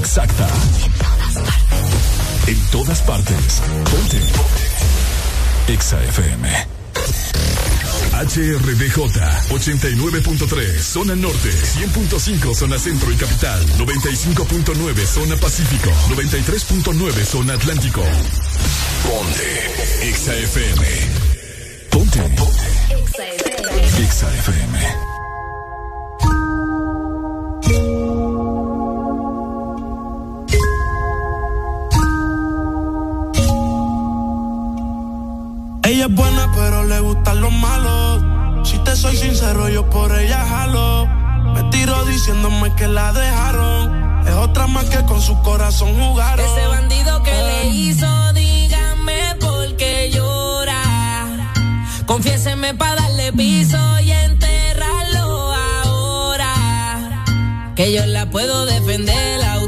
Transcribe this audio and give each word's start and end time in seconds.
exacta. 0.00 0.48
En 2.46 2.58
todas 2.70 3.00
partes. 3.02 3.62
Ponte. 3.90 4.20
Exa 5.68 6.02
FM. 6.04 6.48
HRDJ 8.12 8.96
89.3 9.50 10.78
Zona 10.80 11.14
Norte, 11.14 11.50
100.5 11.50 12.54
Zona 12.54 12.78
Centro 12.78 13.12
y 13.12 13.16
Capital, 13.16 13.64
95.9 13.78 15.06
Zona 15.06 15.36
Pacífico, 15.36 15.90
93.9 16.08 17.24
Zona 17.24 17.54
Atlántico. 17.54 18.02
Ponte 19.04 20.08
Exa 20.08 20.34
FM. 20.34 20.86
Ponte. 21.90 22.20
Ponte. 22.20 24.02
Exa 24.02 24.34
FM. 24.34 25.19
Te 38.90 38.96
soy 38.96 39.16
sincero, 39.16 39.68
yo 39.68 39.88
por 39.88 40.10
ella 40.18 40.44
jalo. 40.44 41.06
Me 41.54 41.62
tiro 41.70 42.04
diciéndome 42.06 42.74
que 42.74 42.88
la 42.88 43.12
dejaron. 43.12 44.26
Es 44.26 44.34
otra 44.34 44.66
más 44.66 44.86
que 44.86 45.04
con 45.04 45.20
su 45.22 45.40
corazón 45.42 45.94
jugaron. 45.94 46.44
Ese 46.44 46.66
bandido 46.66 47.22
que 47.22 47.30
le 47.30 47.68
hizo, 47.68 48.32
dígame 48.32 49.36
por 49.38 49.76
qué 49.76 50.10
llora. 50.12 50.82
Confiéseme 52.06 52.74
para 52.74 53.02
darle 53.02 53.32
piso 53.32 53.78
y 54.00 54.10
enterrarlo 54.10 55.54
ahora. 55.54 56.54
Que 57.76 57.92
yo 57.92 58.04
la 58.06 58.28
puedo 58.28 58.66
defender 58.66 59.44
a 59.44 59.59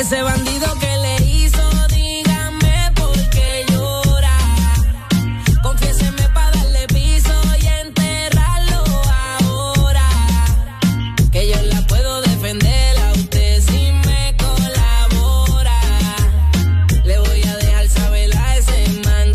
Ese 0.00 0.22
bandido 0.22 0.66
que 0.78 0.96
le 0.96 1.16
hizo, 1.30 1.86
dígame 1.88 2.90
por 2.94 3.12
qué 3.28 3.66
llora. 3.68 4.34
Confiéseme 5.62 6.26
para 6.32 6.50
darle 6.52 6.86
piso 6.86 7.34
y 7.60 7.66
enterrarlo 7.66 8.82
ahora. 9.42 10.08
Que 11.30 11.50
yo 11.50 11.60
la 11.64 11.86
puedo 11.86 12.22
defender 12.22 12.98
a 12.98 13.12
usted 13.12 13.62
si 13.62 13.92
me 14.06 14.34
colabora. 14.38 15.78
Le 17.04 17.18
voy 17.18 17.42
a 17.42 17.56
dejar 17.58 17.86
saber 17.90 18.34
a 18.38 18.56
ese 18.56 19.02
man. 19.04 19.34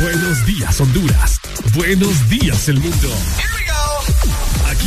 Buenos 0.00 0.46
días, 0.46 0.80
Honduras. 0.80 1.38
Buenos 1.74 2.30
días, 2.30 2.66
el 2.70 2.80
mundo. 2.80 3.10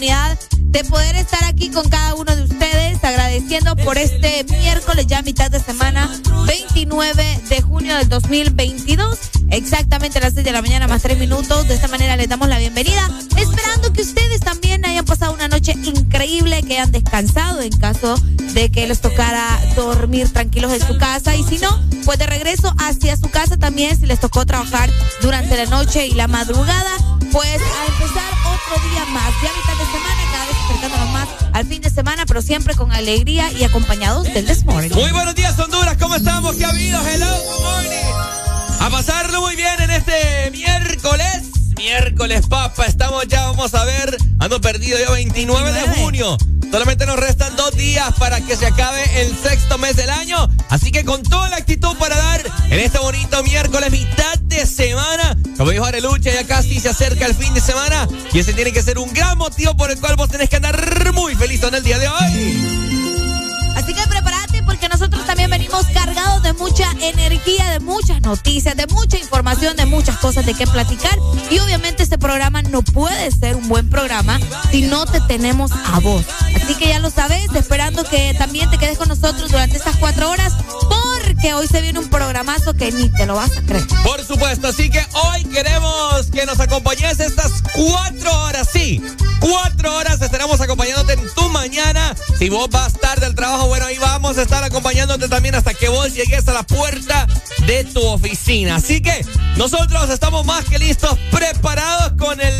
De 0.00 0.82
poder 0.84 1.14
estar 1.16 1.44
aquí 1.44 1.68
con 1.68 1.86
cada 1.90 2.14
uno 2.14 2.34
de 2.34 2.44
ustedes, 2.44 3.04
agradeciendo 3.04 3.76
por 3.76 3.98
este 3.98 4.44
miércoles, 4.44 5.06
ya 5.06 5.20
mitad 5.20 5.50
de 5.50 5.60
semana, 5.60 6.08
29 6.46 7.40
de 7.50 7.60
junio 7.60 7.94
del 7.96 8.08
2022, 8.08 9.18
exactamente 9.50 10.16
a 10.16 10.22
las 10.22 10.32
6 10.32 10.46
de 10.46 10.52
la 10.52 10.62
mañana 10.62 10.88
más 10.88 11.02
3 11.02 11.18
minutos. 11.18 11.68
De 11.68 11.74
esta 11.74 11.88
manera 11.88 12.16
les 12.16 12.30
damos 12.30 12.48
la 12.48 12.56
bienvenida, 12.56 13.10
esperando 13.36 13.92
que 13.92 14.00
ustedes 14.00 14.40
también 14.40 14.59
increíble, 15.74 16.62
que 16.62 16.74
hayan 16.74 16.92
descansado 16.92 17.60
en 17.60 17.72
caso 17.72 18.16
de 18.54 18.70
que 18.70 18.86
les 18.86 19.00
tocara 19.00 19.60
dormir 19.76 20.32
tranquilos 20.32 20.72
en 20.72 20.86
su 20.86 20.98
casa 20.98 21.36
y 21.36 21.44
si 21.44 21.58
no, 21.58 21.80
pues 22.04 22.18
de 22.18 22.26
regreso 22.26 22.74
hacia 22.78 23.16
su 23.16 23.30
casa 23.30 23.56
también, 23.56 23.98
si 23.98 24.06
les 24.06 24.20
tocó 24.20 24.44
trabajar 24.46 24.90
durante 25.22 25.56
la 25.56 25.66
noche 25.66 26.06
y 26.06 26.12
la 26.12 26.26
madrugada, 26.26 26.90
pues 27.32 27.60
a 27.60 27.86
empezar 27.86 28.32
otro 28.44 28.90
día 28.90 29.04
más, 29.06 29.32
ya 29.42 29.50
mitad 29.56 29.78
de 29.78 29.92
semana, 29.92 30.20
cada 30.32 30.46
vez 30.46 30.56
acercándonos 30.64 31.10
más 31.12 31.28
al 31.52 31.66
fin 31.66 31.82
de 31.82 31.90
semana, 31.90 32.26
pero 32.26 32.42
siempre 32.42 32.74
con 32.74 32.92
alegría 32.92 33.52
y 33.52 33.64
acompañados 33.64 34.32
del 34.32 34.46
This 34.46 34.64
Morning. 34.64 34.90
Muy 34.90 35.12
buenos 35.12 35.34
días, 35.34 35.58
Honduras. 35.58 35.96
¿Cómo 36.00 36.14
estamos? 36.14 36.56
¿Qué 36.56 36.64
ha 36.64 36.70
habido? 36.70 37.00
Hello, 37.06 37.26
good 37.26 37.62
morning. 37.62 38.80
A 38.80 38.90
pasarlo 38.90 39.40
muy 39.42 39.56
bien 39.56 39.80
en 39.80 39.90
este 39.90 40.50
miércoles. 40.52 41.59
Miércoles, 41.80 42.46
papa. 42.46 42.84
Estamos 42.84 43.26
ya, 43.26 43.46
vamos 43.46 43.72
a 43.72 43.84
ver. 43.86 44.14
Ando 44.38 44.60
perdido 44.60 44.98
ya 44.98 45.10
29 45.12 45.72
de 45.72 45.80
junio. 45.80 46.36
Solamente 46.70 47.06
nos 47.06 47.16
restan 47.16 47.56
dos 47.56 47.74
días 47.74 48.12
para 48.18 48.38
que 48.42 48.54
se 48.54 48.66
acabe 48.66 49.02
el 49.22 49.34
sexto 49.34 49.78
mes 49.78 49.96
del 49.96 50.10
año. 50.10 50.46
Así 50.68 50.92
que 50.92 51.06
con 51.06 51.22
toda 51.22 51.48
la 51.48 51.56
actitud 51.56 51.96
para 51.96 52.18
dar 52.18 52.42
en 52.68 52.78
este 52.78 52.98
bonito 52.98 53.42
miércoles, 53.42 53.90
mitad 53.90 54.38
de 54.40 54.66
semana. 54.66 55.38
Como 55.56 55.70
dijo 55.70 55.86
Arelucha, 55.86 56.30
ya 56.30 56.46
casi 56.46 56.78
se 56.80 56.90
acerca 56.90 57.24
el 57.24 57.34
fin 57.34 57.54
de 57.54 57.62
semana. 57.62 58.06
Y 58.30 58.40
ese 58.40 58.52
tiene 58.52 58.72
que 58.72 58.82
ser 58.82 58.98
un 58.98 59.10
gran 59.14 59.38
motivo 59.38 59.74
por 59.74 59.90
el 59.90 59.98
cual 59.98 60.16
vos 60.16 60.28
tenés 60.28 60.50
que 60.50 60.56
andar 60.56 61.12
muy 61.14 61.34
feliz 61.34 61.62
en 61.62 61.74
el 61.74 61.82
día 61.82 61.98
de 61.98 62.08
hoy. 62.08 62.90
Así 63.74 63.94
que 63.94 64.06
prepárate 64.06 64.62
porque 64.64 64.86
nosotros 64.90 65.24
también 65.24 65.48
venimos 65.48 65.59
cargados 65.92 66.42
de 66.42 66.52
mucha 66.54 66.90
energía, 67.00 67.70
de 67.70 67.80
muchas 67.80 68.20
noticias, 68.20 68.76
de 68.76 68.86
mucha 68.86 69.18
información, 69.18 69.76
de 69.76 69.86
muchas 69.86 70.16
cosas 70.18 70.44
de 70.46 70.54
qué 70.54 70.66
platicar. 70.66 71.16
Y 71.50 71.58
obviamente 71.58 72.02
este 72.02 72.18
programa 72.18 72.62
no 72.62 72.82
puede 72.82 73.30
ser 73.30 73.56
un 73.56 73.68
buen 73.68 73.88
programa 73.88 74.38
si 74.70 74.82
no 74.82 75.06
te 75.06 75.20
tenemos 75.22 75.72
a 75.72 76.00
vos. 76.00 76.24
Así 76.54 76.74
que 76.74 76.88
ya 76.88 76.98
lo 76.98 77.10
sabes, 77.10 77.48
esperando 77.54 78.04
que 78.04 78.34
también 78.34 78.70
te 78.70 78.78
quedes 78.78 78.98
con 78.98 79.08
nosotros 79.08 79.50
durante 79.50 79.76
estas 79.76 79.96
cuatro 79.96 80.30
horas 80.30 80.54
porque 80.88 81.54
hoy 81.54 81.66
se 81.66 81.80
viene 81.80 81.98
un 81.98 82.08
programazo 82.10 82.74
que 82.74 82.90
ni 82.92 83.08
te 83.08 83.26
lo 83.26 83.34
vas 83.34 83.56
a 83.56 83.62
creer. 83.62 83.86
Por 84.04 84.24
supuesto, 84.24 84.68
así 84.68 84.90
que 84.90 85.04
hoy 85.12 85.44
queremos 85.44 86.26
que 86.32 86.44
nos 86.46 86.60
acompañes 86.60 87.20
estas 87.20 87.62
cuatro 87.74 88.42
horas, 88.42 88.68
sí. 88.72 89.02
Cuatro 89.40 89.96
horas 89.96 90.20
estaremos 90.20 90.60
acompañándote 90.60 91.14
en 91.14 91.34
tu 91.34 91.48
mañana. 91.48 92.14
Si 92.38 92.50
vos 92.50 92.68
vas 92.68 92.92
tarde 92.94 93.26
al 93.26 93.34
trabajo, 93.34 93.68
bueno, 93.68 93.86
ahí 93.86 93.96
vamos 93.98 94.36
a 94.36 94.42
estar 94.42 94.62
acompañándote 94.62 95.28
también 95.28 95.54
hasta 95.60 95.74
que 95.74 95.90
vos 95.90 96.14
llegues 96.14 96.48
a 96.48 96.54
la 96.54 96.62
puerta 96.62 97.26
de 97.66 97.84
tu 97.84 98.00
oficina. 98.00 98.76
Así 98.76 99.02
que 99.02 99.26
nosotros 99.58 100.08
estamos 100.08 100.46
más 100.46 100.64
que 100.64 100.78
listos, 100.78 101.18
preparados 101.30 102.12
con 102.18 102.40
el 102.40 102.54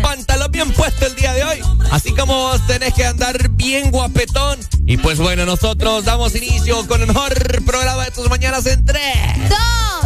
pantalón 0.00 0.50
bien 0.50 0.72
puesto 0.72 1.04
el 1.04 1.14
día 1.14 1.34
de 1.34 1.44
hoy. 1.44 1.60
Así 1.90 2.14
como 2.14 2.34
vos 2.34 2.66
tenés 2.66 2.94
que 2.94 3.04
andar 3.04 3.50
bien 3.50 3.90
guapetón. 3.90 4.58
Y 4.86 4.96
pues 4.96 5.18
bueno, 5.18 5.44
nosotros 5.44 6.06
damos 6.06 6.34
inicio 6.34 6.86
con 6.86 7.02
el 7.02 7.08
mejor 7.08 7.34
programa 7.66 8.06
de 8.06 8.10
tus 8.12 8.30
mañanas 8.30 8.64
en 8.64 8.82
3, 8.86 9.02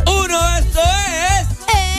2, 0.05 0.15
1. 0.25 0.57
Esto 0.59 0.81
es. 0.81 1.90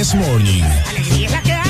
Morning. 0.00 0.64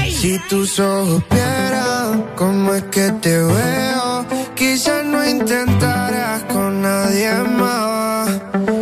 Si 0.09 0.39
tus 0.49 0.79
ojos 0.79 1.21
vieran 1.31 2.27
cómo 2.37 2.75
es 2.75 2.85
que 2.85 3.11
te 3.21 3.37
veo, 3.37 4.25
quizás 4.55 5.05
no 5.05 5.29
intentarás 5.29 6.45
con 6.45 6.81
nadie 6.81 7.33
más. 7.59 8.31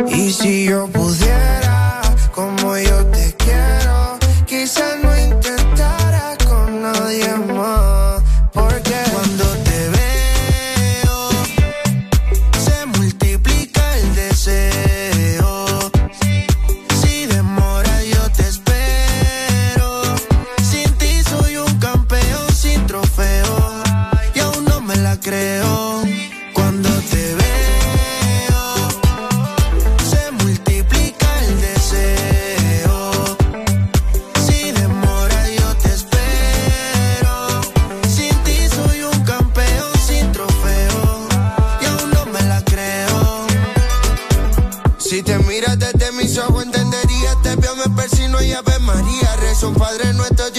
Y 0.09 0.33
si 0.33 0.67
yo 0.67 0.87
pudiera, 0.89 1.58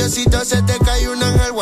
Diosito, 0.09 0.43
se 0.43 0.59
te 0.63 0.75
cae 0.79 1.07
un 1.07 1.21
ángel. 1.21 1.53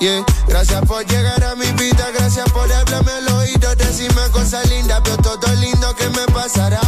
Yeah. 0.00 0.24
Gracias 0.48 0.80
por 0.86 1.06
llegar 1.06 1.44
a 1.44 1.54
mi 1.54 1.70
vida, 1.72 2.10
gracias 2.12 2.50
por 2.50 2.70
hablarme 2.72 3.12
al 3.12 3.28
oído, 3.28 3.76
decirme 3.76 4.22
cosas 4.32 4.68
lindas, 4.68 5.00
veo 5.04 5.16
todo 5.18 5.54
lindo 5.54 5.94
que 5.94 6.08
me 6.10 6.26
pasará. 6.34 6.80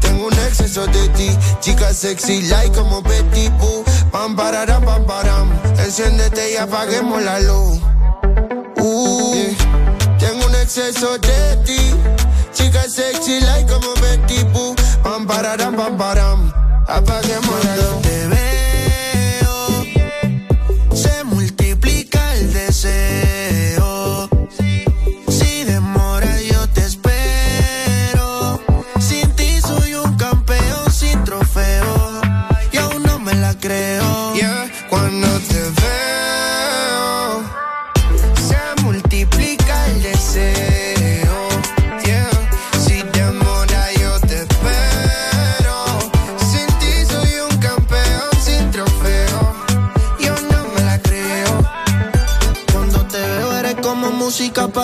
Tengo 0.00 0.26
un 0.26 0.32
exceso 0.34 0.86
de 0.88 1.08
ti, 1.10 1.30
chica 1.60 1.94
sexy, 1.94 2.42
like 2.42 2.76
como 2.76 3.00
Betty 3.00 3.48
Boo. 3.58 3.82
Pam, 4.12 4.36
pararam, 4.36 4.84
pam, 4.84 5.06
param. 5.06 5.50
Enciéndete 5.78 6.52
y 6.52 6.56
apaguemos 6.56 7.22
la 7.22 7.40
luz. 7.40 7.80
Uh, 8.76 9.34
yeah. 9.34 10.18
Tengo 10.18 10.44
un 10.44 10.54
exceso 10.56 11.16
de 11.16 11.56
ti, 11.64 11.94
chica 12.52 12.82
sexy, 12.82 13.40
like 13.40 13.72
como 13.72 13.94
Betty 13.94 14.44
Boo. 14.52 14.74
Pam, 15.02 15.26
pararam, 15.26 15.74
pam, 15.74 15.96
param. 15.96 16.52
Apaguemos 16.86 17.64
la 17.64 17.76
luz. 17.76 18.43
Creo. 33.64 34.34
Yeah, 34.34 34.70
cuando 34.90 35.26
te 35.48 35.60
veo, 35.80 37.42
se 38.48 38.82
multiplica 38.82 39.86
el 39.86 40.02
deseo. 40.02 41.36
Yeah, 42.04 42.28
si 42.84 43.02
demora, 43.18 43.82
yo 44.02 44.20
te 44.28 44.36
espero. 44.44 45.76
Sin 46.50 46.68
ti 46.80 46.92
soy 47.08 47.32
un 47.48 47.56
campeón 47.58 48.30
sin 48.46 48.70
trofeo. 48.70 49.40
Yo 50.20 50.34
no 50.52 50.60
me 50.74 50.82
la 50.82 50.98
creo. 50.98 51.52
Cuando 52.70 52.98
te 53.06 53.18
veo 53.18 53.58
eres 53.60 53.76
como 53.76 54.10
música 54.10 54.68
para 54.68 54.83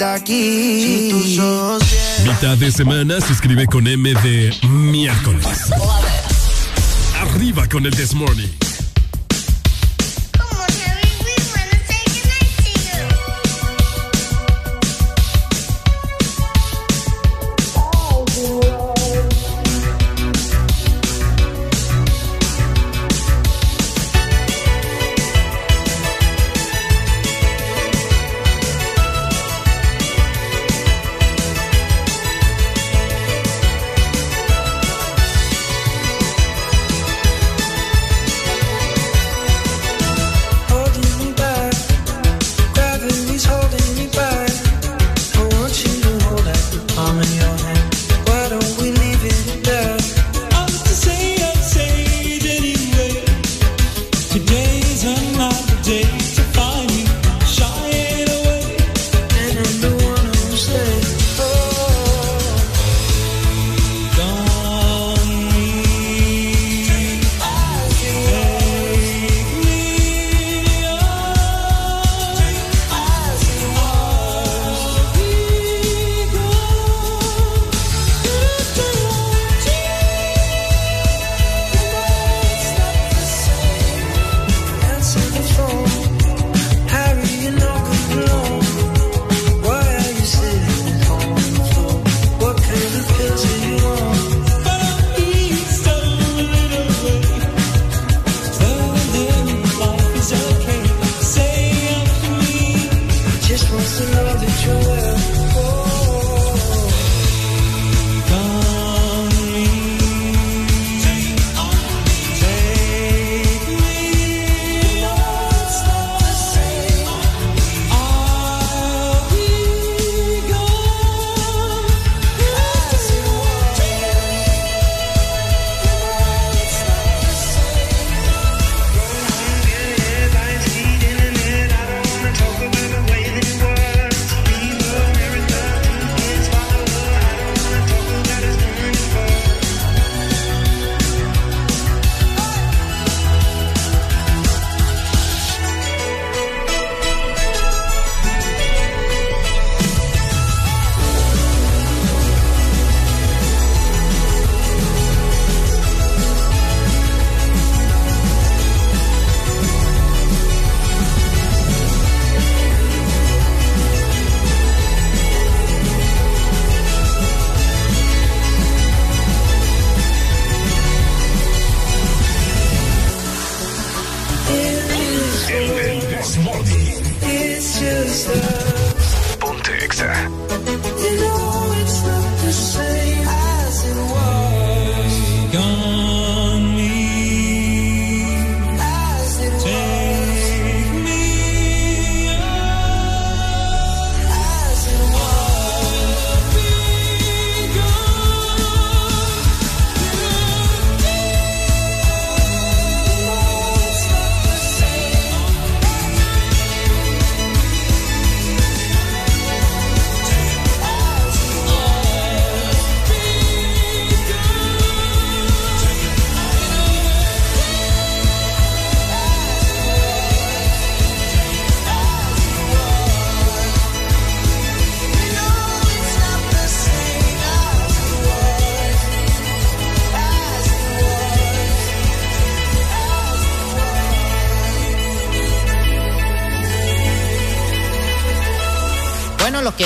de 0.00 0.06
aquí. 0.06 1.10
Si 1.10 1.40
Mitad 2.24 2.56
de 2.56 2.72
semana 2.72 3.20
se 3.20 3.32
escribe 3.32 3.66
con 3.66 3.86
M 3.86 4.12
de 4.22 4.54
miércoles. 4.68 5.70
Arriba 7.20 7.68
con 7.68 7.84
el 7.84 7.94
This 7.94 8.14
Morning. 8.14 8.69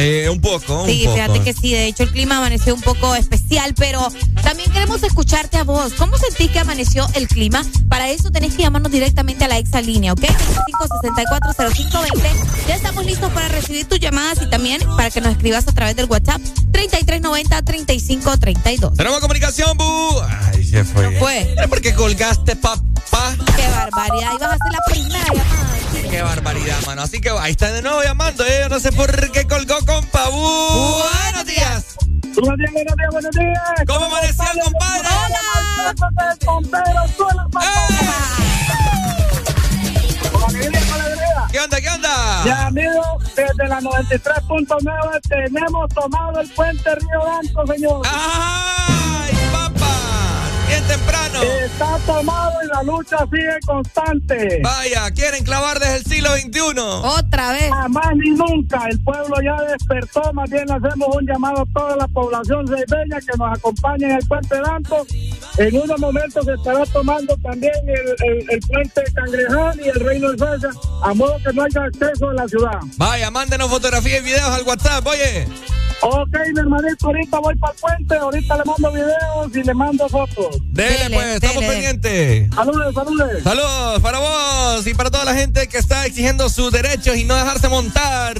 Eh, 0.00 0.28
un 0.30 0.40
poco, 0.40 0.82
un 0.82 0.88
sí, 0.88 1.00
fíjate 1.00 1.40
que 1.40 1.52
sí. 1.52 1.72
De 1.72 1.86
hecho, 1.86 2.04
el 2.04 2.10
clima 2.10 2.38
amaneció 2.38 2.74
un 2.74 2.80
poco 2.80 3.14
especial, 3.14 3.74
pero 3.76 4.08
también 4.42 4.72
queremos 4.72 5.02
escucharte 5.02 5.58
a 5.58 5.64
vos. 5.64 5.92
¿Cómo 5.94 6.16
sentís 6.16 6.50
que 6.50 6.58
amaneció 6.58 7.06
el 7.14 7.28
clima? 7.28 7.62
Para 7.88 8.08
eso 8.08 8.30
tenés 8.30 8.54
que 8.54 8.62
llamarnos 8.62 8.90
directamente 8.90 9.44
a 9.44 9.48
la 9.48 9.58
exalínea, 9.58 10.14
¿ok? 10.14 10.22
25640520. 10.22 12.66
Ya 12.66 12.76
estamos 12.76 13.04
listos 13.04 13.30
para 13.32 13.48
recibir 13.48 13.86
tus 13.86 14.00
llamadas 14.00 14.40
y 14.42 14.48
también 14.48 14.80
para 14.96 15.10
que 15.10 15.20
nos 15.20 15.32
escribas 15.32 15.68
a 15.68 15.72
través 15.72 15.96
del 15.96 16.06
WhatsApp 16.06 16.40
3390-3532. 16.72 18.96
Tenemos 18.96 19.20
comunicación, 19.20 19.76
Bu. 19.76 20.18
Ay, 20.52 20.64
se 20.64 20.82
fue. 20.84 21.18
fue? 21.18 21.54
¿Por 21.68 21.82
qué 21.82 21.92
colgaste, 21.94 22.56
papá? 22.56 22.80
Qué 23.56 23.68
barbaridad. 23.68 24.30
Ibas 24.34 24.52
a 24.52 24.54
hacer 24.54 24.72
la. 24.72 24.78
Qué 26.10 26.22
barbaridad, 26.22 26.78
mano. 26.86 27.02
Así 27.02 27.20
que 27.20 27.30
ahí 27.30 27.52
está 27.52 27.70
de 27.70 27.82
nuevo 27.82 28.02
llamando, 28.02 28.44
¿eh? 28.44 28.66
No 28.68 28.80
sé 28.80 28.90
por 28.90 29.30
qué 29.30 29.46
colgó 29.46 29.76
con 29.86 30.04
Pabu. 30.06 30.98
Buenos 31.22 31.46
días. 31.46 31.96
Buenos 32.34 32.58
días, 32.58 32.72
buenos 32.72 32.96
días, 32.96 33.10
buenos 33.12 33.30
días. 33.30 33.60
¿Cómo 33.86 34.06
amaneció 34.06 34.44
el 34.52 34.60
compadre? 34.60 35.08
¿Qué 41.52 41.60
onda, 41.60 41.80
qué 41.80 41.88
onda? 41.90 42.44
Ya, 42.44 42.66
amigo, 42.66 43.18
desde 43.36 43.68
la 43.68 43.80
93.9 43.80 45.20
tenemos 45.28 45.88
tomado 45.94 46.40
el 46.40 46.48
puente 46.50 46.94
Río 46.94 47.20
Blanco, 47.22 47.66
señor. 47.72 48.02
Bien 48.02 48.79
temprano. 50.90 51.42
Está 51.42 51.98
tomado 52.06 52.52
y 52.64 52.66
la 52.66 52.82
lucha 52.82 53.18
sigue 53.30 53.58
constante. 53.64 54.60
Vaya, 54.62 55.10
quieren 55.12 55.44
clavar 55.44 55.78
desde 55.78 55.96
el 55.96 56.04
siglo 56.04 56.30
XXI. 56.36 56.80
Otra 56.80 57.52
vez. 57.52 57.70
Jamás 57.70 58.16
ni 58.16 58.30
nunca. 58.30 58.88
El 58.90 59.00
pueblo 59.02 59.36
ya 59.42 59.56
despertó. 59.64 60.32
Más 60.32 60.50
bien 60.50 60.70
hacemos 60.70 61.08
un 61.14 61.26
llamado 61.26 61.62
a 61.62 61.78
toda 61.78 61.96
la 61.96 62.08
población 62.08 62.64
bella 62.66 63.20
que 63.20 63.38
nos 63.38 63.58
acompañe 63.58 64.06
en 64.06 64.12
el 64.12 64.26
puente 64.26 64.56
Danto. 64.60 65.06
En 65.58 65.76
unos 65.76 66.00
momentos 66.00 66.44
se 66.44 66.54
estará 66.54 66.84
tomando 66.86 67.36
también 67.38 67.72
el, 67.86 68.46
el, 68.50 68.60
puente 68.60 69.02
Cangrejal 69.14 69.80
y 69.80 69.88
el 69.88 70.00
Reino 70.00 70.32
de 70.32 70.38
Suecia, 70.38 70.70
a 71.02 71.14
modo 71.14 71.36
que 71.44 71.52
no 71.52 71.62
haya 71.62 71.84
acceso 71.84 72.28
a 72.28 72.34
la 72.34 72.48
ciudad. 72.48 72.78
Vaya, 72.96 73.30
mándenos 73.30 73.68
fotografías 73.68 74.20
y 74.20 74.24
videos 74.24 74.48
al 74.48 74.62
WhatsApp, 74.62 75.06
oye. 75.06 75.46
Ok, 76.02 76.34
mi 76.54 76.60
hermanito, 76.60 77.06
ahorita 77.06 77.38
voy 77.40 77.54
para 77.56 77.72
el 77.74 77.78
puente, 77.78 78.16
ahorita 78.16 78.56
le 78.56 78.64
mando 78.64 78.92
videos 78.92 79.54
y 79.54 79.62
le 79.62 79.74
mando 79.74 80.08
fotos. 80.08 80.56
Dele, 80.70 81.14
pues, 81.14 81.34
estamos 81.34 81.64
pendientes. 81.64 82.54
Saludos, 82.54 82.94
saludos. 82.94 83.42
Saludos 83.44 84.00
para 84.00 84.18
vos 84.18 84.86
y 84.86 84.94
para 84.94 85.10
toda 85.10 85.24
la 85.26 85.34
gente 85.34 85.68
que 85.68 85.76
está 85.76 86.06
exigiendo 86.06 86.48
sus 86.48 86.72
derechos 86.72 87.16
y 87.16 87.24
no 87.24 87.34
dejarse 87.34 87.68
montar. 87.68 88.38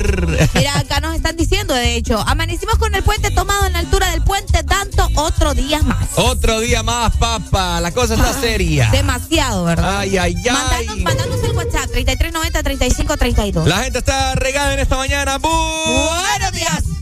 Mira, 0.54 0.78
acá 0.78 1.00
nos 1.00 1.14
están 1.14 1.36
diciendo, 1.36 1.74
de 1.74 1.96
hecho, 1.96 2.18
amanecimos 2.26 2.78
con 2.78 2.94
el 2.94 3.02
puente 3.02 3.30
tomado 3.30 3.66
en 3.66 3.74
la 3.74 3.80
altura 3.80 4.10
del 4.10 4.22
puente, 4.22 4.62
tanto 4.64 5.06
otro 5.16 5.52
día 5.52 5.82
más. 5.82 6.08
Otro 6.16 6.60
día 6.60 6.82
más, 6.82 7.14
papá. 7.18 7.80
La 7.82 7.92
cosa 7.92 8.14
está 8.14 8.32
seria. 8.32 8.88
Demasiado, 8.90 9.64
¿verdad? 9.64 9.98
Ay, 9.98 10.16
ay, 10.16 10.34
ay. 10.50 11.02
Mandanos, 11.02 11.42
el 11.44 11.50
WhatsApp, 11.52 11.90
3390-3532. 11.90 13.64
La 13.66 13.82
gente 13.82 13.98
está 13.98 14.34
regada 14.34 14.72
en 14.72 14.80
esta 14.80 14.96
mañana. 14.96 15.36
Buenos 15.38 16.52
días. 16.52 16.99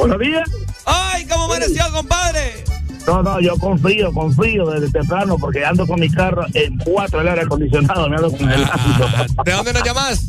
Buenos 0.00 0.18
días. 0.18 0.50
Ay, 0.86 1.26
¿cómo 1.26 1.44
amaneció, 1.44 1.84
compadre? 1.92 2.64
No, 3.06 3.22
no, 3.22 3.38
yo 3.38 3.54
confío, 3.58 4.10
confío 4.12 4.64
desde 4.70 4.90
temprano 4.90 5.36
porque 5.38 5.62
ando 5.62 5.86
con 5.86 6.00
mi 6.00 6.08
carro 6.08 6.46
en 6.54 6.78
cuatro 6.78 7.20
el 7.20 7.28
aire 7.28 7.42
acondicionado, 7.42 8.08
me 8.08 8.16
ando 8.16 8.30
con 8.30 8.50
el 8.50 8.64
ah, 8.64 9.26
¿De 9.44 9.52
dónde 9.52 9.72
nos 9.74 9.82
llamas? 9.84 10.28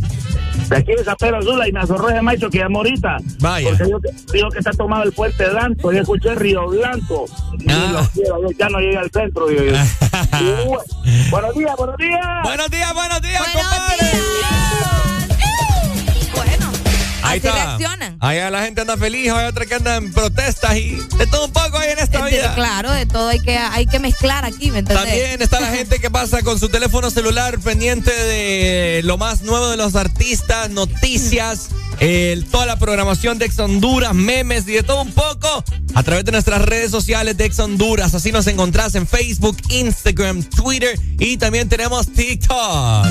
De 0.68 0.76
aquí 0.78 0.92
de 0.94 1.04
San 1.06 1.16
Pedro 1.16 1.38
Azul 1.38 1.62
y 1.66 1.72
me 1.72 1.80
azorró 1.80 2.10
ese 2.10 2.22
macho 2.22 2.50
que 2.50 2.58
llamó 2.58 2.80
ahorita. 2.80 3.18
Vaya. 3.40 3.70
Porque 3.70 4.10
digo, 4.34 4.50
que 4.50 4.60
está 4.60 4.72
tomado 4.72 5.04
el 5.04 5.14
puente 5.14 5.50
blanco 5.50 5.94
y 5.94 5.98
escuché 6.00 6.36
Río 6.36 6.68
Blanco. 6.68 7.26
Ah. 7.70 8.10
ya 8.58 8.70
no 8.70 8.80
llegué 8.80 8.98
al 8.98 9.12
centro. 9.12 9.46
buenos 11.32 11.56
días, 11.56 11.76
buenos 11.78 11.98
días. 11.98 12.26
Buenos 12.44 12.70
días, 12.70 12.94
buenos 12.94 13.22
días, 13.22 13.42
buenos 13.54 13.70
compadre. 13.70 14.12
Días. 14.12 15.21
Ahí 17.32 17.38
está. 17.38 17.78
Ahí 18.20 18.52
la 18.52 18.64
gente 18.64 18.82
anda 18.82 18.98
feliz, 18.98 19.32
hay 19.32 19.48
otra 19.48 19.66
que 19.66 19.76
anda 19.76 19.96
en 19.96 20.12
protestas 20.12 20.76
y 20.76 20.98
de 21.18 21.28
todo 21.28 21.46
un 21.46 21.52
poco 21.52 21.78
hay 21.78 21.92
en 21.92 22.00
esta 22.00 22.26
vida. 22.26 22.54
Claro, 22.56 22.92
de 22.92 23.06
todo 23.06 23.30
hay 23.30 23.40
que, 23.40 23.58
hay 23.58 23.86
que 23.86 24.00
mezclar 24.00 24.46
aquí, 24.46 24.70
¿me 24.70 24.84
También 24.84 25.42
está 25.42 25.60
la 25.60 25.72
gente 25.72 26.00
que 26.00 26.10
pasa 26.10 26.42
con 26.42 26.60
su 26.60 26.70
teléfono 26.70 27.10
celular 27.10 27.60
pendiente 27.60 28.12
de 28.12 29.02
lo 29.04 29.18
más 29.18 29.42
nuevo 29.42 29.70
de 29.70 29.78
los 29.78 29.96
artistas, 29.96 30.70
noticias, 30.70 31.70
toda 32.52 32.66
la 32.66 32.78
programación 32.78 33.38
de 33.38 33.46
Ex 33.46 33.60
Honduras, 33.60 34.14
memes 34.14 34.68
y 34.68 34.74
de 34.74 34.84
todo 34.84 35.02
un 35.02 35.14
poco 35.14 35.64
a 35.94 36.04
través 36.04 36.26
de 36.26 36.32
nuestras 36.32 36.62
redes 36.64 36.92
sociales 36.92 37.38
de 37.38 37.46
Ex 37.46 37.60
Honduras. 37.60 38.14
Así 38.14 38.32
nos 38.32 38.48
encontrás 38.48 38.96
en 38.96 39.08
Facebook, 39.08 39.58
Instagram, 39.70 40.44
Twitter 40.44 41.00
y 41.18 41.38
también 41.38 41.70
tenemos 41.70 42.12
TikTok. 42.12 43.06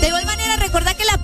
De 0.00 0.08
igual 0.08 0.26
manera, 0.26 0.56
recordad 0.56 0.96
que 0.96 1.04
la 1.04 1.23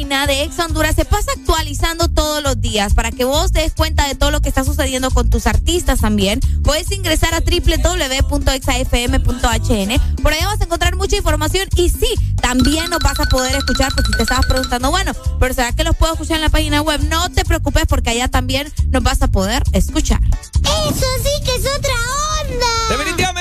página 0.00 0.26
de 0.26 0.44
Ex 0.44 0.58
Honduras 0.58 0.96
se 0.96 1.04
pasa 1.04 1.30
actualizando 1.36 2.08
todos 2.08 2.42
los 2.42 2.58
días 2.58 2.94
para 2.94 3.10
que 3.10 3.24
vos 3.24 3.52
te 3.52 3.60
des 3.60 3.74
cuenta 3.74 4.08
de 4.08 4.14
todo 4.14 4.30
lo 4.30 4.40
que 4.40 4.48
está 4.48 4.64
sucediendo 4.64 5.10
con 5.10 5.28
tus 5.28 5.46
artistas 5.46 6.00
también. 6.00 6.40
Puedes 6.64 6.90
ingresar 6.90 7.34
a 7.34 7.40
www.exafm.hn. 7.40 10.22
Por 10.22 10.32
ahí 10.32 10.42
vas 10.42 10.58
a 10.58 10.64
encontrar 10.64 10.96
mucha 10.96 11.16
información 11.16 11.68
y 11.76 11.90
sí, 11.90 12.08
también 12.40 12.88
nos 12.88 13.00
vas 13.00 13.20
a 13.20 13.26
poder 13.26 13.54
escuchar 13.56 13.92
porque 13.94 14.12
te 14.16 14.22
estabas 14.22 14.46
preguntando, 14.46 14.90
bueno, 14.90 15.12
pero 15.38 15.52
¿será 15.52 15.72
que 15.72 15.84
los 15.84 15.94
puedo 15.94 16.14
escuchar 16.14 16.36
en 16.36 16.42
la 16.44 16.48
página 16.48 16.80
web? 16.80 17.02
No 17.10 17.28
te 17.28 17.44
preocupes 17.44 17.84
porque 17.86 18.08
allá 18.08 18.28
también 18.28 18.72
nos 18.88 19.02
vas 19.02 19.20
a 19.20 19.28
poder 19.28 19.62
escuchar. 19.72 20.20
Eso 20.22 21.06
sí 21.22 21.44
que 21.44 21.56
es 21.56 21.66
otra 21.76 21.92
onda. 22.40 22.66
Definitivamente, 22.88 23.39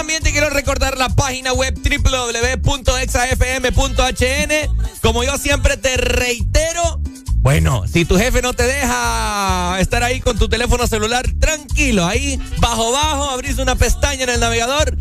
también 0.00 0.22
te 0.22 0.32
quiero 0.32 0.48
recordar 0.48 0.96
la 0.96 1.10
página 1.10 1.52
web 1.52 1.78
www.exafm.hn. 1.78 4.78
Como 5.02 5.24
yo 5.24 5.36
siempre 5.36 5.76
te 5.76 5.98
reitero, 5.98 7.02
Bueno, 7.42 7.84
si 7.86 8.06
tu 8.06 8.16
jefe 8.16 8.40
no 8.40 8.54
te 8.54 8.62
deja 8.62 9.76
estar 9.78 10.02
ahí 10.02 10.20
con 10.20 10.38
tu 10.38 10.48
teléfono 10.48 10.86
celular, 10.86 11.26
tranquilo, 11.38 12.06
ahí 12.06 12.40
bajo 12.60 12.92
bajo, 12.92 13.28
abrís 13.28 13.58
una 13.58 13.76
pestaña 13.76 14.24
en 14.24 14.30
el 14.30 14.40
navegador, 14.40 14.96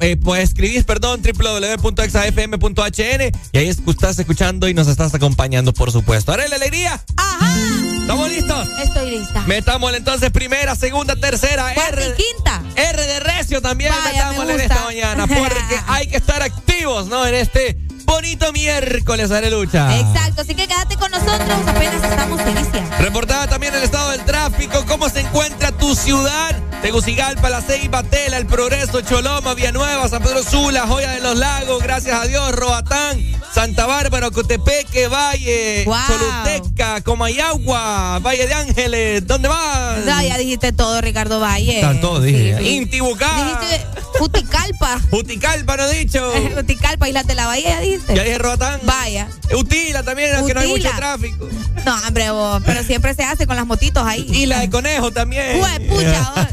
eh, 0.00 0.18
pues 0.22 0.50
escribís, 0.50 0.84
perdón, 0.84 1.22
www.exafm.hn 1.22 3.22
y 3.52 3.58
ahí 3.58 3.68
estás 3.68 4.18
escuchando 4.18 4.68
y 4.68 4.74
nos 4.74 4.86
estás 4.86 5.14
acompañando, 5.14 5.72
por 5.72 5.90
supuesto. 5.90 6.32
¿Haré 6.32 6.50
la 6.50 6.56
alegría? 6.56 7.02
Ajá. 7.16 7.85
¿Estamos 8.06 8.28
listos? 8.28 8.68
Estoy 8.84 9.10
lista. 9.18 9.42
Metámosle 9.48 9.98
entonces 9.98 10.30
primera, 10.30 10.76
segunda, 10.76 11.16
tercera, 11.16 11.72
R. 11.72 12.14
quinta. 12.14 12.62
R 12.76 13.02
de 13.04 13.18
recio 13.18 13.60
también 13.60 13.92
metámosle 14.04 14.54
en 14.54 14.60
esta 14.60 14.84
mañana, 14.84 15.26
porque 15.26 15.58
hay 15.88 16.06
que 16.06 16.16
estar 16.16 16.40
activos, 16.40 17.08
¿no? 17.08 17.26
En 17.26 17.34
este 17.34 17.76
bonito 18.06 18.52
miércoles, 18.52 19.30
Arelucha. 19.30 19.98
Exacto, 19.98 20.42
así 20.42 20.54
que 20.54 20.66
quédate 20.66 20.96
con 20.96 21.10
nosotros, 21.10 21.50
apenas 21.66 22.02
estamos 22.02 22.40
iniciando. 22.40 22.96
Reportada 22.98 23.46
también 23.48 23.74
el 23.74 23.82
estado 23.82 24.10
del 24.12 24.24
tráfico, 24.24 24.84
cómo 24.86 25.08
se 25.08 25.20
encuentra 25.20 25.72
tu 25.72 25.94
ciudad. 25.94 26.56
Tegucigalpa, 26.82 27.50
La 27.50 27.62
Ceiba, 27.62 28.02
Tela, 28.04 28.36
El 28.36 28.46
Progreso, 28.46 29.00
Choloma, 29.00 29.54
Villanueva, 29.54 30.08
San 30.08 30.22
Pedro 30.22 30.42
Sula, 30.42 30.86
Joya 30.86 31.10
de 31.12 31.20
los 31.20 31.36
Lagos, 31.36 31.82
gracias 31.82 32.20
a 32.20 32.26
Dios, 32.26 32.52
Roatán, 32.52 33.20
Santa 33.52 33.86
Bárbara, 33.86 34.30
Cotepeque, 34.30 35.08
Valle, 35.08 35.84
wow. 35.84 35.96
Choluteca, 36.06 37.00
Comayagua, 37.02 38.20
Valle 38.20 38.46
de 38.46 38.54
Ángeles, 38.54 39.26
¿dónde 39.26 39.48
vas? 39.48 40.04
No, 40.04 40.22
ya 40.22 40.38
dijiste 40.38 40.72
todo, 40.72 41.00
Ricardo 41.00 41.40
Valle. 41.40 41.76
Están 41.76 42.00
todos, 42.00 42.22
dije. 42.22 42.62
Intibucá. 42.62 43.58
Dijiste 43.60 43.86
Juticalpa. 44.18 45.00
Juticalpa, 45.10 45.76
no 45.76 45.84
he 45.84 46.04
dicho. 46.04 46.32
Juticalpa, 46.54 47.08
Islas 47.08 47.26
de 47.26 47.34
la 47.34 47.46
Bahía, 47.46 47.70
ya 47.70 47.80
dijiste. 47.96 48.14
Ya 48.14 48.22
dije 48.22 48.38
Roatán. 48.38 48.80
Vaya. 48.84 49.28
Utila 49.54 50.02
también, 50.02 50.34
aunque 50.36 50.54
no 50.54 50.60
hay 50.60 50.68
mucho 50.68 50.90
tráfico. 50.96 51.48
No, 51.84 51.96
hombre, 52.06 52.30
vos, 52.30 52.62
pero 52.64 52.82
siempre 52.82 53.14
se 53.14 53.24
hace 53.24 53.46
con 53.46 53.56
las 53.56 53.66
motitos 53.66 54.06
ahí. 54.06 54.26
Y 54.28 54.46
la 54.46 54.60
de 54.60 54.70
conejo 54.70 55.10
también. 55.12 55.60
Uy, 55.62 55.86
pucha, 55.88 56.32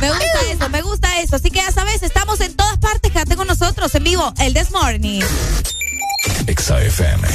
Me 0.00 0.08
gusta 0.08 0.40
eso, 0.50 0.68
me 0.68 0.82
gusta 0.82 1.20
eso. 1.20 1.36
Así 1.36 1.50
que 1.50 1.58
ya 1.58 1.70
sabes, 1.70 2.02
estamos 2.02 2.40
en 2.40 2.54
todas 2.54 2.78
partes. 2.78 3.12
Quédate 3.12 3.36
con 3.36 3.46
nosotros 3.46 3.94
en 3.94 4.04
vivo, 4.04 4.32
el 4.38 4.54
This 4.54 4.70
Morning. 4.70 5.22
XAFM. 6.46 7.28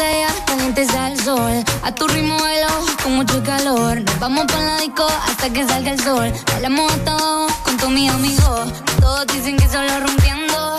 Playa, 0.00 0.28
caliente 0.46 0.82
está 0.82 1.12
el 1.12 1.20
sol. 1.20 1.64
A 1.82 1.92
tu 1.92 2.08
ritmo 2.08 2.36
bailo 2.38 2.68
con 3.02 3.16
mucho 3.16 3.42
calor. 3.42 4.00
Nos 4.00 4.18
vamos 4.18 4.46
para 4.46 4.64
la 4.64 4.78
disco 4.78 5.06
hasta 5.28 5.50
que 5.50 5.66
salga 5.66 5.90
el 5.92 6.00
sol. 6.02 6.32
Bailamos 6.52 6.90
hasta 6.92 7.10
abajo 7.12 7.46
con 7.64 7.76
todos 7.76 7.92
mis 7.92 8.10
amigos. 8.10 8.72
Todos 9.00 9.26
dicen 9.26 9.56
que 9.58 9.68
solo 9.68 9.92
rompiendo. 10.00 10.76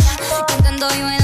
Cantando 0.47 0.87
y 0.95 1.01
bailando 1.01 1.20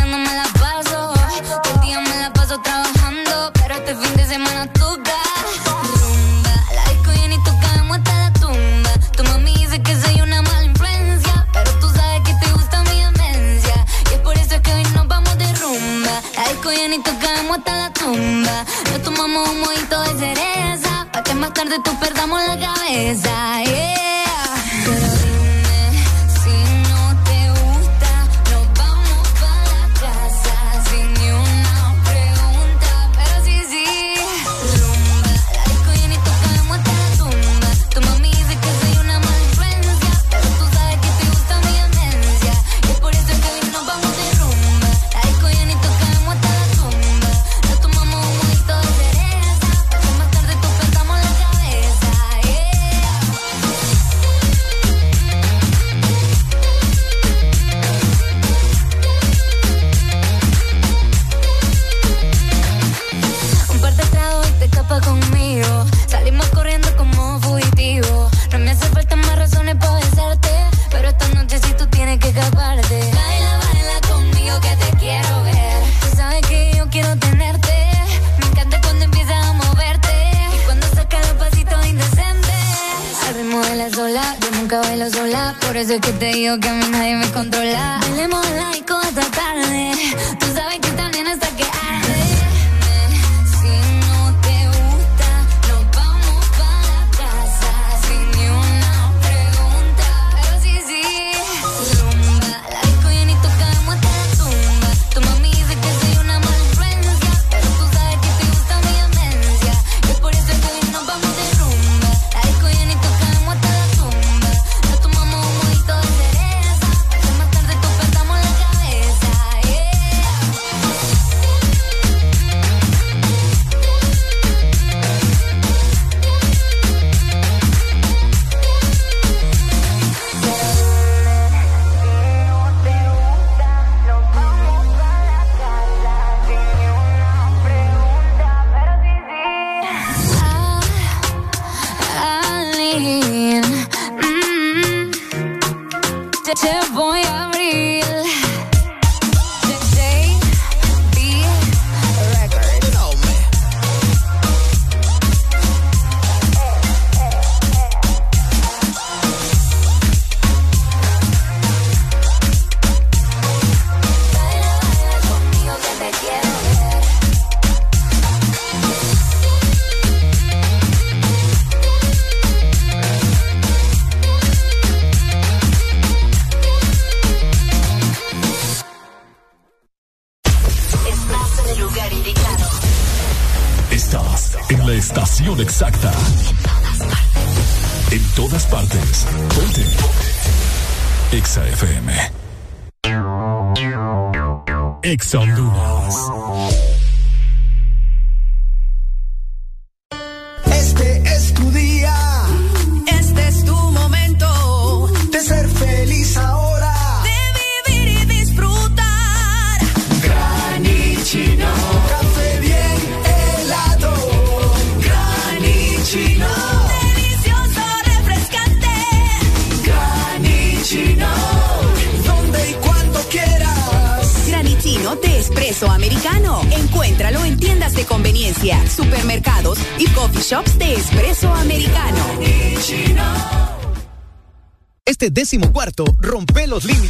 y 16.73 16.99
tocamos 17.01 17.57
hasta 17.57 17.77
la 17.77 17.93
tumba. 17.93 18.65
Nos 18.91 19.01
tomamos 19.01 19.49
un 19.49 19.59
mojito 19.61 20.01
de 20.01 20.19
cereza. 20.19 21.07
Pa' 21.13 21.23
que 21.23 21.33
más 21.33 21.53
tarde 21.53 21.77
tú 21.83 21.97
perdamos 21.99 22.41
la 22.45 22.59
cabeza. 22.59 23.63
Yeah. 23.63 24.26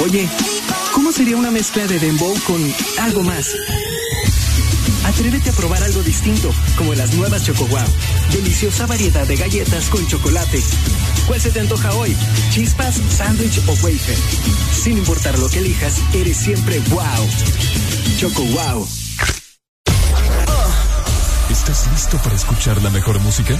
Oye, 0.00 0.28
¿cómo 0.92 1.12
sería 1.12 1.36
una 1.36 1.50
mezcla 1.50 1.86
de 1.86 1.98
dembow 1.98 2.34
con 2.46 2.74
algo 3.00 3.22
más? 3.22 3.54
Atrévete 5.04 5.50
a 5.50 5.52
probar 5.52 5.82
algo 5.82 6.02
distinto, 6.02 6.52
como 6.76 6.94
las 6.94 7.14
nuevas 7.14 7.44
Choco 7.44 7.66
Wow. 7.66 7.80
Deliciosa 8.32 8.86
variedad 8.86 9.26
de 9.26 9.36
galletas 9.36 9.88
con 9.88 10.06
chocolate. 10.06 10.62
¿Cuál 11.26 11.40
se 11.40 11.50
te 11.50 11.60
antoja 11.60 11.92
hoy? 11.94 12.16
¿Chispas, 12.50 13.00
sándwich 13.16 13.60
o 13.66 13.72
wafer? 13.84 14.16
Sin 14.82 14.98
importar 14.98 15.38
lo 15.38 15.48
que 15.48 15.58
elijas, 15.58 15.94
eres 16.14 16.36
siempre 16.36 16.80
wow. 16.90 17.28
Choco 18.18 18.42
Wow. 18.42 18.88
¿Estás 21.50 21.88
listo 21.92 22.16
para 22.18 22.34
escuchar 22.34 22.80
la 22.82 22.90
mejor 22.90 23.20
música? 23.20 23.54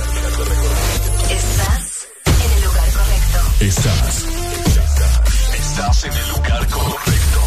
Estás 1.31 2.09
en 2.27 2.53
el 2.57 2.64
lugar 2.64 2.90
correcto. 2.92 3.38
Estás. 3.61 4.32
Estás 6.03 6.17
en 6.17 6.25
el 6.25 6.31
lugar 6.31 6.67
correcto. 6.69 7.41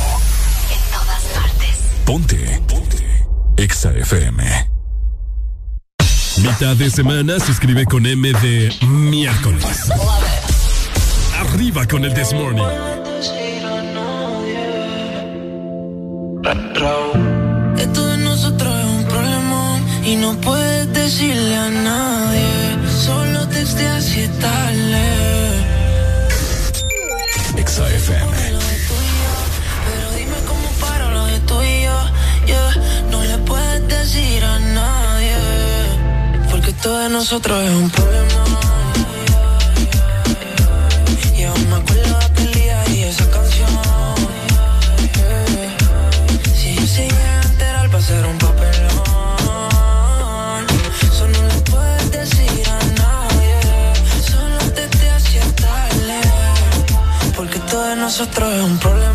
En 0.71 0.91
todas 0.93 1.23
partes. 1.33 1.77
Ponte. 2.05 2.61
Ponte. 2.67 3.27
Exa 3.57 3.91
FM. 3.91 4.43
Mitad 6.37 6.75
de 6.77 6.89
semana 6.89 7.37
se 7.39 7.51
escribe 7.51 7.85
con 7.85 8.05
M 8.05 8.31
de 8.31 8.73
miércoles. 8.87 9.91
Arriba 11.39 11.85
con 11.85 12.05
el 12.05 12.13
This 12.13 12.31
Morning. 12.33 12.63
Esto 17.77 18.07
de 18.07 18.17
nosotros 18.19 18.79
es 18.79 18.85
un 18.85 19.05
problema 19.05 19.79
y 20.05 20.15
no 20.15 20.39
puedes 20.39 20.93
decirle 20.93 21.57
a 21.57 21.69
nadie. 21.69 22.89
Solo 23.05 23.47
texteas 23.49 24.15
y 24.15 24.27
tarde. 24.39 25.34
Esto 36.85 36.99
de 36.99 37.09
nosotros 37.09 37.63
es 37.63 37.71
un 37.71 37.89
problema. 37.89 38.45
Y 41.35 41.43
aún 41.43 41.69
me 41.71 41.77
acuerdo 41.77 42.19
de 42.19 42.25
aquel 42.25 42.53
día 42.53 42.83
y 42.93 43.03
esa 43.05 43.27
canción. 43.31 43.69
Si 46.55 46.75
yo 46.75 46.85
se 46.85 47.07
llega 47.07 47.39
a 47.39 47.41
enterar 47.41 47.89
va 47.91 47.97
a 47.97 48.27
un 48.27 48.37
papelón. 48.37 49.01
Eso 51.01 51.27
no 51.27 51.41
le 51.47 51.59
puedes 51.71 52.11
decir 52.11 52.69
a 52.69 52.79
nadie. 53.01 53.55
Solo 54.29 54.59
te 54.75 55.09
hacía 55.09 55.45
tarde. 55.55 56.21
Porque 57.35 57.57
todo 57.71 57.81
de 57.81 57.95
nosotros 57.95 58.53
es 58.53 58.63
un 58.63 58.77
problema. 58.77 59.14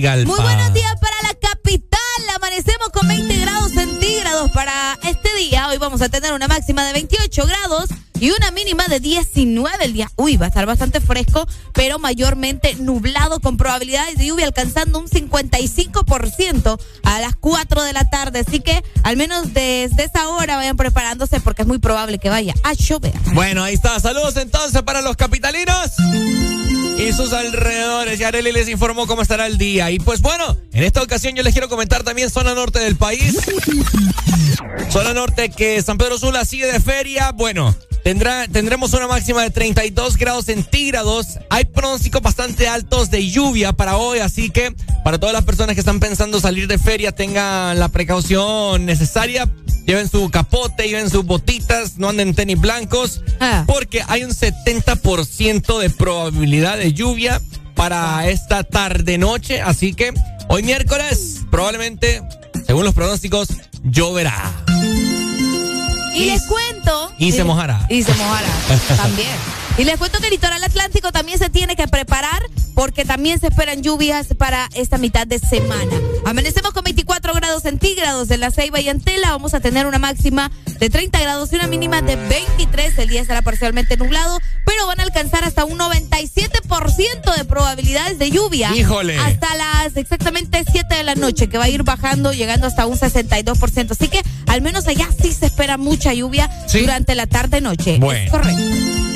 Muy 0.00 0.38
buenos 0.38 0.72
días 0.72 0.94
para 1.00 1.16
la 1.22 1.34
capital. 1.34 1.98
Amanecemos 2.36 2.90
con 2.90 3.08
20 3.08 3.36
grados 3.38 3.72
centígrados 3.72 4.48
para 4.52 4.96
este 5.02 5.34
día. 5.34 5.68
Hoy 5.68 5.78
vamos 5.78 6.02
a 6.02 6.08
tener 6.08 6.32
una 6.32 6.46
máxima 6.46 6.86
de 6.86 6.92
28 6.92 7.46
grados 7.46 7.90
y 8.20 8.30
una 8.30 8.52
mínima 8.52 8.86
de 8.86 9.00
19 9.00 9.84
el 9.84 9.92
día. 9.94 10.08
Uy, 10.14 10.36
va 10.36 10.46
a 10.46 10.48
estar 10.50 10.66
bastante 10.66 11.00
fresco, 11.00 11.48
pero 11.72 11.98
mayormente 11.98 12.76
nublado 12.76 13.40
con 13.40 13.56
probabilidades 13.56 14.16
de 14.18 14.26
lluvia 14.26 14.46
alcanzando 14.46 15.00
un 15.00 15.08
55% 15.08 15.80
a 15.82 15.96
las 15.96 16.78
4 16.78 16.80
de 17.88 17.92
la 17.92 18.08
tarde. 18.08 18.44
Así 18.46 18.60
que 18.60 18.82
al 19.02 19.16
menos 19.16 19.52
desde 19.52 20.04
esa 20.04 20.28
hora 20.28 20.56
vayan 20.56 20.76
preparándose 20.76 21.40
porque 21.40 21.62
es 21.62 21.68
muy 21.68 21.78
probable 21.78 22.18
que 22.18 22.30
vaya 22.30 22.54
a 22.62 22.72
llover. 22.74 23.14
Bueno, 23.32 23.64
ahí 23.64 23.74
está. 23.74 23.98
Saludos 23.98 24.36
entonces 24.36 24.82
para 24.82 25.02
los 25.02 25.16
capitalinos 25.16 25.92
y 26.98 27.12
sus 27.12 27.32
alrededores. 27.32 28.20
Y 28.20 28.24
Areli 28.24 28.52
les 28.52 28.68
informó 28.68 29.06
cómo 29.06 29.22
estará 29.22 29.46
el 29.46 29.58
día. 29.58 29.90
Y 29.90 29.98
pues 29.98 30.20
bueno, 30.20 30.56
en 30.72 30.84
esta 30.84 31.02
ocasión 31.02 31.34
yo 31.34 31.42
les 31.42 31.52
quiero 31.52 31.68
comentar 31.68 32.02
también 32.02 32.30
zona 32.30 32.54
norte 32.54 32.78
del 32.78 32.96
país. 32.96 33.36
Zona 34.90 35.12
norte 35.14 35.50
que 35.50 35.80
San 35.82 35.98
Pedro 35.98 36.18
Sula 36.18 36.44
sigue 36.44 36.66
de 36.66 36.80
feria. 36.80 37.32
Bueno, 37.32 37.74
tendrá, 38.02 38.48
tendremos 38.48 38.92
una 38.94 39.06
máxima 39.06 39.42
de 39.42 39.50
32 39.50 40.16
grados 40.16 40.46
centígrados. 40.46 41.38
Hay 41.50 41.66
pronósticos 41.66 42.22
bastante 42.22 42.68
altos 42.68 43.10
de 43.10 43.28
lluvia 43.28 43.72
para 43.72 43.96
hoy, 43.96 44.18
así 44.18 44.50
que 44.50 44.74
para 45.08 45.18
todas 45.18 45.32
las 45.32 45.44
personas 45.46 45.72
que 45.72 45.80
están 45.80 46.00
pensando 46.00 46.38
salir 46.38 46.68
de 46.68 46.76
feria, 46.76 47.12
tengan 47.12 47.78
la 47.78 47.88
precaución 47.88 48.84
necesaria. 48.84 49.48
Lleven 49.86 50.06
su 50.06 50.28
capote, 50.28 50.86
lleven 50.86 51.08
sus 51.08 51.24
botitas, 51.24 51.96
no 51.96 52.10
anden 52.10 52.28
en 52.28 52.34
tenis 52.34 52.60
blancos, 52.60 53.22
porque 53.66 54.04
hay 54.06 54.24
un 54.24 54.32
70% 54.32 55.78
de 55.78 55.88
probabilidad 55.88 56.76
de 56.76 56.92
lluvia 56.92 57.40
para 57.74 58.28
esta 58.28 58.64
tarde-noche. 58.64 59.62
Así 59.62 59.94
que 59.94 60.12
hoy 60.48 60.62
miércoles, 60.62 61.38
probablemente, 61.50 62.22
según 62.66 62.84
los 62.84 62.92
pronósticos, 62.92 63.48
lloverá. 63.84 64.52
Y 66.14 66.26
les 66.26 66.42
cuento. 66.42 67.12
Y 67.16 67.32
se 67.32 67.44
mojará. 67.44 67.86
Y 67.88 68.02
se 68.02 68.12
mojará 68.12 68.48
también. 68.98 69.57
Y 69.78 69.84
les 69.84 69.96
cuento 69.96 70.18
que 70.18 70.26
el 70.26 70.32
litoral 70.32 70.62
atlántico 70.64 71.12
también 71.12 71.38
se 71.38 71.50
tiene 71.50 71.76
que 71.76 71.86
preparar 71.86 72.42
porque 72.74 73.04
también 73.04 73.38
se 73.38 73.46
esperan 73.46 73.80
lluvias 73.80 74.26
para 74.36 74.68
esta 74.74 74.98
mitad 74.98 75.24
de 75.24 75.38
semana. 75.38 75.92
Amanecemos 76.26 76.72
con 76.72 76.82
24 76.82 77.32
grados 77.34 77.62
centígrados 77.62 78.28
en 78.32 78.40
la 78.40 78.50
Ceiba 78.50 78.80
y 78.80 78.88
Antela. 78.88 79.30
Vamos 79.30 79.54
a 79.54 79.60
tener 79.60 79.86
una 79.86 80.00
máxima 80.00 80.50
de 80.80 80.90
30 80.90 81.20
grados 81.20 81.52
y 81.52 81.56
una 81.56 81.68
mínima 81.68 82.02
de 82.02 82.16
23. 82.16 82.98
El 82.98 83.08
día 83.08 83.20
estará 83.20 83.42
parcialmente 83.42 83.96
nublado, 83.96 84.38
pero 84.66 84.86
van 84.88 84.98
a 84.98 85.04
alcanzar 85.04 85.44
hasta 85.44 85.64
un 85.64 85.78
97% 85.78 87.36
de 87.36 87.44
probabilidades 87.44 88.18
de 88.18 88.32
lluvia. 88.32 88.74
Híjole. 88.74 89.16
Hasta 89.16 89.54
las 89.54 89.96
exactamente 89.96 90.64
7 90.70 90.92
de 90.92 91.04
la 91.04 91.14
noche, 91.14 91.48
que 91.48 91.56
va 91.56 91.64
a 91.64 91.68
ir 91.68 91.84
bajando, 91.84 92.32
llegando 92.32 92.66
hasta 92.66 92.84
un 92.86 92.98
62%. 92.98 93.90
Así 93.92 94.08
que 94.08 94.22
al 94.48 94.60
menos 94.60 94.88
allá 94.88 95.08
sí 95.22 95.32
se 95.32 95.46
espera 95.46 95.78
mucha 95.78 96.12
lluvia 96.14 96.50
durante 96.72 97.14
la 97.14 97.28
tarde-noche. 97.28 97.98
Bueno. 98.00 98.24
Es 98.24 98.30
correcto. 98.30 99.07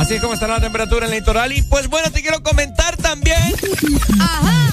Así 0.00 0.14
es 0.14 0.22
como 0.22 0.32
estará 0.32 0.54
la 0.54 0.62
temperatura 0.62 1.06
en 1.06 1.12
el 1.12 1.18
litoral. 1.18 1.52
Y 1.52 1.60
pues 1.60 1.88
bueno, 1.88 2.10
te 2.10 2.22
quiero 2.22 2.42
comentar 2.42 2.96
también. 2.96 3.36
Ajá. 4.18 4.72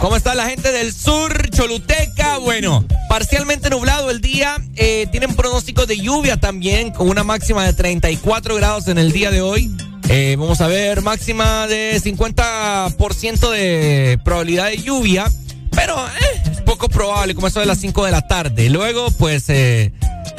¿Cómo 0.00 0.16
está 0.16 0.34
la 0.34 0.48
gente 0.48 0.72
del 0.72 0.92
sur, 0.92 1.48
Choluteca? 1.50 2.38
Bueno, 2.38 2.84
parcialmente 3.08 3.70
nublado 3.70 4.10
el 4.10 4.20
día. 4.20 4.56
Eh, 4.74 5.06
tienen 5.12 5.36
pronóstico 5.36 5.86
de 5.86 5.98
lluvia 5.98 6.38
también, 6.38 6.90
con 6.90 7.08
una 7.08 7.22
máxima 7.22 7.64
de 7.64 7.72
34 7.72 8.56
grados 8.56 8.88
en 8.88 8.98
el 8.98 9.12
día 9.12 9.30
de 9.30 9.42
hoy. 9.42 9.70
Eh, 10.08 10.34
vamos 10.36 10.60
a 10.60 10.66
ver, 10.66 11.02
máxima 11.02 11.68
de 11.68 12.00
50% 12.02 13.50
de 13.50 14.18
probabilidad 14.24 14.66
de 14.66 14.78
lluvia. 14.78 15.30
Pero 15.74 16.06
eh, 16.06 16.42
es 16.52 16.60
poco 16.62 16.88
probable, 16.88 17.34
como 17.34 17.46
eso 17.46 17.60
de 17.60 17.66
las 17.66 17.78
5 17.78 18.04
de 18.04 18.10
la 18.10 18.26
tarde. 18.26 18.68
Luego, 18.70 19.10
pues, 19.12 19.44
eh, 19.48 19.92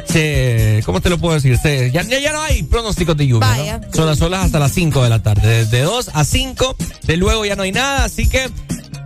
se, 0.06 0.82
¿cómo 0.86 1.02
te 1.02 1.10
lo 1.10 1.18
puedo 1.18 1.36
decir? 1.36 1.58
Se, 1.58 1.92
ya, 1.92 2.04
ya, 2.04 2.32
no 2.32 2.42
hay 2.42 2.64
pronósticos 2.64 3.18
de 3.18 3.28
lluvia. 3.28 3.48
Vaya. 3.48 3.78
¿no? 3.80 3.94
Son 3.94 4.06
las 4.06 4.22
olas 4.22 4.46
hasta 4.46 4.60
las 4.60 4.72
5 4.72 5.04
de 5.04 5.10
la 5.10 5.22
tarde. 5.22 5.66
Desde 5.66 5.82
2 5.82 6.12
a 6.14 6.24
5. 6.24 6.76
De 7.04 7.18
luego 7.18 7.46
ya 7.46 7.56
no 7.56 7.64
hay 7.64 7.72
nada. 7.72 8.06
Así 8.06 8.28
que 8.28 8.50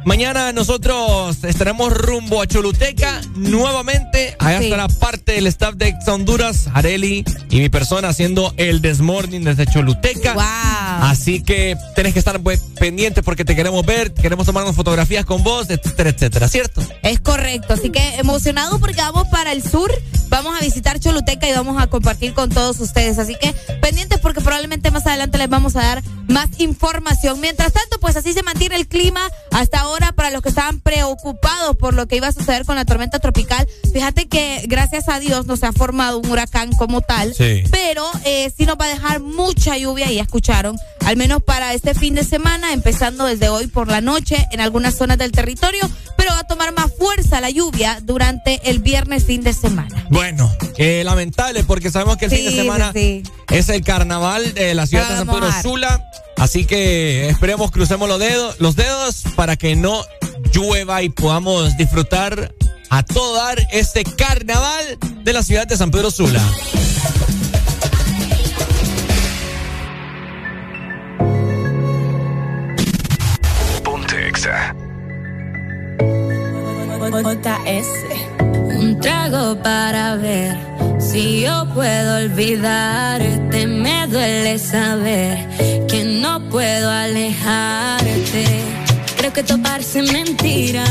mañana 0.05 0.51
nosotros 0.51 1.43
estaremos 1.43 1.93
rumbo 1.93 2.41
a 2.41 2.47
Choluteca 2.47 3.21
nuevamente. 3.35 4.35
Allá 4.39 4.59
Sí. 4.59 4.65
estará 4.65 4.87
parte 4.87 5.33
del 5.33 5.47
staff 5.47 5.75
de 5.75 5.89
Ex 5.89 6.07
Honduras, 6.07 6.67
Areli 6.73 7.23
y 7.49 7.59
mi 7.59 7.69
persona 7.69 8.09
haciendo 8.09 8.53
el 8.57 8.81
Desmorning 8.81 9.43
desde 9.43 9.65
Choluteca. 9.67 10.33
Wow. 10.33 10.43
Así 11.09 11.41
que 11.41 11.75
tenés 11.95 12.13
que 12.13 12.19
estar 12.19 12.39
pues, 12.41 12.61
pendiente 12.79 13.23
porque 13.23 13.45
te 13.45 13.55
queremos 13.55 13.85
ver, 13.85 14.13
queremos 14.13 14.45
tomarnos 14.45 14.75
fotografías 14.75 15.25
con 15.25 15.43
vos, 15.43 15.69
etcétera, 15.69 16.09
etcétera, 16.09 16.47
¿cierto? 16.47 16.81
Es 17.03 17.19
correcto, 17.19 17.73
así 17.73 17.89
que 17.89 18.15
emocionado 18.15 18.79
porque 18.79 19.01
vamos 19.01 19.27
para 19.29 19.51
el 19.51 19.63
sur, 19.63 19.91
vamos 20.29 20.57
a 20.59 20.63
visitar 20.63 20.99
Choluteca 20.99 21.47
y 21.47 21.53
vamos 21.53 21.81
a 21.81 21.87
compartir 21.87 22.33
con 22.33 22.49
todos 22.49 22.79
ustedes. 22.79 23.17
Así 23.19 23.35
que 23.39 23.53
pendientes 23.81 24.19
porque 24.19 24.41
probablemente 24.41 24.91
más 24.91 25.05
adelante 25.07 25.37
les 25.37 25.49
vamos 25.49 25.75
a 25.75 25.81
dar 25.81 26.03
más 26.27 26.49
información. 26.59 27.39
Mientras 27.39 27.73
tanto, 27.73 27.99
pues 27.99 28.15
así 28.15 28.33
se 28.33 28.43
mantiene 28.43 28.75
el 28.75 28.87
clima 28.87 29.21
hasta 29.51 29.79
ahora 29.81 29.88
para 30.15 30.29
los 30.31 30.41
que 30.41 30.49
estaban 30.49 30.79
preocupados 30.79 31.75
por 31.77 31.93
lo 31.93 32.07
que 32.07 32.15
iba 32.17 32.27
a 32.27 32.31
suceder 32.31 32.65
con 32.65 32.75
la 32.75 32.85
tormenta 32.85 33.19
tropical. 33.19 33.67
Fíjate 33.93 34.27
que 34.27 34.63
gracias 34.67 35.09
a 35.09 35.19
Dios 35.19 35.45
no 35.47 35.57
se 35.57 35.65
ha 35.65 35.71
formado 35.73 36.19
un 36.19 36.29
huracán 36.29 36.71
como 36.73 37.01
tal, 37.01 37.33
Sí. 37.33 37.63
pero 37.71 38.05
eh, 38.25 38.51
sí 38.55 38.65
nos 38.65 38.77
va 38.77 38.85
a 38.85 38.89
dejar 38.89 39.19
mucha 39.19 39.77
lluvia, 39.77 40.11
y 40.11 40.15
ya 40.15 40.23
escucharon, 40.23 40.77
al 41.05 41.17
menos 41.17 41.41
para 41.43 41.73
este 41.73 41.93
fin 41.95 42.15
de 42.15 42.23
semana, 42.23 42.73
empezando 42.73 43.25
desde 43.25 43.49
hoy 43.49 43.67
por 43.67 43.87
la 43.87 44.01
noche 44.01 44.47
en 44.51 44.61
algunas 44.61 44.95
zonas 44.95 45.17
del 45.17 45.31
territorio, 45.31 45.81
pero 46.17 46.31
va 46.31 46.39
a 46.39 46.47
tomar 46.47 46.73
más 46.73 46.91
fuerza 46.97 47.41
la 47.41 47.49
lluvia 47.49 47.99
durante 48.03 48.69
el 48.69 48.79
viernes 48.79 49.25
fin 49.25 49.41
de 49.41 49.53
semana. 49.53 50.05
Bueno, 50.09 50.51
eh, 50.77 51.01
lamentable 51.03 51.63
porque 51.63 51.89
sabemos 51.91 52.17
que 52.17 52.25
el 52.25 52.31
fin 52.31 52.45
de 52.45 52.51
semana 52.55 52.91
sí, 52.93 53.23
es 53.49 53.69
el 53.69 53.83
carnaval 53.83 54.53
de 54.53 54.75
la 54.75 54.85
ciudad 54.85 55.09
de 55.09 55.15
San 55.17 55.27
Pedro. 55.27 55.49
Sula. 55.61 56.05
Así 56.39 56.65
que 56.65 57.29
esperemos, 57.29 57.69
crucemos 57.69 58.07
los 58.07 58.17
dedos, 58.17 58.55
los 58.59 58.75
dedos 58.75 59.23
para 59.35 59.57
que 59.57 59.75
no 59.75 60.03
llueva 60.53 61.03
y 61.03 61.09
podamos 61.09 61.75
disfrutar 61.77 62.55
a 62.89 63.03
todo 63.03 63.35
dar 63.35 63.59
este 63.71 64.03
carnaval 64.03 64.97
de 65.23 65.33
la 65.33 65.43
ciudad 65.43 65.67
de 65.67 65.75
San 65.75 65.91
Pedro 65.91 66.09
Sula. 66.11 66.41
Un 78.79 78.99
trago 79.01 79.61
para 79.61 80.15
ver 80.15 80.78
si 80.99 81.41
yo 81.41 81.65
puedo 81.73 82.17
olvidarte. 82.17 83.67
Me 83.67 84.07
duele 84.07 84.59
saber 84.59 85.47
que 85.87 86.03
no 86.03 86.39
puedo 86.49 86.89
alejarte. 86.89 88.45
Creo 89.17 89.33
que 89.33 89.43
toparse 89.43 90.01
mentira. 90.03 90.85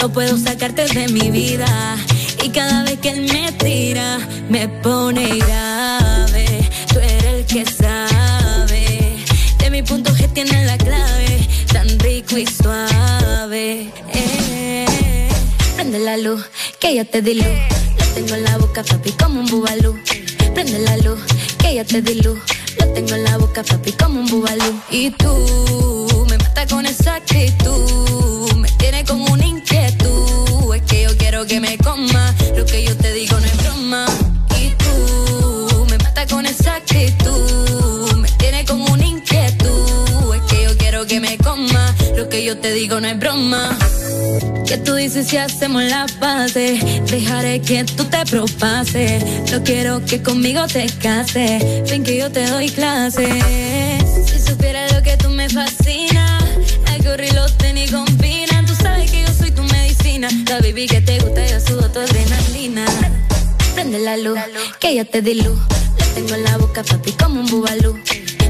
No 0.00 0.08
puedo 0.10 0.36
sacarte 0.38 0.86
de 0.86 1.08
mi 1.08 1.30
vida. 1.30 1.96
Y 2.42 2.50
cada 2.50 2.84
vez 2.84 2.98
que 3.00 3.10
él 3.10 3.32
me 3.32 3.52
tira, 3.52 4.18
me 4.48 4.68
pone 4.68 5.26
grave. 5.38 6.70
Tú 6.92 6.98
eres 7.00 7.24
el 7.24 7.46
que 7.46 7.64
sabe. 7.64 9.16
De 9.58 9.70
mi 9.70 9.82
punto 9.82 10.12
G 10.14 10.32
tiene 10.32 10.64
la 10.64 10.78
clave. 10.78 11.48
Tan 11.72 11.98
rico 11.98 12.38
y 12.38 12.46
suave. 12.46 13.90
Eh. 14.14 14.39
Prende 15.80 15.98
la 15.98 16.18
luz, 16.18 16.44
que 16.78 16.94
ya 16.94 17.06
te 17.06 17.22
di 17.22 17.32
luz. 17.32 17.46
Lo 17.46 18.04
tengo 18.12 18.34
en 18.34 18.44
la 18.44 18.58
boca, 18.58 18.84
papi, 18.84 19.12
como 19.12 19.40
un 19.40 19.46
bubalú. 19.46 19.98
Prende 20.52 20.78
la 20.80 20.98
luz, 20.98 21.18
que 21.58 21.74
ya 21.74 21.84
te 21.86 22.02
di 22.02 22.16
luz. 22.16 22.38
Lo 22.78 22.86
tengo 22.92 23.14
en 23.14 23.24
la 23.24 23.38
boca, 23.38 23.62
papi, 23.62 23.92
como 23.92 24.20
un 24.20 24.26
bubalú. 24.26 24.78
Y 24.90 25.08
tú 25.12 26.26
me 26.28 26.36
mata 26.36 26.66
con 26.66 26.84
esa 26.84 27.14
actitud. 27.14 28.52
Me 28.56 28.68
tiene 28.72 29.06
con 29.06 29.22
una 29.22 29.46
inquietud. 29.46 30.74
Es 30.74 30.82
que 30.82 31.04
yo 31.04 31.16
quiero 31.16 31.46
que 31.46 31.60
me 31.60 31.78
coma. 31.78 32.34
Lo 32.54 32.66
que 32.66 32.84
yo 32.84 32.94
te 32.94 33.14
digo 33.14 33.40
no 33.40 33.46
es 33.46 33.56
broma. 33.56 34.04
Y 34.60 34.74
tú 34.82 35.86
me 35.88 35.96
mata 35.96 36.26
con 36.26 36.44
esa 36.44 36.76
actitud. 36.76 38.16
Me 38.16 38.28
tiene 38.32 38.66
con 38.66 38.82
una 38.82 39.06
inquietud. 39.06 40.34
Es 40.34 40.42
que 40.42 40.62
yo 40.62 40.76
quiero 40.76 41.06
que 41.06 41.20
me 41.20 41.38
coma. 41.38 41.94
Lo 42.18 42.28
que 42.28 42.44
yo 42.44 42.58
te 42.58 42.70
digo 42.70 43.00
no 43.00 43.08
es 43.08 43.18
broma. 43.18 43.78
¿Qué 44.70 44.78
tú 44.78 44.94
dices 44.94 45.26
si 45.26 45.36
hacemos 45.36 45.82
la 45.82 46.06
base? 46.20 46.78
Dejaré 47.10 47.60
que 47.60 47.82
tú 47.82 48.04
te 48.04 48.24
propases. 48.24 49.50
No 49.50 49.64
quiero 49.64 50.00
que 50.06 50.22
conmigo 50.22 50.64
te 50.68 50.86
cases. 51.02 51.90
Ven 51.90 52.04
que 52.04 52.16
yo 52.16 52.30
te 52.30 52.46
doy 52.46 52.68
clases. 52.68 53.28
Si 54.28 54.38
supieras 54.38 54.92
lo 54.92 55.02
que 55.02 55.16
tú 55.16 55.28
me 55.28 55.48
fascinas, 55.48 56.44
el 56.94 57.02
gorri 57.02 57.26
y 57.26 57.32
los 57.32 57.58
tenis 57.58 57.90
combinan. 57.90 58.64
Tú 58.64 58.74
vi 60.72 60.86
que 60.86 61.00
te 61.00 61.18
gusta, 61.18 61.44
yo 61.48 61.58
sudo 61.58 61.90
tu 61.90 61.98
adrenalina. 61.98 62.84
Prende 63.74 63.98
la 63.98 64.16
luz, 64.16 64.38
que 64.78 64.94
ya 64.94 65.04
te 65.04 65.20
di 65.20 65.34
luz. 65.34 65.58
Lo 65.98 66.06
tengo 66.14 66.34
en 66.36 66.44
la 66.44 66.58
boca, 66.58 66.84
papi, 66.84 67.10
como 67.12 67.40
un 67.40 67.46
bubalú. 67.46 67.98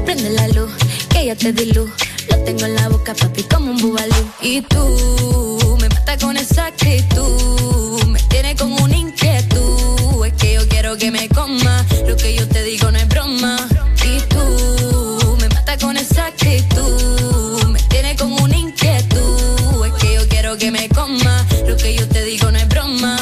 Prende 0.05 0.29
la 0.29 0.47
luz, 0.49 0.69
que 1.09 1.25
ya 1.25 1.35
te 1.35 1.51
di 1.51 1.73
luz. 1.73 1.89
Lo 2.29 2.37
tengo 2.43 2.65
en 2.65 2.75
la 2.75 2.89
boca, 2.89 3.15
papi, 3.15 3.41
como 3.43 3.71
un 3.71 3.77
bubalú. 3.77 4.31
Y 4.43 4.61
tú 4.61 5.60
me 6.01 6.07
mata 6.07 6.17
con 6.25 6.37
esa 6.37 6.67
actitud. 6.67 8.03
Me 8.07 8.19
tiene 8.29 8.55
con 8.55 8.71
una 8.71 8.95
inquietud. 8.95 10.25
Es 10.25 10.33
que 10.33 10.53
yo 10.53 10.67
quiero 10.67 10.97
que 10.97 11.11
me 11.11 11.27
coma. 11.29 11.85
Lo 12.07 12.15
que 12.17 12.33
yo 12.35 12.47
te 12.47 12.63
digo 12.63 12.91
no 12.91 12.97
es 12.97 13.07
broma. 13.07 13.57
Y 14.03 14.19
tú 14.27 15.37
me 15.39 15.49
mata 15.49 15.77
con 15.77 15.97
esa 15.97 16.27
actitud. 16.27 17.67
Me 17.67 17.79
tiene 17.89 18.15
con 18.15 18.31
una 18.33 18.57
inquietud. 18.57 19.85
Es 19.85 19.93
que 20.01 20.15
yo 20.15 20.27
quiero 20.27 20.57
que 20.57 20.71
me 20.71 20.89
coma. 20.89 21.45
Lo 21.67 21.77
que 21.77 21.95
yo 21.95 22.07
te 22.07 22.23
digo 22.23 22.51
no 22.51 22.57
es 22.57 22.67
broma. 22.67 23.17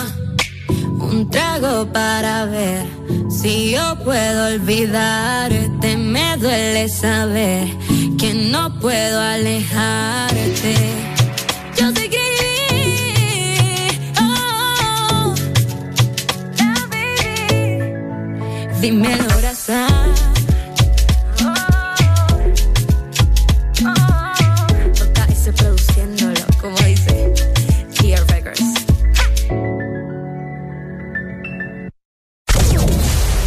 Un 1.00 1.30
trago 1.30 1.92
para 1.92 2.46
ver 2.46 2.86
si 3.30 3.72
yo 3.72 3.98
puedo 4.06 4.48
olvidarte. 4.54 5.98
Me 5.98 6.38
duele 6.38 6.88
saber 6.88 7.68
que 8.18 8.34
no 8.34 8.80
puedo 8.80 9.20
alejarte. 9.20 10.76
Dímelo, 18.82 19.24
abrazar. 19.34 19.90
JS 24.94 25.54
produciéndolo, 25.58 26.46
como 26.62 26.78
dice 26.78 27.34
Kia 28.00 28.24
Records. 28.28 28.62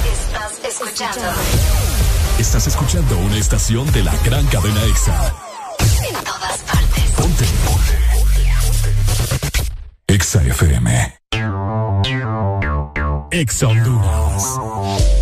Estás 0.05 0.53
escuchando 0.69 1.23
Estás 2.39 2.67
escuchando 2.67 3.19
una 3.19 3.37
estación 3.37 3.91
de 3.93 4.03
la 4.03 4.15
gran 4.25 4.45
cadena 4.47 4.83
EXA. 4.85 5.33
en 6.09 6.25
todas 6.25 6.59
partes. 6.61 7.05
Ponte. 7.17 7.45
EXA 10.09 10.43
FM. 10.43 11.19
EXA 13.31 13.69
Honduras. 13.69 15.22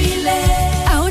Ahora 0.00 0.57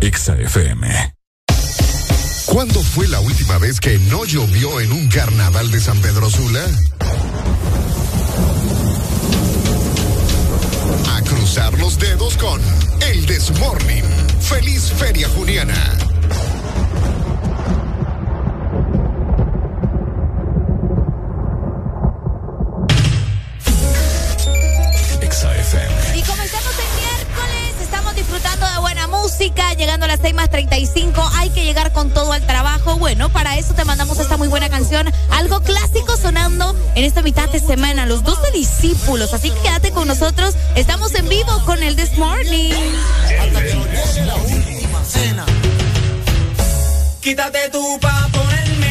EXA 0.00 0.34
FM. 0.36 1.14
¿Cuándo 2.46 2.82
fue 2.82 3.06
la 3.08 3.20
última 3.20 3.58
vez 3.58 3.80
que 3.80 3.98
no 4.10 4.24
llovió 4.24 4.80
en 4.80 4.92
un 4.92 5.08
carnaval 5.08 5.70
de 5.70 5.80
San 5.80 6.00
Pedro 6.00 6.30
Sula? 6.30 6.64
A 11.14 11.22
cruzar 11.22 11.78
los 11.78 11.98
dedos 11.98 12.36
con 12.38 12.60
El 13.10 13.26
Desmorning. 13.26 14.04
Feliz 14.40 14.90
Feria 14.98 15.28
Juniana. 15.28 16.09
Llegando 29.48 30.04
a 30.04 30.08
las 30.08 30.20
6 30.20 30.34
más 30.34 30.50
35, 30.50 31.30
hay 31.36 31.48
que 31.50 31.64
llegar 31.64 31.92
con 31.92 32.10
todo 32.10 32.32
al 32.32 32.46
trabajo. 32.46 32.96
Bueno, 32.96 33.30
para 33.30 33.56
eso 33.56 33.72
te 33.72 33.86
mandamos 33.86 34.18
esta 34.18 34.36
muy 34.36 34.48
buena 34.48 34.68
canción, 34.68 35.10
algo 35.30 35.60
clásico 35.60 36.16
sonando 36.18 36.76
en 36.94 37.04
esta 37.04 37.22
mitad 37.22 37.48
de 37.48 37.58
semana, 37.58 38.04
los 38.04 38.22
12 38.22 38.50
discípulos. 38.52 39.32
Así 39.32 39.50
que 39.50 39.58
quédate 39.60 39.92
con 39.92 40.06
nosotros, 40.06 40.54
estamos 40.76 41.14
en 41.14 41.28
vivo 41.28 41.50
con 41.64 41.82
el 41.82 41.96
This 41.96 42.18
Morning. 42.18 42.74
Quítate 47.22 47.70
tu 47.70 47.98
pa' 48.00 48.28
ponerme 48.32 48.89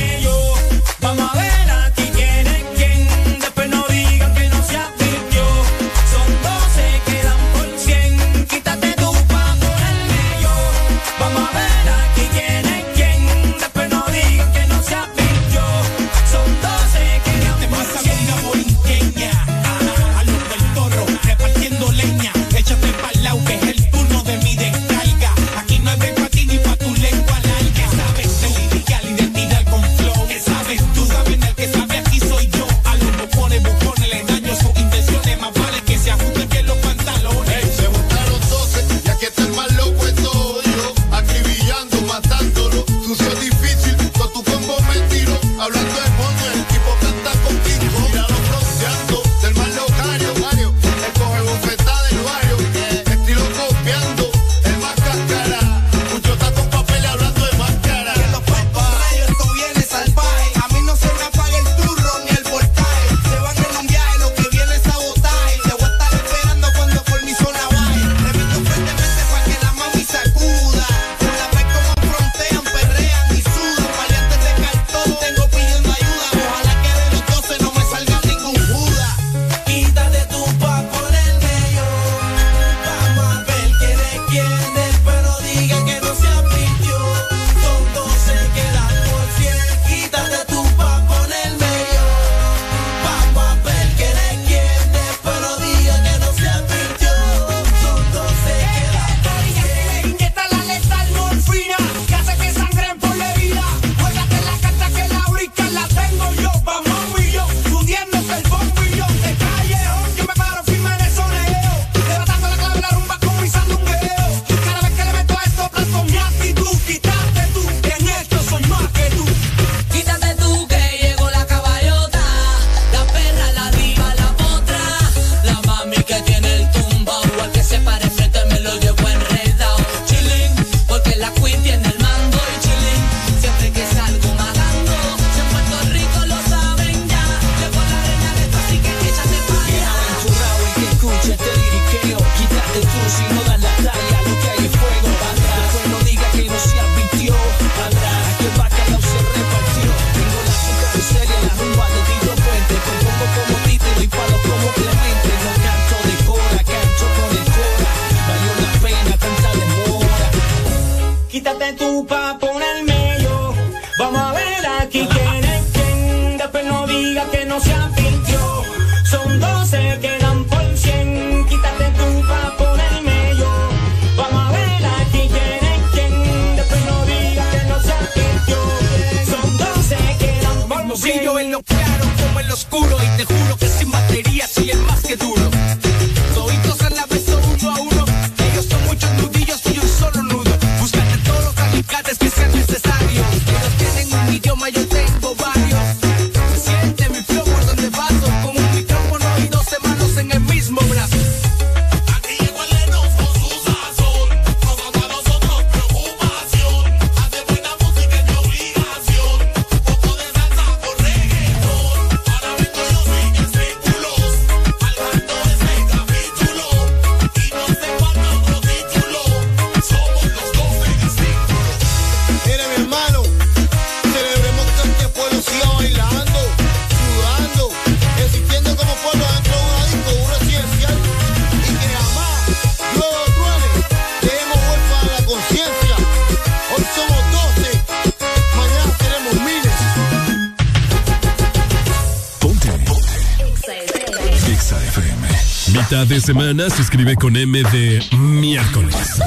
semana 246.34 246.70
se 246.70 246.84
escribe 246.84 247.16
con 247.16 247.36
M 247.36 247.64
de 247.72 248.04
miércoles. 248.16 249.20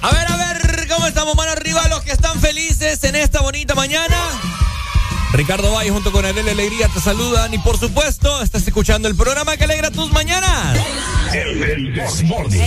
A 0.01 0.12
ver, 0.12 0.28
a 0.28 0.36
ver, 0.38 0.88
¿cómo 0.88 1.07
estamos? 1.07 1.36
Mano 1.36 1.51
arriba 1.51 1.88
los 1.88 2.01
que 2.01 2.12
están 2.12 2.39
felices 2.39 3.03
en 3.03 3.16
esta 3.16 3.41
bonita 3.41 3.76
mañana. 3.76 4.18
Ricardo 5.34 5.72
Valle 5.72 5.91
junto 5.91 6.12
con 6.12 6.26
Arely 6.26 6.49
Alegría 6.49 6.89
te 6.89 6.99
saludan 6.99 7.53
y 7.53 7.57
por 7.59 7.80
supuesto 7.80 8.41
estás 8.41 8.68
escuchando 8.68 9.07
el 9.07 9.16
programa 9.16 9.55
que 9.55 9.64
alegra 9.64 9.89
tus 9.89 10.12
mañanas. 10.12 10.78
El 11.34 11.93
Desmorning. 11.95 12.62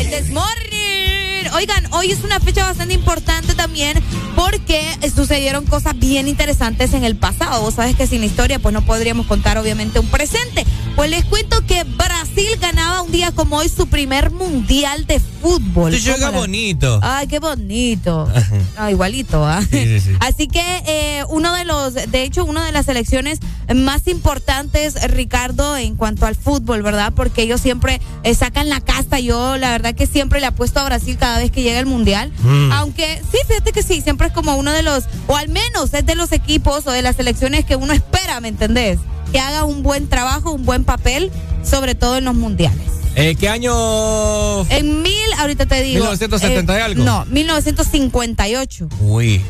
Oigan, 1.54 1.86
hoy 1.92 2.10
es 2.10 2.24
una 2.24 2.40
fecha 2.40 2.64
bastante 2.64 2.94
importante 2.94 3.54
también 3.54 4.02
porque 4.34 4.82
sucedieron 5.14 5.64
cosas 5.66 5.96
bien 5.96 6.26
interesantes 6.26 6.92
en 6.94 7.04
el 7.04 7.14
pasado. 7.16 7.62
Vos 7.62 7.74
sabes 7.74 7.94
que 7.94 8.08
sin 8.08 8.20
la 8.20 8.26
historia 8.26 8.58
pues 8.58 8.72
no 8.72 8.84
podríamos 8.84 9.26
contar 9.26 9.56
obviamente 9.58 10.00
un 10.00 10.08
presente. 10.08 10.64
Pues 10.96 11.10
les 11.10 11.24
cuento 11.24 11.64
que 11.66 11.84
Brasil 11.84 12.48
ganaba 12.60 13.02
un 13.02 13.12
día 13.12 13.30
como 13.32 13.56
hoy 13.58 13.68
su 13.68 13.86
primer 13.86 14.32
mundial 14.32 15.06
de 15.06 15.20
fútbol. 15.20 15.92
Tú 15.92 15.98
juega 16.02 16.18
¿Cómo 16.26 16.32
la- 16.32 16.38
bonito. 16.38 16.98
Ay, 17.02 17.26
qué 17.28 17.38
bonito. 17.38 18.28
Ah, 18.76 18.90
igualito, 18.90 19.46
¿ah? 19.46 19.62
Sí, 19.62 19.84
sí, 19.84 20.00
sí. 20.00 20.10
Así 20.20 20.48
que 20.48 20.82
eh, 20.86 21.24
uno 21.28 21.54
de 21.54 21.64
los, 21.64 21.94
de 21.94 22.22
hecho, 22.24 22.44
una 22.44 22.66
de 22.66 22.72
las 22.72 22.86
selecciones 22.86 23.38
más 23.74 24.06
importantes, 24.08 24.94
Ricardo, 25.10 25.76
en 25.76 25.96
cuanto 25.96 26.26
al 26.26 26.34
fútbol, 26.34 26.82
¿verdad? 26.82 27.12
Porque 27.14 27.42
ellos 27.42 27.60
siempre 27.60 28.00
eh, 28.22 28.34
sacan 28.34 28.68
la 28.68 28.80
casta. 28.80 29.20
Yo, 29.20 29.56
la 29.56 29.70
verdad, 29.70 29.94
que 29.94 30.06
siempre 30.06 30.40
le 30.40 30.46
apuesto 30.46 30.80
a 30.80 30.84
Brasil 30.84 31.16
cada 31.18 31.38
vez 31.38 31.50
que 31.50 31.62
llega 31.62 31.78
el 31.78 31.86
mundial. 31.86 32.32
Mm. 32.42 32.72
Aunque 32.72 33.20
sí, 33.30 33.38
fíjate 33.46 33.72
que 33.72 33.82
sí, 33.82 34.00
siempre 34.00 34.28
es 34.28 34.32
como 34.32 34.56
uno 34.56 34.72
de 34.72 34.82
los, 34.82 35.04
o 35.26 35.36
al 35.36 35.48
menos 35.48 35.94
es 35.94 36.04
de 36.04 36.14
los 36.14 36.32
equipos 36.32 36.86
o 36.86 36.90
de 36.90 37.02
las 37.02 37.16
selecciones 37.16 37.64
que 37.64 37.76
uno 37.76 37.92
espera, 37.92 38.40
¿me 38.40 38.48
entendés? 38.48 38.98
Que 39.32 39.40
haga 39.40 39.64
un 39.64 39.82
buen 39.82 40.08
trabajo, 40.08 40.52
un 40.52 40.64
buen 40.64 40.84
papel, 40.84 41.30
sobre 41.62 41.94
todo 41.94 42.18
en 42.18 42.24
los 42.24 42.34
mundiales. 42.34 42.94
Eh, 43.16 43.36
¿Qué 43.38 43.48
año? 43.48 44.68
En 44.70 45.02
mil, 45.02 45.32
ahorita 45.38 45.66
te 45.66 45.82
digo. 45.82 46.00
1970 46.00 46.72
y 46.72 46.76
eh, 46.76 46.82
algo. 46.82 47.04
No, 47.04 47.24
1958. 47.26 48.88
Uy, 49.00 49.40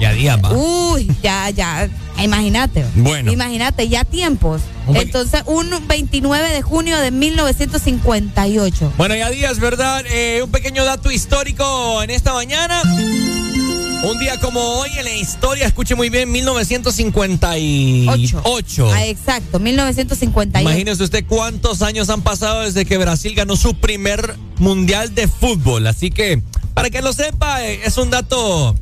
ya 0.00 0.12
día 0.12 0.36
va. 0.36 0.52
Uy, 0.52 1.10
ya, 1.22 1.50
ya, 1.50 1.88
imagínate. 2.24 2.84
Bueno. 2.94 3.32
Imagínate, 3.32 3.88
ya 3.88 4.04
tiempos. 4.04 4.62
Un 4.86 4.96
Entonces, 4.96 5.42
un 5.46 5.70
29 5.86 6.50
de 6.50 6.62
junio 6.62 6.98
de 6.98 7.10
1958. 7.10 8.92
Bueno, 8.96 9.16
ya 9.16 9.28
días, 9.30 9.58
¿verdad? 9.58 10.04
Eh, 10.08 10.40
un 10.42 10.50
pequeño 10.50 10.84
dato 10.84 11.10
histórico 11.10 12.02
en 12.02 12.10
esta 12.10 12.32
mañana. 12.32 12.82
Un 14.02 14.18
día 14.20 14.38
como 14.38 14.60
hoy 14.60 14.90
en 14.98 15.04
la 15.04 15.14
historia, 15.14 15.66
escuche 15.66 15.96
muy 15.96 16.10
bien, 16.10 16.30
1958. 16.30 18.90
Ah, 18.94 19.06
exacto, 19.06 19.58
1958. 19.58 20.60
Imagínese 20.60 21.02
usted 21.02 21.24
cuántos 21.26 21.80
años 21.82 22.08
han 22.10 22.22
pasado 22.22 22.60
desde 22.60 22.84
que 22.84 22.98
Brasil 22.98 23.34
ganó 23.34 23.56
su 23.56 23.74
primer 23.74 24.36
mundial 24.58 25.12
de 25.14 25.26
fútbol. 25.26 25.88
Así 25.88 26.10
que, 26.10 26.40
para 26.74 26.90
que 26.90 27.02
lo 27.02 27.12
sepa, 27.12 27.64
eh, 27.64 27.80
es 27.84 27.98
un 27.98 28.10
dato 28.10 28.76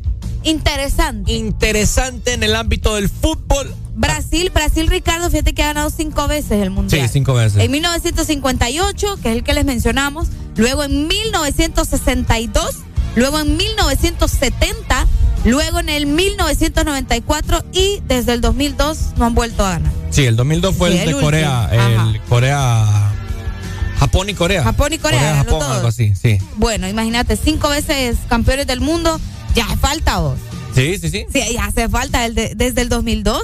Interesante. 0.45 1.33
interesante 1.33 2.33
en 2.35 2.43
el 2.43 2.55
ámbito 2.55 2.95
del 2.95 3.09
fútbol. 3.09 3.75
Brasil, 3.97 4.51
Brasil, 4.53 4.87
Ricardo, 4.89 5.31
fíjate 5.31 5.55
que 5.55 5.63
ha 5.63 5.67
ganado 5.69 5.91
cinco 5.91 6.27
veces 6.29 6.63
el 6.63 6.71
mundial. 6.71 7.07
Sí, 7.07 7.13
cinco 7.13 7.35
veces. 7.35 7.63
En 7.63 7.71
1958, 7.71 9.19
que 9.23 9.31
es 9.31 9.37
el 9.37 9.45
que 9.45 9.55
les 9.55 9.65
mencionamos, 9.65 10.29
luego 10.57 10.83
en 10.85 11.07
1962, 11.07 12.75
luego 13.15 13.39
en 13.41 13.57
1970, 13.57 15.07
luego 15.45 15.79
en 15.81 15.89
el 15.89 16.07
1994 16.07 17.65
y 17.73 18.01
desde 18.09 18.33
el 18.33 18.41
2002 18.41 18.99
no 19.17 19.27
han 19.27 19.35
vuelto 19.35 19.65
a 19.65 19.71
ganar. 19.71 19.93
Sí, 20.11 20.25
el 20.25 20.37
2002 20.37 20.75
fue 20.75 20.91
Sí, 20.91 20.95
el, 20.97 21.01
el 21.03 21.07
de 21.09 21.15
último. 21.15 21.27
Corea. 21.27 21.65
Ajá. 21.67 22.11
El 22.11 22.21
Corea. 22.23 23.11
Japón 23.99 24.29
y 24.29 24.35
Corea. 24.35 24.63
Japón 24.65 24.93
y 24.93 24.99
Corea, 24.99 25.23
ganó 25.23 25.45
Japón, 25.45 25.59
todos. 25.61 25.77
algo 25.77 25.89
así, 25.89 26.15
sí. 26.17 26.39
Bueno, 26.57 26.89
imagínate, 26.89 27.37
cinco 27.37 27.69
veces 27.69 28.17
campeones 28.29 28.67
del 28.67 28.81
mundo, 28.81 29.21
ya 29.55 29.67
hace 29.67 29.77
falta 29.77 30.19
vos. 30.19 30.39
Sí, 30.75 30.99
sí, 30.99 31.09
sí. 31.11 31.25
Sí, 31.33 31.41
ya 31.53 31.65
hace 31.67 31.89
falta 31.89 32.25
el 32.27 32.35
de- 32.35 32.55
desde 32.55 32.83
el 32.83 32.89
2002. 32.89 33.43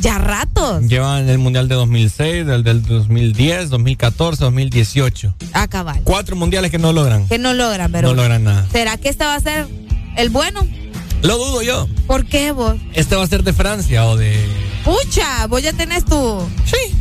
Ya 0.00 0.18
ratos. 0.18 0.84
Llevan 0.86 1.28
el 1.28 1.38
mundial 1.38 1.68
de 1.68 1.74
2006, 1.74 2.46
el 2.48 2.62
del 2.62 2.82
2010, 2.82 3.70
2014, 3.70 4.44
2018. 4.44 5.34
Acabar. 5.52 6.00
Cuatro 6.04 6.36
mundiales 6.36 6.70
que 6.70 6.78
no 6.78 6.92
logran. 6.92 7.26
Que 7.28 7.38
no 7.38 7.52
logran, 7.54 7.90
pero. 7.92 8.08
No 8.08 8.14
logran 8.14 8.44
nada. 8.44 8.66
¿Será 8.72 8.96
que 8.96 9.08
este 9.08 9.24
va 9.24 9.34
a 9.34 9.40
ser 9.40 9.66
el 10.16 10.30
bueno? 10.30 10.66
Lo 11.22 11.36
dudo 11.36 11.60
yo. 11.62 11.86
¿Por 12.06 12.24
qué 12.24 12.52
vos? 12.52 12.76
Este 12.94 13.14
va 13.16 13.24
a 13.24 13.26
ser 13.26 13.42
de 13.42 13.52
Francia 13.52 14.06
o 14.06 14.16
de. 14.16 14.32
Pucha, 14.84 15.46
vos 15.48 15.60
ya 15.62 15.72
tenés 15.72 16.04
tu. 16.04 16.40
Sí. 16.64 16.94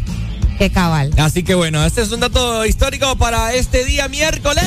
Qué 0.57 0.69
cabal. 0.69 1.11
Así 1.17 1.43
que 1.43 1.55
bueno, 1.55 1.85
este 1.85 2.01
es 2.01 2.11
un 2.11 2.19
dato 2.19 2.65
histórico 2.65 3.15
para 3.17 3.53
este 3.53 3.85
día 3.85 4.09
miércoles. 4.09 4.65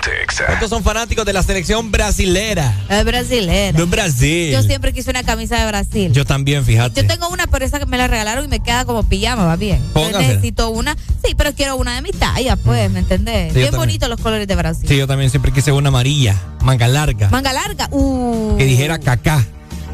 Ponte 0.00 0.22
Exa. 0.22 0.44
Estos 0.52 0.70
son 0.70 0.82
fanáticos 0.82 1.24
de 1.26 1.32
la 1.32 1.42
selección 1.42 1.90
brasilera. 1.90 2.74
Es 2.88 3.04
brasilera. 3.04 3.76
De 3.78 3.84
Brasil. 3.84 4.52
Yo 4.52 4.62
siempre 4.62 4.92
quise 4.92 5.10
una 5.10 5.22
camisa 5.22 5.58
de 5.58 5.66
Brasil. 5.66 6.12
Yo 6.12 6.24
también, 6.24 6.64
fíjate. 6.64 7.02
Yo 7.02 7.06
tengo 7.06 7.28
una, 7.28 7.46
pero 7.46 7.64
esa 7.64 7.78
que 7.78 7.86
me 7.86 7.98
la 7.98 8.06
regalaron 8.06 8.44
y 8.44 8.48
me 8.48 8.60
queda 8.60 8.84
como 8.84 9.02
pijama, 9.02 9.44
va 9.44 9.56
bien. 9.56 9.78
Yo 9.88 9.92
Póngase. 9.94 10.26
necesito 10.26 10.70
una. 10.70 10.96
Sí, 11.24 11.34
pero 11.36 11.54
quiero 11.54 11.76
una 11.76 11.94
de 11.96 12.02
mi 12.02 12.10
talla, 12.12 12.56
pues, 12.56 12.90
¿me 12.90 13.00
entendés? 13.00 13.52
Sí, 13.52 13.58
Bien 13.58 13.72
bonitos 13.74 14.08
los 14.08 14.20
colores 14.20 14.46
de 14.46 14.54
Brasil. 14.56 14.88
Sí, 14.88 14.96
yo 14.96 15.06
también 15.06 15.30
siempre 15.30 15.52
quise 15.52 15.70
una 15.72 15.88
amarilla, 15.88 16.34
manga 16.62 16.88
larga, 16.88 17.28
Manga 17.30 17.52
larga. 17.52 17.88
Uh. 17.90 18.56
que 18.56 18.64
dijera 18.64 18.98
Kaká 18.98 19.44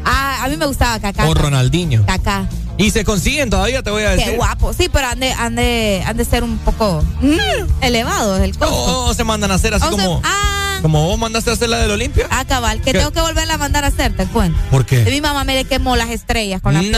Ah, 0.09 0.43
a 0.43 0.47
mí 0.47 0.57
me 0.57 0.65
gustaba 0.65 0.99
Kaká. 0.99 1.27
o 1.27 1.33
Ronaldinho. 1.33 2.05
Kaká. 2.05 2.47
Y 2.79 2.91
se 2.91 3.03
consiguen 3.03 3.49
todavía, 3.49 3.81
te 3.81 3.89
voy 3.89 4.03
a 4.03 4.11
decir. 4.11 4.25
Qué 4.31 4.35
guapo. 4.37 4.71
Sí, 4.71 4.87
pero 4.91 5.07
han 5.07 5.19
de, 5.19 5.33
han 5.33 5.55
de, 5.55 6.03
han 6.05 6.15
de 6.15 6.23
ser 6.25 6.43
un 6.43 6.57
poco 6.59 7.03
mm, 7.21 7.83
elevados 7.83 8.39
el 8.41 8.55
costo. 8.57 8.73
O, 8.75 9.05
o 9.09 9.13
se 9.15 9.23
mandan 9.23 9.49
a 9.51 9.55
hacer 9.55 9.73
así 9.73 9.85
O 9.87 9.89
como, 9.89 10.21
ah, 10.23 10.77
como 10.83 11.07
vos 11.07 11.17
mandaste 11.17 11.49
a 11.49 11.53
hacer 11.53 11.69
la 11.69 11.79
del 11.79 11.89
Olimpia. 11.91 12.27
ah, 12.29 12.45
cabal, 12.45 12.77
que 12.81 12.91
¿Qué? 12.91 12.99
tengo 12.99 13.11
que 13.11 13.21
volverla 13.21 13.55
a 13.55 13.57
mandar 13.57 13.83
a 13.83 13.87
hacer, 13.87 14.15
te 14.15 14.27
cuento. 14.27 14.59
¿Por 14.69 14.85
qué? 14.85 15.03
Mi 15.05 15.21
mamá 15.21 15.43
me 15.43 15.55
le 15.55 15.65
quemó 15.65 15.95
las 15.95 16.09
estrellas 16.11 16.61
con 16.61 16.75
la 16.75 16.83
no. 16.83 16.97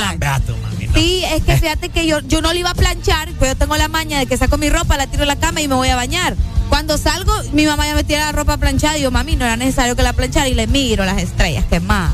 Sí, 0.94 1.24
es 1.26 1.44
que 1.44 1.56
fíjate 1.58 1.90
que 1.90 2.06
yo, 2.08 2.20
yo 2.22 2.42
no 2.42 2.52
le 2.54 2.60
iba 2.60 2.72
a 2.72 2.76
planchar, 2.76 3.30
pero 3.40 3.54
yo 3.54 3.58
tengo 3.58 3.78
la 3.78 3.88
maña 3.88 4.20
de 4.20 4.26
que 4.26 4.38
saco 4.38 4.58
mi 4.58 4.70
ropa, 4.70 4.98
la 4.98 5.08
tiro 5.08 5.24
en 5.24 5.28
la 5.30 5.36
cama 5.38 5.62
y 5.62 5.68
me 5.68 5.76
voy 5.76 5.90
a 5.90 5.96
bañar. 5.96 6.36
Cuando 6.70 6.98
salgo, 6.98 7.32
mi 7.54 7.66
mamá 7.66 7.86
ya 7.88 7.96
me 7.96 8.04
tira 8.04 8.26
la 8.26 8.32
ropa 8.32 8.58
planchada 8.58 8.98
y 8.98 9.02
yo, 9.02 9.12
mami, 9.12 9.36
no 9.36 9.46
era 9.46 9.56
necesario 9.56 9.96
que 9.96 10.04
la 10.04 10.14
planchara 10.14 10.48
y 10.48 10.54
le 10.54 10.68
miro 10.68 11.04
las 11.06 11.22
estrellas 11.22 11.66
quemadas. 11.70 12.12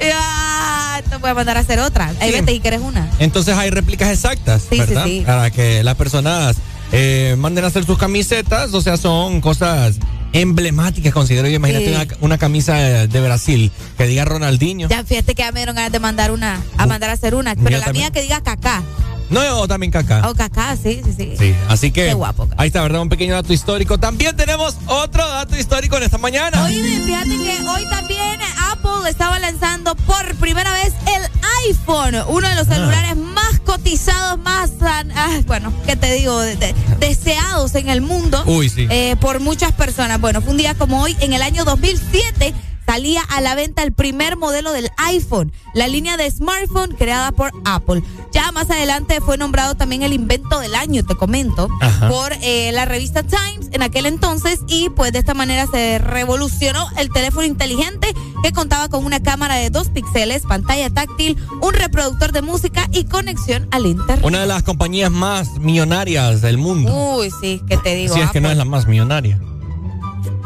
Y, 0.00 0.04
ah, 0.14 1.00
te 1.10 1.16
voy 1.18 1.30
a 1.30 1.34
mandar 1.34 1.56
a 1.56 1.60
hacer 1.60 1.78
otra. 1.80 2.12
Ahí 2.20 2.30
Sí. 2.32 2.40
vete 2.40 2.52
y 2.52 2.60
quieres 2.60 2.80
una. 2.80 3.08
Entonces 3.18 3.56
hay 3.56 3.70
réplicas 3.70 4.08
exactas, 4.10 4.62
sí, 4.70 4.78
¿verdad? 4.78 5.04
sí. 5.04 5.22
Para 5.26 5.50
que 5.50 5.82
las 5.84 5.94
personas 5.96 6.56
eh, 6.92 7.34
manden 7.38 7.64
a 7.64 7.68
hacer 7.68 7.84
sus 7.84 7.98
camisetas, 7.98 8.72
o 8.72 8.80
sea, 8.80 8.96
son 8.96 9.40
cosas 9.40 9.96
emblemáticas, 10.32 11.12
considero 11.12 11.48
yo. 11.48 11.56
Imagínate 11.56 11.86
Sí. 11.86 11.94
una, 11.94 12.06
una 12.20 12.38
camisa 12.38 12.74
de, 12.74 13.08
de 13.08 13.20
Brasil 13.20 13.70
que 13.98 14.06
diga 14.06 14.24
Ronaldinho. 14.24 14.88
Ya 14.88 15.04
fíjate 15.04 15.34
que 15.34 15.42
ya 15.42 15.52
me 15.52 15.60
dieron 15.60 15.76
ganas 15.76 15.92
de 15.92 16.00
mandar 16.00 16.30
una, 16.30 16.60
a 16.76 16.86
mandar 16.86 17.10
a 17.10 17.14
hacer 17.14 17.34
una, 17.34 17.54
pero 17.54 17.70
Yo 17.70 17.78
la 17.78 17.84
también. 17.86 18.04
mía 18.04 18.10
que 18.12 18.22
diga 18.22 18.40
cacá. 18.42 18.82
No, 19.30 19.40
o 19.60 19.68
también 19.68 19.92
Kaká. 19.92 20.28
O 20.28 20.34
cacá, 20.34 20.76
sí, 20.76 21.00
sí, 21.04 21.14
sí. 21.16 21.34
Sí, 21.38 21.54
así 21.68 21.90
que 21.92 22.06
Qué 22.06 22.14
guapo. 22.14 22.48
ahí 22.56 22.66
está, 22.66 22.82
¿verdad? 22.82 23.00
Un 23.02 23.08
pequeño 23.08 23.34
dato 23.34 23.52
histórico. 23.52 23.96
También 23.98 24.36
tenemos 24.36 24.76
otro 24.86 25.26
dato 25.26 25.56
histórico 25.56 25.96
en 25.96 26.02
esta 26.02 26.18
mañana. 26.18 26.64
Oye, 26.64 26.82
fíjate 27.04 27.28
que 27.30 27.58
hoy 27.68 27.86
también 27.88 28.40
Apple 28.72 29.08
estaba 29.08 29.38
lanzando 29.38 29.94
por 29.94 30.34
primera 30.36 30.72
vez 30.72 30.92
el 31.16 31.22
iPhone, 31.68 32.16
uno 32.28 32.48
de 32.48 32.54
los 32.56 32.68
Ah. 32.68 32.74
celulares 32.74 33.16
más 33.16 33.60
cotizados, 33.64 34.38
más, 34.40 34.70
ah, 34.82 35.40
bueno, 35.46 35.72
¿qué 35.86 35.94
te 35.96 36.12
digo? 36.14 36.38
De- 36.40 36.56
de- 36.56 36.74
deseados 36.98 37.74
en 37.76 37.88
el 37.88 38.00
mundo 38.00 38.42
Uy, 38.46 38.68
sí. 38.68 38.86
eh, 38.90 39.14
por 39.20 39.38
muchas 39.40 39.72
personas. 39.72 40.20
Bueno, 40.20 40.40
fue 40.40 40.50
un 40.50 40.56
día 40.56 40.74
como 40.74 41.00
hoy, 41.02 41.16
en 41.20 41.32
el 41.34 41.42
año 41.42 41.64
2007. 41.64 42.52
Salía 42.90 43.22
a 43.22 43.40
la 43.40 43.54
venta 43.54 43.84
el 43.84 43.92
primer 43.92 44.36
modelo 44.36 44.72
del 44.72 44.90
iPhone, 44.96 45.52
la 45.74 45.86
línea 45.86 46.16
de 46.16 46.28
smartphone 46.28 46.90
creada 46.96 47.30
por 47.30 47.52
Apple. 47.64 48.02
Ya 48.32 48.50
más 48.50 48.68
adelante 48.68 49.20
fue 49.20 49.38
nombrado 49.38 49.76
también 49.76 50.02
el 50.02 50.12
invento 50.12 50.58
del 50.58 50.74
año, 50.74 51.06
te 51.06 51.14
comento, 51.14 51.68
Ajá. 51.80 52.08
por 52.08 52.32
eh, 52.42 52.72
la 52.72 52.86
revista 52.86 53.22
Times 53.22 53.68
en 53.70 53.82
aquel 53.82 54.06
entonces 54.06 54.58
y 54.66 54.88
pues 54.90 55.12
de 55.12 55.20
esta 55.20 55.34
manera 55.34 55.68
se 55.68 55.98
revolucionó 55.98 56.88
el 56.96 57.10
teléfono 57.10 57.46
inteligente 57.46 58.12
que 58.42 58.50
contaba 58.50 58.88
con 58.88 59.04
una 59.04 59.22
cámara 59.22 59.54
de 59.54 59.70
dos 59.70 59.88
píxeles, 59.90 60.42
pantalla 60.42 60.90
táctil, 60.90 61.36
un 61.62 61.74
reproductor 61.74 62.32
de 62.32 62.42
música 62.42 62.88
y 62.90 63.04
conexión 63.04 63.68
al 63.70 63.86
internet. 63.86 64.26
Una 64.26 64.40
de 64.40 64.46
las 64.48 64.64
compañías 64.64 65.12
más 65.12 65.60
millonarias 65.60 66.40
del 66.40 66.58
mundo. 66.58 66.92
Uy, 66.92 67.30
sí, 67.40 67.62
que 67.68 67.76
te 67.76 67.94
digo. 67.94 68.16
si 68.16 68.20
es 68.20 68.32
que 68.32 68.40
no 68.40 68.50
es 68.50 68.56
la 68.56 68.64
más 68.64 68.88
millonaria. 68.88 69.38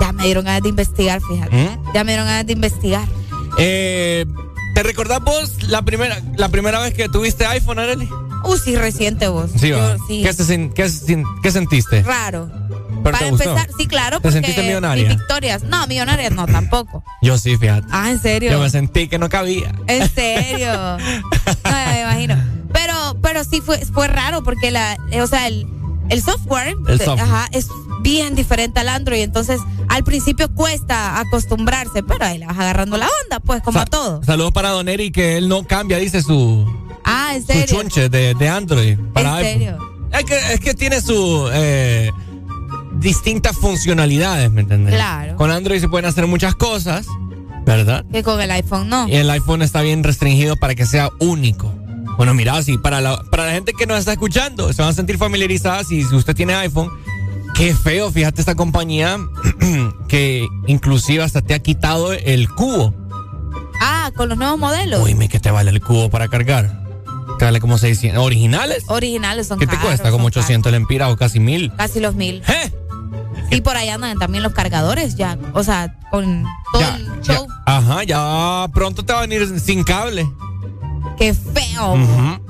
Ya 0.00 0.12
me 0.12 0.24
dieron 0.24 0.44
ganas 0.44 0.62
de 0.62 0.68
investigar, 0.68 1.20
fíjate. 1.20 1.54
¿Mm? 1.56 1.92
Ya 1.94 2.04
me 2.04 2.12
dieron 2.12 2.26
ganas 2.26 2.46
de 2.46 2.52
investigar. 2.52 3.06
Eh, 3.58 4.26
¿Te 4.74 4.82
recordás 4.82 5.20
vos 5.22 5.62
la 5.68 5.82
primera, 5.82 6.20
la 6.36 6.48
primera 6.48 6.80
vez 6.80 6.94
que 6.94 7.08
tuviste 7.08 7.46
iPhone, 7.46 7.78
Arely? 7.78 8.08
Uy, 8.44 8.58
sí, 8.62 8.76
reciente 8.76 9.28
vos. 9.28 9.50
Sí, 9.56 9.68
Yo- 9.68 9.96
sí. 10.08 10.22
¿Qué, 10.22 10.32
se 10.32 10.44
sen- 10.44 10.72
qué 10.72 10.86
sen- 10.86 11.24
qué 11.42 11.50
sentiste? 11.50 12.02
Raro. 12.02 12.50
Pero 13.02 13.12
Para 13.18 13.28
empezar, 13.28 13.68
sí, 13.76 13.86
claro, 13.86 14.18
¿Te 14.20 14.32
sentiste 14.32 14.62
millonaria? 14.62 15.06
mis 15.08 15.16
victorias. 15.18 15.62
No, 15.62 15.86
millonarias 15.86 16.32
no, 16.32 16.46
tampoco. 16.46 17.04
Yo 17.20 17.36
sí, 17.36 17.56
fíjate. 17.58 17.86
Ah, 17.90 18.10
¿en 18.10 18.20
serio? 18.20 18.50
Yo 18.50 18.58
me 18.60 18.70
sentí 18.70 19.08
que 19.08 19.18
no 19.18 19.28
cabía. 19.28 19.74
En 19.86 20.08
serio. 20.10 20.72
No, 21.64 21.70
me 21.70 22.00
imagino. 22.00 22.36
Pero, 22.72 22.94
pero 23.22 23.44
sí 23.44 23.60
fue, 23.60 23.78
fue 23.84 24.08
raro 24.08 24.42
porque 24.42 24.70
la, 24.70 24.96
eh, 25.10 25.20
o 25.20 25.26
sea, 25.26 25.46
el, 25.46 25.66
el 26.08 26.22
software, 26.22 26.74
El 26.88 27.00
eh, 27.00 27.04
software. 27.04 27.20
Ajá, 27.28 27.48
es 27.52 27.68
bien 28.04 28.36
diferente 28.36 28.78
al 28.78 28.88
Android. 28.90 29.22
Entonces, 29.22 29.60
al 29.88 30.04
principio 30.04 30.48
cuesta 30.54 31.18
acostumbrarse, 31.18 32.04
pero 32.04 32.24
ahí 32.24 32.38
le 32.38 32.46
vas 32.46 32.56
agarrando 32.58 32.96
la 32.96 33.08
onda, 33.24 33.40
pues, 33.40 33.62
como 33.62 33.80
a 33.80 33.86
todo. 33.86 34.22
Saludos 34.22 34.52
para 34.52 34.68
Don 34.70 34.88
Eri 34.88 35.10
que 35.10 35.36
él 35.38 35.48
no 35.48 35.64
cambia, 35.64 35.98
dice 35.98 36.22
su, 36.22 36.64
Ah, 37.04 37.32
¿en 37.34 37.40
su 37.40 37.48
serio? 37.48 37.66
chunche 37.66 38.08
de, 38.08 38.34
de 38.34 38.48
Android 38.48 38.98
para 39.12 39.40
¿En 39.40 39.44
serio? 39.44 39.78
Es 40.12 40.24
que, 40.24 40.52
es 40.54 40.60
que 40.60 40.74
tiene 40.74 41.00
su 41.00 41.50
eh, 41.52 42.12
distintas 42.92 43.56
funcionalidades, 43.56 44.50
¿me 44.52 44.60
entiendes? 44.60 44.94
Claro. 44.94 45.34
Con 45.36 45.50
Android 45.50 45.80
se 45.80 45.88
pueden 45.88 46.06
hacer 46.06 46.26
muchas 46.28 46.54
cosas, 46.54 47.06
¿verdad? 47.66 48.04
Que 48.12 48.22
con 48.22 48.40
el 48.40 48.50
iPhone 48.52 48.88
no. 48.88 49.08
Y 49.08 49.16
el 49.16 49.28
iPhone 49.30 49.62
está 49.62 49.82
bien 49.82 50.04
restringido 50.04 50.56
para 50.56 50.74
que 50.74 50.86
sea 50.86 51.10
único. 51.18 51.72
Bueno, 52.16 52.32
mira, 52.32 52.62
sí, 52.62 52.78
para 52.78 53.00
la, 53.00 53.16
para 53.24 53.46
la 53.46 53.52
gente 53.52 53.72
que 53.72 53.86
nos 53.86 53.98
está 53.98 54.12
escuchando, 54.12 54.72
se 54.72 54.82
van 54.82 54.92
a 54.92 54.94
sentir 54.94 55.18
familiarizadas 55.18 55.90
y 55.90 56.04
si 56.04 56.14
usted 56.14 56.36
tiene 56.36 56.54
iPhone, 56.54 56.88
qué 57.54 57.74
feo, 57.74 58.10
fíjate 58.10 58.40
esta 58.40 58.54
compañía 58.54 59.18
que 60.08 60.46
inclusive 60.66 61.22
hasta 61.22 61.40
te 61.42 61.54
ha 61.54 61.58
quitado 61.60 62.12
el 62.12 62.48
cubo. 62.48 62.94
Ah, 63.80 64.10
con 64.16 64.28
los 64.28 64.38
nuevos 64.38 64.58
modelos. 64.58 65.02
Uy, 65.02 65.28
¿qué 65.28 65.40
te 65.40 65.50
vale 65.50 65.70
el 65.70 65.80
cubo 65.80 66.10
para 66.10 66.28
cargar? 66.28 66.84
Te 67.38 67.44
vale 67.44 67.60
como 67.60 67.78
600. 67.78 68.22
¿Originales? 68.24 68.84
Originales 68.88 69.48
son 69.48 69.58
¿Qué 69.58 69.66
te 69.66 69.78
cuesta? 69.78 70.10
Como 70.10 70.24
son 70.30 70.40
800 70.42 70.70
lempiras 70.72 71.10
o 71.12 71.16
casi 71.16 71.40
mil. 71.40 71.70
caros. 71.70 71.78
Casi 71.78 72.00
los 72.00 72.14
mil. 72.14 72.42
Y 73.50 73.60
por 73.60 73.76
ahí 73.76 73.88
andan 73.88 74.18
también 74.18 74.42
los 74.42 74.52
cargadores 74.52 75.16
ya. 75.16 75.38
O 75.52 75.62
sea, 75.64 75.98
con 76.10 76.44
todo 76.72 76.82
el 76.96 77.20
show. 77.22 77.46
Ajá, 77.66 78.04
ya 78.04 78.66
pronto 78.72 79.04
te 79.04 79.12
va 79.12 79.20
a 79.20 79.22
venir 79.22 79.60
sin 79.60 79.84
cable. 79.84 80.28
Qué 81.18 81.34
feo. 81.34 81.94
Ujú. 81.94 82.43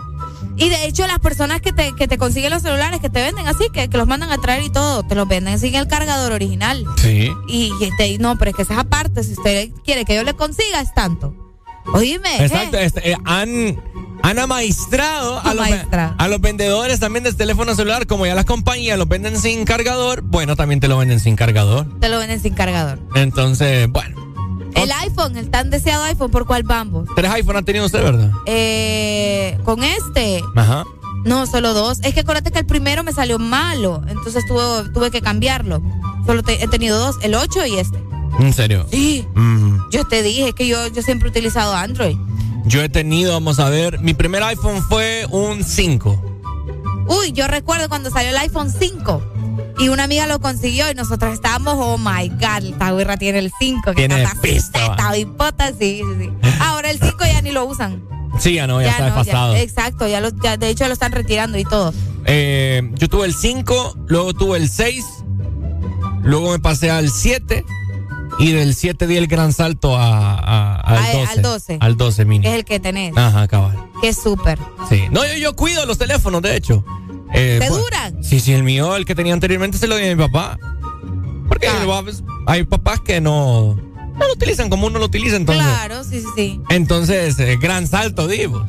Y 0.56 0.68
de 0.68 0.86
hecho, 0.86 1.06
las 1.06 1.18
personas 1.18 1.60
que 1.60 1.72
te, 1.72 1.92
que 1.96 2.06
te 2.08 2.16
consiguen 2.18 2.50
los 2.50 2.62
celulares, 2.62 3.00
que 3.00 3.10
te 3.10 3.20
venden 3.22 3.46
así, 3.46 3.64
que, 3.72 3.88
que 3.88 3.96
los 3.98 4.06
mandan 4.06 4.30
a 4.30 4.38
traer 4.38 4.62
y 4.62 4.70
todo, 4.70 5.02
te 5.02 5.14
los 5.14 5.26
venden 5.26 5.58
sin 5.58 5.74
el 5.74 5.88
cargador 5.88 6.32
original. 6.32 6.84
Sí. 6.96 7.30
Y, 7.48 7.72
y 7.80 7.90
te- 7.98 8.18
no, 8.18 8.36
pero 8.38 8.50
es 8.50 8.56
que 8.56 8.62
esa 8.62 8.74
es 8.74 8.80
aparte. 8.80 9.22
Si 9.24 9.32
usted 9.32 9.70
quiere 9.84 10.04
que 10.04 10.14
yo 10.14 10.22
le 10.22 10.34
consiga, 10.34 10.80
es 10.80 10.94
tanto. 10.94 11.34
Oíme. 11.92 12.42
Exacto, 12.42 12.78
eh. 12.78 12.84
este, 12.86 13.10
eh, 13.10 13.16
han, 13.26 13.78
han 14.22 14.38
amaestrado 14.38 15.38
a 15.40 15.52
los, 15.52 15.66
a 16.16 16.28
los 16.28 16.40
vendedores 16.40 16.98
también 16.98 17.24
del 17.24 17.36
teléfono 17.36 17.74
celular, 17.74 18.06
como 18.06 18.24
ya 18.24 18.34
las 18.34 18.46
compañías 18.46 18.96
los 18.96 19.06
venden 19.06 19.38
sin 19.38 19.64
cargador, 19.66 20.22
bueno, 20.22 20.56
también 20.56 20.80
te 20.80 20.88
lo 20.88 20.96
venden 20.96 21.20
sin 21.20 21.36
cargador. 21.36 21.86
Te 22.00 22.08
lo 22.08 22.18
venden 22.18 22.40
sin 22.40 22.54
cargador. 22.54 23.00
Entonces, 23.14 23.86
bueno, 23.90 24.23
El 24.74 24.90
iPhone, 24.92 25.36
el 25.36 25.50
tan 25.50 25.70
deseado 25.70 26.04
iPhone, 26.04 26.30
¿por 26.30 26.46
cuál 26.46 26.62
vamos? 26.64 27.08
tres 27.14 27.30
iPhone 27.32 27.56
ha 27.56 27.62
tenido 27.62 27.86
usted, 27.86 28.02
¿verdad? 28.02 28.30
Eh, 28.46 29.58
con 29.64 29.82
este, 29.84 30.42
Ajá. 30.56 30.84
no, 31.24 31.46
solo 31.46 31.74
dos. 31.74 32.00
Es 32.02 32.14
que 32.14 32.20
acuérdate 32.20 32.50
que 32.50 32.58
el 32.60 32.66
primero 32.66 33.02
me 33.04 33.12
salió 33.12 33.38
malo, 33.38 34.02
entonces 34.08 34.44
tuve, 34.46 34.88
tuve 34.92 35.10
que 35.10 35.20
cambiarlo. 35.22 35.80
Solo 36.26 36.42
te- 36.42 36.62
he 36.62 36.68
tenido 36.68 36.98
dos, 36.98 37.16
el 37.22 37.34
8 37.34 37.66
y 37.66 37.76
este. 37.76 38.02
¿En 38.40 38.52
serio? 38.52 38.86
Sí. 38.90 39.26
Mm. 39.34 39.76
Yo 39.90 40.04
te 40.06 40.22
dije 40.22 40.52
que 40.54 40.66
yo, 40.66 40.86
yo 40.88 41.02
siempre 41.02 41.28
he 41.28 41.30
utilizado 41.30 41.74
Android. 41.74 42.16
Yo 42.66 42.82
he 42.82 42.88
tenido, 42.88 43.32
vamos 43.34 43.60
a 43.60 43.68
ver, 43.68 44.00
mi 44.00 44.14
primer 44.14 44.42
iPhone 44.42 44.82
fue 44.88 45.26
un 45.30 45.62
5. 45.62 46.20
Uy, 47.06 47.32
yo 47.32 47.46
recuerdo 47.46 47.88
cuando 47.88 48.10
salió 48.10 48.30
el 48.30 48.36
iPhone 48.38 48.70
5 48.72 49.22
y 49.78 49.88
una 49.88 50.04
amiga 50.04 50.26
lo 50.26 50.40
consiguió 50.40 50.90
y 50.90 50.94
nosotros 50.94 51.34
estábamos, 51.34 51.74
oh 51.78 51.98
my 51.98 52.28
God, 52.28 52.72
esta 52.72 52.90
güera 52.92 53.16
tiene 53.16 53.38
el 53.40 53.52
5. 53.58 53.90
Que 53.90 53.94
Tiene 53.96 54.22
está 54.22 54.40
pista, 54.40 54.88
va. 54.88 54.94
Está 54.94 55.16
hipota, 55.16 55.68
sí, 55.70 56.00
sí, 56.02 56.24
sí. 56.42 56.48
Ahora 56.60 56.90
el 56.90 56.98
5 57.00 57.16
ya 57.26 57.40
ni 57.42 57.50
lo 57.52 57.64
usan. 57.66 58.02
Sí, 58.38 58.54
ya 58.54 58.66
no, 58.66 58.80
ya, 58.82 58.90
está 58.90 59.08
no, 59.10 59.16
desfasado. 59.16 59.56
exacto, 59.56 60.06
ya, 60.08 60.20
lo, 60.20 60.30
ya 60.42 60.56
de 60.56 60.68
hecho 60.68 60.86
lo 60.86 60.92
están 60.92 61.12
retirando 61.12 61.56
y 61.58 61.64
todo. 61.64 61.92
Eh, 62.26 62.90
yo 62.94 63.08
tuve 63.08 63.26
el 63.26 63.34
5, 63.34 63.96
luego 64.06 64.32
tuve 64.34 64.58
el 64.58 64.68
6, 64.68 65.04
luego 66.22 66.50
me 66.52 66.58
pasé 66.58 66.90
al 66.90 67.10
7 67.10 67.64
y 68.38 68.50
del 68.52 68.74
7 68.74 69.06
di 69.06 69.16
el 69.16 69.26
gran 69.28 69.52
salto 69.52 69.96
a, 69.96 70.34
a- 70.34 70.80
al, 70.80 70.98
A- 70.98 71.12
12, 71.12 71.32
al 71.32 71.42
12. 71.42 71.76
Al 71.80 71.96
12 71.96 72.24
mini. 72.24 72.46
Es 72.46 72.54
el 72.54 72.64
que 72.64 72.80
tenés. 72.80 73.16
Ajá, 73.16 73.46
cabal. 73.46 73.76
Que 74.00 74.08
es 74.08 74.16
súper. 74.20 74.58
Sí. 74.88 75.02
No, 75.12 75.24
yo, 75.24 75.34
yo 75.34 75.54
cuido 75.54 75.86
los 75.86 75.98
teléfonos, 75.98 76.42
de 76.42 76.56
hecho. 76.56 76.84
Eh, 77.34 77.58
¿Te 77.60 77.68
pues, 77.68 77.80
duran? 77.80 78.22
Sí, 78.24 78.40
sí, 78.40 78.52
el 78.52 78.62
mío, 78.62 78.96
el 78.96 79.04
que 79.04 79.14
tenía 79.14 79.34
anteriormente, 79.34 79.76
se 79.76 79.86
lo 79.86 79.96
di 79.96 80.08
a 80.08 80.16
mi 80.16 80.22
papá. 80.22 80.58
Porque 81.48 81.66
Ah. 81.68 82.02
hay 82.46 82.64
papás 82.64 83.00
que 83.00 83.20
no, 83.20 83.74
no 83.74 84.26
lo 84.26 84.32
utilizan 84.32 84.70
como 84.70 84.86
uno 84.86 84.98
lo 84.98 85.06
utiliza, 85.06 85.36
entonces. 85.36 85.64
Claro, 85.64 86.04
sí, 86.04 86.20
sí, 86.20 86.26
sí. 86.36 86.60
Entonces, 86.70 87.38
eh, 87.38 87.58
gran 87.60 87.86
salto, 87.86 88.28
divos. 88.28 88.66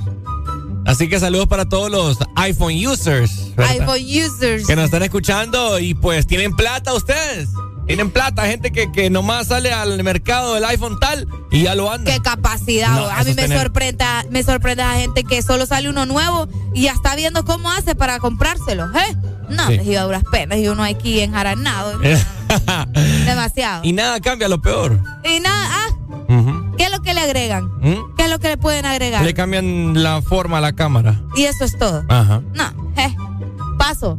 Así 0.86 1.10
que 1.10 1.20
saludos 1.20 1.48
para 1.48 1.66
todos 1.68 1.90
los 1.90 2.18
iPhone 2.36 2.76
users. 2.86 3.56
¿verdad? 3.56 3.72
iPhone 3.72 4.04
users. 4.06 4.68
Que 4.68 4.76
nos 4.76 4.86
están 4.86 5.04
escuchando 5.04 5.80
y 5.80 5.94
pues 5.96 6.28
tienen 6.28 6.56
plata 6.56 6.94
ustedes. 6.94 7.50
Tienen 7.88 8.10
plata, 8.12 8.46
gente 8.48 8.72
que, 8.72 8.92
que 8.92 9.10
nomás 9.10 9.48
sale 9.48 9.72
al 9.72 10.02
mercado 10.04 10.56
del 10.56 10.66
iPhone 10.66 10.98
tal 11.00 11.28
y 11.52 11.64
ya 11.64 11.76
lo 11.76 11.92
anda. 11.92 12.12
Qué 12.12 12.20
capacidad. 12.20 12.90
No, 12.92 13.06
a 13.08 13.20
mí 13.24 13.34
me 13.36 13.44
tener- 13.44 13.60
sorprende, 13.60 14.06
me 14.32 14.44
sorprende 14.44 14.82
a 14.84 14.94
gente 14.96 15.24
que 15.24 15.42
solo 15.44 15.66
sale 15.66 15.90
uno 15.90 16.06
nuevo 16.06 16.48
y 16.74 16.84
ya 16.84 16.94
está 16.94 17.16
viendo 17.16 17.46
cómo 17.46 17.72
hace 17.72 17.94
para 17.96 18.20
comprárselo. 18.20 18.86
¿eh? 18.98 19.16
No, 19.50 19.68
Sí. 19.68 19.78
les 19.78 19.86
iba 19.88 20.02
a 20.02 20.06
duras 20.06 20.24
penas 20.32 20.58
y 20.58 20.68
uno 20.68 20.84
aquí 20.84 21.20
enjaranado. 21.22 22.00
Demasiado. 23.26 23.82
y 23.84 23.94
nada 23.94 24.20
cambia 24.20 24.48
lo 24.48 24.62
peor. 24.62 25.00
Y 25.24 25.40
nada, 25.40 25.68
ah. 25.72 25.88
¿qué 26.78 26.86
es 26.86 26.92
lo 26.92 27.02
que 27.02 27.14
le 27.14 27.22
agregan? 27.22 27.66
¿Mm? 27.82 28.16
¿Qué 28.18 28.24
es 28.26 28.30
lo 28.30 28.40
que 28.40 28.48
le 28.50 28.58
pueden 28.58 28.86
agregar? 28.86 29.24
Le 29.24 29.34
cambian 29.34 30.02
la 30.02 30.22
forma 30.22 30.58
a 30.58 30.62
la 30.62 30.74
cámara. 30.74 31.22
Y 31.36 31.44
eso 31.44 31.64
es 31.66 31.78
todo. 31.78 32.04
Ajá. 32.10 32.42
No, 32.54 32.64
eh, 32.98 33.16
paso. 33.78 34.18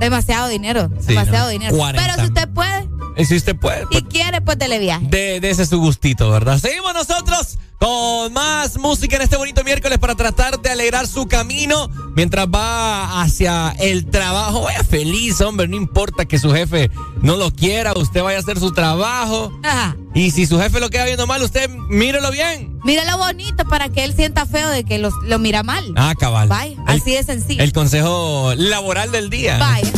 Demasiado 0.00 0.48
dinero, 0.48 0.88
Sí, 1.00 1.08
demasiado 1.08 1.46
¿no? 1.46 1.50
dinero. 1.50 1.76
40. 1.76 2.06
Pero 2.14 2.22
si 2.22 2.28
usted 2.28 2.48
puede 2.50 2.77
Y 3.18 3.24
si 3.24 3.36
usted 3.36 3.56
puede, 3.56 3.84
y 3.90 4.02
quiere, 4.02 4.40
pues 4.40 4.58
dele 4.58 4.78
viaje. 4.78 5.04
de, 5.08 5.40
de 5.40 5.50
ese 5.50 5.66
su 5.66 5.78
gustito, 5.80 6.30
¿verdad? 6.30 6.58
Seguimos 6.58 6.94
nosotros 6.94 7.58
con 7.78 8.32
más 8.32 8.76
música 8.76 9.16
en 9.16 9.22
este 9.22 9.36
bonito 9.36 9.62
miércoles 9.64 9.98
para 9.98 10.14
tratar 10.16 10.60
de 10.60 10.70
alegrar 10.70 11.06
su 11.06 11.26
camino 11.28 11.88
mientras 12.16 12.46
va 12.46 13.20
hacia 13.22 13.70
el 13.78 14.06
trabajo. 14.06 14.62
Vaya 14.62 14.82
feliz, 14.84 15.40
hombre, 15.40 15.68
no 15.68 15.76
importa 15.76 16.24
que 16.26 16.38
su 16.38 16.52
jefe 16.52 16.90
no 17.22 17.36
lo 17.36 17.50
quiera, 17.52 17.92
usted 17.94 18.22
vaya 18.22 18.38
a 18.38 18.40
hacer 18.40 18.58
su 18.58 18.72
trabajo. 18.72 19.52
Ajá. 19.62 19.96
Y 20.14 20.30
si 20.32 20.46
su 20.46 20.58
jefe 20.58 20.80
lo 20.80 20.88
queda 20.90 21.04
viendo 21.04 21.26
mal, 21.26 21.42
usted 21.42 21.68
mírelo 21.88 22.30
bien. 22.32 22.78
Míralo 22.84 23.18
bonito 23.18 23.64
para 23.68 23.88
que 23.88 24.02
él 24.04 24.14
sienta 24.14 24.46
feo 24.46 24.68
de 24.70 24.82
que 24.84 24.98
los- 24.98 25.14
lo 25.24 25.38
mira 25.38 25.62
mal. 25.62 25.84
Ah, 25.96 26.14
cabal. 26.18 26.48
El- 26.66 26.76
así 26.86 27.12
de 27.12 27.22
sencillo. 27.22 27.62
El 27.62 27.72
consejo 27.72 28.52
laboral 28.56 29.12
del 29.12 29.28
día. 29.30 29.58
Vaya. 29.58 29.90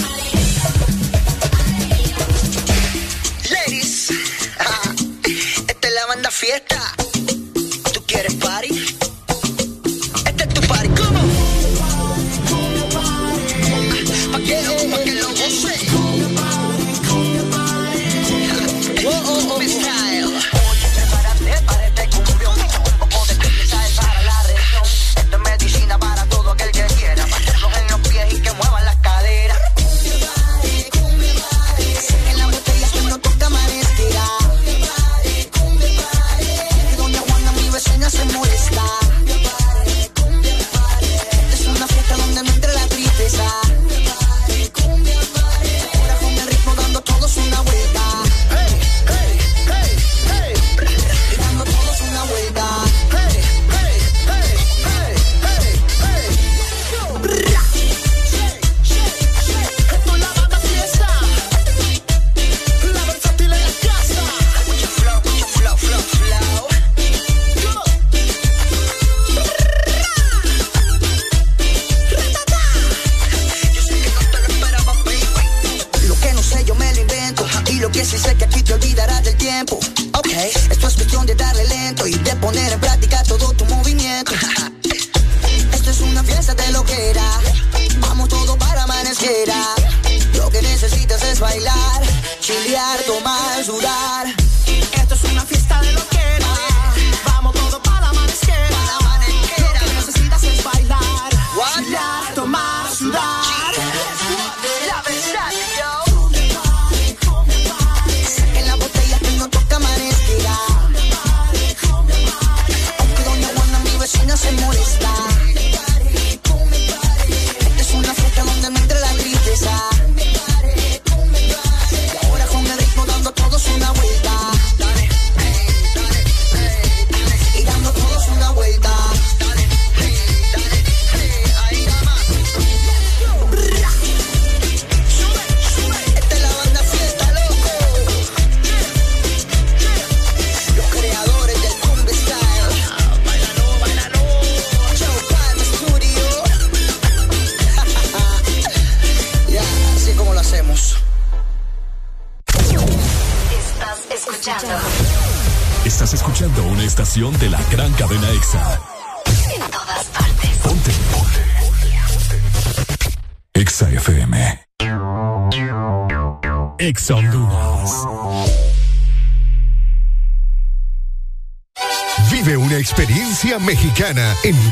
Banda 6.21 6.31
fiesta. 6.31 7.10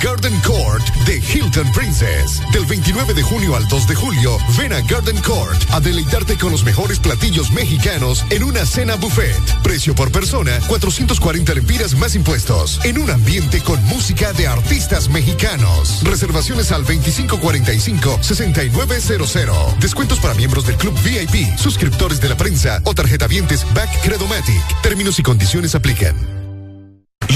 Garden 0.02 0.38
Court 0.40 0.84
de 1.06 1.18
Hilton 1.18 1.70
Princess. 1.72 2.42
Del 2.52 2.66
29 2.66 3.14
de 3.14 3.22
junio 3.22 3.56
al 3.56 3.66
2 3.68 3.88
de 3.88 3.94
julio, 3.94 4.36
ven 4.56 4.72
a 4.72 4.80
Garden 4.82 5.20
Court 5.22 5.60
a 5.70 5.80
deleitarte 5.80 6.36
con 6.36 6.52
los 6.52 6.64
mejores 6.64 6.98
platillos 6.98 7.50
mexicanos 7.52 8.24
en 8.30 8.44
una 8.44 8.64
cena 8.64 8.96
buffet. 8.96 9.62
Precio 9.62 9.94
por 9.94 10.10
persona, 10.12 10.58
440 10.68 11.54
lempiras 11.54 11.94
más 11.94 12.14
impuestos. 12.14 12.80
En 12.84 12.98
un 12.98 13.10
ambiente 13.10 13.60
con 13.60 13.82
música 13.84 14.32
de 14.32 14.46
artistas 14.46 15.08
mexicanos. 15.08 16.02
Reservaciones 16.04 16.72
al 16.72 16.84
2545-6900. 16.84 19.78
Descuentos 19.78 20.20
para 20.20 20.34
miembros 20.34 20.66
del 20.66 20.76
Club 20.76 20.94
VIP, 21.02 21.58
suscriptores 21.58 22.20
de 22.20 22.28
la 22.28 22.36
prensa 22.36 22.80
o 22.84 22.94
tarjetavientes 22.94 23.66
Back 23.74 24.02
Credomatic. 24.02 24.62
Términos 24.82 25.18
y 25.18 25.22
condiciones 25.22 25.74
aplican. 25.74 26.37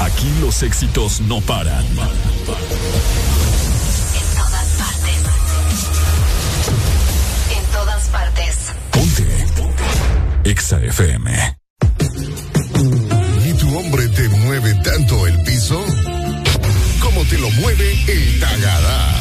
Aquí 0.00 0.32
los 0.40 0.62
éxitos 0.62 1.20
no 1.22 1.40
paran. 1.40 1.84
En 1.84 1.96
todas 4.36 4.68
partes. 4.78 5.16
En 7.56 7.64
todas 7.72 8.04
partes. 8.08 8.56
Ponte. 8.90 9.26
Exa 10.44 10.78
FM. 10.80 11.56
¿Y 13.44 13.52
tu 13.54 13.78
hombre 13.78 14.06
te 14.08 14.28
mueve 14.28 14.74
tanto 14.84 15.26
el 15.26 15.42
piso? 15.44 15.82
Como 17.00 17.24
te 17.24 17.38
lo 17.38 17.50
mueve 17.52 17.92
el 18.06 18.38
Tagadá. 18.40 19.14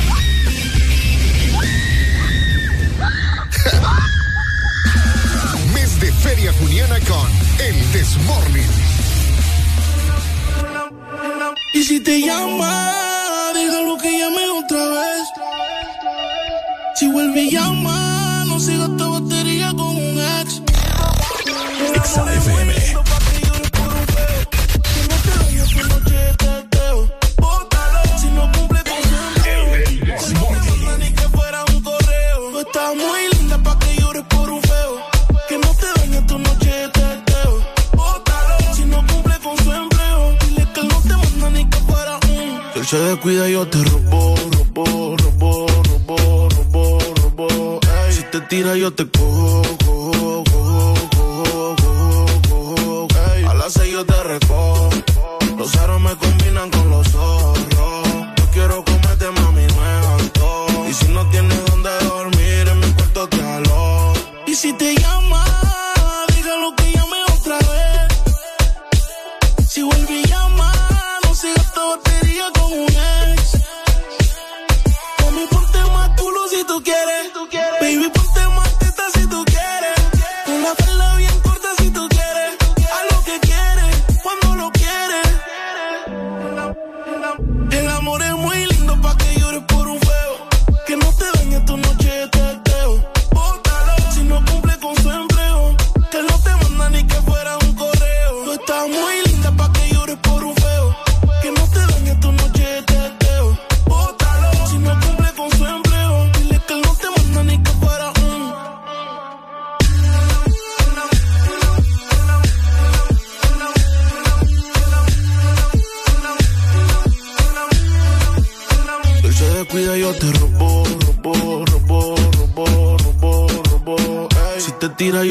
Mes 5.73 5.99
de 6.01 6.11
Feria 6.11 6.51
Juniana 6.59 6.99
con 6.99 7.31
El 7.59 7.93
Desmorning. 7.93 8.94
Y 11.73 11.83
si 11.83 11.99
te 11.99 12.21
llama, 12.21 13.51
déjalo 13.53 13.97
que 13.97 14.17
llame 14.17 14.47
otra 14.49 14.87
vez. 14.87 15.23
Si 16.95 17.07
vuelve 17.07 17.41
y 17.41 17.51
llama, 17.51 18.45
no 18.47 18.59
siga 18.59 18.85
esta 18.85 19.07
batería 19.07 19.71
con 19.75 19.95
un 19.97 20.19
ex. 20.39 20.61
Exa. 21.95 23.24
Él 42.85 42.89
se 42.89 42.99
descuida, 42.99 43.49
yo 43.49 43.67
te 43.67 43.83
robo, 43.83 44.35
robo, 44.57 45.17
robo, 45.17 45.67
robo, 46.07 46.49
robo, 46.49 46.99
robo. 47.21 47.79
Si 48.11 48.23
te 48.31 48.41
tira, 48.41 48.75
yo 48.75 48.93
te 48.93 49.09
cojo, 49.09 49.63
cojo, 49.83 50.43
cojo, 50.51 50.93
cojo, 51.15 51.75
cojo, 52.47 53.07
cojo. 53.07 53.49
A 53.49 53.53
las 53.55 53.73
seis 53.73 53.91
yo 53.91 54.05
te 54.05 54.23
recojo. 54.23 54.89
Los 55.57 55.75
aros 55.77 55.99
me 55.99 56.15
combinan 56.15 56.69
con 56.69 56.89
los 56.89 57.07
zorros. 57.07 57.44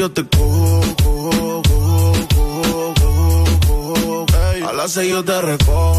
yo 0.05 0.11
te 0.11 0.23
cojo, 0.23 0.81
cojo, 1.03 1.61
cojo, 1.63 2.13
cojo, 2.35 2.93
cojo, 3.67 4.25
cojo. 4.35 4.69
A 4.69 4.73
las 4.73 4.91
seis 4.91 5.09
yo 5.09 5.23
te 5.23 5.41
recojo. 5.41 5.94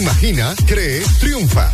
Imagina, 0.00 0.54
cree, 0.66 1.02
triunfa. 1.18 1.70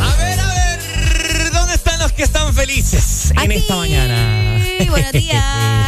A 0.00 0.16
ver, 0.16 0.40
a 0.40 0.54
ver, 0.54 1.52
¿dónde 1.52 1.74
están 1.74 1.98
los 1.98 2.10
que 2.12 2.22
están 2.22 2.54
felices 2.54 3.34
en 3.38 3.52
esta 3.52 3.76
mañana? 3.76 4.64
Sí, 4.78 4.86
buenos 4.88 5.12
días. 5.12 5.44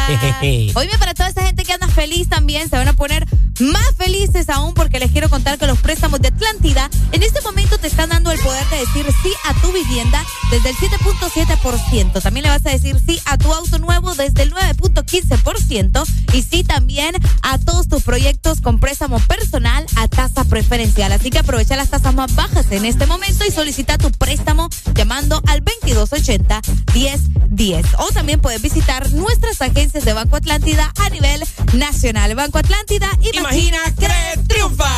Oíme, 0.74 0.99
para 0.99 1.14
toda 1.14 1.30
esa 1.30 1.47
gente 1.47 1.64
que 1.64 1.72
anda 1.72 1.89
feliz 1.89 2.28
también, 2.28 2.68
se 2.68 2.76
van 2.76 2.89
a 2.89 2.93
poner 2.93 3.26
más 3.61 3.95
felices 3.97 4.51
aún 4.51 4.74
porque 4.74 4.99
les 4.99 5.11
quiero 5.11 5.30
contar 5.30 5.59
que 5.59 5.66
los 5.66 5.78
préstamos 5.78 6.20
de 6.20 6.28
Atlántida 6.28 6.91
en 7.12 7.22
este 7.22 7.41
momento 7.41 7.78
te 7.78 7.89
están 7.89 8.11
dando 8.11 8.30
el 8.30 8.39
poder 8.41 8.66
de 8.68 8.78
decir 8.78 9.07
sí 9.22 9.32
a 9.47 9.55
tu 9.61 9.72
vivienda 9.72 10.22
desde 10.51 10.70
el 10.70 10.76
7.7%. 10.76 12.22
También 12.22 12.45
le 12.45 12.51
vas 12.51 12.64
a 12.66 12.70
decir 12.70 12.97
sí 13.05 13.18
a 13.24 13.36
tu 13.39 13.53
auto 13.53 13.78
nuevo 13.78 13.97
desde 14.18 14.42
el 14.42 14.52
9.15% 14.52 16.04
y 16.34 16.42
sí 16.42 16.64
también 16.64 17.14
a 17.42 17.58
todos 17.58 17.88
tus 17.88 18.02
proyectos 18.02 18.60
con 18.60 18.78
préstamo 18.80 19.18
personal 19.20 19.86
a 19.96 20.08
tasa 20.08 20.44
preferencial. 20.44 21.12
Así 21.12 21.30
que 21.30 21.38
aprovecha 21.38 21.76
las 21.76 21.88
tasas 21.88 22.14
más 22.14 22.34
bajas 22.34 22.70
en 22.70 22.84
este 22.84 23.06
momento 23.06 23.44
y 23.46 23.50
solicita 23.50 23.96
tu 23.96 24.10
préstamo 24.10 24.68
llamando 24.94 25.42
al 25.46 25.60
2280 25.64 26.60
1010. 26.94 27.86
O 27.98 28.08
también 28.12 28.40
puedes 28.40 28.60
visitar 28.60 29.10
nuestras 29.12 29.62
agencias 29.62 30.04
de 30.04 30.12
Banco 30.12 30.36
Atlántida 30.36 30.92
a 30.96 31.08
nivel 31.10 31.42
nacional. 31.74 32.34
Banco 32.34 32.58
Atlántida, 32.58 33.08
imagina, 33.32 33.78
cree, 33.96 34.36
triunfa. 34.46 34.88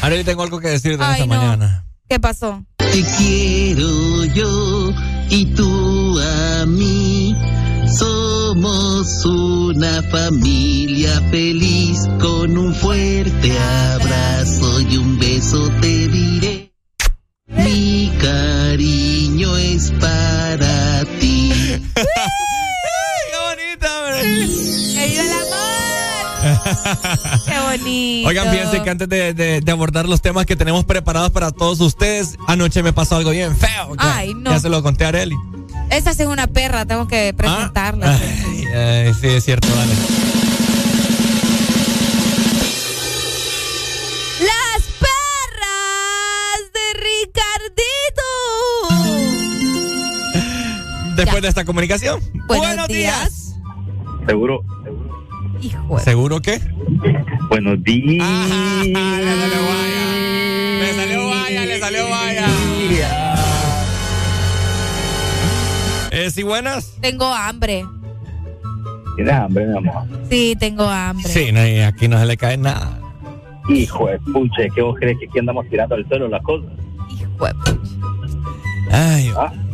Ahora 0.00 0.16
yo 0.16 0.24
tengo 0.24 0.42
algo 0.42 0.60
que 0.60 0.68
decir 0.68 0.96
de 0.96 1.04
Ay, 1.04 1.22
esta 1.22 1.26
no. 1.26 1.40
mañana. 1.40 1.84
¿Qué 2.08 2.18
pasó? 2.20 2.64
Te 2.76 3.04
quiero 3.18 4.24
yo 4.26 4.92
y 5.30 5.46
tú 5.46 6.18
a 6.18 6.66
mí. 6.66 7.34
Somos 7.86 9.24
una 9.24 10.02
familia 10.02 11.22
feliz 11.30 12.06
con 12.20 12.56
un 12.56 12.74
fuerte 12.74 13.58
abrazo 13.58 14.80
y 14.82 14.96
un 14.98 15.18
beso 15.18 15.70
te 15.80 16.08
diré. 16.08 16.72
Mi 17.46 18.12
cariño 18.20 19.56
es 19.56 19.90
para 19.92 21.04
ti. 21.18 21.52
¡Qué 27.46 27.60
bonito! 27.60 28.28
Oigan, 28.28 28.50
fíjense 28.50 28.82
que 28.82 28.90
antes 28.90 29.08
de, 29.08 29.34
de- 29.34 29.60
de 29.60 29.72
abordar 29.72 30.06
los 30.08 30.20
temas 30.22 30.46
que 30.46 30.56
tenemos 30.56 30.84
preparados 30.84 31.30
para 31.30 31.50
todos 31.50 31.80
ustedes, 31.80 32.36
anoche 32.46 32.82
me 32.82 32.92
pasó 32.92 33.16
algo 33.16 33.30
bien 33.30 33.56
feo. 33.56 33.94
Ay, 33.98 34.34
no. 34.34 34.50
Ya 34.50 34.58
se 34.60 34.68
lo 34.68 34.82
conté 34.82 35.04
a 35.04 35.08
Areli. 35.08 35.36
Esa 35.90 36.12
sí 36.14 36.22
es 36.22 36.28
una 36.28 36.46
perra, 36.46 36.84
tengo 36.86 37.08
que 37.08 37.32
presentarla. 37.34 38.10
Ay, 38.14 38.64
ay, 38.74 39.14
sí, 39.14 39.26
es 39.28 39.44
cierto, 39.44 39.68
dale. 39.68 39.92
Las 44.40 44.82
perras 45.00 46.60
de 46.72 46.86
Ricardito. 47.00 48.28
Después 51.16 51.42
de 51.42 51.48
esta 51.48 51.64
comunicación. 51.64 52.20
Buenos, 52.46 52.86
días. 52.88 53.54
Seguro. 54.26 54.60
Hijo. 55.60 55.98
¿Seguro 55.98 56.40
qué? 56.40 56.60
Buenos 57.48 57.82
días. 57.82 58.26
Le 58.86 58.94
salió 60.94 61.28
vaya, 61.28 61.64
le 61.64 61.80
salió 61.80 62.08
vaya. 62.08 62.46
Eh, 66.10 66.30
¿Sí 66.30 66.42
buenas? 66.42 66.96
Tengo 67.00 67.26
hambre. 67.26 67.84
¿Tienes 69.16 69.34
hambre, 69.34 69.66
mi 69.66 69.76
amor? 69.76 70.04
Sí, 70.30 70.56
tengo 70.58 70.84
hambre. 70.84 71.28
Sí, 71.28 71.52
no, 71.52 71.66
y 71.66 71.80
aquí 71.80 72.08
no 72.08 72.18
se 72.18 72.26
le 72.26 72.36
cae 72.36 72.56
nada. 72.56 72.98
Hijo 73.68 74.06
de 74.06 74.18
pucha, 74.20 74.62
¿qué 74.74 74.80
vos 74.80 74.96
crees 74.98 75.18
que 75.18 75.26
aquí 75.26 75.38
andamos 75.38 75.68
tirando 75.68 75.94
al 75.94 76.06
suelo 76.08 76.28
las 76.28 76.42
cosas? 76.42 76.70
Ay, 78.90 79.30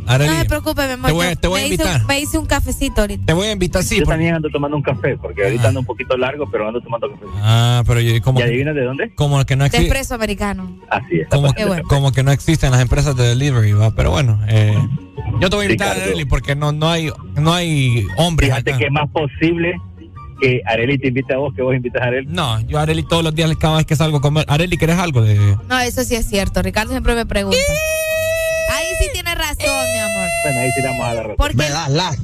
No 0.07 0.19
me 0.19 0.45
preocupes, 0.45 0.87
mi 0.87 0.93
amor. 0.93 1.07
Te 1.09 1.13
voy 1.15 1.27
a- 1.27 1.37
te 1.37 1.49
voy 1.49 1.61
a 1.61 1.63
me 1.65 1.69
hice 1.69 1.83
un- 1.83 1.89
invitar. 1.89 2.07
me 2.09 2.21
hice 2.21 2.39
un 2.39 2.47
cafecito 2.47 3.01
ahorita. 3.01 3.27
te 3.27 3.33
voy 3.33 3.47
a 3.49 3.53
invitar, 3.53 3.83
sí. 3.83 3.97
Yo 3.99 4.05
por- 4.05 4.13
también 4.15 4.35
ando 4.35 4.49
tomando 4.51 4.77
un 4.77 4.83
café, 4.83 5.17
porque 5.17 5.45
ahorita 5.45 5.69
ando 5.69 5.81
un 5.81 5.87
poquito 5.87 6.17
largo, 6.17 6.49
pero 6.51 6.69
ando 6.69 6.81
tomando 6.81 7.11
café. 7.11 7.25
Ah, 7.37 7.83
pero 7.87 8.01
yo 8.01 8.21
como 8.23 8.39
¿Y 8.39 8.43
que, 8.43 8.49
adivinas 8.49 8.75
de 8.75 8.83
dónde? 8.85 9.15
como 9.15 9.45
que 9.45 9.57
no 9.57 9.65
De 9.65 9.69
existe. 9.69 9.87
espresso 9.87 10.15
americano. 10.15 10.79
Así 10.91 11.21
es. 11.21 11.29
Como, 11.29 11.53
Qué 11.53 11.65
bueno. 11.65 11.83
como 11.89 12.13
que 12.13 12.23
no 12.23 12.31
existen 12.33 12.71
las 12.71 12.81
empresas 12.83 13.17
de 13.17 13.25
delivery, 13.29 13.73
¿va? 13.73 13.91
Pero 13.93 14.11
bueno, 14.11 14.41
eh, 14.49 14.77
yo 15.41 15.51
te 15.51 15.57
voy 15.57 15.65
a 15.65 15.69
invitar 15.69 15.89
a 15.89 15.95
Ricardo. 15.95 16.11
Areli 16.13 16.25
porque 16.27 16.55
no, 16.55 16.73
no 16.73 16.89
hay 16.91 17.11
no 17.37 17.53
hay 17.55 18.07
hombres 18.19 18.51
Fíjate 18.51 18.71
acá. 18.71 18.79
que 18.79 18.85
es 18.87 18.93
más 18.93 19.09
posible 19.11 19.75
que 20.41 20.61
Areli 20.67 20.99
te 20.99 21.09
invite 21.09 21.33
a 21.33 21.39
vos 21.39 21.55
que 21.55 21.63
vos 21.63 21.75
invitas 21.75 22.03
a 22.03 22.07
Areli. 22.07 22.27
No, 22.29 22.61
yo 22.63 22.79
a 22.79 22.83
Areli 22.83 23.03
todos 23.05 23.23
los 23.25 23.35
días, 23.35 23.51
cada 23.59 23.77
vez 23.77 23.87
que 23.87 23.95
salgo 23.97 24.19
a 24.19 24.21
comer. 24.21 24.45
Areli, 24.49 24.77
¿querés 24.77 24.99
algo 24.99 25.23
de...? 25.23 25.37
No, 25.69 25.79
eso 25.79 26.03
sí 26.05 26.17
es 26.17 26.27
cierto. 26.27 26.61
Ricardo 26.61 26.91
siempre 26.91 27.15
me 27.15 27.25
pregunta. 27.25 27.57
Ahí 27.57 27.75
Bueno, 30.45 30.61
ahí 30.61 30.71
tiramos 30.77 31.07
a 31.07 31.15
la 31.15 31.23
razón. 31.23 31.37
Porque 31.39 31.65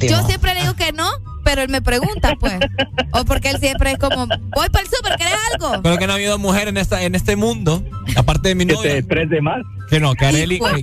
yo 0.08 0.22
siempre 0.26 0.54
le 0.54 0.60
digo 0.60 0.74
que 0.74 0.92
no, 0.92 1.08
pero 1.42 1.62
él 1.62 1.70
me 1.70 1.80
pregunta, 1.82 2.34
pues. 2.38 2.54
O 3.12 3.24
porque 3.24 3.50
él 3.50 3.58
siempre 3.58 3.92
es 3.92 3.98
como, 3.98 4.26
voy 4.26 4.68
para 4.68 4.84
el 4.84 4.90
súper, 4.90 5.16
¿querés 5.16 5.34
algo? 5.52 5.82
Creo 5.82 5.98
que 5.98 6.06
no 6.06 6.12
ha 6.12 6.16
habido 6.16 6.38
mujer 6.38 6.68
en 6.68 6.76
esta 6.76 7.02
en 7.02 7.14
este 7.16 7.34
mundo, 7.34 7.82
aparte 8.16 8.50
de 8.50 8.54
mi 8.54 8.66
Que 8.66 8.74
novia. 8.74 8.90
te 8.92 8.98
exprese 8.98 9.40
más. 9.40 9.62
Que 9.88 9.98
no, 9.98 10.14
que. 10.14 10.30
Hijo. 10.30 10.66
Que, 10.66 10.82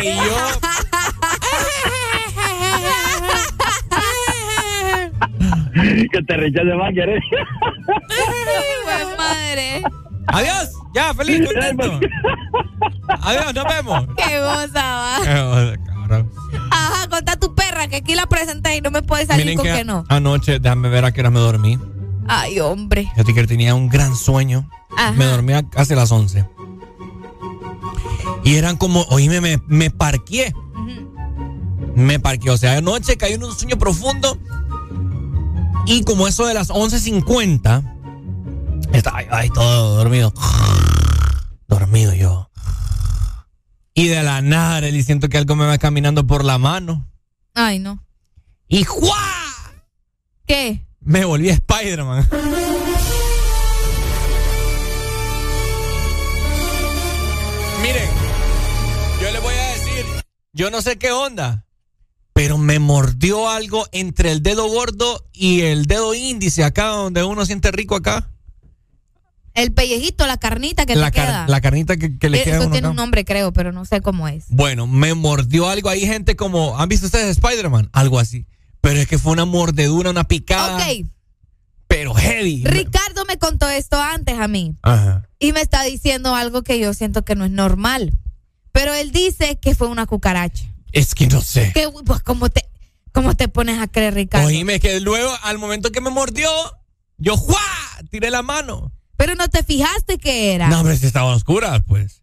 que 0.00 0.16
yo... 0.16 0.22
que 6.12 6.22
te 6.22 6.36
rechace 6.36 6.74
más 6.74 6.92
que 6.94 7.02
Areli. 7.02 7.20
Buen 8.84 9.16
madre. 9.16 9.82
Adiós, 10.28 10.70
ya, 10.94 11.14
feliz, 11.14 11.46
contento. 11.46 12.00
Adiós, 13.22 13.54
nos 13.54 13.64
vemos. 13.64 14.06
Qué 14.16 14.40
goza, 14.40 14.82
va. 14.82 15.76
Cabrón. 15.86 16.30
Ajá, 16.70 17.08
contá 17.08 17.36
tu 17.36 17.54
perra 17.54 17.88
que 17.88 17.96
aquí 17.96 18.14
la 18.14 18.26
presenté 18.26 18.76
y 18.76 18.80
no 18.80 18.90
me 18.90 19.02
puedes 19.02 19.28
salir 19.28 19.44
Miren 19.46 19.56
con 19.58 19.66
que 19.66 19.72
que 19.74 19.84
no. 19.84 20.04
anoche, 20.08 20.58
déjame 20.58 20.88
ver 20.88 21.04
a 21.04 21.12
qué 21.12 21.20
hora 21.20 21.30
me 21.30 21.40
dormí. 21.40 21.78
Ay, 22.26 22.60
hombre. 22.60 23.02
Fíjate 23.14 23.34
que 23.34 23.46
tenía 23.46 23.74
un 23.74 23.88
gran 23.88 24.16
sueño. 24.16 24.68
Ajá. 24.96 25.12
Me 25.12 25.24
dormía 25.26 25.62
casi 25.68 25.92
a 25.92 25.96
las 25.96 26.10
11. 26.10 26.46
Y 28.44 28.54
eran 28.56 28.76
como, 28.76 29.02
oíme, 29.10 29.40
me, 29.40 29.60
me 29.66 29.90
parqué. 29.90 30.52
Me 31.94 32.18
parqué. 32.18 32.50
O 32.50 32.56
sea, 32.56 32.76
anoche 32.78 33.16
caí 33.16 33.34
en 33.34 33.44
un 33.44 33.52
sueño 33.54 33.76
profundo. 33.78 34.38
Y 35.86 36.02
como 36.04 36.26
eso 36.28 36.46
de 36.46 36.54
las 36.54 36.70
11.50, 36.70 37.90
Estaba 38.92 39.18
ahí 39.30 39.50
todo 39.50 39.96
dormido. 39.96 40.32
Dormido 41.68 42.14
yo. 42.14 42.48
Y 43.96 44.08
de 44.08 44.24
la 44.24 44.42
nada, 44.42 44.88
y 44.88 45.02
siento 45.04 45.28
que 45.28 45.38
algo 45.38 45.54
me 45.54 45.66
va 45.66 45.78
caminando 45.78 46.26
por 46.26 46.44
la 46.44 46.58
mano. 46.58 47.08
Ay, 47.54 47.78
no. 47.78 48.04
Y 48.66 48.82
¡juá! 48.82 49.72
¿Qué? 50.46 50.84
Me 51.00 51.24
volví 51.24 51.48
Spider-Man. 51.48 52.28
Miren, 57.82 58.10
yo 59.22 59.30
les 59.30 59.42
voy 59.42 59.54
a 59.54 59.68
decir, 59.74 60.04
yo 60.52 60.70
no 60.72 60.82
sé 60.82 60.98
qué 60.98 61.12
onda, 61.12 61.66
pero 62.32 62.58
me 62.58 62.80
mordió 62.80 63.48
algo 63.48 63.86
entre 63.92 64.32
el 64.32 64.42
dedo 64.42 64.66
gordo 64.66 65.24
y 65.32 65.60
el 65.60 65.84
dedo 65.84 66.14
índice, 66.14 66.64
acá 66.64 66.86
donde 66.86 67.22
uno 67.22 67.46
siente 67.46 67.70
rico 67.70 67.94
acá. 67.94 68.33
El 69.54 69.72
pellejito, 69.72 70.26
la 70.26 70.36
carnita 70.36 70.84
que 70.84 70.96
La, 70.96 71.10
car- 71.12 71.26
queda. 71.26 71.46
la 71.48 71.60
carnita 71.60 71.96
que, 71.96 72.18
que 72.18 72.28
le 72.28 72.42
queda 72.42 72.54
a 72.54 72.58
Eso 72.58 72.66
uno 72.66 72.72
tiene 72.72 72.86
acá. 72.88 72.90
un 72.90 72.96
nombre, 72.96 73.24
creo, 73.24 73.52
pero 73.52 73.70
no 73.72 73.84
sé 73.84 74.00
cómo 74.00 74.26
es. 74.28 74.44
Bueno, 74.48 74.86
me 74.88 75.14
mordió 75.14 75.68
algo. 75.68 75.88
Hay 75.88 76.00
gente 76.00 76.34
como, 76.36 76.78
¿han 76.78 76.88
visto 76.88 77.06
ustedes 77.06 77.38
Spider-Man? 77.38 77.88
Algo 77.92 78.18
así. 78.18 78.46
Pero 78.80 78.98
es 79.00 79.06
que 79.06 79.16
fue 79.18 79.32
una 79.32 79.44
mordedura, 79.44 80.10
una 80.10 80.24
picada. 80.24 80.76
Ok, 80.76 81.06
Pero 81.86 82.14
heavy. 82.14 82.64
Ricardo 82.64 83.24
me 83.26 83.38
contó 83.38 83.68
esto 83.68 84.00
antes 84.00 84.38
a 84.38 84.48
mí. 84.48 84.76
Ajá. 84.82 85.28
Y 85.38 85.52
me 85.52 85.60
está 85.60 85.82
diciendo 85.84 86.34
algo 86.34 86.62
que 86.62 86.78
yo 86.80 86.92
siento 86.92 87.24
que 87.24 87.36
no 87.36 87.44
es 87.44 87.50
normal. 87.52 88.12
Pero 88.72 88.92
él 88.92 89.12
dice 89.12 89.56
que 89.62 89.74
fue 89.76 89.86
una 89.86 90.06
cucaracha. 90.06 90.64
Es 90.90 91.14
que 91.14 91.28
no 91.28 91.40
sé. 91.40 91.72
Que, 91.72 91.88
pues, 92.04 92.22
¿cómo 92.22 92.48
te, 92.50 92.64
¿cómo 93.12 93.34
te 93.36 93.46
pones 93.46 93.78
a 93.80 93.86
creer, 93.86 94.14
Ricardo? 94.14 94.48
Oíme, 94.48 94.80
que 94.80 94.98
luego, 95.00 95.30
al 95.44 95.58
momento 95.58 95.92
que 95.92 96.00
me 96.00 96.10
mordió, 96.10 96.50
yo 97.18 97.36
¡juá! 97.36 97.60
Tiré 98.10 98.30
la 98.30 98.42
mano. 98.42 98.90
Pero 99.16 99.34
no 99.34 99.48
te 99.48 99.62
fijaste 99.62 100.18
que 100.18 100.54
era. 100.54 100.68
No, 100.68 100.80
hombre, 100.80 100.96
si 100.96 101.06
estaban 101.06 101.34
oscuras, 101.34 101.82
pues. 101.86 102.22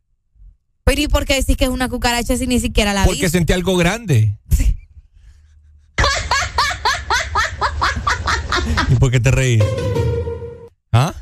Pero 0.83 1.01
¿y 1.01 1.07
por 1.07 1.25
qué 1.25 1.35
decís 1.35 1.55
que 1.57 1.65
es 1.65 1.69
una 1.69 1.87
cucaracha 1.89 2.35
si 2.37 2.47
ni 2.47 2.59
siquiera 2.59 2.93
la 2.93 3.05
Porque 3.05 3.21
viste? 3.21 3.37
sentí 3.37 3.53
algo 3.53 3.77
grande. 3.77 4.37
¿Y 8.89 8.95
por 8.95 9.09
qué 9.11 9.19
te 9.19 9.31
reí? 9.31 9.59
¿Ah? 10.91 11.13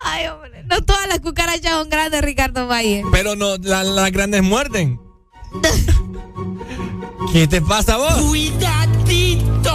Ay, 0.00 0.26
hombre. 0.28 0.62
No 0.64 0.80
todas 0.82 1.08
las 1.08 1.20
cucarachas 1.20 1.72
son 1.72 1.88
grandes, 1.90 2.22
Ricardo 2.22 2.66
Valle. 2.68 3.02
Pero 3.10 3.34
no, 3.36 3.56
la- 3.56 3.82
las 3.84 4.12
grandes 4.12 4.42
muerden. 4.42 5.00
¿Qué 7.32 7.48
te 7.48 7.60
pasa 7.60 7.94
a 7.94 7.96
vos? 7.96 8.14
¡Cuidadito! 8.22 9.74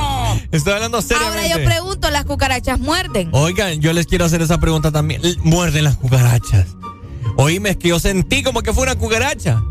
Estoy 0.52 0.74
hablando 0.74 0.98
Ahora 0.98 1.08
seriamente. 1.08 1.50
yo 1.60 1.66
pregunto, 1.66 2.10
¿las 2.10 2.26
cucarachas 2.26 2.80
muerden? 2.80 3.30
Oigan, 3.34 3.82
yo 3.82 3.94
les 3.94 4.08
quiero 4.08 4.26
hacer 4.26 4.42
esa 4.42 4.58
pregunta 4.60 4.92
también. 4.92 5.22
Muerden 5.44 5.84
las 5.84 5.96
cucarachas. 5.98 6.68
Oíme, 7.38 7.70
es 7.72 7.78
que 7.78 7.90
yo 7.90 8.00
sentí 8.00 8.42
como 8.44 8.62
que 8.64 8.74
fue 8.74 8.84
una 8.84 8.96
cucaracha. 8.96 9.62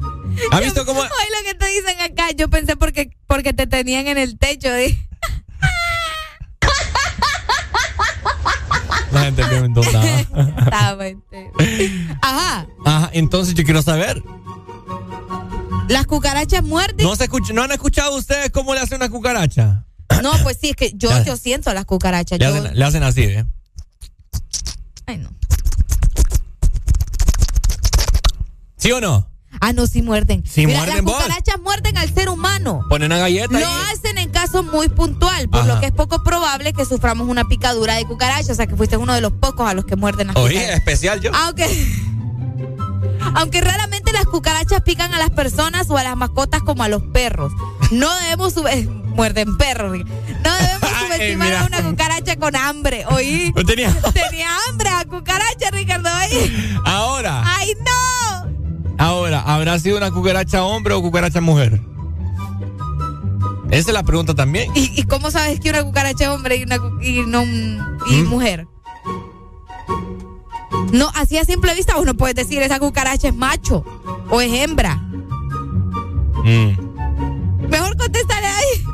¿Has 0.53 0.61
visto 0.61 0.87
cómo? 0.87 1.01
Oye, 1.01 1.09
lo 1.11 1.45
que 1.45 1.55
te 1.59 1.67
dicen 1.67 2.01
acá, 2.01 2.31
yo 2.37 2.49
pensé 2.49 2.77
porque, 2.77 3.11
porque 3.27 3.53
te 3.53 3.67
tenían 3.67 4.07
en 4.07 4.19
el 4.19 4.39
techo. 4.39 4.73
di- 4.73 4.97
La 9.13 9.23
gente 9.23 9.43
bien 9.45 9.65
entonada. 9.65 10.21
Entero. 11.07 11.53
Ajá, 12.23 12.67
Ajá, 12.85 13.11
entonces 13.13 13.55
yo 13.55 13.65
quiero 13.65 13.83
saber. 13.83 14.23
¿las 15.89 16.07
cucarachas 16.07 16.63
muerden? 16.63 17.05
¿No, 17.07 17.17
se 17.17 17.25
escucha- 17.25 17.53
¿No 17.55 17.63
han 17.63 17.73
escuchado 17.73 18.17
ustedes 18.17 18.51
cómo 18.51 18.75
le 18.75 18.81
hace 18.81 18.95
una 18.95 19.09
cucaracha? 19.09 19.87
No, 20.23 20.33
pues 20.43 20.59
sí, 20.61 20.71
es 20.71 20.77
que 20.77 20.93
yo, 20.95 21.11
yo 21.25 21.37
siento 21.37 21.73
las 21.75 21.85
cucarachas. 21.85 22.39
Le 22.39 22.45
yo- 22.47 22.55
hacen, 22.55 22.79
le 22.79 22.85
hacen 22.85 23.03
así, 23.03 23.23
¿eh? 23.23 23.45
Ay, 25.07 25.19
no. 25.19 25.31
¿Sí 28.77 28.93
o 28.93 29.01
no? 29.01 29.29
Ah, 29.61 29.73
no, 29.73 29.87
sí 29.87 30.03
muerden. 30.03 30.45
Sí 30.47 30.67
Mira, 30.67 30.79
muerden, 30.81 30.97
las 30.97 31.05
vos. 31.05 31.15
cucarachas 31.23 31.61
muerden 31.61 31.97
al 31.99 32.13
ser 32.15 32.29
humano. 32.29 32.83
Ponen 32.89 33.07
una 33.11 33.19
galleta 33.19 33.59
Lo 33.59 33.67
hacen 33.93 34.19
en 34.19 34.31
caso 34.31 34.63
muy 34.63 34.89
puntual, 34.89 35.49
por 35.49 35.61
Ajá. 35.63 35.75
lo 35.75 35.81
que 35.81 35.87
es 35.87 35.93
poco 35.93 36.23
probable 36.23 36.73
que 36.75 36.85
suframos 36.85 37.29
una 37.29 37.45
picadura 37.49 37.95
de 37.95 38.05
cucaracha. 38.05 38.53
O 38.53 38.55
sea, 38.55 38.67
que 38.67 38.77
fuiste 38.77 38.97
uno 38.97 39.15
de 39.15 39.21
los 39.21 39.33
pocos 39.33 39.69
a 39.69 39.75
los 39.75 39.85
que 39.85 39.97
muerden 39.97 40.29
las 40.29 40.37
Oye, 40.37 40.55
cucarachas. 40.55 40.77
especial 40.79 41.21
yo. 41.21 41.33
Aunque, 41.35 41.67
aunque 43.35 43.61
raramente 43.61 44.13
las 44.13 44.27
cucarachas 44.27 44.83
pican 44.83 45.13
a 45.15 45.19
las 45.19 45.31
personas 45.31 45.91
o 45.91 45.97
a 45.97 46.05
las 46.05 46.17
mascotas 46.17 46.63
como 46.63 46.83
a 46.85 46.89
los 46.89 47.03
perros. 47.13 47.51
No 47.91 48.15
debemos 48.21 48.55
muerden 49.15 49.57
perros. 49.57 49.99
No 49.99 50.55
debemos 50.55 50.91
subestimar 51.01 51.55
a 51.55 51.65
una 51.67 51.83
cucaracha 51.83 52.37
con 52.37 52.57
hambre. 52.57 53.05
Oí. 53.11 53.53
Tenía. 53.67 53.93
Tenía 54.13 54.49
hambre 54.69 54.89
a 54.89 55.05
cucaracha, 55.05 55.71
Ricardo. 55.73 56.09
Oí. 56.09 56.79
Ahora, 56.85 57.43
¡Ay, 57.45 57.75
no! 57.85 58.49
ahora, 58.99 59.41
¿habrá 59.43 59.79
sido 59.79 59.97
una 59.97 60.11
cucaracha 60.11 60.65
hombre 60.65 60.95
o 60.95 61.03
cucaracha 61.03 61.41
mujer? 61.41 61.81
Esa 63.71 63.91
es 63.91 63.95
la 63.95 64.03
pregunta 64.03 64.35
también. 64.35 64.71
¿Y, 64.75 64.99
y 64.99 65.03
cómo 65.05 65.31
sabes 65.31 65.61
que 65.61 65.69
una 65.71 65.83
cucaracha 65.85 66.25
es 66.25 66.31
hombre 66.31 66.57
y, 66.57 66.63
una, 66.63 66.77
y 67.03 67.21
no 67.27 67.45
y 68.11 68.23
¿Mm? 68.23 68.27
mujer? 68.29 68.67
No, 70.93 71.11
así 71.15 71.37
a 71.37 71.45
simple 71.45 71.75
vista 71.75 71.97
vos 71.97 72.07
no 72.07 72.15
puedes 72.15 72.35
decir 72.35 72.63
esa 72.63 72.79
cucaracha 72.79 73.29
es 73.29 73.35
macho 73.35 73.85
o 74.31 74.41
es 74.41 74.51
hembra. 74.53 74.97
Mm. 76.45 77.69
Mejor 77.69 77.97
contéstale 77.99 78.47
ahí. 78.47 78.85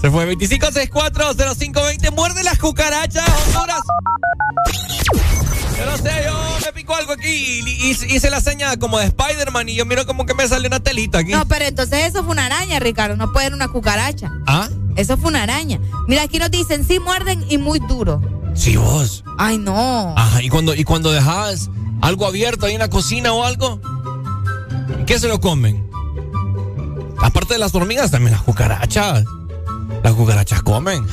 Se 0.00 0.10
fue 0.10 0.26
25640520. 0.36 2.10
Muerde 2.12 2.42
las 2.44 2.58
cucarachas, 2.58 3.24
Honduras. 3.46 3.80
Yo 5.78 5.86
no 5.90 5.96
sé, 5.96 6.10
yo 6.24 6.34
me 6.66 6.72
picó 6.74 6.94
algo 6.94 7.12
aquí 7.12 7.28
y, 7.28 7.60
y- 7.68 7.90
hice 8.14 8.28
la 8.30 8.40
seña 8.40 8.76
como 8.76 8.98
de 8.98 9.06
Spider-Man 9.06 9.68
y 9.70 9.76
yo 9.76 9.86
miro 9.86 10.06
como 10.06 10.26
que 10.26 10.34
me 10.34 10.46
sale 10.46 10.66
una 10.68 10.80
telita 10.80 11.18
aquí. 11.20 11.32
No, 11.32 11.46
pero 11.46 11.64
entonces 11.64 12.04
eso 12.06 12.22
fue 12.22 12.32
una 12.32 12.46
araña, 12.46 12.78
Ricardo. 12.80 13.16
No 13.16 13.32
puede 13.32 13.46
ser 13.46 13.54
una 13.54 13.68
cucaracha. 13.68 14.30
¿Ah? 14.46 14.68
Eso 14.96 15.16
fue 15.16 15.28
una 15.30 15.44
araña. 15.44 15.80
Mira, 16.06 16.22
aquí 16.22 16.38
nos 16.38 16.50
dicen, 16.50 16.84
sí 16.86 16.98
muerden 16.98 17.44
y 17.48 17.56
muy 17.58 17.78
duro. 17.80 18.20
Sí, 18.54 18.76
vos. 18.76 19.24
Ay, 19.38 19.56
no. 19.58 20.14
Ajá, 20.18 20.42
y 20.42 20.48
cuando, 20.50 20.74
y 20.74 20.84
cuando 20.84 21.12
dejas 21.12 21.70
algo 22.02 22.26
abierto 22.26 22.66
ahí 22.66 22.74
en 22.74 22.80
la 22.80 22.90
cocina 22.90 23.32
o 23.32 23.44
algo, 23.44 23.80
¿qué 25.06 25.18
se 25.18 25.28
lo 25.28 25.40
comen? 25.40 25.88
Aparte 27.22 27.54
de 27.54 27.60
las 27.60 27.74
hormigas, 27.74 28.10
también 28.10 28.32
las 28.32 28.42
cucarachas. 28.42 29.24
Las 30.02 30.12
cucarachas 30.14 30.62
comen. 30.62 31.06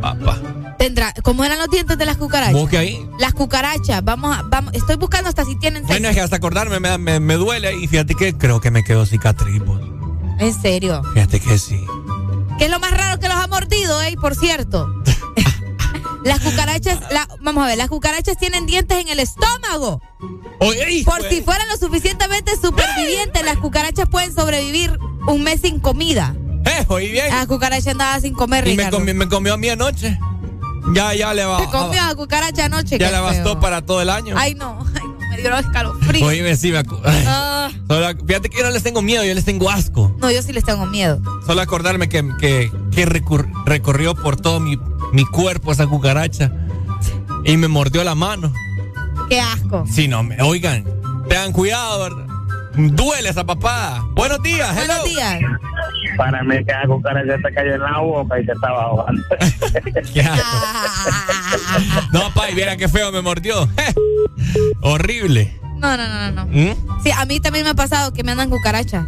Papá. 0.00 0.38
Tendrá, 0.78 1.12
¿cómo 1.22 1.44
eran 1.44 1.58
los 1.58 1.68
dientes 1.68 1.96
de 1.96 2.04
las 2.04 2.16
cucarachas? 2.16 2.54
Busque 2.54 2.76
ahí. 2.78 3.08
Las 3.18 3.32
cucarachas, 3.32 4.04
vamos 4.04 4.36
a, 4.36 4.42
vamos, 4.42 4.74
estoy 4.74 4.96
buscando 4.96 5.28
hasta 5.28 5.44
si 5.44 5.56
tienen 5.56 5.86
Bueno, 5.86 6.08
es 6.08 6.14
que 6.14 6.20
hasta 6.20 6.36
acordarme 6.36 6.80
me, 6.80 6.98
me- 6.98 7.20
me 7.20 7.34
duele 7.34 7.74
y 7.76 7.86
fíjate 7.88 8.14
que 8.14 8.36
creo 8.36 8.60
que 8.60 8.70
me 8.70 8.82
quedó 8.84 9.06
cicatriz. 9.06 9.62
En 10.38 10.60
serio. 10.60 11.02
Fíjate 11.14 11.40
que 11.40 11.58
sí. 11.58 11.80
¿Qué 12.58 12.64
es 12.66 12.70
lo 12.70 12.80
más 12.80 12.90
raro 12.90 13.18
que 13.20 13.28
los 13.28 13.36
ha 13.36 13.46
mordido, 13.46 14.02
eh? 14.02 14.16
Por 14.20 14.34
cierto. 14.34 14.92
las 16.24 16.40
cucarachas, 16.40 16.98
la- 17.10 17.28
vamos 17.40 17.64
a 17.64 17.68
ver, 17.68 17.78
las 17.78 17.88
cucarachas 17.88 18.36
tienen 18.36 18.66
dientes 18.66 18.98
en 18.98 19.08
el 19.08 19.20
estómago. 19.20 20.02
Por 20.58 20.74
si 21.28 21.42
fueran 21.42 21.68
lo 21.68 21.76
suficientemente 21.76 22.52
supervivientes, 22.60 23.44
las 23.44 23.58
cucarachas 23.58 24.08
pueden 24.08 24.34
sobrevivir 24.34 24.98
un 25.26 25.42
mes 25.42 25.60
sin 25.62 25.78
comida. 25.78 26.34
Eh, 26.66 26.84
oí 26.88 27.10
bien. 27.10 27.28
La 27.30 27.46
cucaracha 27.46 27.90
andaba 27.90 28.20
sin 28.20 28.34
comer, 28.34 28.66
Y 28.66 28.76
me 28.76 28.90
comió, 28.90 29.14
me 29.14 29.28
comió 29.28 29.54
a 29.54 29.56
mí 29.56 29.68
anoche. 29.68 30.18
Ya, 30.94 31.14
ya 31.14 31.32
le 31.32 31.44
va. 31.44 31.58
Te 31.58 31.66
comió 31.68 32.02
a 32.02 32.14
cucaracha 32.14 32.66
anoche. 32.66 32.98
ya 32.98 33.10
le 33.10 33.18
bastó 33.20 33.52
feo. 33.52 33.60
para 33.60 33.82
todo 33.82 34.02
el 34.02 34.10
año. 34.10 34.34
Ay, 34.38 34.54
no, 34.54 34.78
ay, 34.94 35.02
no, 35.06 35.28
me 35.30 35.36
dio 35.38 35.56
escalofrío. 35.56 36.26
Oíme, 36.26 36.56
sí, 36.56 36.72
me. 36.72 36.82
Ah, 37.26 37.70
Solo- 37.88 38.26
fíjate 38.26 38.48
que 38.50 38.58
yo 38.58 38.64
no 38.64 38.70
les 38.70 38.82
tengo 38.82 39.00
miedo, 39.02 39.24
yo 39.24 39.34
les 39.34 39.44
tengo 39.44 39.70
asco. 39.70 40.14
no, 40.20 40.30
yo 40.30 40.42
sí 40.42 40.52
les 40.52 40.64
tengo 40.64 40.84
miedo. 40.86 41.20
Solo 41.46 41.62
acordarme 41.62 42.08
que, 42.08 42.22
que, 42.38 42.70
que 42.92 43.06
recur- 43.06 43.50
recorrió 43.64 44.14
por 44.14 44.36
todo 44.36 44.60
mi, 44.60 44.78
mi 45.12 45.24
cuerpo 45.24 45.72
esa 45.72 45.86
cucaracha 45.86 46.52
y 47.44 47.56
me 47.56 47.68
mordió 47.68 48.04
la 48.04 48.14
mano. 48.14 48.52
Qué 49.30 49.40
asco. 49.40 49.84
Sí, 49.90 50.06
no, 50.06 50.22
me, 50.22 50.40
oigan, 50.42 50.84
tengan 51.28 51.52
cuidado, 51.52 52.02
¿verdad? 52.02 52.26
Duele 52.76 53.28
esa 53.30 53.44
papada. 53.44 54.04
Buenos 54.14 54.42
días, 54.42 54.68
hello. 54.76 54.86
Buenos 55.00 55.04
días. 55.04 55.40
Para 56.16 56.42
mí 56.42 56.64
que 56.64 56.72
la 56.72 56.86
cucaracha 56.86 57.36
te 57.42 57.54
cayó 57.54 57.74
en 57.74 57.80
la 57.80 57.98
boca 57.98 58.40
y 58.40 58.46
te 58.46 58.52
estaba 58.52 58.84
ahogando. 58.84 59.22
Qué 60.12 60.20
asco. 60.20 60.58
No, 62.12 62.32
pa, 62.34 62.50
y 62.50 62.54
viera 62.54 62.76
qué 62.76 62.88
feo 62.88 63.10
me 63.12 63.20
mordió. 63.20 63.68
Horrible. 64.82 65.60
No, 65.76 65.96
no, 65.96 66.08
no, 66.08 66.30
no. 66.30 66.44
no. 66.44 66.46
¿Mm? 66.46 67.02
Sí, 67.02 67.10
a 67.10 67.24
mí 67.26 67.40
también 67.40 67.64
me 67.64 67.70
ha 67.70 67.74
pasado 67.74 68.12
que 68.12 68.22
me 68.22 68.32
andan 68.32 68.50
cucarachas. 68.50 69.06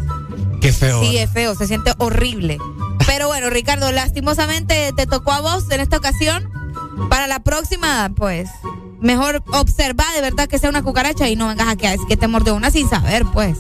Qué 0.61 0.73
feo. 0.73 1.01
Sí, 1.03 1.17
es 1.17 1.31
feo, 1.31 1.55
se 1.55 1.67
siente 1.67 1.93
horrible. 1.99 2.59
Pero 3.07 3.29
bueno, 3.29 3.51
Ricardo, 3.51 3.93
lastimosamente 3.93 4.91
te 4.97 5.07
tocó 5.07 5.33
a 5.33 5.41
vos 5.41 5.71
en 5.71 5.81
esta 5.81 5.97
ocasión. 5.97 6.51
Para 7.09 7.27
la 7.27 7.41
próxima, 7.41 8.11
pues, 8.17 8.51
mejor 9.01 9.43
observa 9.53 10.05
de 10.15 10.23
verdad 10.23 10.49
que 10.49 10.59
sea 10.59 10.71
una 10.71 10.83
cucaracha 10.83 11.29
y 11.29 11.37
no 11.37 11.47
vengas 11.49 11.69
a 11.69 11.77
que, 11.77 11.95
que 12.09 12.17
te 12.17 12.27
mordió 12.27 12.55
una 12.55 12.71
sin 12.71 12.89
saber, 12.89 13.25
pues. 13.33 13.59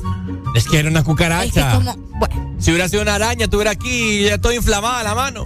Es 0.57 0.67
que 0.67 0.79
era 0.79 0.89
una 0.89 1.01
Es 1.01 1.05
que 1.05 1.11
cucaracha. 1.11 1.73
como, 1.75 1.95
bueno, 2.19 2.55
Si 2.59 2.71
hubiera 2.71 2.89
sido 2.89 3.03
una 3.03 3.15
araña, 3.17 3.45
estuviera 3.45 3.71
aquí 3.73 4.21
y 4.21 4.25
ya 4.25 4.35
estoy 4.35 4.57
inflamada 4.57 5.03
la 5.03 5.15
mano. 5.15 5.45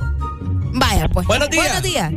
vaya, 0.73 1.09
pues. 1.09 1.27
Buenos 1.27 1.51
días. 1.51 1.65
Buenos 1.67 1.83
días. 1.83 2.13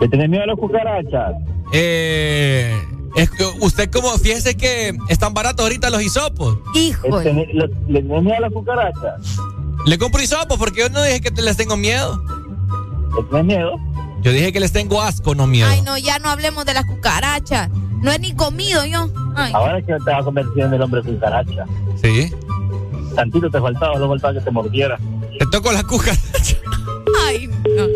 ¿Te 0.00 0.08
tienes 0.08 0.28
miedo 0.28 0.42
a 0.42 0.46
las 0.46 0.56
cucarachas? 0.56 1.32
Eh, 1.72 2.76
Es 3.16 3.30
que 3.30 3.44
usted 3.60 3.90
como, 3.90 4.10
fíjese 4.18 4.56
que 4.56 4.96
están 5.08 5.32
baratos 5.34 5.64
ahorita 5.64 5.90
los 5.90 6.02
hisopos. 6.02 6.58
Híjole. 6.74 7.30
Este, 7.30 7.54
¿Le, 7.54 7.68
le 7.88 8.02
tenés 8.02 8.22
miedo 8.22 8.36
a 8.36 8.40
la 8.40 8.50
cucaracha? 8.50 9.16
Le 9.86 9.96
compro 9.98 10.20
hisopos 10.22 10.58
porque 10.58 10.80
yo 10.80 10.88
no 10.90 11.02
dije 11.02 11.20
que 11.20 11.30
te- 11.30 11.42
les 11.42 11.56
tengo 11.56 11.76
miedo. 11.76 12.22
¿Le 13.16 13.22
tenés 13.24 13.44
miedo? 13.44 13.72
Yo 14.22 14.32
dije 14.32 14.52
que 14.52 14.60
les 14.60 14.72
tengo 14.72 15.00
asco, 15.00 15.34
no 15.34 15.46
miedo. 15.46 15.68
Ay, 15.70 15.80
no, 15.82 15.96
ya 15.96 16.18
no 16.18 16.28
hablemos 16.28 16.64
de 16.64 16.74
las 16.74 16.84
cucarachas. 16.84 17.70
No 18.02 18.12
he 18.12 18.18
ni 18.18 18.32
comido 18.34 18.84
yo. 18.84 19.08
Ay. 19.36 19.52
Ahora 19.54 19.78
es 19.78 19.86
que 19.86 19.92
te 19.94 20.10
vas 20.10 20.20
a 20.20 20.24
convertir 20.24 20.62
en 20.64 20.74
el 20.74 20.82
hombre 20.82 21.02
cucaracha. 21.02 21.64
Sí. 22.00 22.32
Tantito 23.14 23.50
te 23.50 23.60
faltaba, 23.60 23.98
no 23.98 24.08
faltaba 24.08 24.34
que 24.34 24.40
te 24.40 24.50
mordiera. 24.50 24.98
Te 25.38 25.46
toco 25.46 25.72
la 25.72 25.82
cucaracha. 25.82 26.56
Ay, 27.26 27.46
no. 27.48 27.86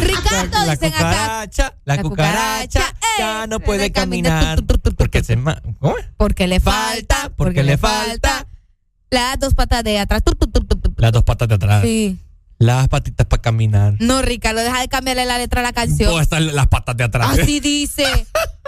Ricardo, 0.00 0.58
La 0.66 0.72
dicen 0.76 0.94
acá. 0.94 0.98
cucaracha, 1.10 1.74
la 1.84 2.02
cucaracha 2.02 2.94
ya 3.18 3.46
no 3.46 3.60
puede 3.60 3.90
caminar. 3.90 4.62
Porque 4.96 5.24
se 5.24 5.36
ma- 5.36 5.60
¿Cómo? 5.80 5.94
Porque 6.16 6.46
le 6.46 6.60
falta, 6.60 7.30
porque 7.36 7.62
le 7.62 7.76
falta. 7.78 8.46
Las 9.10 9.38
dos 9.40 9.54
patas 9.54 9.82
de 9.84 9.98
atrás. 9.98 10.22
Tu, 10.22 10.32
tu, 10.34 10.46
tu, 10.46 10.60
tu, 10.64 10.76
tu. 10.76 10.92
Las 10.98 11.12
dos 11.12 11.22
patas 11.24 11.48
de 11.48 11.54
atrás. 11.54 11.82
Sí. 11.82 12.18
Las 12.60 12.88
patitas 12.88 13.24
para 13.26 13.40
caminar. 13.40 13.94
No, 14.00 14.20
Ricardo, 14.20 14.60
deja 14.60 14.80
de 14.80 14.88
cambiarle 14.88 15.24
la 15.26 15.38
letra 15.38 15.60
a 15.60 15.62
la 15.62 15.72
canción. 15.72 16.12
O 16.12 16.20
están 16.20 16.54
las 16.56 16.66
patas 16.66 16.96
de 16.96 17.04
atrás. 17.04 17.38
Así 17.38 17.60
dice. 17.60 18.04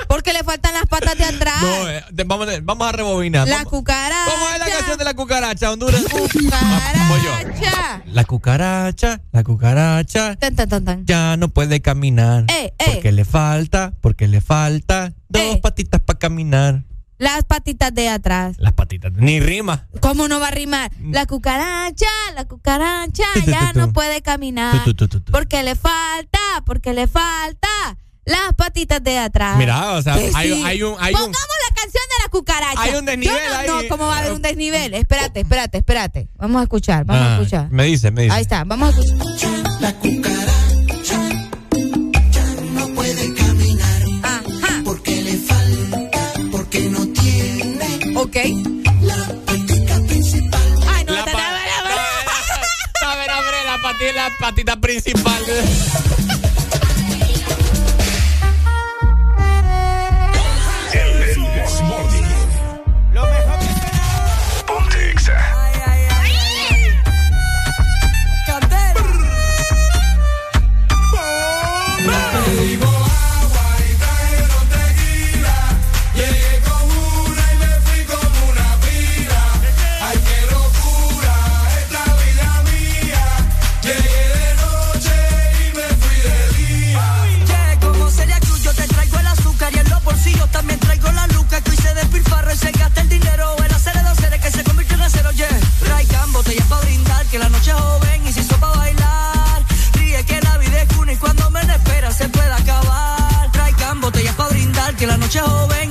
Porque 0.08 0.32
le 0.32 0.44
faltan 0.44 0.72
las 0.74 0.86
patas 0.86 1.18
de 1.18 1.24
atrás. 1.24 1.60
No, 1.60 1.88
eh, 1.88 2.02
vamos, 2.24 2.46
de- 2.46 2.60
vamos 2.60 2.86
a 2.88 2.92
rebobinar. 2.92 3.48
la 3.48 3.56
Vamos- 3.56 3.70
cucaracha. 3.70 4.30
¿Cómo 4.32 4.48
es 4.50 4.58
la 4.60 4.66
canción 4.70 4.98
de 4.98 5.04
la 5.04 5.14
cucaracha, 5.14 5.72
Honduras? 5.72 6.04
Cucaracha. 6.04 8.02
La 8.06 8.24
cucaracha, 8.24 9.20
la 9.32 9.44
cucaracha 9.44 10.36
Tan, 10.36 10.54
tan, 10.56 10.68
tan, 10.68 10.84
tan. 10.84 11.06
ya 11.06 11.36
no 11.36 11.48
puede 11.48 11.80
caminar. 11.80 12.44
Eh, 12.48 12.72
eh. 12.78 12.84
Porque 12.92 13.12
le 13.12 13.24
falta, 13.24 13.92
porque 14.00 14.28
le 14.28 14.40
falta 14.40 15.12
dos 15.28 15.58
patitas 15.58 16.00
para 16.00 16.18
caminar. 16.18 16.84
Las 17.20 17.44
patitas 17.44 17.94
de 17.94 18.08
atrás. 18.08 18.56
Las 18.58 18.72
patitas, 18.72 19.12
ni 19.12 19.40
rima. 19.40 19.86
¿Cómo 20.00 20.26
no 20.26 20.40
va 20.40 20.48
a 20.48 20.52
rimar? 20.52 20.90
La 21.02 21.26
cucaracha, 21.26 22.06
la 22.34 22.46
cucaracha 22.48 23.24
ya 23.46 23.74
no 23.74 23.92
puede 23.92 24.22
caminar. 24.22 24.82
Tu, 24.84 24.94
tu, 24.94 25.06
tu, 25.06 25.20
tu. 25.20 25.30
Porque 25.30 25.62
le 25.62 25.74
falta, 25.76 26.38
porque 26.64 26.94
le 26.94 27.06
falta 27.06 27.68
las 28.24 28.54
patitas 28.56 29.04
de 29.04 29.18
atrás. 29.18 29.58
Mira, 29.58 29.92
o 29.92 30.00
sea, 30.02 30.14
Que 30.14 30.30
hay, 30.34 30.54
sí. 30.54 30.62
hay 30.64 30.82
un, 30.82 30.96
hay 30.98 31.12
un, 31.12 31.20
Pongamos 31.20 31.56
la 31.68 31.74
canción 31.74 32.02
de 32.08 32.22
la 32.24 32.28
cucaracha. 32.30 32.82
Hay 32.82 32.94
un 32.94 33.04
desnivel 33.04 33.36
Yo 33.36 33.50
no, 33.52 33.58
ahí. 33.58 33.66
no, 33.82 33.88
¿cómo 33.90 34.06
va 34.06 34.16
a 34.16 34.18
haber 34.20 34.32
un 34.32 34.40
desnivel? 34.40 34.94
Espérate, 34.94 35.40
espérate, 35.40 35.76
espérate. 35.76 36.28
Vamos 36.36 36.60
a 36.60 36.62
escuchar, 36.62 37.04
vamos 37.04 37.22
a 37.22 37.30
Ah, 37.32 37.38
escuchar. 37.38 37.70
Me 37.70 37.84
dice, 37.84 38.10
me 38.10 38.22
dice. 38.22 38.34
Ahí 38.34 38.40
está, 38.42 38.64
vamos 38.64 38.96
a 38.96 38.98
escuchar. 39.00 39.50
La 39.80 39.92
la 54.12 54.30
patita, 54.38 54.76
principal. 54.76 55.42
oye, 95.30 95.48
Raikan, 95.88 96.32
botellas 96.32 96.66
pa' 96.66 96.80
brindar, 96.80 97.26
que 97.26 97.38
la 97.38 97.48
noche 97.48 97.70
es 97.70 97.76
joven 97.76 98.26
y 98.26 98.32
se 98.32 98.40
hizo 98.40 98.56
pa' 98.56 98.76
bailar. 98.76 99.64
Ríe 99.94 100.24
que 100.24 100.40
la 100.40 100.58
vida 100.58 100.82
es 100.82 100.88
cuna 100.94 101.12
y 101.12 101.16
cuando 101.16 101.50
menos 101.50 101.76
espera 101.76 102.12
se 102.12 102.28
puede 102.28 102.52
acabar. 102.52 103.50
Raikan, 103.52 104.00
botellas 104.00 104.34
pa' 104.34 104.48
brindar, 104.48 104.94
que 104.96 105.06
la 105.06 105.16
noche 105.16 105.38
es 105.38 105.44
joven 105.44 105.89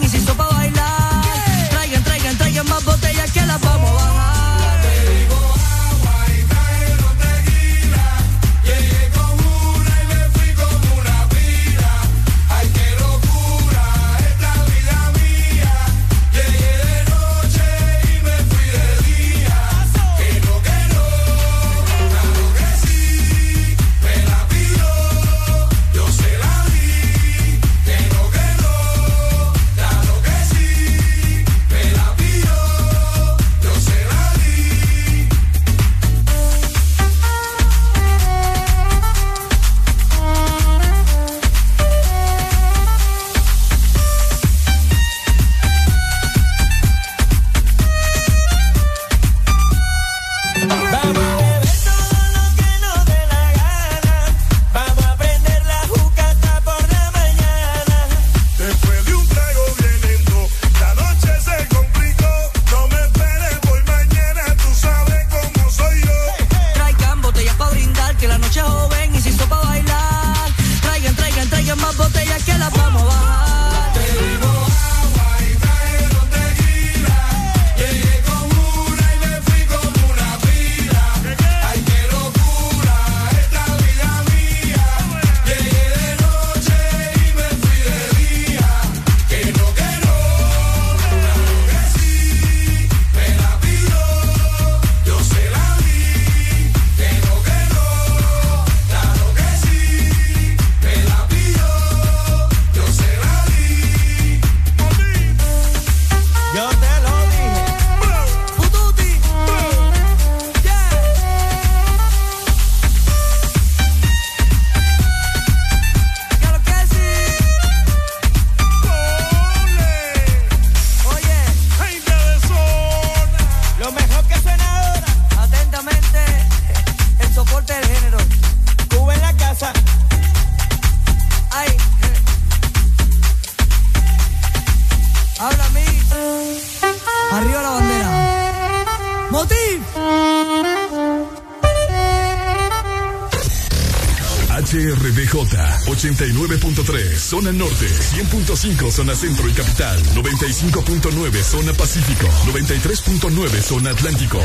95.5 148.60 148.92
zona 148.92 149.16
centro 149.16 149.48
y 149.48 149.54
capital, 149.54 149.98
95.9 150.16 151.44
zona 151.44 151.72
pacífico, 151.72 152.28
93.9 152.52 153.62
zona 153.62 153.92
atlántico. 153.92 154.38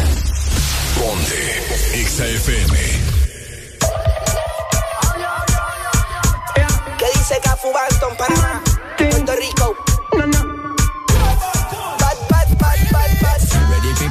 Ponte 0.96 2.04
XAFM. 2.06 2.74
¿Qué 6.96 7.06
dice 7.18 7.40
Cafu 7.42 7.72
Barton, 7.72 8.16
Panamá, 8.16 8.62
Puerto 8.96 9.34
Rico? 9.34 9.76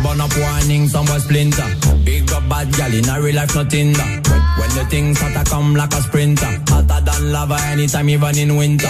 burn 0.03 0.19
up 0.19 0.37
warning, 0.37 0.89
somewhere 0.89 1.19
splinter. 1.21 1.63
Big 2.03 2.29
up 2.33 2.49
bad 2.49 2.69
gal 2.73 2.93
in 2.93 3.07
a 3.07 3.21
real 3.21 3.35
life, 3.35 3.55
no 3.55 3.63
Tinder. 3.63 4.03
When 4.03 4.69
the 4.75 4.85
things 4.89 5.21
hotter 5.21 5.49
come 5.49 5.75
like 5.75 5.93
a 5.93 6.01
sprinter, 6.01 6.61
hotter 6.67 6.99
than 7.05 7.31
lava 7.31 7.57
anytime, 7.71 8.09
even 8.09 8.37
in 8.37 8.57
winter. 8.57 8.89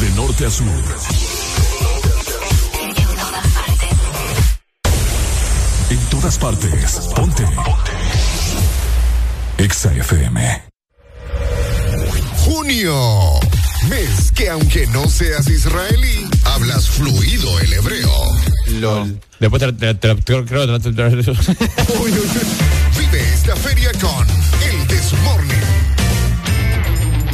De 0.00 0.10
norte 0.10 0.44
a 0.44 0.50
sur. 0.50 0.66
En 2.80 2.94
todas 2.94 3.48
partes. 3.54 3.90
En 5.90 5.98
todas 6.10 6.38
partes. 6.38 6.92
Ponte. 7.14 7.44
Ponte. 7.44 7.92
Exa 9.56 9.92
FM. 9.94 10.62
Junio. 12.44 13.40
Mes 13.88 14.32
que 14.32 14.50
aunque 14.50 14.86
no 14.88 15.08
seas 15.08 15.48
israelí, 15.48 16.28
hablas 16.44 16.90
fluido 16.90 17.58
el 17.60 17.72
hebreo. 17.72 18.12
LOL. 18.80 19.18
Después 19.40 19.62
te, 19.62 19.94
te, 19.94 20.14
Vive 22.98 23.32
esta 23.32 23.56
feria 23.56 23.92
con 23.92 24.26
El 24.62 24.86
Desmorning. 24.88 25.56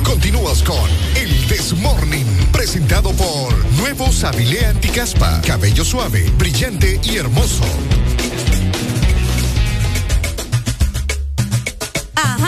Continúas 0.04 0.62
con 0.62 1.01
el 1.42 1.48
Desmorning, 1.48 2.26
presentado 2.52 3.12
por 3.12 3.54
Nuevo 3.76 4.10
Sabilé 4.12 4.66
Anticaspa. 4.66 5.40
Cabello 5.42 5.84
suave, 5.84 6.30
brillante 6.38 7.00
y 7.02 7.16
hermoso. 7.16 7.64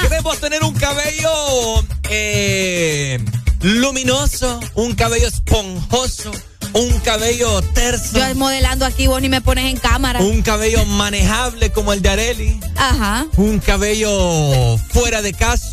Queremos 0.02 0.38
tener 0.38 0.62
un 0.62 0.74
cabello 0.74 1.84
eh, 2.10 3.18
luminoso, 3.62 4.60
un 4.74 4.94
cabello 4.94 5.26
esponjoso, 5.28 6.30
un 6.74 6.90
cabello 7.00 7.62
terso, 7.72 8.18
Yo 8.18 8.34
modelando 8.34 8.84
aquí, 8.84 9.06
vos 9.06 9.20
ni 9.22 9.28
me 9.30 9.40
pones 9.40 9.64
en 9.64 9.78
cámara. 9.78 10.20
un 10.20 10.42
cabello 10.42 10.84
manejable 10.84 11.70
como 11.72 11.92
el 11.94 12.02
de 12.02 12.08
Areli, 12.10 12.60
Ajá. 12.76 13.26
un 13.36 13.58
cabello 13.60 14.76
fuera 14.92 15.22
de 15.22 15.32
Vaya. 15.32 15.63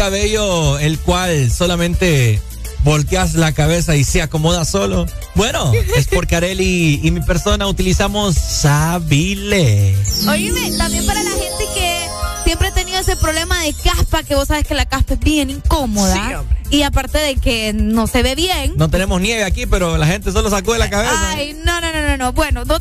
Cabello 0.00 0.78
el 0.78 0.98
cual 0.98 1.52
solamente 1.52 2.40
volteas 2.84 3.34
la 3.34 3.52
cabeza 3.52 3.96
y 3.96 4.04
se 4.04 4.22
acomoda 4.22 4.64
solo. 4.64 5.04
Bueno, 5.34 5.74
es 5.94 6.06
porque 6.06 6.36
Areli 6.36 7.00
y 7.02 7.10
mi 7.10 7.20
persona 7.20 7.66
utilizamos 7.66 8.34
Sabile. 8.34 9.94
Oíme, 10.26 10.72
también 10.78 11.04
para 11.04 11.22
la 11.22 11.28
gente 11.28 11.64
que 11.74 11.98
siempre 12.46 12.68
ha 12.68 12.72
tenido 12.72 12.98
ese 12.98 13.14
problema 13.16 13.60
de 13.62 13.74
caspa, 13.74 14.22
que 14.22 14.34
vos 14.34 14.48
sabes 14.48 14.66
que 14.66 14.74
la 14.74 14.86
caspa 14.86 15.12
es 15.12 15.20
bien 15.20 15.50
incómoda. 15.50 16.44
y 16.70 16.80
aparte 16.80 17.18
de 17.18 17.36
que 17.36 17.74
no 17.74 18.06
se 18.06 18.22
ve 18.22 18.34
bien. 18.34 18.72
No 18.76 18.88
tenemos 18.88 19.20
nieve 19.20 19.44
aquí, 19.44 19.66
pero 19.66 19.98
la 19.98 20.06
gente 20.06 20.32
solo 20.32 20.48
sacó 20.48 20.72
de 20.72 20.78
la 20.78 20.88
cabeza. 20.88 21.30
Ay, 21.32 21.54
no, 21.62 21.78
no, 21.82 21.92
no, 21.92 22.00
no, 22.08 22.16
no. 22.16 22.32
Bueno, 22.32 22.64
no 22.64 22.79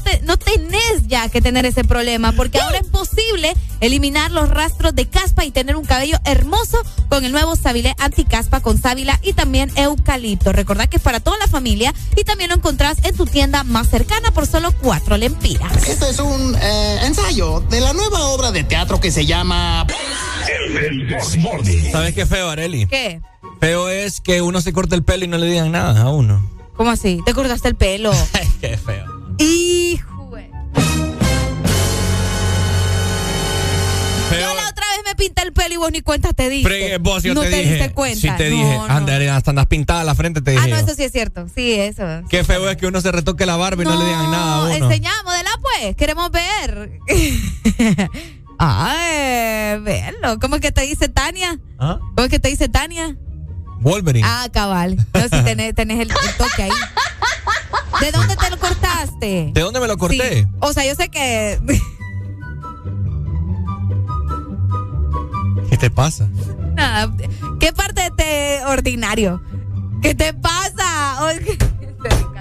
tenés 0.53 1.07
ya 1.07 1.30
que 1.30 1.41
tener 1.41 1.65
ese 1.65 1.84
problema, 1.84 2.31
porque 2.31 2.59
ahora 2.59 2.80
es 2.80 2.88
posible 2.88 3.53
eliminar 3.81 4.31
los 4.31 4.49
rastros 4.49 4.95
de 4.95 5.07
caspa 5.07 5.45
y 5.45 5.51
tener 5.51 5.76
un 5.76 5.85
cabello 5.85 6.17
hermoso 6.26 6.77
con 7.07 7.23
el 7.23 7.31
nuevo 7.31 7.55
Sabilé 7.55 7.95
Anticaspa 7.99 8.61
con 8.61 8.81
sábila 8.81 9.19
y 9.23 9.34
también 9.34 9.71
eucalipto. 9.76 10.51
Recordad 10.51 10.89
que 10.89 10.97
es 10.97 11.03
para 11.03 11.19
toda 11.19 11.38
la 11.38 11.47
familia 11.47 11.93
y 12.15 12.23
también 12.23 12.49
lo 12.49 12.55
encontrás 12.55 12.97
en 13.03 13.15
tu 13.15 13.26
tienda 13.26 13.63
más 13.63 13.89
cercana 13.89 14.31
por 14.31 14.47
solo 14.47 14.71
cuatro 14.81 15.17
lempiras. 15.17 15.88
Esto 15.88 16.07
es 16.07 16.19
un 16.19 16.55
eh, 16.59 16.99
ensayo 17.03 17.61
de 17.69 17.81
la 17.81 17.93
nueva 17.93 18.27
obra 18.27 18.51
de 18.51 18.63
teatro 18.63 18.99
que 18.99 19.11
se 19.11 19.26
llama... 19.26 19.85
¿Sabes 21.91 22.15
qué 22.15 22.26
feo, 22.26 22.49
Areli? 22.49 22.88
¿Qué? 22.88 23.21
Feo 23.59 23.89
es 23.89 24.21
que 24.21 24.41
uno 24.41 24.61
se 24.61 24.73
corta 24.73 24.95
el 24.95 25.03
pelo 25.03 25.26
y 25.26 25.27
no 25.27 25.38
le 25.38 25.47
digan 25.47 25.71
nada 25.71 26.01
a 26.01 26.09
uno. 26.09 26.49
¿Cómo 26.76 26.89
así? 26.91 27.21
¿Te 27.26 27.34
cortaste 27.34 27.67
el 27.67 27.76
pelo? 27.76 28.11
Qué 28.61 28.77
feo. 28.77 29.05
Hijo. 29.38 30.09
Yo 34.32 34.54
la 34.56 34.70
otra 34.70 34.86
vez 34.96 35.00
me 35.06 35.16
pinté 35.16 35.41
el 35.41 35.54
pelo 35.54 35.74
y 35.74 35.78
vos 35.78 35.91
ni 35.91 36.02
cuenta 36.02 36.34
te 36.34 36.50
diste. 36.50 36.98
Vos, 37.00 37.24
yo 37.24 37.34
no 37.34 37.41
te, 37.41 37.50
te 37.50 37.58
dije. 37.58 37.74
diste 37.76 37.91
cuenta. 37.94 38.20
Sí 38.22 38.30
te 38.38 38.50
No, 38.50 38.56
dije. 38.56 38.78
no. 38.78 38.86
Anda, 38.86 39.36
hasta 39.36 39.50
andas 39.52 39.66
pintada 39.66 40.04
la 40.04 40.14
frente, 40.16 40.41
te 40.41 40.52
dije. 40.52 40.64
Ah, 40.64 40.68
no, 40.68 40.76
yo. 40.80 40.86
eso 40.86 40.96
sí 40.96 41.04
es 41.04 41.12
cierto. 41.12 41.48
Sí, 41.54 41.74
eso. 41.74 42.04
Qué 42.30 42.44
feo 42.44 42.70
es 42.70 42.78
que 42.78 42.86
uno 42.88 43.02
se 43.02 43.12
retoque 43.12 43.46
la 43.46 43.56
barba 43.58 43.82
y 43.82 43.86
no, 43.86 43.98
le 43.98 44.06
digan 44.06 44.30
nada 44.32 44.56
a 44.56 44.64
uno. 44.66 44.74
Enseñamos, 44.86 45.24
modela 45.26 45.50
pues. 45.62 45.96
Queremos 45.96 46.30
ver. 46.32 46.91
Ay, 48.60 49.80
verlo. 49.80 50.38
¿Cómo 50.40 50.56
es 50.56 50.62
que 50.62 50.72
te 50.72 50.82
dice 50.82 51.10
Tania? 51.10 51.60
¿Ah? 51.80 51.98
¿Cómo 52.16 52.26
es 52.26 52.30
que 52.30 52.40
te 52.40 52.50
dice 52.50 52.68
Tania? 52.70 53.16
Wolverine. 53.80 54.27
Ah, 54.27 54.47
cabal. 54.51 54.95
No, 55.14 55.22
si 55.22 55.43
tenés, 55.43 55.73
tenés 55.76 55.99
el, 55.99 56.10
el 56.11 56.38
toque 56.38 56.64
ahí. 56.64 56.72
¿De 58.01 58.11
dónde 58.11 58.35
te 58.35 58.49
lo 58.49 58.57
cortaste? 58.57 59.51
¿De 59.53 59.61
dónde 59.61 59.80
me 59.80 59.88
lo 59.88 59.97
corté? 59.97 60.43
Sí. 60.43 60.47
O 60.60 60.73
sea, 60.73 60.85
yo 60.85 60.95
sé 60.95 61.10
que. 61.10 61.60
¿Qué 65.69 65.77
te 65.77 65.89
pasa? 65.91 66.27
Nada. 66.76 67.14
¿Qué 67.60 67.73
parte 67.73 68.01
de 68.01 68.07
este 68.07 68.65
ordinario? 68.65 69.41
¿Qué 70.01 70.15
te 70.15 70.34
pasa? 70.34 71.19
O, 72.01 72.39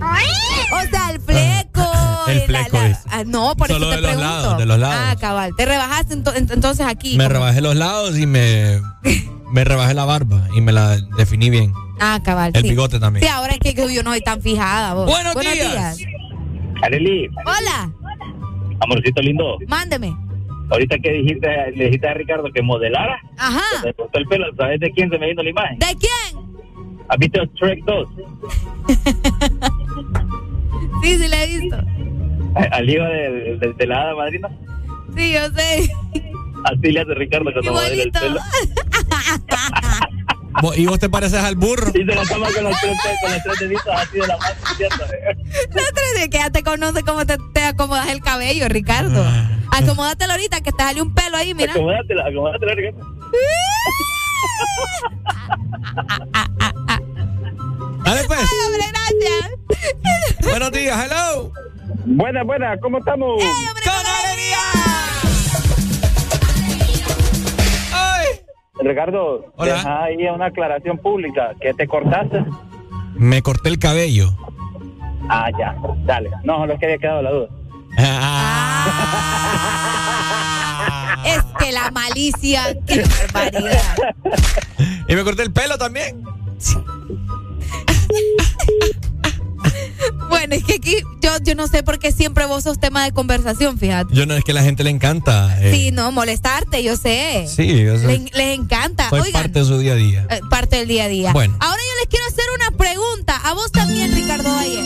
o 0.00 0.90
sea, 0.90 1.10
el 1.10 1.20
fleco. 1.20 1.86
El 2.28 2.38
la- 2.38 2.44
fleco 2.46 2.76
la- 2.76 2.86
es. 2.88 2.98
Ah, 3.10 3.24
no, 3.26 3.56
por 3.56 3.66
Solo 3.68 3.86
eso 3.86 3.90
te 3.90 3.96
de 3.96 4.02
los 4.02 4.10
pregunto. 4.12 4.30
lados, 4.42 4.58
de 4.58 4.66
los 4.66 4.78
lados. 4.78 4.96
Ah, 4.98 5.16
cabal. 5.20 5.52
Te 5.56 5.66
rebajaste 5.66 6.14
ento- 6.16 6.34
ent- 6.34 6.52
entonces 6.52 6.86
aquí. 6.86 7.16
Me 7.16 7.24
como- 7.24 7.34
rebajé 7.34 7.60
los 7.60 7.74
lados 7.76 8.16
y 8.18 8.26
me, 8.26 8.80
me 9.52 9.64
rebajé 9.64 9.94
la 9.94 10.04
barba 10.04 10.46
y 10.54 10.60
me 10.60 10.70
la 10.72 10.96
definí 11.16 11.50
bien. 11.50 11.72
Ah, 11.98 12.20
cabal. 12.24 12.52
El 12.54 12.62
sí. 12.62 12.68
bigote 12.70 13.00
también. 13.00 13.24
Sí, 13.26 13.30
ahora 13.32 13.52
es 13.54 13.58
que 13.58 13.74
yo 13.92 14.02
no 14.02 14.10
soy 14.10 14.20
tan 14.20 14.40
fijada. 14.40 14.94
Vos. 14.94 15.06
Buenos 15.06 15.34
días. 15.40 15.98
Areli, 16.82 17.28
Hola, 17.44 17.90
amorcito 18.80 19.20
lindo, 19.20 19.58
mándeme. 19.68 20.16
ahorita 20.70 20.96
que 21.02 21.10
dijiste, 21.12 21.46
le 21.76 21.84
dijiste 21.86 22.08
a 22.08 22.14
Ricardo 22.14 22.44
que 22.54 22.62
modelara, 22.62 23.20
Ajá. 23.36 23.60
se 23.82 23.92
cortó 23.92 24.18
el 24.18 24.24
pelo, 24.26 24.46
¿sabes 24.56 24.80
de 24.80 24.90
quién 24.92 25.10
se 25.10 25.18
me 25.18 25.26
vino 25.28 25.42
la 25.42 25.50
imagen? 25.50 25.78
¿De 25.78 25.94
quién? 25.98 26.49
¿Has 27.10 27.18
visto 27.18 27.40
Shrek 27.56 27.84
2? 27.84 28.08
Sí, 31.02 31.16
sí, 31.18 31.28
le 31.28 31.44
he 31.44 31.46
visto. 31.58 31.76
Al 32.72 32.90
hijo 32.90 33.02
de, 33.04 33.56
de- 33.58 33.72
de 33.72 33.86
la 33.86 34.02
hada 34.02 34.14
madrina. 34.16 34.48
Sí, 35.16 35.32
yo 35.32 35.40
sé. 35.56 35.90
Así 36.64 36.92
le 36.92 37.00
hace 37.00 37.14
Ricardo 37.14 37.50
cuando 37.52 37.72
modela 37.72 38.02
el 38.02 38.12
pelo. 38.12 38.38
¿Y 40.76 40.84
vos 40.86 40.98
te 40.98 41.08
pareces 41.08 41.42
al 41.42 41.56
burro? 41.56 41.88
Y 41.94 42.04
se 42.04 42.04
la 42.04 42.22
toma 42.24 42.48
con 42.52 42.64
los 42.64 42.78
tres, 42.80 42.98
con 43.22 43.32
los 43.32 43.42
tres 43.42 43.58
deditos 43.60 43.86
así 43.94 44.18
de 44.18 44.26
la 44.26 44.36
mano. 44.36 44.54
La 45.74 45.82
otra 45.82 46.02
vez 46.16 46.28
que 46.28 46.38
ya 46.38 46.50
te 46.50 46.62
conoce 46.62 47.02
cómo 47.02 47.24
te, 47.24 47.38
te 47.54 47.62
acomodas 47.64 48.08
el 48.10 48.20
cabello, 48.20 48.68
Ricardo. 48.68 49.24
Acomódatelo 49.72 50.32
ahorita, 50.32 50.60
que 50.60 50.72
te 50.72 50.82
sale 50.82 51.00
un 51.00 51.14
pelo 51.14 51.36
ahí, 51.38 51.54
mira. 51.54 51.72
Acomódatela, 51.72 52.26
acomódatela, 52.26 52.74
Ricardo. 52.74 53.06
Dale 58.10 58.24
pues. 58.26 58.40
Ay, 58.40 58.58
hombre, 58.66 58.84
gracias. 58.90 60.40
Buenos 60.50 60.72
días, 60.72 60.98
hello. 61.04 61.52
Buena, 62.06 62.42
buena, 62.42 62.76
¿cómo 62.80 62.98
estamos? 62.98 63.40
¡Con 63.40 64.06
alegría! 64.06 64.58
¡Ay! 67.92 68.26
Ricardo, 68.80 69.52
Hola. 69.54 69.74
deja 69.74 70.02
ahí 70.02 70.16
una 70.26 70.46
aclaración 70.46 70.98
pública. 70.98 71.52
¿Que 71.60 71.72
te 71.72 71.86
cortaste? 71.86 72.44
Me 73.14 73.42
corté 73.42 73.68
el 73.68 73.78
cabello. 73.78 74.36
Ah, 75.28 75.48
ya, 75.56 75.76
dale. 76.04 76.30
No, 76.42 76.56
solo 76.56 76.72
es 76.72 76.80
que 76.80 76.86
había 76.86 76.98
quedado 76.98 77.22
la 77.22 77.30
duda. 77.30 77.48
Es 81.24 81.44
que 81.60 81.70
la 81.70 81.92
malicia, 81.92 82.76
qué 82.88 83.04
barbaridad. 83.32 83.96
Y 85.06 85.14
me 85.14 85.22
corté 85.22 85.42
el 85.42 85.52
pelo 85.52 85.78
también. 85.78 86.24
Bueno, 90.28 90.54
es 90.54 90.64
que 90.64 90.74
aquí 90.74 90.96
yo, 91.20 91.30
yo 91.42 91.54
no 91.54 91.66
sé 91.66 91.82
por 91.82 91.98
qué 91.98 92.12
siempre 92.12 92.46
vos 92.46 92.64
sos 92.64 92.78
tema 92.80 93.04
de 93.04 93.12
conversación, 93.12 93.78
fíjate. 93.78 94.14
Yo 94.14 94.24
no 94.26 94.34
es 94.34 94.42
que 94.44 94.52
a 94.52 94.54
la 94.54 94.62
gente 94.62 94.82
le 94.84 94.90
encanta. 94.90 95.60
eh. 95.60 95.72
Sí, 95.74 95.90
no, 95.92 96.10
molestarte, 96.12 96.82
yo 96.82 96.96
sé. 96.96 97.46
Sí, 97.48 97.66
yo 97.84 97.94
Le- 97.96 98.30
les 98.32 98.58
encanta. 98.58 99.10
soy 99.10 99.20
Oigan, 99.20 99.42
parte 99.42 99.58
de 99.58 99.64
su 99.64 99.78
día 99.78 99.92
a 99.92 99.96
día. 99.96 100.26
eh, 100.30 100.40
parte 100.48 100.76
del 100.76 100.88
día 100.88 101.04
a 101.04 101.08
día. 101.08 101.32
Bueno. 101.32 101.56
Ahora 101.60 101.76
yo 101.82 102.00
les 102.00 102.08
quiero 102.08 102.24
hacer 102.26 102.44
una 102.56 102.76
pregunta. 102.76 103.36
A 103.44 103.54
vos 103.54 103.70
también, 103.72 104.14
Ricardo 104.14 104.50
Valle. 104.50 104.82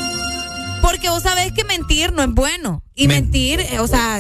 Porque 0.83 1.09
vos 1.09 1.23
sabés 1.23 1.53
que 1.53 1.65
mentir 1.65 2.13
no 2.13 2.23
es 2.23 2.31
bueno. 2.33 2.83
Y 2.95 3.07
Men- 3.07 3.23
mentir, 3.25 3.61
eh, 3.61 3.79
o 3.81 3.87
sea, 3.87 4.17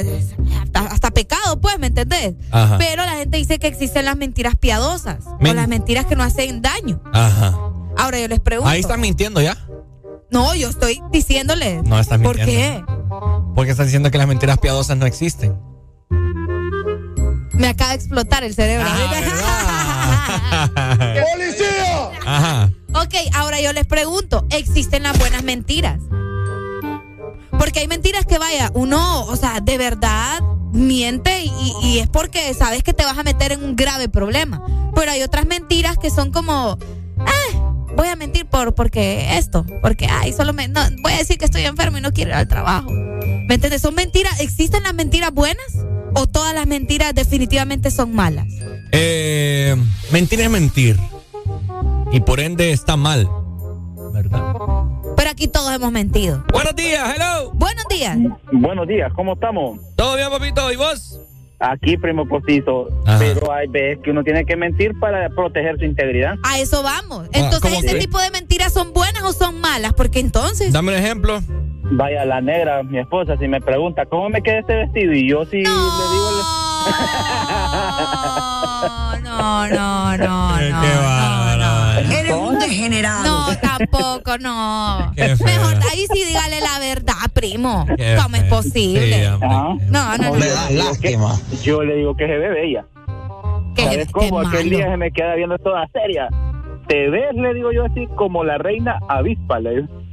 hasta, 0.63 0.81
hasta 0.81 1.11
pecado, 1.11 1.61
pues, 1.61 1.79
¿me 1.79 1.89
entendés? 1.89 2.35
Ajá. 2.53 2.79
Pero 2.79 3.05
la 3.05 3.17
gente 3.17 3.37
dice 3.39 3.59
que 3.59 3.67
existen 3.67 4.05
las 4.05 4.17
mentiras 4.17 4.55
piadosas. 4.57 5.19
o 5.27 5.53
las 5.55 5.69
mentiras 5.69 6.07
que 6.07 6.17
no 6.17 6.23
hacen 6.23 6.63
daño. 6.63 7.01
Ajá. 7.13 7.59
Ahora 7.97 8.19
yo 8.21 8.29
les 8.29 8.41
pregunto. 8.41 8.69
Ahí 8.71 8.81
están 8.81 9.01
mintiendo 9.01 9.41
ya. 9.41 9.57
No, 10.31 10.55
yo 10.55 10.69
estoy 10.69 11.01
diciéndoles. 11.13 11.83
No, 11.85 11.99
están 11.99 12.23
¿Por 12.23 12.37
mintiendo. 12.37 12.87
qué? 12.87 12.93
Porque 13.55 13.71
están 13.71 13.87
diciendo 13.87 14.11
que 14.11 14.19
las 14.19 14.27
mentiras 14.27 14.59
piadosas 14.59 14.97
no 14.97 15.07
existen. 15.07 15.57
Me 17.53 17.69
acaba 17.69 17.91
de 17.91 17.97
explotar 17.97 18.43
el 18.43 18.55
cerebro. 18.55 18.87
¡Policía! 20.75 22.11
Ajá. 22.27 22.71
ok, 22.95 23.15
ahora 23.35 23.61
yo 23.61 23.73
les 23.73 23.87
pregunto, 23.87 24.45
¿existen 24.51 25.05
las 25.05 25.17
buenas 25.19 25.45
mentiras? 25.45 26.01
Porque 27.59 27.81
hay 27.81 27.89
mentiras 27.89 28.27
que 28.27 28.39
vaya, 28.39 28.71
uno, 28.75 29.25
o 29.27 29.37
sea, 29.37 29.61
de 29.61 29.79
verdad 29.79 30.41
miente 30.73 31.45
y, 31.45 31.73
y 31.83 31.99
es 32.01 32.09
porque 32.09 32.53
sabes 32.55 32.83
que 32.83 32.93
te 32.93 33.05
vas 33.05 33.17
a 33.17 33.23
meter 33.23 33.53
en 33.53 33.63
un 33.63 33.77
grave 33.77 34.09
problema. 34.09 34.61
Pero 34.95 35.13
hay 35.13 35.23
otras 35.23 35.47
mentiras 35.47 35.97
que 35.97 36.11
son 36.11 36.33
como, 36.33 36.77
ah, 37.21 37.74
voy 37.97 38.09
a 38.09 38.17
mentir 38.17 38.47
por 38.47 38.75
porque 38.75 39.37
esto, 39.39 39.65
porque 39.83 40.07
ay, 40.07 40.33
solo 40.33 40.53
me 40.53 40.69
no, 40.69 40.81
voy 41.03 41.13
a 41.13 41.19
decir 41.19 41.39
que 41.39 41.45
estoy 41.45 41.63
enfermo 41.63 41.99
y 41.99 42.01
no 42.01 42.13
quiero 42.13 42.31
ir 42.31 42.37
al 42.37 42.49
trabajo. 42.49 42.91
¿Me 42.91 43.55
entiendes? 43.55 43.83
¿Son 43.83 43.95
mentiras? 43.95 44.41
¿Existen 44.41 44.83
las 44.83 44.95
mentiras 44.95 45.33
buenas? 45.33 45.67
¿O 46.15 46.27
todas 46.27 46.55
las 46.55 46.67
mentiras 46.67 47.15
definitivamente 47.15 47.91
son 47.91 48.15
malas? 48.15 48.47
Eh, 48.93 49.77
mentir 50.13 50.41
es 50.41 50.51
mentir. 50.51 50.99
Y 52.13 52.21
por 52.21 52.41
ende 52.41 52.73
está 52.73 52.97
mal. 52.97 53.29
¿Verdad? 54.13 54.55
Pero 55.17 55.31
aquí 55.31 55.49
todos 55.49 55.75
hemos 55.75 55.91
mentido. 55.91 56.45
Buenos 56.53 56.77
días, 56.77 57.15
hello. 57.17 57.51
Buenos 57.55 57.85
días. 57.89 58.17
Buenos 58.53 58.87
días, 58.87 59.13
¿cómo 59.15 59.35
estamos? 59.35 59.81
¿Todo 59.97 60.17
bien, 60.17 60.31
papito? 60.31 60.71
¿Y 60.73 60.77
vos? 60.77 61.21
Aquí, 61.61 61.97
primo 61.97 62.27
postizo. 62.27 62.89
Pero 63.19 63.53
hay 63.53 63.69
veces 63.69 63.99
que 64.03 64.11
uno 64.11 64.23
tiene 64.23 64.45
que 64.45 64.57
mentir 64.57 64.99
para 64.99 65.29
proteger 65.31 65.79
su 65.79 65.85
integridad. 65.85 66.35
A 66.43 66.59
eso 66.59 66.83
vamos. 66.83 67.27
Entonces, 67.33 67.61
¿cómo 67.61 67.79
¿ese 67.79 67.95
que? 67.95 68.01
tipo 68.01 68.19
de 68.21 68.31
mentiras 68.31 68.73
son 68.73 68.93
buenas 68.93 69.23
o 69.23 69.33
son 69.33 69.61
malas? 69.61 69.93
Porque 69.95 70.21
entonces... 70.21 70.73
Dame 70.73 70.93
un 70.93 70.99
ejemplo. 70.99 71.41
Vaya, 71.93 72.25
la 72.25 72.41
negra, 72.41 72.83
mi 72.83 72.99
esposa, 72.99 73.37
si 73.39 73.47
me 73.47 73.61
pregunta, 73.61 74.07
¿cómo 74.07 74.29
me 74.31 74.43
queda 74.43 74.61
este 74.61 74.75
vestido? 74.77 75.13
Y 75.13 75.29
yo 75.29 75.45
sí 75.45 75.59
le 75.59 75.63
digo... 75.63 76.31
No, 79.23 79.69
no, 79.69 79.71
no, 80.17 80.17
no. 80.17 80.57
Qué 80.59 80.71
bárbaro. 80.71 81.34
Eres 82.25 82.37
un 82.37 82.59
degenerado. 82.59 83.25
No, 83.25 83.59
tampoco, 83.59 84.39
no. 84.39 85.13
Mejor 85.17 85.75
ahí 85.91 86.07
sí 86.13 86.25
dígale 86.27 86.61
la 86.61 86.79
verdad, 86.79 87.15
primo. 87.33 87.87
Qué 87.97 88.17
¿Cómo 88.21 88.37
es 88.37 88.45
posible? 88.45 89.21
Sí, 89.21 89.27
hombre. 89.27 89.49
No, 89.49 89.79
no, 89.91 90.17
no. 90.17 90.37
lástima. 90.71 91.39
Yo 91.63 91.83
le 91.83 91.97
digo 91.97 92.17
que 92.17 92.27
se 92.27 92.39
ve 92.39 92.49
bella. 92.49 92.87
¿Sabes 93.77 94.09
cómo? 94.13 94.41
Aquel 94.41 94.71
día 94.71 94.91
se 94.91 94.97
me 94.97 95.11
queda 95.11 95.35
viendo 95.35 95.59
toda 95.59 95.89
seria. 95.93 96.29
Te 96.89 97.09
ves, 97.09 97.35
le 97.35 97.55
digo 97.55 97.73
yo 97.73 97.85
así, 97.87 98.07
como 98.17 98.45
la 98.45 98.59
reina 98.59 98.99
avispa, 99.09 99.59
le 99.61 99.77
digo. 99.77 100.05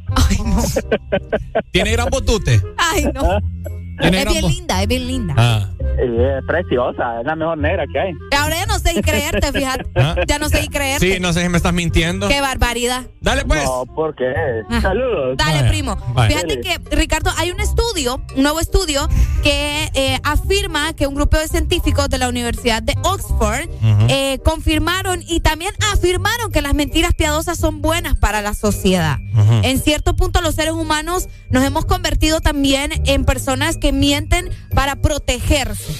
¿Tiene 1.71 1.91
gran 1.91 2.09
botute? 2.09 2.61
Ay, 2.77 3.05
no. 3.13 3.21
¿Tiene 4.01 4.21
Es 4.21 4.29
bien 4.29 4.47
linda, 4.47 4.81
es 4.81 4.87
bien 4.87 5.07
linda. 5.07 5.35
Ah. 5.37 5.69
Es 5.97 6.43
preciosa, 6.47 7.19
es 7.19 7.25
la 7.25 7.35
mejor 7.35 7.57
negra 7.57 7.85
que 7.91 7.99
hay. 7.99 8.13
Ahora 8.37 8.55
ya 8.55 8.65
no 8.65 8.79
sé 8.79 8.93
y 8.97 9.01
creerte, 9.01 9.51
fíjate. 9.53 9.89
¿Ah? 9.95 10.15
Ya 10.27 10.39
no 10.39 10.49
sé 10.49 10.63
y 10.63 10.67
creerte. 10.67 11.13
Sí, 11.15 11.19
no 11.19 11.33
sé 11.33 11.43
si 11.43 11.49
me 11.49 11.57
estás 11.57 11.73
mintiendo. 11.73 12.27
Qué 12.27 12.41
barbaridad. 12.41 13.03
Dale 13.19 13.45
pues. 13.45 13.63
No, 13.63 13.85
¿por 13.85 14.15
qué? 14.15 14.33
Saludos. 14.81 15.37
Dale, 15.37 15.57
Vaya, 15.57 15.67
primo. 15.69 15.95
vaya. 16.13 16.35
Fíjate 16.35 16.61
que, 16.61 16.95
Ricardo, 16.95 17.31
hay 17.37 17.51
un 17.51 17.59
estudio, 17.59 18.21
un 18.35 18.43
nuevo 18.43 18.59
estudio, 18.59 19.07
que 19.43 19.89
eh, 19.93 20.19
afirma 20.23 20.93
que 20.93 21.07
un 21.07 21.15
grupo 21.15 21.37
de 21.37 21.47
científicos 21.47 22.09
de 22.09 22.17
la 22.17 22.29
Universidad 22.29 22.81
de 22.81 22.95
Oxford 23.03 23.69
eh, 24.09 24.39
confirmaron 24.43 25.21
y 25.27 25.41
también 25.41 25.73
afirmaron 25.93 26.51
que 26.51 26.61
las 26.61 26.73
mentiras 26.73 27.13
piadosas 27.13 27.57
son 27.59 27.81
buenas 27.81 28.15
para 28.15 28.41
la 28.41 28.53
sociedad. 28.53 29.17
En 29.63 29.79
cierto 29.79 30.15
punto, 30.15 30.41
los 30.41 30.55
seres 30.55 30.73
humanos 30.73 31.27
nos 31.49 31.63
hemos 31.63 31.85
convertido 31.85 32.41
también 32.41 32.91
en 33.05 33.25
personas 33.25 33.77
que 33.77 33.91
mienten 33.91 34.49
para 34.73 34.95
protegerse. 34.97 35.90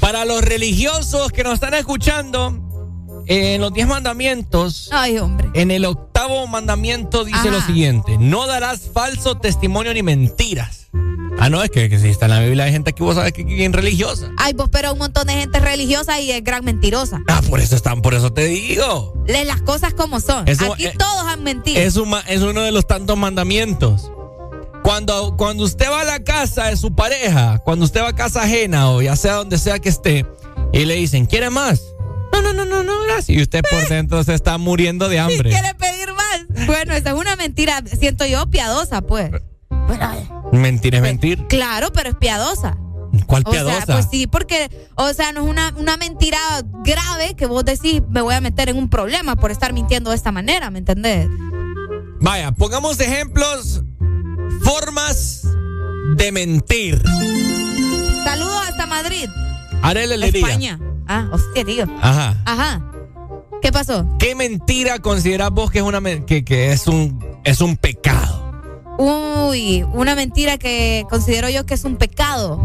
Para 0.00 0.24
los 0.24 0.42
religiosos 0.42 1.32
que 1.32 1.42
nos 1.42 1.54
están 1.54 1.74
escuchando, 1.74 2.62
en 3.26 3.60
los 3.60 3.72
diez 3.72 3.88
mandamientos, 3.88 4.88
Ay, 4.92 5.18
hombre. 5.18 5.48
en 5.54 5.70
el 5.70 5.84
octavo 5.84 6.46
mandamiento 6.46 7.24
dice 7.24 7.38
Ajá. 7.38 7.50
lo 7.50 7.60
siguiente: 7.60 8.16
No 8.18 8.46
darás 8.46 8.90
falso 8.92 9.36
testimonio 9.38 9.92
ni 9.94 10.02
mentiras. 10.02 10.88
Ah, 11.38 11.50
no, 11.50 11.62
es 11.62 11.70
que, 11.70 11.90
que 11.90 11.98
si 11.98 12.08
está 12.08 12.26
en 12.26 12.30
la 12.30 12.40
Biblia 12.40 12.64
hay 12.64 12.72
gente 12.72 12.94
que 12.94 13.02
vos 13.02 13.14
sabes 13.16 13.32
que 13.34 13.42
es 13.42 13.46
bien 13.46 13.72
religiosa. 13.74 14.30
Ay, 14.38 14.54
vos, 14.54 14.70
pero 14.72 14.92
un 14.92 14.98
montón 14.98 15.26
de 15.26 15.34
gente 15.34 15.60
religiosa 15.60 16.18
y 16.18 16.30
es 16.30 16.42
gran 16.42 16.64
mentirosa. 16.64 17.20
Ah, 17.28 17.42
por 17.50 17.60
eso 17.60 17.76
están, 17.76 18.00
por 18.00 18.14
eso 18.14 18.32
te 18.32 18.46
digo. 18.46 19.12
Lee 19.26 19.44
las 19.44 19.60
cosas 19.60 19.92
como 19.92 20.20
son. 20.20 20.48
Eso, 20.48 20.72
Aquí 20.72 20.86
eh, 20.86 20.94
todos 20.98 21.26
han 21.26 21.42
mentido. 21.42 21.78
Es, 21.78 21.96
un 21.96 22.14
es 22.26 22.40
uno 22.40 22.62
de 22.62 22.72
los 22.72 22.86
tantos 22.86 23.18
mandamientos. 23.18 24.10
Cuando, 24.86 25.36
cuando 25.36 25.64
usted 25.64 25.90
va 25.90 26.02
a 26.02 26.04
la 26.04 26.20
casa 26.22 26.66
de 26.66 26.76
su 26.76 26.94
pareja, 26.94 27.58
cuando 27.58 27.84
usted 27.84 28.02
va 28.02 28.10
a 28.10 28.14
casa 28.14 28.44
ajena 28.44 28.88
o 28.92 29.02
ya 29.02 29.16
sea 29.16 29.34
donde 29.34 29.58
sea 29.58 29.80
que 29.80 29.88
esté, 29.88 30.24
y 30.72 30.84
le 30.84 30.94
dicen, 30.94 31.26
¿quiere 31.26 31.50
más? 31.50 31.82
No, 32.32 32.40
no, 32.40 32.52
no, 32.52 32.64
no, 32.64 32.84
no, 32.84 32.92
gracias. 33.02 33.30
Y 33.36 33.42
usted 33.42 33.64
por 33.68 33.88
dentro 33.88 34.22
se 34.22 34.32
está 34.32 34.58
muriendo 34.58 35.08
de 35.08 35.18
hambre. 35.18 35.50
¿Quiere 35.50 35.74
pedir 35.74 36.10
más? 36.12 36.66
Bueno, 36.68 36.94
esa 36.94 37.10
es 37.10 37.16
una 37.16 37.34
mentira, 37.34 37.82
siento 37.98 38.26
yo, 38.26 38.46
piadosa, 38.46 39.00
pues. 39.02 39.32
Mentir 40.52 40.94
es 40.94 41.02
mentir. 41.02 41.48
Claro, 41.48 41.92
pero 41.92 42.10
es 42.10 42.14
piadosa. 42.14 42.78
¿Cuál 43.26 43.42
O 43.44 43.50
piadosa? 43.50 43.86
sea, 43.86 43.94
pues 43.96 44.06
sí, 44.08 44.28
porque, 44.28 44.70
o 44.94 45.12
sea, 45.12 45.32
no 45.32 45.42
es 45.42 45.50
una, 45.50 45.74
una 45.76 45.96
mentira 45.96 46.38
grave 46.84 47.34
que 47.36 47.46
vos 47.46 47.64
decís, 47.64 48.02
me 48.08 48.20
voy 48.20 48.36
a 48.36 48.40
meter 48.40 48.68
en 48.68 48.76
un 48.76 48.88
problema 48.88 49.34
por 49.34 49.50
estar 49.50 49.72
mintiendo 49.72 50.10
de 50.10 50.16
esta 50.16 50.30
manera, 50.30 50.70
¿me 50.70 50.78
entendés? 50.78 51.26
Vaya, 52.20 52.52
pongamos 52.52 53.00
ejemplos, 53.00 53.82
formas 54.66 55.42
de 56.16 56.32
mentir. 56.32 57.00
Saludos 58.24 58.68
hasta 58.68 58.86
Madrid, 58.86 59.28
Arele. 59.80 60.26
España. 60.26 60.80
Ah, 61.06 61.28
hostia, 61.30 61.64
tío. 61.64 61.86
Ajá. 62.02 62.36
Ajá. 62.44 62.82
¿Qué 63.62 63.70
pasó? 63.70 64.04
¿Qué 64.18 64.34
mentira 64.34 64.98
consideras 64.98 65.50
vos 65.50 65.70
que 65.70 65.78
es 65.78 65.84
una 65.84 66.00
que, 66.26 66.44
que 66.44 66.72
es 66.72 66.88
un 66.88 67.24
es 67.44 67.60
un 67.60 67.76
pecado? 67.76 68.44
Uy, 68.98 69.84
una 69.92 70.16
mentira 70.16 70.58
que 70.58 71.04
considero 71.08 71.48
yo 71.48 71.64
que 71.64 71.74
es 71.74 71.84
un 71.84 71.96
pecado. 71.96 72.60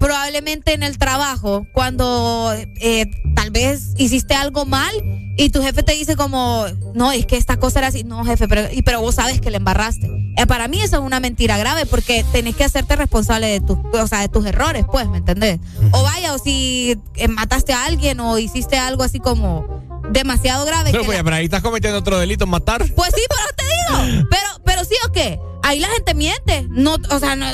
Probablemente 0.00 0.72
en 0.72 0.82
el 0.82 0.98
trabajo, 0.98 1.66
cuando 1.72 2.52
eh, 2.80 3.06
tal 3.36 3.50
vez 3.50 3.92
hiciste 3.98 4.34
algo 4.34 4.64
mal 4.64 4.90
y 5.36 5.50
tu 5.50 5.62
jefe 5.62 5.82
te 5.82 5.92
dice 5.92 6.16
como, 6.16 6.64
no, 6.94 7.12
es 7.12 7.26
que 7.26 7.36
esta 7.36 7.58
cosa 7.58 7.80
era 7.80 7.88
así, 7.88 8.02
no, 8.02 8.24
jefe, 8.24 8.48
pero, 8.48 8.62
y, 8.72 8.82
pero 8.82 9.02
vos 9.02 9.16
sabes 9.16 9.40
que 9.42 9.50
le 9.50 9.58
embarraste. 9.58 10.10
Eh, 10.38 10.46
para 10.46 10.68
mí 10.68 10.80
eso 10.80 10.96
es 10.96 11.02
una 11.02 11.20
mentira 11.20 11.58
grave 11.58 11.84
porque 11.84 12.24
tenés 12.32 12.56
que 12.56 12.64
hacerte 12.64 12.96
responsable 12.96 13.46
de 13.48 13.60
tus, 13.60 13.76
o 13.92 14.06
sea, 14.06 14.20
de 14.20 14.28
tus 14.28 14.46
errores, 14.46 14.86
pues, 14.90 15.06
¿me 15.08 15.18
entendés? 15.18 15.60
O 15.92 16.02
vaya, 16.02 16.34
o 16.34 16.38
si 16.38 16.98
eh, 17.16 17.28
mataste 17.28 17.74
a 17.74 17.84
alguien 17.84 18.20
o 18.20 18.38
hiciste 18.38 18.78
algo 18.78 19.02
así 19.02 19.20
como 19.20 19.89
demasiado 20.10 20.64
grave. 20.66 20.90
Pero, 20.90 21.02
que 21.02 21.06
pues, 21.06 21.18
la- 21.18 21.24
pero 21.24 21.36
ahí 21.36 21.44
estás 21.44 21.62
cometiendo 21.62 21.98
otro 21.98 22.18
delito, 22.18 22.46
matar. 22.46 22.84
pues 22.94 23.12
sí, 23.14 23.22
pero 23.28 23.42
te 23.56 23.64
digo. 24.12 24.26
Pero, 24.30 24.46
pero 24.64 24.84
sí 24.84 24.94
o 25.08 25.12
qué. 25.12 25.38
Ahí 25.62 25.78
la 25.78 25.88
gente 25.88 26.14
miente. 26.14 26.66
No, 26.70 26.96
o 27.10 27.18
sea, 27.18 27.36
no- 27.36 27.46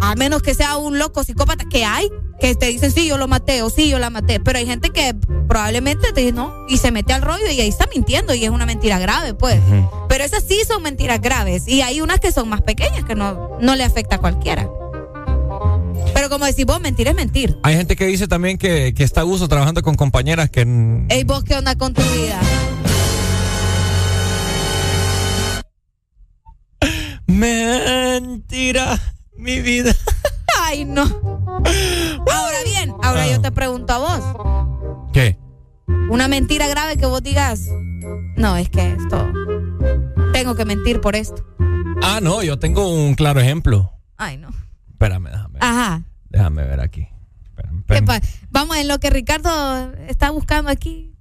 a 0.00 0.14
menos 0.16 0.42
que 0.42 0.54
sea 0.54 0.76
un 0.76 0.98
loco 0.98 1.24
psicópata 1.24 1.64
que 1.70 1.84
hay, 1.84 2.08
que 2.40 2.54
te 2.56 2.66
dicen 2.66 2.90
sí, 2.90 3.06
yo 3.06 3.16
lo 3.16 3.26
maté 3.28 3.62
o 3.62 3.70
sí, 3.70 3.88
yo 3.88 3.98
la 3.98 4.10
maté. 4.10 4.38
Pero 4.40 4.58
hay 4.58 4.66
gente 4.66 4.90
que 4.90 5.14
probablemente 5.48 6.12
te 6.12 6.20
dice 6.20 6.32
no 6.32 6.52
y 6.68 6.78
se 6.78 6.90
mete 6.90 7.12
al 7.12 7.22
rollo 7.22 7.46
y 7.50 7.60
ahí 7.60 7.68
está 7.68 7.86
mintiendo 7.94 8.34
y 8.34 8.44
es 8.44 8.50
una 8.50 8.66
mentira 8.66 8.98
grave, 8.98 9.34
pues. 9.34 9.60
Pero 10.08 10.24
esas 10.24 10.44
sí 10.44 10.60
son 10.66 10.82
mentiras 10.82 11.20
graves. 11.20 11.66
Y 11.66 11.80
hay 11.82 12.00
unas 12.00 12.20
que 12.20 12.32
son 12.32 12.48
más 12.48 12.60
pequeñas 12.62 13.04
que 13.04 13.14
no, 13.14 13.56
no 13.60 13.74
le 13.76 13.84
afecta 13.84 14.16
a 14.16 14.18
cualquiera. 14.18 14.68
Pero 16.12 16.28
como 16.28 16.44
decís 16.44 16.66
vos, 16.66 16.80
mentir 16.80 17.08
es 17.08 17.14
mentir. 17.14 17.58
Hay 17.62 17.76
gente 17.76 17.96
que 17.96 18.06
dice 18.06 18.28
también 18.28 18.58
que, 18.58 18.92
que 18.94 19.04
está 19.04 19.20
a 19.22 19.24
gusto 19.24 19.48
trabajando 19.48 19.82
con 19.82 19.94
compañeras 19.94 20.50
que... 20.50 20.60
Ey, 21.08 21.24
vos, 21.24 21.44
¿qué 21.44 21.54
onda 21.54 21.76
con 21.76 21.94
tu 21.94 22.02
vida? 22.02 22.40
Mentira, 27.26 29.00
mi 29.36 29.60
vida. 29.60 29.94
Ay, 30.62 30.84
no. 30.84 31.02
Ahora 31.02 32.58
bien, 32.64 32.94
ahora 33.02 33.26
yo 33.26 33.40
te 33.40 33.50
pregunto 33.50 33.92
a 33.92 33.98
vos. 33.98 35.10
¿Qué? 35.12 35.38
Una 36.10 36.28
mentira 36.28 36.68
grave 36.68 36.96
que 36.96 37.06
vos 37.06 37.22
digas. 37.22 37.60
No, 38.36 38.56
es 38.56 38.68
que 38.68 38.92
esto. 38.92 39.32
Tengo 40.32 40.54
que 40.54 40.64
mentir 40.64 41.00
por 41.00 41.16
esto. 41.16 41.44
Ah, 42.02 42.20
no, 42.22 42.42
yo 42.42 42.58
tengo 42.58 42.88
un 42.88 43.14
claro 43.14 43.40
ejemplo. 43.40 43.92
Ay, 44.16 44.36
no. 44.36 44.48
Espérame, 44.94 45.28
déjame, 45.30 45.58
Ajá. 45.60 46.02
déjame 46.30 46.64
ver 46.64 46.80
aquí. 46.80 47.08
¿Qué 47.88 48.02
pa- 48.02 48.20
Vamos, 48.50 48.76
en 48.78 48.88
lo 48.88 48.98
que 48.98 49.10
Ricardo 49.10 49.92
está 50.08 50.30
buscando 50.30 50.70
aquí. 50.70 51.12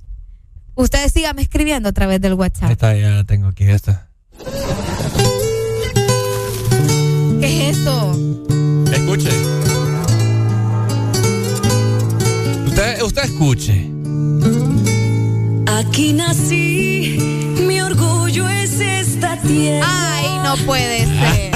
Ustedes 0.76 1.12
síganme 1.12 1.42
escribiendo 1.42 1.90
a 1.90 1.92
través 1.92 2.22
del 2.22 2.32
Ahí 2.34 2.38
WhatsApp. 2.40 2.72
está, 2.72 2.96
ya 2.96 3.10
la 3.12 3.24
tengo 3.24 3.48
aquí, 3.48 3.66
esta. 3.66 4.08
¿Qué 7.40 7.70
es 7.70 7.78
eso? 7.78 8.12
Escuche. 8.92 9.30
Usted, 12.66 13.02
usted 13.04 13.24
escuche. 13.24 13.90
Aquí 15.68 16.14
nací, 16.14 17.18
mi 17.68 17.82
orgullo 17.82 18.48
es 18.50 18.80
esta 18.80 19.38
tierra. 19.42 19.86
Ay, 19.88 20.26
no 20.44 20.66
puede 20.66 21.06
ser. 21.06 21.53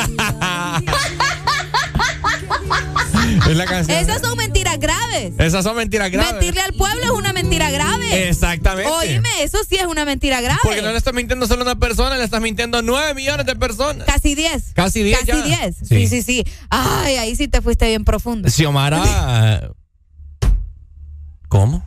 Es 3.46 3.56
la 3.56 3.66
canción. 3.66 3.98
Esas 3.98 4.22
son 4.22 4.38
mentiras 4.38 4.80
graves. 4.80 5.34
Esas 5.38 5.64
son 5.64 5.76
mentiras 5.76 6.12
graves. 6.12 6.34
Mentirle 6.34 6.62
al 6.62 6.74
pueblo 6.74 7.04
es 7.04 7.10
una 7.12 7.34
mentira 7.34 7.70
grave. 7.72 8.30
Exactamente. 8.30 8.90
Oíme, 8.92 9.30
eso 9.42 9.60
sí 9.68 9.76
es 9.76 9.86
una 9.86 10.06
mentira 10.06 10.42
grave. 10.42 10.60
Porque 10.64 10.82
no 10.82 10.92
le 10.92 10.98
estás 10.98 11.14
mintiendo 11.14 11.48
solo 11.48 11.62
a 11.62 11.66
una 11.66 11.80
persona, 11.80 12.18
le 12.18 12.24
estás 12.24 12.42
mintiendo 12.42 12.78
a 12.78 12.82
nueve 12.82 13.14
millones 13.14 13.46
de 13.46 13.56
personas. 13.56 14.06
Casi 14.06 14.36
10. 14.36 14.74
Casi 14.74 15.04
10 15.04 15.20
Casi 15.20 15.32
ya. 15.32 15.60
10. 15.60 15.76
Sí. 15.78 15.86
Sí. 15.86 16.08
sí, 16.08 16.22
sí, 16.24 16.44
Ay, 16.70 17.18
ahí 17.18 17.36
sí 17.36 17.48
te 17.48 17.62
fuiste 17.62 17.88
bien 17.88 18.06
profundo. 18.06 18.50
Xiomara. 18.50 19.72
¿Cómo? 21.50 21.86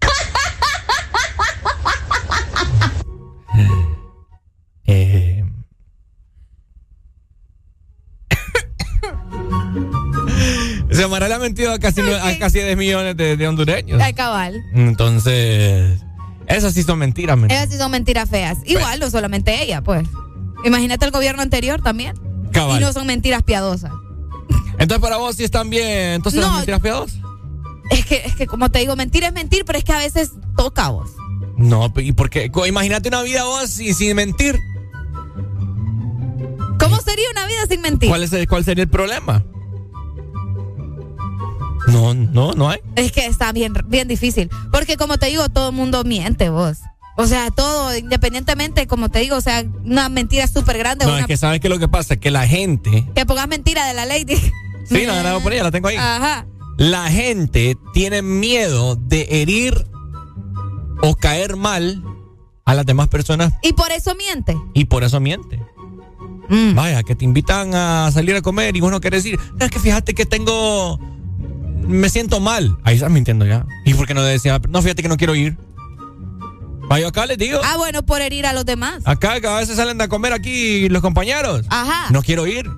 eh. 4.86 5.33
Sara 10.94 11.28
le 11.28 11.34
ha 11.34 11.38
mentido 11.38 11.72
a 11.72 11.78
casi, 11.78 12.00
a 12.00 12.38
casi 12.38 12.60
10 12.60 12.76
millones 12.76 13.16
de, 13.16 13.36
de 13.36 13.48
hondureños. 13.48 14.00
Ay, 14.00 14.14
cabal. 14.14 14.62
Entonces, 14.74 16.00
esas 16.46 16.72
sí 16.74 16.82
son 16.82 16.98
mentiras, 16.98 17.36
men. 17.36 17.50
Esas 17.50 17.70
sí 17.70 17.78
son 17.78 17.90
mentiras 17.90 18.28
feas. 18.30 18.58
Igual, 18.64 19.00
no 19.00 19.10
solamente 19.10 19.62
ella, 19.62 19.82
pues. 19.82 20.06
Imagínate 20.64 21.04
el 21.04 21.10
gobierno 21.10 21.42
anterior 21.42 21.82
también. 21.82 22.14
Cabal. 22.52 22.78
Y 22.80 22.84
no 22.84 22.92
son 22.92 23.06
mentiras 23.06 23.42
piadosas. 23.42 23.92
Entonces, 24.78 24.98
para 24.98 25.16
vos 25.18 25.36
sí 25.36 25.44
están 25.44 25.70
bien. 25.70 26.12
Entonces, 26.14 26.40
No. 26.40 26.46
las 26.48 26.56
mentiras 26.56 26.80
piadosas. 26.80 27.18
Es 27.90 28.06
que, 28.06 28.22
es 28.24 28.34
que, 28.34 28.46
como 28.46 28.70
te 28.70 28.78
digo, 28.78 28.96
mentir 28.96 29.24
es 29.24 29.32
mentir, 29.32 29.64
pero 29.64 29.78
es 29.78 29.84
que 29.84 29.92
a 29.92 29.98
veces 29.98 30.30
toca 30.56 30.88
vos. 30.88 31.10
No, 31.56 31.92
¿y 31.98 32.12
por 32.12 32.30
qué? 32.30 32.50
Co- 32.50 32.66
Imagínate 32.66 33.08
una 33.08 33.22
vida 33.22 33.44
vos 33.44 33.68
sin, 33.70 33.94
sin 33.94 34.16
mentir. 34.16 34.58
¿Cómo 36.78 36.96
sería 37.00 37.26
una 37.30 37.46
vida 37.46 37.66
sin 37.68 37.80
mentir? 37.80 38.08
¿Cuál, 38.08 38.22
es 38.24 38.32
el- 38.32 38.48
¿Cuál 38.48 38.64
sería 38.64 38.84
el 38.84 38.90
problema? 38.90 39.44
No, 41.88 42.14
no, 42.14 42.52
no 42.52 42.68
hay. 42.70 42.78
Es 42.96 43.12
que 43.12 43.26
está 43.26 43.52
bien, 43.52 43.72
bien 43.86 44.08
difícil. 44.08 44.50
Porque 44.72 44.96
como 44.96 45.18
te 45.18 45.26
digo, 45.26 45.48
todo 45.48 45.68
el 45.70 45.74
mundo 45.74 46.02
miente 46.04 46.48
vos. 46.50 46.78
O 47.16 47.26
sea, 47.26 47.50
todo, 47.50 47.96
independientemente, 47.96 48.86
como 48.88 49.08
te 49.08 49.20
digo, 49.20 49.36
o 49.36 49.40
sea, 49.40 49.64
una 49.84 50.08
mentira 50.08 50.46
súper 50.48 50.78
grande. 50.78 51.04
No, 51.04 51.12
una- 51.12 51.20
es 51.20 51.26
que 51.26 51.36
sabes 51.36 51.60
que 51.60 51.68
lo 51.68 51.78
que 51.78 51.86
pasa 51.88 52.14
es 52.14 52.20
que 52.20 52.30
la 52.30 52.46
gente. 52.46 53.06
que 53.14 53.26
pongas 53.26 53.46
mentira 53.48 53.86
de 53.86 53.94
la 53.94 54.06
ley. 54.06 54.24
Sí, 54.86 55.04
no, 55.06 55.22
no, 55.22 55.40
por 55.40 55.52
ella 55.54 55.62
la 55.62 55.70
tengo 55.70 55.88
ahí. 55.88 55.96
Ajá. 55.96 56.44
La 56.76 57.10
gente 57.10 57.74
tiene 57.94 58.20
miedo 58.20 58.96
de 58.96 59.26
herir 59.30 59.86
o 61.00 61.14
caer 61.16 61.56
mal 61.56 62.02
a 62.66 62.74
las 62.74 62.84
demás 62.84 63.08
personas 63.08 63.54
Y 63.62 63.72
por 63.72 63.92
eso 63.92 64.14
miente. 64.14 64.54
y 64.74 64.84
por 64.86 65.02
eso 65.04 65.20
miente. 65.20 65.58
Mm. 66.50 66.74
Vaya, 66.74 67.02
que 67.02 67.14
te 67.14 67.24
invitan 67.24 67.74
a 67.74 68.10
salir 68.12 68.36
a 68.36 68.42
comer 68.42 68.76
y 68.76 68.80
vos 68.80 68.90
no 68.90 69.00
querés 69.00 69.24
decir, 69.24 69.40
no, 69.58 69.64
es 69.64 69.70
que 69.70 69.78
fíjate 69.78 70.14
que 70.14 70.26
tengo. 70.26 70.98
Me 71.86 72.08
siento 72.08 72.40
mal. 72.40 72.76
Ahí 72.84 72.96
estás 72.96 73.10
mintiendo 73.10 73.46
ya. 73.46 73.66
¿Y 73.84 73.94
por 73.94 74.06
qué 74.06 74.14
no 74.14 74.22
decía, 74.22 74.60
no, 74.68 74.82
fíjate 74.82 75.02
que 75.02 75.08
no 75.08 75.16
quiero 75.16 75.34
ir? 75.34 75.56
Vaya, 76.88 77.08
acá 77.08 77.26
les 77.26 77.38
digo. 77.38 77.60
Ah, 77.64 77.76
bueno, 77.76 78.04
por 78.04 78.20
herir 78.20 78.46
a 78.46 78.52
los 78.52 78.64
demás. 78.64 79.02
Acá 79.04 79.40
que 79.40 79.46
a 79.46 79.56
veces 79.56 79.76
salen 79.76 80.00
a 80.00 80.08
comer 80.08 80.32
aquí 80.32 80.88
los 80.88 81.02
compañeros. 81.02 81.64
Ajá. 81.70 82.10
No 82.10 82.22
quiero 82.22 82.46
ir. 82.46 82.70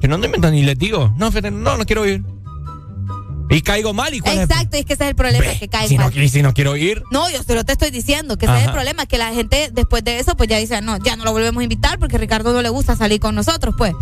Que 0.00 0.08
no 0.08 0.18
me 0.18 0.26
inventan 0.26 0.52
ni 0.52 0.62
les 0.62 0.78
digo. 0.78 1.14
No, 1.16 1.30
fíjate, 1.30 1.50
no, 1.50 1.76
no 1.76 1.84
quiero 1.84 2.06
ir. 2.06 2.24
Y 3.50 3.60
caigo 3.60 3.92
mal 3.92 4.14
y 4.14 4.20
cuál 4.20 4.38
es 4.38 4.42
Exacto, 4.44 4.78
es 4.78 4.86
que 4.86 4.94
ese 4.94 5.04
es 5.04 5.10
el 5.10 5.14
problema, 5.14 5.44
que 5.44 5.68
si 5.86 5.98
no, 5.98 6.04
mal. 6.04 6.16
y 6.16 6.28
si 6.30 6.42
no 6.42 6.54
quiero 6.54 6.74
ir. 6.76 7.02
No, 7.10 7.28
yo 7.30 7.42
solo 7.42 7.64
te 7.64 7.72
estoy 7.72 7.90
diciendo 7.90 8.38
que 8.38 8.46
ese 8.46 8.56
es 8.56 8.64
el 8.64 8.72
problema, 8.72 9.04
que 9.04 9.18
la 9.18 9.34
gente 9.34 9.68
después 9.70 10.02
de 10.04 10.18
eso 10.18 10.34
pues 10.36 10.48
ya 10.48 10.56
dice, 10.56 10.80
no, 10.80 10.96
ya 10.96 11.16
no 11.16 11.24
lo 11.24 11.32
volvemos 11.32 11.60
a 11.60 11.64
invitar 11.64 11.98
porque 11.98 12.16
a 12.16 12.18
Ricardo 12.18 12.54
no 12.54 12.62
le 12.62 12.70
gusta 12.70 12.96
salir 12.96 13.20
con 13.20 13.34
nosotros, 13.34 13.74
pues. 13.76 13.92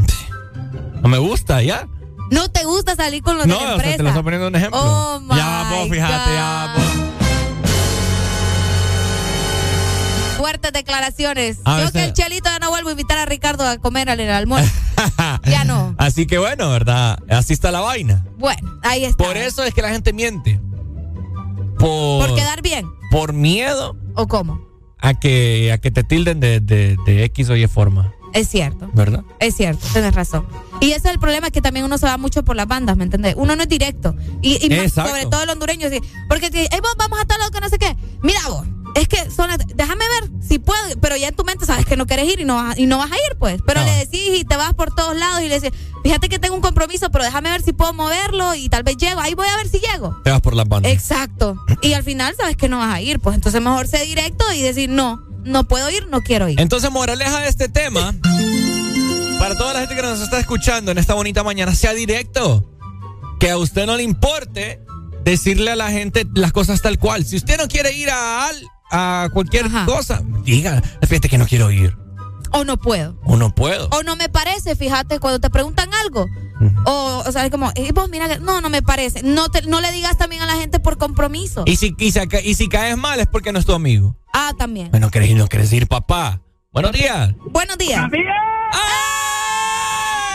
No 1.02 1.08
me 1.08 1.18
gusta, 1.18 1.62
ya. 1.62 1.88
No 2.30 2.48
te 2.50 2.64
gusta 2.64 2.94
salir 2.94 3.22
con 3.22 3.36
los 3.38 3.46
No, 3.46 3.54
de 3.54 3.60
la 3.60 3.66
sea, 3.66 3.74
empresa. 3.74 3.96
te 3.96 4.02
lo 4.04 4.08
estoy 4.10 4.22
poniendo 4.22 4.48
un 4.48 4.54
ejemplo. 4.56 4.80
Oh, 4.80 5.20
my 5.20 5.36
ya, 5.36 5.70
vos, 5.70 5.88
fíjate, 5.90 6.30
ya, 6.34 6.74
vos. 6.76 6.84
Fuertes 10.38 10.72
declaraciones. 10.72 11.58
A 11.64 11.72
Yo 11.72 11.76
veces- 11.86 11.92
que 11.92 12.04
el 12.04 12.12
chelito 12.14 12.48
ya 12.48 12.58
no 12.58 12.70
vuelvo 12.70 12.88
a 12.88 12.92
invitar 12.92 13.18
a 13.18 13.26
Ricardo 13.26 13.66
a 13.66 13.76
comer 13.78 14.08
al 14.08 14.20
almuerzo. 14.20 14.70
ya 15.44 15.64
no. 15.64 15.94
Así 15.98 16.26
que 16.26 16.38
bueno, 16.38 16.70
¿verdad? 16.70 17.18
Así 17.28 17.52
está 17.52 17.70
la 17.70 17.80
vaina. 17.80 18.24
Bueno, 18.38 18.78
ahí 18.82 19.04
está. 19.04 19.22
Por 19.22 19.36
eso 19.36 19.64
es 19.64 19.74
que 19.74 19.82
la 19.82 19.90
gente 19.90 20.12
miente. 20.12 20.60
Por, 21.78 22.26
Por 22.26 22.36
quedar 22.36 22.62
bien. 22.62 22.86
por 23.10 23.32
miedo 23.32 23.96
¿O 24.14 24.26
cómo? 24.28 24.60
a 24.98 25.14
que, 25.14 25.72
a 25.72 25.78
que 25.78 25.90
te 25.90 26.04
tilden 26.04 26.40
de, 26.40 26.60
de- 26.60 26.96
de 27.06 27.24
X 27.24 27.48
o 27.50 27.56
Y 27.56 27.66
forma, 27.66 28.12
Es 28.32 28.48
cierto. 28.48 28.88
¿verdad? 28.94 29.22
Es 29.38 29.56
cierto, 29.56 29.86
tienes 29.92 30.14
razón. 30.14 30.46
Y 30.80 30.92
ese 30.92 31.08
es 31.08 31.14
el 31.14 31.18
problema 31.20 31.50
que 31.50 31.60
también 31.60 31.84
uno 31.84 31.98
se 31.98 32.06
va 32.06 32.16
mucho 32.16 32.42
por 32.44 32.56
las 32.56 32.66
bandas, 32.66 32.96
¿me 32.96 33.04
entendés? 33.04 33.34
Uno 33.36 33.56
no 33.56 33.62
es 33.62 33.68
directo. 33.68 34.14
Y, 34.40 34.64
y 34.64 34.70
más 34.70 34.92
sobre 34.92 35.26
todo 35.26 35.42
el 35.42 35.50
hondureño. 35.50 35.88
Porque 36.28 36.50
te 36.50 36.62
"Ey, 36.62 36.80
vos, 36.80 36.94
vamos 36.96 37.18
a 37.18 37.22
estar 37.22 37.38
lado 37.38 37.50
que 37.50 37.60
no 37.60 37.68
sé 37.68 37.78
qué. 37.78 37.96
Mira 38.22 38.40
vos, 38.48 38.66
es 38.94 39.08
que 39.08 39.30
son 39.30 39.48
las- 39.50 39.58
déjame 39.74 40.04
ver 40.20 40.30
si 40.42 40.58
puedo, 40.58 40.80
pero 41.00 41.16
ya 41.16 41.28
en 41.28 41.36
tu 41.36 41.44
mente 41.44 41.64
sabes 41.66 41.84
que 41.86 41.96
no 41.96 42.06
quieres 42.06 42.28
ir 42.32 42.40
y 42.40 42.44
no 42.44 42.56
vas, 42.56 42.78
y 42.78 42.86
no 42.86 42.98
vas 42.98 43.10
a 43.12 43.16
ir, 43.16 43.36
pues. 43.38 43.60
Pero 43.66 43.84
le 43.84 43.92
decís 44.06 44.40
y 44.40 44.44
te 44.44 44.56
vas 44.56 44.72
por 44.74 44.94
todos 44.94 45.16
lados 45.16 45.42
y 45.42 45.48
le 45.48 45.60
decís, 45.60 45.78
fíjate 46.02 46.28
que 46.28 46.38
tengo 46.38 46.54
un 46.54 46.60
compromiso, 46.62 47.10
pero 47.10 47.24
déjame 47.24 47.50
ver 47.50 47.62
si 47.62 47.72
puedo 47.72 47.92
moverlo 47.92 48.54
y 48.54 48.68
tal 48.68 48.82
vez 48.82 48.96
llego. 48.96 49.20
Ahí 49.20 49.34
voy 49.34 49.46
a 49.48 49.56
ver 49.56 49.68
si 49.68 49.80
llego. 49.80 50.16
Te 50.24 50.30
vas 50.30 50.40
por 50.40 50.54
las 50.54 50.66
bandas. 50.68 50.90
Exacto. 50.92 51.56
Y 51.82 51.92
al 51.92 52.02
final 52.04 52.34
sabes 52.36 52.56
que 52.56 52.68
no 52.68 52.78
vas 52.78 52.94
a 52.94 53.00
ir, 53.00 53.20
pues 53.20 53.34
entonces 53.36 53.60
mejor 53.60 53.86
ser 53.86 54.06
directo 54.06 54.44
y 54.52 54.62
decir, 54.62 54.88
no, 54.88 55.22
no 55.44 55.66
puedo 55.68 55.88
ir, 55.90 56.06
no 56.08 56.20
quiero 56.22 56.48
ir. 56.48 56.60
Entonces, 56.60 56.90
moraleja 56.90 57.40
de 57.40 57.48
este 57.48 57.68
tema, 57.68 58.14
para 59.38 59.56
toda 59.56 59.72
la 59.74 59.80
gente 59.80 59.96
que 59.96 60.02
nos 60.02 60.20
está 60.20 60.38
escuchando 60.38 60.90
en 60.92 60.98
esta 60.98 61.14
bonita 61.14 61.42
mañana, 61.42 61.74
sea 61.74 61.92
directo. 61.94 62.66
Que 63.38 63.50
a 63.50 63.56
usted 63.56 63.86
no 63.86 63.96
le 63.96 64.02
importe 64.02 64.82
decirle 65.24 65.70
a 65.70 65.76
la 65.76 65.90
gente 65.90 66.26
las 66.34 66.52
cosas 66.52 66.82
tal 66.82 66.98
cual. 66.98 67.24
Si 67.24 67.36
usted 67.36 67.56
no 67.56 67.68
quiere 67.68 67.92
ir 67.96 68.10
a, 68.10 68.48
al- 68.48 68.66
a 68.90 69.28
cualquier 69.32 69.66
cosa, 69.86 70.22
diga, 70.44 70.82
fíjate 71.08 71.28
que 71.30 71.38
no 71.38 71.46
quiero 71.46 71.70
ir. 71.70 71.96
O 72.52 72.64
no 72.64 72.76
puedo. 72.76 73.18
O 73.24 73.36
no 73.38 73.54
puedo. 73.54 73.88
O 73.92 74.02
no 74.02 74.14
me 74.16 74.28
parece, 74.28 74.76
fíjate, 74.76 75.20
cuando 75.20 75.40
te 75.40 75.48
preguntan 75.48 75.88
algo. 76.04 76.26
O, 76.84 77.22
o 77.26 77.32
sea, 77.32 77.44
es 77.46 77.50
como, 77.50 77.70
"Eh, 77.74 77.90
vos 77.92 78.08
mira, 78.10 78.28
que- 78.28 78.38
no, 78.40 78.60
no 78.60 78.68
me 78.70 78.82
parece. 78.82 79.22
No, 79.22 79.48
te, 79.48 79.62
no 79.62 79.80
le 79.80 79.90
digas 79.92 80.18
también 80.18 80.42
a 80.42 80.46
la 80.46 80.56
gente 80.56 80.78
por 80.80 80.98
compromiso. 80.98 81.62
Y 81.66 81.76
si, 81.76 81.94
y, 81.98 82.12
si, 82.12 82.26
ca- 82.28 82.40
y 82.42 82.54
si 82.54 82.68
caes 82.68 82.96
mal 82.98 83.18
es 83.20 83.26
porque 83.26 83.52
no 83.52 83.58
es 83.58 83.66
tu 83.66 83.72
amigo. 83.72 84.16
Ah, 84.34 84.52
también. 84.58 84.90
Bueno, 84.90 85.10
querés 85.10 85.34
no 85.34 85.46
querés 85.48 85.72
ir, 85.72 85.86
papá. 85.88 86.40
Buenos 86.72 86.92
días. 86.92 87.34
Buenos 87.50 87.78
días. 87.78 88.00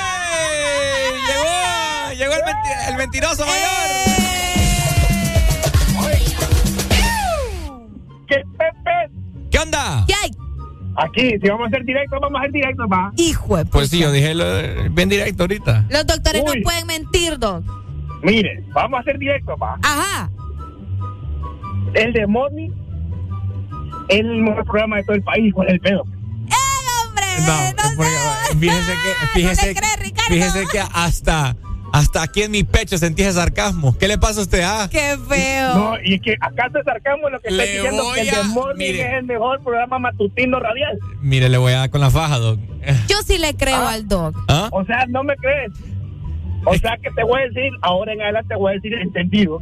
¡Ay! 0.06 1.22
Llegó, 1.28 2.14
llegó 2.18 2.34
el, 2.34 2.42
menti- 2.44 2.90
el 2.90 2.98
mentiroso 2.98 3.46
mayor. 3.46 3.70
¿Qué, 8.28 8.42
Pepe? 8.58 9.50
¿Qué 9.52 9.60
onda? 9.60 10.04
¿Qué 10.08 10.14
hay? 10.16 10.32
Aquí, 10.98 11.32
si 11.42 11.50
vamos 11.50 11.66
a 11.66 11.68
hacer 11.68 11.84
directo, 11.86 12.18
vamos 12.22 12.38
a 12.38 12.42
hacer 12.42 12.52
directo, 12.54 12.88
va. 12.88 13.12
Hijo 13.18 13.58
de 13.58 13.66
Pues 13.66 13.90
sí, 13.90 14.00
yo 14.00 14.12
dije 14.12 14.34
lo- 14.34 14.90
bien 14.92 15.10
directo 15.10 15.44
ahorita. 15.44 15.86
Los 15.90 16.06
doctores 16.08 16.42
Uy. 16.46 16.58
no 16.60 16.64
pueden 16.64 16.88
mentir, 16.88 17.38
doc. 17.38 17.64
Mire, 18.24 18.64
vamos 18.74 18.98
a 18.98 19.02
hacer 19.02 19.18
directo, 19.20 19.58
va. 19.58 19.78
Ajá. 19.84 20.30
El 21.94 22.14
de 22.14 22.26
Morning 22.28 22.70
es 24.10 24.20
el 24.20 24.42
mejor 24.42 24.64
programa 24.66 24.98
de 24.98 25.04
todo 25.04 25.16
el 25.16 25.24
país. 25.24 25.54
¿Cuál 25.54 25.68
es 25.68 25.74
el 25.74 25.80
pedo? 25.82 26.04
No, 27.46 27.54
porque, 27.98 28.58
fíjese 28.60 28.92
que, 28.94 29.28
fíjese, 29.34 29.76
fíjese 30.30 30.64
que 30.72 30.80
hasta, 30.94 31.56
hasta 31.96 32.22
aquí 32.24 32.44
en 32.44 32.52
mi 32.52 32.64
pecho 32.64 32.98
sentí 32.98 33.24
ese 33.24 33.34
sarcasmo. 33.34 33.98
¿Qué 33.98 34.08
le 34.08 34.18
pasa 34.18 34.42
a 34.42 34.44
usted? 34.44 34.62
Ah, 34.66 34.88
Qué 34.92 35.18
feo. 35.30 35.76
No, 35.76 35.94
y 36.04 36.16
es 36.16 36.22
que 36.22 36.36
acá 36.40 36.70
te 36.72 36.80
acercamos 36.80 37.32
lo 37.32 37.40
que 37.40 37.50
está 37.50 37.64
diciendo 37.64 38.04
que 38.14 38.22
el 38.22 38.28
de 38.28 38.44
Morning 38.44 38.78
mire. 38.78 39.02
es 39.02 39.14
el 39.20 39.24
mejor 39.26 39.64
programa 39.64 40.00
matutino 40.00 40.60
radial. 40.60 40.98
mire, 41.22 41.50
le 41.50 41.58
voy 41.58 41.74
a 41.74 41.78
dar 41.80 41.90
con 41.90 42.02
la 42.02 42.10
faja, 42.10 42.38
doc. 42.40 42.60
Yo 43.08 43.18
sí 43.26 43.38
le 43.38 43.56
creo 43.56 43.88
al 43.88 44.08
doc. 44.08 44.36
¿Ah? 44.48 44.70
O 44.72 44.84
sea, 44.86 45.06
no 45.08 45.24
me 45.24 45.36
crees. 45.38 45.72
O 46.66 46.74
sea 46.76 46.98
que 47.02 47.12
te 47.12 47.24
voy 47.24 47.42
a 47.42 47.46
decir, 47.46 47.72
ahora 47.82 48.14
en 48.14 48.22
adelante 48.22 48.50
te 48.50 48.56
voy 48.56 48.72
a 48.72 48.76
decir 48.76 48.94
entendido. 48.96 49.62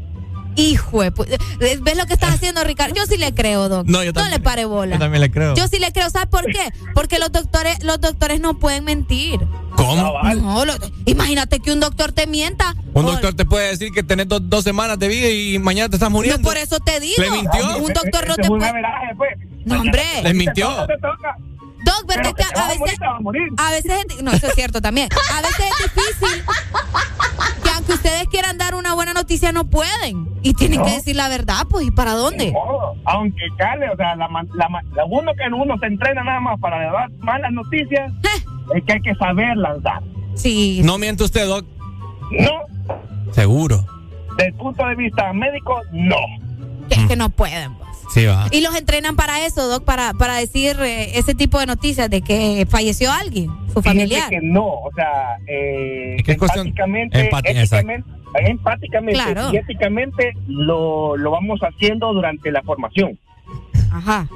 Hijo 0.55 1.01
de 1.01 1.13
pu- 1.13 1.25
¿Ves 1.59 1.97
lo 1.97 2.05
que 2.05 2.13
estás 2.13 2.29
haciendo, 2.35 2.63
Ricardo? 2.63 2.95
Yo 2.95 3.05
sí 3.05 3.17
le 3.17 3.33
creo, 3.33 3.69
doc. 3.69 3.87
No, 3.87 4.03
yo 4.03 4.13
también- 4.13 4.33
le 4.37 4.39
pare 4.43 4.65
bola. 4.65 4.95
yo 4.95 4.99
también 4.99 5.21
le 5.21 5.31
creo. 5.31 5.55
Yo 5.55 5.67
sí 5.67 5.79
le 5.79 5.91
creo. 5.91 6.09
¿Sabes 6.09 6.27
por 6.29 6.45
qué? 6.45 6.69
Porque 6.93 7.19
los 7.19 7.31
doctores, 7.31 7.83
los 7.83 7.99
doctores 8.01 8.39
no 8.39 8.59
pueden 8.59 8.83
mentir. 8.83 9.39
¿Cómo? 9.75 9.95
No, 10.35 10.65
lo- 10.65 10.75
imagínate 11.05 11.59
que 11.59 11.71
un 11.71 11.79
doctor 11.79 12.11
te 12.11 12.27
mienta. 12.27 12.75
Un 12.93 13.05
doctor 13.05 13.33
te 13.33 13.45
puede 13.45 13.69
decir 13.69 13.91
que 13.91 14.03
tenés 14.03 14.27
do- 14.27 14.39
dos 14.39 14.63
semanas 14.63 14.99
de 14.99 15.07
vida 15.07 15.29
y 15.29 15.57
mañana 15.59 15.89
te 15.89 15.95
estás 15.95 16.11
muriendo. 16.11 16.37
No, 16.39 16.43
por 16.43 16.57
eso 16.57 16.79
te 16.79 16.99
digo. 16.99 17.15
¿Le 17.23 17.31
mintió? 17.31 17.77
Un 17.77 17.93
doctor 17.93 18.27
no 18.27 18.35
te 18.35 18.47
puede. 18.47 18.71
pues. 19.17 19.29
No, 19.65 19.79
hombre. 19.81 20.03
¿Le 20.23 20.33
mintió? 20.33 20.85
Te 20.87 20.95
toca. 20.97 21.37
Doc, 21.83 22.05
¿verdad 22.07 22.33
Pero 22.35 22.35
que 22.35 22.43
te 22.53 22.59
a 22.59 22.63
a 22.63 22.67
morir, 22.67 22.81
veces, 22.81 22.99
te 22.99 23.05
a 23.05 23.19
morir. 23.19 23.43
a 23.57 23.71
veces 23.71 24.05
es- 24.09 24.23
no, 24.23 24.31
eso 24.31 24.47
es 24.47 24.53
cierto 24.55 24.81
también. 24.81 25.09
A 25.35 25.41
veces 25.41 25.65
es 25.65 25.93
difícil 25.93 26.43
que 27.63 27.69
aunque 27.71 27.93
ustedes 27.93 28.27
quieran 28.29 28.57
dar 28.57 28.75
una 28.75 28.93
buena 28.93 29.13
noticia 29.13 29.51
no 29.51 29.65
pueden 29.65 30.29
y 30.43 30.53
tienen 30.53 30.83
que 30.83 30.91
decir 30.91 31.15
la 31.15 31.27
verdad, 31.29 31.65
pues 31.69 31.85
¿y 31.85 31.91
para 31.91 32.13
dónde? 32.13 32.51
modo, 32.51 32.95
aunque 33.05 33.45
cale, 33.57 33.89
o 33.89 33.95
sea, 33.97 34.15
la, 34.15 34.27
ma- 34.27 34.43
la, 34.53 34.67
la 34.95 35.05
uno 35.05 35.31
que 35.33 35.43
uno 35.53 35.77
se 35.79 35.87
entrena 35.87 36.23
nada 36.23 36.39
más 36.39 36.59
para 36.59 36.91
dar 36.91 37.09
malas 37.19 37.51
noticias, 37.51 38.11
es 38.75 38.83
que 38.85 38.93
hay 38.93 39.01
que 39.01 39.15
saber 39.15 39.57
lanzar. 39.57 40.01
Sí. 40.35 40.81
No 40.83 40.97
miente 40.97 41.23
usted, 41.23 41.45
doc. 41.47 41.65
No, 42.31 43.31
Seguro. 43.31 43.85
desde 44.37 44.49
el 44.49 44.55
punto 44.55 44.85
de 44.87 44.95
vista 44.95 45.31
médico, 45.33 45.79
no. 45.91 46.15
Es 46.89 47.05
que 47.07 47.15
no 47.15 47.29
pueden. 47.29 47.73
pues. 47.75 47.92
Sí, 48.13 48.25
va. 48.27 48.45
Y 48.51 48.61
los 48.61 48.75
entrenan 48.75 49.15
para 49.15 49.43
eso, 49.45 49.67
Doc, 49.67 49.83
para, 49.85 50.13
para 50.13 50.35
decir 50.35 50.75
eh, 50.81 51.17
ese 51.17 51.33
tipo 51.33 51.59
de 51.59 51.65
noticias 51.65 52.09
de 52.11 52.21
que 52.21 52.67
falleció 52.69 53.11
alguien, 53.11 53.47
su 53.73 53.81
Fíjese 53.81 53.89
familiar. 53.89 54.29
que 54.29 54.39
no, 54.41 54.65
o 54.67 54.91
sea, 54.95 55.37
eh, 55.47 56.17
Es 56.19 56.23
que 56.23 56.33
es 56.33 56.37
cuestión- 56.37 56.67
empáticamente, 56.67 57.29
Claro. 59.13 59.51
y 59.53 59.57
éticamente 59.57 60.33
lo, 60.47 61.15
lo 61.17 61.31
vamos 61.31 61.59
haciendo 61.61 62.13
durante 62.13 62.51
la 62.51 62.61
formación. 62.63 63.17
Ajá. 63.91 64.27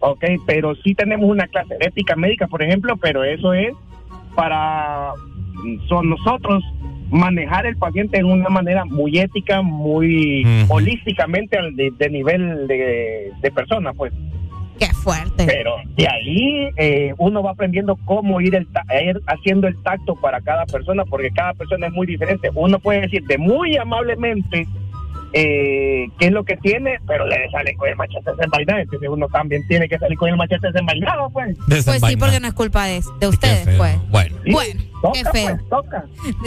Ok, 0.00 0.22
pero 0.46 0.74
sí 0.84 0.94
tenemos 0.94 1.28
una 1.30 1.46
clase 1.48 1.74
de 1.78 1.86
ética 1.86 2.14
médica, 2.16 2.46
por 2.46 2.62
ejemplo, 2.62 2.96
pero 2.98 3.24
eso 3.24 3.52
es 3.54 3.72
para 4.34 5.12
son 5.88 6.10
nosotros 6.10 6.62
manejar 7.10 7.66
el 7.66 7.76
paciente 7.76 8.18
en 8.18 8.26
una 8.26 8.48
manera 8.48 8.84
muy 8.84 9.18
ética, 9.18 9.62
muy 9.62 10.44
holísticamente 10.68 11.58
al 11.58 11.74
de, 11.76 11.90
de 11.96 12.10
nivel 12.10 12.66
de, 12.66 13.30
de 13.40 13.50
persona, 13.50 13.92
pues. 13.92 14.12
Qué 14.78 14.86
fuerte. 14.86 15.44
Pero 15.46 15.76
de 15.96 16.08
ahí 16.08 16.68
eh, 16.76 17.14
uno 17.18 17.44
va 17.44 17.52
aprendiendo 17.52 17.96
cómo 18.04 18.40
ir, 18.40 18.56
el 18.56 18.66
ta- 18.72 18.84
ir 19.00 19.20
haciendo 19.28 19.68
el 19.68 19.80
tacto 19.84 20.16
para 20.16 20.40
cada 20.40 20.66
persona, 20.66 21.04
porque 21.04 21.30
cada 21.30 21.54
persona 21.54 21.86
es 21.86 21.92
muy 21.92 22.08
diferente. 22.08 22.50
Uno 22.54 22.80
puede 22.80 23.02
decir 23.02 23.22
de 23.24 23.38
muy 23.38 23.76
amablemente 23.76 24.66
eh, 25.36 26.06
qué 26.18 26.26
es 26.26 26.32
lo 26.32 26.44
que 26.44 26.56
tiene, 26.58 26.98
pero 27.08 27.26
le 27.26 27.50
sale 27.50 27.74
con 27.74 27.88
el 27.88 27.96
machete 27.96 28.30
desenvainado. 28.30 28.78
Entonces 28.78 29.08
uno 29.08 29.26
también 29.28 29.66
tiene 29.66 29.88
que 29.88 29.98
salir 29.98 30.16
con 30.16 30.28
el 30.28 30.36
machete 30.36 30.68
desenvainado, 30.68 31.28
pues. 31.30 31.56
Pues 31.68 31.84
sí, 31.84 32.16
porque 32.16 32.38
no 32.38 32.46
es 32.46 32.54
culpa 32.54 32.86
de, 32.86 33.02
de 33.18 33.26
ustedes, 33.26 33.76
pues. 33.76 33.96
Bueno. 34.10 34.36
Bueno, 34.50 34.80
qué 35.12 35.24
feo. 35.32 35.58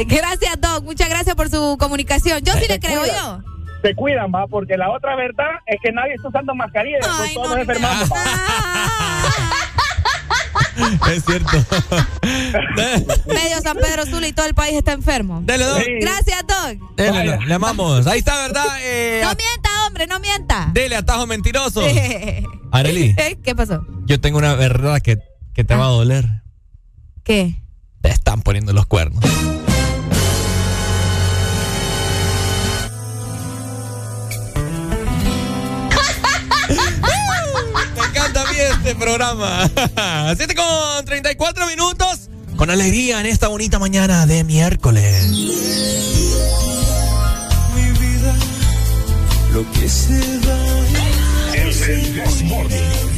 Gracias, 0.07 0.61
Doc. 0.61 0.83
Muchas 0.85 1.09
gracias 1.09 1.35
por 1.35 1.49
su 1.49 1.77
comunicación. 1.77 2.39
Yo 2.43 2.53
sí 2.53 2.65
le 2.69 2.79
creo 2.79 3.01
cuida. 3.01 3.13
yo. 3.13 3.41
Se 3.81 3.93
cuidan, 3.93 4.31
va, 4.33 4.47
porque 4.47 4.77
la 4.77 4.89
otra 4.89 5.15
verdad 5.15 5.51
es 5.65 5.77
que 5.83 5.91
nadie 5.91 6.13
está 6.13 6.29
usando 6.29 6.55
mascarilla 6.55 6.97
y 6.97 7.01
después 7.01 7.33
todos 7.33 7.49
nos 7.49 7.59
enfermamos. 7.59 8.09
Es 11.13 11.23
cierto. 11.25 11.57
Medio 13.27 13.61
San 13.63 13.77
Pedro 13.77 14.05
Sula 14.05 14.27
y 14.27 14.33
todo 14.33 14.45
el 14.45 14.53
país 14.53 14.75
está 14.75 14.91
enfermo. 14.93 15.41
Dale, 15.43 15.63
Doc. 15.65 15.81
Gracias, 16.01 16.43
Doc. 16.47 16.95
Dele, 16.95 17.25
le, 17.25 17.45
le 17.45 17.53
amamos. 17.53 18.05
Ahí 18.07 18.19
está, 18.19 18.35
¿verdad? 18.47 18.65
Eh, 18.81 19.21
No 19.23 19.29
mienta, 19.29 19.69
hombre, 19.87 20.07
no 20.07 20.19
mienta. 20.19 20.69
dele, 20.73 20.95
atajo 20.95 21.25
mentiroso. 21.27 21.81
Arely, 22.71 23.15
¿Eh? 23.17 23.37
¿Qué 23.43 23.55
pasó? 23.55 23.85
yo 24.05 24.19
tengo 24.19 24.37
una 24.37 24.53
verdad 24.55 25.01
que, 25.01 25.17
que 25.53 25.63
te 25.63 25.75
va 25.75 25.85
a 25.85 25.89
doler. 25.89 26.25
¿Qué? 27.23 27.61
Te 28.01 28.09
están 28.09 28.41
poniendo 28.41 28.71
los 28.73 28.85
cuernos. 28.85 29.23
Este 38.87 38.99
programa. 38.99 39.69
7 40.37 40.55
con 40.55 41.05
34 41.05 41.67
minutos. 41.67 42.29
Con 42.55 42.69
alegría 42.69 43.19
en 43.19 43.25
esta 43.25 43.49
bonita 43.49 43.79
mañana 43.79 44.25
de 44.25 44.45
miércoles. 44.45 45.27
Mi 47.75 47.91
vida, 47.99 48.35
lo 49.51 49.69
que 49.73 49.89
se 49.89 50.39
da 50.39 50.57
Es 51.53 51.81
el 51.81 52.15
Desmorning. 52.15 53.16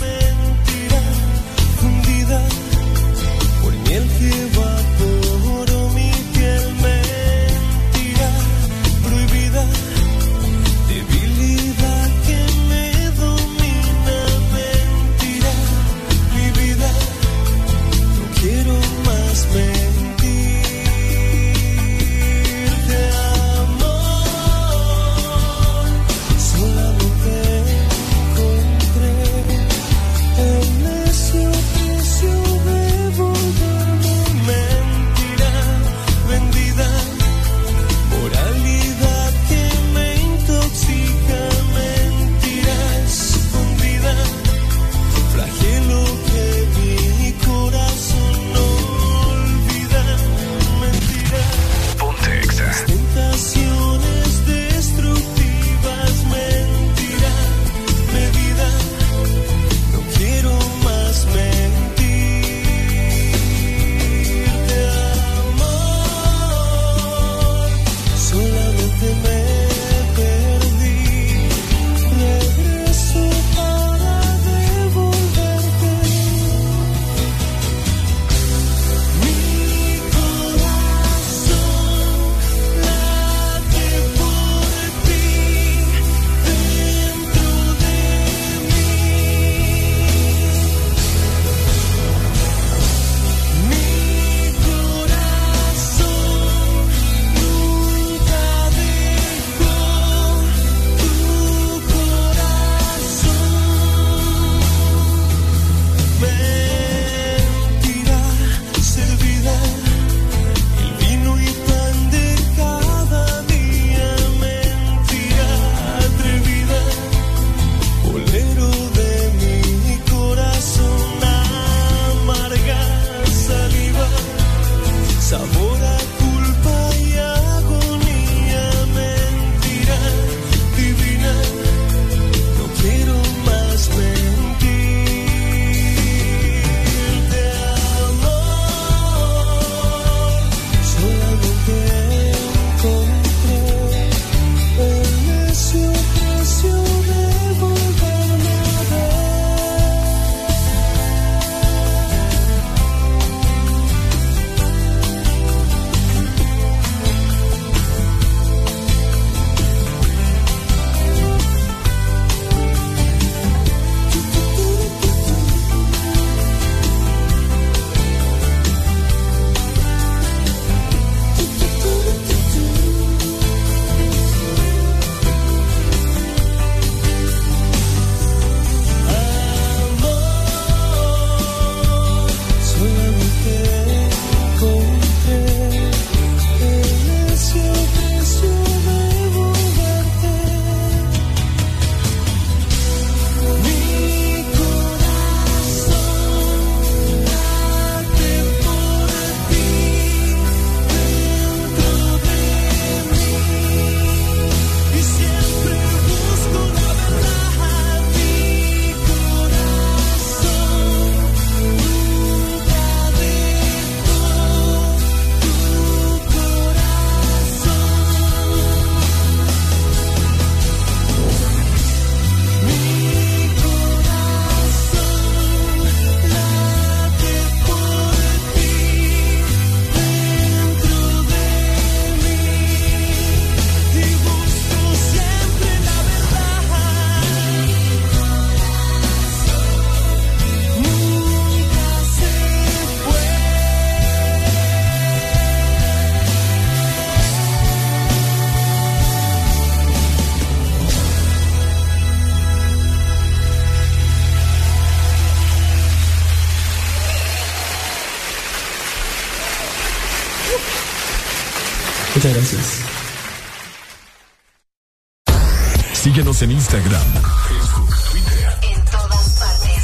Instagram, 266.70 267.02
Facebook, 267.48 267.90
Twitter. 268.12 268.48
En 268.62 268.86
todas 268.86 269.40
partes. 269.40 269.84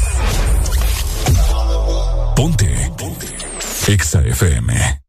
Ponte. 2.36 2.91
Ponte. 2.95 3.28
Exa 3.88 4.22
FM. 4.22 5.02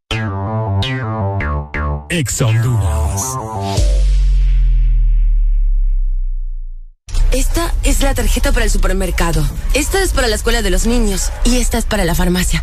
Exa 2.09 2.47
Honduras. 2.47 3.23
Esta 7.33 7.75
es 7.83 8.01
la 8.01 8.15
tarjeta 8.15 8.53
para 8.53 8.65
el 8.65 8.71
supermercado. 8.71 9.45
Esta 9.75 10.01
es 10.03 10.15
para 10.15 10.29
la 10.29 10.37
escuela 10.37 10.63
de 10.63 10.71
los 10.71 10.87
niños. 10.87 11.31
Y 11.45 11.59
esta 11.59 11.77
es 11.77 11.85
para 11.85 12.07
la 12.07 12.15
farmacia. 12.15 12.63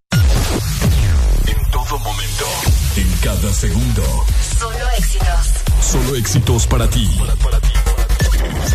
Todo 1.71 1.99
momento. 1.99 2.45
En 2.95 3.09
cada 3.21 3.53
segundo. 3.53 4.03
Solo 4.59 4.89
éxitos. 4.97 5.47
Solo 5.81 6.15
éxitos 6.15 6.67
para 6.67 6.89
ti. 6.89 7.07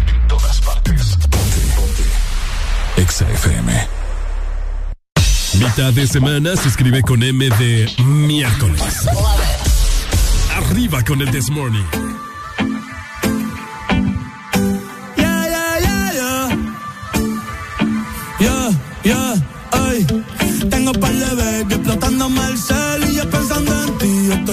En 0.09 0.28
todas 0.28 0.60
partes. 0.60 1.16
Ponte, 1.31 1.60
ponte. 1.77 3.02
Exa 3.02 3.31
FM. 3.31 3.89
Mitad 5.59 5.93
de 5.93 6.06
semana 6.06 6.56
se 6.56 6.68
escribe 6.68 7.02
con 7.02 7.23
M 7.23 7.48
de 7.48 7.90
miércoles. 8.05 9.06
Arriba 10.55 11.02
con 11.05 11.20
el 11.20 11.31
This 11.31 11.51
Morning. 11.51 11.85
Yeah, 15.16 15.48
yeah, 15.48 15.78
yeah, 15.81 16.12
yeah. 16.12 16.48
Yeah, 18.40 18.70
yeah, 19.05 19.35
ay. 19.73 20.06
Tengo 20.70 20.93
par 20.93 21.12
de 21.12 21.35
baby 21.35 21.74
explotándome 21.74 22.44
el 22.47 22.59
cel 22.59 22.85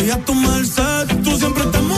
Estoy 0.04 0.22
a 0.22 0.26
tu 0.26 0.36
merced. 0.36 1.24
Tú 1.24 1.38
siempre 1.38 1.64
te 1.66 1.93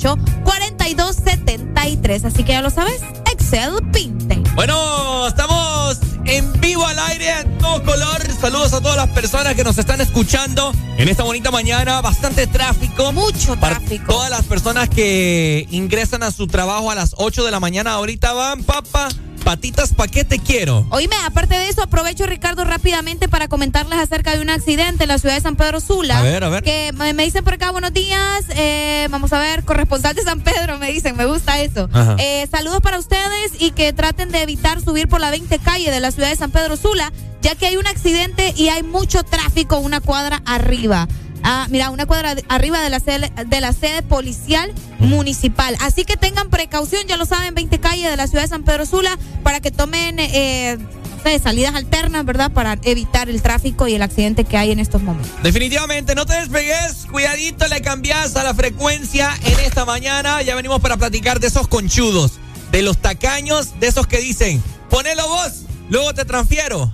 2208-4273. 0.00 2.24
Así 2.24 2.44
que 2.44 2.52
ya 2.52 2.62
lo 2.62 2.70
sabes, 2.70 3.00
Excel 3.32 3.72
Pinte. 3.92 4.40
Bueno, 4.54 5.26
estamos 5.26 5.98
en 6.24 6.52
vivo 6.60 6.86
al 6.86 6.98
aire, 6.98 7.40
en 7.40 7.58
todo 7.58 7.82
color. 7.84 8.20
Saludos 8.40 8.72
a 8.72 8.80
todas 8.80 8.96
las 8.96 9.08
personas 9.08 9.54
que 9.54 9.64
nos 9.64 9.78
están 9.78 10.00
escuchando 10.00 10.72
en 10.96 11.08
esta 11.08 11.22
bonita 11.22 11.50
mañana. 11.50 12.00
Bastante 12.00 12.46
tráfico. 12.46 13.12
Mucho 13.12 13.58
Para 13.58 13.78
tráfico. 13.78 14.12
todas 14.12 14.30
las 14.30 14.44
personas 14.44 14.88
que 14.88 15.66
ingresan 15.70 16.22
a 16.22 16.30
su 16.30 16.46
trabajo 16.46 16.90
a 16.90 16.94
las 16.94 17.14
8 17.16 17.44
de 17.44 17.50
la 17.50 17.60
mañana, 17.60 17.92
ahorita 17.92 18.32
van, 18.32 18.62
papá. 18.62 19.08
Patitas, 19.50 19.92
¿pa' 19.94 20.06
qué 20.06 20.22
te 20.22 20.38
quiero? 20.38 20.86
Oíme, 20.90 21.16
aparte 21.26 21.56
de 21.56 21.68
eso, 21.68 21.82
aprovecho, 21.82 22.24
Ricardo, 22.24 22.62
rápidamente 22.62 23.28
para 23.28 23.48
comentarles 23.48 23.98
acerca 23.98 24.36
de 24.36 24.40
un 24.42 24.48
accidente 24.48 25.02
en 25.02 25.08
la 25.08 25.18
ciudad 25.18 25.34
de 25.34 25.40
San 25.40 25.56
Pedro 25.56 25.80
Sula. 25.80 26.18
A 26.20 26.22
ver, 26.22 26.44
a 26.44 26.48
ver. 26.50 26.62
Que 26.62 26.92
me, 26.92 27.24
dicen 27.24 27.42
por 27.42 27.54
acá, 27.54 27.72
buenos 27.72 27.92
días. 27.92 28.44
eh, 28.50 29.08
vamos 29.10 29.32
a 29.32 29.40
ver, 29.40 29.64
corresponsal 29.64 30.14
de 30.14 30.22
San 30.22 30.40
Pedro, 30.42 30.78
me 30.78 30.92
dicen, 30.92 31.16
me 31.16 31.26
gusta 31.26 31.60
eso. 31.60 31.88
Eh, 32.18 32.46
saludos 32.48 32.80
para 32.80 33.00
ustedes 33.00 33.50
y 33.58 33.72
que 33.72 33.92
traten 33.92 34.30
de 34.30 34.40
evitar 34.42 34.80
subir 34.80 35.08
por 35.08 35.20
la 35.20 35.32
20 35.32 35.58
calle 35.58 35.90
de 35.90 35.98
la 35.98 36.12
ciudad 36.12 36.28
de 36.28 36.36
San 36.36 36.52
Pedro 36.52 36.76
Sula, 36.76 37.12
ya 37.42 37.56
que 37.56 37.66
hay 37.66 37.76
un 37.76 37.88
accidente 37.88 38.54
y 38.56 38.68
hay 38.68 38.84
mucho 38.84 39.24
tráfico 39.24 39.78
una 39.78 40.00
cuadra 40.00 40.42
arriba. 40.46 41.08
Ah, 41.42 41.66
mira, 41.70 41.90
una 41.90 42.06
cuadra 42.06 42.34
arriba 42.48 42.80
de 42.80 42.90
la 42.90 43.00
sede, 43.00 43.32
de 43.46 43.60
la 43.60 43.72
sede 43.72 44.02
policial 44.02 44.72
municipal. 44.98 45.76
Así 45.80 46.04
que 46.04 46.16
tengan 46.16 46.50
precaución, 46.50 47.02
ya 47.06 47.16
lo 47.16 47.26
saben, 47.26 47.54
20 47.54 47.80
calle 47.80 48.08
de 48.08 48.16
la 48.16 48.26
ciudad 48.26 48.42
de 48.42 48.48
San 48.48 48.62
Pedro 48.62 48.86
Sula, 48.86 49.18
para 49.42 49.60
que 49.60 49.70
tomen 49.70 50.18
eh, 50.18 50.78
no 51.24 51.30
sé, 51.30 51.38
salidas 51.38 51.74
alternas, 51.74 52.24
¿verdad? 52.24 52.50
Para 52.50 52.78
evitar 52.82 53.28
el 53.28 53.42
tráfico 53.42 53.86
y 53.88 53.94
el 53.94 54.02
accidente 54.02 54.44
que 54.44 54.56
hay 54.56 54.70
en 54.72 54.78
estos 54.78 55.02
momentos. 55.02 55.30
Definitivamente, 55.42 56.14
no 56.14 56.26
te 56.26 56.34
despegues, 56.34 57.06
cuidadito, 57.10 57.66
le 57.68 57.82
cambias 57.82 58.36
a 58.36 58.44
la 58.44 58.54
frecuencia 58.54 59.30
en 59.44 59.60
esta 59.60 59.84
mañana. 59.84 60.42
Ya 60.42 60.54
venimos 60.54 60.80
para 60.80 60.96
platicar 60.96 61.40
de 61.40 61.48
esos 61.48 61.68
conchudos, 61.68 62.32
de 62.72 62.82
los 62.82 62.98
tacaños, 62.98 63.78
de 63.80 63.88
esos 63.88 64.06
que 64.06 64.18
dicen, 64.18 64.62
ponelo 64.88 65.28
vos, 65.28 65.62
luego 65.88 66.14
te 66.14 66.24
transfiero. 66.24 66.92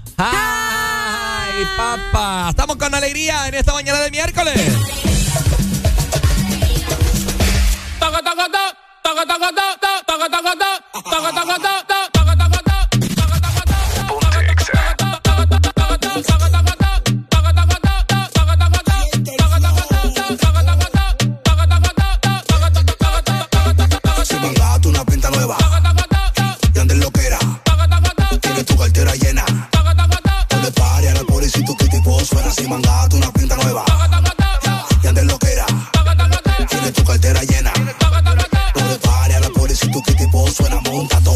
¡Ay, 1.57 1.65
papá! 1.75 2.51
Estamos 2.51 2.77
con 2.77 2.95
alegría 2.95 3.49
en 3.49 3.55
esta 3.55 3.73
mañana 3.73 3.99
de 4.01 4.11
miércoles. 4.11 4.77
Fuera. 32.29 32.51
Si 32.51 32.67
mangaste 32.67 33.17
una 33.17 33.31
pinta 33.33 33.57
nueva 33.57 33.85
y 35.03 35.07
andes 35.07 35.25
lo 35.25 35.39
que 35.39 35.53
era, 35.53 35.67
tienes 36.69 36.93
tu 36.93 37.05
cartera 37.05 37.41
llena. 37.43 37.73
No 37.75 38.99
pares 39.01 39.37
a 39.37 39.41
la 39.41 39.51
policía 39.51 39.89
y 39.89 39.93
tu 39.93 40.03
kitty 40.03 40.27
post 40.29 40.57
suena. 40.57 40.81
Monta 40.81 41.21
todo, 41.21 41.36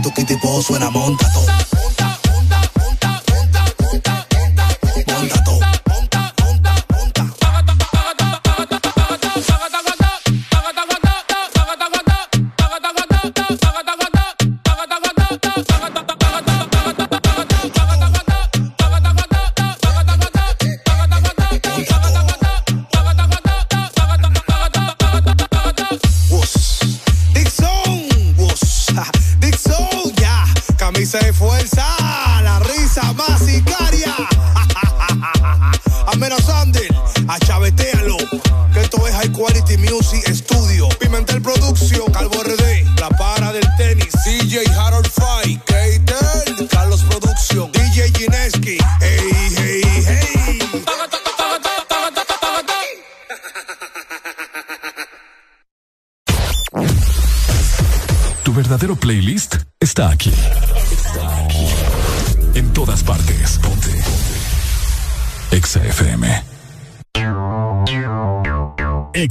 Tu 0.00 0.10
kitty 0.10 0.36
post 0.36 0.66
suena. 0.66 0.90
Monta 0.90 1.61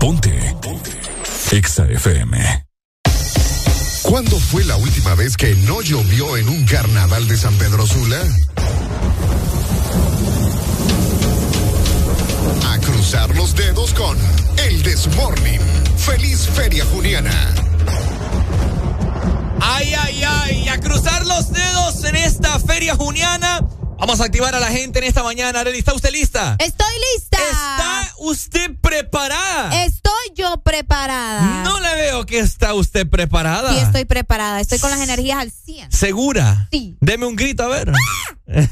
Ponte. 0.00 0.56
Ponte. 0.62 0.90
Exa 1.52 1.84
FM. 1.84 2.64
¿Cuándo 4.00 4.40
fue 4.40 4.64
la 4.64 4.76
última 4.76 5.14
vez 5.14 5.36
que 5.36 5.54
no 5.66 5.82
llovió 5.82 6.38
en 6.38 6.48
un 6.48 6.64
carnaval 6.64 7.28
de 7.28 7.36
San 7.36 7.54
Pedro 7.56 7.86
Sula? 7.86 8.18
A 12.66 12.78
cruzar 12.78 13.36
los 13.36 13.54
dedos 13.54 13.92
con 13.92 14.16
El 14.66 14.82
Desmorning. 14.82 15.60
Feliz 15.98 16.48
Feria 16.48 16.86
Juniana. 16.86 17.54
Ay, 19.60 19.92
ay, 19.92 20.22
ay, 20.26 20.68
a 20.68 20.80
cruzar 20.80 21.26
los 21.26 21.52
dedos 21.52 22.04
en 22.04 22.16
esta 22.16 22.58
feria 22.58 22.96
juniana. 22.96 23.60
Vamos 24.00 24.18
a 24.22 24.24
activar 24.24 24.54
a 24.54 24.60
la 24.60 24.68
gente 24.68 24.98
en 24.98 25.04
esta 25.04 25.22
mañana. 25.22 25.60
Arely, 25.60 25.78
¿está 25.78 25.92
usted 25.92 26.10
lista? 26.10 26.56
Estoy 26.58 26.92
lista. 27.14 27.36
¿Está 27.36 28.14
usted 28.16 28.70
preparada? 28.80 29.84
Estoy 29.84 30.32
yo 30.34 30.56
preparada. 30.62 31.62
No 31.64 31.78
le 31.80 31.94
veo 31.96 32.24
que 32.24 32.38
está 32.38 32.72
usted 32.72 33.06
preparada. 33.06 33.74
Sí, 33.74 33.78
estoy 33.78 34.06
preparada. 34.06 34.58
Estoy 34.58 34.78
con 34.78 34.90
las 34.90 35.00
energías 35.00 35.38
al 35.38 35.52
100. 35.52 35.92
¿Segura? 35.92 36.68
Sí. 36.72 36.96
Deme 37.00 37.26
un 37.26 37.36
grito, 37.36 37.62
a 37.62 37.68
ver. 37.68 37.92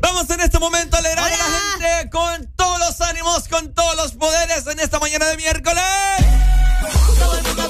Vamos 0.00 0.28
en 0.30 0.40
este 0.40 0.58
momento 0.58 0.96
a 0.96 0.98
alegrar 0.98 1.32
a 1.32 1.36
la 1.36 1.44
gente 1.44 2.10
con 2.10 2.50
todos 2.56 2.80
los 2.80 3.00
ánimos, 3.02 3.46
con 3.46 3.72
todos 3.72 3.94
los 3.96 4.12
poderes 4.12 4.66
en 4.66 4.80
esta 4.80 4.98
mañana 4.98 5.26
de 5.26 5.36
miércoles. 5.36 5.84
Todo 7.20 7.38
el 7.38 7.44
mundo 7.44 7.68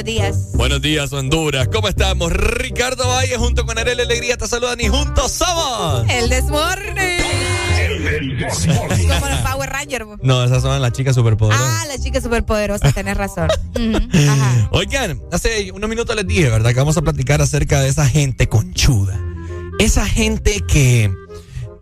Buenos 0.00 0.14
días. 0.14 0.36
Buenos 0.54 0.80
días, 0.80 1.12
Honduras. 1.12 1.68
¿Cómo 1.70 1.86
estamos? 1.86 2.32
Ricardo 2.32 3.06
Valle 3.06 3.36
junto 3.36 3.66
con 3.66 3.76
Arely 3.76 4.00
Alegría 4.00 4.38
te 4.38 4.48
saludan 4.48 4.80
y 4.80 4.88
juntos 4.88 5.30
somos. 5.30 6.08
El 6.08 6.30
desmorning. 6.30 7.20
Como 8.96 9.28
los 9.28 9.38
Power 9.40 9.68
Rangers. 9.68 10.06
No, 10.22 10.42
esas 10.42 10.62
son 10.62 10.80
las 10.80 10.92
chicas 10.92 11.14
superpoderosas. 11.14 11.82
Ah, 11.82 11.84
la 11.86 11.98
chica 11.98 12.18
superpoderosa, 12.22 12.90
tenés 12.92 13.18
razón. 13.18 13.50
Ajá. 14.14 14.68
Oigan, 14.70 15.20
hace 15.32 15.70
unos 15.70 15.90
minutos 15.90 16.16
les 16.16 16.26
dije, 16.26 16.48
¿verdad? 16.48 16.70
Que 16.70 16.78
vamos 16.78 16.96
a 16.96 17.02
platicar 17.02 17.42
acerca 17.42 17.82
de 17.82 17.90
esa 17.90 18.08
gente 18.08 18.48
conchuda. 18.48 19.20
Esa 19.78 20.06
gente 20.06 20.62
que 20.66 21.12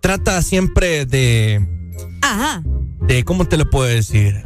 trata 0.01 0.43
siempre 0.43 1.07
de. 1.07 1.65
Ajá. 2.23 2.65
de 3.03 3.25
¿Cómo 3.25 3.45
te 3.45 3.57
lo 3.57 3.71
puedo 3.71 3.87
decir? 3.87 4.43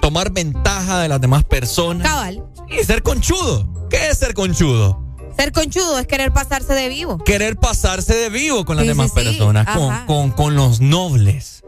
Tomar 0.00 0.30
ventaja 0.30 1.00
de 1.00 1.08
las 1.08 1.20
demás 1.20 1.42
personas. 1.42 2.06
Cabal. 2.06 2.44
Y 2.68 2.84
ser 2.84 3.02
conchudo. 3.02 3.88
¿Qué 3.90 4.08
es 4.08 4.18
ser 4.18 4.34
conchudo? 4.34 5.02
Ser 5.36 5.52
conchudo 5.52 5.98
es 5.98 6.06
querer 6.06 6.32
pasarse 6.32 6.72
de 6.72 6.88
vivo. 6.88 7.18
Querer 7.24 7.56
pasarse 7.56 8.14
de 8.14 8.30
vivo 8.30 8.64
con 8.64 8.76
las 8.76 8.84
Sí, 8.84 8.88
demás 8.88 9.10
sí, 9.14 9.20
sí. 9.20 9.24
personas, 9.24 9.66
con, 9.76 10.06
con, 10.06 10.30
con 10.32 10.56
los 10.56 10.80
nobles. 10.80 11.62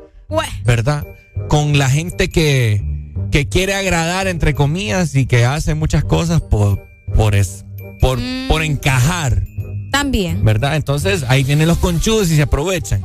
¿verdad? 0.65 1.07
Con 1.49 1.79
la 1.79 1.89
gente 1.89 2.29
que, 2.29 2.83
que 3.31 3.49
quiere 3.49 3.75
agradar, 3.75 4.27
entre 4.27 4.55
comillas, 4.55 5.15
y 5.15 5.27
que 5.27 5.45
hace 5.45 5.75
muchas 5.75 6.05
cosas 6.05 6.41
por, 6.41 6.83
por, 7.15 7.35
es, 7.35 7.65
por, 8.01 8.19
Mm. 8.19 8.49
por 8.49 8.62
encajar, 8.62 9.43
También. 9.93 10.45
¿verdad? 10.45 10.77
Entonces 10.77 11.25
ahí 11.29 11.45
vienen 11.45 11.69
los 11.69 11.79
conchudos 11.79 12.31
y 12.31 12.37
se 12.37 12.43
aprovechan. 12.43 13.05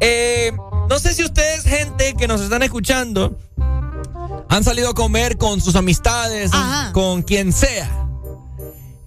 Eh, 0.00 0.52
no 0.90 0.98
sé 0.98 1.14
si 1.14 1.22
ustedes, 1.24 1.62
gente 1.64 2.14
que 2.18 2.26
nos 2.26 2.40
están 2.40 2.62
escuchando, 2.62 3.38
han 4.48 4.64
salido 4.64 4.90
a 4.90 4.94
comer 4.94 5.38
con 5.38 5.60
sus 5.60 5.76
amistades, 5.76 6.50
Ajá. 6.52 6.92
con 6.92 7.22
quien 7.22 7.52
sea. 7.52 8.06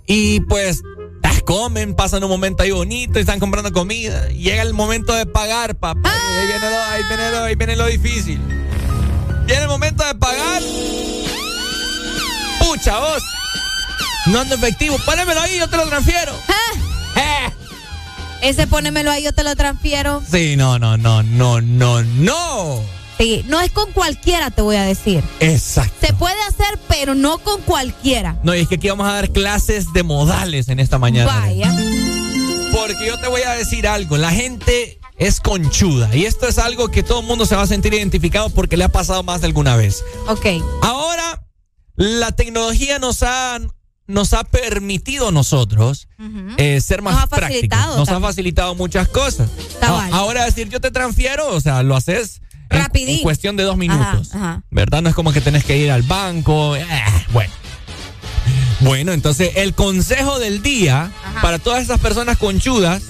Y 0.08 0.40
pues 0.42 0.82
ah, 1.24 1.40
comen, 1.46 1.96
pasan 1.96 2.24
un 2.24 2.30
momento 2.30 2.64
ahí 2.64 2.72
bonito 2.72 3.18
y 3.20 3.22
están 3.22 3.40
comprando 3.40 3.72
comida. 3.72 4.28
Llega 4.30 4.62
el 4.62 4.74
momento 4.74 5.14
de 5.14 5.26
pagar, 5.26 5.76
papá. 5.76 6.14
Y 6.14 6.40
ahí, 6.40 6.48
viene 6.48 6.70
lo, 6.70 6.84
ahí, 6.84 7.04
viene 7.08 7.32
lo, 7.32 7.44
ahí 7.44 7.56
viene 7.56 7.76
lo 7.76 7.86
difícil. 7.88 8.40
Viene 9.46 9.62
el 9.64 9.68
momento 9.68 10.06
de 10.06 10.16
pagar. 10.16 10.62
Pucha, 12.60 13.00
vos. 13.00 13.24
No 14.28 14.40
ando 14.40 14.56
efectivo. 14.56 14.98
Pánemelo 15.06 15.40
ahí, 15.42 15.58
yo 15.60 15.70
te 15.70 15.78
lo 15.78 15.88
transfiero. 15.88 16.34
Eh. 17.16 17.52
Ese 18.42 18.68
ponémelo 18.68 19.12
ahí, 19.12 19.24
yo 19.24 19.34
te 19.34 19.44
lo 19.44 19.56
transfiero. 19.56 20.22
Sí, 20.30 20.56
no, 20.56 20.78
no, 20.80 20.98
no, 20.98 21.24
no, 21.24 21.62
no, 21.62 22.04
no. 22.04 22.82
Sí, 23.18 23.44
no 23.48 23.62
es 23.62 23.72
con 23.72 23.92
cualquiera, 23.94 24.52
te 24.52 24.62
voy 24.62 24.76
a 24.76 24.84
decir. 24.84 25.24
Exacto. 25.40 26.08
Se 26.08 26.14
puede 26.14 26.42
hacer, 26.50 26.78
pero 26.90 27.16
no 27.16 27.38
con 27.38 27.62
cualquiera. 27.62 28.38
No, 28.44 28.54
y 28.54 28.60
es 28.60 28.68
que 28.68 28.76
aquí 28.76 28.90
vamos 28.90 29.08
a 29.08 29.14
dar 29.14 29.30
clases 29.32 29.94
de 29.94 30.04
modales 30.04 30.68
en 30.70 30.80
esta 30.80 30.98
mañana. 31.00 31.34
Vaya. 31.40 31.74
Porque 32.74 33.08
yo 33.08 33.18
te 33.20 33.28
voy 33.30 33.42
a 33.44 33.52
decir 33.52 33.88
algo, 33.88 34.18
la 34.18 34.32
gente 34.32 35.00
es 35.18 35.40
conchuda 35.40 36.14
y 36.14 36.26
esto 36.26 36.46
es 36.46 36.58
algo 36.58 36.90
que 36.90 37.04
todo 37.04 37.22
el 37.22 37.26
mundo 37.26 37.46
se 37.46 37.56
va 37.56 37.62
a 37.62 37.68
sentir 37.68 37.94
identificado 37.94 38.50
porque 38.50 38.76
le 38.76 38.84
ha 38.84 38.90
pasado 38.90 39.24
más 39.24 39.40
de 39.42 39.48
alguna 39.48 39.78
vez. 39.78 40.04
Ok. 40.28 40.46
Ahora, 40.82 41.42
la 41.96 42.34
tecnología 42.34 43.00
nos 43.00 43.24
ha, 43.24 43.60
nos 44.08 44.34
ha 44.34 44.44
permitido 44.44 45.30
a 45.30 45.32
nosotros 45.32 46.10
eh, 46.58 46.82
ser 46.82 47.02
más 47.02 47.14
Nos 47.14 47.24
ha 47.24 47.28
prácticos. 47.28 47.96
Nos 47.96 48.10
ha 48.10 48.20
facilitado 48.20 48.76
muchas 48.76 49.08
cosas. 49.08 49.50
Cabal. 49.80 50.14
A- 50.14 50.18
Ahora 50.18 50.44
decir 50.44 50.68
yo 50.68 50.82
te 50.82 50.92
transfiero, 50.92 51.48
o 51.56 51.62
sea, 51.62 51.82
lo 51.82 51.96
haces 51.96 52.42
en, 52.70 53.08
en 53.10 53.22
cuestión 53.24 53.56
de 53.58 53.64
dos 53.64 53.78
minutos. 53.78 54.30
Ajá, 54.34 54.38
ajá. 54.52 54.64
¿Verdad? 54.72 55.02
No 55.02 55.10
es 55.10 55.16
como 55.16 55.32
que 55.34 55.42
tenés 55.42 55.64
que 55.64 55.78
ir 55.78 55.92
al 55.92 56.04
banco. 56.04 56.76
eh, 56.76 56.86
bueno. 57.34 57.52
Bueno, 58.82 59.14
entonces 59.14 59.52
el 59.56 59.74
consejo 59.74 60.38
del 60.40 60.62
día 60.62 61.10
para 61.42 61.60
todas 61.60 61.82
esas 61.84 62.00
personas 62.00 62.38
conchudas, 62.38 63.02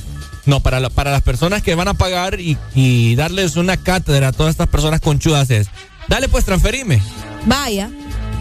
no, 0.46 0.60
para, 0.60 0.80
la- 0.80 0.90
para 0.90 1.12
las 1.12 1.22
personas 1.24 1.64
que 1.64 1.74
van 1.76 1.88
a 1.88 1.94
pagar 1.96 2.40
y, 2.40 2.58
y 2.76 3.16
darles 3.16 3.56
una 3.56 3.76
cátedra 3.78 4.28
a 4.30 4.32
todas 4.32 4.52
estas 4.52 4.68
personas 4.68 5.02
conchudas 5.02 5.50
es, 5.50 5.68
dale 6.08 6.30
pues 6.30 6.46
transferime, 6.46 7.02
Vaya. 7.46 7.90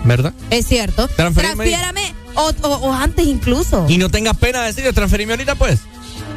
¿verdad? 0.05 0.35
Es 0.51 0.67
cierto. 0.67 1.09
Transferime. 1.09 1.55
Transfiérame 1.65 2.15
o, 2.35 2.53
o- 2.63 2.69
o 2.89 2.93
antes 2.93 3.27
incluso. 3.27 3.87
Y 3.89 3.97
no 3.97 4.11
tenga 4.11 4.35
pena 4.35 4.61
de 4.61 4.67
decirle, 4.69 4.93
transferime 4.93 5.33
ahorita 5.33 5.55
pues. 5.55 5.81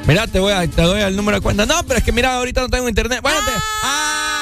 Mira, 0.07 0.25
te 0.25 0.39
voy 0.39 0.53
a, 0.53 0.65
te 0.67 0.81
doy 0.81 1.01
el 1.01 1.17
número 1.17 1.37
de 1.37 1.41
cuenta. 1.41 1.65
No, 1.65 1.83
pero 1.85 1.97
es 1.99 2.03
que 2.05 2.13
mira, 2.13 2.35
ahorita 2.37 2.61
no 2.61 2.69
tengo 2.69 2.87
internet. 2.87 3.19
Ah. 3.83 4.36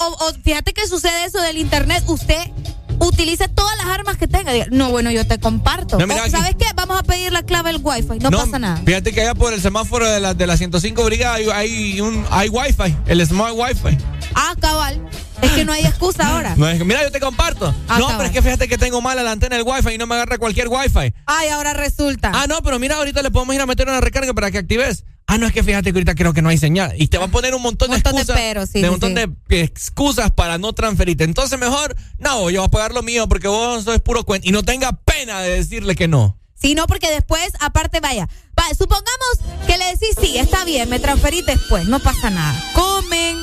O, 0.00 0.26
o 0.28 0.32
fíjate 0.42 0.72
que 0.72 0.86
sucede 0.86 1.24
eso 1.24 1.40
del 1.40 1.58
internet. 1.58 2.02
Usted 2.06 2.50
utilice 2.98 3.48
todas 3.48 3.76
las 3.76 3.86
armas 3.86 4.16
que 4.16 4.28
tenga. 4.28 4.52
No, 4.70 4.90
bueno, 4.90 5.10
yo 5.10 5.26
te 5.26 5.38
comparto. 5.38 5.98
No, 5.98 6.06
mira 6.06 6.20
O, 6.20 6.24
aquí. 6.24 6.30
¿Sabes 6.30 6.56
qué? 6.58 6.66
Vamos 6.74 6.98
a 6.98 7.02
pedir 7.02 7.32
la 7.32 7.42
clave 7.42 7.72
del 7.72 7.80
wifi. 7.82 8.18
No, 8.20 8.30
pasa 8.30 8.58
nada. 8.58 8.80
Fíjate 8.84 9.12
que 9.12 9.22
allá 9.22 9.34
por 9.34 9.52
el 9.52 9.60
semáforo 9.60 10.08
de 10.08 10.20
la, 10.20 10.34
de 10.34 10.46
la 10.46 10.56
105 10.56 11.04
Brigada 11.04 11.34
hay, 11.34 11.48
hay, 11.50 12.00
un, 12.00 12.24
hay 12.30 12.48
wifi, 12.48 12.96
el 13.06 13.26
smart 13.26 13.54
wifi. 13.56 13.96
Ah, 14.34 14.54
cabal. 14.60 15.00
Es 15.42 15.50
que 15.50 15.64
no 15.64 15.72
hay 15.72 15.84
excusa 15.84 16.28
ahora. 16.28 16.54
No 16.56 16.66
mira, 16.84 17.02
yo 17.02 17.10
te 17.10 17.18
comparto. 17.18 17.74
Ah, 17.88 17.98
no, 17.98 18.06
cabal. 18.06 18.16
pero 18.18 18.26
es 18.28 18.32
que 18.32 18.42
fíjate 18.42 18.68
que 18.68 18.78
tengo 18.78 19.00
mala 19.00 19.24
la 19.24 19.32
antena 19.32 19.56
del 19.56 19.64
wifi 19.66 19.94
y 19.94 19.98
no 19.98 20.06
me 20.06 20.14
agarra 20.14 20.38
cualquier 20.38 20.68
wifi. 20.68 21.12
Ay, 21.26 21.48
ahora 21.48 21.72
resulta. 21.72 22.30
Ah, 22.32 22.46
no, 22.48 22.62
pero 22.62 22.78
mira, 22.78 22.96
ahorita 22.96 23.22
le 23.22 23.30
podemos 23.32 23.54
ir 23.54 23.60
a 23.60 23.66
meter 23.66 23.88
una 23.88 24.00
recarga 24.00 24.32
para 24.34 24.50
que 24.52 24.58
actives. 24.58 25.04
Ah, 25.26 25.38
no, 25.38 25.46
es 25.46 25.52
que 25.52 25.62
fíjate 25.62 25.92
que 25.92 25.98
ahorita 25.98 26.14
creo 26.14 26.32
que 26.34 26.42
no 26.42 26.48
hay 26.48 26.58
señal. 26.58 26.94
Y 26.98 27.06
te 27.06 27.16
va 27.16 27.26
a 27.26 27.28
poner 27.28 27.54
un 27.54 27.62
montón, 27.62 27.90
Montón 27.90 28.16
de 28.16 28.24
de 28.24 28.50
excusas. 28.50 28.68
sí, 28.70 28.80
de 28.80 28.80
sí, 28.80 28.84
un 28.84 28.90
montón 28.90 29.14
sí. 29.16 29.34
de 29.48 29.60
excusas 29.62 30.30
para 30.30 30.58
no 30.58 30.72
transferirte. 30.72 31.24
Entonces, 31.24 31.58
mejor, 31.58 31.96
no, 32.18 32.50
yo 32.50 32.60
voy 32.60 32.66
a 32.66 32.70
pagar 32.70 32.92
lo 32.92 33.02
mío 33.02 33.28
porque 33.28 33.48
vos 33.48 33.84
sos 33.84 34.00
puro 34.00 34.24
cuento. 34.24 34.48
Y 34.48 34.52
no 34.52 34.62
tenga 34.62 34.92
pena 34.92 35.40
de 35.40 35.56
decirle 35.56 35.94
que 35.94 36.08
no. 36.08 36.38
Sí, 36.60 36.74
no, 36.74 36.86
porque 36.86 37.10
después, 37.10 37.52
aparte, 37.60 37.98
vaya, 38.00 38.28
va, 38.58 38.64
supongamos 38.76 39.40
que 39.66 39.78
le 39.78 39.84
decís, 39.86 40.14
sí, 40.20 40.38
está 40.38 40.64
bien, 40.64 40.88
me 40.88 41.00
transferís 41.00 41.44
después, 41.44 41.86
no 41.86 41.98
pasa 41.98 42.30
nada. 42.30 42.62
Comen, 42.74 43.36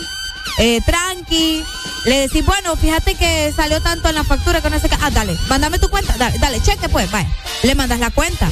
eh, 0.58 0.82
tranqui, 0.86 1.64
le 2.06 2.22
decís, 2.22 2.46
bueno, 2.46 2.76
fíjate 2.76 3.16
que 3.16 3.54
salió 3.56 3.82
tanto 3.82 4.10
en 4.10 4.16
la 4.16 4.24
factura 4.24 4.62
que 4.62 4.70
no 4.70 4.80
sé 4.80 4.90
qué. 4.90 4.98
Ah, 5.02 5.10
dale, 5.12 5.38
mándame 5.48 5.80
tu 5.80 5.90
cuenta, 5.90 6.16
dale, 6.18 6.38
dale, 6.40 6.62
cheque 6.62 6.90
pues, 6.90 7.10
vaya. 7.12 7.30
Le 7.64 7.76
mandas 7.76 8.00
la 8.00 8.10
cuenta. 8.12 8.50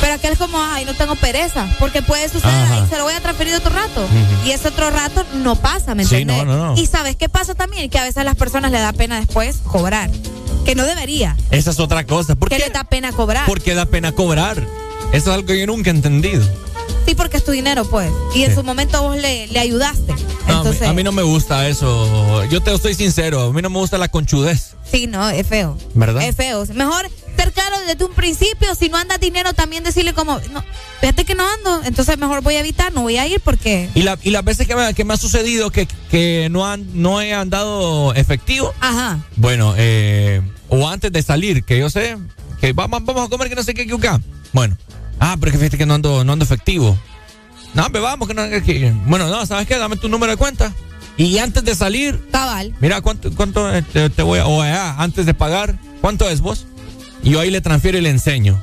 Pero 0.00 0.14
aquel 0.14 0.32
es 0.32 0.38
como, 0.38 0.56
ay, 0.62 0.86
no 0.86 0.94
tengo 0.94 1.14
pereza, 1.16 1.66
porque 1.78 2.00
puede 2.00 2.26
suceder, 2.30 2.54
Ajá. 2.54 2.74
ay, 2.76 2.86
se 2.88 2.96
lo 2.96 3.04
voy 3.04 3.12
a 3.12 3.20
transferir 3.20 3.54
otro 3.54 3.70
rato. 3.70 4.06
Y 4.46 4.50
ese 4.52 4.68
otro 4.68 4.90
rato 4.90 5.26
no 5.34 5.56
pasa, 5.56 5.94
¿me 5.94 6.06
Sí, 6.06 6.16
entiendes? 6.16 6.46
no, 6.46 6.56
no, 6.56 6.74
no. 6.74 6.80
Y 6.80 6.86
¿sabes 6.86 7.16
qué 7.16 7.28
pasa 7.28 7.54
también? 7.54 7.90
Que 7.90 7.98
a 7.98 8.02
veces 8.04 8.16
a 8.16 8.24
las 8.24 8.34
personas 8.36 8.70
le 8.72 8.78
da 8.80 8.94
pena 8.94 9.18
después 9.20 9.58
cobrar, 9.66 10.08
que 10.64 10.74
no 10.74 10.84
debería, 10.84 11.36
Esa 11.50 11.70
es 11.72 11.80
otra 11.80 12.04
cosa. 12.06 12.34
¿Por 12.34 12.48
que 12.48 12.56
qué? 12.56 12.62
le 12.64 12.70
da 12.70 12.84
pena 12.84 13.12
cobrar. 13.12 13.44
¿Por 13.44 13.60
qué 13.60 13.74
da 13.74 13.84
pena 13.84 14.12
cobrar? 14.12 14.56
Eso 15.12 15.30
es 15.30 15.34
algo 15.34 15.46
que 15.48 15.60
yo 15.60 15.66
nunca 15.66 15.90
he 15.90 15.92
entendido. 15.92 16.42
Sí, 17.06 17.14
porque 17.14 17.38
es 17.38 17.44
tu 17.44 17.50
dinero, 17.52 17.84
pues. 17.88 18.10
Y 18.34 18.42
en 18.44 18.54
su 18.54 18.62
momento 18.62 19.02
vos 19.02 19.16
le, 19.16 19.46
le 19.48 19.58
ayudaste. 19.58 20.12
No, 20.12 20.14
a 20.14 20.16
mí- 20.16 20.68
Entonces, 20.68 20.88
a, 20.88 20.92
mí, 20.92 21.02
no 21.02 21.12
me 21.12 21.22
gusta 21.22 21.68
eso. 21.68 22.44
Yo 22.46 22.60
te 22.60 22.72
estoy 22.74 22.94
sincero. 22.94 23.42
A 23.42 23.52
mí 23.52 23.62
no 23.62 23.70
me 23.70 23.78
gusta 23.78 23.98
la 23.98 24.08
conchudez. 24.08 24.74
sí, 24.90 25.06
no, 25.06 25.28
es 25.30 25.46
feo. 25.46 25.76
¿Verdad? 25.94 26.22
Es 26.22 26.36
feo. 26.36 26.64
Mejor 26.74 27.08
ser 27.36 27.52
claro 27.52 27.76
desde 27.86 28.04
un 28.04 28.12
principio. 28.12 28.74
Si 28.74 28.88
no 28.88 28.96
andas 28.98 29.18
dinero, 29.20 29.52
también 29.54 29.82
decirle 29.82 30.12
como, 30.12 30.38
no, 30.52 30.62
fíjate 31.00 31.24
que 31.24 31.34
no 31.34 31.44
ando. 31.48 31.82
Entonces 31.84 32.18
mejor 32.18 32.42
voy 32.42 32.54
a 32.56 32.60
evitar, 32.60 32.92
no 32.92 33.02
voy 33.02 33.16
a 33.16 33.26
ir 33.26 33.40
porque. 33.40 33.88
Y, 33.94 34.02
la, 34.02 34.18
y 34.22 34.30
las 34.30 34.44
veces 34.44 34.66
que 34.66 34.76
me, 34.76 34.92
que 34.94 35.04
me 35.04 35.14
ha 35.14 35.16
sucedido 35.16 35.70
que, 35.70 35.86
que 36.10 36.48
no, 36.50 36.66
han, 36.66 36.86
no 37.00 37.20
he 37.20 37.32
andado 37.32 38.12
efectivo, 38.14 38.72
Ajá. 38.80 39.20
bueno, 39.36 39.74
eh, 39.78 40.42
o 40.68 40.88
antes 40.88 41.10
de 41.12 41.22
salir, 41.22 41.64
que 41.64 41.78
yo 41.78 41.88
sé 41.90 42.16
que 42.60 42.72
vamos, 42.74 43.02
vamos 43.04 43.26
a 43.26 43.30
comer 43.30 43.48
que 43.48 43.54
no 43.54 43.62
sé 43.62 43.72
qué, 43.74 43.86
que. 43.86 43.96
Bueno, 44.52 44.76
ah, 45.20 45.36
pero 45.38 45.52
que 45.52 45.58
fíjate 45.58 45.78
que 45.78 45.86
no 45.86 45.94
ando, 45.94 46.24
no 46.24 46.32
ando 46.32 46.44
efectivo. 46.44 46.98
No, 47.74 47.86
hombre, 47.86 48.00
vamos, 48.02 48.26
que 48.26 48.34
no. 48.34 48.42
que- 48.48 48.92
bueno, 49.06 49.28
no, 49.28 49.46
¿sabes 49.46 49.66
qué? 49.68 49.78
Dame 49.78 49.96
tu 49.96 50.08
número 50.08 50.32
de 50.32 50.36
cuenta. 50.36 50.72
Y 51.16 51.38
antes 51.38 51.64
de 51.64 51.74
salir, 51.74 52.20
Cabal. 52.32 52.74
mira 52.80 53.00
cuánto, 53.02 53.30
cuánto 53.34 53.72
eh, 53.72 53.82
te, 53.82 54.10
te 54.10 54.22
voy 54.22 54.38
a. 54.40 54.46
O 54.46 54.62
ah, 54.62 54.96
antes 54.98 55.26
de 55.26 55.34
pagar, 55.34 55.78
¿cuánto 56.00 56.28
es 56.28 56.40
vos? 56.40 56.66
Y 57.22 57.30
yo 57.30 57.40
ahí 57.40 57.50
le 57.50 57.60
transfiero 57.60 57.98
y 57.98 58.00
le 58.00 58.10
enseño. 58.10 58.60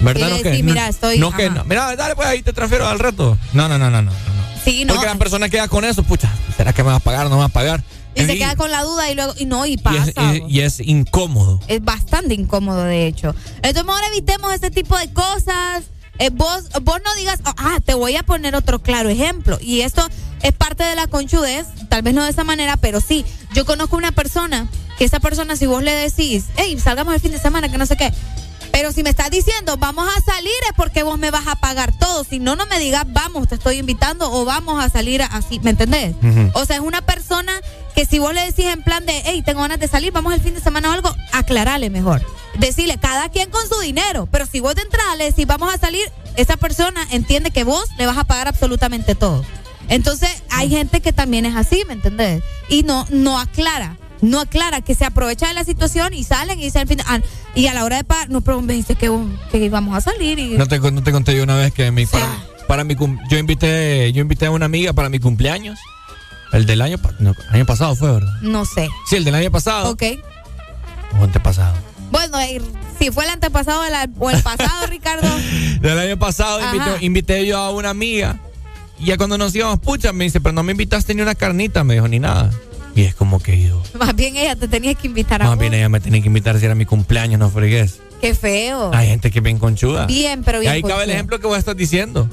¿Verdad? 0.00 0.28
Le 0.28 0.36
no 0.36 0.42
que, 0.42 0.58
no- 0.58 0.64
mira, 0.64 0.88
estoy- 0.88 1.18
No 1.18 1.32
que 1.32 1.46
ajá. 1.46 1.54
no. 1.54 1.64
Mira, 1.64 1.94
dale, 1.96 2.14
pues 2.16 2.28
ahí 2.28 2.42
te 2.42 2.52
transfiero 2.52 2.86
al 2.86 2.98
reto. 2.98 3.38
No, 3.52 3.68
no, 3.68 3.78
no, 3.78 3.90
no, 3.90 4.02
no. 4.02 4.10
no. 4.10 4.16
Sí, 4.64 4.84
no. 4.84 4.92
Porque 4.94 5.06
la 5.08 5.14
persona 5.16 5.48
queda 5.48 5.68
con 5.68 5.84
eso, 5.84 6.02
pucha, 6.02 6.30
¿será 6.56 6.72
que 6.72 6.82
me 6.82 6.90
va 6.90 6.96
a 6.96 7.00
pagar 7.00 7.26
o 7.26 7.28
no 7.30 7.36
me 7.36 7.40
va 7.40 7.46
a 7.46 7.50
pagar? 7.50 7.82
Y 8.22 8.26
se 8.26 8.38
queda 8.38 8.56
con 8.56 8.70
la 8.70 8.82
duda 8.82 9.10
y 9.10 9.14
luego, 9.14 9.34
y 9.38 9.44
no, 9.46 9.64
y 9.66 9.72
y 9.72 9.76
pasa. 9.78 10.10
es, 10.34 10.40
y- 10.48 10.56
y 10.56 10.60
es 10.60 10.80
incómodo. 10.80 11.60
Es 11.68 11.82
bastante 11.82 12.34
incómodo, 12.34 12.84
de 12.84 13.06
hecho. 13.06 13.34
Entonces, 13.56 13.84
mejor 13.84 14.00
evitemos 14.12 14.52
ese 14.52 14.70
tipo 14.70 14.96
de 14.98 15.12
cosas. 15.12 15.84
Eh, 16.18 16.30
vos, 16.30 16.64
vos 16.82 16.98
no 17.04 17.14
digas, 17.14 17.38
ah, 17.44 17.78
te 17.84 17.94
voy 17.94 18.16
a 18.16 18.22
poner 18.24 18.56
otro 18.56 18.80
claro 18.82 19.08
ejemplo. 19.08 19.58
Y 19.60 19.82
esto 19.82 20.06
es 20.42 20.52
parte 20.52 20.82
de 20.84 20.96
la 20.96 21.06
conchudez, 21.06 21.66
tal 21.88 22.02
vez 22.02 22.12
no 22.14 22.24
de 22.24 22.30
esa 22.30 22.42
manera, 22.44 22.76
pero 22.76 23.00
sí. 23.00 23.24
Yo 23.54 23.64
conozco 23.64 23.96
una 23.96 24.10
persona 24.12 24.68
que 24.98 25.04
esa 25.04 25.20
persona, 25.20 25.54
si 25.54 25.66
vos 25.66 25.82
le 25.82 25.92
decís, 25.92 26.46
hey, 26.56 26.76
salgamos 26.82 27.14
el 27.14 27.20
fin 27.20 27.30
de 27.30 27.38
semana, 27.38 27.70
que 27.70 27.78
no 27.78 27.86
sé 27.86 27.96
qué. 27.96 28.12
Pero 28.72 28.92
si 28.92 29.02
me 29.02 29.10
estás 29.10 29.30
diciendo, 29.30 29.76
vamos 29.76 30.08
a 30.08 30.20
salir, 30.20 30.52
es 30.68 30.72
porque 30.76 31.02
vos 31.02 31.18
me 31.18 31.30
vas 31.30 31.46
a 31.46 31.56
pagar 31.56 31.96
todo. 31.98 32.24
Si 32.24 32.38
no, 32.38 32.56
no 32.56 32.66
me 32.66 32.78
digas, 32.78 33.04
vamos, 33.08 33.48
te 33.48 33.56
estoy 33.56 33.78
invitando 33.78 34.30
o 34.30 34.44
vamos 34.44 34.82
a 34.82 34.88
salir 34.88 35.22
así, 35.22 35.58
¿me 35.60 35.70
entendés? 35.70 36.14
O 36.54 36.64
sea, 36.64 36.76
es 36.76 36.82
una 36.82 37.02
persona 37.02 37.52
que 37.94 38.06
si 38.06 38.18
vos 38.18 38.32
le 38.32 38.44
decís 38.44 38.66
en 38.66 38.82
plan 38.82 39.04
de, 39.06 39.22
hey, 39.24 39.42
tengo 39.44 39.60
ganas 39.60 39.80
de 39.80 39.88
salir, 39.88 40.12
vamos 40.12 40.32
el 40.34 40.40
fin 40.40 40.54
de 40.54 40.60
semana 40.60 40.90
o 40.90 40.92
algo, 40.92 41.14
aclarale 41.32 41.90
mejor. 41.90 42.22
Decirle, 42.58 42.98
cada 42.98 43.28
quien 43.28 43.50
con 43.50 43.66
su 43.68 43.80
dinero. 43.80 44.28
Pero 44.30 44.46
si 44.46 44.60
vos 44.60 44.74
de 44.74 44.82
entrada 44.82 45.16
le 45.16 45.24
decís, 45.24 45.46
vamos 45.46 45.72
a 45.72 45.78
salir, 45.78 46.10
esa 46.36 46.56
persona 46.56 47.06
entiende 47.10 47.50
que 47.50 47.64
vos 47.64 47.84
le 47.98 48.06
vas 48.06 48.18
a 48.18 48.24
pagar 48.24 48.48
absolutamente 48.48 49.14
todo. 49.14 49.44
Entonces, 49.88 50.42
hay 50.50 50.68
gente 50.68 51.00
que 51.00 51.12
también 51.12 51.46
es 51.46 51.56
así, 51.56 51.82
¿me 51.86 51.94
entendés? 51.94 52.42
Y 52.68 52.82
no, 52.82 53.06
no 53.10 53.38
aclara. 53.38 53.96
No 54.20 54.40
aclara 54.40 54.80
que 54.80 54.94
se 54.94 55.04
aprovecha 55.04 55.48
de 55.48 55.54
la 55.54 55.64
situación 55.64 56.12
y 56.14 56.24
salen 56.24 56.58
y 56.58 56.64
dicen 56.64 56.82
al 56.82 56.88
fin, 56.88 56.98
ah, 57.06 57.20
y 57.54 57.66
a 57.68 57.74
la 57.74 57.84
hora 57.84 57.96
de 57.98 58.04
pagar, 58.04 58.30
no, 58.30 58.40
pero 58.40 58.60
me 58.62 58.72
dice 58.74 58.94
que, 58.96 59.10
que 59.52 59.58
íbamos 59.58 59.96
a 59.96 60.00
salir 60.00 60.38
y 60.38 60.56
No 60.56 60.66
te, 60.66 60.78
no 60.80 61.02
te 61.02 61.12
conté 61.12 61.36
yo 61.36 61.42
una 61.44 61.56
vez 61.56 61.72
que 61.72 61.90
mi, 61.90 62.04
para, 62.06 62.26
para 62.66 62.84
mi 62.84 62.94
cum- 62.96 63.18
yo 63.30 63.38
invité 63.38 64.12
yo 64.12 64.20
invité 64.20 64.46
a 64.46 64.50
una 64.50 64.66
amiga 64.66 64.92
para 64.92 65.08
mi 65.08 65.18
cumpleaños. 65.20 65.78
El 66.52 66.64
del 66.66 66.80
año, 66.80 66.96
no, 67.18 67.34
año 67.50 67.66
pasado 67.66 67.94
fue, 67.94 68.10
¿verdad? 68.10 68.32
no 68.42 68.64
sé. 68.64 68.88
Sí, 69.08 69.16
el 69.16 69.24
del 69.24 69.34
año 69.34 69.50
pasado. 69.50 69.90
Ok. 69.90 70.02
O 71.20 71.24
antepasado. 71.24 71.74
Bueno, 72.10 72.40
eh, 72.40 72.60
si 72.98 73.10
fue 73.10 73.24
el 73.24 73.30
antepasado 73.30 73.82
de 73.82 73.90
la- 73.90 74.08
o 74.18 74.30
el 74.30 74.42
pasado, 74.42 74.86
Ricardo. 74.90 75.28
Del 75.80 75.98
año 75.98 76.18
pasado 76.18 76.60
invité, 76.60 77.04
invité 77.04 77.46
yo 77.46 77.58
a 77.58 77.70
una 77.70 77.90
amiga. 77.90 78.38
Y 78.98 79.06
ya 79.06 79.16
cuando 79.16 79.38
nos 79.38 79.54
íbamos, 79.54 79.78
pucha, 79.80 80.12
me 80.12 80.24
dice, 80.24 80.40
pero 80.40 80.52
no 80.52 80.62
me 80.62 80.72
invitaste 80.72 81.14
ni 81.14 81.22
una 81.22 81.34
carnita, 81.34 81.84
me 81.84 81.94
dijo, 81.94 82.08
ni 82.08 82.18
nada. 82.18 82.50
Y 82.94 83.02
es 83.04 83.14
como 83.14 83.38
que 83.40 83.62
yo, 83.62 83.80
Más 83.98 84.14
bien 84.16 84.36
ella 84.36 84.56
te 84.56 84.66
tenía 84.68 84.94
que 84.94 85.06
invitar 85.06 85.40
a 85.42 85.44
más 85.46 85.54
vos. 85.54 85.60
bien 85.60 85.74
ella 85.74 85.88
me 85.88 86.00
tenía 86.00 86.20
que 86.20 86.26
invitar 86.26 86.58
si 86.58 86.64
era 86.64 86.74
mi 86.74 86.84
cumpleaños, 86.86 87.38
no 87.38 87.48
fregues. 87.50 88.00
Qué 88.20 88.34
feo. 88.34 88.90
Hay 88.92 89.06
gente 89.08 89.30
que 89.30 89.40
bien 89.40 89.58
conchuda. 89.58 90.06
Bien, 90.06 90.42
pero 90.42 90.58
Y 90.58 90.62
bien. 90.62 90.72
ahí 90.72 90.82
cabe 90.82 91.04
el 91.04 91.10
ejemplo 91.10 91.38
que 91.38 91.46
vos 91.46 91.56
estás 91.58 91.76
diciendo. 91.76 92.28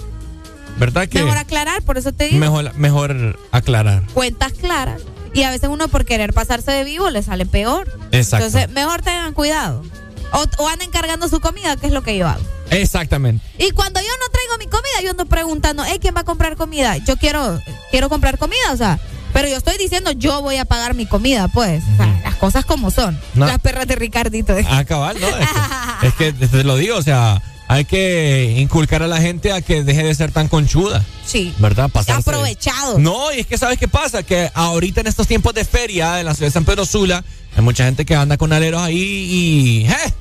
¿Verdad 0.78 1.08
que? 1.08 1.22
Mejor 1.24 1.38
aclarar, 1.38 1.82
por 1.84 1.98
eso 1.98 2.12
te 2.12 2.26
digo. 2.28 2.40
Mejor, 2.40 2.74
mejor 2.76 3.40
aclarar. 3.52 4.04
Cuentas 4.14 4.54
claras. 4.54 5.02
Y 5.34 5.44
a 5.44 5.50
veces 5.52 5.70
uno 5.70 5.88
por 5.88 6.06
querer 6.06 6.34
pasarse 6.34 6.72
de 6.72 6.84
vivo 6.84 7.10
le 7.10 7.22
sale 7.22 7.46
peor. 7.46 7.88
Exacto. 8.12 8.46
Entonces, 8.48 8.70
mejor 8.74 9.02
tengan 9.02 9.34
cuidado. 9.34 9.84
O, 10.32 10.44
o 10.64 10.68
anden 10.68 10.90
cargando 10.90 11.28
su 11.30 11.40
comida, 11.40 11.76
que 11.78 11.88
es 11.88 11.94
lo 11.94 12.02
que 12.04 12.18
yo 12.18 12.28
hago. 12.28 12.42
Exactamente. 12.72 13.46
Y 13.58 13.72
cuando 13.72 14.00
yo 14.02 14.08
no 14.08 14.32
traigo 14.32 14.58
mi 14.58 14.66
comida, 14.66 15.02
yo 15.04 15.12
ando 15.12 15.26
preguntando, 15.28 15.84
hey, 15.86 15.98
¿quién 16.02 16.16
va 16.16 16.22
a 16.22 16.26
comprar 16.26 16.56
comida? 16.58 16.98
Yo 16.98 17.16
quiero, 17.18 17.62
quiero 17.92 18.10
comprar 18.10 18.38
comida, 18.38 18.72
o 18.74 18.78
sea. 18.78 19.00
Pero 19.36 19.50
yo 19.50 19.58
estoy 19.58 19.78
diciendo, 19.78 20.14
yo 20.14 20.42
voy 20.42 20.56
a 20.56 20.64
pagar 20.64 20.94
mi 20.94 21.06
comida, 21.06 21.50
pues. 21.50 21.84
O 21.84 21.98
sea, 21.98 22.22
las 22.24 22.36
cosas 22.36 22.64
como 22.64 22.90
son. 22.90 23.20
No. 23.34 23.46
Las 23.46 23.60
perras 23.60 23.86
de 23.86 23.96
Ricardito. 23.96 24.56
Ah, 24.66 24.86
cabal, 24.86 25.18
¿no? 25.20 25.28
Es 26.08 26.14
que, 26.14 26.30
es 26.30 26.38
que 26.38 26.48
te 26.48 26.64
lo 26.64 26.78
digo, 26.78 26.96
o 26.96 27.02
sea, 27.02 27.42
hay 27.68 27.84
que 27.84 28.56
inculcar 28.60 29.04
a 29.04 29.08
la 29.08 29.20
gente 29.20 29.52
a 29.52 29.60
que 29.60 29.84
deje 29.84 30.06
de 30.06 30.16
ser 30.16 30.32
tan 30.32 30.48
conchuda. 30.48 31.04
Sí. 31.26 31.54
¿Verdad? 31.60 31.90
Pasarse. 31.90 32.30
Aprovechado. 32.30 32.98
No, 32.98 33.30
y 33.34 33.42
es 33.42 33.46
que 33.46 33.58
¿sabes 33.58 33.78
qué 33.78 33.90
pasa? 33.90 34.24
Que 34.24 34.50
ahorita 34.54 35.02
en 35.02 35.08
estos 35.08 35.28
tiempos 35.28 35.54
de 35.54 35.66
feria 35.66 36.22
en 36.22 36.28
la 36.28 36.34
ciudad 36.34 36.48
de 36.48 36.54
San 36.54 36.64
Pedro 36.64 36.86
Sula, 36.86 37.22
hay 37.58 37.62
mucha 37.62 37.84
gente 37.84 38.06
que 38.06 38.16
anda 38.16 38.38
con 38.38 38.54
aleros 38.54 38.82
ahí 38.82 38.96
y... 38.96 39.86
¡eh! 39.86 40.14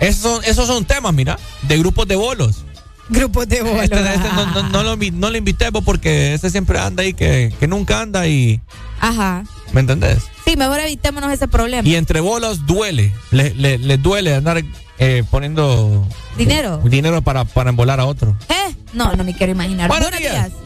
Esos 0.00 0.22
son, 0.22 0.44
esos 0.44 0.66
son 0.66 0.86
temas, 0.86 1.12
mira, 1.12 1.38
de 1.62 1.76
grupos 1.76 2.08
de 2.08 2.16
bolos. 2.16 2.64
Grupos 3.08 3.48
de 3.48 3.62
bolos. 3.62 3.82
Este, 3.84 3.98
este 4.00 4.28
no, 4.34 4.46
no, 4.46 4.62
no 4.68 4.82
lo, 4.82 4.96
no 4.96 5.30
lo 5.30 5.36
invité 5.36 5.70
pues, 5.70 5.84
porque 5.84 6.34
ese 6.34 6.50
siempre 6.50 6.78
anda 6.78 7.02
ahí 7.02 7.14
que, 7.14 7.52
que 7.58 7.66
nunca 7.68 8.00
anda 8.00 8.26
y... 8.26 8.60
Ajá. 9.00 9.44
¿Me 9.72 9.80
entendés? 9.80 10.24
Sí, 10.44 10.56
mejor 10.56 10.80
evitémonos 10.80 11.30
ese 11.32 11.48
problema. 11.48 11.86
Y 11.86 11.94
entre 11.96 12.20
bolos 12.20 12.66
duele. 12.66 13.12
Les 13.30 13.54
le, 13.56 13.78
les 13.78 14.02
duele 14.02 14.34
andar 14.34 14.62
eh, 14.98 15.24
poniendo 15.30 16.06
¿Dinero? 16.36 16.78
dinero 16.78 17.20
para, 17.22 17.44
para 17.44 17.70
embolar 17.70 18.00
a 18.00 18.06
otro. 18.06 18.36
¿Eh? 18.48 18.74
No, 18.92 19.12
no 19.14 19.24
me 19.24 19.34
quiero 19.36 19.52
imaginar. 19.52 19.88
Buenos 19.88 20.10
Buenos 20.10 20.20
días. 20.20 20.48
días. 20.52 20.60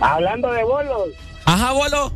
Hablando 0.00 0.50
de 0.52 0.64
bolos, 0.64 1.08
Ajá, 1.44 1.72
bolo. 1.72 2.12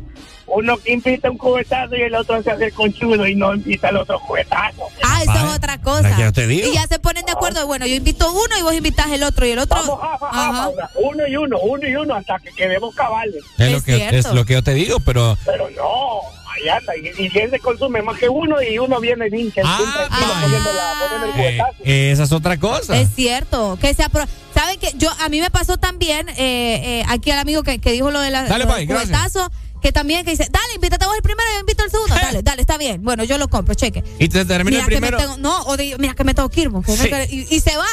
Uno 0.47 0.77
que 0.77 0.93
invita 0.93 1.29
un 1.29 1.37
cubetazo 1.37 1.95
y 1.95 2.01
el 2.03 2.15
otro 2.15 2.41
se 2.41 2.51
hace 2.51 2.65
el 2.65 2.73
conchudo 2.73 3.27
y 3.27 3.35
no 3.35 3.53
invita 3.53 3.89
al 3.89 3.97
otro 3.97 4.19
cubetazo. 4.21 4.83
Ah, 5.03 5.21
eso 5.23 5.33
es 5.33 5.55
otra 5.55 5.77
cosa. 5.81 6.17
Yo 6.17 6.31
te 6.33 6.47
digo. 6.47 6.67
Y 6.69 6.73
ya 6.73 6.87
se 6.87 6.99
ponen 6.99 7.25
de 7.25 7.33
acuerdo. 7.33 7.65
Bueno, 7.67 7.85
yo 7.85 7.95
invito 7.95 8.31
uno 8.31 8.57
y 8.57 8.61
vos 8.61 8.73
invitas 8.73 9.07
el 9.11 9.23
otro 9.23 9.45
y 9.45 9.51
el 9.51 9.59
otro. 9.59 9.77
Vamos, 9.77 9.99
jaja, 9.99 10.29
jaja, 10.31 10.69
uno 10.95 11.27
y 11.27 11.35
uno, 11.35 11.59
uno 11.59 11.87
y 11.87 11.95
uno 11.95 12.15
hasta 12.15 12.39
que 12.39 12.51
quedemos 12.51 12.95
cabales. 12.95 13.43
Es, 13.57 13.71
lo 13.71 13.83
que, 13.83 13.95
cierto. 13.97 14.15
es 14.15 14.31
lo 14.33 14.45
que 14.45 14.53
yo 14.53 14.63
te 14.63 14.73
digo, 14.73 14.99
pero... 15.01 15.37
Pero 15.45 15.69
no, 15.71 16.21
ahí 16.55 16.69
anda. 16.69 16.93
Y, 16.95 17.23
y 17.27 17.37
él 17.39 17.49
se 17.51 17.59
consume 17.59 18.01
más 18.01 18.17
que 18.17 18.29
uno 18.29 18.61
y 18.61 18.79
uno 18.79 18.99
viene 18.99 19.29
bien 19.29 19.51
que 19.51 19.61
Ah, 19.63 19.79
ah. 20.09 20.45
eh, 20.47 21.31
cubetazo. 21.33 21.77
esa 21.83 22.23
es 22.23 22.31
otra 22.31 22.57
cosa. 22.57 22.97
Es 22.99 23.09
cierto. 23.13 23.77
Que 23.81 23.93
se 23.93 24.03
apro- 24.03 24.27
¿Saben 24.53 24.79
que 24.79 24.91
yo 24.95 25.09
a 25.19 25.29
mí 25.29 25.39
me 25.41 25.51
pasó 25.51 25.77
también 25.77 26.27
eh, 26.29 26.35
eh, 26.37 27.03
aquí 27.09 27.31
al 27.31 27.39
amigo 27.39 27.63
que, 27.63 27.79
que 27.79 27.91
dijo 27.91 28.09
lo 28.11 28.21
de 28.21 28.31
la 28.31 28.43
Dale, 28.43 28.63
lo 28.63 28.69
pai, 28.69 28.85
del 28.85 28.95
gracias. 28.95 29.49
Que 29.81 29.91
también 29.91 30.23
que 30.25 30.31
dice, 30.31 30.47
dale, 30.51 30.73
invítate 30.75 31.05
vos 31.05 31.15
el 31.15 31.21
primero, 31.21 31.47
yo 31.53 31.59
invito 31.59 31.83
el 31.83 31.91
segundo. 31.91 32.15
Dale, 32.21 32.41
dale, 32.43 32.61
está 32.61 32.77
bien. 32.77 33.03
Bueno, 33.03 33.23
yo 33.23 33.37
lo 33.37 33.47
compro, 33.47 33.73
cheque. 33.75 34.03
Y 34.19 34.27
te 34.29 34.43
termina 34.45 34.79
el 34.79 34.85
primero... 34.85 35.17
tengo, 35.17 35.37
no, 35.37 35.61
o 35.63 35.77
de- 35.77 35.95
mira 35.99 36.13
que 36.15 36.23
me 36.23 36.33
tengo 36.33 36.49
que 36.49 36.61
ir, 36.61 36.71
Sí. 36.85 37.09
y, 37.29 37.55
y 37.55 37.59
se 37.59 37.75
va. 37.77 37.85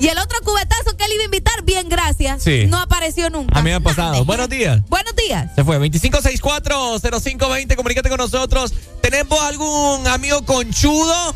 Y 0.00 0.08
el 0.08 0.18
otro 0.18 0.38
cubetazo 0.42 0.96
que 0.96 1.04
él 1.04 1.12
iba 1.14 1.22
a 1.22 1.26
invitar, 1.26 1.62
bien, 1.62 1.88
gracias. 1.88 2.42
Sí. 2.42 2.66
No 2.66 2.78
apareció 2.78 3.30
nunca. 3.30 3.58
A 3.58 3.62
mí 3.62 3.70
me 3.70 3.74
ha 3.76 3.80
pasado. 3.80 4.24
Buenos 4.24 4.48
días. 4.48 4.80
Buenos 4.88 5.14
días. 5.14 5.50
Se 5.54 5.62
fue. 5.64 5.78
2564-0520. 5.78 7.76
Comunícate 7.76 8.08
con 8.08 8.18
nosotros. 8.18 8.72
¿Tenemos 9.00 9.38
algún 9.40 10.06
amigo 10.08 10.44
conchudo? 10.44 11.34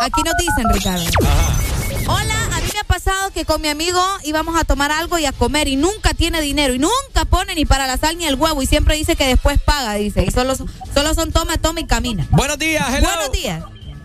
Aquí 0.00 0.22
nos 0.22 0.34
dicen, 0.38 0.72
Ricardo. 0.72 1.04
Ajá. 1.26 1.58
Hola, 2.06 2.57
me 2.78 2.82
ha 2.82 2.84
pasado 2.84 3.32
que 3.32 3.44
con 3.44 3.60
mi 3.60 3.66
amigo 3.66 4.00
íbamos 4.22 4.56
a 4.56 4.62
tomar 4.62 4.92
algo 4.92 5.18
y 5.18 5.26
a 5.26 5.32
comer 5.32 5.66
y 5.66 5.74
nunca 5.74 6.14
tiene 6.14 6.40
dinero 6.40 6.74
y 6.74 6.78
nunca 6.78 7.24
pone 7.28 7.56
ni 7.56 7.64
para 7.64 7.88
la 7.88 7.96
sal 7.96 8.16
ni 8.16 8.24
el 8.24 8.36
huevo 8.36 8.62
y 8.62 8.66
siempre 8.66 8.94
dice 8.94 9.16
que 9.16 9.26
después 9.26 9.58
paga, 9.60 9.94
dice. 9.94 10.24
Y 10.24 10.30
solo, 10.30 10.54
solo 10.54 11.14
son 11.14 11.32
toma, 11.32 11.56
toma 11.56 11.80
y 11.80 11.86
camina. 11.86 12.28
Buenos 12.30 12.56
días, 12.56 12.84
hello. 12.88 13.08
Buenos 13.08 13.32
días. 13.32 13.64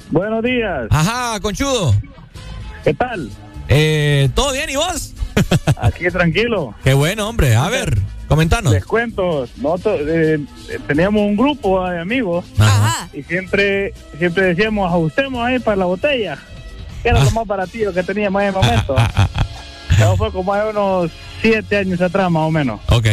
Buenos 0.10 0.44
días. 0.44 0.88
Ajá, 0.90 1.40
conchudo. 1.40 1.94
¿Qué 2.84 2.96
tal? 2.96 3.30
Eh, 3.68 4.30
¿Todo 4.34 4.54
bien 4.54 4.70
y 4.72 4.76
vos? 4.76 5.14
Aquí 5.78 6.10
tranquilo. 6.10 6.74
Qué 6.84 6.96
bueno, 6.96 7.30
hombre. 7.30 7.56
A 7.56 7.70
ver, 7.70 7.96
comentanos. 8.28 8.74
Les 8.74 8.86
cuento, 8.86 9.48
nosotros 9.58 10.02
eh, 10.08 10.40
teníamos 10.88 11.22
un 11.22 11.38
grupo 11.38 11.88
de 11.88 12.00
amigos 12.00 12.46
y 13.14 13.22
siempre 13.22 13.94
siempre 14.18 14.46
decíamos, 14.46 14.88
ajustemos 14.92 15.46
ahí 15.46 15.60
para 15.60 15.78
la 15.78 15.86
botella, 15.86 16.40
que 17.04 17.10
era 17.10 17.24
lo 17.24 17.32
más 17.32 17.46
baratillo 17.46 17.94
que 17.94 18.02
teníamos 18.02 18.42
en 18.42 18.48
el 18.48 18.54
momento. 18.54 18.96
Eso 19.92 20.18
fue 20.18 20.32
como 20.32 20.54
hace 20.54 20.70
unos 20.70 21.12
siete 21.42 21.78
años 21.78 22.02
atrás, 22.02 22.32
más 22.32 22.44
o 22.44 22.52
menos. 22.52 22.80
Ok. 22.90 23.08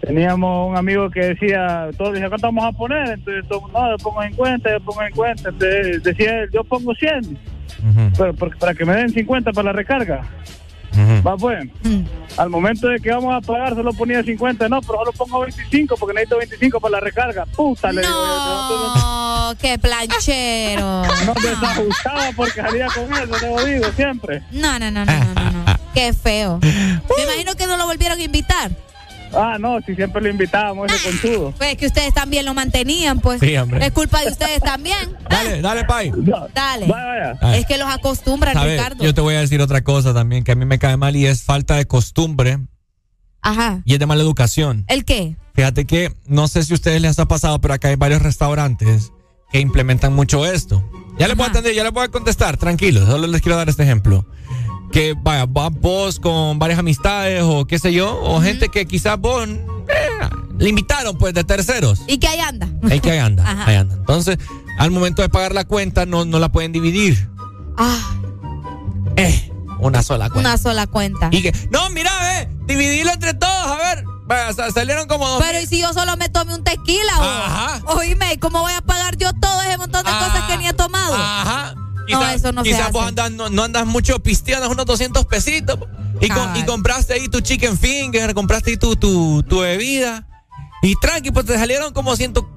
Teníamos 0.00 0.70
un 0.70 0.76
amigo 0.76 1.08
que 1.10 1.20
decía, 1.20 1.88
todos 1.96 2.12
decían, 2.12 2.30
¿cuánto 2.30 2.48
vamos 2.48 2.64
a 2.64 2.72
poner? 2.72 3.10
Entonces, 3.10 3.44
todos, 3.48 3.70
no, 3.72 3.90
yo 3.90 3.96
pongo 4.02 4.22
en 4.22 4.34
cuenta, 4.34 4.70
yo 4.70 4.80
pongo 4.80 5.02
en 5.02 5.12
cuenta. 5.12 5.48
Entonces, 5.50 6.02
decía 6.02 6.40
él, 6.40 6.50
yo 6.52 6.64
pongo 6.64 6.94
100, 6.94 7.38
pero, 8.16 8.34
para 8.34 8.74
que 8.74 8.84
me 8.84 8.94
den 8.94 9.10
50 9.10 9.52
para 9.52 9.66
la 9.66 9.72
recarga. 9.72 10.22
Va 11.26 11.36
pues, 11.36 11.66
al 12.36 12.50
momento 12.50 12.88
de 12.88 13.00
que 13.00 13.10
vamos 13.10 13.34
a 13.34 13.40
pagar 13.40 13.74
solo 13.74 13.92
ponía 13.92 14.22
50, 14.22 14.68
no, 14.68 14.80
pero 14.80 14.98
solo 14.98 15.12
pongo 15.12 15.40
25 15.40 15.96
porque 15.96 16.14
necesito 16.14 16.38
25 16.38 16.80
para 16.80 16.92
la 16.92 17.00
recarga. 17.00 17.46
Puta, 17.46 17.92
le 17.92 18.00
digo 18.02 18.12
yo, 18.12 18.94
No, 18.96 19.54
qué 19.60 19.78
planchero. 19.78 21.02
no 21.26 21.34
me 21.34 21.48
desajustaba 21.50 22.30
porque 22.36 22.60
salía 22.60 22.86
con 22.88 23.12
eso, 23.12 23.34
te 23.40 23.50
lo 23.50 23.64
digo 23.64 23.86
siempre. 23.96 24.42
No, 24.50 24.78
no, 24.78 24.90
no, 24.90 25.04
no, 25.04 25.12
no, 25.12 25.34
no, 25.34 25.50
no. 25.50 25.64
Qué 25.94 26.12
feo. 26.12 26.58
Me 26.60 27.22
imagino 27.22 27.54
que 27.54 27.66
no 27.66 27.76
lo 27.76 27.86
volvieron 27.86 28.18
a 28.18 28.22
invitar. 28.22 28.72
Ah, 29.36 29.56
no, 29.58 29.80
si 29.80 29.94
siempre 29.94 30.22
lo 30.22 30.28
invitábamos 30.28 30.92
ese 30.92 31.10
conchudo. 31.10 31.52
Pues 31.56 31.76
que 31.76 31.86
ustedes 31.86 32.14
también 32.14 32.44
lo 32.44 32.54
mantenían, 32.54 33.20
pues. 33.20 33.40
Sí, 33.40 33.56
hombre. 33.56 33.84
Es 33.86 33.92
culpa 33.92 34.20
de 34.20 34.30
ustedes 34.30 34.60
también. 34.60 35.16
Dale, 35.30 35.60
dale, 35.60 35.84
Pai. 35.84 36.12
Dale. 36.54 36.86
Ay. 37.40 37.60
Es 37.60 37.66
que 37.66 37.76
los 37.76 37.88
acostumbran. 37.88 38.54
Ricardo. 38.54 39.02
Yo 39.04 39.12
te 39.14 39.20
voy 39.20 39.34
a 39.34 39.40
decir 39.40 39.60
otra 39.60 39.82
cosa 39.82 40.14
también 40.14 40.44
que 40.44 40.52
a 40.52 40.54
mí 40.54 40.64
me 40.64 40.78
cae 40.78 40.96
mal 40.96 41.16
y 41.16 41.26
es 41.26 41.42
falta 41.42 41.76
de 41.76 41.86
costumbre 41.86 42.58
Ajá. 43.42 43.82
y 43.84 43.94
es 43.94 43.98
de 43.98 44.06
mala 44.06 44.22
educación. 44.22 44.84
¿El 44.88 45.04
qué? 45.04 45.36
Fíjate 45.54 45.84
que 45.86 46.12
no 46.26 46.48
sé 46.48 46.62
si 46.64 46.72
a 46.72 46.76
ustedes 46.76 47.00
les 47.00 47.18
ha 47.18 47.26
pasado, 47.26 47.60
pero 47.60 47.74
acá 47.74 47.88
hay 47.88 47.96
varios 47.96 48.22
restaurantes 48.22 49.12
que 49.50 49.60
implementan 49.60 50.12
mucho 50.12 50.46
esto. 50.46 50.82
Ya 51.18 51.28
les 51.28 51.36
voy 51.36 51.46
a 51.46 51.50
atender, 51.50 51.74
ya 51.74 51.84
les 51.84 51.92
voy 51.92 52.04
a 52.04 52.08
contestar, 52.08 52.56
tranquilos, 52.56 53.06
solo 53.06 53.26
les 53.26 53.40
quiero 53.40 53.56
dar 53.56 53.68
este 53.68 53.84
ejemplo. 53.84 54.26
Que 54.92 55.14
vaya, 55.20 55.46
vas 55.46 55.70
vos 55.80 56.20
con 56.20 56.58
varias 56.58 56.78
amistades 56.78 57.42
o 57.44 57.64
qué 57.66 57.78
sé 57.78 57.92
yo, 57.92 58.16
o 58.22 58.40
gente 58.40 58.68
que 58.68 58.86
quizás 58.86 59.18
vos 59.18 59.48
eh, 59.48 59.58
le 60.58 60.68
invitaron 60.68 61.16
pues 61.18 61.34
de 61.34 61.42
terceros. 61.44 62.02
¿Y 62.06 62.18
que 62.18 62.28
ahí 62.28 62.38
anda? 62.40 62.68
Ahí 62.90 63.00
que 63.00 63.10
ahí 63.10 63.18
anda, 63.18 63.42
Ajá. 63.50 63.64
ahí 63.66 63.76
anda. 63.76 63.94
Entonces, 63.96 64.38
al 64.78 64.90
momento 64.92 65.22
de 65.22 65.28
pagar 65.28 65.52
la 65.52 65.64
cuenta 65.64 66.06
no, 66.06 66.24
no 66.24 66.38
la 66.38 66.50
pueden 66.50 66.72
dividir. 66.72 67.28
Ah, 67.76 67.98
Eh, 69.16 69.50
una 69.80 70.02
sola 70.02 70.30
cuenta. 70.30 70.48
una 70.48 70.58
sola 70.58 70.86
cuenta. 70.86 71.28
Y 71.32 71.42
que, 71.42 71.52
no, 71.70 71.90
mira, 71.90 72.10
ve, 72.20 72.48
dividirlo 72.66 73.12
entre 73.12 73.34
todos, 73.34 73.66
a 73.66 73.76
ver. 73.76 74.04
Sa- 74.56 74.70
salieron 74.70 75.06
como 75.06 75.28
dos. 75.28 75.42
Pero 75.44 75.60
¿y 75.60 75.66
si 75.66 75.80
yo 75.80 75.92
solo 75.92 76.16
me 76.16 76.28
tomé 76.28 76.54
un 76.54 76.64
tequila? 76.64 77.12
Ajá. 77.18 77.80
Oíme, 77.96 78.38
¿cómo 78.40 78.60
voy 78.60 78.72
a 78.72 78.80
pagar 78.80 79.16
yo 79.18 79.32
todo 79.34 79.60
ese 79.62 79.76
montón 79.76 80.04
de 80.04 80.10
cosas 80.10 80.44
que 80.48 80.56
ni 80.56 80.66
he 80.66 80.72
tomado? 80.72 81.14
Ajá. 81.14 81.74
No, 82.12 82.28
eso 82.28 82.52
no 82.52 82.62
quizás 82.62 82.92
vos 82.92 83.06
andas, 83.06 83.30
no, 83.32 83.48
no 83.50 83.62
andas 83.64 83.86
mucho 83.86 84.18
pisteando 84.22 84.68
unos 84.70 84.86
200 84.86 85.24
pesitos. 85.26 85.78
Y, 86.20 86.28
con- 86.28 86.36
Cabal. 86.36 86.56
y 86.58 86.64
compraste 86.64 87.14
ahí 87.14 87.28
tu 87.28 87.40
chicken 87.40 87.76
finger, 87.78 88.34
compraste 88.34 88.70
ahí 88.70 88.76
tu, 88.76 88.94
tu, 88.96 89.42
tu 89.42 89.60
bebida. 89.60 90.26
Y 90.82 90.94
tranqui, 91.00 91.30
pues 91.30 91.46
te 91.46 91.54
salieron 91.58 91.92
como, 91.92 92.14
ciento, 92.16 92.48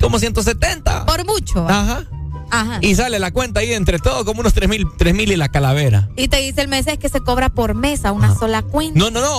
como 0.00 0.18
170. 0.18 1.06
Por 1.06 1.24
mucho. 1.24 1.66
Ajá. 1.68 2.04
Ajá. 2.50 2.78
Y 2.80 2.94
sale 2.94 3.18
la 3.18 3.30
cuenta 3.32 3.60
ahí 3.60 3.72
entre 3.72 3.98
todos 3.98 4.24
como 4.24 4.40
unos 4.40 4.54
3 4.54 4.68
mil, 4.68 4.86
tres 4.96 5.14
mil 5.14 5.30
y 5.32 5.36
la 5.36 5.48
calavera. 5.48 6.08
Y 6.16 6.28
te 6.28 6.38
dice 6.38 6.60
el 6.60 6.68
mes 6.68 6.86
es 6.86 6.98
que 6.98 7.08
se 7.08 7.20
cobra 7.20 7.48
por 7.48 7.74
mesa, 7.74 8.12
una 8.12 8.34
sola 8.34 8.62
cuenta. 8.62 8.98
No, 8.98 9.10
no, 9.10 9.20
no. 9.20 9.38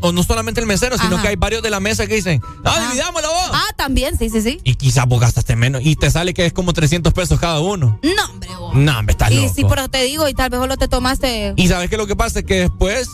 O, 0.00 0.12
no 0.12 0.22
solamente 0.22 0.60
el 0.60 0.66
mesero, 0.66 0.96
sino 0.98 1.20
que 1.20 1.28
hay 1.28 1.36
varios 1.36 1.62
de 1.62 1.70
la 1.70 1.80
mesa 1.80 2.06
que 2.06 2.14
dicen, 2.14 2.40
ah, 2.64 2.88
dividámoslo 2.88 3.28
vos. 3.28 3.50
Ah, 3.52 3.68
también, 3.76 4.18
sí, 4.18 4.30
sí, 4.30 4.40
sí. 4.40 4.60
Y 4.64 4.74
quizás 4.74 5.06
vos 5.06 5.20
gastaste 5.20 5.56
menos. 5.56 5.82
Y 5.84 5.96
te 5.96 6.10
sale 6.10 6.32
que 6.34 6.46
es 6.46 6.52
como 6.52 6.72
300 6.72 7.12
pesos 7.12 7.38
cada 7.38 7.60
uno. 7.60 7.98
No, 8.02 8.24
hombre, 8.32 8.48
vos. 8.58 8.74
No, 8.74 9.02
me 9.02 9.12
estás 9.12 9.30
Y 9.30 9.36
loco. 9.36 9.52
sí, 9.54 9.64
pero 9.68 9.88
te 9.88 10.02
digo, 10.04 10.28
y 10.28 10.34
tal 10.34 10.50
vez 10.50 10.60
solo 10.60 10.76
te 10.76 10.88
tomaste. 10.88 11.52
Y 11.56 11.68
sabes 11.68 11.90
que 11.90 11.96
lo 11.96 12.06
que 12.06 12.16
pasa 12.16 12.40
es 12.40 12.44
que 12.44 12.60
después, 12.60 13.08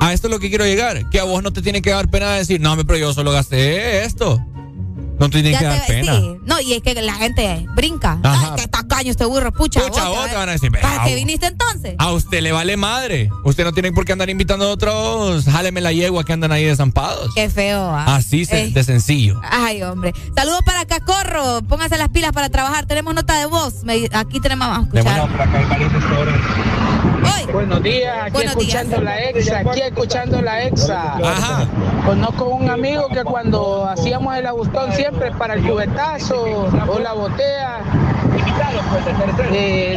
a 0.00 0.12
esto 0.12 0.26
es 0.28 0.30
lo 0.30 0.38
que 0.40 0.48
quiero 0.48 0.64
llegar, 0.66 1.08
que 1.10 1.20
a 1.20 1.24
vos 1.24 1.42
no 1.42 1.52
te 1.52 1.62
tiene 1.62 1.82
que 1.82 1.90
dar 1.90 2.08
pena 2.10 2.32
decir, 2.32 2.60
no, 2.60 2.70
hombre, 2.72 2.84
pero 2.84 2.98
yo 2.98 3.14
solo 3.14 3.32
gasté 3.32 4.04
esto. 4.04 4.40
No 5.18 5.30
tiene 5.30 5.56
que 5.56 5.64
dar 5.64 5.86
pena. 5.86 6.16
sí. 6.20 6.36
No, 6.44 6.60
y 6.60 6.74
es 6.74 6.82
que 6.82 6.94
la 7.00 7.14
gente 7.14 7.66
brinca. 7.74 8.18
Ajá. 8.22 8.54
Ay, 8.56 8.62
qué 8.62 8.68
tacaño 8.68 9.10
este 9.10 9.24
burro, 9.24 9.52
pucha. 9.52 9.80
Pucha, 9.80 10.08
vos, 10.08 10.16
vos 10.16 10.24
te 10.24 10.28
te 10.30 10.34
va- 10.34 10.40
van 10.40 10.48
a 10.48 10.52
decir, 10.52 10.70
¿Para 10.72 10.88
"Vea, 10.88 11.04
qué 11.04 11.10
vos". 11.10 11.14
viniste 11.14 11.46
entonces? 11.46 11.94
A 11.98 12.12
usted 12.12 12.40
le 12.42 12.52
vale 12.52 12.76
madre. 12.76 13.30
Usted 13.44 13.64
no 13.64 13.72
tiene 13.72 13.92
por 13.92 14.04
qué 14.04 14.12
andar 14.12 14.28
invitando 14.28 14.66
a 14.66 14.68
otros, 14.72 15.44
jáleme 15.44 15.80
la 15.80 15.92
yegua 15.92 16.24
que 16.24 16.32
andan 16.32 16.50
ahí 16.52 16.64
desampados. 16.64 17.32
Qué 17.34 17.48
feo. 17.48 17.80
ah. 17.94 18.16
Así 18.16 18.44
se- 18.44 18.70
de 18.70 18.84
sencillo. 18.84 19.40
Ay, 19.48 19.82
hombre. 19.82 20.12
Saludos 20.36 20.60
para 20.66 20.84
Cacorro. 20.84 21.62
Póngase 21.68 21.96
las 21.96 22.08
pilas 22.08 22.32
para 22.32 22.48
trabajar. 22.48 22.86
Tenemos 22.86 23.14
nota 23.14 23.38
de 23.38 23.46
voz. 23.46 23.84
Me- 23.84 24.08
aquí 24.12 24.40
tenemos, 24.40 24.66
vamos 24.68 24.88
a 24.94 24.98
escuchar. 24.98 25.28
Buenos 27.52 27.82
días, 27.82 28.16
aquí 28.22 28.32
Buenos 28.32 28.52
escuchando 28.56 28.90
días. 29.00 29.02
la 29.04 29.20
exa, 29.22 29.58
aquí 29.60 29.80
escuchando 29.80 30.42
la 30.42 30.62
exa. 30.64 31.14
Ajá. 31.22 31.66
Conozco 32.04 32.46
un 32.46 32.68
amigo 32.70 33.08
que 33.08 33.22
cuando 33.22 33.86
hacíamos 33.88 34.36
el 34.36 34.46
agustón 34.46 34.92
siempre 34.92 35.30
para 35.32 35.54
el 35.54 35.62
cubetazo 35.62 36.42
o 36.88 36.98
la 36.98 37.12
botella, 37.12 37.78
eh, 39.52 39.96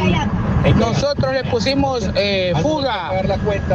nosotros 0.76 1.32
le 1.32 1.44
pusimos 1.44 2.08
eh, 2.14 2.52
fuga, 2.62 3.10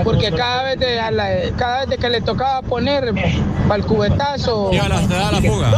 porque 0.03 0.31
cada 0.31 0.63
vez, 0.63 0.79
de, 0.79 0.99
a 0.99 1.11
la- 1.11 1.29
cada 1.57 1.79
vez 1.81 1.89
de 1.89 1.97
que 1.97 2.09
le 2.09 2.21
tocaba 2.21 2.61
poner 2.61 3.13
para 3.67 3.75
el 3.81 3.85
cubetazo 3.85 4.69
Iba 4.71 4.87
la- 4.89 5.01
la 5.31 5.41
fuga. 5.41 5.71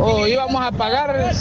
o 0.00 0.26
íbamos 0.26 0.62
a 0.64 0.72
pagar, 0.72 1.32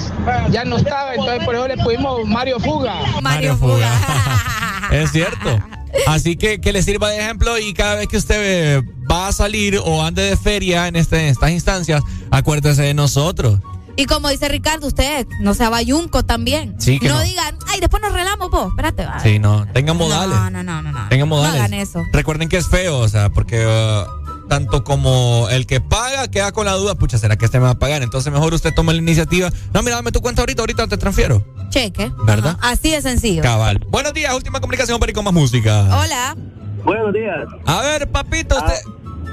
ya 0.51 0.63
no 0.65 0.77
estaba, 0.77 1.15
entonces 1.15 1.43
por 1.43 1.55
eso 1.55 1.67
le 1.67 1.77
pusimos 1.77 2.25
Mario 2.25 2.59
Fuga. 2.59 2.93
Mario 3.21 3.55
Fuga. 3.57 3.87
es 4.91 5.11
cierto. 5.11 5.59
Así 6.07 6.37
que 6.37 6.61
que 6.61 6.71
le 6.71 6.81
sirva 6.83 7.09
de 7.09 7.19
ejemplo 7.19 7.57
y 7.57 7.73
cada 7.73 7.95
vez 7.95 8.07
que 8.07 8.17
usted 8.17 8.77
eh, 8.77 8.83
va 9.09 9.27
a 9.27 9.31
salir 9.31 9.79
o 9.83 10.03
ande 10.03 10.23
de 10.23 10.37
feria 10.37 10.87
en, 10.87 10.95
este, 10.95 11.19
en 11.19 11.25
estas 11.27 11.51
instancias, 11.51 12.01
acuérdese 12.29 12.83
de 12.83 12.93
nosotros. 12.93 13.59
Y 13.97 14.05
como 14.05 14.29
dice 14.29 14.47
Ricardo, 14.47 14.87
usted 14.87 15.27
no 15.41 15.53
sea 15.53 15.69
bayunco 15.69 16.23
también. 16.23 16.75
Sí, 16.79 16.97
que 16.97 17.09
no, 17.09 17.15
no. 17.15 17.21
digan, 17.21 17.57
ay, 17.67 17.79
después 17.79 18.01
nos 18.01 18.13
relamos 18.13 18.49
vos. 18.49 18.69
Espérate, 18.69 19.05
va. 19.05 19.19
Sí, 19.19 19.37
no, 19.37 19.67
tengan 19.73 19.97
modales. 19.97 20.35
No, 20.35 20.49
no, 20.49 20.63
no, 20.63 20.81
no. 20.81 20.91
no. 20.91 21.09
Tengan 21.09 21.27
modales. 21.27 21.59
No 21.59 21.65
hagan 21.65 21.73
eso. 21.73 22.03
Recuerden 22.13 22.47
que 22.47 22.57
es 22.57 22.67
feo, 22.67 22.99
o 22.99 23.09
sea, 23.09 23.29
porque 23.29 23.65
uh, 23.65 24.20
tanto 24.51 24.83
como 24.83 25.47
el 25.49 25.65
que 25.65 25.79
paga 25.79 26.27
queda 26.29 26.51
con 26.51 26.65
la 26.65 26.73
duda, 26.73 26.95
pucha, 26.95 27.17
¿será 27.17 27.37
que 27.37 27.45
este 27.45 27.57
me 27.57 27.63
va 27.63 27.69
a 27.71 27.79
pagar? 27.79 28.01
Entonces 28.03 28.33
mejor 28.33 28.53
usted 28.53 28.73
toma 28.75 28.91
la 28.91 28.97
iniciativa. 28.99 29.49
No, 29.73 29.81
mira, 29.81 29.95
dame 29.95 30.11
tu 30.11 30.19
cuenta 30.19 30.41
ahorita, 30.41 30.61
ahorita 30.63 30.87
te 30.87 30.97
transfiero. 30.97 31.41
Cheque. 31.69 32.11
¿Verdad? 32.25 32.57
Ajá, 32.59 32.71
Así 32.71 32.91
de 32.91 33.01
sencillo. 33.01 33.43
Cabal. 33.43 33.79
Buenos 33.87 34.13
días, 34.13 34.33
última 34.35 34.59
comunicación 34.59 34.99
para 34.99 35.09
ir 35.09 35.15
con 35.15 35.23
más 35.23 35.33
música. 35.33 35.83
Hola. 35.83 36.35
Buenos 36.83 37.13
días. 37.13 37.45
A 37.65 37.81
ver, 37.81 38.11
papito, 38.11 38.57
usted. 38.57 38.75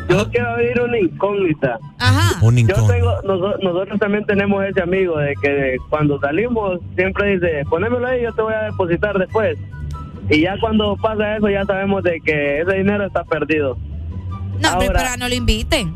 Yo 0.08 0.30
quiero 0.30 0.50
abrir 0.50 0.80
una 0.80 0.98
incógnita. 1.00 1.80
Ajá. 1.98 2.38
Un 2.40 2.54
Yo 2.54 2.60
incógnito. 2.60 2.86
tengo, 2.86 3.22
noso- 3.22 3.56
nosotros 3.60 3.98
también 3.98 4.24
tenemos 4.24 4.64
ese 4.66 4.80
amigo 4.80 5.18
de 5.18 5.34
que 5.42 5.78
cuando 5.90 6.20
salimos 6.20 6.78
siempre 6.94 7.34
dice, 7.34 7.64
ponémelo 7.68 8.06
ahí, 8.06 8.22
yo 8.22 8.32
te 8.34 8.42
voy 8.42 8.54
a 8.54 8.62
depositar 8.66 9.18
después. 9.18 9.58
Y 10.30 10.42
ya 10.42 10.54
cuando 10.60 10.96
pasa 10.96 11.38
eso 11.38 11.48
ya 11.50 11.64
sabemos 11.64 12.04
de 12.04 12.20
que 12.24 12.60
ese 12.60 12.72
dinero 12.76 13.04
está 13.04 13.24
perdido. 13.24 13.76
No, 14.60 14.68
Ahora- 14.68 14.92
pero 14.94 15.16
no 15.18 15.28
lo 15.28 15.34
inviten. 15.34 15.94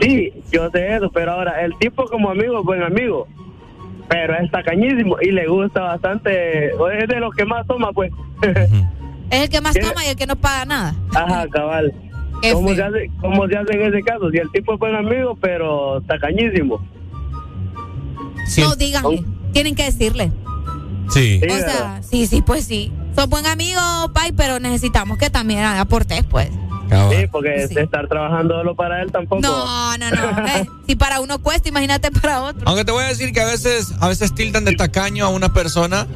Sí, 0.00 0.32
yo 0.50 0.70
sé 0.70 0.96
eso, 0.96 1.10
pero 1.12 1.32
ahora 1.32 1.62
el 1.62 1.76
tipo 1.78 2.04
como 2.06 2.30
amigo 2.30 2.58
es 2.60 2.64
buen 2.64 2.82
amigo. 2.82 3.26
Pero 4.08 4.34
es 4.38 4.50
tacañísimo 4.50 5.16
y 5.20 5.30
le 5.30 5.46
gusta 5.46 5.82
bastante, 5.82 6.66
es 6.68 7.08
de 7.08 7.20
los 7.20 7.34
que 7.34 7.44
más 7.44 7.66
toma 7.66 7.92
pues. 7.92 8.10
Es 9.30 9.42
el 9.42 9.48
que 9.48 9.60
más 9.60 9.74
¿Qué? 9.74 9.80
toma 9.82 10.04
y 10.04 10.08
el 10.08 10.16
que 10.16 10.26
no 10.26 10.34
paga 10.34 10.64
nada. 10.64 10.94
Ajá, 11.14 11.46
cabal. 11.52 11.92
¿Cómo 12.52 12.74
se, 12.74 12.82
hace, 12.82 13.10
¿Cómo 13.20 13.46
se 13.46 13.56
hace 13.56 13.74
en 13.74 13.82
ese 13.82 14.02
caso? 14.02 14.28
Si 14.30 14.38
el 14.38 14.50
tipo 14.50 14.72
es 14.74 14.80
buen 14.80 14.96
amigo, 14.96 15.36
pero 15.40 16.00
tacañísimo. 16.08 16.80
Sí. 18.46 18.62
No, 18.62 18.74
díganle. 18.74 19.22
Tienen 19.52 19.74
que 19.76 19.84
decirle. 19.84 20.32
Sí. 21.10 21.38
Sí, 21.38 21.38
o 21.38 21.40
¿verdad? 21.42 21.66
sea, 21.70 22.02
sí, 22.02 22.26
sí, 22.26 22.42
pues 22.42 22.64
sí. 22.64 22.90
Sos 23.16 23.28
buen 23.28 23.46
amigo, 23.46 23.80
Pai, 24.14 24.32
pero 24.32 24.60
necesitamos 24.60 25.18
que 25.18 25.30
también 25.30 25.64
aportes, 25.64 26.24
pues. 26.24 26.48
Sí, 27.10 27.26
porque 27.30 27.50
de 27.68 27.82
estar 27.82 28.08
trabajando 28.08 28.54
solo 28.54 28.74
para 28.74 29.00
él 29.00 29.12
tampoco. 29.12 29.40
No, 29.42 29.96
no, 29.98 30.10
no. 30.10 30.46
eh, 30.48 30.66
si 30.88 30.96
para 30.96 31.20
uno 31.20 31.38
cuesta, 31.38 31.68
imagínate 31.68 32.10
para 32.10 32.42
otro. 32.42 32.62
Aunque 32.66 32.84
te 32.84 32.90
voy 32.90 33.04
a 33.04 33.06
decir 33.08 33.32
que 33.32 33.40
a 33.40 33.44
veces, 33.46 33.92
a 34.00 34.08
veces 34.08 34.34
tildan 34.34 34.64
de 34.64 34.74
tacaño 34.74 35.24
a 35.24 35.28
una 35.28 35.52
persona. 35.52 36.08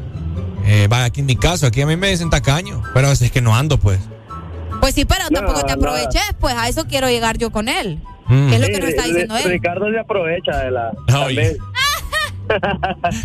Eh, 0.66 0.86
vaya, 0.90 1.04
aquí 1.04 1.20
en 1.20 1.26
mi 1.26 1.36
caso, 1.36 1.66
aquí 1.66 1.80
a 1.82 1.86
mí 1.86 1.94
me 1.96 2.08
dicen 2.08 2.28
tacaño, 2.30 2.82
pero 2.92 3.06
a 3.06 3.10
veces 3.10 3.26
es 3.26 3.30
que 3.32 3.40
no 3.40 3.54
ando, 3.54 3.78
pues. 3.78 4.00
Pues 4.80 4.94
sí, 4.96 5.04
pero 5.04 5.22
No, 5.30 5.38
tampoco 5.40 5.60
te 5.64 5.76
no. 5.76 5.82
aproveches, 5.82 6.22
pues 6.40 6.54
a 6.56 6.68
eso 6.68 6.86
quiero 6.88 7.08
llegar 7.08 7.38
yo 7.38 7.50
con 7.52 7.68
él. 7.68 8.00
Mm. 8.26 8.48
¿Qué 8.48 8.54
es 8.54 8.60
lo 8.60 8.66
Sí, 8.66 8.72
que 8.72 8.80
nos 8.80 8.88
está 8.88 9.02
diciendo 9.04 9.36
él? 9.36 9.44
Ricardo 9.50 9.90
se 9.92 9.98
aprovecha 10.00 10.58
de 10.58 10.70
la. 10.72 10.90
Ay. 11.08 11.56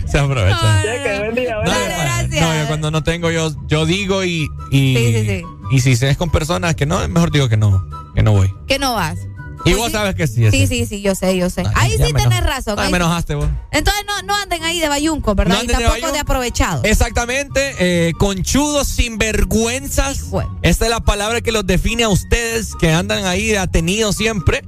Se 0.08 0.18
aprovecha. 0.20 0.82
Cheque, 0.84 1.20
buen 1.20 1.36
día, 1.36 1.56
buen 1.58 1.68
No, 1.70 1.78
día. 1.80 2.28
yo- 2.30 2.42
no, 2.42 2.62
yo 2.62 2.68
cuando 2.68 2.92
no 2.92 3.04
tengo, 3.04 3.32
yo, 3.32 3.52
yo 3.68 3.86
digo 3.86 4.24
y, 4.24 4.48
y, 4.72 4.96
Sí, 4.96 5.14
sí, 5.14 5.26
sí. 5.28 5.44
y 5.72 5.96
si 5.96 6.06
es 6.06 6.18
con 6.18 6.30
personas 6.30 6.76
que 6.76 6.86
no, 6.86 7.06
mejor 7.10 7.32
digo 7.32 7.50
que 7.50 7.58
no, 7.58 7.86
que 8.16 8.24
no 8.24 8.32
voy. 8.34 8.54
Que 8.68 8.80
no 8.80 8.94
vas. 8.96 9.18
Y 9.66 9.74
vos 9.74 9.92
sabes 9.92 10.16
que 10.16 10.26
sí. 10.26 10.50
Sí, 10.52 10.68
sí, 10.68 10.86
sí, 10.86 11.02
yo 11.02 11.16
sé, 11.16 11.36
yo 11.36 11.50
sé. 11.50 11.64
Ahí 11.76 11.92
sí 11.98 12.14
me 12.14 12.14
tenés 12.14 12.42
razón. 12.46 12.80
Ay, 12.80 12.86
ahí 12.86 12.92
me 12.94 12.98
sí. 12.98 13.04
enojaste 13.04 13.36
vos. 13.36 13.48
Entonces 13.72 14.06
no, 14.08 14.22
no 14.22 14.34
anden 14.38 14.64
ahí 14.64 14.80
de 14.80 14.88
bayunco, 14.88 15.36
¿verdad? 15.36 15.56
No 15.56 15.58
y 15.58 15.62
anden 15.64 15.68
de 15.78 15.84
tampoco 15.84 15.96
bayunco. 15.96 16.14
de 16.14 16.20
aprovechado. 16.20 16.82
Exactamente, 16.86 17.76
eh, 17.78 18.14
conchudos, 18.18 18.88
sinvergüenzas. 18.88 20.28
Esta 20.62 20.86
es 20.86 20.92
la 20.92 21.02
palabra 21.02 21.42
que 21.42 21.52
los 21.52 21.68
define 21.68 22.04
a 22.04 22.10
ustedes 22.10 22.74
que 22.76 22.94
andan 22.94 23.26
ahí 23.26 23.54
atenidos 23.56 24.16
siempre, 24.16 24.64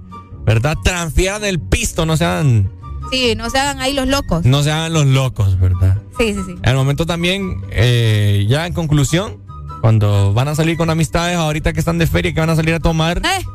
¿verdad? 0.46 0.78
Transfieran 0.84 1.46
el 1.46 1.62
pisto, 1.62 2.06
no 2.06 2.18
sean, 2.18 2.70
Sí, 3.12 3.36
no 3.36 3.50
se 3.50 3.60
hagan 3.60 3.82
ahí 3.82 3.94
los 3.94 4.08
locos. 4.08 4.46
no 4.46 4.64
se 4.64 4.72
hagan 4.72 4.94
los 4.94 5.06
locos, 5.06 5.60
¿verdad? 5.60 5.98
Sí, 6.18 6.34
sí, 6.34 6.40
sí. 6.46 6.56
Al 6.64 6.76
momento 6.76 7.06
también, 7.06 7.62
eh, 7.72 8.46
ya 8.48 8.66
en 8.68 8.74
conclusión, 8.74 9.42
cuando 9.82 10.34
van 10.34 10.48
a 10.48 10.56
salir 10.56 10.78
con 10.78 10.90
amistades, 10.90 11.36
ahorita 11.38 11.74
que 11.74 11.80
están 11.80 11.98
de 11.98 12.08
feria 12.08 12.32
y 12.32 12.34
que 12.34 12.40
van 12.40 12.50
a 12.50 12.56
salir 12.56 12.74
a 12.76 12.80
tomar, 12.80 13.18
Eh, 13.20 13.46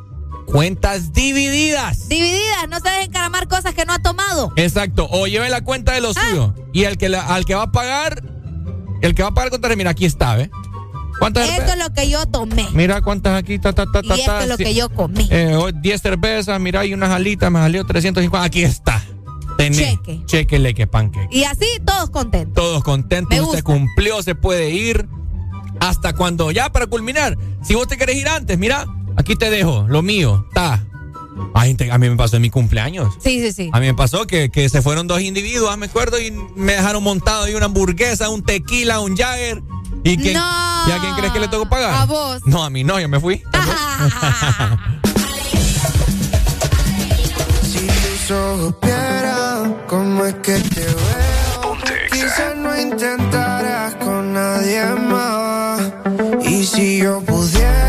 cuentas 0.47 1.13
divididas. 1.13 2.09
divididas, 2.09 2.69
no 2.69 2.79
se 2.81 2.89
dejen 2.91 3.11
caramar 3.13 3.49
cosas 3.49 3.75
que 3.75 3.85
no 3.85 3.93
ha 3.93 3.99
tomado. 3.99 4.53
Exacto, 4.57 5.09
o 5.11 5.27
lleve 5.27 5.49
la 5.51 5.63
cuenta 5.63 5.93
de 5.93 6.01
lo 6.01 6.13
suyo. 6.15 6.55
Y 6.73 6.85
el 6.85 6.99
que 6.99 7.09
la- 7.09 7.27
al 7.35 7.45
que 7.45 7.55
va 7.55 7.63
a 7.63 7.73
pagar, 7.73 8.23
el 9.03 9.15
que 9.15 9.23
va 9.23 9.31
a 9.31 9.35
pagar 9.35 9.51
contra, 9.51 9.75
mira, 9.77 9.91
aquí 9.91 10.05
está, 10.05 10.37
¿ve? 10.37 10.51
¿Cuántas 11.19 11.49
Esto 11.49 11.73
es 11.73 11.79
lo 11.79 11.95
que 11.95 12.11
yo 12.11 12.27
tomé. 12.27 12.67
Mira 12.75 13.01
cuántas 13.01 13.39
aquí, 13.39 13.59
ta, 13.59 13.73
ta, 13.73 13.87
ta, 13.91 14.01
Y 14.05 14.09
ta, 14.09 14.15
esto 14.17 14.27
ta, 14.33 14.43
es 14.43 14.49
lo 14.51 14.57
que 14.59 14.75
yo 14.75 14.91
comí. 14.91 15.27
Eh, 15.31 15.55
hoy 15.57 15.73
10 15.75 16.03
cervezas, 16.03 16.61
mira, 16.61 16.81
hay 16.81 16.93
unas 16.93 17.11
alitas, 17.11 17.51
me 17.51 17.59
salió 17.59 17.85
350. 17.87 18.45
Aquí 18.45 18.63
está. 18.63 19.03
Tenés. 19.57 19.79
Cheque. 19.79 20.23
Cheque, 20.27 20.75
que 20.75 20.87
panque. 20.87 21.29
Y 21.31 21.45
así 21.45 21.67
todos 21.85 22.11
contentos. 22.11 22.55
Todos 22.55 22.83
contentos, 22.83 23.39
usted 23.41 23.63
cumplió, 23.63 24.23
se 24.23 24.35
puede 24.35 24.71
ir. 24.71 25.09
Hasta 25.81 26.15
cuando, 26.15 26.51
ya 26.51 26.71
para 26.71 26.87
culminar, 26.87 27.37
si 27.63 27.75
vos 27.75 27.87
te 27.87 27.99
querés 27.99 28.17
ir 28.17 28.29
antes, 28.29 28.59
mira, 28.59 28.87
aquí 29.17 29.37
te 29.37 29.51
dejo, 29.51 29.85
lo 29.89 30.03
mío, 30.03 30.47
está. 30.49 30.87
Ay, 31.55 31.77
a 31.91 31.99
mí 31.99 32.09
me 32.09 32.17
pasó 32.17 32.37
en 32.37 32.43
mi 32.43 32.51
cumpleaños. 32.51 33.13
Sí, 33.21 33.41
sí, 33.41 33.53
sí. 33.53 33.71
A 33.73 33.81
mí 33.81 33.87
me 33.87 33.95
pasó 33.95 34.27
que, 34.27 34.51
que 34.51 34.69
se 34.69 34.81
fueron 34.81 35.07
dos 35.07 35.21
individuos, 35.21 35.77
me 35.77 35.87
acuerdo, 35.87 36.19
y 36.21 36.31
me 36.31 36.73
dejaron 36.73 37.03
montado 37.03 37.45
ahí 37.45 37.55
una 37.55 37.67
hamburguesa, 37.67 38.31
un 38.31 38.43
tequila, 38.43 39.01
un 39.01 39.17
Jagger. 39.17 39.63
¿Y, 40.03 40.17
quién, 40.17 40.35
No. 40.35 40.85
¿y 40.89 40.93
a 40.93 40.99
quién 41.01 41.15
crees 41.17 41.33
que 41.33 41.41
le 41.41 41.49
tocó 41.49 41.69
pagar? 41.69 41.95
A 41.95 42.05
vos. 42.07 42.41
No, 42.47 42.65
a 42.65 42.71
mí 42.71 42.85
no, 42.85 42.99
yo 43.01 43.09
me 43.09 43.21
fui. 43.21 43.43
Si 47.63 47.87
tus 47.87 48.31
ojos 48.31 48.75
vieran 48.83 49.06
cómo 49.06 49.06
es 50.27 50.35
que 50.37 50.59
te 50.59 50.81
veo, 50.81 51.77
quizás 52.11 52.57
no 52.57 52.81
intentaras 52.81 53.95
con 53.97 54.33
nadie 54.33 54.85
más. 54.85 55.81
Y 56.43 56.65
si 56.67 56.99
yo 56.99 57.21
pudiera, 57.21 57.86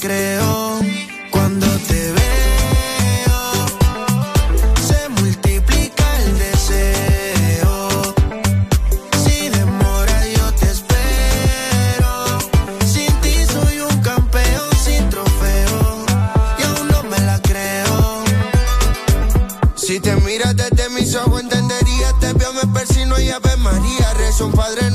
creo. 0.00 0.80
Cuando 1.30 1.66
te 1.86 2.12
veo, 2.12 3.66
se 4.88 5.08
multiplica 5.10 6.04
el 6.24 6.38
deseo. 6.38 8.14
Si 9.22 9.48
demora 9.50 10.26
yo 10.26 10.52
te 10.54 10.70
espero. 10.70 12.38
Sin 12.92 13.14
ti 13.20 13.34
soy 13.52 13.80
un 13.80 14.00
campeón 14.00 14.70
sin 14.82 15.08
trofeo. 15.10 16.04
Y 16.58 16.62
aún 16.62 16.88
no 16.88 17.02
me 17.04 17.18
la 17.20 17.40
creo. 17.42 18.24
Si 19.76 20.00
te 20.00 20.16
miras 20.16 20.56
desde 20.56 20.88
mis 20.90 21.14
ojos 21.14 21.42
entenderías, 21.42 22.18
te 22.20 22.32
veo, 22.32 22.52
me 22.54 22.66
persino 22.72 23.20
y 23.20 23.30
Ave 23.30 23.56
María. 23.58 24.14
Rezo 24.14 24.46
un 24.46 24.52
Padre 24.52 24.90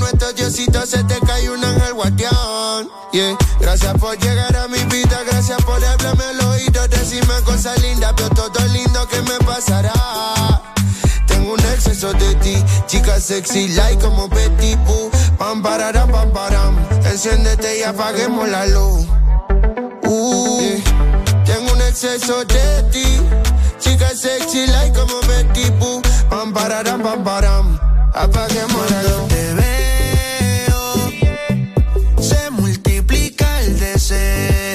Se 0.46 1.04
te 1.06 1.20
cae 1.26 1.50
un 1.50 1.66
ángel 1.66 1.96
guardián. 1.96 2.88
Yeah. 3.12 3.36
Gracias 3.60 3.98
por 3.98 4.16
llegar 4.20 4.56
a 4.56 4.68
mi 4.68 4.78
vida, 4.84 5.24
gracias 5.26 5.60
por 5.64 5.84
hablarme 5.84 6.24
al 6.24 6.40
oído, 6.42 6.88
decirme 6.88 7.34
cosas 7.44 7.82
lindas, 7.82 8.14
veo 8.16 8.30
todo 8.30 8.68
lindo 8.68 9.08
que 9.08 9.24
me 9.24 9.40
pasará. 9.40 9.92
Tengo 11.26 11.54
un 11.54 11.60
exceso 11.60 12.14
de 12.14 12.36
ti, 12.36 12.64
chica 12.86 13.20
sexy, 13.20 13.70
like 13.70 14.00
como 14.00 14.28
Betty 14.28 14.76
Boo. 14.86 15.10
Pam, 15.40 15.64
pararam, 15.64 16.12
pam, 16.12 16.32
param. 16.32 16.78
Enciéndete 17.06 17.80
y 17.80 17.84
apaguemos 17.84 18.48
la 18.48 18.68
luz. 18.68 19.08
Uh, 20.04 20.80
Tengo 21.44 21.74
un 21.74 21.82
exceso 21.82 22.46
de 22.46 22.84
ti, 22.92 23.20
chica 23.80 24.10
sexy, 24.10 24.68
like 24.68 24.96
como 24.96 25.20
Betty 25.22 25.72
Boo. 25.80 26.04
Pam, 26.30 26.54
pararam, 26.54 27.02
pam, 27.02 27.24
param. 27.24 27.80
Apaguemos 28.14 28.92
la 28.92 29.02
luz. 29.02 29.75
Multiplica 34.12 34.75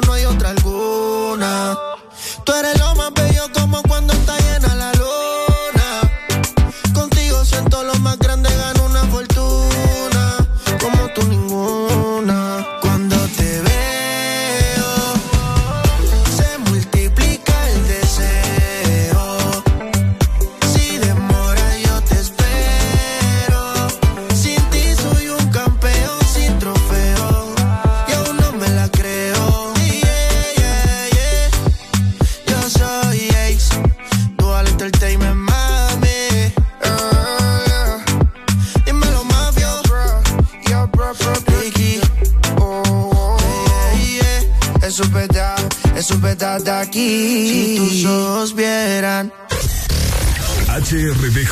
supe 46.11 46.35
de 46.35 46.71
aquí. 46.71 47.49
Si 47.49 47.75
tus 47.77 48.05
ojos 48.05 48.55
vieran. 48.55 49.33
HRBJ 50.67 51.51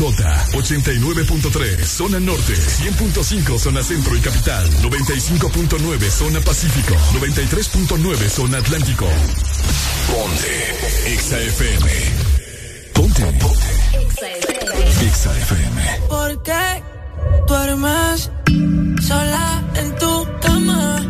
89.3 0.54 1.84
Zona 1.84 2.20
Norte 2.22 2.54
100.5 2.54 3.60
Zona 3.60 3.84
Centro 3.84 4.16
y 4.16 4.20
Capital 4.22 4.70
95.9 4.82 6.10
Zona 6.10 6.40
Pacífico 6.40 6.96
93.9 7.20 8.30
Zona 8.30 8.60
Atlántico 8.60 9.08
Ponte 10.08 11.18
XAFM 11.18 11.90
Ponte 12.94 13.26
Ponte 13.26 15.12
XAFM 15.12 16.08
¿Por 16.08 16.42
qué 16.44 16.84
duermes 17.46 18.32
sola 19.06 19.64
en 19.76 19.96
tu 19.98 20.28
cama? 20.42 21.10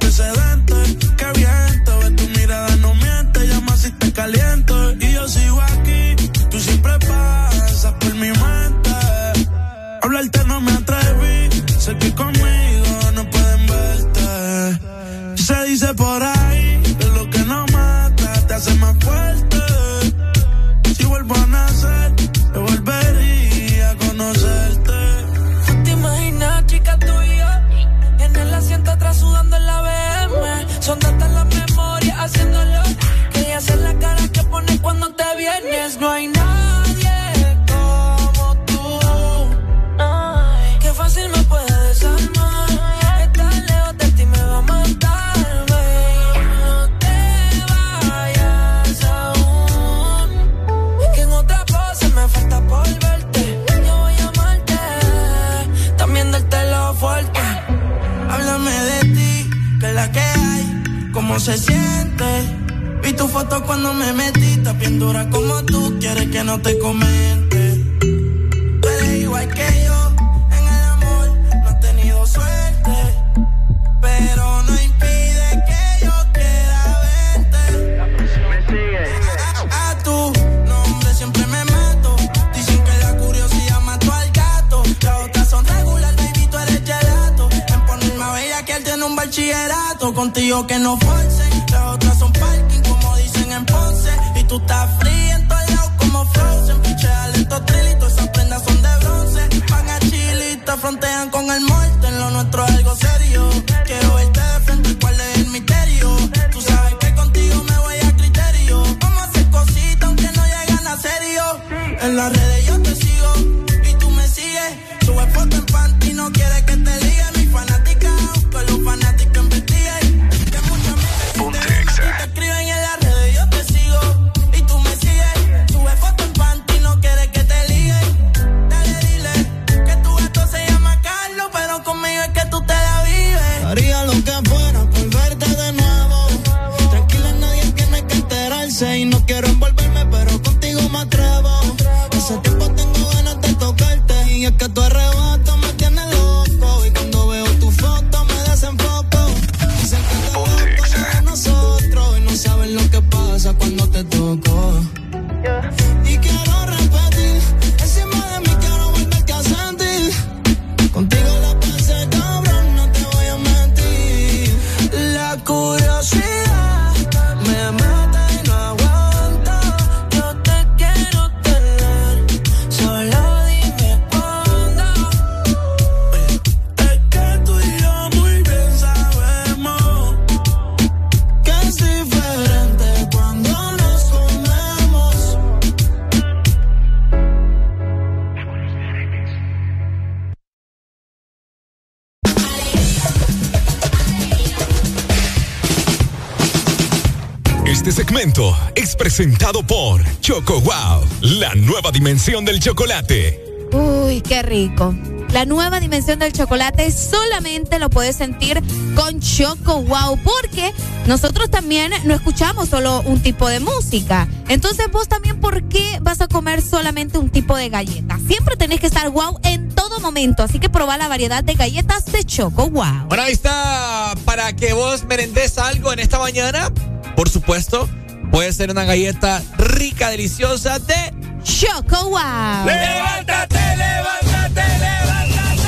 presentado 199.51 199.63
por 199.63 200.19
Choco 200.21 200.61
Wow, 200.61 201.05
la 201.21 201.53
nueva 201.55 201.91
dimensión 201.91 202.45
del 202.45 202.59
chocolate. 202.59 203.43
Uy, 203.73 204.21
qué 204.21 204.41
rico. 204.41 204.95
La 205.31 205.45
nueva 205.45 205.79
dimensión 205.79 206.19
del 206.19 206.33
chocolate 206.33 206.91
solamente 206.91 207.79
lo 207.79 207.89
puedes 207.89 208.17
sentir 208.17 208.61
con 208.95 209.19
Choco 209.19 209.81
Wow, 209.81 210.19
porque 210.23 210.73
nosotros 211.05 211.49
también 211.49 211.91
no 212.03 212.13
escuchamos 212.13 212.69
solo 212.69 213.01
un 213.05 213.21
tipo 213.21 213.47
de 213.47 213.59
música. 213.59 214.27
Entonces 214.49 214.91
vos 214.91 215.07
también, 215.07 215.39
¿por 215.39 215.63
qué 215.63 215.99
vas 216.01 216.21
a 216.21 216.27
comer 216.27 216.61
solamente 216.61 217.17
un 217.17 217.29
tipo 217.29 217.55
de 217.55 217.69
galleta? 217.69 218.19
Siempre 218.27 218.57
tenés 218.57 218.79
que 218.79 218.87
estar 218.87 219.09
wow 219.09 219.39
en 219.43 219.69
todo 219.69 219.99
momento, 219.99 220.43
así 220.43 220.59
que 220.59 220.69
probá 220.69 220.97
la 220.97 221.07
variedad 221.07 221.43
de 221.43 221.53
galletas 221.53 222.05
de 222.05 222.23
Choco 222.23 222.69
Wow. 222.69 223.07
Bueno, 223.07 223.23
ahí 223.23 223.33
está 223.33 224.13
para 224.25 224.53
que 224.55 224.73
vos 224.73 225.03
merendes 225.05 225.57
algo 225.57 225.91
en 225.93 225.99
esta 225.99 226.19
mañana. 226.19 226.71
Por 227.15 227.29
supuesto, 227.29 227.89
puede 228.31 228.53
ser 228.53 228.71
una 228.71 228.85
galleta 228.85 229.41
rica, 229.57 230.09
deliciosa 230.09 230.79
de 230.79 231.13
Choco 231.43 232.09
Wow. 232.09 232.65
¡Levántate, 232.65 233.55
levántate, 233.77 234.61
levántate! 234.79 235.61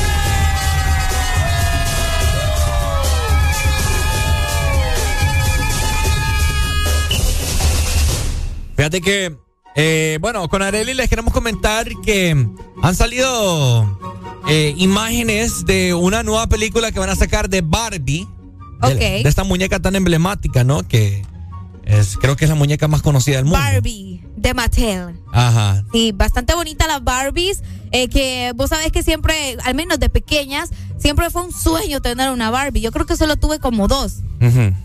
Fíjate 8.76 9.02
que, 9.02 9.35
eh, 9.76 10.18
bueno, 10.19 10.48
con 10.49 10.61
Areli 10.61 10.94
les 10.94 11.07
queremos 11.10 11.34
comentar 11.34 11.88
que 12.03 12.48
han 12.81 12.95
salido 12.95 13.99
eh, 14.49 14.73
imágenes 14.77 15.65
de 15.65 15.94
una 15.94 16.23
nueva 16.23 16.48
película 16.48 16.91
que 16.91 16.99
van 16.99 17.10
a 17.10 17.15
sacar 17.15 17.49
de 17.49 17.61
Barbie. 17.61 18.27
De, 18.81 18.88
Ok. 18.94 18.99
de 18.99 19.30
esta 19.30 19.44
muñeca 19.45 19.80
tan 19.80 19.95
emblemática, 19.95 20.64
¿no? 20.65 20.85
Que 20.85 21.22
es, 22.03 22.17
creo 22.17 22.35
que 22.35 22.45
es 22.45 22.49
la 22.49 22.55
muñeca 22.55 22.88
más 22.88 23.01
conocida 23.01 23.38
del 23.38 23.45
mundo. 23.45 23.59
Barbie 23.59 24.21
de 24.35 24.53
Mattel. 24.53 25.15
Ajá. 25.31 25.84
Sí, 25.91 26.11
bastante 26.11 26.53
bonita 26.53 26.85
las 26.88 27.03
Barbies, 27.03 27.63
eh, 27.91 28.07
que 28.09 28.51
vos 28.55 28.69
sabés 28.69 28.91
que 28.91 29.01
siempre, 29.03 29.57
al 29.63 29.73
menos 29.75 29.99
de 29.99 30.09
pequeñas, 30.09 30.69
siempre 30.97 31.30
fue 31.30 31.43
un 31.43 31.51
sueño 31.53 32.01
tener 32.01 32.30
una 32.31 32.49
Barbie. 32.51 32.81
Yo 32.81 32.91
creo 32.91 33.05
que 33.05 33.15
solo 33.15 33.35
tuve 33.38 33.59
como 33.59 33.88
dos. 33.88 34.17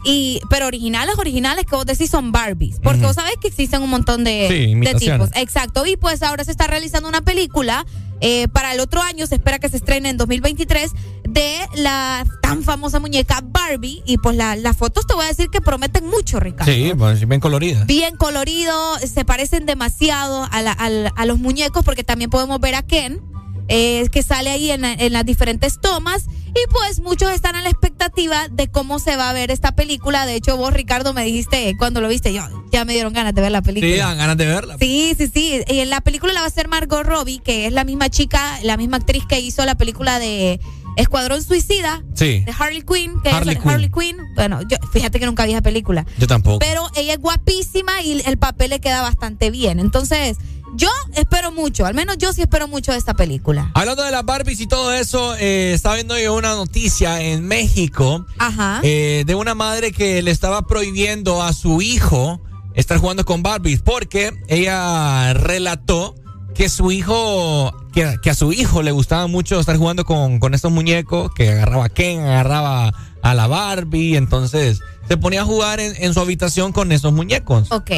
Y, 0.05 0.41
pero 0.49 0.69
originales, 0.69 1.17
originales 1.19 1.65
que 1.67 1.75
vos 1.75 1.85
decís 1.85 2.11
son 2.11 2.31
Barbies. 2.31 2.77
Porque 2.81 3.01
vos 3.01 3.17
sabés 3.17 3.35
que 3.43 3.49
existen 3.49 3.83
un 3.83 3.91
montón 3.91 4.23
de, 4.23 4.47
Sí, 4.49 4.75
de 4.79 4.95
tipos. 4.95 5.31
Exacto. 5.35 5.85
Y 5.85 5.97
pues 5.97 6.23
ahora 6.23 6.45
se 6.45 6.53
está 6.53 6.69
realizando 6.69 7.09
una 7.09 7.23
película. 7.23 7.85
eh, 8.21 8.47
para 8.49 8.73
el 8.75 8.81
otro 8.81 9.01
año 9.03 9.27
se 9.27 9.35
espera 9.37 9.59
que 9.59 9.69
se 9.69 9.77
estrene 9.77 10.09
en 10.11 10.17
2023 10.17 10.93
de 11.39 11.83
la 11.83 12.25
tan 12.43 12.63
famosa 12.65 12.99
muñeca 12.99 13.41
Barbie. 13.45 14.03
Y 14.07 14.19
pues 14.19 14.37
la- 14.37 14.57
las 14.57 14.77
fotos 14.77 15.07
te 15.07 15.15
voy 15.15 15.25
a 15.25 15.29
decir 15.29 15.49
que 15.51 15.61
prometen 15.61 16.07
mucho, 16.07 16.41
Ricardo. 16.41 16.73
Sí, 16.73 16.93
pues 16.99 17.27
bien 17.29 17.41
colorida. 17.41 17.85
Bien 17.85 18.17
colorido, 18.17 18.99
se 18.99 19.25
parecen 19.25 19.67
demasiado 19.67 20.49
a, 20.51 20.63
la- 20.63 20.73
al- 20.73 21.13
a 21.15 21.27
los 21.27 21.39
muñecos 21.39 21.85
porque 21.85 22.03
también 22.05 22.31
podemos 22.31 22.59
ver 22.61 22.75
a 22.75 22.83
Ken, 22.83 23.21
eh, 23.69 24.09
que 24.11 24.23
sale 24.23 24.51
ahí 24.51 24.71
en, 24.71 24.85
en 24.85 25.13
las 25.13 25.25
diferentes 25.25 25.81
tomas. 25.81 26.25
Y 26.49 26.73
pues 26.73 27.01
muchos 27.01 27.31
están 27.31 27.55
a 27.57 27.63
la 27.63 27.69
expectativa 27.69 28.49
de 28.49 28.69
cómo 28.69 28.99
se 28.99 29.17
va 29.17 29.29
a 29.29 29.33
ver 29.35 29.51
esta 29.51 29.73
película. 29.77 30.25
De 30.27 30.35
hecho, 30.35 30.57
vos, 30.57 30.73
Ricardo, 30.73 31.13
me 31.13 31.23
dijiste 31.23 31.75
cuando 31.79 32.01
lo 32.01 32.09
viste, 32.09 32.33
yo 32.33 32.43
ya 32.73 32.85
me 32.87 32.95
dieron 32.95 33.13
ganas 33.13 33.35
de 33.35 33.43
ver 33.43 33.53
la 33.53 33.61
película. 33.63 33.93
Sí, 33.93 33.99
dan 33.99 34.17
ganas 34.19 34.37
de 34.39 34.47
verla. 34.47 34.77
Sí, 34.81 35.15
sí, 35.17 35.31
sí. 35.33 35.61
Y 35.69 35.79
en 35.81 35.91
la 35.91 36.01
película 36.01 36.33
la 36.33 36.41
va 36.41 36.47
a 36.47 36.49
hacer 36.49 36.67
Margot 36.67 37.05
Robbie, 37.05 37.39
que 37.41 37.67
es 37.67 37.73
la 37.73 37.85
misma 37.85 38.09
chica, 38.09 38.59
la 38.63 38.77
misma 38.79 38.97
actriz 38.97 39.25
que 39.29 39.39
hizo 39.41 39.65
la 39.67 39.77
película 39.77 40.19
de 40.19 40.59
Escuadrón 40.99 41.43
Suicida. 41.43 42.03
Sí. 42.15 42.41
De 42.41 42.53
Harley 42.59 42.83
Quinn, 42.83 43.21
que 43.23 43.31
Harley 43.31 43.55
es 43.57 43.63
Quinn. 43.63 43.71
Harley 43.71 43.91
Quinn. 43.91 44.17
Bueno, 44.35 44.61
yo, 44.69 44.77
fíjate 44.93 45.19
que 45.19 45.27
nunca 45.27 45.47
vi 45.47 45.53
esa 45.53 45.63
película. 45.63 46.05
Yo 46.19 46.27
tampoco. 46.27 46.59
Pero 46.59 46.89
ella 46.97 47.15
es 47.15 47.21
guapísima 47.21 48.03
y 48.03 48.21
el 48.27 48.39
papel 48.39 48.71
le 48.71 48.81
queda 48.81 49.01
bastante 49.03 49.51
bien. 49.51 49.79
Entonces, 49.79 50.37
yo 50.75 50.91
espero 51.15 51.51
mucho, 51.51 51.87
al 51.87 51.95
menos 51.95 52.19
yo 52.19 52.33
sí 52.33 52.43
espero 52.43 52.69
mucho 52.69 52.93
de 52.93 52.99
esta 52.99 53.15
película. 53.15 53.71
Hablando 53.75 54.03
de 54.03 54.11
las 54.11 54.25
Barbies 54.25 54.61
y 54.61 54.67
todo 54.67 54.93
eso, 54.93 55.35
eh, 55.37 55.73
estaba 55.73 55.95
viendo 55.95 56.19
yo 56.19 56.35
una 56.35 56.55
noticia 56.55 57.23
en 57.23 57.47
México 57.47 58.27
Ajá. 58.39 58.81
eh, 58.83 59.25
de 59.27 59.35
una 59.35 59.55
madre 59.55 59.93
que 59.93 60.21
le 60.21 60.31
estaba 60.31 60.63
prohibiendo 60.67 61.43
a 61.43 61.53
su 61.53 61.81
hijo 61.81 62.41
estar 62.75 62.99
jugando 62.99 63.25
con 63.25 63.43
Barbies 63.43 63.81
porque 63.83 64.33
ella 64.47 65.33
relató 65.35 66.15
que 66.59 66.69
su 66.69 66.91
hijo, 66.91 67.73
que, 67.93 68.19
que 68.21 68.31
a 68.31 68.35
su 68.35 68.53
hijo 68.53 68.83
le 68.83 68.91
gustaba 68.91 69.29
mucho 69.29 69.61
estar 69.61 69.77
jugando 69.77 70.05
con, 70.05 70.41
con 70.41 70.55
estos 70.55 70.73
muñecos, 70.73 71.33
que 71.33 71.53
agarraba 71.53 71.85
a 71.85 71.89
Ken, 71.89 72.19
agarraba 72.19 72.93
a 73.23 73.35
la 73.35 73.47
Barbie, 73.47 74.17
entonces 74.17 74.81
se 75.07 75.17
ponía 75.17 75.43
a 75.43 75.45
jugar 75.45 75.79
en, 75.79 75.95
en 76.03 76.13
su 76.13 76.19
habitación 76.21 76.73
con 76.73 76.91
esos 76.91 77.13
muñecos. 77.13 77.71
Ok. 77.71 77.93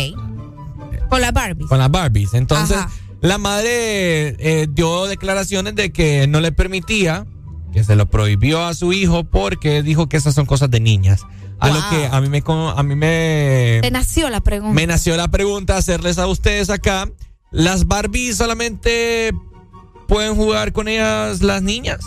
Con 1.08 1.22
la 1.22 1.32
Barbie. 1.32 1.66
Con 1.68 1.78
las 1.78 1.90
Barbies. 1.90 2.34
Entonces, 2.34 2.76
Ajá. 2.76 2.90
la 3.22 3.38
madre 3.38 4.36
eh, 4.38 4.66
dio 4.70 5.06
declaraciones 5.06 5.74
de 5.74 5.90
que 5.90 6.26
no 6.26 6.42
le 6.42 6.52
permitía, 6.52 7.24
que 7.72 7.82
se 7.82 7.96
lo 7.96 8.10
prohibió 8.10 8.62
a 8.66 8.74
su 8.74 8.92
hijo 8.92 9.24
porque 9.24 9.82
dijo 9.82 10.06
que 10.10 10.18
esas 10.18 10.34
son 10.34 10.44
cosas 10.44 10.70
de 10.70 10.80
niñas. 10.80 11.22
A 11.60 11.70
lo 11.70 11.80
que 11.88 12.08
a 12.12 12.20
mí 12.20 12.28
me 12.28 12.42
a 12.46 12.82
mí 12.82 12.94
me, 12.94 13.78
Te 13.80 13.90
nació 13.90 14.28
la 14.28 14.42
pregunta. 14.42 14.74
me 14.74 14.86
nació 14.86 15.16
la 15.16 15.28
pregunta 15.28 15.78
hacerles 15.78 16.18
a 16.18 16.26
ustedes 16.26 16.68
acá, 16.68 17.08
¿las 17.50 17.86
Barbies 17.86 18.36
solamente 18.36 19.32
pueden 20.08 20.34
jugar 20.36 20.72
con 20.72 20.88
ellas 20.88 21.42
las 21.42 21.62
niñas? 21.62 22.04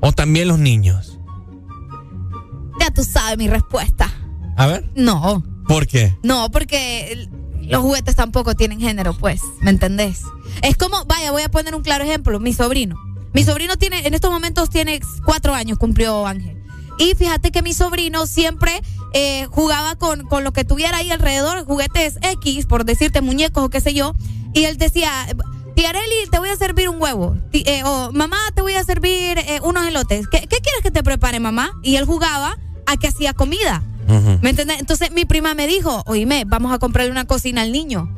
¿O 0.00 0.12
también 0.12 0.48
los 0.48 0.58
niños? 0.58 1.18
Ya 2.80 2.90
tú 2.90 3.02
sabes 3.04 3.38
mi 3.38 3.48
respuesta. 3.48 4.12
A 4.56 4.66
ver, 4.66 4.90
No. 4.94 5.42
¿por 5.66 5.86
qué? 5.86 6.16
No, 6.22 6.50
porque 6.50 7.28
los 7.62 7.82
juguetes 7.82 8.14
tampoco 8.14 8.54
tienen 8.54 8.80
género, 8.80 9.14
pues, 9.14 9.40
¿me 9.60 9.70
entendés? 9.70 10.22
Es 10.62 10.76
como, 10.76 11.04
vaya, 11.06 11.32
voy 11.32 11.42
a 11.42 11.50
poner 11.50 11.74
un 11.74 11.82
claro 11.82 12.04
ejemplo, 12.04 12.38
mi 12.38 12.52
sobrino. 12.52 12.96
Mi 13.34 13.42
sobrino 13.44 13.76
tiene, 13.76 14.06
en 14.06 14.14
estos 14.14 14.30
momentos 14.30 14.70
tiene 14.70 15.00
cuatro 15.24 15.52
años, 15.54 15.76
cumplió 15.78 16.26
Ángel. 16.26 16.62
Y 16.98 17.14
fíjate 17.14 17.50
que 17.50 17.60
mi 17.62 17.74
sobrino 17.74 18.26
siempre 18.26 18.80
eh, 19.18 19.46
jugaba 19.50 19.96
con, 19.96 20.26
con 20.26 20.44
lo 20.44 20.52
que 20.52 20.66
tuviera 20.66 20.98
ahí 20.98 21.10
alrededor, 21.10 21.64
juguetes 21.64 22.18
X, 22.20 22.66
por 22.66 22.84
decirte 22.84 23.22
muñecos 23.22 23.64
o 23.64 23.70
qué 23.70 23.80
sé 23.80 23.94
yo. 23.94 24.14
Y 24.52 24.64
él 24.64 24.76
decía, 24.76 25.10
tía 25.74 25.88
Areli, 25.88 26.28
te 26.30 26.38
voy 26.38 26.50
a 26.50 26.56
servir 26.56 26.90
un 26.90 27.00
huevo. 27.00 27.34
Eh, 27.54 27.82
o 27.84 28.12
mamá, 28.12 28.36
te 28.54 28.60
voy 28.60 28.74
a 28.74 28.84
servir 28.84 29.38
eh, 29.38 29.60
unos 29.62 29.86
elotes. 29.86 30.28
¿Qué, 30.28 30.40
¿Qué 30.40 30.58
quieres 30.58 30.82
que 30.82 30.90
te 30.90 31.02
prepare, 31.02 31.40
mamá? 31.40 31.70
Y 31.82 31.96
él 31.96 32.04
jugaba 32.04 32.58
a 32.84 32.98
que 32.98 33.06
hacía 33.08 33.32
comida. 33.32 33.82
¿Me 34.42 34.50
entiendes? 34.50 34.80
Entonces 34.80 35.10
mi 35.10 35.24
prima 35.24 35.54
me 35.54 35.66
dijo, 35.66 36.02
oíme, 36.04 36.44
vamos 36.46 36.74
a 36.74 36.78
comprarle 36.78 37.10
una 37.10 37.24
cocina 37.24 37.62
al 37.62 37.72
niño. 37.72 38.14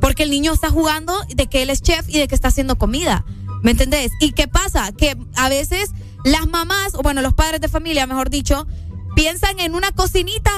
Porque 0.00 0.22
el 0.22 0.30
niño 0.30 0.54
está 0.54 0.70
jugando 0.70 1.12
de 1.28 1.46
que 1.46 1.60
él 1.60 1.68
es 1.68 1.82
chef 1.82 2.08
y 2.08 2.18
de 2.18 2.26
que 2.26 2.34
está 2.34 2.48
haciendo 2.48 2.78
comida. 2.78 3.26
¿Me 3.62 3.72
entendés? 3.72 4.12
¿Y 4.18 4.32
qué 4.32 4.48
pasa? 4.48 4.92
Que 4.92 5.14
a 5.36 5.50
veces 5.50 5.90
las 6.24 6.46
mamás, 6.46 6.94
o 6.94 7.02
bueno, 7.02 7.20
los 7.20 7.34
padres 7.34 7.60
de 7.60 7.68
familia, 7.68 8.06
mejor 8.06 8.30
dicho, 8.30 8.66
piensan 9.14 9.58
en 9.60 9.74
una 9.74 9.92
cocinita 9.92 10.50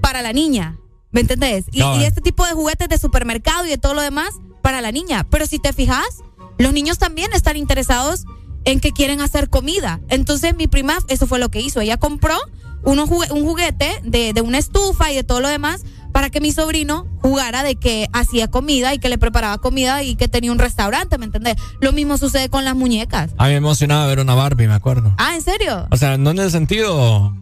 para 0.00 0.22
la 0.22 0.32
niña. 0.32 0.78
¿Me 1.10 1.20
entendés? 1.20 1.64
Y, 1.72 1.80
No, 1.80 1.96
y 1.98 2.04
eh. 2.04 2.06
este 2.06 2.20
tipo 2.20 2.46
de 2.46 2.52
juguetes 2.52 2.88
de 2.88 2.98
supermercado 2.98 3.64
y 3.66 3.70
de 3.70 3.78
todo 3.78 3.94
lo 3.94 4.02
demás 4.02 4.30
para 4.62 4.80
la 4.80 4.92
niña. 4.92 5.26
Pero 5.30 5.46
si 5.46 5.58
te 5.58 5.72
fijas, 5.72 6.22
los 6.58 6.72
niños 6.72 6.98
también 6.98 7.32
están 7.32 7.56
interesados 7.56 8.24
en 8.64 8.80
que 8.80 8.92
quieren 8.92 9.20
hacer 9.20 9.48
comida. 9.48 10.00
Entonces 10.08 10.56
mi 10.56 10.66
prima, 10.66 10.98
eso 11.08 11.26
fue 11.26 11.38
lo 11.38 11.50
que 11.50 11.60
hizo. 11.60 11.80
Ella 11.80 11.96
compró 11.96 12.36
un 12.82 13.06
juguete 13.06 14.00
de, 14.04 14.32
de 14.32 14.40
una 14.40 14.58
estufa 14.58 15.10
y 15.10 15.14
de 15.14 15.24
todo 15.24 15.40
lo 15.40 15.48
demás 15.48 15.82
para 16.12 16.30
que 16.30 16.40
mi 16.40 16.50
sobrino 16.50 17.06
jugara 17.20 17.62
de 17.62 17.76
que 17.76 18.08
hacía 18.12 18.48
comida 18.48 18.94
y 18.94 18.98
que 18.98 19.08
le 19.08 19.18
preparaba 19.18 19.58
comida 19.58 20.02
y 20.02 20.16
que 20.16 20.28
tenía 20.28 20.50
un 20.50 20.58
restaurante, 20.58 21.18
¿me 21.18 21.26
entendés? 21.26 21.56
Lo 21.80 21.92
mismo 21.92 22.16
sucede 22.16 22.48
con 22.48 22.64
las 22.64 22.74
muñecas. 22.74 23.32
A 23.36 23.44
mí 23.44 23.50
me 23.50 23.56
emocionaba 23.56 24.06
ver 24.06 24.20
una 24.20 24.34
Barbie, 24.34 24.66
me 24.66 24.74
acuerdo. 24.74 25.14
Ah, 25.18 25.34
¿en 25.34 25.42
serio? 25.42 25.86
O 25.90 25.96
sea, 25.96 26.16
no 26.16 26.30
en 26.30 26.38
el 26.38 26.50
sentido. 26.50 27.34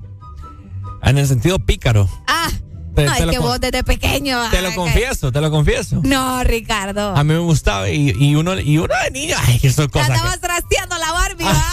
En 1.05 1.19
el 1.19 1.27
sentido 1.27 1.59
pícaro. 1.59 2.09
Ah, 2.27 2.49
Te- 2.95 3.05
no, 3.07 3.15
te 3.15 3.27
que 3.27 3.39
vos 3.39 3.61
desde 3.61 3.83
pequeño. 3.85 4.39
Te 4.51 4.63
lo 4.63 4.69
ay, 4.69 4.75
confieso, 4.75 5.33
te 5.33 5.41
lo 5.41 5.51
confieso. 5.51 6.01
No, 6.05 6.43
Ricardo. 6.45 7.15
A 7.17 7.25
mí 7.25 7.33
me 7.35 7.41
gustaba 7.41 7.89
y, 7.91 8.15
y 8.19 8.35
uno 8.37 8.59
y 8.59 8.79
uno 8.79 8.95
de 9.05 9.11
niño, 9.11 9.37
ay, 9.41 9.59
que 9.59 9.71
son 9.73 9.89
cosas. 9.89 10.09
que- 10.09 10.15
andabas 10.15 10.41
trasteando 10.41 10.97
la 10.99 11.13
Barbie. 11.13 11.45
ah. 11.47 11.71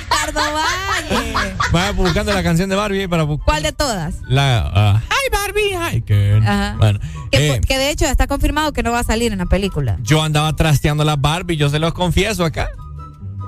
Ricardo 0.00 0.40
Valle. 0.40 1.34
Vaya 1.72 1.92
buscando 1.92 2.32
la 2.32 2.42
canción 2.42 2.68
de 2.68 2.76
Barbie 2.76 3.08
para 3.08 3.22
buscar 3.24 3.44
¿Cuál 3.46 3.62
de 3.62 3.72
todas? 3.72 4.14
la 4.28 4.70
ah, 4.74 5.02
Hi 5.08 5.30
Barbie, 5.32 5.96
hi 5.96 6.02
Ken. 6.02 6.46
Ajá. 6.46 6.76
Bueno, 6.78 7.00
Que, 7.30 7.54
eh, 7.54 7.60
que 7.60 7.78
de 7.78 7.90
hecho 7.90 8.06
está 8.06 8.26
confirmado 8.26 8.72
que 8.72 8.82
no 8.82 8.92
va 8.92 9.00
a 9.00 9.04
salir 9.04 9.32
en 9.32 9.38
la 9.38 9.46
película. 9.46 9.96
yo 10.02 10.22
andaba 10.22 10.54
trasteando 10.56 11.04
la 11.04 11.16
Barbie, 11.16 11.56
yo 11.56 11.68
se 11.70 11.78
los 11.78 11.94
confieso 11.94 12.44
acá. 12.44 12.68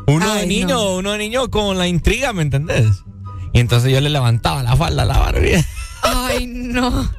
Uno 0.06 0.32
de 0.34 0.40
Ay, 0.40 0.48
niño, 0.48 0.68
no. 0.76 0.96
uno 0.96 1.12
de 1.12 1.18
niño 1.18 1.50
con 1.50 1.78
la 1.78 1.88
intriga, 1.88 2.32
¿me 2.32 2.42
entendés? 2.42 2.86
Y 3.56 3.60
entonces 3.60 3.90
yo 3.90 4.00
le 4.02 4.10
levantaba 4.10 4.62
la 4.62 4.76
falda 4.76 5.02
a 5.02 5.06
la 5.06 5.16
Barbie. 5.18 5.64
Ay, 6.02 6.46
no. 6.46 7.10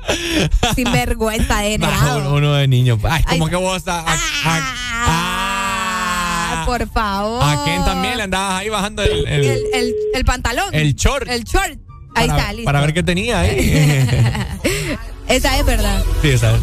Sin 0.76 0.92
vergüenza 0.92 1.56
Va, 1.56 1.62
degenerado. 1.62 2.20
uno, 2.20 2.34
uno 2.36 2.54
de 2.54 2.68
niño. 2.68 3.00
Ay, 3.10 3.24
como 3.24 3.46
Ay. 3.46 3.50
que 3.50 3.56
vos 3.58 3.88
a, 3.88 4.00
a- 4.02 4.14
a- 4.14 4.74
Ah, 5.10 6.64
por 6.66 6.88
favor. 6.90 7.42
a 7.44 7.64
Ken 7.66 7.84
también 7.84 8.18
le 8.18 8.24
andabas 8.24 8.60
ahí 8.62 8.70
bajando 8.70 9.02
el, 9.04 9.28
el, 9.28 9.44
el, 9.46 9.62
el- 9.74 9.94
el 10.14 10.26
pantalón. 10.26 10.74
el 10.74 10.94
short. 10.96 11.28
El 11.28 11.44
short. 11.44 11.80
Ahí 12.16 12.28
para, 12.28 12.40
está, 12.40 12.54
listo. 12.54 12.66
Para 12.66 12.82
ver 12.82 12.94
qué 12.94 13.04
tenía 13.04 13.40
ahí. 13.40 13.60
Esa 15.28 15.58
es 15.58 15.66
verdad. 15.66 16.04
sí, 16.22 16.30
esa 16.30 16.52
es. 16.52 16.60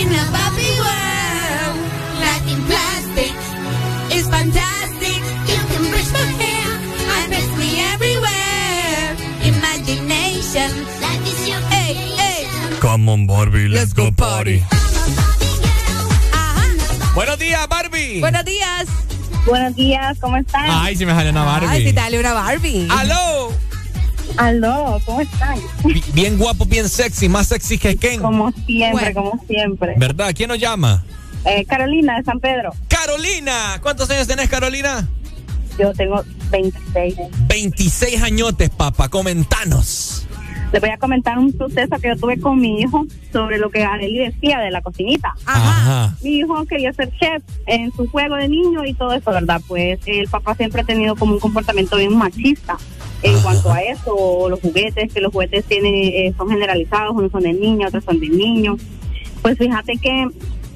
In 0.00 0.08
a 0.08 0.24
Barbie 0.32 0.80
world, 0.80 1.78
like 2.20 2.50
in 2.50 2.62
plastic, 2.64 3.34
it's 4.10 4.28
fantastic. 4.28 4.81
Come 12.92 13.08
on, 13.10 13.26
Barbie, 13.26 13.68
let's, 13.68 13.94
go, 13.94 14.12
party. 14.12 14.62
Buenos 17.14 17.38
días, 17.38 17.66
Barbie. 17.66 18.20
Buenos 18.20 18.44
días. 18.44 18.86
Buenos 19.46 19.74
días, 19.74 20.18
¿cómo 20.20 20.36
están? 20.36 20.66
Ay, 20.68 20.94
si 20.94 21.06
me 21.06 21.12
sale 21.14 21.30
una 21.30 21.42
Barbie. 21.42 21.68
Ay, 21.70 21.84
si 21.86 21.92
dale 21.92 22.20
una 22.20 22.34
Barbie. 22.34 22.86
¡Aló! 22.90 23.50
Aló, 24.36 25.00
¿cómo 25.06 25.22
están? 25.22 25.58
Bi- 25.84 26.04
Bien 26.12 26.36
guapo, 26.36 26.66
bien 26.66 26.86
sexy, 26.86 27.30
más 27.30 27.46
sexy 27.46 27.78
que 27.78 27.96
Ken. 27.96 28.20
Como 28.20 28.52
siempre, 28.66 29.14
como 29.14 29.42
siempre. 29.48 29.94
¿Verdad? 29.96 30.34
¿Quién 30.36 30.50
nos 30.50 30.58
llama? 30.58 31.02
Eh, 31.46 31.64
Carolina 31.64 32.18
de 32.18 32.24
San 32.24 32.40
Pedro. 32.40 32.74
Carolina. 32.88 33.78
¿Cuántos 33.80 34.10
años 34.10 34.26
tenés, 34.26 34.50
Carolina? 34.50 35.08
Yo 35.78 35.94
tengo 35.94 36.22
26. 36.50 37.14
26 37.48 38.22
añotes, 38.22 38.68
papá. 38.68 39.08
Comentanos. 39.08 40.26
Les 40.72 40.80
voy 40.80 40.90
a 40.90 40.96
comentar 40.96 41.38
un 41.38 41.52
suceso 41.52 41.96
que 42.00 42.08
yo 42.08 42.16
tuve 42.16 42.40
con 42.40 42.58
mi 42.58 42.80
hijo 42.80 43.04
sobre 43.30 43.58
lo 43.58 43.70
que 43.70 43.84
Arely 43.84 44.18
decía 44.18 44.58
de 44.60 44.70
la 44.70 44.80
cocinita. 44.80 45.34
Ajá. 45.44 46.16
Mi 46.22 46.38
hijo 46.38 46.64
quería 46.64 46.92
ser 46.92 47.10
chef 47.18 47.42
en 47.66 47.92
su 47.92 48.08
juego 48.08 48.36
de 48.36 48.48
niño 48.48 48.84
y 48.84 48.94
todo 48.94 49.12
eso, 49.12 49.30
¿verdad? 49.30 49.60
Pues 49.68 50.00
el 50.06 50.28
papá 50.28 50.54
siempre 50.54 50.80
ha 50.80 50.84
tenido 50.84 51.14
como 51.14 51.34
un 51.34 51.40
comportamiento 51.40 51.96
bien 51.96 52.16
machista 52.16 52.78
en 53.22 53.40
cuanto 53.40 53.70
a 53.70 53.80
eso, 53.80 54.48
los 54.48 54.60
juguetes, 54.60 55.12
que 55.12 55.20
los 55.20 55.32
juguetes 55.32 55.64
tienen, 55.64 55.94
eh, 55.94 56.34
son 56.36 56.48
generalizados, 56.48 57.14
unos 57.14 57.30
son 57.30 57.42
de 57.42 57.52
niño, 57.52 57.86
otros 57.86 58.04
son 58.04 58.18
de 58.18 58.28
niño. 58.28 58.76
Pues 59.42 59.58
fíjate 59.58 59.96
que 59.98 60.28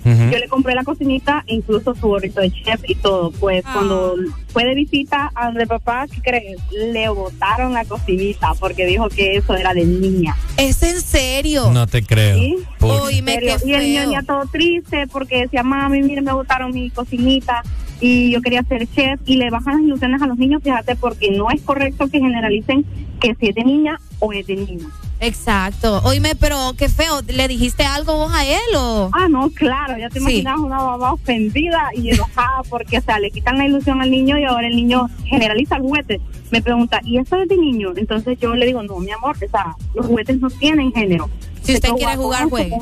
yo 0.06 0.38
le 0.38 0.48
compré 0.48 0.74
la 0.74 0.84
cocinita, 0.84 1.42
incluso 1.46 1.94
su 1.94 2.06
gorrito 2.06 2.40
de 2.40 2.52
chef 2.52 2.80
y 2.86 2.94
todo. 2.94 3.32
Pues 3.32 3.64
cuando 3.64 4.14
fue 4.48 4.64
de 4.64 4.74
visita 4.74 5.32
a 5.34 5.46
donde 5.46 5.66
papá, 5.66 6.06
¿qué 6.06 6.20
crees? 6.22 6.58
Le 6.70 7.08
botaron 7.08 7.72
la 7.72 7.84
cocinita 7.84 8.52
porque 8.60 8.86
dijo 8.86 9.08
que 9.08 9.36
eso 9.36 9.56
era 9.56 9.74
de 9.74 9.84
niña. 9.84 10.36
¿Es 10.56 10.82
en 10.82 11.00
serio? 11.00 11.70
No 11.72 11.86
te 11.86 12.02
creo. 12.02 12.36
¿Sí? 12.36 12.56
Uy, 12.80 13.22
me 13.22 13.38
Y 13.64 13.72
el 13.72 13.82
niño 13.82 14.12
ya 14.12 14.22
todo 14.22 14.44
triste 14.46 15.06
porque 15.08 15.42
decía, 15.42 15.62
mami, 15.62 16.02
mire, 16.02 16.22
me 16.22 16.32
botaron 16.32 16.72
mi 16.72 16.90
cocinita 16.90 17.62
y 18.00 18.30
yo 18.30 18.42
quería 18.42 18.62
ser 18.62 18.86
chef 18.88 19.20
y 19.24 19.36
le 19.36 19.50
bajan 19.50 19.74
las 19.74 19.82
ilusiones 19.82 20.22
a 20.22 20.26
los 20.26 20.36
niños, 20.36 20.62
fíjate, 20.62 20.96
porque 20.96 21.30
no 21.30 21.50
es 21.50 21.62
correcto 21.62 22.08
que 22.08 22.20
generalicen 22.20 22.84
que 23.20 23.34
si 23.34 23.48
es 23.48 23.54
de 23.54 23.64
niña 23.64 23.98
o 24.18 24.32
es 24.32 24.46
de 24.46 24.56
niño. 24.56 24.88
Exacto. 25.20 26.00
Oíme, 26.04 26.34
pero 26.36 26.74
qué 26.76 26.88
feo. 26.88 27.20
¿Le 27.26 27.48
dijiste 27.48 27.84
algo 27.84 28.16
vos 28.16 28.32
a 28.34 28.44
él 28.44 28.60
o...? 28.76 29.10
Ah, 29.12 29.28
no, 29.28 29.48
claro, 29.50 29.96
ya 29.98 30.08
te 30.08 30.14
Sí. 30.20 30.24
imaginas 30.40 30.58
una 30.58 30.76
mamá 30.76 31.12
ofendida 31.12 31.88
y 31.94 32.10
enojada 32.10 32.62
porque, 32.68 32.98
o 32.98 33.00
sea, 33.02 33.18
le 33.18 33.30
quitan 33.30 33.56
la 33.58 33.66
ilusión 33.66 34.00
al 34.00 34.10
niño 34.10 34.38
y 34.38 34.44
ahora 34.44 34.66
el 34.68 34.76
niño 34.76 35.08
generaliza 35.24 35.76
el 35.76 35.82
juguete. 35.82 36.20
Me 36.50 36.60
pregunta, 36.62 37.00
¿y 37.04 37.18
eso 37.18 37.36
es 37.36 37.48
de 37.48 37.56
niño? 37.56 37.92
Entonces 37.96 38.38
yo 38.40 38.54
le 38.54 38.66
digo, 38.66 38.82
no, 38.82 38.98
mi 38.98 39.10
amor, 39.10 39.36
o 39.36 39.50
sea, 39.50 39.74
los 39.94 40.06
juguetes 40.06 40.38
no 40.40 40.48
tienen 40.50 40.92
género. 40.92 41.28
Si 41.62 41.74
usted 41.74 41.90
quiere 41.90 42.16
jugar, 42.16 42.48
juegue. 42.48 42.72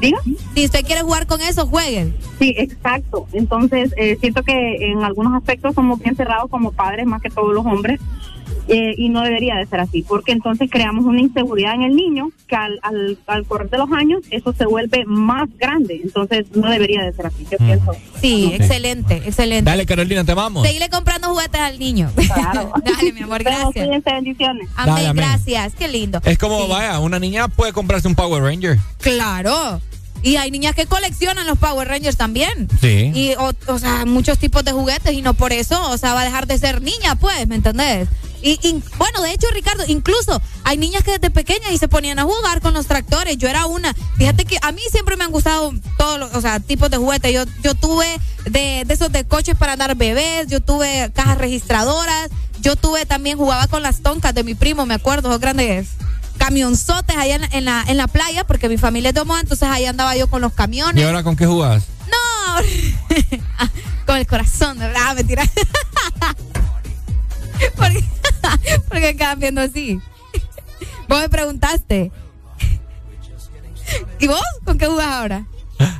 ¿Diga? 0.00 0.18
Si 0.54 0.64
usted 0.66 0.84
quiere 0.84 1.00
jugar 1.02 1.26
con 1.26 1.40
eso, 1.40 1.66
jueguen. 1.66 2.14
Sí, 2.38 2.54
exacto. 2.58 3.26
Entonces, 3.32 3.94
eh, 3.96 4.18
siento 4.20 4.42
que 4.42 4.90
en 4.92 5.02
algunos 5.02 5.32
aspectos 5.34 5.74
somos 5.74 5.98
bien 6.00 6.14
cerrados 6.16 6.50
como 6.50 6.72
padres, 6.72 7.06
más 7.06 7.22
que 7.22 7.30
todos 7.30 7.54
los 7.54 7.64
hombres, 7.64 7.98
eh, 8.68 8.94
y 8.96 9.08
no 9.08 9.22
debería 9.22 9.56
de 9.56 9.66
ser 9.66 9.80
así, 9.80 10.02
porque 10.02 10.32
entonces 10.32 10.68
creamos 10.70 11.04
una 11.04 11.20
inseguridad 11.20 11.74
en 11.74 11.82
el 11.82 11.96
niño 11.96 12.30
que 12.48 12.56
al, 12.56 12.78
al, 12.82 13.18
al 13.26 13.44
correr 13.46 13.70
de 13.70 13.78
los 13.78 13.90
años 13.92 14.22
eso 14.30 14.52
se 14.52 14.66
vuelve 14.66 15.04
más 15.06 15.48
grande. 15.58 16.00
Entonces, 16.02 16.46
no 16.54 16.68
debería 16.70 17.02
de 17.04 17.12
ser 17.12 17.26
así, 17.26 17.46
yo 17.50 17.58
pienso. 17.58 17.92
Sí, 18.20 18.52
excelente, 18.54 19.22
excelente. 19.24 19.70
Dale, 19.70 19.86
Carolina, 19.86 20.24
te 20.24 20.34
vamos. 20.34 20.66
Seguirle 20.66 20.88
comprando 20.88 21.28
juguetes 21.28 21.60
al 21.60 21.78
niño. 21.78 22.10
Dale, 22.16 23.12
mi 23.12 23.22
amor, 23.22 23.42
gracias. 23.42 23.72
cuídense, 23.72 24.12
bendiciones. 24.12 24.68
Amén, 24.76 24.94
Dale, 24.94 25.08
amén. 25.08 25.24
gracias. 25.24 25.74
Qué 25.74 25.88
lindo. 25.88 26.20
Es 26.24 26.38
como, 26.38 26.66
vaya, 26.68 26.98
una 27.00 27.18
niña 27.18 27.48
puede 27.48 27.72
comprarse 27.72 28.08
un 28.08 28.14
Power 28.14 28.42
Ranger. 28.42 28.78
Claro. 29.00 29.80
Y 30.22 30.36
hay 30.36 30.50
niñas 30.50 30.74
que 30.74 30.86
coleccionan 30.86 31.46
los 31.46 31.58
Power 31.58 31.86
Rangers 31.86 32.16
también. 32.16 32.68
Sí. 32.80 33.12
Y, 33.14 33.34
o, 33.38 33.52
o 33.68 33.78
sea, 33.78 34.04
muchos 34.06 34.38
tipos 34.38 34.64
de 34.64 34.72
juguetes 34.72 35.12
y 35.12 35.22
no 35.22 35.34
por 35.34 35.52
eso, 35.52 35.90
o 35.90 35.98
sea, 35.98 36.14
va 36.14 36.22
a 36.22 36.24
dejar 36.24 36.46
de 36.46 36.58
ser 36.58 36.82
niña, 36.82 37.14
pues, 37.16 37.46
¿me 37.46 37.54
entendés? 37.54 38.08
Y, 38.42 38.58
y, 38.62 38.82
bueno, 38.98 39.22
de 39.22 39.32
hecho, 39.32 39.46
Ricardo, 39.52 39.84
incluso 39.86 40.40
hay 40.64 40.76
niñas 40.76 41.02
que 41.02 41.12
desde 41.12 41.30
pequeñas 41.30 41.72
y 41.72 41.78
se 41.78 41.88
ponían 41.88 42.18
a 42.18 42.24
jugar 42.24 42.60
con 42.60 42.74
los 42.74 42.86
tractores. 42.86 43.38
Yo 43.38 43.48
era 43.48 43.66
una. 43.66 43.94
Fíjate 44.16 44.44
que 44.44 44.58
a 44.62 44.72
mí 44.72 44.80
siempre 44.90 45.16
me 45.16 45.24
han 45.24 45.32
gustado 45.32 45.72
todos 45.98 46.18
los, 46.18 46.34
o 46.34 46.40
sea, 46.40 46.60
tipos 46.60 46.90
de 46.90 46.98
juguetes. 46.98 47.32
Yo, 47.32 47.44
yo 47.62 47.74
tuve 47.74 48.06
de, 48.44 48.84
de 48.86 48.94
esos 48.94 49.10
de 49.10 49.24
coches 49.24 49.56
para 49.56 49.76
dar 49.76 49.94
bebés, 49.96 50.46
yo 50.48 50.60
tuve 50.60 51.10
cajas 51.14 51.38
registradoras, 51.38 52.30
yo 52.60 52.76
tuve 52.76 53.06
también, 53.06 53.38
jugaba 53.38 53.66
con 53.66 53.82
las 53.82 54.02
toncas 54.02 54.34
de 54.34 54.44
mi 54.44 54.54
primo, 54.54 54.86
me 54.86 54.94
acuerdo, 54.94 55.28
esos 55.28 55.40
grandes 55.40 55.88
camionzotes 56.36 57.16
allá 57.16 57.36
en, 57.36 57.44
en 57.52 57.64
la, 57.64 57.84
en 57.86 57.96
la 57.96 58.06
playa, 58.08 58.44
porque 58.44 58.68
mi 58.68 58.76
familia 58.76 59.08
es 59.08 59.14
de 59.14 59.20
Omoa, 59.22 59.40
entonces 59.40 59.68
ahí 59.68 59.86
andaba 59.86 60.16
yo 60.16 60.28
con 60.28 60.42
los 60.42 60.52
camiones. 60.52 61.02
¿Y 61.02 61.04
ahora 61.04 61.22
con 61.22 61.36
qué 61.36 61.46
jugás? 61.46 61.84
No, 62.10 62.62
con 64.06 64.16
el 64.16 64.26
corazón, 64.26 64.78
de 64.78 64.86
verdad, 64.86 65.14
mentira. 65.14 65.44
porque, 67.76 68.04
porque 68.88 69.08
acaban 69.08 69.40
viendo 69.40 69.60
así. 69.60 70.00
Vos 71.08 71.20
me 71.20 71.28
preguntaste. 71.28 72.12
¿Y 74.20 74.26
vos? 74.26 74.40
¿Con 74.64 74.78
qué 74.78 74.86
jugás 74.86 75.06
ahora? 75.06 75.46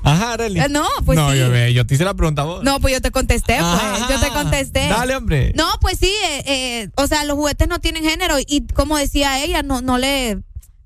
Ajá, 0.02 0.32
Arely. 0.32 0.60
Eh, 0.60 0.68
no, 0.70 0.86
pues 1.04 1.18
No, 1.18 1.30
sí. 1.32 1.38
yo, 1.38 1.68
yo 1.68 1.86
te 1.86 1.94
hice 1.94 2.04
la 2.04 2.14
pregunta 2.14 2.42
a 2.42 2.44
vos. 2.46 2.64
No, 2.64 2.80
pues 2.80 2.94
yo 2.94 3.00
te 3.00 3.10
contesté, 3.10 3.58
pues. 3.58 4.08
Yo 4.08 4.20
te 4.20 4.28
contesté. 4.30 4.88
Dale, 4.88 5.14
hombre. 5.14 5.52
No, 5.54 5.66
pues 5.80 5.98
sí, 5.98 6.12
eh, 6.24 6.42
eh, 6.46 6.88
o 6.96 7.06
sea, 7.06 7.24
los 7.24 7.36
juguetes 7.36 7.68
no 7.68 7.78
tienen 7.78 8.02
género 8.02 8.36
y 8.38 8.66
como 8.74 8.96
decía 8.96 9.42
ella, 9.44 9.62
no, 9.62 9.82
no 9.82 9.98
le 9.98 10.38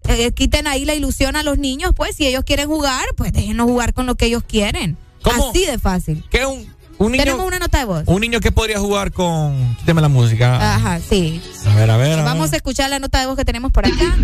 eh, 0.08 0.32
quiten 0.32 0.66
ahí 0.66 0.84
la 0.84 0.94
ilusión 0.94 1.36
a 1.36 1.42
los 1.42 1.58
niños, 1.58 1.92
pues 1.94 2.16
si 2.16 2.26
ellos 2.26 2.42
quieren 2.44 2.68
jugar, 2.68 3.04
pues 3.16 3.32
déjenos 3.32 3.66
jugar 3.66 3.94
con 3.94 4.06
lo 4.06 4.16
que 4.16 4.26
ellos 4.26 4.42
quieren. 4.46 4.96
¿Cómo? 5.22 5.50
Así 5.50 5.66
de 5.66 5.78
fácil. 5.78 6.24
¿Qué 6.30 6.46
un, 6.46 6.66
un 7.00 7.12
niño? 7.12 7.24
Tenemos 7.24 7.46
una 7.46 7.58
nota 7.58 7.78
de 7.78 7.84
voz. 7.86 8.02
Un 8.06 8.20
niño 8.20 8.40
que 8.40 8.52
podría 8.52 8.78
jugar 8.78 9.10
con. 9.10 9.74
Quíteme 9.78 10.02
la 10.02 10.08
música. 10.08 10.74
Ajá, 10.74 11.00
sí. 11.00 11.40
A 11.66 11.74
ver, 11.74 11.90
a 11.90 11.96
ver. 11.96 12.12
a 12.12 12.16
ver. 12.16 12.24
Vamos 12.24 12.52
a 12.52 12.56
escuchar 12.56 12.90
la 12.90 12.98
nota 12.98 13.20
de 13.20 13.26
voz 13.26 13.36
que 13.36 13.44
tenemos 13.44 13.72
por 13.72 13.86
acá. 13.86 14.16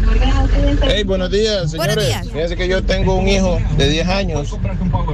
Hey, 0.83 1.05
buenos 1.05 1.31
días, 1.31 1.71
señores. 1.71 1.95
Buenos 1.95 2.07
días. 2.07 2.27
Fíjense 2.29 2.57
que 2.57 2.69
yo 2.69 2.85
tengo 2.85 3.15
un 3.15 3.29
hijo 3.29 3.59
de 3.79 3.89
10 3.89 4.09
años 4.09 4.57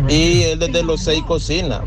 y 0.09 0.43
él 0.43 0.59
desde 0.59 0.83
los 0.83 1.03
6 1.03 1.23
cocina. 1.23 1.83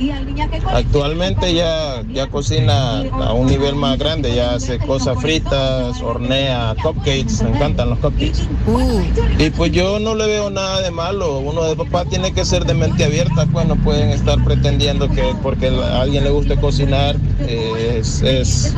Actualmente 0.68 1.54
ya, 1.54 2.02
ya 2.10 2.28
cocina 2.28 3.02
a 3.02 3.34
un 3.34 3.48
nivel 3.48 3.76
más 3.76 3.98
grande, 3.98 4.34
ya 4.34 4.56
hace 4.56 4.80
cosas 4.80 5.20
fritas, 5.20 6.02
hornea 6.02 6.74
cupcakes, 6.82 7.44
me 7.44 7.50
encantan 7.50 7.90
los 7.90 8.00
cupcakes. 8.00 8.48
Uh. 8.68 9.02
Y 9.38 9.50
pues 9.50 9.74
yo 9.74 10.00
no 10.00 10.16
le 10.16 10.26
veo 10.26 10.50
nada 10.50 10.82
de 10.82 10.92
malo. 10.92 11.40
Uno 11.40 11.64
de 11.64 11.76
papá 11.76 12.06
tiene 12.06 12.34
que 12.34 12.46
ser 12.46 12.66
de 12.66 12.74
mente 12.74 13.04
abierta, 13.04 13.46
pues 13.52 13.68
no 13.68 13.76
pueden 13.76 14.10
estar 14.12 14.42
pretendiendo 14.44 15.10
que 15.10 15.36
porque 15.44 15.65
a 15.70 16.02
alguien 16.02 16.24
le 16.24 16.30
guste 16.30 16.56
cocinar 16.58 17.16
eh, 17.40 17.98
es, 18.00 18.22
es 18.22 18.74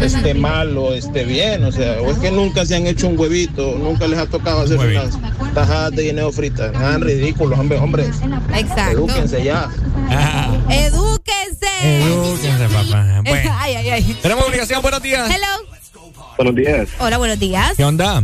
esté 0.00 0.34
mal 0.34 0.76
o 0.76 0.92
esté 0.92 1.24
bien. 1.24 1.64
O 1.64 1.72
sea, 1.72 2.00
o 2.00 2.10
es 2.10 2.18
que 2.18 2.30
nunca 2.30 2.64
se 2.66 2.76
han 2.76 2.86
hecho 2.86 3.08
un 3.08 3.18
huevito, 3.18 3.76
nunca 3.78 4.06
les 4.06 4.18
ha 4.18 4.26
tocado 4.26 4.62
hacer 4.62 4.78
unas 4.78 5.18
tajadas 5.54 5.92
de 5.92 6.04
guineo 6.04 6.32
fritas. 6.32 6.72
Sean 6.72 7.00
ridículos, 7.00 7.58
hombre, 7.58 7.78
hombres. 7.78 8.08
Exacto. 8.54 8.92
Edúquense 8.92 9.42
ya. 9.42 9.70
Edúquense. 10.68 11.66
Edúquense, 11.82 12.68
papá. 12.68 13.22
Bueno. 13.24 13.54
Ay, 13.58 13.74
ay, 13.74 13.88
ay. 13.90 14.18
Tenemos 14.22 14.46
obligación, 14.46 14.82
buenos 14.82 15.02
días. 15.02 15.30
Hello. 15.30 15.74
Buenos 16.36 16.54
días. 16.54 16.88
Hola, 16.98 17.18
buenos 17.18 17.38
días. 17.38 17.74
¿Qué 17.76 17.84
onda? 17.84 18.22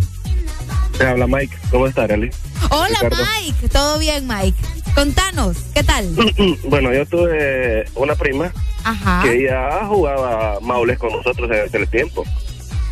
Te 1.01 1.07
habla 1.07 1.27
Mike. 1.27 1.57
¿Cómo 1.71 1.87
está, 1.87 2.03
Arely? 2.03 2.31
Hola, 2.69 2.89
Ricardo. 3.01 3.25
Mike. 3.41 3.69
¿Todo 3.71 3.99
bien, 3.99 4.29
Mike? 4.29 4.59
Contanos, 4.95 5.57
¿qué 5.73 5.83
tal? 5.83 6.15
Bueno, 6.65 6.93
yo 6.93 7.07
tuve 7.07 7.87
una 7.95 8.15
prima 8.15 8.53
Ajá. 8.85 9.23
que 9.23 9.47
ella 9.47 9.87
jugaba 9.87 10.61
maules 10.61 10.99
con 10.99 11.11
nosotros 11.13 11.51
en 11.51 11.67
aquel 11.67 11.89
tiempo. 11.89 12.23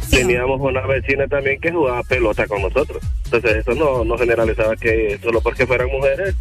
Teníamos 0.09 0.59
una 0.59 0.87
vecina 0.87 1.27
también 1.27 1.61
que 1.61 1.71
jugaba 1.71 2.03
pelota 2.03 2.47
con 2.47 2.63
nosotros. 2.63 3.03
Entonces 3.27 3.59
eso 3.59 3.75
no, 3.75 4.07
no 4.07 4.17
generalizaba 4.17 4.75
que 4.77 5.21
solo 5.23 5.43
porque 5.43 5.67
fueran 5.67 5.89
mujeres 5.89 6.35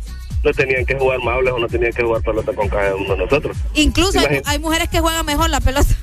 no 0.45 0.53
tenían 0.53 0.85
que 0.85 0.95
jugar 0.95 1.19
maules 1.19 1.51
o 1.51 1.59
no 1.59 1.67
tenían 1.67 1.91
que 1.91 2.01
jugar 2.01 2.21
pelota 2.21 2.53
con 2.53 2.69
cada 2.69 2.95
uno 2.95 3.13
de 3.13 3.25
nosotros. 3.25 3.57
Incluso 3.73 4.21
hay, 4.45 4.59
mujeres 4.59 4.87
que 4.87 5.01
juegan 5.01 5.25
mejor 5.25 5.49
la 5.49 5.59
pelota. 5.59 5.93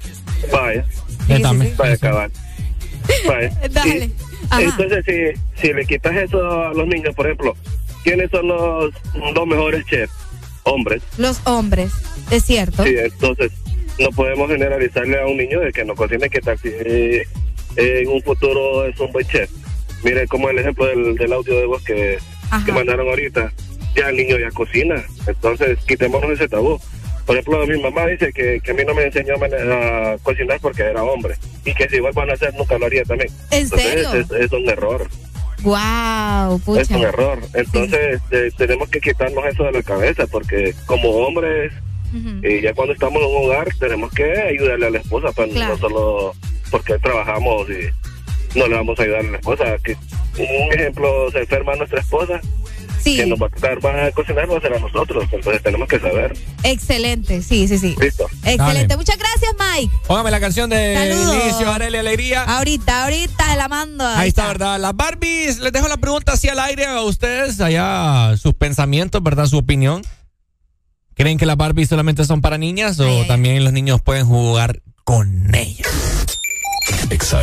Vaya. 0.53 0.85
Sí, 1.27 1.37
sí, 1.37 1.43
sí. 1.43 1.75
Vaya, 1.79 1.97
cabal. 1.97 2.31
Vaya. 3.27 3.51
Dale. 3.71 4.05
Y- 4.05 4.34
Ajá. 4.51 4.63
entonces, 4.63 5.05
si, 5.07 5.61
si 5.61 5.73
le 5.73 5.85
quitas 5.85 6.15
eso 6.17 6.41
a 6.67 6.75
los 6.75 6.87
niños, 6.87 7.15
por 7.15 7.27
ejemplo, 7.27 7.57
¿quiénes 8.03 8.31
son 8.31 8.49
los 8.49 8.95
dos 9.35 9.47
mejores 9.47 9.85
chefs? 9.87 10.13
Hombres. 10.65 11.03
Los 11.19 11.41
hombres, 11.45 11.93
es 12.31 12.45
cierto. 12.45 12.85
Sí, 12.85 12.95
entonces, 12.97 13.53
no 13.99 14.09
podemos 14.11 14.49
generalizarle 14.49 15.21
a 15.21 15.27
un 15.27 15.37
niño 15.37 15.61
de 15.61 15.73
que 15.73 15.85
no 15.85 15.95
cocine 15.95 16.29
que 16.31 16.41
tal 16.41 16.59
si 16.59 16.69
eh, 16.69 17.23
en 17.77 18.09
un 18.09 18.23
futuro 18.23 18.87
es 18.87 18.99
un 18.99 19.13
buen 19.13 19.27
chef. 19.27 19.51
Mire 20.03 20.27
como 20.27 20.51
el 20.51 20.59
ejemplo 20.59 20.87
del, 20.87 21.17
del 21.17 21.33
audio 21.33 21.59
de 21.59 21.67
voz 21.67 21.83
que, 21.85 22.19
que 22.65 22.73
mandaron 22.73 23.09
ahorita. 23.09 23.53
Ya 23.95 24.09
el 24.09 24.17
niño 24.17 24.39
ya 24.39 24.51
cocina, 24.51 25.05
entonces 25.27 25.79
quitémonos 25.87 26.31
ese 26.31 26.49
tabú. 26.49 26.81
Por 27.27 27.37
ejemplo, 27.37 27.67
mi 27.67 27.81
mamá 27.81 28.07
dice 28.07 28.33
que, 28.33 28.61
que 28.61 28.71
a 28.71 28.75
mí 28.75 28.83
no 28.87 28.95
me 28.95 29.05
enseñó 29.05 29.35
a, 29.35 30.17
cocinar 30.23 30.61
porque 30.61 30.83
era 30.83 31.03
hombre 31.03 31.37
y 31.65 31.73
que 31.75 31.89
si 31.89 32.01
vuelvan 32.01 32.31
a 32.31 32.35
hacer 32.35 32.55
nunca 32.55 32.77
lo 32.79 32.87
haría 32.87 33.05
también. 33.05 33.31
¿En 33.51 33.63
Entonces, 33.63 33.91
serio? 33.91 34.13
Es, 34.13 34.31
es 34.31 34.53
un 34.53 34.69
error. 34.69 35.09
Wow, 35.63 36.61
pucha. 36.61 36.83
Es 36.83 36.91
un 36.91 37.03
error. 37.03 37.39
Entonces, 37.55 38.21
eh, 38.31 38.51
tenemos 38.57 38.89
que 38.91 39.01
quitarnos 39.01 39.45
eso 39.47 39.65
de 39.65 39.73
la 39.73 39.83
cabeza 39.83 40.27
porque 40.27 40.75
como 40.87 41.09
hombres, 41.11 41.73
y 42.43 42.61
ya 42.61 42.73
cuando 42.75 42.93
estamos 42.93 43.21
en 43.23 43.29
un 43.29 43.45
hogar, 43.47 43.67
tenemos 43.81 44.13
que 44.13 44.31
ayudarle 44.41 44.87
a 44.87 44.91
la 44.91 44.99
esposa, 44.99 45.33
Claro. 45.33 45.75
no 45.75 45.77
solo 45.79 46.35
porque 46.71 46.97
trabajamos 46.99 47.67
y 47.71 48.59
no 48.59 48.69
le 48.69 48.75
vamos 48.77 49.01
a 49.01 49.03
ayudar 49.03 49.21
a 49.21 49.31
la 49.31 49.39
esposa. 49.39 49.77
Que 49.83 49.97
un 50.39 50.73
ejemplo, 50.73 51.31
se 51.33 51.41
enferma 51.41 51.75
nuestra 51.75 52.01
esposa, 52.01 52.41
que 53.05 53.27
nos 53.27 53.41
va 53.41 53.47
a 53.47 53.51
tocar 53.51 53.85
va 53.85 54.07
a 54.07 54.11
cocinar 54.13 54.51
va 54.51 54.59
a 54.59 54.61
ser 54.61 54.75
a 54.75 54.79
nosotros. 54.79 55.25
Entonces, 55.31 55.63
tenemos 55.63 55.89
que 55.89 56.01
saber. 56.01 56.37
Excelente, 56.63 57.43
sí, 57.43 57.69
sí, 57.69 57.79
sí. 57.79 57.95
Listo. 58.01 58.27
Excelente. 58.45 58.89
Dale. 58.89 58.97
Muchas 58.97 59.19
gracias, 59.19 59.53
Mike. 59.59 59.95
Póngame 60.07 60.31
la 60.31 60.41
canción 60.41 60.71
de 60.71 60.95
Saludos. 60.95 61.45
inicio, 61.45 61.71
Arely 61.73 61.99
Alegría. 61.99 62.45
Ahorita, 62.45 63.05
ahorita 63.05 63.57
la 63.57 63.69
mando. 63.69 64.07
Ahí 64.07 64.29
está, 64.29 64.49
¿verdad? 64.49 64.79
Las 64.81 64.97
Barbies, 64.97 65.59
les 65.59 65.73
dejo 65.73 65.89
la 65.89 65.97
pregunta 65.97 66.33
así 66.33 66.49
al 66.49 66.59
aire 66.59 66.87
a 66.87 67.01
ustedes, 67.03 67.61
allá 67.61 68.37
sus 68.37 68.55
pensamientos, 68.55 69.23
¿verdad? 69.23 69.47
Su 69.47 69.59
opinión. 69.59 70.03
¿Creen 71.15 71.39
que 71.39 71.47
las 71.47 71.57
Barbies 71.57 71.89
solamente 71.89 72.25
son 72.25 72.41
para 72.41 72.59
niñas 72.59 72.99
o 72.99 73.25
también 73.27 73.63
los 73.63 73.73
niños 73.73 74.03
pueden 74.03 74.27
jugar 74.27 74.83
con 75.05 75.55
ellas? 75.55 75.89
Exa 77.11 77.43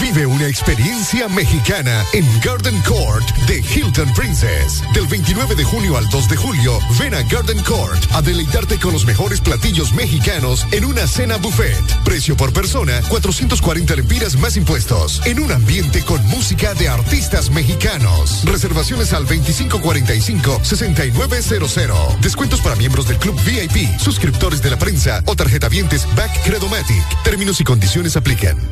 Vive 0.00 0.24
una 0.24 0.46
experiencia 0.46 1.28
mexicana 1.28 2.06
en 2.14 2.24
Garden 2.40 2.80
Court 2.82 3.28
de 3.46 3.60
Hilton 3.60 4.10
Princess. 4.14 4.82
Del 4.94 5.06
29 5.06 5.54
de 5.54 5.62
junio 5.62 5.98
al 5.98 6.08
2 6.08 6.30
de 6.30 6.36
julio, 6.36 6.78
ven 6.98 7.14
a 7.14 7.22
Garden 7.22 7.62
Court 7.64 8.02
a 8.12 8.22
deleitarte 8.22 8.78
con 8.78 8.94
los 8.94 9.04
mejores 9.04 9.42
platillos 9.42 9.92
mexicanos 9.92 10.66
en 10.72 10.86
una 10.86 11.06
cena 11.06 11.36
buffet. 11.36 11.84
Precio 12.02 12.34
por 12.34 12.54
persona, 12.54 13.02
440 13.08 13.96
lempiras 13.96 14.36
más 14.36 14.56
impuestos. 14.56 15.20
En 15.26 15.38
un 15.38 15.52
ambiente 15.52 16.02
con 16.02 16.24
música 16.28 16.72
de 16.74 16.88
artistas 16.88 17.50
mexicanos. 17.50 18.42
Reservaciones 18.44 19.12
al 19.12 19.26
2545-6900. 19.26 22.18
Descuentos 22.20 22.62
para 22.62 22.76
miembros 22.76 23.06
del 23.06 23.18
Club 23.18 23.38
VIP, 23.44 23.98
suscriptores 23.98 24.62
de 24.62 24.70
la 24.70 24.78
prensa 24.78 25.22
o 25.26 25.36
tarjeta 25.36 25.68
vientes 25.68 26.06
Back 26.16 26.42
Credomatic. 26.44 27.04
Términos 27.22 27.60
y 27.60 27.64
condiciones 27.64 28.16
aplican. 28.16 28.69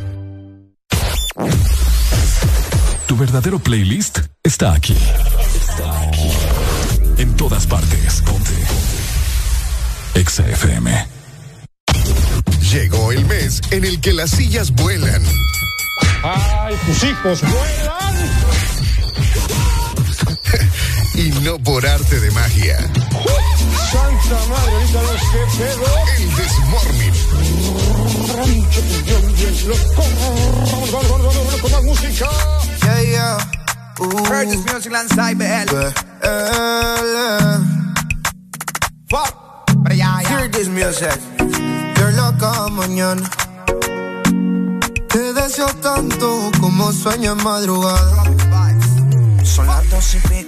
Verdadero 3.19 3.59
playlist 3.59 4.21
está 4.45 4.73
aquí. 4.73 4.97
Está 5.55 6.03
aquí. 6.03 6.31
En 7.17 7.35
todas 7.37 7.67
partes. 7.67 8.23
Ponte. 8.23 8.53
Exa 10.15 10.49
FM. 10.49 11.07
Llegó 12.71 13.11
el 13.11 13.25
mes 13.25 13.61
en 13.73 13.85
el 13.85 14.01
que 14.01 14.13
las 14.13 14.31
sillas 14.31 14.71
vuelan. 14.71 15.23
¡Ay, 16.23 16.77
tus 16.87 17.03
hijos 17.05 17.41
vuelan! 17.43 17.99
y 21.19 21.31
no 21.43 21.59
por 21.59 21.85
arte 21.85 22.21
de 22.21 22.31
magia. 22.31 22.79
¡Santa 22.79 24.39
madre, 24.49 24.73
ahorita 24.73 25.03
los 25.03 25.21
que 25.33 25.43
pedo! 25.59 25.87
El 26.17 26.37
Desmorning. 26.37 27.17
Vamos, 29.97 30.93
vamos, 30.93 31.09
vamos, 31.11 31.35
vamos, 31.35 31.61
con 31.61 31.73
más 31.73 31.83
música. 31.83 32.29
Yeah, 32.83 33.03
yeah. 33.03 33.39
This 34.45 34.65
music 34.73 34.93
lanzai 34.93 35.35
BL. 35.35 35.93
Fuck. 39.11 39.35
Pero 39.83 39.95
ya, 39.97 40.23
ya. 40.23 40.29
Hear 40.29 40.51
this 40.51 40.69
music. 40.69 41.19
Qué 41.95 42.13
loca 42.13 42.69
mañana. 42.69 43.29
Te 45.09 45.33
deseo 45.33 45.67
tanto 45.83 46.51
como 46.61 46.93
sueño 46.93 47.33
en 47.33 47.43
madrugada. 47.43 48.23
Son 49.43 49.67
las 49.67 49.91
dos 49.91 50.15
y 50.15 50.19
pico. 50.29 50.48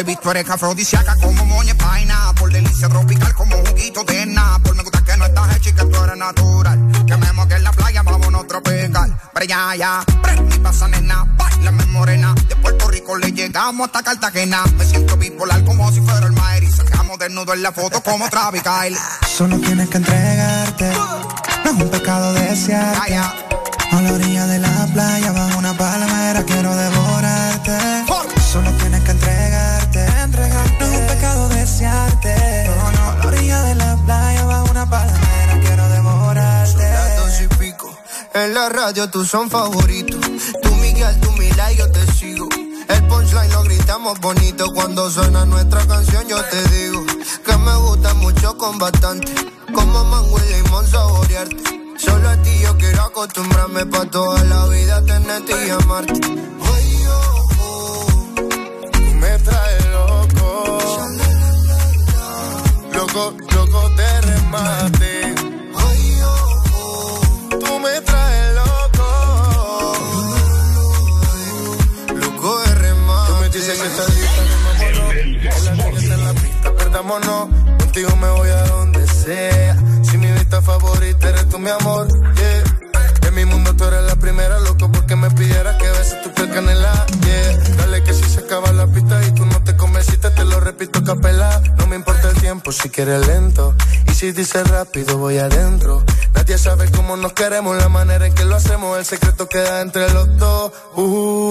Baby, 0.00 0.16
tú 0.16 0.30
eres 0.30 0.48
afrodisíaca 0.48 1.14
como 1.16 1.44
moña 1.44 1.74
paina. 1.74 2.32
Por 2.38 2.50
delicia 2.50 2.88
tropical 2.88 3.34
como 3.34 3.54
juguito 3.56 4.02
de 4.04 4.34
Por 4.62 4.74
Me 4.74 4.82
gusta 4.82 5.04
que 5.04 5.14
no 5.18 5.26
estás 5.26 5.56
hecha 5.56 5.68
y 5.68 5.72
que 5.74 5.84
tú 5.84 6.02
eres 6.02 6.16
natural. 6.16 7.04
Que 7.06 7.16
me 7.18 7.30
moque 7.34 7.56
en 7.56 7.64
la 7.64 7.70
playa, 7.70 8.02
vámonos 8.02 8.46
tropical. 8.46 9.14
Pero 9.34 9.46
ya, 9.46 9.76
ya. 9.76 10.02
Prende 10.22 10.58
pasa 10.60 10.88
nena, 10.88 11.26
bailame 11.36 11.84
morena. 11.86 12.34
De 12.48 12.56
Puerto 12.56 12.88
Rico 12.88 13.18
le 13.18 13.30
llegamos 13.30 13.88
hasta 13.88 14.02
Cartagena. 14.02 14.64
Me 14.78 14.86
siento 14.86 15.18
bipolar 15.18 15.62
como 15.64 15.92
si 15.92 16.00
fuera 16.00 16.26
el 16.26 16.32
Maer. 16.32 16.62
Y 16.62 16.72
sacamos 16.72 17.18
desnudo 17.18 17.52
en 17.52 17.62
la 17.62 17.72
foto 17.72 18.02
como 18.02 18.26
Travis 18.30 18.62
Kyle. 18.62 18.96
Solo 19.28 19.58
tienes 19.58 19.90
que 19.90 19.98
entregarte. 19.98 20.92
No 21.62 21.72
es 21.72 21.76
un 21.76 21.90
pecado 21.90 22.32
desearte. 22.32 23.16
A 23.92 24.00
la 24.00 24.12
orilla 24.14 24.46
de 24.46 24.60
la 24.60 24.86
playa, 24.94 25.32
bajo 25.32 25.58
una 25.58 25.76
palmera, 25.76 26.42
quiero 26.44 26.74
devorarte. 26.74 26.99
En 38.32 38.54
la 38.54 38.68
radio 38.68 39.10
tú 39.10 39.24
son 39.24 39.50
favoritos. 39.50 40.20
Tú 40.62 40.74
Miguel, 40.76 41.18
tú 41.20 41.32
Mila 41.32 41.72
y 41.72 41.76
yo 41.76 41.90
te 41.90 42.06
sigo. 42.12 42.48
El 42.88 43.06
punchline 43.08 43.50
lo 43.50 43.64
gritamos 43.64 44.20
bonito 44.20 44.66
cuando 44.72 45.10
suena 45.10 45.44
nuestra 45.46 45.84
canción. 45.86 46.28
Yo 46.28 46.40
te 46.44 46.62
digo 46.68 47.04
que 47.44 47.56
me 47.56 47.74
gusta 47.76 48.14
mucho 48.14 48.56
con. 48.56 48.78
Como 48.78 50.04
mango 50.04 50.38
y 50.38 50.62
limón 50.62 50.86
saborearte. 50.86 51.56
Solo 51.98 52.28
a 52.28 52.36
ti 52.36 52.50
yo 52.62 52.78
quiero 52.78 53.02
acostumbrarme 53.02 53.86
pa' 53.86 54.06
toda 54.06 54.44
la 54.44 54.66
vida 54.66 55.04
tenerte 55.04 55.66
y 55.66 55.70
amarte. 55.70 56.20
Oh, 57.58 58.06
me 59.14 59.38
traes 59.38 59.86
loco. 59.86 60.78
Loco, 62.92 63.34
loco 63.54 63.88
de 63.90 64.20
remate. 64.20 64.99
Contigo 77.02 78.14
me 78.16 78.28
voy 78.28 78.50
a 78.50 78.62
donde 78.66 79.06
sea. 79.06 79.74
Si 80.02 80.18
mi 80.18 80.30
vista 80.32 80.60
favorita 80.60 81.30
eres 81.30 81.48
tú, 81.48 81.58
mi 81.58 81.70
amor. 81.70 82.06
Yeah. 82.34 83.26
En 83.26 83.34
mi 83.34 83.46
mundo 83.46 83.74
tú 83.74 83.84
eres 83.84 84.02
la 84.02 84.16
primera, 84.16 84.60
loco, 84.60 84.92
porque 84.92 85.16
me 85.16 85.30
pidieras 85.30 85.76
que 85.76 85.88
beses 85.88 86.20
tu 86.22 86.30
piel 86.34 86.50
canela. 86.50 87.06
Yeah. 87.24 87.76
Dale 87.76 88.04
que 88.04 88.12
si 88.12 88.24
se 88.24 88.40
acaba 88.40 88.70
la 88.72 88.86
pista 88.86 89.18
y 89.26 89.32
tú 89.32 89.46
repito 90.70 91.02
capela. 91.02 91.60
No 91.78 91.86
me 91.88 91.96
importa 91.96 92.30
el 92.30 92.36
tiempo 92.40 92.70
si 92.70 92.90
quieres 92.90 93.26
lento. 93.26 93.74
Y 94.08 94.14
si 94.14 94.30
dices 94.30 94.68
rápido, 94.68 95.18
voy 95.18 95.38
adentro. 95.38 96.04
Nadie 96.34 96.56
sabe 96.58 96.88
cómo 96.92 97.16
nos 97.16 97.32
queremos, 97.32 97.76
la 97.76 97.88
manera 97.88 98.24
en 98.26 98.34
que 98.34 98.44
lo 98.44 98.54
hacemos. 98.54 98.96
El 98.96 99.04
secreto 99.04 99.48
queda 99.48 99.80
entre 99.80 100.12
los 100.12 100.28
dos. 100.38 100.72
Uh, 100.94 101.50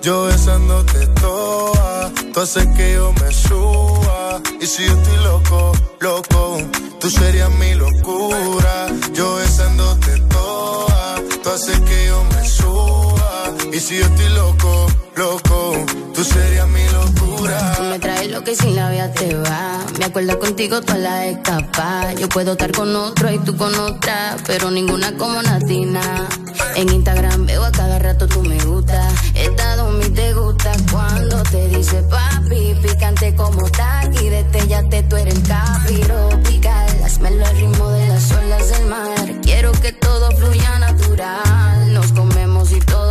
yo 0.00 0.24
besándote 0.24 1.06
toa. 1.20 2.10
Tú 2.32 2.40
haces 2.40 2.66
que 2.76 2.94
yo 2.94 3.12
me 3.20 3.30
suba. 3.32 4.40
Y 4.60 4.66
si 4.66 4.86
yo 4.86 4.92
estoy 4.98 5.18
loco, 5.24 5.72
loco, 6.00 6.58
tú 7.00 7.10
serías 7.10 7.50
mi 7.50 7.74
locura. 7.74 8.86
Yo 9.12 9.36
besándote 9.36 10.20
toa. 10.32 11.16
Tú 11.42 11.50
haces 11.50 11.80
que 11.80 12.06
yo 12.06 12.24
me 12.32 12.48
suba. 12.48 13.13
Y 13.72 13.80
si 13.80 13.98
yo 13.98 14.04
estoy 14.04 14.28
loco, 14.34 14.86
loco, 15.16 15.84
tú 16.14 16.24
serías 16.24 16.68
mi 16.68 16.84
locura. 16.90 17.74
Tú 17.76 17.82
me 17.84 17.98
traes 17.98 18.30
lo 18.30 18.42
que 18.44 18.54
sin 18.54 18.76
la 18.76 18.90
vida 18.90 19.10
te 19.12 19.34
va. 19.34 19.78
Me 19.98 20.04
acuerdo 20.04 20.38
contigo 20.38 20.80
toda 20.80 20.98
la 20.98 21.26
escapa. 21.26 22.12
Yo 22.14 22.28
puedo 22.28 22.52
estar 22.52 22.72
con 22.72 22.94
otro 22.94 23.30
y 23.30 23.38
tú 23.38 23.56
con 23.56 23.74
otra, 23.74 24.36
pero 24.46 24.70
ninguna 24.70 25.16
como 25.16 25.42
Natina. 25.42 26.28
En 26.76 26.88
Instagram 26.88 27.46
veo 27.46 27.64
a 27.64 27.70
cada 27.70 27.98
rato 27.98 28.26
tú 28.26 28.42
me 28.42 28.58
gusta. 28.64 29.08
Estado 29.34 29.90
mi 29.90 30.08
te 30.10 30.32
gusta 30.34 30.72
cuando 30.90 31.42
te 31.44 31.68
dice 31.68 32.02
papi, 32.04 32.74
picante 32.82 33.34
como 33.34 33.68
taqui. 33.70 34.28
Detellate, 34.28 35.02
tú 35.04 35.16
eres 35.16 35.34
el 35.34 35.42
capiropical. 35.42 37.02
Hazmelo 37.04 37.44
al 37.46 37.56
ritmo 37.56 37.90
de 37.90 38.08
las 38.08 38.30
olas 38.32 38.70
del 38.70 38.86
mar. 38.86 39.40
Quiero 39.42 39.72
que 39.72 39.92
todo 39.92 40.30
fluya 40.32 40.78
natural. 40.78 41.92
Nos 41.92 42.12
comemos 42.12 42.72
y 42.72 42.80
todo 42.80 43.03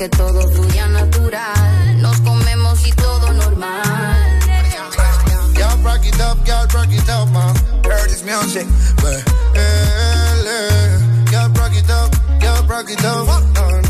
que 0.00 0.08
todo 0.08 0.40
fluya 0.48 0.86
natural. 0.86 2.00
Nos 2.00 2.18
comemos 2.22 2.86
y 2.86 2.92
todo 2.92 3.34
normal. 3.34 4.40
Y'all 5.58 5.76
rock 5.82 6.06
it 6.06 6.18
up, 6.18 6.38
y'all 6.46 6.66
rock 6.68 6.90
it 6.90 7.10
up, 7.10 7.28
man. 7.28 7.54
Heard 7.84 8.08
this 8.08 8.24
music, 8.24 8.66
but. 8.96 9.22
Eh, 9.54 9.60
eh, 9.60 10.44
eh. 10.46 11.32
Y'all 11.32 11.50
rock 11.50 11.76
it 11.76 11.90
up, 11.90 12.10
y'all 12.40 12.66
rock 12.66 12.88
it 12.88 13.04
up. 13.04 13.89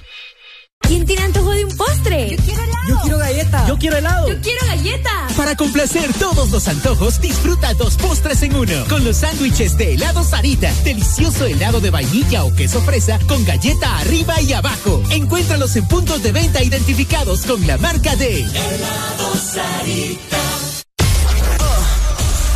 ¿Quién 0.81 1.05
tiene 1.05 1.23
antojo 1.23 1.51
de 1.51 1.65
un 1.65 1.77
postre? 1.77 2.35
Yo 2.35 2.43
quiero 2.43 2.63
helado. 2.63 2.87
Yo 2.87 2.97
quiero 3.01 3.17
galleta. 3.17 3.67
Yo 3.67 3.77
quiero 3.77 3.97
helado. 3.97 4.27
Yo 4.27 4.41
quiero 4.41 4.65
galleta. 4.67 5.27
Para 5.37 5.55
complacer 5.55 6.13
todos 6.13 6.51
los 6.51 6.67
antojos, 6.67 7.21
disfruta 7.21 7.73
dos 7.75 7.95
postres 7.95 8.43
en 8.43 8.55
uno. 8.55 8.85
Con 8.89 9.03
los 9.03 9.17
sándwiches 9.17 9.77
de 9.77 9.93
helado 9.93 10.23
Sarita. 10.23 10.71
Delicioso 10.83 11.45
helado 11.45 11.79
de 11.79 11.89
vainilla 11.89 12.43
o 12.43 12.53
queso 12.53 12.81
fresa 12.81 13.19
con 13.27 13.43
galleta 13.45 13.97
arriba 13.99 14.41
y 14.41 14.53
abajo. 14.53 15.01
Encuéntralos 15.11 15.75
en 15.75 15.87
puntos 15.87 16.23
de 16.23 16.31
venta 16.31 16.61
identificados 16.63 17.41
con 17.45 17.65
la 17.65 17.77
marca 17.77 18.15
de 18.15 18.41
Helado 18.41 19.35
Sarita. 19.35 20.37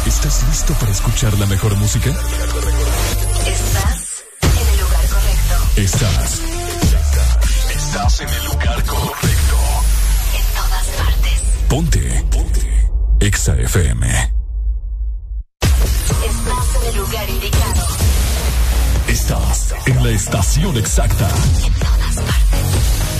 ¿Estás 0.06 0.44
listo 0.50 0.74
para 0.76 0.92
escuchar 0.92 1.38
la 1.40 1.45
mejor 1.45 1.76
música? 1.78 2.10
Estás 3.48 4.24
en 4.42 4.68
el 4.68 4.80
lugar 4.80 5.08
correcto. 5.10 5.82
Estás. 5.82 6.44
Estás 7.95 8.19
en 8.19 8.27
el 8.27 8.43
lugar 8.43 8.83
correcto. 8.83 9.56
En 10.35 10.45
todas 10.53 10.85
partes. 10.98 11.41
Ponte. 11.69 12.25
Ponte. 12.30 12.90
Exa 13.22 13.56
FM. 13.56 14.33
Estás 15.61 16.75
en 16.75 16.90
el 16.90 16.98
lugar 16.98 17.30
indicado. 17.30 17.88
Estás 19.07 19.74
en 19.85 20.03
la 20.03 20.09
estación 20.09 20.77
exacta. 20.77 21.30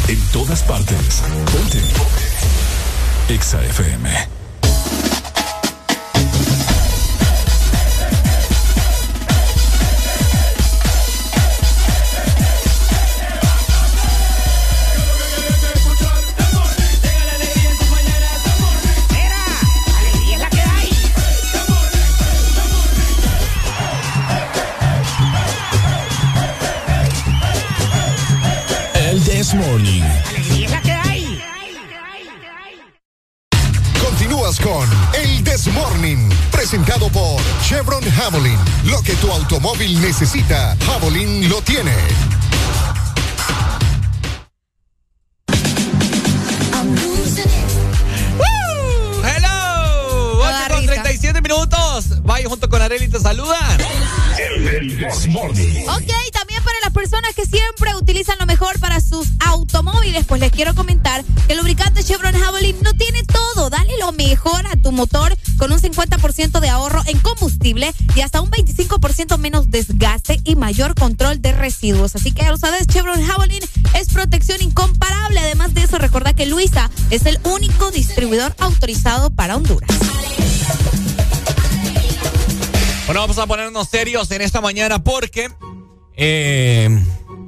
En 0.10 0.22
todas 0.34 0.62
partes. 0.64 1.24
Ponte. 1.54 1.82
Exa 3.34 3.64
FM. 3.64 4.35
This 29.26 29.56
Morning. 29.56 30.04
La 30.70 30.82
que 30.82 30.92
hay. 30.92 31.42
Continúas 34.00 34.60
con 34.60 34.88
El 35.16 35.44
This 35.44 35.66
Morning, 35.68 36.30
presentado 36.52 37.10
por 37.10 37.42
Chevron 37.64 38.04
Javelin. 38.04 38.60
Lo 38.86 39.02
que 39.02 39.14
tu 39.16 39.32
automóvil 39.32 40.00
necesita, 40.00 40.78
Javelin 40.86 41.50
lo 41.50 41.60
tiene. 41.64 41.92
¡Woo! 48.38 49.24
¡Hello! 49.24 50.40
8 50.44 50.74
con 50.76 50.86
37 50.86 51.42
minutos. 51.42 52.22
Vaya 52.22 52.48
junto 52.48 52.70
con 52.70 52.80
Areli 52.80 53.08
te 53.08 53.20
saludan. 53.20 53.80
El 54.38 54.98
This 54.98 55.28
Morning. 55.28 55.84
Ok, 55.88 56.32
también 56.32 56.64
para 56.64 56.78
personas 56.96 57.36
que 57.36 57.46
siempre 57.46 57.94
utilizan 57.96 58.38
lo 58.40 58.46
mejor 58.46 58.80
para 58.80 59.02
sus 59.02 59.28
automóviles, 59.46 60.24
pues 60.26 60.40
les 60.40 60.50
quiero 60.50 60.74
comentar 60.76 61.26
que 61.46 61.52
el 61.52 61.60
lubricante 61.60 62.06
Chevron 62.06 62.34
Javelin 62.34 62.78
no 62.82 62.94
tiene 62.94 63.22
todo. 63.24 63.70
Dale 63.70 63.98
lo 64.00 64.14
mejor 64.14 64.66
a 64.66 64.78
tu 64.78 64.94
motor 64.94 65.36
con 65.58 65.74
un 65.74 65.80
50% 65.80 66.62
de 66.62 66.70
ahorro 66.70 67.02
en 67.08 67.20
combustible 67.20 67.94
y 68.16 68.22
hasta 68.22 68.40
un 68.40 68.50
25% 68.50 69.38
menos 69.38 69.70
desgaste 69.72 70.40
y 70.46 70.56
mayor 70.56 70.96
control 70.96 71.42
de 71.42 71.52
residuos. 71.52 72.16
Así 72.16 72.32
que 72.32 72.44
ya 72.44 72.52
lo 72.52 72.58
sabes, 72.58 72.88
Chevron 72.88 73.22
Javelin 73.22 73.64
es 73.94 74.08
protección 74.08 74.62
incomparable. 74.62 75.42
Además 75.42 75.74
de 75.74 75.84
eso, 75.84 75.98
recuerda 75.98 76.34
que 76.34 76.46
Luisa 76.46 76.90
es 77.10 77.26
el 77.26 77.38
único 77.44 77.92
distribuidor 77.92 78.56
autorizado 78.60 79.32
para 79.32 79.58
Honduras. 79.58 79.90
Bueno, 83.06 83.20
vamos 83.20 83.38
a 83.38 83.46
ponernos 83.46 83.90
serios 83.90 84.32
en 84.32 84.42
esta 84.42 84.62
mañana 84.62 85.04
porque 85.04 85.52
eh, 86.18 86.90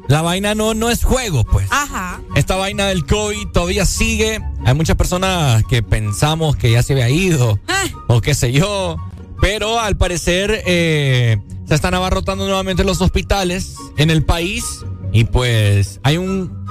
la 0.07 0.21
vaina 0.21 0.55
no, 0.55 0.73
no 0.73 0.89
es 0.89 1.03
juego, 1.03 1.43
pues. 1.43 1.67
Ajá. 1.69 2.21
Esta 2.35 2.55
vaina 2.55 2.87
del 2.87 3.05
COVID 3.05 3.47
todavía 3.49 3.85
sigue. 3.85 4.41
Hay 4.65 4.73
muchas 4.73 4.95
personas 4.95 5.63
que 5.69 5.83
pensamos 5.83 6.55
que 6.55 6.71
ya 6.71 6.83
se 6.83 6.93
había 6.93 7.09
ido 7.09 7.59
o 8.07 8.21
qué 8.21 8.33
sé 8.33 8.51
yo. 8.51 8.97
Pero 9.41 9.79
al 9.79 9.97
parecer 9.97 10.63
eh, 10.65 11.37
se 11.67 11.75
están 11.75 11.93
abarrotando 11.93 12.45
nuevamente 12.45 12.83
los 12.83 13.01
hospitales 13.01 13.75
en 13.97 14.09
el 14.09 14.23
país 14.23 14.63
y 15.11 15.25
pues 15.25 15.99
hay 16.03 16.17
un 16.17 16.66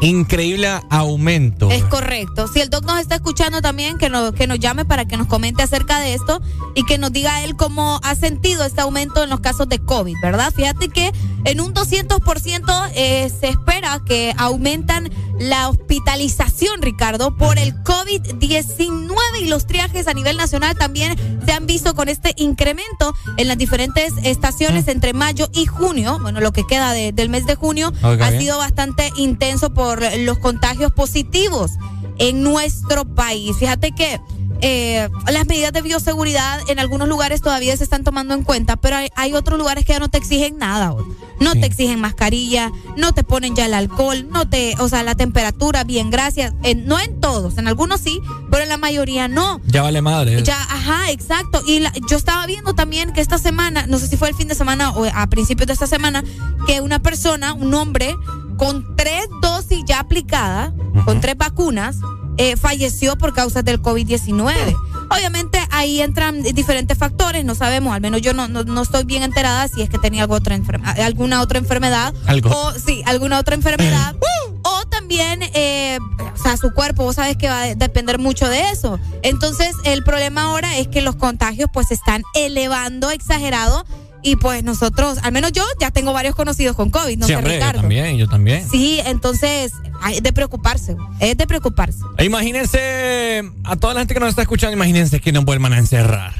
increíble 0.00 0.68
aumento. 0.90 1.70
Es 1.70 1.84
correcto. 1.84 2.48
Si 2.48 2.60
el 2.60 2.70
doc 2.70 2.84
nos 2.84 2.98
está 3.00 3.16
escuchando 3.16 3.60
también, 3.60 3.98
que 3.98 4.08
nos, 4.08 4.32
que 4.32 4.46
nos 4.46 4.58
llame 4.58 4.84
para 4.84 5.04
que 5.06 5.16
nos 5.16 5.26
comente 5.26 5.62
acerca 5.62 6.00
de 6.00 6.14
esto 6.14 6.40
y 6.74 6.84
que 6.84 6.98
nos 6.98 7.12
diga 7.12 7.42
él 7.44 7.56
cómo 7.56 8.00
ha 8.02 8.14
sentido 8.14 8.64
este 8.64 8.80
aumento 8.80 9.22
en 9.22 9.30
los 9.30 9.40
casos 9.40 9.68
de 9.68 9.78
COVID, 9.78 10.16
¿verdad? 10.22 10.52
Fíjate 10.54 10.88
que 10.88 11.12
en 11.44 11.60
un 11.60 11.72
200% 11.74 12.90
eh, 12.94 13.30
se 13.40 13.48
espera 13.48 14.00
que 14.06 14.34
aumentan 14.36 15.10
la 15.38 15.70
hospitalización, 15.70 16.82
Ricardo, 16.82 17.34
por 17.34 17.58
el 17.58 17.74
COVID-19 17.82 19.08
y 19.40 19.46
los 19.46 19.66
triajes 19.66 20.06
a 20.06 20.12
nivel 20.12 20.36
nacional 20.36 20.76
también 20.76 21.16
se 21.46 21.52
han 21.52 21.66
visto 21.66 21.94
con 21.94 22.08
este 22.10 22.34
incremento 22.36 23.14
en 23.38 23.48
las 23.48 23.56
diferentes 23.56 24.12
estaciones 24.22 24.86
entre 24.88 25.14
mayo 25.14 25.48
y 25.54 25.64
junio. 25.66 26.18
Bueno, 26.20 26.40
lo 26.40 26.52
que 26.52 26.66
queda 26.66 26.92
de- 26.92 27.12
del 27.12 27.30
mes 27.30 27.46
de 27.46 27.54
junio 27.54 27.90
ha 28.02 28.30
sido 28.38 28.58
bastante 28.58 29.10
intenso 29.16 29.72
por 29.72 29.89
los 29.96 30.38
contagios 30.38 30.92
positivos 30.92 31.72
en 32.18 32.42
nuestro 32.42 33.04
país. 33.04 33.56
Fíjate 33.58 33.92
que 33.92 34.20
eh, 34.62 35.08
las 35.32 35.46
medidas 35.46 35.72
de 35.72 35.80
bioseguridad 35.80 36.60
en 36.68 36.78
algunos 36.78 37.08
lugares 37.08 37.40
todavía 37.40 37.74
se 37.76 37.84
están 37.84 38.04
tomando 38.04 38.34
en 38.34 38.42
cuenta, 38.42 38.76
pero 38.76 38.96
hay, 38.96 39.08
hay 39.16 39.32
otros 39.34 39.58
lugares 39.58 39.86
que 39.86 39.92
ya 39.94 39.98
no 39.98 40.08
te 40.10 40.18
exigen 40.18 40.58
nada. 40.58 40.94
No 41.40 41.52
te 41.54 41.64
exigen 41.64 41.98
mascarilla, 41.98 42.70
no 42.98 43.14
te 43.14 43.24
ponen 43.24 43.56
ya 43.56 43.64
el 43.64 43.72
alcohol, 43.72 44.28
no 44.30 44.46
te, 44.50 44.74
o 44.78 44.90
sea, 44.90 45.02
la 45.02 45.14
temperatura, 45.14 45.84
bien, 45.84 46.10
gracias. 46.10 46.52
En- 46.62 46.84
no 46.84 47.00
en 47.00 47.18
todos, 47.18 47.56
en 47.56 47.66
algunos 47.66 48.02
sí, 48.02 48.20
pero 48.50 48.62
en 48.62 48.68
la 48.68 48.76
mayoría 48.76 49.26
no. 49.26 49.58
Ya 49.66 49.80
vale 49.80 50.02
madre. 50.02 50.42
Ya, 50.42 50.60
ajá, 50.60 51.10
exacto. 51.10 51.62
Y 51.66 51.78
la- 51.80 51.94
yo 52.10 52.18
estaba 52.18 52.44
viendo 52.44 52.74
también 52.74 53.14
que 53.14 53.22
esta 53.22 53.38
semana, 53.38 53.86
no 53.86 53.98
sé 53.98 54.08
si 54.08 54.18
fue 54.18 54.28
el 54.28 54.34
fin 54.34 54.48
de 54.48 54.54
semana 54.54 54.90
o 54.90 55.06
a 55.06 55.26
principios 55.28 55.66
de 55.68 55.72
esta 55.72 55.86
semana, 55.86 56.22
que 56.66 56.82
una 56.82 56.98
persona, 56.98 57.54
un 57.54 57.72
hombre, 57.72 58.14
con 58.60 58.94
tres 58.94 59.24
dosis 59.40 59.82
ya 59.86 60.00
aplicadas, 60.00 60.72
con 61.06 61.18
tres 61.22 61.34
vacunas, 61.38 61.96
eh, 62.36 62.58
falleció 62.58 63.16
por 63.16 63.32
causas 63.32 63.64
del 63.64 63.80
COVID-19. 63.80 64.76
Obviamente 65.08 65.58
ahí 65.70 66.02
entran 66.02 66.42
diferentes 66.42 66.96
factores, 66.98 67.42
no 67.42 67.54
sabemos, 67.54 67.94
al 67.94 68.02
menos 68.02 68.20
yo 68.20 68.34
no, 68.34 68.48
no, 68.48 68.62
no 68.62 68.82
estoy 68.82 69.04
bien 69.04 69.22
enterada 69.22 69.66
si 69.66 69.80
es 69.80 69.88
que 69.88 69.98
tenía 69.98 70.22
algo 70.22 70.34
otra 70.34 70.54
enferma- 70.56 70.92
alguna 71.02 71.40
otra 71.40 71.58
enfermedad. 71.58 72.12
Algo. 72.26 72.50
O 72.50 72.72
sí, 72.74 73.02
alguna 73.06 73.38
otra 73.38 73.54
enfermedad. 73.54 74.14
o 74.62 74.86
también 74.88 74.90
también, 75.00 75.50
eh, 75.54 75.98
o 76.34 76.36
sea, 76.40 76.56
su 76.58 76.72
cuerpo, 76.72 77.02
vos 77.04 77.16
sabes 77.16 77.36
que 77.36 77.48
va 77.48 77.62
a 77.62 77.74
depender 77.74 78.18
mucho 78.18 78.46
de 78.48 78.60
eso. 78.70 79.00
Entonces, 79.22 79.74
el 79.84 80.04
problema 80.04 80.42
ahora 80.42 80.76
es 80.76 80.86
que 80.86 81.00
los 81.00 81.16
contagios 81.16 81.68
pues 81.72 81.88
se 81.88 81.94
están 81.94 82.22
elevando 82.34 83.10
exagerado 83.10 83.84
y 84.22 84.36
pues 84.36 84.62
nosotros, 84.64 85.18
al 85.22 85.32
menos 85.32 85.52
yo 85.52 85.64
ya 85.80 85.90
tengo 85.90 86.12
varios 86.12 86.34
conocidos 86.34 86.76
con 86.76 86.90
COVID, 86.90 87.16
no 87.18 87.26
sí, 87.26 87.32
sé 87.32 87.36
hombre, 87.36 87.58
yo 87.58 87.72
también, 87.72 88.16
yo 88.16 88.28
también. 88.28 88.68
Sí, 88.70 89.00
entonces 89.04 89.72
es 90.12 90.22
de 90.22 90.32
preocuparse, 90.32 90.96
es 91.20 91.36
de 91.36 91.46
preocuparse. 91.46 92.00
E 92.18 92.24
Imagínense, 92.24 93.42
a 93.64 93.76
toda 93.76 93.94
la 93.94 94.00
gente 94.00 94.14
que 94.14 94.20
nos 94.20 94.30
está 94.30 94.42
escuchando, 94.42 94.76
imagínense 94.76 95.20
que 95.20 95.32
nos 95.32 95.44
vuelvan 95.44 95.72
a 95.72 95.78
encerrar. 95.78 96.34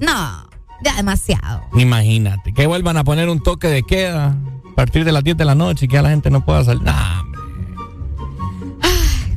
No, 0.00 0.48
ya 0.84 0.96
demasiado. 0.96 1.62
Imagínate, 1.76 2.52
que 2.52 2.66
vuelvan 2.66 2.96
a 2.96 3.04
poner 3.04 3.28
un 3.28 3.40
toque 3.42 3.68
de 3.68 3.82
queda 3.84 4.36
a 4.72 4.74
partir 4.74 5.04
de 5.04 5.12
las 5.12 5.22
10 5.22 5.36
de 5.36 5.44
la 5.44 5.54
noche 5.54 5.84
y 5.84 5.88
que 5.88 5.94
ya 5.94 6.02
la 6.02 6.10
gente 6.10 6.30
no 6.30 6.44
pueda 6.44 6.64
salir. 6.64 6.82
Nah, 6.82 7.22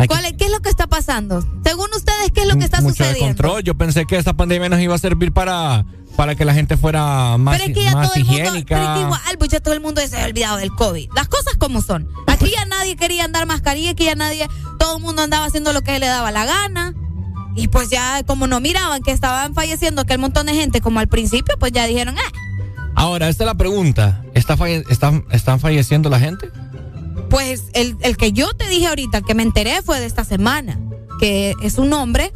¿Cuál 0.07 0.25
es- 0.25 0.33
¿Qué 0.33 0.45
es 0.45 0.51
lo 0.51 0.59
que 0.61 0.69
está 0.69 0.87
pasando? 0.87 1.41
Según 1.63 1.87
ustedes, 1.95 2.31
¿qué 2.33 2.41
es 2.41 2.47
lo 2.47 2.57
que 2.57 2.65
está 2.65 2.81
mucho 2.81 2.95
sucediendo? 2.95 3.27
descontrol. 3.27 3.63
Yo 3.63 3.75
pensé 3.75 4.05
que 4.05 4.17
esta 4.17 4.33
pandemia 4.33 4.67
nos 4.69 4.79
iba 4.81 4.93
a 4.93 4.97
servir 4.97 5.31
para, 5.31 5.85
para 6.15 6.35
que 6.35 6.45
la 6.45 6.53
gente 6.53 6.77
fuera 6.77 7.37
más, 7.37 7.57
Pero 7.57 7.69
es 7.71 7.77
que 7.77 7.83
ya 7.83 7.91
más 7.93 8.07
todo 8.07 8.15
el 8.15 8.25
mundo, 8.25 8.41
higiénica. 8.41 8.75
pero 8.75 8.87
es 8.89 8.95
que 8.95 9.01
igual, 9.01 9.37
pues 9.37 9.49
ya 9.51 9.59
todo 9.59 9.73
el 9.73 9.81
mundo 9.81 10.01
se 10.07 10.17
ha 10.21 10.25
olvidado 10.25 10.57
del 10.57 10.71
COVID. 10.71 11.09
Las 11.15 11.27
cosas 11.27 11.55
como 11.57 11.81
son. 11.81 12.07
Aquí 12.27 12.51
ya 12.51 12.65
nadie 12.65 12.95
quería 12.95 13.25
andar 13.25 13.45
mascarilla, 13.45 13.91
aquí 13.91 14.05
ya 14.05 14.15
nadie, 14.15 14.47
todo 14.79 14.97
el 14.97 15.03
mundo 15.03 15.21
andaba 15.23 15.45
haciendo 15.45 15.73
lo 15.73 15.81
que 15.81 15.99
le 15.99 16.05
daba 16.07 16.31
la 16.31 16.45
gana. 16.45 16.93
Y 17.57 17.67
pues 17.69 17.89
ya 17.89 18.21
como 18.23 18.47
no 18.47 18.59
miraban 18.59 19.01
que 19.01 19.11
estaban 19.11 19.53
falleciendo 19.53 20.01
aquel 20.01 20.19
montón 20.19 20.45
de 20.47 20.53
gente 20.53 20.81
como 20.81 20.99
al 20.99 21.07
principio, 21.07 21.55
pues 21.59 21.71
ya 21.71 21.85
dijeron, 21.87 22.15
ah, 22.17 22.31
Ahora, 22.97 23.27
esta 23.27 23.43
es 23.43 23.47
la 23.47 23.55
pregunta. 23.55 24.23
¿Está 24.33 24.55
falle- 24.55 24.83
están, 24.89 25.25
¿Están 25.31 25.59
falleciendo 25.59 26.09
la 26.09 26.19
gente? 26.19 26.49
pues 27.29 27.63
el, 27.73 27.97
el 28.01 28.15
que 28.17 28.31
yo 28.31 28.53
te 28.53 28.67
dije 28.69 28.87
ahorita, 28.87 29.17
el 29.17 29.23
que 29.25 29.33
me 29.33 29.43
enteré 29.43 29.81
fue 29.81 29.99
de 29.99 30.05
esta 30.05 30.23
semana, 30.23 30.79
que 31.19 31.53
es 31.61 31.77
un 31.77 31.91
hombre 31.91 32.31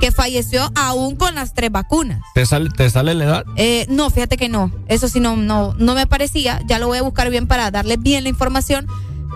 que 0.00 0.10
falleció 0.10 0.70
aún 0.74 1.14
con 1.14 1.34
las 1.36 1.54
tres 1.54 1.70
vacunas. 1.70 2.20
¿Te 2.34 2.44
sale, 2.46 2.70
te 2.70 2.88
sale 2.90 3.14
la 3.14 3.24
edad? 3.24 3.44
Eh, 3.56 3.86
no, 3.88 4.10
fíjate 4.10 4.36
que 4.36 4.48
no. 4.48 4.72
Eso 4.88 5.08
sí 5.08 5.20
no, 5.20 5.36
no, 5.36 5.74
no 5.78 5.94
me 5.94 6.06
parecía. 6.06 6.60
Ya 6.66 6.78
lo 6.78 6.88
voy 6.88 6.98
a 6.98 7.02
buscar 7.02 7.30
bien 7.30 7.46
para 7.46 7.70
darle 7.70 7.96
bien 7.96 8.24
la 8.24 8.30
información. 8.30 8.86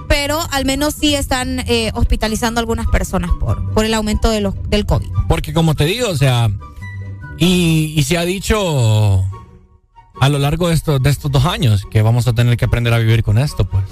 Pero 0.08 0.38
al 0.50 0.64
menos 0.64 0.94
sí 0.94 1.14
están 1.14 1.60
eh, 1.60 1.90
hospitalizando 1.94 2.58
a 2.58 2.62
algunas 2.62 2.86
personas 2.88 3.30
por, 3.40 3.72
por 3.72 3.84
el 3.84 3.94
aumento 3.94 4.28
de 4.30 4.40
los, 4.40 4.54
del 4.68 4.84
COVID. 4.84 5.08
Porque 5.28 5.52
como 5.52 5.74
te 5.74 5.84
digo, 5.84 6.08
o 6.08 6.16
sea, 6.16 6.50
y, 7.38 7.94
y 7.96 8.02
se 8.02 8.18
ha 8.18 8.24
dicho 8.24 9.24
a 10.20 10.28
lo 10.28 10.38
largo 10.38 10.68
de 10.68 10.74
estos, 10.74 11.02
de 11.02 11.10
estos 11.10 11.30
dos 11.30 11.44
años 11.46 11.84
que 11.90 12.02
vamos 12.02 12.28
a 12.28 12.32
tener 12.32 12.56
que 12.56 12.64
aprender 12.64 12.92
a 12.92 12.98
vivir 12.98 13.22
con 13.22 13.38
esto, 13.38 13.64
pues. 13.64 13.84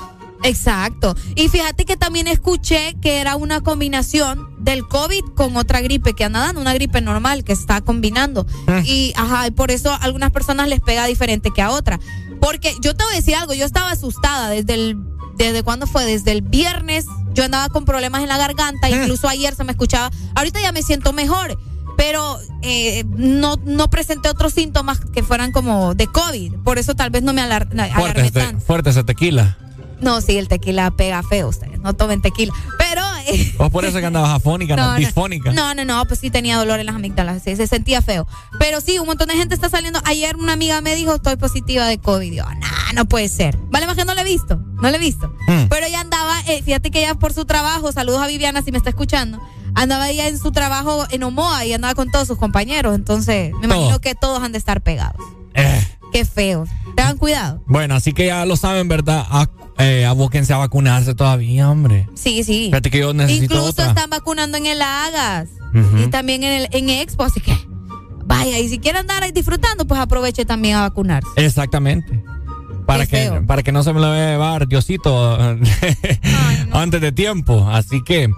Exacto. 0.44 1.14
Y 1.34 1.48
fíjate 1.48 1.84
que 1.84 1.96
también 1.96 2.26
escuché 2.28 2.96
que 3.00 3.20
era 3.20 3.36
una 3.36 3.60
combinación 3.60 4.48
del 4.58 4.86
COVID 4.86 5.24
con 5.34 5.56
otra 5.56 5.80
gripe 5.80 6.14
que 6.14 6.24
anda 6.24 6.40
dando, 6.40 6.60
una 6.60 6.74
gripe 6.74 7.00
normal 7.00 7.44
que 7.44 7.52
está 7.52 7.80
combinando. 7.80 8.46
Y 8.84 9.12
ajá, 9.16 9.46
y 9.46 9.50
por 9.50 9.70
eso 9.70 9.90
a 9.92 9.96
algunas 9.96 10.30
personas 10.30 10.68
les 10.68 10.80
pega 10.80 11.06
diferente 11.06 11.50
que 11.54 11.62
a 11.62 11.70
otra. 11.70 11.98
Porque 12.40 12.74
yo 12.80 12.94
te 12.94 13.04
voy 13.04 13.12
a 13.12 13.16
decir 13.16 13.34
algo, 13.36 13.54
yo 13.54 13.64
estaba 13.64 13.90
asustada 13.90 14.48
desde 14.50 14.74
el 14.74 14.96
desde 15.36 15.62
cuándo 15.62 15.86
fue, 15.86 16.04
desde 16.04 16.30
el 16.32 16.42
viernes, 16.42 17.06
yo 17.32 17.44
andaba 17.44 17.68
con 17.70 17.84
problemas 17.86 18.22
en 18.22 18.28
la 18.28 18.36
garganta, 18.36 18.90
incluso 18.90 19.28
ayer 19.28 19.54
se 19.54 19.64
me 19.64 19.72
escuchaba, 19.72 20.10
ahorita 20.34 20.60
ya 20.60 20.72
me 20.72 20.82
siento 20.82 21.12
mejor. 21.12 21.58
Pero 21.96 22.38
eh, 22.62 23.04
no, 23.16 23.56
no 23.64 23.88
presenté 23.90 24.28
otros 24.28 24.52
síntomas 24.54 25.00
que 25.00 25.22
fueran 25.22 25.52
como 25.52 25.94
de 25.94 26.06
COVID. 26.06 26.54
Por 26.64 26.78
eso 26.78 26.94
tal 26.94 27.10
vez 27.10 27.22
no 27.22 27.32
me 27.32 27.42
alar- 27.42 27.68
Fuerte, 27.68 27.92
alarmé 27.92 28.22
ese- 28.22 28.40
tanto. 28.40 28.64
fuerte 28.64 28.90
ese 28.90 29.04
tequila. 29.04 29.56
No, 30.02 30.20
sí, 30.20 30.36
el 30.36 30.48
tequila 30.48 30.90
pega 30.90 31.22
feo 31.22 31.48
ustedes. 31.48 31.78
No 31.80 31.94
tomen 31.94 32.20
tequila. 32.20 32.52
Pero. 32.78 33.02
eh, 33.26 33.54
Vos 33.56 33.70
por 33.70 33.84
eso 33.84 33.98
que 34.00 34.06
andabas 34.06 34.30
afónica, 34.30 34.76
no, 34.76 34.92
no, 34.92 34.94
disfónica. 34.98 35.52
no, 35.52 35.74
no, 35.74 35.84
no, 35.84 36.04
pues 36.06 36.20
sí 36.20 36.28
tenía 36.30 36.56
dolor 36.58 36.80
en 36.80 36.86
las 36.86 36.96
amígdalas. 36.96 37.42
Sí, 37.42 37.56
se 37.56 37.66
sentía 37.66 38.02
feo. 38.02 38.26
Pero 38.58 38.80
sí, 38.80 38.98
un 38.98 39.06
montón 39.06 39.28
de 39.28 39.34
gente 39.36 39.54
está 39.54 39.68
saliendo. 39.70 40.00
Ayer 40.04 40.36
una 40.36 40.52
amiga 40.52 40.80
me 40.80 40.94
dijo, 40.96 41.14
estoy 41.14 41.36
positiva 41.36 41.86
de 41.86 41.98
COVID. 41.98 42.32
Yo, 42.32 42.44
nah, 42.44 42.92
no 42.94 43.04
puede 43.06 43.28
ser. 43.28 43.56
Vale, 43.70 43.86
más 43.86 43.96
que 43.96 44.04
no 44.04 44.14
le 44.14 44.20
he 44.22 44.24
visto. 44.24 44.56
No 44.82 44.90
le 44.90 44.96
he 44.96 45.00
visto. 45.00 45.28
Mm. 45.46 45.68
Pero 45.70 45.86
ella 45.86 46.00
andaba, 46.00 46.34
eh, 46.48 46.62
fíjate 46.62 46.90
que 46.90 46.98
ella 47.04 47.14
por 47.14 47.32
su 47.32 47.44
trabajo, 47.44 47.92
saludos 47.92 48.20
a 48.22 48.26
Viviana 48.26 48.60
si 48.62 48.72
me 48.72 48.78
está 48.78 48.90
escuchando. 48.90 49.40
Andaba 49.74 50.10
ella 50.10 50.26
en 50.28 50.38
su 50.38 50.52
trabajo 50.52 51.06
en 51.10 51.22
Omoa 51.22 51.64
y 51.64 51.72
andaba 51.72 51.94
con 51.94 52.10
todos 52.10 52.26
sus 52.28 52.36
compañeros. 52.38 52.94
Entonces, 52.94 53.52
me 53.60 53.66
imagino 53.66 54.00
que 54.00 54.14
todos 54.14 54.42
han 54.42 54.52
de 54.52 54.58
estar 54.58 54.82
pegados. 54.82 55.22
Eh, 55.54 55.86
Qué 56.12 56.24
feo. 56.24 56.66
Tengan 56.96 57.16
cuidado. 57.16 57.62
bueno, 57.66 57.94
así 57.94 58.12
que 58.12 58.26
ya 58.26 58.44
lo 58.44 58.56
saben, 58.56 58.86
¿verdad? 58.88 59.24
A, 59.30 59.48
eh, 59.78 60.04
abóquense 60.04 60.52
a 60.52 60.58
vacunarse 60.58 61.14
todavía, 61.14 61.70
hombre. 61.70 62.06
Sí, 62.14 62.44
sí. 62.44 62.66
Fíjate 62.66 62.90
que 62.90 62.98
yo 62.98 63.14
necesito 63.14 63.44
Incluso 63.54 63.70
otra. 63.70 63.86
están 63.88 64.10
vacunando 64.10 64.58
en 64.58 64.66
el 64.66 64.82
Agas 64.82 65.48
y 65.98 66.06
también 66.08 66.44
en 66.44 66.52
el 66.62 66.68
en 66.72 66.90
Expo, 66.90 67.24
así 67.24 67.40
que 67.40 67.56
vaya, 68.26 68.58
y 68.58 68.68
si 68.68 68.78
quiere 68.78 68.98
andar 68.98 69.22
ahí 69.22 69.32
disfrutando, 69.32 69.86
pues 69.86 69.98
aproveche 70.00 70.44
también 70.44 70.76
a 70.76 70.82
vacunarse. 70.82 71.28
Exactamente. 71.36 72.22
Para 72.86 73.06
Qué 73.06 73.10
que, 73.10 73.16
feo. 73.30 73.46
para 73.46 73.62
que 73.62 73.72
no 73.72 73.82
se 73.82 73.92
me 73.94 74.00
lo 74.00 74.10
vaya 74.10 74.28
a 74.28 74.30
llevar 74.32 74.68
Diosito 74.68 75.38
antes 76.72 77.00
de 77.00 77.12
tiempo. 77.12 77.66
Así 77.70 78.02
que, 78.04 78.28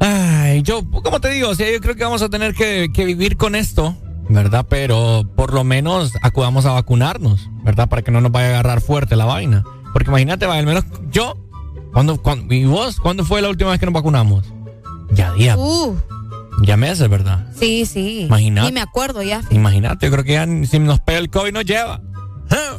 ay, 0.00 0.62
yo, 0.62 0.88
como 0.90 1.20
te 1.20 1.28
digo, 1.30 1.50
o 1.50 1.54
sea, 1.54 1.70
yo 1.70 1.80
creo 1.80 1.96
que 1.96 2.04
vamos 2.04 2.22
a 2.22 2.28
tener 2.30 2.54
que, 2.54 2.88
que 2.94 3.04
vivir 3.04 3.36
con 3.36 3.54
esto, 3.54 3.96
¿verdad? 4.34 4.66
Pero 4.68 5.22
por 5.36 5.54
lo 5.54 5.64
menos 5.64 6.12
acudamos 6.22 6.66
a 6.66 6.72
vacunarnos, 6.72 7.48
¿verdad? 7.62 7.88
Para 7.88 8.02
que 8.02 8.10
no 8.10 8.20
nos 8.20 8.32
vaya 8.32 8.46
a 8.48 8.50
agarrar 8.50 8.80
fuerte 8.80 9.16
la 9.16 9.24
vaina. 9.24 9.64
Porque 9.92 10.10
imagínate, 10.10 10.44
al 10.44 10.66
menos 10.66 10.84
yo, 11.10 11.36
cuando, 11.92 12.20
cuando, 12.20 12.52
¿y 12.52 12.64
vos? 12.64 12.98
¿Cuándo 13.00 13.24
fue 13.24 13.40
la 13.40 13.48
última 13.48 13.70
vez 13.70 13.78
que 13.78 13.86
nos 13.86 13.94
vacunamos? 13.94 14.44
Ya 15.12 15.32
día, 15.34 15.56
Uh, 15.56 15.96
ya 16.62 16.76
meses, 16.76 17.08
¿verdad? 17.08 17.46
sí, 17.58 17.86
sí. 17.86 18.22
Imagínate. 18.22 18.68
Ni 18.68 18.74
me 18.74 18.80
acuerdo 18.80 19.22
ya. 19.22 19.42
Imagínate, 19.50 20.06
yo 20.06 20.12
creo 20.12 20.24
que 20.24 20.32
ya 20.32 20.46
si 20.66 20.78
nos 20.80 21.00
pega 21.00 21.18
el 21.18 21.30
COVID 21.30 21.52
nos 21.52 21.64
lleva. 21.64 22.00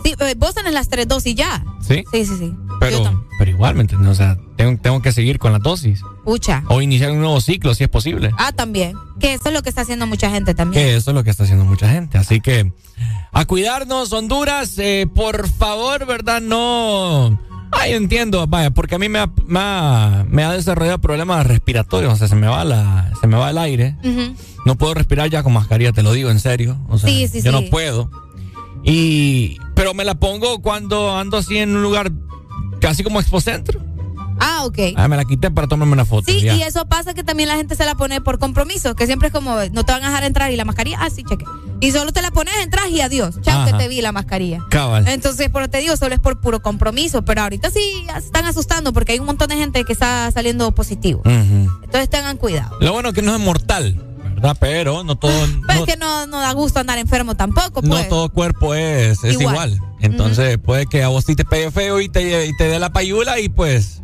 Sí, 0.03 0.13
eh, 0.19 0.35
vos 0.37 0.53
tenés 0.53 0.73
las 0.73 0.89
tres 0.89 1.07
dosis 1.07 1.35
ya. 1.35 1.63
¿Sí? 1.81 2.03
Sí, 2.11 2.25
sí, 2.25 2.37
sí. 2.37 2.55
Pero 2.79 3.24
igual, 3.55 3.75
¿me 3.75 3.81
entiendes? 3.81 4.09
O 4.09 4.15
sea, 4.15 4.37
tengo, 4.55 4.79
tengo 4.81 5.01
que 5.01 5.11
seguir 5.11 5.39
con 5.39 5.51
la 5.51 5.59
dosis. 5.59 6.01
Pucha. 6.23 6.63
O 6.67 6.81
iniciar 6.81 7.11
un 7.11 7.19
nuevo 7.19 7.41
ciclo, 7.41 7.73
si 7.73 7.83
es 7.83 7.89
posible. 7.89 8.31
Ah, 8.37 8.51
también. 8.51 8.93
Que 9.19 9.33
eso 9.33 9.49
es 9.49 9.53
lo 9.53 9.61
que 9.63 9.69
está 9.69 9.81
haciendo 9.81 10.05
mucha 10.07 10.29
gente 10.29 10.53
también. 10.53 10.83
Que 10.85 10.95
eso 10.95 11.11
es 11.11 11.15
lo 11.15 11.23
que 11.23 11.29
está 11.31 11.43
haciendo 11.43 11.65
mucha 11.65 11.89
gente. 11.89 12.17
Así 12.17 12.41
que, 12.41 12.71
a 13.31 13.45
cuidarnos, 13.45 14.11
Honduras, 14.13 14.77
eh, 14.77 15.07
por 15.13 15.49
favor, 15.49 16.05
¿verdad? 16.05 16.41
No. 16.41 17.39
Ay, 17.71 17.93
entiendo, 17.93 18.45
vaya, 18.47 18.69
porque 18.71 18.95
a 18.95 18.99
mí 18.99 19.09
me 19.09 19.19
ha, 19.19 19.29
me 19.47 19.59
ha, 19.59 20.25
me 20.29 20.43
ha 20.43 20.51
desarrollado 20.53 20.99
problemas 20.99 21.45
respiratorios. 21.45 22.13
O 22.13 22.15
sea, 22.15 22.27
se 22.27 22.35
me 22.35 22.47
va, 22.47 22.63
la, 22.63 23.11
se 23.19 23.27
me 23.27 23.37
va 23.37 23.49
el 23.49 23.57
aire. 23.57 23.95
No 24.65 24.75
puedo 24.77 24.93
respirar 24.93 25.29
ya 25.29 25.43
con 25.43 25.53
mascarilla, 25.53 25.91
te 25.91 26.01
lo 26.03 26.13
digo 26.13 26.29
en 26.31 26.39
serio. 26.39 26.77
O 26.87 26.97
sea, 26.97 27.09
Sí, 27.09 27.27
sí, 27.27 27.41
yo 27.41 27.51
sí. 27.51 27.63
no 27.63 27.69
puedo. 27.69 28.09
Y, 28.83 29.57
pero 29.73 29.93
me 29.93 30.05
la 30.05 30.15
pongo 30.15 30.61
cuando 30.61 31.17
ando 31.17 31.37
así 31.37 31.57
en 31.57 31.75
un 31.75 31.81
lugar 31.83 32.11
casi 32.79 33.03
como 33.03 33.19
expocentro. 33.19 33.81
Ah, 34.39 34.65
ok. 34.65 34.77
Ah, 34.95 35.07
me 35.07 35.15
la 35.15 35.25
quité 35.25 35.49
para 35.49 35.67
tomarme 35.67 35.93
una 35.93 36.05
foto. 36.05 36.31
Sí, 36.31 36.41
ya. 36.41 36.55
y 36.55 36.61
eso 36.63 36.85
pasa 36.85 37.13
que 37.13 37.23
también 37.23 37.47
la 37.47 37.55
gente 37.55 37.75
se 37.75 37.85
la 37.85 37.95
pone 37.95 38.19
por 38.21 38.37
compromiso, 38.39 38.95
que 38.95 39.05
siempre 39.05 39.29
es 39.29 39.33
como, 39.33 39.55
no 39.71 39.85
te 39.85 39.91
van 39.93 40.03
a 40.03 40.07
dejar 40.09 40.23
entrar 40.25 40.51
y 40.51 40.55
la 40.55 40.65
mascarilla, 40.65 40.97
ah, 41.01 41.09
sí, 41.09 41.23
cheque. 41.23 41.45
Y 41.79 41.91
solo 41.91 42.11
te 42.11 42.21
la 42.21 42.31
pones, 42.31 42.53
entras 42.61 42.89
y 42.89 43.01
adiós. 43.01 43.39
Chao, 43.41 43.61
Ajá. 43.61 43.71
que 43.71 43.77
te 43.77 43.87
vi 43.87 44.01
la 44.01 44.11
mascarilla. 44.11 44.59
Cabal. 44.69 45.07
Entonces, 45.07 45.49
por 45.49 45.67
te 45.67 45.79
digo, 45.79 45.95
solo 45.97 46.13
es 46.15 46.19
por 46.19 46.39
puro 46.39 46.61
compromiso, 46.61 47.23
pero 47.23 47.41
ahorita 47.41 47.69
sí 47.69 48.05
están 48.15 48.45
asustando 48.45 48.93
porque 48.93 49.13
hay 49.13 49.19
un 49.19 49.25
montón 49.25 49.49
de 49.49 49.55
gente 49.55 49.83
que 49.83 49.93
está 49.93 50.29
saliendo 50.31 50.71
positivo. 50.73 51.21
Entonces 51.25 52.09
tengan 52.09 52.37
cuidado. 52.37 52.77
Lo 52.81 52.93
bueno 52.93 53.09
es 53.09 53.15
que 53.15 53.21
no 53.21 53.33
es 53.35 53.41
mortal, 53.41 54.01
¿verdad? 54.35 54.55
Pero 54.59 55.03
no 55.03 55.15
todo, 55.17 55.31
Pero 55.67 55.79
no, 55.79 55.85
es 55.85 55.91
que 55.93 55.97
no, 55.97 56.27
no 56.27 56.39
da 56.39 56.51
gusto 56.53 56.79
andar 56.79 56.97
enfermo 56.99 57.35
tampoco, 57.35 57.81
no 57.81 57.89
pues. 57.95 58.07
todo 58.09 58.29
cuerpo 58.29 58.75
es, 58.75 59.23
es 59.23 59.33
igual. 59.33 59.71
Igual. 59.71 59.79
Entonces 60.01 60.57
puede 60.59 60.85
que 60.85 61.01
a 61.03 61.07
vos 61.07 61.23
sí 61.25 61.35
te 61.35 61.45
pegue 61.45 61.71
feo 61.71 61.99
y 62.01 62.09
te, 62.09 62.45
y 62.45 62.55
te 62.57 62.65
dé 62.65 62.77
la 62.79 62.91
payula 62.91 63.39
y 63.39 63.49
pues 63.49 64.01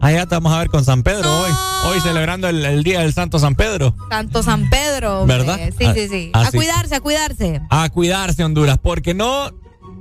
allá 0.00 0.24
te 0.26 0.34
vamos 0.36 0.52
a 0.52 0.58
ver 0.58 0.68
con 0.68 0.84
San 0.84 1.02
Pedro 1.02 1.28
hoy. 1.40 1.50
Hoy 1.86 2.00
celebrando 2.00 2.46
el, 2.48 2.64
el 2.64 2.84
Día 2.84 3.00
del 3.00 3.12
Santo 3.14 3.38
San 3.38 3.54
Pedro. 3.54 3.96
Santo 4.10 4.42
San 4.42 4.68
Pedro. 4.70 5.22
hombre. 5.22 5.38
¿Verdad? 5.38 5.58
Sí, 5.76 5.84
Ah, 5.86 5.92
sí, 5.94 6.08
sí. 6.08 6.30
A 6.34 6.40
así. 6.42 6.56
cuidarse, 6.58 6.94
a 6.94 7.00
cuidarse. 7.00 7.60
A 7.70 7.88
cuidarse 7.88 8.44
Honduras, 8.44 8.78
porque 8.82 9.14
no 9.14 9.50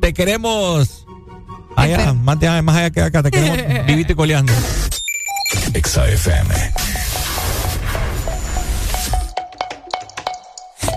te 0.02 0.14
queremos 0.14 1.06
allá, 1.78 2.14
más, 2.14 2.38
allá- 2.38 2.62
más 2.62 2.76
allá 2.76 2.90
que 2.92 3.02
acá, 3.02 3.24
te 3.24 3.32
queremos 3.32 3.86
vivito 3.88 4.12
y 4.12 4.16
coleando. 4.16 4.52
XAFM. 5.74 6.54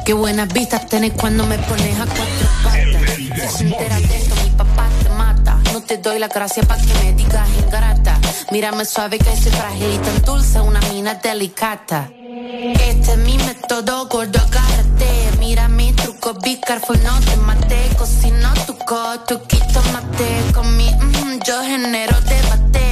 Qué 0.04 0.14
buenas 0.14 0.52
vistas 0.52 0.88
tenés 0.88 1.12
cuando 1.12 1.46
me 1.46 1.58
pones 1.58 1.94
a 2.00 2.06
cuatro 2.06 2.48
patas. 2.64 3.52
Si 3.54 3.64
enteras 3.64 4.00
de 4.08 4.16
esto, 4.16 4.34
mi 4.42 4.50
papá 4.50 4.88
te 5.00 5.08
mata. 5.10 5.60
No 5.72 5.80
te 5.80 5.96
doy 5.98 6.18
la 6.18 6.26
gracia 6.26 6.64
para 6.64 6.82
que 6.82 6.92
me 6.94 7.12
digas 7.12 7.48
ingrata. 7.64 8.18
Mírame 8.50 8.84
suave 8.84 9.18
que 9.18 9.36
soy 9.36 9.52
frágil 9.52 9.92
y 9.94 9.98
tan 9.98 10.22
dulce, 10.22 10.60
una 10.60 10.80
mina 10.92 11.14
delicata. 11.14 12.10
Este 12.18 13.12
es 13.12 13.18
mi 13.18 13.38
método, 13.38 14.08
gordo, 14.08 14.40
agárrate. 14.40 15.38
Mira 15.38 15.68
mi 15.68 15.92
truco, 15.92 16.34
be 16.34 16.58
careful, 16.60 17.00
no 17.04 17.20
te 17.20 17.36
mate. 17.36 17.90
Cocino 17.96 18.52
tu 18.66 18.76
co, 18.78 19.20
tu 19.20 19.40
quito 19.46 19.82
mate. 19.92 20.52
Con 20.52 20.76
mi, 20.76 20.90
mm, 20.90 21.38
yo 21.46 21.62
genero 21.62 22.20
debate. 22.22 22.91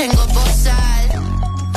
tengo 0.01 0.25
bozal. 0.33 1.05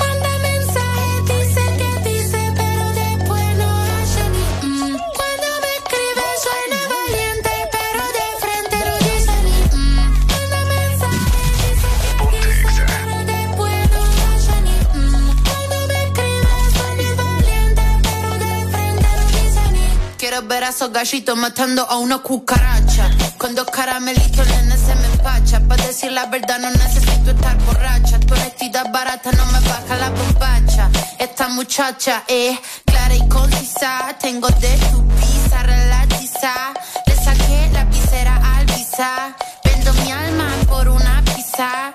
Manda 0.00 0.32
mensaje, 0.48 1.08
dice 1.28 1.62
que 1.78 1.90
dice, 2.08 2.40
pero 2.56 2.84
después 3.02 3.46
no 3.60 3.68
hace 3.84 4.22
ni 4.34 4.44
mm. 4.66 4.96
Cuando 5.18 5.48
me 5.62 5.70
escribe 5.78 6.26
suena 6.44 6.80
valiente, 6.94 7.52
pero 7.76 8.02
de 8.18 8.26
frente 8.42 8.76
no 8.88 8.94
dice 9.08 9.34
ni 9.46 9.58
mm. 9.76 10.08
Manda 10.32 10.60
mensaje, 10.72 11.32
dice 11.64 11.90
que 12.30 12.40
dice, 12.48 12.82
pero 12.92 13.16
después 13.34 13.78
no 13.92 14.02
hace 14.32 14.56
ni 14.66 14.76
mm. 15.00 15.28
Cuando 15.44 15.76
me 15.90 15.98
escribe 16.04 16.54
suena 16.76 17.08
valiente, 17.24 17.84
pero 18.08 18.30
de 18.44 18.54
frente 18.72 19.08
no 19.16 19.24
dice 19.36 19.62
ni 19.74 20.16
Quiero 20.16 20.40
ver 20.48 20.64
a 20.64 20.68
esos 20.70 20.90
gallitos 20.90 21.36
matando 21.36 21.82
a 21.90 21.98
una 21.98 22.18
cucaracha. 22.18 23.13
Con 23.44 23.54
dos 23.54 23.66
caramelitos, 23.66 24.46
se 24.46 24.94
me 24.94 25.06
empacha. 25.12 25.60
Para 25.68 25.86
decir 25.86 26.10
la 26.12 26.24
verdad, 26.24 26.58
no 26.60 26.70
necesito 26.70 27.32
estar 27.32 27.54
borracha. 27.66 28.18
Tu 28.18 28.32
honestidad 28.32 28.90
barata 28.90 29.30
no 29.32 29.44
me 29.52 29.60
baja 29.68 29.96
la 29.96 30.08
bombacha. 30.08 30.88
Esta 31.18 31.48
muchacha 31.48 32.24
es 32.26 32.58
clara 32.86 33.14
y 33.14 33.28
concisa. 33.28 34.16
Tengo 34.18 34.48
de 34.48 34.74
tu 34.90 35.06
pizza 35.08 35.62
relatiza. 35.62 36.72
Le 37.06 37.16
saqué 37.16 37.68
la 37.74 37.84
visera 37.84 38.56
al 38.56 38.64
visa. 38.64 39.36
Vendo 39.62 39.92
mi 39.92 40.10
alma 40.10 40.48
por 40.66 40.88
una 40.88 41.22
pizza. 41.26 41.92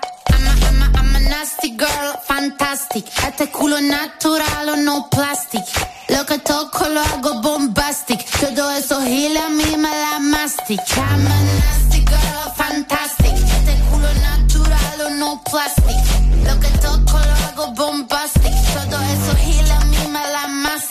Nasty 1.30 1.70
girl, 1.76 2.12
fantastic. 2.26 3.06
Este 3.26 3.50
culo 3.50 3.80
natural 3.80 4.68
o 4.68 4.76
no 4.76 5.08
plastic. 5.08 5.64
Lo 6.08 6.26
que 6.26 6.38
toco 6.38 6.88
lo 6.88 7.00
hago 7.00 7.40
bombastic. 7.40 8.20
Todo 8.40 8.70
eso 8.72 9.00
gila 9.00 9.46
a 9.46 9.48
mí 9.48 9.76
mastic. 10.20 10.80
I'm 10.96 11.26
a 11.26 11.36
nasty 11.60 12.00
girl, 12.04 12.52
fantastic. 12.56 13.34
Este 13.56 13.74
culo 13.88 14.10
natural 14.28 15.00
o 15.06 15.10
no 15.10 15.42
plastic. 15.50 16.00
Lo 16.46 16.58
que 16.58 16.68
toco 16.78 17.18
lo 17.18 17.34
hago 17.46 17.72
bombastic. 17.74 18.54
Todo 18.74 18.96
eso 19.14 19.36
gila 19.44 19.76
a 19.76 19.84
mí 19.84 20.06
me 20.08 20.24
la 20.32 20.48
mastic. 20.48 20.90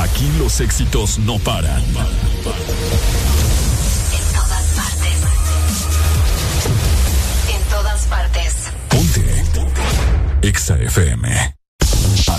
Aquí 0.00 0.30
los 0.38 0.60
éxitos 0.60 1.18
no 1.18 1.38
paran. 1.38 1.82
En 1.82 1.94
todas 4.34 4.64
partes. 4.74 5.16
En 7.54 7.62
todas 7.68 8.06
partes. 8.06 8.54
Ponte. 8.88 9.44
EXA 10.40 10.76
FM. 10.76 11.54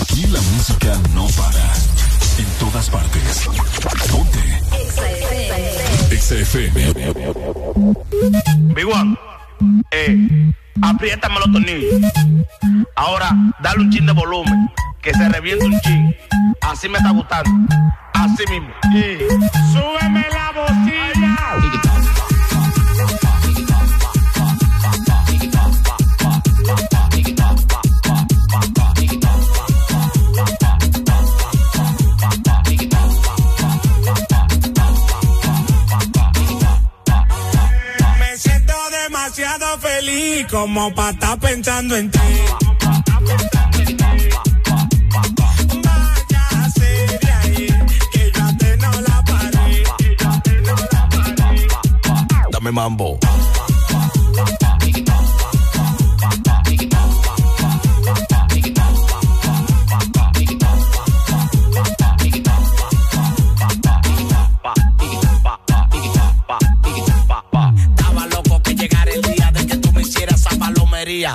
Aquí 0.00 0.26
la 0.26 0.40
música 0.40 1.00
no 1.14 1.28
para. 1.28 1.72
En 2.38 2.46
todas 2.58 2.90
partes. 2.90 3.48
Ponte. 4.10 4.60
EXA 6.10 6.34
FM. 6.34 7.14
Big 8.74 8.86
One, 8.86 9.16
eh, 9.92 10.52
apriétame 10.80 11.36
los 11.36 11.52
tornillos. 11.52 12.12
Ahora, 12.96 13.30
dale 13.60 13.80
un 13.80 13.90
chin 13.90 14.06
de 14.06 14.12
volumen, 14.12 14.70
que 15.00 15.12
se 15.12 15.28
reviente 15.28 15.64
un 15.64 15.80
chin. 15.80 16.16
Así 16.60 16.88
me 16.88 16.98
está 16.98 17.10
gustando. 17.10 17.50
Así 18.14 18.44
mismo. 18.50 18.68
Y 18.94 19.18
súbeme 19.72 20.26
la 20.30 20.52
bocina. 20.52 21.21
Como 40.50 40.92
para 40.94 41.10
estar 41.10 41.38
pensando 41.38 41.96
en 41.96 42.10
ti. 42.10 42.18
Váyase 45.84 47.12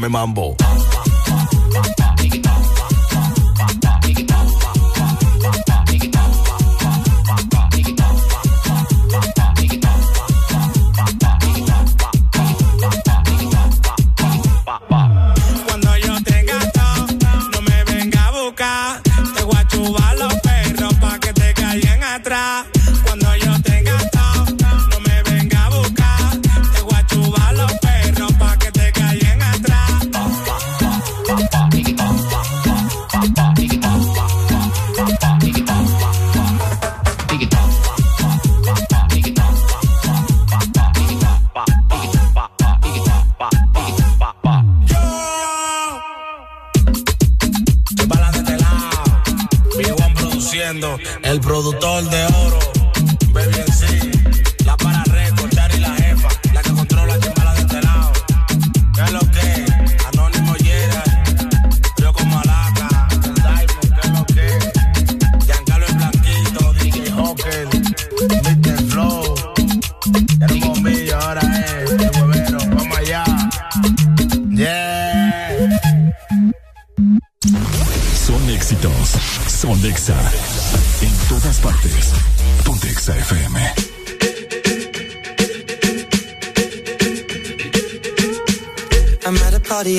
Dame 0.00 0.08
mambo. 0.08 0.56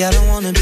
a 0.00 0.02
party 0.02 0.04
I 0.04 0.10
don't 0.10 0.28
wanna 0.28 0.52
be 0.52 0.61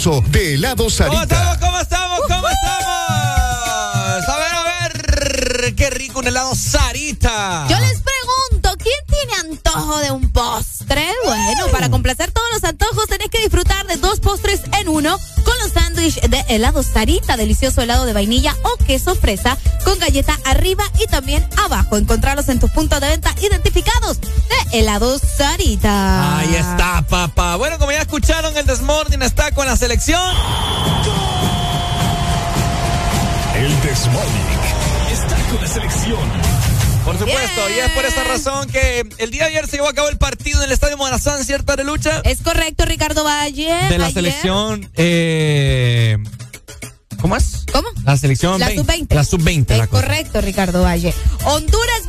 de 0.00 0.54
Helado 0.54 0.84
¿Cómo 0.84 0.90
Sarita. 0.90 1.22
estamos? 1.22 1.58
¿Cómo 1.58 1.78
estamos? 1.78 2.20
¿Cómo 2.26 2.48
estamos? 2.48 4.28
A 4.28 4.36
ver, 4.38 4.54
a 4.54 4.88
ver. 4.88 5.74
Qué 5.74 5.90
rico 5.90 6.20
un 6.20 6.26
helado 6.26 6.54
Sarita. 6.54 7.66
Yo 7.68 7.78
les 7.78 8.00
pregunto, 8.00 8.82
¿quién 8.82 8.94
tiene 9.06 9.52
antojo 9.52 9.98
de 9.98 10.10
un 10.10 10.32
postre? 10.32 11.06
Bueno, 11.26 11.66
para 11.70 11.90
complacer 11.90 12.32
todos 12.32 12.48
los 12.54 12.64
antojos 12.64 13.08
tenés 13.08 13.28
que 13.28 13.40
disfrutar 13.42 13.86
de 13.88 13.98
dos 13.98 14.20
postres 14.20 14.62
en 14.80 14.88
uno 14.88 15.18
con 15.44 15.58
los 15.58 15.72
sándwiches 15.72 16.30
de 16.30 16.46
helado 16.48 16.82
Sarita, 16.82 17.36
delicioso 17.36 17.82
helado 17.82 18.06
de 18.06 18.14
vainilla 18.14 18.56
o 18.62 18.82
queso 18.82 19.14
fresa 19.14 19.58
con 19.84 19.98
galleta 19.98 20.38
arriba 20.46 20.84
y 20.98 21.08
también 21.08 21.46
abajo. 21.62 21.98
Encontrarlos 21.98 22.48
en 22.48 22.58
tus 22.58 22.70
puntos 22.70 23.02
de 23.02 23.08
venta 23.08 23.34
identificados 23.42 24.18
de 24.72 24.78
helado 24.78 25.18
Sarita. 25.18 26.38
Ahí 26.38 26.54
está, 26.54 27.02
papá. 27.08 27.56
Bueno, 27.56 27.78
como 27.78 27.92
ya 27.92 28.00
escucharon, 28.02 28.56
el 28.56 28.66
Desmorning 28.66 29.22
está 29.22 29.50
con 29.52 29.66
la 29.66 29.76
selección. 29.76 30.20
El 33.56 33.80
Desmorning 33.82 34.60
está 35.12 35.36
con 35.50 35.60
la 35.60 35.66
selección. 35.68 36.60
Por 37.04 37.18
supuesto, 37.18 37.70
y 37.74 37.78
es 37.80 37.90
por 37.92 38.04
esa 38.04 38.24
razón 38.24 38.68
que 38.68 39.06
el 39.18 39.30
día 39.30 39.44
de 39.44 39.50
ayer 39.50 39.66
se 39.66 39.76
llevó 39.76 39.88
a 39.88 39.92
cabo 39.94 40.08
el 40.08 40.18
partido 40.18 40.58
en 40.60 40.66
el 40.66 40.72
Estadio 40.72 40.96
Morazán, 40.96 41.44
¿cierto, 41.44 41.74
de 41.76 41.84
lucha? 41.84 42.20
Es 42.24 42.40
correcto, 42.42 42.84
Ricardo 42.84 43.24
Valle. 43.24 43.72
De 43.88 43.98
la 43.98 44.06
Ayer- 44.06 44.12
selección. 44.14 44.90
Eh, 44.96 46.18
¿Cómo 47.20 47.36
es? 47.36 47.64
¿Cómo? 47.72 47.88
La 48.04 48.16
selección 48.16 48.58
La 48.60 48.68
20. 48.68 48.82
sub-20. 48.82 49.14
La 49.14 49.24
sub-20. 49.24 49.76
la 49.76 49.86
cosa. 49.88 50.02
Correcto, 50.02 50.40
Ricardo 50.40 50.82
Valle. 50.82 51.12
Honduras 51.44 52.06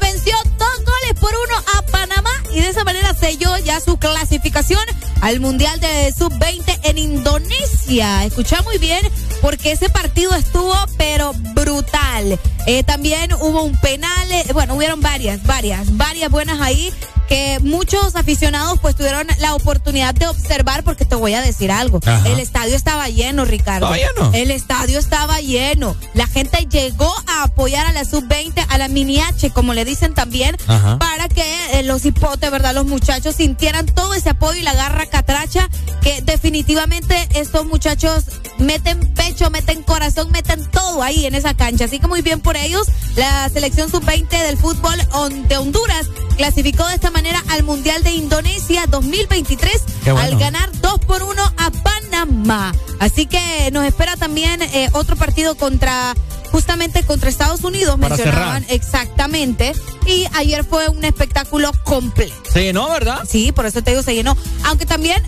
selló 3.22 3.56
ya 3.60 3.80
su 3.80 3.98
clasificación 3.98 4.82
al 5.22 5.40
Mundial 5.40 5.80
de 5.80 6.12
Sub-20 6.18 6.80
en 6.84 6.98
Indonesia. 6.98 8.26
Escucha 8.26 8.62
muy 8.64 8.80
bien 8.80 9.00
porque 9.42 9.72
ese 9.72 9.90
partido 9.90 10.34
estuvo 10.36 10.76
pero 10.98 11.34
brutal. 11.54 12.40
Eh, 12.66 12.84
también 12.84 13.32
hubo 13.34 13.62
un 13.64 13.78
penal, 13.78 14.32
eh, 14.32 14.46
bueno, 14.54 14.76
hubieron 14.76 15.02
varias, 15.02 15.44
varias, 15.44 15.96
varias 15.96 16.32
buenas 16.32 16.60
ahí 16.62 16.92
que 17.32 17.60
muchos 17.62 18.18
aficionados 18.18 18.78
pues 18.82 18.94
tuvieron 18.96 19.26
la 19.40 19.56
oportunidad 19.56 20.14
de 20.14 20.28
observar 20.28 20.84
porque 20.84 21.06
te 21.06 21.16
voy 21.16 21.34
a 21.34 21.42
decir 21.42 21.72
algo. 21.72 22.02
Ajá. 22.06 22.28
El 22.28 22.42
estadio 22.42 22.76
estaba 22.76 23.08
lleno, 23.08 23.46
Ricardo. 23.46 23.94
¿Estaba 23.94 24.14
lleno? 24.26 24.32
El 24.34 24.52
estadio 24.52 25.00
estaba 25.00 25.40
lleno. 25.40 25.96
La 26.22 26.28
gente 26.28 26.68
llegó 26.70 27.12
a 27.26 27.46
apoyar 27.46 27.88
a 27.88 27.92
la 27.94 28.06
sub-20, 28.06 28.64
a 28.70 28.78
la 28.78 28.88
mini 28.88 29.20
H, 29.20 29.50
como 29.50 29.74
le 29.74 29.86
dicen 29.86 30.14
también, 30.14 30.56
Ajá. 30.68 31.00
para 31.00 31.28
que 31.28 31.80
eh, 31.80 31.82
los 31.82 32.06
hipotes, 32.06 32.52
¿verdad? 32.52 32.76
Los 32.76 32.86
muchachos 32.86 33.38
sintieran 33.38 33.88
todo 33.88 34.14
ese 34.14 34.30
apoyo 34.30 34.60
y 34.60 34.62
la 34.62 34.76
garra 34.76 35.08
catracha 35.08 35.68
que 36.04 36.22
definitivamente 36.22 37.28
estos 37.34 37.66
muchachos 37.66 38.26
meten 38.60 39.00
pecho, 39.16 39.50
meten 39.50 39.82
corazón, 39.82 40.30
meten 40.30 40.64
todo 40.70 41.02
ahí 41.02 41.26
en 41.26 41.34
esa 41.34 41.56
cancha. 41.56 41.86
Así 41.86 41.98
que 41.98 42.08
muy 42.08 42.22
bien 42.22 42.40
por 42.40 42.56
ellos. 42.56 42.86
La 43.16 43.50
selección 43.50 43.90
sub-20 43.90 44.30
del 44.30 44.58
fútbol 44.58 45.00
de 45.48 45.58
Honduras 45.58 46.06
clasificó 46.38 46.86
de 46.86 46.94
esta 46.94 47.10
manera 47.10 47.44
al 47.50 47.64
Mundial 47.64 48.04
de 48.04 48.12
Indonesia 48.12 48.86
2023 48.88 49.82
Qué 50.04 50.12
bueno. 50.12 50.28
al 50.28 50.38
ganar 50.38 50.70
2 50.82 51.00
por 51.00 51.24
1 51.24 51.44
a 51.58 51.72
Panamá. 51.72 52.74
Así 53.02 53.26
que 53.26 53.72
nos 53.72 53.84
espera 53.84 54.16
también 54.16 54.62
eh, 54.62 54.88
otro 54.94 55.16
partido 55.16 55.56
contra 55.56 56.14
justamente 56.52 57.04
contra 57.04 57.30
Estados 57.30 57.64
Unidos 57.64 57.98
Para 58.00 58.16
mencionaban 58.16 58.62
cerrar. 58.62 58.76
exactamente 58.76 59.72
y 60.06 60.28
ayer 60.34 60.64
fue 60.64 60.88
un 60.88 61.04
espectáculo 61.04 61.72
completo. 61.84 62.36
Se 62.54 62.62
llenó, 62.62 62.90
¿verdad? 62.90 63.22
Sí, 63.28 63.52
por 63.52 63.66
eso 63.66 63.82
te 63.82 63.90
digo 63.92 64.04
se 64.04 64.14
llenó. 64.14 64.38
Aunque 64.66 64.86
también 64.86 65.24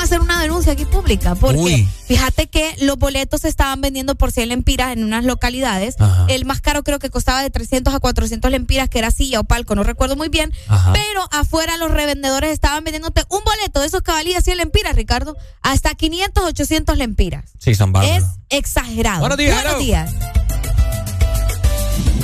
vamos 0.00 0.12
a 0.12 0.14
hacer 0.14 0.24
una 0.24 0.40
denuncia 0.40 0.72
aquí 0.72 0.86
pública 0.86 1.34
porque 1.34 1.58
Uy. 1.58 1.88
fíjate 2.06 2.46
que 2.46 2.74
los 2.80 2.96
boletos 2.96 3.42
se 3.42 3.48
estaban 3.48 3.82
vendiendo 3.82 4.14
por 4.14 4.32
100 4.32 4.48
lempiras 4.48 4.92
en 4.92 5.04
unas 5.04 5.26
localidades. 5.26 5.96
Ajá. 5.98 6.24
El 6.28 6.46
más 6.46 6.62
caro 6.62 6.82
creo 6.82 6.98
que 6.98 7.10
costaba 7.10 7.42
de 7.42 7.50
300 7.50 7.92
a 7.94 8.00
400 8.00 8.50
lempiras 8.50 8.88
que 8.88 8.98
era 8.98 9.10
silla 9.10 9.40
o 9.40 9.44
palco, 9.44 9.74
no 9.74 9.82
recuerdo 9.82 10.16
muy 10.16 10.30
bien, 10.30 10.52
Ajá. 10.68 10.94
pero 10.94 11.28
afuera 11.32 11.76
los 11.76 11.90
revendedores 11.90 12.50
estaban 12.50 12.82
vendiéndote 12.82 13.24
un 13.28 13.40
boleto 13.44 13.80
de 13.80 13.88
esos 13.88 14.02
valía 14.02 14.40
100 14.40 14.56
lempiras, 14.56 14.96
Ricardo, 14.96 15.36
hasta 15.62 15.94
500, 15.94 16.44
800 16.44 16.96
lempiras. 16.96 17.50
Sí, 17.58 17.74
son 17.74 17.92
bárbaros. 17.92 18.24
Es 18.24 18.58
exagerado. 18.58 19.20
Buenos 19.20 19.38
días, 19.38 19.62
Buenos 19.62 19.78
días. 19.78 20.14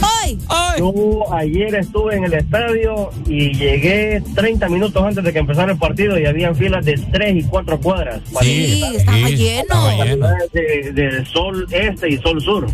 Hoy. 0.03 0.39
Yo 0.79 1.33
ayer 1.33 1.75
estuve 1.75 2.17
en 2.17 2.25
el 2.25 2.35
estadio 2.35 3.11
y 3.27 3.53
llegué 3.55 4.23
30 4.35 4.69
minutos 4.69 5.03
antes 5.03 5.25
de 5.25 5.33
que 5.33 5.39
empezara 5.39 5.73
el 5.73 5.79
partido 5.79 6.19
y 6.19 6.27
habían 6.27 6.55
filas 6.55 6.85
de 6.85 6.95
3 7.13 7.37
y 7.37 7.43
4 7.45 7.81
cuadras. 7.81 8.21
Sí, 8.41 8.83
estaba 8.95 9.17
lleno. 9.31 9.63
estaba 9.63 10.05
lleno. 10.05 10.29
De, 10.53 10.93
de 10.93 11.25
sol 11.27 11.67
este 11.71 12.11
y 12.11 12.19
sol 12.19 12.41
sur. 12.43 12.67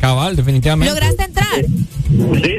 Cabal, 0.00 0.36
definitivamente. 0.36 0.92
¿Lograste 0.92 1.24
entrar? 1.24 1.64
Sí, 1.64 2.05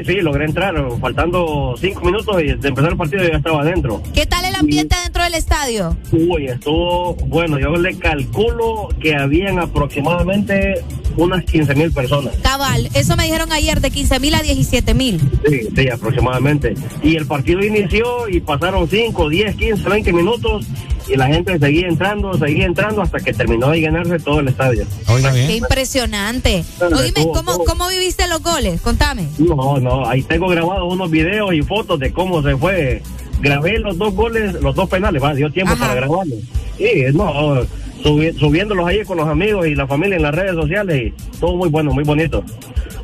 sí, 0.06 0.14
logré 0.20 0.44
entrar. 0.44 0.74
Faltando 1.00 1.74
5 1.80 2.00
minutos 2.02 2.36
y 2.42 2.46
de 2.54 2.68
empezar 2.68 2.90
el 2.92 2.96
partido 2.96 3.22
ya 3.24 3.36
estaba 3.36 3.62
adentro. 3.62 4.02
¿Qué 4.14 4.26
tal 4.26 4.44
el 4.44 4.54
ambiente 4.54 4.96
dentro 5.04 5.22
del 5.24 5.34
estadio? 5.34 5.96
Uy, 6.12 6.46
estuvo, 6.46 7.14
bueno, 7.14 7.58
yo 7.58 7.70
le 7.76 7.96
calculo 7.98 8.88
que 9.00 9.14
habían 9.14 9.58
aproximadamente 9.58 10.82
unas 11.16 11.44
15 11.44 11.74
mil 11.74 11.92
personas. 11.92 12.34
Cabal, 12.42 12.88
eso 12.94 13.16
me 13.16 13.24
dijeron 13.24 13.52
ayer 13.52 13.80
de 13.80 13.90
15 13.90 14.20
mil 14.20 14.34
a 14.34 14.42
17 14.42 14.94
mil. 14.94 15.20
Sí, 15.48 15.60
sí, 15.74 15.88
aproximadamente. 15.88 16.74
Y 17.02 17.16
el 17.16 17.26
partido 17.26 17.64
inició 17.64 18.28
y 18.28 18.40
pasaron 18.40 18.88
5, 18.88 19.28
10, 19.28 19.56
15, 19.56 19.88
20 19.88 20.12
minutos 20.12 20.66
y 21.08 21.16
la 21.16 21.26
gente 21.26 21.58
seguía 21.58 21.88
entrando, 21.88 22.34
seguía 22.34 22.66
entrando 22.66 23.00
hasta 23.02 23.18
que 23.18 23.32
terminó 23.32 23.70
de 23.70 23.80
llenarse 23.80 24.18
todo 24.18 24.40
el 24.40 24.48
estadio. 24.48 24.84
Oiga 25.08 25.32
Qué 25.32 25.56
impresionante. 25.56 26.64
Bueno, 26.78 26.98
Oíme, 26.98 27.08
estuvo- 27.08 27.32
¿cómo, 27.32 27.64
¿cómo 27.64 27.88
viviste 27.88 28.28
los 28.28 28.42
goles? 28.42 28.80
Contame. 28.82 29.26
No, 29.38 29.78
no, 29.78 30.06
ahí 30.06 30.22
tengo 30.22 30.48
grabados 30.48 30.92
unos 30.92 31.10
videos 31.10 31.52
y 31.54 31.62
fotos 31.62 31.98
de 32.00 32.12
cómo 32.12 32.42
se 32.42 32.56
fue. 32.56 33.02
Grabé 33.40 33.78
los 33.78 33.96
dos 33.96 34.14
goles, 34.14 34.54
los 34.60 34.74
dos 34.74 34.88
penales, 34.88 35.22
va, 35.22 35.32
dio 35.34 35.50
tiempo 35.50 35.72
Ajá. 35.74 35.86
para 35.86 35.94
grabarlos. 35.94 36.38
Sí, 36.76 37.04
no, 37.14 37.62
subi- 38.02 38.38
subiéndolos 38.38 38.86
ahí 38.86 39.04
con 39.04 39.16
los 39.18 39.28
amigos 39.28 39.66
y 39.66 39.74
la 39.74 39.86
familia 39.86 40.16
en 40.16 40.22
las 40.22 40.34
redes 40.34 40.54
sociales 40.54 41.12
y 41.12 41.38
todo 41.40 41.56
muy 41.56 41.68
bueno, 41.68 41.92
muy 41.92 42.04
bonito. 42.04 42.42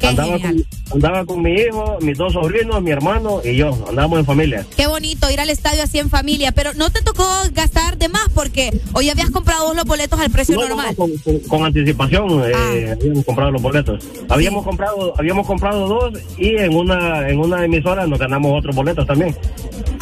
Andaba 0.03 0.39
con, 0.39 0.65
andaba 0.93 1.25
con 1.25 1.41
mi 1.43 1.53
hijo, 1.55 1.97
mis 2.03 2.19
dos 2.19 2.35
sobrinos, 2.35 2.83
mi 2.83 2.91
hermano 2.91 3.41
y 3.43 3.57
yo, 3.57 3.71
andábamos 3.89 4.19
en 4.19 4.27
familia. 4.27 4.67
Qué 4.77 4.87
bonito 4.87 5.31
ir 5.31 5.41
al 5.41 5.49
estadio 5.49 5.83
así 5.83 5.99
en 5.99 6.11
familia, 6.11 6.53
pero 6.53 6.75
no 6.75 6.91
te 6.91 7.01
tocó 7.01 7.25
gastar 7.53 7.97
de 7.97 8.11
más 8.11 8.29
porque 8.35 8.71
hoy 8.93 9.09
habías 9.09 9.31
comprado 9.31 9.73
los 9.73 9.85
boletos 9.87 10.21
al 10.21 10.31
precio 10.31 10.57
No, 10.57 10.63
no, 10.63 10.69
normal. 10.69 10.95
con, 10.95 11.11
con- 11.19 11.39
con 11.41 11.65
anticipación 11.65 12.43
eh, 12.45 12.93
habíamos 13.01 13.25
comprado 13.25 13.51
los 13.53 13.63
boletos. 13.63 14.05
Habíamos 14.29 14.63
comprado, 14.65 15.15
habíamos 15.17 15.47
comprado 15.47 15.89
dos 15.89 16.21
y 16.37 16.55
en 16.57 16.75
una, 16.77 17.27
en 17.27 17.39
una 17.39 17.65
emisora 17.65 18.07
nos 18.07 18.19
ganamos 18.19 18.53
otros 18.59 18.77
boletos 18.77 19.07
también. 19.07 19.35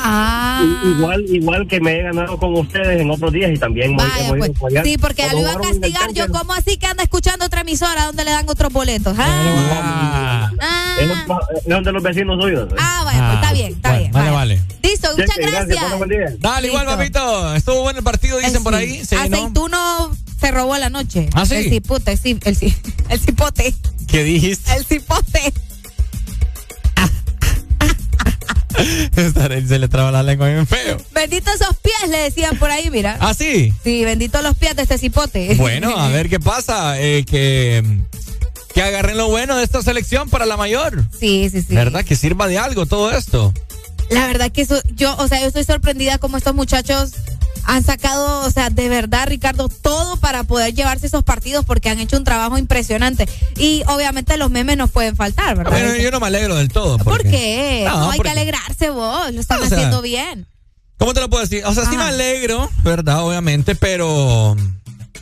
Ah. 0.04 0.62
Igual, 0.96 1.24
igual 1.28 1.66
que 1.68 1.80
me 1.80 1.98
he 1.98 2.02
ganado 2.02 2.36
con 2.36 2.54
ustedes 2.54 3.00
en 3.00 3.10
otros 3.10 3.32
días 3.32 3.50
y 3.54 3.58
también 3.58 3.96
Vaya, 3.96 4.26
ido 4.26 4.36
pues. 4.36 4.50
allá. 4.68 4.82
Sí, 4.84 4.98
porque 4.98 5.28
lo 5.30 5.38
iba 5.38 5.52
a 5.52 5.60
castigar 5.60 6.12
yo. 6.12 6.28
¿Cómo 6.28 6.52
así 6.52 6.76
que 6.76 6.86
anda 6.86 7.02
escuchando 7.02 7.44
otra 7.46 7.60
emisora 7.62 8.06
donde 8.06 8.24
le 8.24 8.30
dan 8.32 8.48
otros 8.48 8.72
boletos? 8.72 9.16
Ah, 9.18 10.50
Ah, 10.60 10.96
Es 11.00 11.66
donde 11.66 11.92
los 11.92 12.02
vecinos 12.02 12.40
suyos. 12.42 12.68
ah 12.78 13.02
vaya, 13.04 13.18
pues 13.26 13.34
está 13.34 13.52
bien, 13.52 13.72
está 13.72 13.88
bueno, 13.90 14.00
bien. 14.02 14.12
Vale, 14.12 14.30
vale. 14.30 14.60
Listo, 14.82 15.08
muchas 15.16 15.36
gracias. 15.36 15.80
bueno, 15.80 15.98
buen 15.98 16.10
día. 16.10 16.34
Dale, 16.38 16.68
igual, 16.68 16.86
papito. 16.86 17.54
Estuvo 17.54 17.82
bueno 17.82 17.98
el 17.98 18.04
partido, 18.04 18.38
dicen 18.38 18.62
por 18.62 18.74
sí. 18.74 18.78
ahí. 18.80 19.04
Se 19.04 19.16
llenó. 19.16 19.36
Aceituno 19.36 20.16
se 20.40 20.50
robó 20.50 20.76
la 20.76 20.90
noche. 20.90 21.28
¿Ah, 21.34 21.46
sí? 21.46 21.54
El 21.54 21.70
cipote, 21.70 22.16
sí, 22.16 22.38
el, 22.44 22.58
ci- 22.58 22.76
el 23.08 23.20
cipote. 23.20 23.74
¿Qué 24.08 24.24
dijiste? 24.24 24.74
El 24.74 24.84
cipote. 24.84 25.52
Se 29.68 29.78
le 29.78 29.88
traba 29.88 30.10
la 30.10 30.22
lengua 30.22 30.48
bien 30.48 30.66
feo. 30.66 30.96
Bendito 31.12 31.50
esos 31.50 31.76
pies, 31.76 32.10
le 32.10 32.18
decían 32.18 32.56
por 32.58 32.70
ahí, 32.70 32.90
mira. 32.90 33.16
¿Ah, 33.20 33.34
sí? 33.34 33.72
Sí, 33.84 34.04
bendito 34.04 34.40
los 34.42 34.56
pies 34.56 34.76
de 34.76 34.82
este 34.82 34.98
cipote. 34.98 35.54
Bueno, 35.54 35.96
a 35.96 36.08
ver 36.08 36.28
qué 36.28 36.40
pasa. 36.40 37.00
Eh, 37.00 37.24
que, 37.24 37.82
que 38.74 38.82
agarren 38.82 39.16
lo 39.16 39.28
bueno 39.28 39.56
de 39.56 39.64
esta 39.64 39.82
selección 39.82 40.28
para 40.28 40.46
la 40.46 40.56
mayor. 40.56 41.04
Sí, 41.18 41.48
sí, 41.50 41.62
sí. 41.62 41.74
¿Verdad? 41.74 42.04
Que 42.04 42.16
sirva 42.16 42.46
de 42.48 42.58
algo 42.58 42.86
todo 42.86 43.12
esto. 43.12 43.52
La 44.10 44.26
verdad 44.26 44.50
que 44.50 44.62
eso, 44.62 44.80
yo, 44.94 45.16
o 45.16 45.28
sea, 45.28 45.40
yo 45.40 45.46
estoy 45.46 45.64
sorprendida 45.64 46.18
como 46.18 46.36
estos 46.36 46.54
muchachos 46.54 47.12
han 47.64 47.82
sacado, 47.84 48.46
o 48.46 48.50
sea, 48.50 48.70
de 48.70 48.88
verdad, 48.88 49.26
Ricardo, 49.28 49.68
todo 49.68 50.16
para 50.16 50.44
poder 50.44 50.74
llevarse 50.74 51.06
esos 51.06 51.22
partidos 51.24 51.64
porque 51.64 51.88
han 51.90 51.98
hecho 52.00 52.16
un 52.16 52.24
trabajo 52.24 52.58
impresionante. 52.58 53.28
Y 53.56 53.82
obviamente 53.86 54.36
los 54.36 54.50
memes 54.50 54.76
no 54.76 54.88
pueden 54.88 55.16
faltar, 55.16 55.56
¿verdad? 55.56 55.72
Bueno, 55.72 55.96
yo 55.96 56.10
no 56.10 56.20
me 56.20 56.26
alegro 56.26 56.56
del 56.56 56.68
todo. 56.70 56.98
¿Por 56.98 57.18
porque- 57.18 57.30
qué? 57.30 57.84
No, 57.86 57.98
No, 57.98 58.10
hay 58.10 58.16
porque- 58.18 58.32
que 58.32 58.38
alegrarse 58.40 58.90
vos, 58.90 59.32
lo 59.32 59.40
están 59.40 59.60
O 59.62 59.66
sea, 59.66 59.76
haciendo 59.78 60.02
bien. 60.02 60.46
¿Cómo 60.98 61.14
te 61.14 61.20
lo 61.20 61.28
puedo 61.30 61.42
decir? 61.42 61.64
O 61.64 61.74
sea, 61.74 61.84
sí 61.84 61.96
me 61.96 62.02
Ajá. 62.04 62.08
alegro, 62.08 62.70
¿verdad? 62.84 63.24
Obviamente, 63.24 63.74
pero 63.74 64.56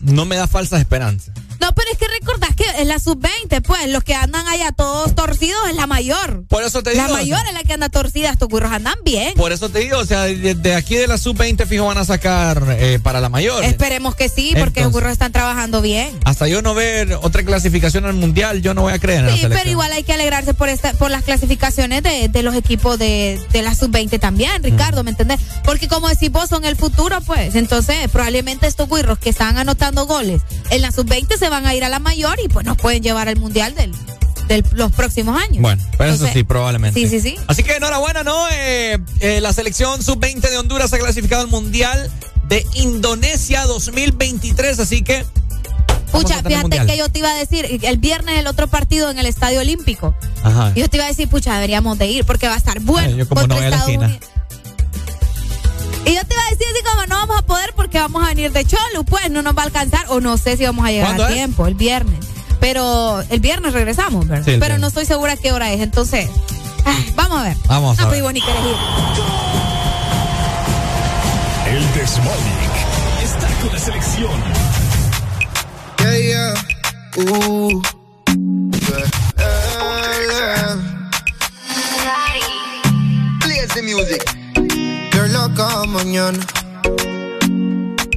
no 0.02 0.24
me 0.24 0.36
da 0.36 0.46
falsas 0.46 0.80
esperanzas. 0.80 1.34
No, 1.60 1.72
pero 1.74 1.88
es 1.92 1.98
que 1.98 2.06
recordás 2.08 2.49
que 2.49 2.49
es 2.80 2.86
la 2.86 2.98
sub-20, 2.98 3.62
pues. 3.62 3.88
Los 3.88 4.04
que 4.04 4.14
andan 4.14 4.46
allá 4.48 4.72
todos 4.72 5.14
torcidos 5.14 5.58
es 5.68 5.76
la 5.76 5.86
mayor. 5.86 6.44
Por 6.48 6.62
eso 6.62 6.82
te 6.82 6.90
digo. 6.90 7.02
La 7.02 7.12
mayor 7.12 7.40
es 7.46 7.54
la 7.54 7.62
que 7.62 7.72
anda 7.72 7.88
torcida. 7.88 8.30
Estos 8.30 8.48
güiros 8.48 8.72
andan 8.72 8.94
bien. 9.04 9.34
Por 9.34 9.52
eso 9.52 9.68
te 9.68 9.80
digo, 9.80 9.98
o 9.98 10.04
sea, 10.04 10.22
de, 10.22 10.54
de 10.54 10.74
aquí 10.74 10.96
de 10.96 11.06
la 11.06 11.18
sub-20 11.18 11.66
fijo 11.66 11.86
van 11.86 11.98
a 11.98 12.04
sacar 12.04 12.62
eh, 12.78 12.98
para 13.02 13.20
la 13.20 13.28
mayor. 13.28 13.64
Esperemos 13.64 14.14
que 14.14 14.28
sí, 14.28 14.54
porque 14.58 14.82
los 14.82 14.92
güiros 14.92 15.12
están 15.12 15.32
trabajando 15.32 15.80
bien. 15.80 16.18
Hasta 16.24 16.48
yo 16.48 16.62
no 16.62 16.74
ver 16.74 17.12
otra 17.22 17.44
clasificación 17.44 18.04
al 18.06 18.14
mundial, 18.14 18.62
yo 18.62 18.74
no 18.74 18.82
voy 18.82 18.92
a 18.92 18.98
creer 18.98 19.28
en 19.28 19.36
Sí, 19.36 19.46
pero 19.48 19.70
igual 19.70 19.92
hay 19.92 20.02
que 20.02 20.12
alegrarse 20.12 20.54
por 20.54 20.68
esta, 20.68 20.92
por 20.94 21.10
las 21.10 21.24
clasificaciones 21.24 22.02
de, 22.02 22.28
de 22.28 22.42
los 22.42 22.54
equipos 22.54 22.98
de, 22.98 23.40
de 23.52 23.62
la 23.62 23.74
sub-20 23.74 24.18
también, 24.18 24.62
Ricardo, 24.62 25.04
¿me 25.04 25.10
entendés? 25.10 25.40
Porque 25.64 25.88
como 25.88 26.08
decís 26.08 26.30
vos, 26.30 26.48
son 26.48 26.64
el 26.64 26.76
futuro, 26.76 27.20
pues. 27.22 27.54
Entonces, 27.54 27.96
probablemente 28.10 28.66
estos 28.66 28.88
güiros 28.88 29.18
que 29.18 29.30
están 29.30 29.58
anotando 29.58 30.06
goles 30.06 30.42
en 30.70 30.82
la 30.82 30.92
sub-20 30.92 31.38
se 31.38 31.48
van 31.48 31.66
a 31.66 31.74
ir 31.74 31.84
a 31.84 31.88
la 31.88 31.98
mayor 31.98 32.38
y 32.44 32.48
pues 32.48 32.64
nos 32.70 32.78
pueden 32.78 33.02
llevar 33.02 33.28
al 33.28 33.36
mundial 33.36 33.74
del, 33.74 33.92
del 34.46 34.64
los 34.74 34.92
próximos 34.92 35.36
años. 35.36 35.60
Bueno, 35.60 35.82
pero 35.98 36.04
eso 36.04 36.14
Entonces, 36.14 36.34
sí, 36.34 36.44
probablemente. 36.44 37.00
Sí, 37.00 37.08
sí, 37.08 37.20
sí. 37.20 37.36
Así 37.48 37.64
que 37.64 37.74
enhorabuena, 37.74 38.22
¿no? 38.22 38.48
Eh, 38.52 38.96
eh, 39.18 39.40
la 39.40 39.52
selección 39.52 40.00
sub-20 40.00 40.40
de 40.50 40.58
Honduras 40.58 40.92
ha 40.92 40.98
clasificado 40.98 41.42
al 41.42 41.48
mundial 41.48 42.08
de 42.46 42.64
Indonesia 42.74 43.64
2023, 43.64 44.78
así 44.78 45.02
que. 45.02 45.26
Pucha, 46.12 46.42
fíjate 46.44 46.86
que 46.86 46.96
yo 46.96 47.08
te 47.08 47.18
iba 47.18 47.30
a 47.30 47.34
decir, 47.34 47.80
el 47.82 47.98
viernes 47.98 48.38
el 48.38 48.46
otro 48.46 48.68
partido 48.68 49.10
en 49.10 49.18
el 49.18 49.26
Estadio 49.26 49.60
Olímpico. 49.60 50.14
Ajá. 50.44 50.72
Yo 50.76 50.88
te 50.88 50.96
iba 50.96 51.06
a 51.06 51.08
decir, 51.08 51.28
pucha, 51.28 51.54
deberíamos 51.54 51.98
de 51.98 52.06
ir 52.06 52.24
porque 52.24 52.46
va 52.46 52.54
a 52.54 52.58
estar 52.58 52.78
bueno. 52.78 53.08
Ay, 53.08 53.16
yo 53.16 53.28
como 53.28 53.48
no 53.48 53.56
voy 53.56 53.64
a 53.64 53.70
la. 53.70 53.84
Y 56.06 56.14
yo 56.14 56.24
te 56.24 56.34
iba 56.34 56.42
a 56.42 56.50
decir 56.50 56.66
así 56.72 56.84
como 56.88 57.06
no 57.06 57.16
vamos 57.16 57.38
a 57.38 57.42
poder 57.42 57.72
porque 57.74 57.98
vamos 57.98 58.24
a 58.24 58.28
venir 58.28 58.52
de 58.52 58.64
Cholo, 58.64 59.04
pues 59.04 59.28
no 59.30 59.42
nos 59.42 59.56
va 59.56 59.62
a 59.62 59.64
alcanzar 59.66 60.06
o 60.08 60.20
no 60.20 60.38
sé 60.38 60.56
si 60.56 60.64
vamos 60.64 60.84
a 60.86 60.90
llegar 60.90 61.08
¿Cuándo 61.08 61.24
a 61.24 61.28
es? 61.28 61.34
tiempo, 61.34 61.66
el 61.66 61.74
viernes. 61.74 62.18
Pero 62.60 63.22
el 63.30 63.40
viernes 63.40 63.72
regresamos, 63.72 64.28
¿verdad? 64.28 64.44
Sí, 64.44 64.58
Pero 64.60 64.78
no 64.78 64.86
estoy 64.88 65.06
segura 65.06 65.36
qué 65.36 65.52
hora 65.52 65.72
es, 65.72 65.80
entonces 65.80 66.28
ah, 66.84 66.98
vamos 67.14 67.40
a 67.40 67.42
ver. 67.44 67.56
Vamos 67.66 67.98
a 67.98 68.02
no, 68.02 68.08
ver. 68.10 68.20
pues 68.20 68.22
vos 68.22 68.32
ni 68.34 68.40
querés 68.40 68.60
ir. 68.64 68.76
El 71.74 71.94
Desmonic 71.94 72.70
está 73.22 73.48
con 73.60 73.72
la 73.72 73.78
selección. 73.78 74.32
Yeah, 75.98 76.18
yeah. 76.18 76.54
Uh. 77.16 77.82
Yeah, 83.46 83.66
the 83.74 83.82
music. 83.82 84.22
You're 85.14 85.28
loca 85.28 85.84
mañana. 85.86 86.38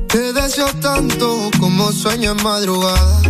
Te 0.07 0.33
deseo 0.33 0.67
tanto 0.81 1.51
como 1.59 1.91
sueño 1.91 2.31
en 2.31 2.43
madrugada. 2.43 3.21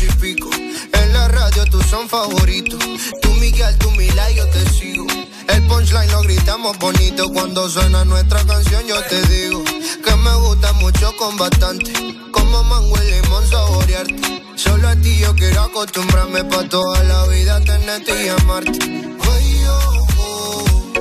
En 0.00 1.12
la 1.12 1.26
radio 1.26 1.64
tú 1.64 1.82
son 1.82 2.08
favoritos. 2.08 2.78
Tú 3.20 3.34
Miguel, 3.40 3.76
tú 3.78 3.90
Mila 3.92 4.30
yo 4.30 4.46
te 4.48 4.64
sigo. 4.70 5.04
El 5.48 5.66
punchline 5.66 6.12
lo 6.12 6.22
gritamos 6.22 6.78
bonito. 6.78 7.28
Cuando 7.32 7.68
suena 7.68 8.04
nuestra 8.04 8.44
canción 8.44 8.86
yo 8.86 9.02
te 9.02 9.20
digo 9.26 9.64
que 9.64 10.14
me 10.14 10.34
gusta 10.36 10.72
mucho 10.74 11.16
con 11.16 11.36
bastante. 11.36 11.92
Como 12.30 12.62
mango 12.62 12.94
y 13.02 13.10
limón 13.10 13.44
saborearte. 13.48 14.44
Solo 14.54 14.88
a 14.88 14.94
ti 14.94 15.18
yo 15.18 15.34
quiero 15.34 15.62
acostumbrarme 15.62 16.44
pa' 16.44 16.68
toda 16.68 17.02
la 17.02 17.26
vida 17.26 17.60
tenerte 17.62 18.24
y 18.24 18.28
amarte. 18.28 18.78
Ay, 18.80 19.64
oh, 19.68 20.92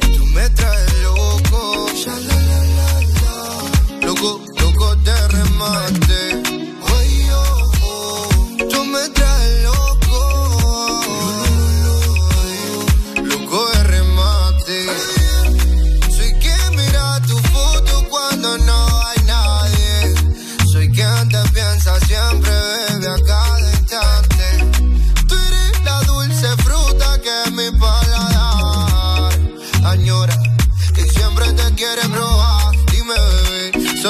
tú 0.00 0.26
me 0.28 0.48
traes 0.48 1.02
loco. 1.02 1.86
Loco, 4.00 4.42
loco 4.58 4.96
de 4.96 5.28
remate. 5.28 6.17
Ay, 8.98 9.04
oh, 9.06 9.10
oh, 9.10 9.10
tú 9.10 9.10
me 9.10 9.14
traes 9.14 9.27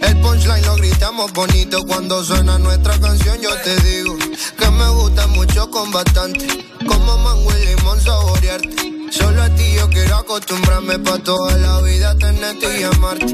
El 0.00 0.20
punchline 0.20 0.64
lo 0.66 0.76
gritamos 0.76 1.32
bonito. 1.32 1.84
Cuando 1.86 2.22
suena 2.24 2.58
nuestra 2.58 2.98
canción 2.98 3.40
yo 3.40 3.50
te 3.62 3.76
digo 3.80 4.16
que 4.58 4.70
me 4.70 4.88
gusta 4.90 5.26
mucho 5.28 5.70
con 5.70 5.90
bastante. 5.90 6.46
Como 6.86 7.16
mango 7.18 7.50
y 7.56 7.66
limón 7.66 8.00
saborearte. 8.00 9.10
Solo 9.10 9.42
a 9.42 9.48
ti 9.54 9.74
yo 9.74 9.88
quiero 9.88 10.16
acostumbrarme 10.16 10.98
pa' 10.98 11.18
toda 11.18 11.56
la 11.58 11.80
vida 11.80 12.16
tenerte 12.16 12.80
y 12.80 12.82
amarte. 12.84 13.32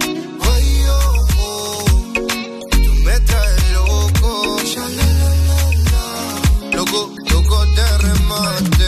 Ay, 0.53 0.85
oh, 0.89 1.27
oh, 1.39 1.85
tú 2.71 2.95
me 3.05 3.19
traes 3.21 3.73
loco. 3.73 4.57
Loco, 6.73 7.11
loco 7.31 7.67
de 7.67 7.99
remate. 7.99 8.84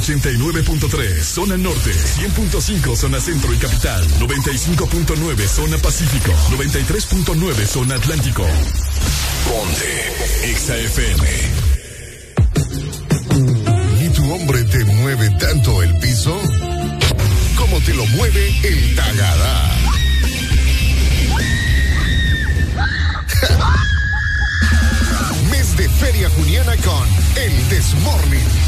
89.3 0.00 1.22
zona 1.24 1.56
norte, 1.56 1.90
100.5 1.90 2.96
zona 2.96 3.20
centro 3.20 3.52
y 3.52 3.56
capital, 3.56 4.06
95.9 4.20 5.48
zona 5.48 5.76
pacífico, 5.78 6.30
93.9 6.52 7.66
zona 7.66 7.96
atlántico. 7.96 8.46
Ponte 9.48 10.14
XAFM. 10.54 11.24
¿Y 14.04 14.08
tu 14.10 14.32
hombre 14.32 14.62
te 14.64 14.84
mueve 14.84 15.30
tanto 15.40 15.82
el 15.82 15.98
piso? 15.98 16.40
¿Cómo 17.56 17.80
te 17.80 17.92
lo 17.94 18.06
mueve 18.06 18.54
el 18.62 18.94
tagada? 18.94 19.74
Mes 25.50 25.76
de 25.76 25.88
Feria 25.88 26.30
Juniana 26.30 26.76
con 26.76 27.08
El 27.36 27.68
Desmorning 27.68 28.67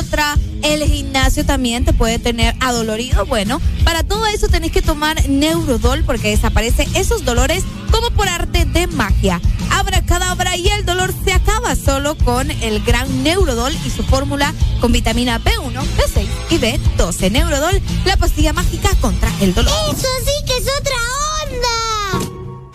Potra. 0.00 0.36
El 0.62 0.82
gimnasio 0.84 1.44
también 1.44 1.84
te 1.84 1.92
puede 1.92 2.18
tener 2.18 2.54
adolorido. 2.60 3.26
Bueno, 3.26 3.60
para 3.84 4.02
todo 4.02 4.26
eso 4.26 4.48
tenés 4.48 4.72
que 4.72 4.82
tomar 4.82 5.28
Neurodol 5.28 6.04
porque 6.04 6.30
desaparece 6.30 6.88
esos 6.94 7.24
dolores 7.24 7.64
como 7.90 8.10
por 8.10 8.28
arte 8.28 8.64
de 8.64 8.86
magia. 8.86 9.40
Abra 9.70 10.04
cadabra 10.04 10.56
y 10.56 10.68
el 10.68 10.84
dolor 10.84 11.12
se 11.24 11.32
acaba 11.32 11.74
solo 11.76 12.16
con 12.16 12.50
el 12.50 12.82
gran 12.82 13.22
Neurodol 13.22 13.72
y 13.84 13.90
su 13.90 14.02
fórmula 14.02 14.54
con 14.80 14.92
vitamina 14.92 15.40
B1, 15.40 15.82
B6 15.96 16.26
y 16.50 16.58
B12. 16.58 17.30
Neurodol, 17.30 17.80
la 18.04 18.16
pastilla 18.16 18.52
mágica 18.52 18.90
contra 19.00 19.30
el 19.40 19.54
dolor. 19.54 19.72
Eso 19.90 20.08
sí 20.24 20.44
que 20.46 20.56
es 20.56 20.66
otra 20.78 20.96
onda. 21.44 22.30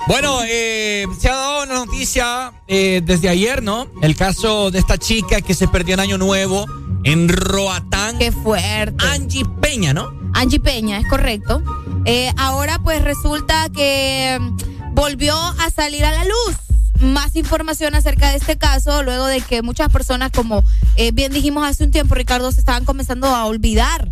Bueno, 0.08 0.42
eh, 0.48 1.06
se 1.20 1.30
ha 1.30 1.36
dado 1.36 1.64
una 1.64 1.74
noticia 1.86 2.54
eh, 2.68 3.02
desde 3.04 3.30
ayer, 3.30 3.64
¿no? 3.64 3.88
El 4.02 4.16
caso 4.16 4.70
de 4.70 4.78
esta 4.78 5.00
chica 5.00 5.42
que 5.42 5.56
se 5.56 5.68
perdió 5.68 5.96
en 5.96 6.00
Año 6.00 6.18
Nuevo 6.20 6.68
en 7.06 7.30
Roatán. 7.30 8.18
Qué 8.18 8.32
fuerte. 8.32 9.06
Angie 9.06 9.46
Peña, 9.62 9.94
¿no? 9.94 10.12
Angie 10.34 10.60
Peña, 10.60 11.00
es 11.00 11.08
correcto. 11.08 11.64
Eh, 12.04 12.32
ahora 12.38 12.80
pues 12.80 13.02
resulta 13.04 13.70
que 13.70 14.38
mm, 14.40 14.94
volvió 14.94 15.36
a 15.36 15.70
salir 15.70 16.04
a 16.04 16.12
la 16.12 16.26
luz 16.26 16.56
más 17.02 17.36
información 17.36 17.94
acerca 17.96 18.32
de 18.32 18.38
este 18.38 18.58
caso 18.58 19.04
luego 19.04 19.26
de 19.26 19.42
que 19.42 19.62
muchas 19.62 19.92
personas, 19.92 20.32
como 20.32 20.64
eh, 20.96 21.12
bien 21.12 21.32
dijimos 21.32 21.66
hace 21.66 21.84
un 21.84 21.92
tiempo, 21.92 22.16
Ricardo, 22.16 22.52
se 22.52 22.60
estaban 22.60 22.86
comenzando 22.86 23.28
a 23.28 23.46
olvidar 23.46 24.10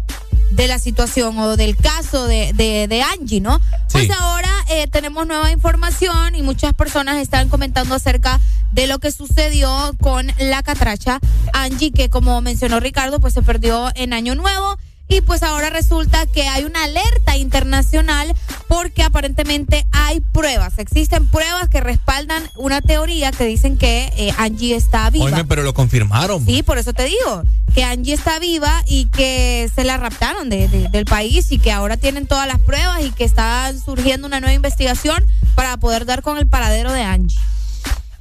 de 0.55 0.67
la 0.67 0.79
situación 0.79 1.37
o 1.39 1.57
del 1.57 1.75
caso 1.75 2.25
de, 2.27 2.53
de, 2.53 2.87
de 2.87 3.01
Angie, 3.01 3.41
¿no? 3.41 3.59
Pues 3.91 4.09
ahora 4.11 4.51
eh, 4.69 4.87
tenemos 4.87 5.25
nueva 5.27 5.51
información 5.51 6.35
y 6.35 6.41
muchas 6.41 6.73
personas 6.73 7.17
están 7.17 7.49
comentando 7.49 7.95
acerca 7.95 8.39
de 8.71 8.87
lo 8.87 8.99
que 8.99 9.11
sucedió 9.11 9.69
con 10.01 10.27
la 10.39 10.63
catracha 10.63 11.19
Angie, 11.53 11.91
que 11.91 12.09
como 12.09 12.41
mencionó 12.41 12.79
Ricardo, 12.79 13.19
pues 13.19 13.33
se 13.33 13.41
perdió 13.41 13.91
en 13.95 14.13
Año 14.13 14.35
Nuevo. 14.35 14.77
Y 15.09 15.21
pues 15.21 15.43
ahora 15.43 15.69
resulta 15.69 16.25
que 16.25 16.47
hay 16.47 16.63
una 16.63 16.83
alerta 16.85 17.37
internacional 17.37 18.33
porque 18.67 19.03
aparentemente 19.03 19.85
hay 19.91 20.21
pruebas. 20.21 20.79
Existen 20.79 21.27
pruebas 21.27 21.69
que 21.69 21.81
respaldan 21.81 22.41
una 22.55 22.81
teoría 22.81 23.31
que 23.31 23.45
dicen 23.45 23.77
que 23.77 24.11
eh, 24.17 24.33
Angie 24.37 24.75
está 24.75 25.09
viva. 25.09 25.25
Oíme, 25.25 25.45
pero 25.45 25.61
lo 25.63 25.73
confirmaron. 25.73 26.43
Sí, 26.45 26.63
por 26.63 26.77
eso 26.77 26.93
te 26.93 27.03
digo, 27.03 27.43
que 27.75 27.83
Angie 27.83 28.13
está 28.13 28.39
viva 28.39 28.83
y 28.87 29.05
que 29.07 29.69
se 29.75 29.83
la 29.83 29.97
raptaron 29.97 30.49
de- 30.49 30.67
de- 30.69 30.87
del 30.89 31.05
país 31.05 31.51
y 31.51 31.59
que 31.59 31.71
ahora 31.71 31.97
tienen 31.97 32.25
todas 32.25 32.47
las 32.47 32.59
pruebas 32.59 33.03
y 33.03 33.11
que 33.11 33.25
está 33.25 33.71
surgiendo 33.85 34.25
una 34.25 34.39
nueva 34.39 34.53
investigación 34.55 35.27
para 35.53 35.77
poder 35.77 36.05
dar 36.05 36.21
con 36.23 36.37
el 36.37 36.47
paradero 36.47 36.91
de 36.91 37.03
Angie. 37.03 37.37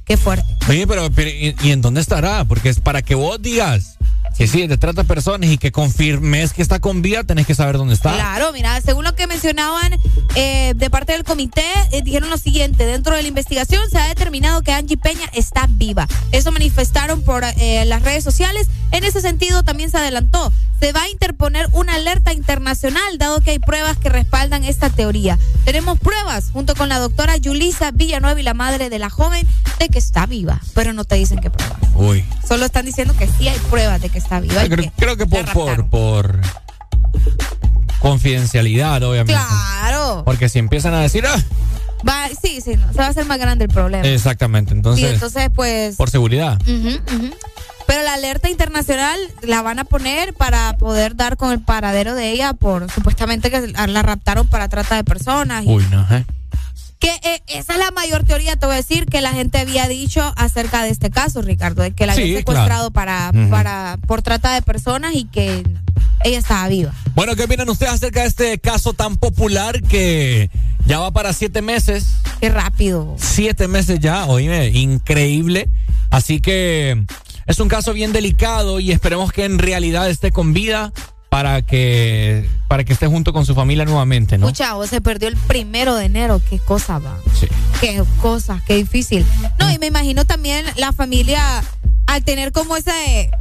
Qué 0.05 0.17
fuerte. 0.17 0.45
Oye, 0.67 0.85
pero, 0.85 1.09
pero, 1.11 1.29
¿y, 1.29 1.55
y 1.63 1.71
en 1.71 1.81
dónde 1.81 2.01
estará? 2.01 2.43
Porque 2.45 2.69
es 2.69 2.81
para 2.81 3.01
que 3.01 3.15
vos 3.15 3.41
digas 3.41 3.97
que 4.37 4.47
sí, 4.47 4.67
te 4.67 4.77
trata 4.77 5.03
personas 5.03 5.49
y 5.49 5.57
que 5.57 5.71
confirmes 5.71 6.53
que 6.53 6.61
está 6.61 6.79
con 6.79 7.01
vida, 7.01 7.23
tenés 7.23 7.45
que 7.45 7.55
saber 7.55 7.77
dónde 7.77 7.93
está. 7.93 8.13
Claro, 8.13 8.51
mira, 8.51 8.79
según 8.81 9.03
lo 9.03 9.15
que 9.15 9.27
mencionaban 9.27 9.97
eh, 10.35 10.73
de 10.75 10.89
parte 10.89 11.13
del 11.13 11.23
comité, 11.23 11.65
eh, 11.91 12.01
dijeron 12.01 12.29
lo 12.29 12.37
siguiente, 12.37 12.85
dentro 12.85 13.15
de 13.15 13.21
la 13.21 13.27
investigación 13.27 13.81
se 13.89 13.97
ha 13.99 14.07
determinado 14.07 14.61
que 14.61 14.71
Angie 14.71 14.97
Peña 14.97 15.29
está 15.33 15.67
viva. 15.69 16.07
Eso 16.31 16.51
manifestaron 16.51 17.21
por 17.21 17.43
eh, 17.43 17.85
las 17.85 18.01
redes 18.01 18.23
sociales. 18.23 18.67
En 18.91 19.03
ese 19.03 19.21
sentido, 19.21 19.63
también 19.63 19.89
se 19.89 19.97
adelantó, 19.97 20.51
se 20.79 20.91
va 20.91 21.03
a 21.03 21.09
interponer 21.09 21.67
una 21.71 21.95
alerta 21.95 22.33
internacional, 22.33 23.17
dado 23.17 23.41
que 23.41 23.51
hay 23.51 23.59
pruebas 23.59 23.97
que 23.97 24.09
respaldan 24.09 24.63
esta 24.63 24.89
teoría. 24.89 25.39
Tenemos 25.65 25.99
pruebas, 25.99 26.49
junto 26.51 26.75
con 26.75 26.89
la 26.89 26.99
doctora 26.99 27.37
Yulisa 27.37 27.91
Villanueva 27.91 28.39
y 28.39 28.43
la 28.43 28.53
madre 28.53 28.89
de 28.89 28.99
la 28.99 29.09
joven, 29.09 29.47
de 29.79 29.89
que 29.89 29.99
está 29.99 30.25
viva, 30.25 30.61
pero 30.73 30.93
no 30.93 31.05
te 31.05 31.15
dicen 31.15 31.39
qué 31.39 31.49
pruebas. 31.49 31.77
Uy. 31.95 32.25
Solo 32.47 32.65
están 32.65 32.85
diciendo 32.85 33.15
que 33.17 33.27
sí 33.27 33.47
hay 33.47 33.57
pruebas 33.69 34.01
de 34.01 34.09
que 34.09 34.22
está 34.23 34.39
viva. 34.39 34.63
Creo, 34.65 34.77
que 34.77 34.91
creo 34.97 35.17
que 35.17 35.25
la 35.25 35.53
por, 35.53 35.53
por, 35.53 35.89
por 35.89 36.41
confidencialidad, 37.99 39.01
obviamente. 39.03 39.33
Claro. 39.33 40.23
Porque 40.25 40.49
si 40.49 40.59
empiezan 40.59 40.93
a 40.93 41.01
decir, 41.01 41.25
ah, 41.27 41.41
Va, 42.07 42.27
sí, 42.41 42.59
sí, 42.61 42.75
no, 42.75 42.91
se 42.91 42.97
va 42.99 43.05
a 43.05 43.09
hacer 43.09 43.25
más 43.25 43.39
grande 43.39 43.63
el 43.65 43.69
problema. 43.71 44.05
exactamente, 44.05 44.73
entonces, 44.73 45.05
y 45.05 45.13
entonces, 45.13 45.49
pues. 45.55 45.95
por 45.95 46.09
seguridad. 46.09 46.59
Pero 47.87 48.01
la 48.03 48.13
alerta 48.13 48.49
internacional 48.49 49.17
la 49.41 49.61
van 49.61 49.79
a 49.79 49.83
poner 49.85 50.33
para 50.33 50.75
poder 50.77 51.15
dar 51.15 51.37
con 51.37 51.51
el 51.51 51.59
paradero 51.61 52.15
de 52.15 52.31
ella 52.31 52.53
por 52.53 52.89
supuestamente 52.89 53.51
que 53.51 53.67
la 53.67 54.01
raptaron 54.01 54.47
para 54.47 54.67
trata 54.69 54.95
de 54.95 55.03
personas. 55.03 55.63
y- 55.65 55.69
Uy, 55.69 55.85
no, 55.91 56.05
¿eh? 56.11 56.25
Que 57.03 57.19
eh, 57.29 57.43
esa 57.47 57.73
es 57.73 57.79
la 57.79 57.91
mayor 57.91 58.23
teoría, 58.23 58.55
te 58.55 58.65
voy 58.65 58.75
a 58.75 58.77
decir, 58.77 59.07
que 59.07 59.19
la 59.19 59.33
gente 59.33 59.57
había 59.57 59.89
dicho 59.89 60.21
acerca 60.37 60.83
de 60.83 60.89
este 60.89 61.09
caso, 61.09 61.41
Ricardo, 61.41 61.83
de 61.83 61.91
que 61.91 62.05
la 62.05 62.15
Sí, 62.15 62.21
habían 62.21 62.37
secuestrado 62.37 62.91
claro. 62.91 63.31
para, 63.31 63.49
para, 63.49 63.97
por 64.07 64.21
trata 64.21 64.53
de 64.53 64.61
personas 64.61 65.13
y 65.13 65.25
que 65.25 65.63
ella 66.23 66.39
estaba 66.39 66.65
viva. 66.69 66.93
Bueno, 67.13 67.35
¿qué 67.35 67.43
opinan 67.43 67.67
ustedes 67.69 67.91
acerca 67.91 68.21
de 68.21 68.27
este 68.27 68.57
caso 68.59 68.93
tan 68.93 69.17
popular 69.17 69.81
que 69.81 70.49
ya 70.85 70.99
va 70.99 71.11
para 71.11 71.33
siete 71.33 71.61
meses? 71.61 72.05
Qué 72.39 72.47
rápido. 72.49 73.15
Siete 73.19 73.67
meses 73.67 73.99
ya, 73.99 74.25
oíme, 74.25 74.67
increíble. 74.69 75.67
Así 76.09 76.39
que 76.39 77.03
es 77.47 77.59
un 77.59 77.67
caso 77.67 77.91
bien 77.91 78.13
delicado 78.13 78.79
y 78.79 78.93
esperemos 78.93 79.33
que 79.33 79.43
en 79.43 79.59
realidad 79.59 80.09
esté 80.09 80.31
con 80.31 80.53
vida 80.53 80.93
para 81.33 81.63
que, 81.63 82.47
para 82.67 82.83
que 82.83 82.93
esté 82.93 83.07
junto 83.07 83.33
con 83.33 83.43
su 83.43 83.55
familia 83.55 83.85
nuevamente, 83.85 84.37
¿no? 84.37 84.45
Mucha 84.45 84.75
voz 84.75 84.91
se 84.91 85.01
perdió 85.01 85.27
el 85.27 85.35
primero 85.35 85.95
de 85.95 86.05
enero. 86.05 86.39
Qué 86.47 86.59
cosa 86.59 86.99
va. 86.99 87.17
Sí. 87.33 87.47
Qué 87.81 88.03
cosa, 88.21 88.61
qué 88.67 88.75
difícil. 88.75 89.25
No, 89.57 89.71
y 89.71 89.79
me 89.79 89.87
imagino 89.87 90.25
también 90.25 90.63
la 90.75 90.93
familia 90.93 91.41
al 92.05 92.23
tener 92.23 92.51
como 92.51 92.77
esa, 92.77 92.93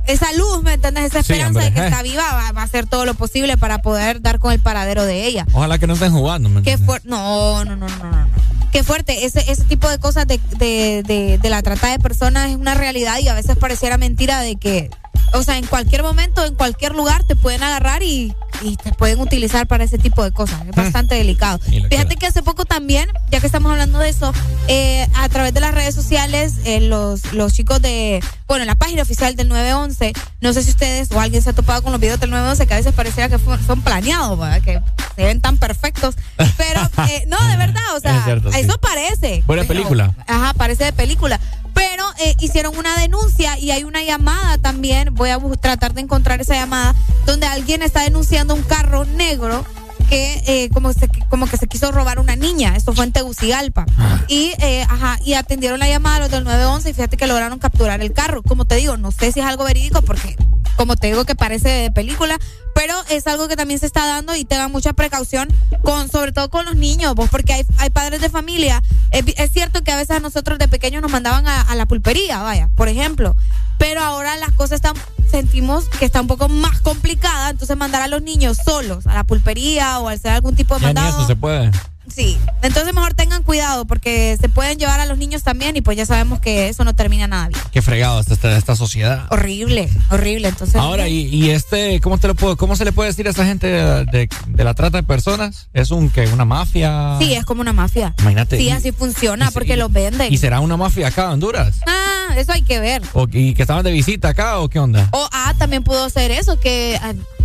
esa 0.06 0.32
luz, 0.38 0.62
¿me 0.62 0.72
entiendes? 0.72 1.04
Esa 1.04 1.18
esperanza 1.18 1.60
de 1.60 1.70
que 1.70 1.80
eh. 1.80 1.84
está 1.84 2.02
viva, 2.02 2.22
va, 2.32 2.52
va 2.52 2.62
a 2.62 2.64
hacer 2.64 2.86
todo 2.86 3.04
lo 3.04 3.12
posible 3.12 3.58
para 3.58 3.82
poder 3.82 4.22
dar 4.22 4.38
con 4.38 4.52
el 4.52 4.60
paradero 4.60 5.04
de 5.04 5.26
ella. 5.26 5.44
Ojalá 5.52 5.78
que 5.78 5.86
no 5.86 5.92
estén 5.92 6.12
jugando. 6.12 6.48
¿me 6.48 6.62
Qué 6.62 6.70
entiendes? 6.70 6.86
fuerte. 6.86 7.08
No, 7.10 7.62
no, 7.66 7.76
no, 7.76 7.88
no, 7.88 7.98
no, 7.98 8.10
no. 8.10 8.28
Qué 8.72 8.82
fuerte. 8.82 9.26
Ese, 9.26 9.44
ese 9.52 9.64
tipo 9.64 9.90
de 9.90 9.98
cosas 9.98 10.26
de, 10.26 10.40
de, 10.56 11.02
de, 11.06 11.36
de 11.36 11.50
la 11.50 11.60
trata 11.60 11.88
de 11.88 11.98
personas 11.98 12.48
es 12.48 12.56
una 12.56 12.72
realidad 12.72 13.18
y 13.18 13.28
a 13.28 13.34
veces 13.34 13.54
pareciera 13.58 13.98
mentira 13.98 14.40
de 14.40 14.56
que, 14.56 14.88
o 15.34 15.42
sea, 15.42 15.56
en 15.58 15.66
cualquier 15.66 16.02
momento, 16.02 16.44
en 16.44 16.54
cualquier 16.54 16.92
lugar 16.94 17.24
te 17.24 17.36
pueden 17.36 17.62
agarrar 17.62 18.02
y, 18.02 18.34
y 18.62 18.76
te 18.76 18.92
pueden 18.92 19.20
utilizar 19.20 19.66
para 19.66 19.84
ese 19.84 19.98
tipo 19.98 20.22
de 20.24 20.30
cosas. 20.32 20.60
Es 20.68 20.74
bastante 20.76 21.14
delicado. 21.14 21.58
Mm. 21.68 21.72
Y 21.72 21.80
lo 21.80 21.88
Fíjate 21.88 22.16
que 22.16 22.26
hace 22.26 22.42
poco 22.42 22.64
también, 22.64 23.08
ya 23.30 23.40
que 23.40 23.46
estamos 23.46 23.72
hablando 23.72 23.98
de 23.98 24.08
eso, 24.10 24.32
eh, 24.68 25.06
a 25.14 25.28
través 25.28 25.54
de 25.54 25.60
las 25.60 25.74
redes 25.74 25.94
sociales, 25.94 26.54
eh, 26.64 26.80
los, 26.80 27.32
los 27.32 27.52
chicos 27.54 27.80
de, 27.80 28.22
bueno, 28.46 28.64
la 28.64 28.74
página 28.74 29.02
oficial 29.02 29.34
del 29.36 29.48
911, 29.48 30.12
no 30.40 30.52
sé 30.52 30.62
si 30.62 30.70
ustedes 30.70 31.10
o 31.12 31.20
alguien 31.20 31.42
se 31.42 31.50
ha 31.50 31.52
topado 31.54 31.82
con 31.82 31.92
los 31.92 32.00
videos 32.00 32.20
del 32.20 32.30
911 32.30 32.66
que 32.66 32.74
a 32.74 32.76
veces 32.76 32.92
pareciera 32.92 33.28
que 33.28 33.38
fue- 33.38 33.58
son 33.66 33.80
planeados, 33.82 34.38
¿verdad? 34.38 34.60
que 34.62 34.80
se 35.16 35.24
ven 35.24 35.40
tan 35.40 35.56
perfectos, 35.56 36.14
pero 36.56 36.80
eh, 37.08 37.24
no, 37.28 37.42
de 37.48 37.56
verdad, 37.56 37.82
o 37.96 38.00
sea, 38.00 38.18
Es 38.18 38.24
cierto, 38.24 38.52
sí. 38.52 38.60
eso 38.60 38.78
parece. 38.78 39.42
Buena 39.46 39.64
película. 39.64 40.14
Ajá, 40.26 40.52
parece 40.54 40.84
de 40.84 40.92
película. 40.92 41.40
Pero 41.74 42.04
eh, 42.20 42.34
hicieron 42.40 42.76
una 42.76 42.96
denuncia 42.98 43.58
y 43.58 43.70
hay 43.70 43.84
una 43.84 44.02
llamada 44.02 44.58
también. 44.58 45.14
Voy 45.14 45.30
a 45.30 45.38
tratar 45.60 45.94
de 45.94 46.02
encontrar 46.02 46.40
esa 46.40 46.54
llamada 46.54 46.94
donde 47.26 47.46
alguien 47.46 47.82
está 47.82 48.02
denunciando 48.02 48.54
un 48.54 48.62
carro 48.62 49.04
negro 49.04 49.64
que 50.08 50.42
eh, 50.46 50.68
como, 50.74 50.92
se, 50.92 51.08
como 51.30 51.46
que 51.46 51.56
se 51.56 51.66
quiso 51.66 51.90
robar 51.90 52.18
una 52.18 52.36
niña. 52.36 52.76
Esto 52.76 52.92
fue 52.92 53.06
en 53.06 53.12
Tegucigalpa. 53.12 53.86
Y, 54.28 54.52
eh, 54.58 54.84
ajá, 54.88 55.18
y 55.24 55.34
atendieron 55.34 55.78
la 55.78 55.88
llamada 55.88 56.16
a 56.16 56.20
los 56.20 56.30
del 56.30 56.44
911 56.44 56.90
y 56.90 56.92
fíjate 56.92 57.16
que 57.16 57.26
lograron 57.26 57.58
capturar 57.58 58.02
el 58.02 58.12
carro. 58.12 58.42
Como 58.42 58.66
te 58.66 58.76
digo, 58.76 58.98
no 58.98 59.10
sé 59.10 59.32
si 59.32 59.40
es 59.40 59.46
algo 59.46 59.64
verídico 59.64 60.02
porque, 60.02 60.36
como 60.76 60.96
te 60.96 61.08
digo, 61.08 61.24
que 61.24 61.34
parece 61.34 61.68
de 61.68 61.90
película, 61.90 62.38
pero 62.74 62.94
es 63.10 63.26
algo 63.26 63.48
que 63.48 63.56
también 63.56 63.80
se 63.80 63.86
está 63.86 64.06
dando 64.06 64.34
y 64.34 64.44
tengan 64.44 64.72
mucha 64.72 64.92
precaución, 64.92 65.48
con 65.82 66.10
sobre 66.10 66.32
todo 66.32 66.50
con 66.50 66.64
los 66.64 66.76
niños, 66.76 67.14
vos, 67.14 67.28
porque 67.30 67.52
hay, 67.52 67.66
hay 67.78 67.90
padres 67.90 68.20
de 68.20 68.30
familia. 68.30 68.82
Es, 69.10 69.52
cierto 69.52 69.84
que 69.84 69.92
a 69.92 69.96
veces 69.96 70.16
a 70.16 70.20
nosotros 70.20 70.58
de 70.58 70.68
pequeños 70.68 71.02
nos 71.02 71.10
mandaban 71.10 71.46
a, 71.46 71.60
a 71.60 71.74
la 71.74 71.86
pulpería, 71.86 72.42
vaya, 72.42 72.68
por 72.74 72.88
ejemplo, 72.88 73.36
pero 73.78 74.00
ahora 74.00 74.36
las 74.36 74.52
cosas 74.52 74.76
están, 74.76 74.94
sentimos 75.30 75.88
que 75.88 76.04
está 76.04 76.20
un 76.20 76.26
poco 76.26 76.48
más 76.48 76.80
complicada, 76.80 77.50
entonces 77.50 77.76
mandar 77.76 78.02
a 78.02 78.08
los 78.08 78.22
niños 78.22 78.58
solos 78.64 79.06
a 79.06 79.14
la 79.14 79.24
pulpería 79.24 79.98
o 79.98 80.08
al 80.08 80.14
hacer 80.16 80.32
algún 80.32 80.54
tipo 80.54 80.74
de 80.76 80.80
Ya 80.82 80.88
ni 80.88 80.94
mandado. 80.94 81.18
eso 81.18 81.26
se 81.26 81.36
puede. 81.36 81.70
Sí, 82.14 82.38
entonces 82.62 82.92
mejor 82.94 83.14
tengan 83.14 83.42
cuidado 83.42 83.84
porque 83.86 84.36
se 84.40 84.48
pueden 84.48 84.78
llevar 84.78 85.00
a 85.00 85.06
los 85.06 85.16
niños 85.18 85.42
también 85.42 85.76
y 85.76 85.80
pues 85.80 85.96
ya 85.96 86.04
sabemos 86.06 86.40
que 86.40 86.68
eso 86.68 86.84
no 86.84 86.94
termina 86.94 87.26
nada 87.26 87.48
bien. 87.48 87.60
Qué 87.72 87.80
fregado 87.82 88.20
está 88.20 88.34
esta, 88.34 88.56
esta 88.56 88.76
sociedad. 88.76 89.26
Horrible, 89.30 89.88
horrible. 90.10 90.48
Entonces, 90.48 90.76
Ahora, 90.76 91.08
y, 91.08 91.22
y 91.34 91.50
este, 91.50 92.00
¿cómo, 92.00 92.18
te 92.18 92.28
lo 92.28 92.34
puedo, 92.34 92.56
¿cómo 92.56 92.76
se 92.76 92.84
le 92.84 92.92
puede 92.92 93.08
decir 93.10 93.26
a 93.26 93.30
esa 93.30 93.44
gente 93.46 93.66
de, 93.66 94.04
de- 94.06 94.28
de 94.46 94.64
la 94.64 94.74
trata 94.74 94.98
de 94.98 95.02
personas? 95.04 95.68
¿Es 95.72 95.90
un 95.90 96.10
que 96.10 96.26
una 96.28 96.44
mafia? 96.44 97.16
Sí, 97.18 97.32
es 97.34 97.44
como 97.44 97.60
una 97.62 97.72
mafia. 97.72 98.14
Imagínate. 98.20 98.58
Sí, 98.58 98.64
y- 98.64 98.70
así 98.70 98.92
funciona 98.92 99.48
y- 99.50 99.54
porque 99.54 99.76
los 99.76 99.90
venden. 99.92 100.32
¿Y 100.32 100.36
será 100.38 100.60
una 100.60 100.76
mafia 100.76 101.08
acá 101.08 101.24
en 101.24 101.30
Honduras? 101.30 101.76
Ah, 101.86 102.34
eso 102.36 102.52
hay 102.52 102.62
que 102.62 102.78
ver. 102.80 103.02
¿O, 103.14 103.26
¿Y 103.32 103.54
que 103.54 103.62
estaban 103.62 103.84
de 103.84 103.90
visita 103.92 104.28
acá 104.28 104.58
o 104.58 104.68
qué 104.68 104.78
onda? 104.78 105.08
O 105.12 105.28
ah, 105.32 105.54
también 105.58 105.82
pudo 105.82 106.10
ser 106.10 106.30
eso, 106.30 106.60
que 106.60 106.98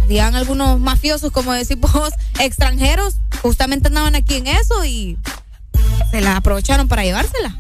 ah, 0.08 0.28
habían 0.28 0.36
algunos 0.36 0.80
mafiosos, 0.80 1.32
como 1.32 1.54
decís 1.54 1.78
vos, 1.80 2.12
extranjeros, 2.40 3.16
justamente 3.42 3.88
andaban 3.88 4.16
aquí 4.16 4.36
en 4.36 4.48
eso 4.48 4.86
y 4.86 5.18
se 6.12 6.22
la 6.22 6.38
aprovecharon 6.38 6.88
para 6.88 7.04
llevársela. 7.04 7.56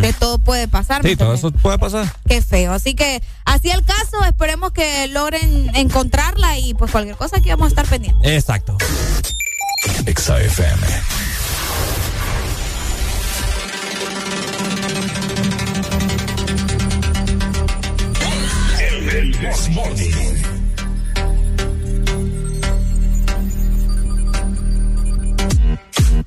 Que 0.00 0.12
todo 0.14 0.38
puede 0.38 0.66
pasar. 0.66 1.02
¿me 1.02 1.10
Sí, 1.10 1.16
todo 1.16 1.34
eso 1.34 1.50
puede 1.50 1.78
pasar. 1.78 2.10
Qué 2.26 2.40
feo. 2.42 2.72
Así 2.72 2.94
que 2.94 3.22
así 3.44 3.70
el 3.70 3.84
caso, 3.84 4.24
esperemos 4.26 4.72
que 4.72 5.06
logren 5.08 5.70
encontrarla 5.74 6.58
y 6.58 6.74
pues 6.74 6.90
cualquier 6.90 7.16
cosa 7.16 7.36
aquí 7.36 7.50
vamos 7.50 7.66
a 7.66 7.68
estar 7.68 7.86
pendientes. 7.86 8.30
Exacto. 8.30 8.76
Exa 10.06 10.40
FM. 10.40 10.86
El 19.12 19.32
This 19.38 20.49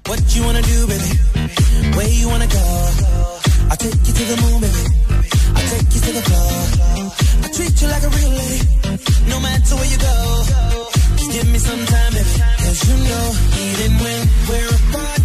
What 0.08 0.36
you 0.36 0.44
wanna 0.44 0.62
do, 0.62 0.88
baby? 0.88 1.12
Where 1.96 2.10
you 2.10 2.28
wanna 2.28 2.48
go? 2.48 2.64
I'll 3.72 3.78
take 3.78 3.96
you 4.08 4.14
to 4.20 4.24
the 4.32 4.38
moon, 4.44 4.60
baby. 4.62 4.84
I'll 5.56 5.70
take 5.74 5.90
you 5.96 6.02
to 6.08 6.12
the 6.18 6.24
floor. 6.28 6.54
I 7.44 7.48
treat 7.56 7.82
you 7.82 7.88
like 7.88 8.04
a 8.04 8.10
real 8.10 8.34
lady, 8.42 8.62
no 9.32 9.40
matter 9.40 9.76
where 9.76 9.90
you 9.94 9.98
go. 9.98 10.16
Just 11.18 11.32
give 11.32 11.48
me 11.52 11.60
some 11.60 11.86
time, 11.86 12.12
baby. 12.14 12.36
Cause 12.64 12.80
you 12.90 12.98
know, 13.08 13.26
even 13.64 13.92
when 14.04 14.22
we're 14.50 14.72
apart, 14.76 15.23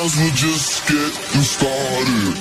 hours, 0.00 0.16
we're 0.16 0.30
just 0.30 0.86
getting 0.88 1.42
started. 1.42 2.36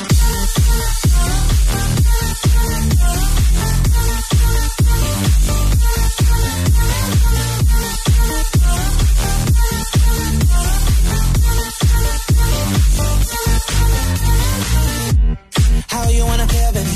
How 15.90 16.10
you 16.10 16.26
wanna 16.26 16.48
feel, 16.48 16.72
baby? 16.74 16.90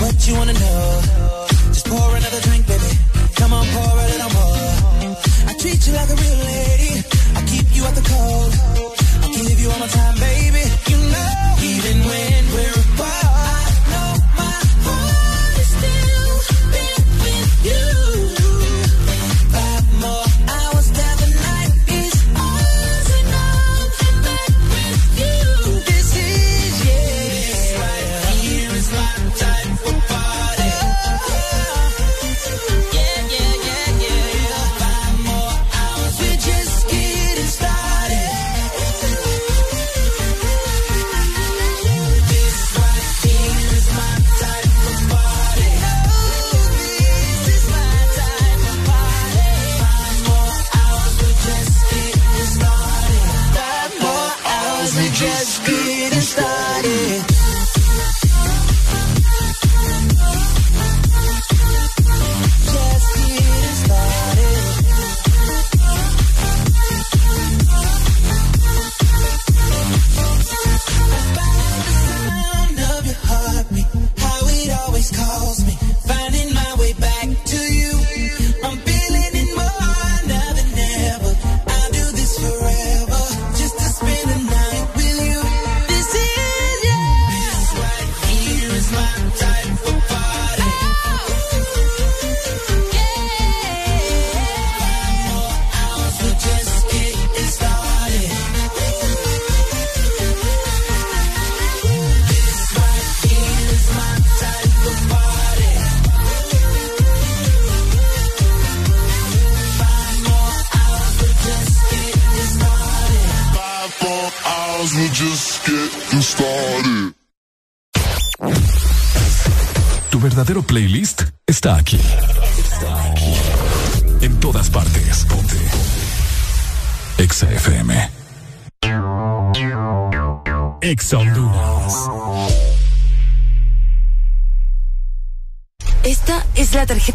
What 0.00 0.26
you 0.26 0.34
wanna 0.34 0.52
know? 0.54 1.46
Just 1.72 1.86
pour 1.86 2.16
another 2.16 2.40
drink, 2.40 2.66
baby. 2.66 2.98
Come 3.36 3.52
on, 3.52 3.66
pour 3.66 3.98
a 4.04 4.06
little 4.12 4.32
more. 4.38 5.16
I 5.48 5.54
treat 5.58 5.86
you 5.86 5.92
like 5.92 6.10
a 6.10 6.16
real 6.16 6.38
lady. 6.54 7.04
I 7.36 7.42
keep 7.46 7.66
you 7.76 7.84
out 7.84 7.94
the 7.94 8.02
cold 8.02 8.37
you 9.68 9.74
all 9.74 9.80
the 9.80 9.88
time. 9.88 10.17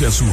norte 0.00 0.06
a 0.06 0.10
sur. 0.10 0.28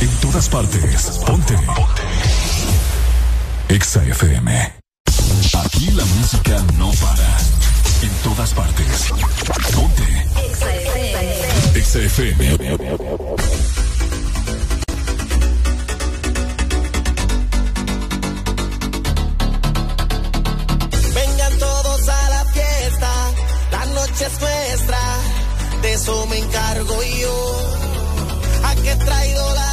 En 0.00 0.08
todas 0.20 0.48
partes. 0.48 1.20
Ponte. 1.26 1.56
Exa 3.68 4.02
FM. 4.04 4.72
Aquí 5.64 5.90
la 5.92 6.04
música 6.04 6.62
no 6.78 6.90
para. 6.92 7.38
En 8.02 8.10
todas 8.22 8.52
partes. 8.52 9.12
Ponte. 9.74 10.02
Exa 10.46 10.74
FM. 10.74 11.78
Exa 11.78 11.98
FM. 11.98 13.59
encargo 26.50 27.02
yo. 27.02 27.34
¿A 28.64 28.74
qué 28.76 28.96
traído 28.96 29.54
la 29.54 29.69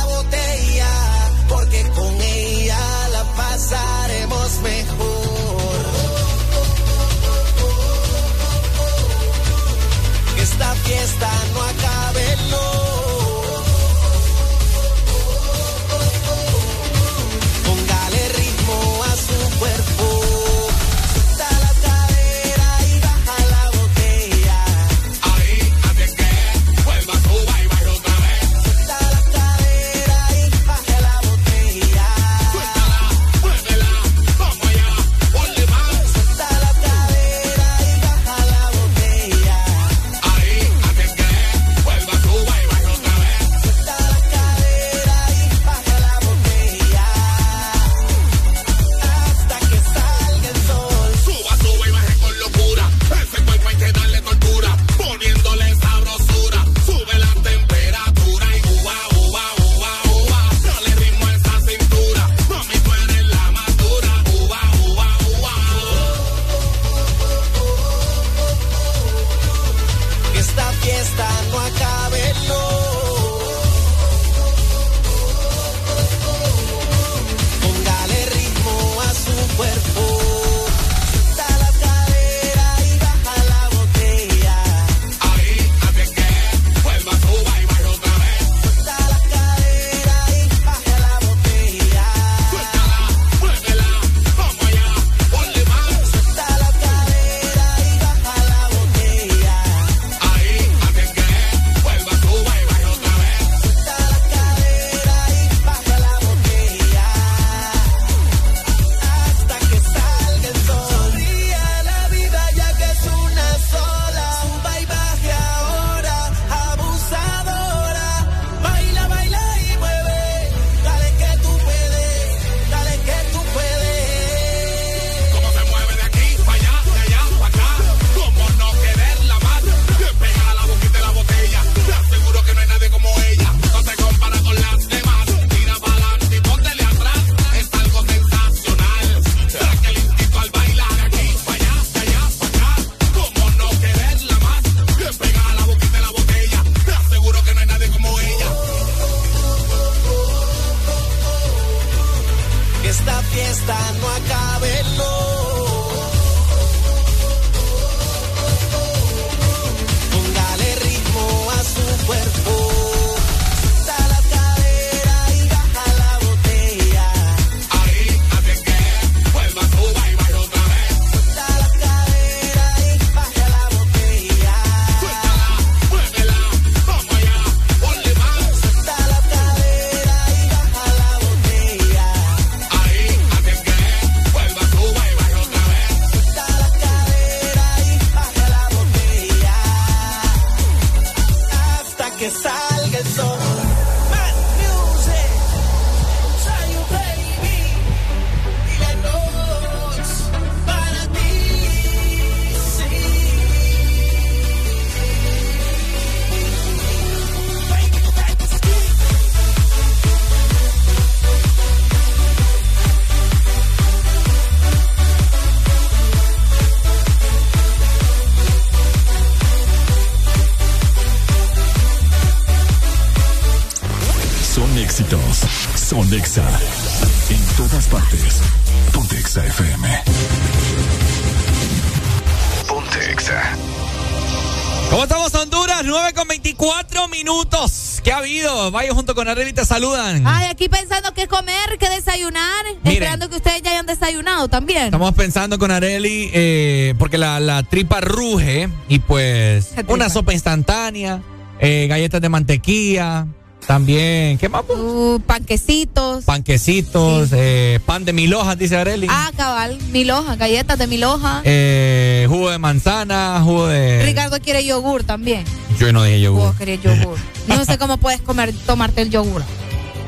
Bueno, 239.27 239.41
Areli, 239.41 239.51
te 239.51 239.65
saludan. 239.65 240.25
Ay, 240.25 240.45
aquí 240.45 240.69
pensando 240.69 241.13
qué 241.13 241.27
comer, 241.27 241.77
qué 241.77 241.89
desayunar. 241.89 242.65
Esperando 242.85 243.29
que 243.29 243.35
ustedes 243.35 243.61
ya 243.61 243.71
hayan 243.71 243.85
desayunado 243.85 244.47
también. 244.47 244.85
Estamos 244.85 245.13
pensando 245.15 245.59
con 245.59 245.69
Areli, 245.69 246.29
eh, 246.33 246.93
porque 246.97 247.17
la, 247.17 247.41
la, 247.41 247.61
tripa 247.63 247.99
ruge 247.99 248.69
y 248.87 248.99
pues 248.99 249.73
una 249.87 250.09
sopa 250.09 250.31
instantánea, 250.31 251.21
eh, 251.59 251.87
galletas 251.89 252.21
de 252.21 252.29
mantequilla 252.29 253.27
también, 253.67 254.37
¿qué 254.37 254.47
más? 254.47 254.63
Uh, 254.69 255.19
panquecitos. 255.27 256.23
Panquecitos, 256.23 257.29
eh, 257.33 257.79
pan 257.85 258.05
de 258.05 258.13
mil 258.13 258.33
hojas, 258.33 258.57
dice 258.57 258.77
Areli. 258.77 259.07
Ah, 259.09 259.29
cabal, 259.35 259.77
mil 259.91 260.09
hojas, 260.11 260.37
galletas 260.37 260.79
de 260.79 260.87
mil 260.87 261.03
hojas. 261.03 261.41
Eh, 261.43 262.25
jugo 262.29 262.49
de 262.49 262.57
manzana, 262.59 263.41
jugo 263.43 263.67
de... 263.67 264.03
Ricardo 264.05 264.39
quiere 264.39 264.65
yogur 264.65 265.03
también. 265.03 265.43
Yo 265.77 265.91
no 265.91 266.03
dije 266.03 266.21
yogur. 266.21 266.43
Vos 266.43 266.55
querés 266.55 266.81
yogur. 266.81 267.17
no 267.47 267.65
sé 267.65 267.77
cómo 267.77 267.97
puedes 267.97 268.21
comer, 268.21 268.53
tomarte 268.65 269.01
el 269.01 269.09
yogur. 269.09 269.43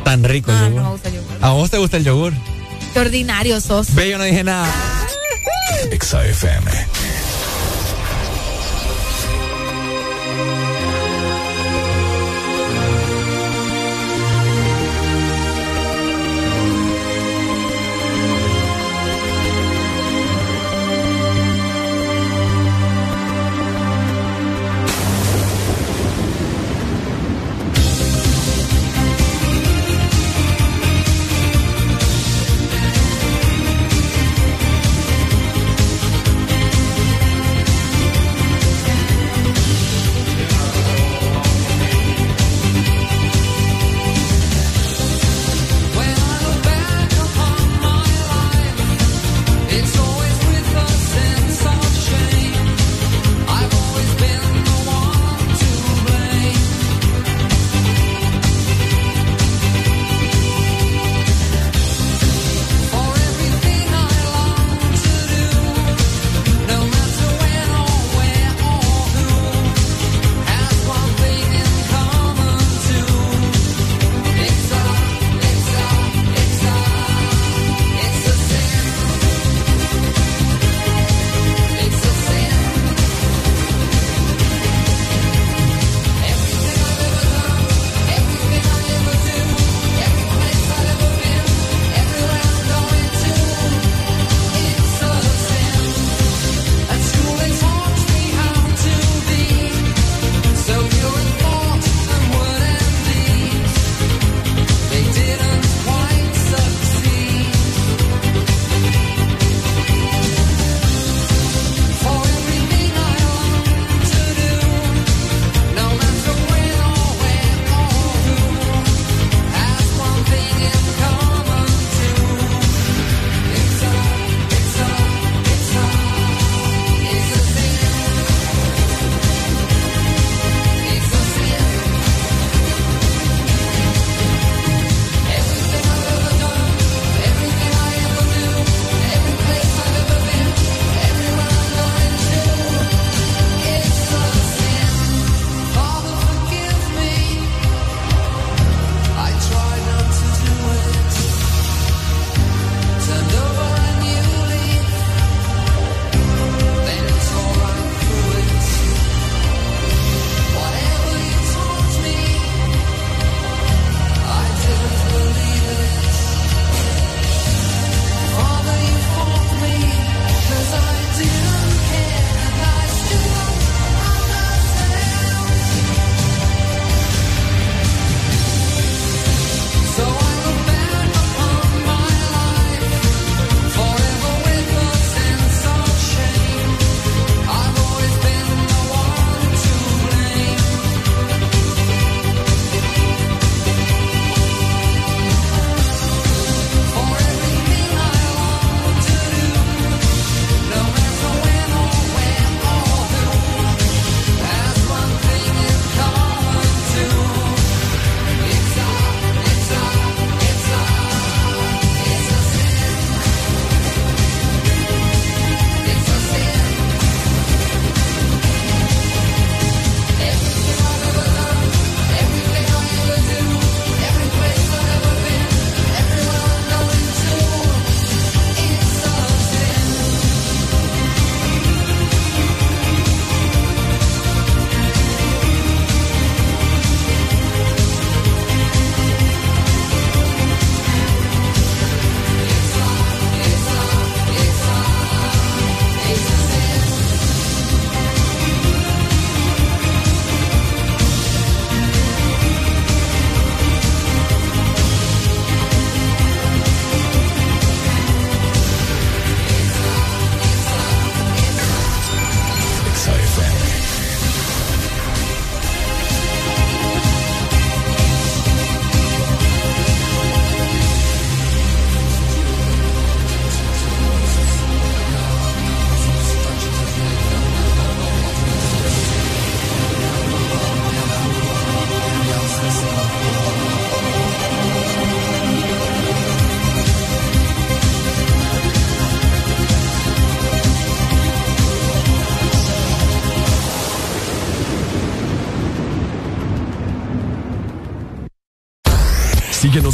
Tan 0.06 0.24
rico 0.24 0.52
el 0.52 0.58
Ah, 0.58 0.62
yogur. 0.70 0.76
no 0.82 0.84
me 0.84 0.92
gusta 0.94 1.10
el 1.10 1.16
yogur. 1.16 1.38
¿A 1.42 1.50
vos 1.52 1.70
te 1.70 1.78
gusta 1.78 1.98
el 1.98 2.04
yogur? 2.06 2.34
Qué 2.94 3.00
ordinario 3.02 3.60
sos. 3.60 3.94
Ve, 3.94 4.10
yo 4.10 4.18
no 4.18 4.24
dije 4.24 4.44
nada. 4.44 4.68
Exa 5.92 6.22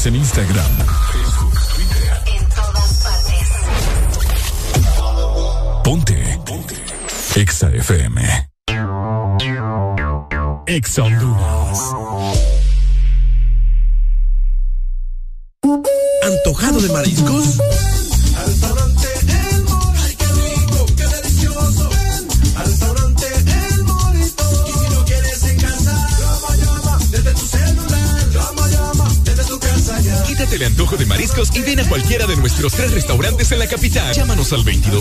en 0.05 0.15
Instagram, 0.15 0.74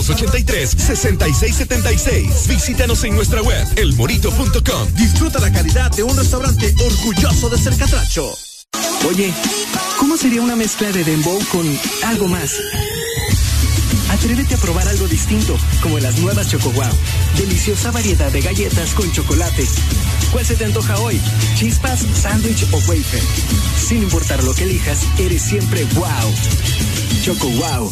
283-6676. 0.05 2.47
Visítanos 2.47 3.03
en 3.03 3.15
nuestra 3.15 3.41
web, 3.41 3.67
elmorito.com. 3.75 4.93
Disfruta 4.95 5.39
la 5.39 5.51
calidad 5.51 5.91
de 5.91 6.03
un 6.03 6.15
restaurante 6.15 6.73
orgulloso 6.79 7.49
de 7.49 7.57
ser 7.57 7.75
catracho. 7.75 8.31
Oye, 9.07 9.33
¿cómo 9.99 10.17
sería 10.17 10.41
una 10.41 10.55
mezcla 10.55 10.91
de 10.91 11.03
dembow 11.03 11.39
con 11.51 11.65
algo 12.03 12.27
más? 12.27 12.53
Atrévete 14.09 14.55
a 14.55 14.57
probar 14.57 14.87
algo 14.87 15.07
distinto, 15.07 15.55
como 15.81 15.99
las 15.99 16.17
nuevas 16.19 16.49
Choco 16.49 16.71
Wow. 16.71 16.85
Deliciosa 17.37 17.91
variedad 17.91 18.31
de 18.31 18.41
galletas 18.41 18.93
con 18.93 19.11
chocolate. 19.11 19.65
¿Cuál 20.31 20.45
se 20.45 20.55
te 20.55 20.65
antoja 20.65 20.97
hoy? 20.99 21.19
¿Chispas, 21.55 22.05
sándwich 22.13 22.65
o 22.71 22.77
wafer? 22.87 23.21
Sin 23.87 24.03
importar 24.03 24.43
lo 24.43 24.53
que 24.53 24.63
elijas, 24.63 24.99
eres 25.17 25.41
siempre 25.41 25.83
wow. 25.95 26.33
Choco 27.23 27.47
Wow. 27.49 27.91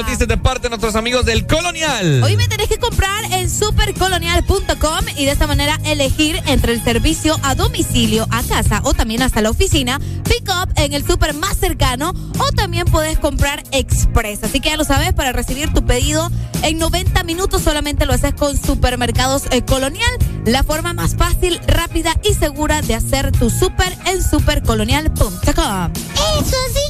Noticias 0.00 0.28
de 0.28 0.38
parte 0.38 0.62
de 0.62 0.70
nuestros 0.70 0.96
amigos 0.96 1.26
del 1.26 1.46
Colonial. 1.46 2.22
Hoy 2.22 2.34
me 2.34 2.48
tenés 2.48 2.68
que 2.68 2.78
comprar 2.78 3.22
en 3.32 3.50
supercolonial.com 3.50 5.04
y 5.18 5.26
de 5.26 5.30
esta 5.30 5.46
manera 5.46 5.78
elegir 5.84 6.40
entre 6.46 6.72
el 6.72 6.82
servicio 6.82 7.38
a 7.42 7.54
domicilio, 7.54 8.26
a 8.30 8.42
casa 8.42 8.80
o 8.84 8.94
también 8.94 9.20
hasta 9.20 9.42
la 9.42 9.50
oficina, 9.50 10.00
pick 10.24 10.48
up 10.48 10.72
en 10.76 10.94
el 10.94 11.06
super 11.06 11.34
más 11.34 11.58
cercano 11.58 12.14
o 12.38 12.52
también 12.52 12.86
podés 12.86 13.18
comprar 13.18 13.62
express. 13.72 14.42
Así 14.42 14.60
que 14.60 14.70
ya 14.70 14.78
lo 14.78 14.84
sabes, 14.84 15.12
para 15.12 15.32
recibir 15.32 15.70
tu 15.74 15.84
pedido 15.84 16.30
en 16.62 16.78
90 16.78 17.22
minutos 17.24 17.62
solamente 17.62 18.06
lo 18.06 18.12
haces 18.12 18.34
con 18.34 18.56
Supermercados 18.56 19.44
eh, 19.50 19.62
Colonial, 19.62 20.10
la 20.46 20.62
forma 20.62 20.94
más 20.94 21.14
fácil, 21.14 21.60
rápida 21.66 22.14
y 22.22 22.34
segura 22.34 22.80
de 22.80 22.94
hacer 22.94 23.32
tu 23.32 23.50
super 23.50 23.94
en 24.06 24.22
supercolonial.com. 24.22 25.92
Eso 25.92 26.56
sí 26.72 26.89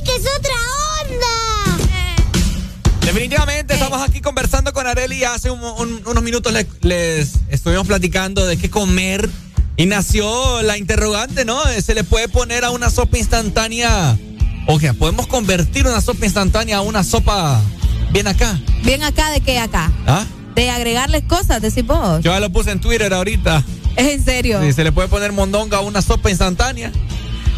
estamos 3.90 4.08
aquí 4.08 4.20
conversando 4.20 4.72
con 4.72 4.86
Areli 4.86 5.16
y 5.16 5.24
hace 5.24 5.50
un- 5.50 5.60
un- 5.64 6.02
unos 6.06 6.22
minutos 6.22 6.52
le- 6.52 6.64
les 6.82 7.32
estuvimos 7.48 7.88
platicando 7.88 8.46
de 8.46 8.56
qué 8.56 8.70
comer 8.70 9.28
y 9.76 9.86
nació 9.86 10.62
la 10.62 10.78
interrogante, 10.78 11.44
¿no? 11.44 11.58
¿Se 11.82 11.94
le 11.96 12.04
puede 12.04 12.28
poner 12.28 12.64
a 12.64 12.70
una 12.70 12.88
sopa 12.88 13.18
instantánea? 13.18 14.16
O 14.68 14.78
sea, 14.78 14.94
¿podemos 14.94 15.26
convertir 15.26 15.88
una 15.88 16.00
sopa 16.00 16.24
instantánea 16.24 16.76
a 16.76 16.80
una 16.82 17.02
sopa 17.02 17.60
bien 18.12 18.28
acá? 18.28 18.60
Bien 18.84 19.02
acá 19.02 19.32
de 19.32 19.40
qué 19.40 19.58
acá? 19.58 19.90
¿Ah? 20.06 20.24
De 20.54 20.70
agregarles 20.70 21.24
cosas, 21.24 21.60
decís 21.60 21.84
vos. 21.84 22.22
Yo 22.22 22.30
ya 22.32 22.38
lo 22.38 22.50
puse 22.50 22.70
en 22.70 22.80
Twitter 22.80 23.12
ahorita. 23.12 23.64
Es 23.96 24.06
en 24.06 24.24
serio. 24.24 24.62
Si 24.62 24.72
se 24.72 24.84
le 24.84 24.92
puede 24.92 25.08
poner 25.08 25.32
mondonga 25.32 25.78
a 25.78 25.80
una 25.80 26.00
sopa 26.00 26.30
instantánea. 26.30 26.92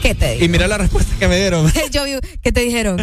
¿Qué 0.00 0.14
te 0.14 0.42
Y 0.42 0.48
mira 0.48 0.66
la 0.66 0.78
respuesta 0.78 1.14
que 1.18 1.28
me 1.28 1.36
dieron. 1.38 1.70
Yo 1.92 2.04
vi, 2.04 2.12
¿qué 2.42 2.52
te 2.52 2.60
dijeron? 2.60 2.96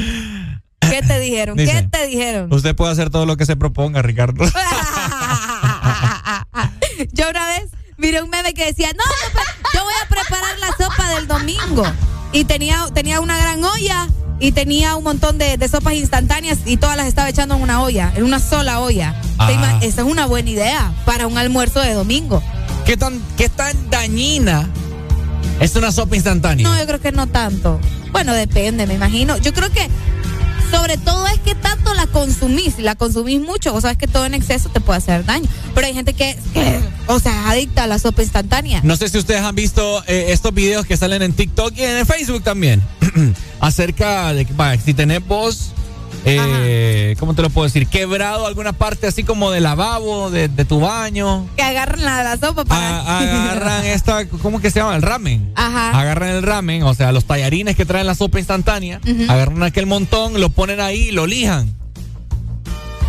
¿Qué 1.02 1.02
te 1.02 1.20
dijeron? 1.20 1.58
¿Qué 1.58 1.88
te 1.90 2.08
dijeron? 2.08 2.52
Usted 2.52 2.76
puede 2.76 2.92
hacer 2.92 3.10
todo 3.10 3.26
lo 3.26 3.38
que 3.38 3.46
se 3.46 3.56
proponga, 3.56 4.02
Ricardo. 4.02 4.46
Yo 7.14 7.30
una 7.30 7.48
vez 7.48 7.70
miré 7.98 8.22
un 8.22 8.30
meme 8.30 8.54
que 8.54 8.66
decía, 8.66 8.90
no, 8.94 9.04
yo, 9.74 9.84
voy 9.84 9.94
a 10.04 10.10
preparar 10.10 10.58
la 10.60 10.68
sopa 10.78 11.10
del 11.16 11.28
domingo. 11.28 11.84
Y 12.32 12.44
tenía, 12.44 12.86
tenía 12.94 13.20
una 13.22 13.38
gran 13.38 13.64
olla 13.64 14.08
y 14.40 14.52
tenía 14.52 14.96
un 14.96 15.04
montón 15.04 15.38
de, 15.38 15.58
de 15.58 15.68
sopas 15.68 15.94
instantáneas 15.94 16.60
y 16.66 16.78
todas 16.78 16.98
las 16.98 17.08
estaba 17.08 17.30
echando 17.30 17.56
en 17.56 17.62
una 17.62 17.82
olla, 17.82 18.12
en 18.16 18.24
una 18.24 18.40
sola 18.40 18.80
olla. 18.80 19.16
¿Te 19.22 19.54
Ah. 19.56 19.80
Esa 19.82 20.02
es 20.02 20.08
una 20.08 20.26
buena 20.26 20.50
idea 20.50 20.92
para 21.06 21.26
un 21.28 21.38
almuerzo 21.38 21.80
de 21.82 21.94
domingo. 21.94 22.44
¿Qué 22.86 22.98
tan, 22.98 23.22
qué 23.38 23.48
tan 23.50 23.90
dañina 23.90 24.70
es 25.60 25.76
una 25.76 25.92
sopa 25.92 26.16
instantánea? 26.16 26.68
No, 26.68 26.78
yo 26.78 26.86
creo 26.86 27.00
que 27.00 27.12
no 27.12 27.28
tanto. 27.28 27.80
Bueno, 28.12 28.34
depende, 28.34 28.86
me 28.88 28.96
imagino. 28.96 29.38
Yo 29.38 29.54
creo 29.54 29.70
que 29.72 29.88
sobre 30.72 30.98
todo 30.98 31.28
es 31.28 31.40
que 31.40 31.56
tanto 31.56 31.94
la 31.94 32.08
consumís. 32.08 32.80
La 32.80 32.96
consumís 32.96 33.42
mucho, 33.42 33.72
vos 33.74 33.84
sabes 33.84 33.98
que 33.98 34.08
todo 34.08 34.26
en 34.26 34.34
exceso 34.34 34.70
te 34.70 34.80
puede 34.80 34.98
hacer 34.98 35.26
daño. 35.26 35.48
Pero 35.74 35.88
hay 35.88 35.94
gente 35.94 36.14
que, 36.14 36.38
que, 36.54 36.80
o 37.08 37.20
sea, 37.20 37.32
es 37.42 37.48
adicta 37.52 37.84
a 37.84 37.88
la 37.88 38.00
sopa 38.00 38.22
instantánea. 38.22 38.82
No 38.84 38.96
sé 38.96 39.10
si 39.10 39.18
ustedes 39.18 39.42
han 39.42 39.56
visto 39.56 40.04
eh, 40.08 40.28
estos 40.30 40.54
videos 40.54 40.86
que 40.86 40.98
salen 40.98 41.22
en 41.22 41.34
TikTok 41.34 41.74
y 41.78 41.84
en 41.84 42.06
Facebook 42.06 42.44
también. 42.44 42.82
Acerca 43.60 44.34
de 44.34 44.46
que, 44.46 44.54
si 44.84 44.94
tenés 44.94 45.26
vos, 45.26 45.74
eh, 46.26 47.16
¿cómo 47.20 47.34
te 47.34 47.42
lo 47.42 47.50
puedo 47.50 47.66
decir? 47.66 47.88
Quebrado 47.88 48.46
alguna 48.48 48.74
parte 48.74 49.08
así 49.08 49.24
como 49.24 49.52
de 49.52 49.62
lavabo, 49.62 50.30
de, 50.30 50.48
de 50.48 50.66
tu 50.66 50.80
baño. 50.80 51.48
Que 51.56 51.64
agarran 51.64 52.04
la, 52.04 52.24
la 52.24 52.38
sopa 52.38 52.66
para. 52.66 53.00
A- 53.00 53.20
agarran 53.52 53.86
esta, 53.86 54.26
¿cómo 54.28 54.60
que 54.62 54.70
se 54.72 54.80
llama? 54.80 54.96
El 54.96 55.02
ramen. 55.02 55.52
Ajá. 55.56 56.00
Agarran 56.00 56.30
el 56.30 56.44
ramen, 56.44 56.84
o 56.84 56.94
sea, 56.94 57.12
los 57.12 57.26
tallarines 57.26 57.76
que 57.76 57.86
traen 57.86 58.08
la 58.08 58.16
sopa 58.16 58.40
instantánea. 58.40 59.00
Agarran 59.30 59.64
aquel 59.64 59.86
montón, 59.86 60.40
lo 60.40 60.50
ponen 60.50 60.80
ahí 60.80 61.10
y 61.10 61.12
lo 61.12 61.26
lijan. 61.28 61.74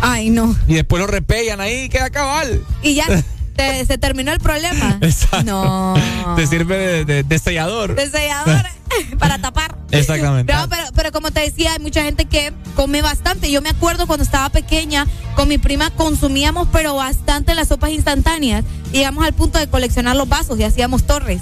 Ay, 0.01 0.29
no. 0.31 0.55
Y 0.67 0.73
después 0.75 0.99
lo 0.99 1.07
repellan 1.07 1.61
ahí 1.61 1.83
y 1.83 1.89
queda 1.89 2.09
cabal. 2.09 2.61
Y 2.81 2.95
ya 2.95 3.05
te- 3.61 3.85
se 3.85 3.97
terminó 3.97 4.31
el 4.31 4.39
problema. 4.39 4.97
Exacto. 5.01 5.43
No. 5.43 5.93
Te 6.35 6.47
sirve 6.47 6.77
de, 6.77 7.05
de- 7.05 7.23
de 7.23 7.39
sellador. 7.39 7.95
De 7.95 8.09
sellador 8.09 8.63
para 9.19 9.39
tapar. 9.39 9.75
Exactamente. 9.91 10.53
No, 10.53 10.67
pero, 10.69 10.83
pero 10.95 11.11
como 11.11 11.31
te 11.31 11.41
decía, 11.41 11.73
hay 11.73 11.79
mucha 11.79 12.03
gente 12.03 12.25
que 12.25 12.53
come 12.75 13.01
bastante. 13.01 13.51
Yo 13.51 13.61
me 13.61 13.69
acuerdo 13.69 14.07
cuando 14.07 14.23
estaba 14.23 14.49
pequeña, 14.49 15.05
con 15.35 15.47
mi 15.47 15.57
prima 15.57 15.89
consumíamos, 15.91 16.67
pero 16.71 16.95
bastante 16.95 17.55
las 17.55 17.67
sopas 17.69 17.91
instantáneas. 17.91 18.63
Llegamos 18.91 19.25
al 19.25 19.33
punto 19.33 19.59
de 19.59 19.67
coleccionar 19.67 20.15
los 20.15 20.27
vasos 20.29 20.59
y 20.59 20.63
hacíamos 20.63 21.03
torres 21.05 21.41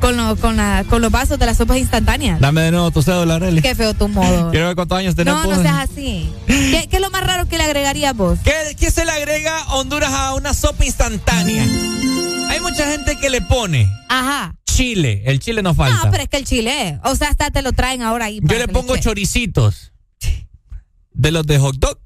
con, 0.00 0.16
lo- 0.16 0.36
con, 0.36 0.56
la- 0.56 0.84
con 0.88 1.02
los 1.02 1.10
vasos 1.10 1.38
de 1.38 1.46
las 1.46 1.56
sopas 1.56 1.78
instantáneas. 1.78 2.40
Dame 2.40 2.62
de 2.62 2.70
nuevo 2.70 2.90
tu 2.90 3.02
cédula, 3.02 3.36
Arely. 3.36 3.60
Qué 3.62 3.74
feo 3.74 3.94
tu 3.94 4.08
modo. 4.08 4.50
Quiero 4.52 4.66
ver 4.66 4.74
cuántos 4.76 4.98
años 4.98 5.14
tenés 5.14 5.34
No, 5.34 5.44
no 5.46 5.60
seas 5.62 5.90
así. 5.90 6.30
¿Qué, 6.46 6.86
qué 6.90 6.96
es 6.96 7.02
lo 7.02 7.10
más 7.10 7.26
raro 7.26 7.46
que 7.48 7.58
le 7.58 7.64
agregarías 7.64 8.16
vos? 8.16 8.38
¿Qué, 8.44 8.52
qué 8.78 8.90
se 8.90 9.04
le 9.04 9.10
agrega 9.12 9.64
Honduras 9.74 10.12
a 10.12 10.34
una 10.34 10.54
sopa 10.54 10.84
instantánea? 10.84 11.62
Hay 12.50 12.60
mucha 12.60 12.90
gente 12.90 13.16
que 13.16 13.28
le 13.30 13.40
pone 13.42 13.90
Ajá. 14.08 14.54
chile. 14.66 15.22
El 15.26 15.38
chile 15.40 15.62
no 15.62 15.74
falta. 15.74 16.04
No, 16.06 16.10
pero 16.10 16.22
es 16.22 16.28
que 16.28 16.38
el 16.38 16.44
chile, 16.44 16.98
o 17.04 17.14
sea, 17.14 17.28
hasta 17.28 17.50
te 17.50 17.60
lo 17.62 17.72
traen 17.72 18.02
ahora 18.02 18.26
ahí. 18.26 18.40
Yo 18.42 18.58
le 18.58 18.68
pongo 18.68 18.96
choricitos. 18.96 19.92
De 21.12 21.30
los 21.32 21.44
de 21.46 21.58
hot 21.58 21.76
dog. 21.78 21.98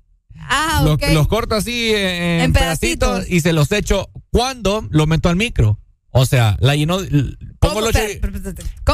Ah, 0.48 0.80
Los, 0.84 0.94
ok. 0.94 1.04
los 1.12 1.28
corto 1.28 1.54
así 1.54 1.92
en, 1.94 2.40
En 2.40 2.52
pedacitos. 2.52 3.08
pedacitos. 3.08 3.30
y 3.32 3.40
se 3.40 3.52
los 3.52 3.70
echo 3.72 4.10
cuando 4.30 4.86
lo 4.90 5.06
meto 5.06 5.28
al 5.28 5.36
micro. 5.36 5.78
O 6.12 6.26
sea, 6.26 6.57
la 6.60 6.76
lleno. 6.76 7.00
l- 7.00 7.36
Pongo 7.58 7.81
los, 7.81 7.92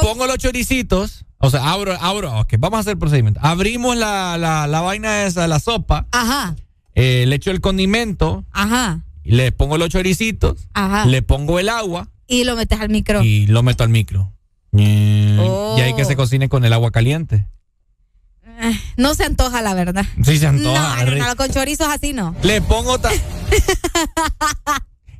pongo 0.00 0.26
los 0.26 0.38
choricitos. 0.38 1.24
O 1.38 1.50
sea, 1.50 1.70
abro, 1.72 1.96
abro. 2.00 2.38
Ok, 2.40 2.54
vamos 2.58 2.78
a 2.78 2.80
hacer 2.80 2.92
el 2.92 2.98
procedimiento. 2.98 3.40
Abrimos 3.42 3.96
la, 3.96 4.36
la, 4.38 4.66
la 4.66 4.80
vaina 4.80 5.24
esa, 5.26 5.46
la 5.48 5.58
sopa. 5.60 6.06
Ajá, 6.12 6.54
eh, 6.94 7.24
le 7.26 7.36
echo 7.36 7.50
el 7.50 7.60
condimento. 7.60 8.44
ajá, 8.52 9.00
y 9.24 9.32
Le 9.32 9.52
pongo 9.52 9.78
los 9.78 9.88
choricitos. 9.90 10.68
ajá. 10.74 11.06
Le 11.06 11.22
pongo 11.22 11.58
el 11.58 11.68
agua. 11.68 12.08
Y 12.26 12.44
lo 12.44 12.56
metes 12.56 12.80
al 12.80 12.88
micro. 12.88 13.22
y 13.22 13.46
lo 13.46 13.62
meto 13.62 13.84
al 13.84 13.90
micro. 13.90 14.32
Y 14.72 15.36
hay 15.80 15.94
que 15.96 16.04
se 16.04 16.14
cocine 16.16 16.48
con 16.48 16.64
el 16.64 16.72
agua 16.72 16.90
caliente. 16.90 17.46
Eh, 18.60 18.78
No 18.96 19.14
se 19.14 19.24
antoja, 19.24 19.62
la 19.62 19.74
verdad. 19.74 20.04
Sí, 20.24 20.38
se 20.38 20.46
antoja. 20.46 21.04
No, 21.04 21.16
no, 21.16 21.36
con 21.36 21.50
chorizos 21.50 21.86
así 21.88 22.12
no. 22.12 22.34
Le 22.42 22.60
pongo 22.60 22.98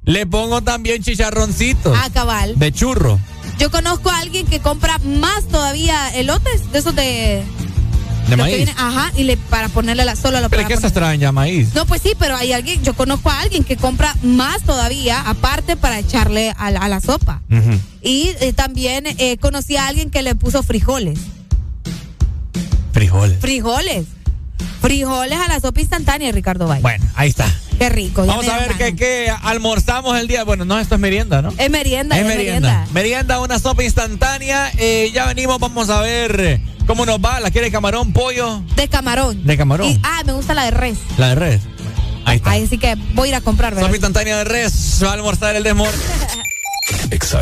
Le 0.04 0.26
pongo 0.26 0.62
también 0.62 1.02
chicharroncitos. 1.02 1.96
Ah, 2.00 2.08
cabal. 2.12 2.58
De 2.58 2.72
churro. 2.72 3.18
Yo 3.58 3.70
conozco 3.70 4.10
a 4.10 4.18
alguien 4.20 4.46
que 4.46 4.60
compra 4.60 4.98
más 4.98 5.44
todavía 5.48 6.08
elotes, 6.14 6.70
de 6.72 6.78
esos 6.78 6.94
de... 6.94 7.42
De 8.28 8.36
maíz. 8.36 8.56
vienen- 8.56 8.74
ajá, 8.76 9.10
y 9.16 9.24
le, 9.24 9.38
para 9.38 9.68
ponerle 9.70 10.04
la, 10.04 10.14
solo 10.14 10.40
lo 10.42 10.50
Pero 10.50 10.60
es 10.60 10.66
para 10.66 10.68
que 10.68 10.74
esas 10.74 10.92
traen 10.92 11.18
ya 11.18 11.32
maíz. 11.32 11.74
No, 11.74 11.86
pues 11.86 12.02
sí, 12.02 12.12
pero 12.18 12.36
hay 12.36 12.52
alguien, 12.52 12.82
yo 12.84 12.92
conozco 12.94 13.30
a 13.30 13.40
alguien 13.40 13.64
que 13.64 13.76
compra 13.78 14.14
más 14.22 14.62
todavía, 14.64 15.20
aparte 15.22 15.76
para 15.76 15.98
echarle 15.98 16.52
a 16.58 16.70
la, 16.70 16.80
a 16.80 16.88
la 16.88 17.00
sopa. 17.00 17.40
Ujú. 17.50 17.78
Y 18.02 18.32
eh, 18.40 18.52
también 18.52 19.04
eh, 19.06 19.38
conocí 19.38 19.78
a 19.78 19.86
alguien 19.86 20.10
que 20.10 20.22
le 20.22 20.34
puso 20.34 20.62
frijoles. 20.62 21.18
Frijoles. 22.92 23.38
Frijoles. 23.40 24.04
Frijoles 24.80 25.38
a 25.38 25.48
la 25.48 25.60
sopa 25.60 25.80
instantánea, 25.80 26.30
Ricardo 26.32 26.66
Valle. 26.68 26.82
Bueno, 26.82 27.04
ahí 27.14 27.30
está. 27.30 27.46
Qué 27.78 27.88
rico. 27.88 28.26
Vamos 28.26 28.48
a 28.48 28.58
ver 28.58 28.74
qué, 28.76 28.96
qué 28.96 29.32
almorzamos 29.42 30.18
el 30.18 30.26
día. 30.28 30.44
Bueno, 30.44 30.64
no, 30.64 30.78
esto 30.78 30.94
es 30.96 31.00
merienda, 31.00 31.42
¿no? 31.42 31.52
Es 31.56 31.70
merienda, 31.70 32.16
es 32.16 32.22
es 32.22 32.28
merienda. 32.28 32.68
merienda. 32.68 32.86
Merienda, 32.92 33.40
una 33.40 33.58
sopa 33.58 33.84
instantánea. 33.84 34.70
Eh, 34.78 35.10
ya 35.12 35.26
venimos, 35.26 35.58
vamos 35.58 35.88
a 35.90 36.00
ver 36.00 36.60
cómo 36.86 37.06
nos 37.06 37.18
va. 37.18 37.38
¿La 37.40 37.50
quiere 37.50 37.70
camarón, 37.70 38.12
pollo? 38.12 38.62
De 38.76 38.88
camarón. 38.88 39.44
De 39.46 39.56
camarón. 39.56 39.88
Y- 39.88 40.00
ah, 40.02 40.22
me 40.26 40.32
gusta 40.32 40.54
la 40.54 40.64
de 40.64 40.70
res. 40.72 40.98
La 41.16 41.28
de 41.28 41.34
res. 41.36 41.60
Ahí 42.24 42.36
está. 42.36 42.50
Ahí 42.50 42.66
sí 42.66 42.78
que 42.78 42.94
voy 43.14 43.28
a 43.28 43.30
ir 43.30 43.34
a 43.36 43.40
comprar, 43.40 43.74
¿verdad? 43.74 43.86
Sopa 43.86 43.96
instantánea 43.96 44.38
de 44.38 44.44
res. 44.44 45.00
Va 45.02 45.10
a 45.10 45.12
almorzar 45.14 45.54
el 45.56 45.62
desmor. 45.62 45.88
Exa 47.10 47.40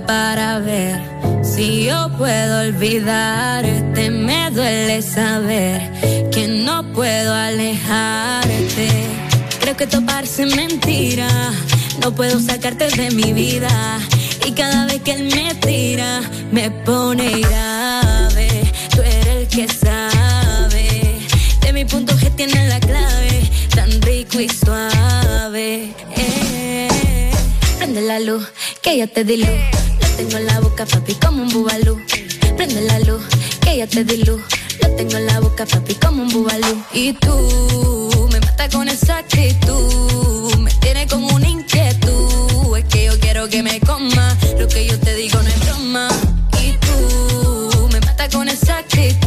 Para 0.00 0.58
ver 0.58 0.98
si 1.42 1.84
yo 1.84 2.08
puedo 2.16 2.60
olvidarte. 2.60 4.10
Me 4.10 4.50
duele 4.50 5.02
saber 5.02 5.82
que 6.30 6.48
no 6.48 6.82
puedo 6.94 7.34
alejarte. 7.34 8.88
Creo 9.60 9.76
que 9.76 9.84
esto 9.84 10.00
parece 10.06 10.46
mentira. 10.46 11.28
No 12.00 12.10
puedo 12.14 12.40
sacarte 12.40 12.88
de 12.88 13.10
mi 13.10 13.34
vida. 13.34 14.00
Y 14.46 14.52
cada 14.52 14.86
vez 14.86 15.02
que 15.02 15.12
él 15.12 15.24
me 15.24 15.54
tira, 15.56 16.22
me 16.50 16.70
pone 16.70 17.40
grave. 17.40 18.72
Tú 18.94 19.02
eres 19.02 19.26
el 19.26 19.48
que 19.48 19.68
sabe. 19.68 21.18
De 21.60 21.72
mi 21.74 21.84
punto 21.84 22.14
G 22.14 22.34
tiene 22.34 22.66
la 22.66 22.80
clave. 22.80 23.42
Tan 23.74 24.00
rico 24.00 24.40
y 24.40 24.48
suave. 24.48 25.92
Eh. 26.16 26.91
Prende 27.92 28.08
la 28.08 28.20
luz, 28.20 28.48
que 28.80 28.96
ya 28.96 29.06
te 29.06 29.22
di 29.22 29.36
luz. 29.36 29.50
Lo 30.00 30.08
tengo 30.16 30.38
en 30.38 30.46
la 30.46 30.60
boca, 30.60 30.86
papi, 30.86 31.14
como 31.16 31.42
un 31.42 31.50
bubalú. 31.50 32.00
Prende 32.56 32.80
la 32.80 32.98
luz, 33.00 33.22
que 33.60 33.76
ya 33.76 33.86
te 33.86 34.02
di 34.02 34.16
luz. 34.24 34.40
Lo 34.80 34.88
tengo 34.96 35.18
en 35.18 35.26
la 35.26 35.40
boca, 35.40 35.66
papi, 35.66 35.96
como 35.96 36.22
un 36.22 36.30
bubalú. 36.30 36.82
Y 36.94 37.12
tú 37.12 38.28
me 38.32 38.40
mata 38.40 38.70
con 38.70 38.88
esa 38.88 39.18
actitud. 39.18 40.54
Me 40.56 40.70
tiene 40.80 41.06
con 41.06 41.22
una 41.22 41.46
inquietud. 41.46 42.78
Es 42.78 42.84
que 42.86 43.04
yo 43.04 43.20
quiero 43.20 43.46
que 43.50 43.62
me 43.62 43.78
coma. 43.80 44.38
Lo 44.58 44.66
que 44.68 44.86
yo 44.86 44.98
te 44.98 45.14
digo 45.14 45.42
no 45.42 45.48
es 45.50 45.60
broma. 45.60 46.08
Y 46.62 46.72
tú 46.78 47.88
me 47.92 48.00
mata 48.00 48.26
con 48.30 48.48
esa 48.48 48.78
actitud. 48.78 49.21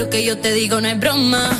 Lo 0.00 0.08
que 0.08 0.24
yo 0.24 0.38
te 0.38 0.54
digo 0.54 0.80
no 0.80 0.88
es 0.88 0.98
broma. 0.98 1.50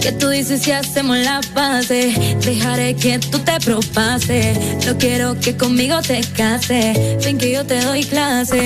Que 0.00 0.10
tú 0.10 0.28
dices 0.28 0.62
si 0.62 0.72
hacemos 0.72 1.16
la 1.18 1.40
base 1.54 2.12
Dejaré 2.44 2.96
que 2.96 3.20
tú 3.20 3.38
te 3.38 3.58
propases 3.60 4.84
No 4.84 4.98
quiero 4.98 5.38
que 5.38 5.56
conmigo 5.56 6.02
te 6.02 6.20
cases 6.36 7.24
Ven 7.24 7.38
que 7.38 7.52
yo 7.52 7.64
te 7.64 7.80
doy 7.80 8.02
clase. 8.04 8.60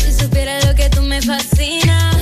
Si 0.00 0.10
supieras 0.10 0.64
lo 0.64 0.74
que 0.74 0.88
tú 0.88 1.02
me 1.02 1.20
fascinas 1.20 2.16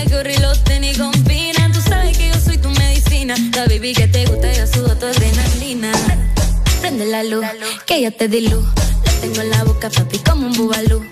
El 0.00 0.08
gorro 0.10 0.30
y 0.30 0.36
los 0.36 0.62
tenis 0.62 0.96
combinan 0.96 1.72
Tú 1.72 1.80
sabes 1.80 2.16
que 2.16 2.28
yo 2.28 2.40
soy 2.40 2.58
tu 2.58 2.70
medicina. 2.70 3.34
La 3.56 3.64
baby 3.66 3.94
que 3.94 4.06
te 4.06 4.26
gusta 4.26 4.52
yo 4.52 4.64
sudo 4.68 4.96
tu 4.96 5.06
adrenalina. 5.06 5.90
Prende 6.80 7.04
la 7.06 7.24
luz, 7.24 7.44
que 7.84 8.00
ya 8.00 8.12
te 8.12 8.28
di 8.28 8.42
luz. 8.42 8.64
Lo 8.64 9.12
tengo 9.20 9.40
en 9.40 9.50
la 9.50 9.64
boca 9.64 9.90
papi 9.90 10.18
como 10.18 10.46
un 10.46 10.52
bubalú 10.52 11.04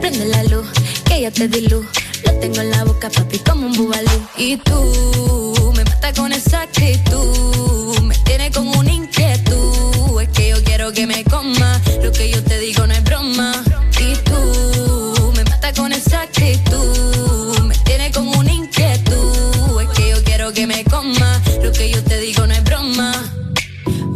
Prende 0.00 0.24
la 0.26 0.44
luz, 0.44 0.68
que 1.04 1.22
ya 1.22 1.32
te 1.32 1.48
di 1.48 1.62
luz 1.62 1.84
Lo 2.26 2.32
tengo 2.40 2.60
en 2.60 2.70
la 2.70 2.84
boca 2.84 3.08
papi 3.10 3.38
como 3.40 3.66
un 3.66 3.72
bubalú. 3.72 4.10
Y 4.36 4.56
tú 4.58 5.72
me 5.76 5.84
mata 5.84 6.12
con 6.12 6.32
esa 6.32 6.62
actitud. 6.62 7.98
Me 8.02 8.14
tiene 8.24 8.50
con 8.50 8.68
una 8.68 8.92
inquietud. 8.92 10.20
Es 10.20 10.28
que 10.30 10.50
yo 10.50 10.62
quiero 10.64 10.92
que 10.92 11.06
me 11.06 11.24
coma. 11.24 11.80
Lo 12.02 12.12
que 12.12 12.30
yo 12.30 12.42
te 12.42 12.58
digo 12.58 12.86
no 12.86 12.94
es 12.94 13.04
broma. 13.04 13.52
Y 13.98 14.14
tú 14.28 15.32
me 15.36 15.44
mata 15.44 15.72
con 15.72 15.92
esa 15.92 16.22
actitud. 16.22 17.60
Me 17.62 17.74
tiene 17.84 18.10
con 18.12 18.28
una 18.28 18.52
inquietud. 18.52 19.80
Es 19.82 19.88
que 19.96 20.10
yo 20.10 20.24
quiero 20.24 20.52
que 20.52 20.66
me 20.66 20.84
coma. 20.84 21.42
Lo 21.62 21.72
que 21.72 21.90
yo 21.90 22.02
te 22.02 22.18
digo 22.18 22.46
no 22.46 22.54
es 22.54 22.64
broma. 22.64 23.12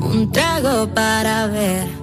Un 0.00 0.30
trago 0.32 0.92
para 0.92 1.46
ver 1.46 1.99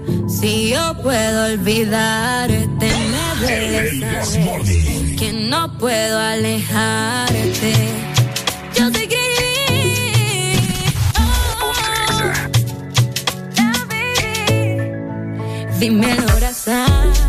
si 0.48 0.70
yo 0.70 0.94
puedo 1.04 1.46
olvidarte. 1.46 2.88
Me 3.12 3.26
duele 3.42 4.00
saber 4.24 5.16
que 5.18 5.34
no 5.34 5.78
puedo 5.78 6.18
alejarte. 6.18 7.74
Yo 8.74 8.90
te 8.92 9.04
escribí. 9.04 10.46
oh. 11.20 11.74
Dímelo, 15.80 16.24
abrazar. 16.32 17.27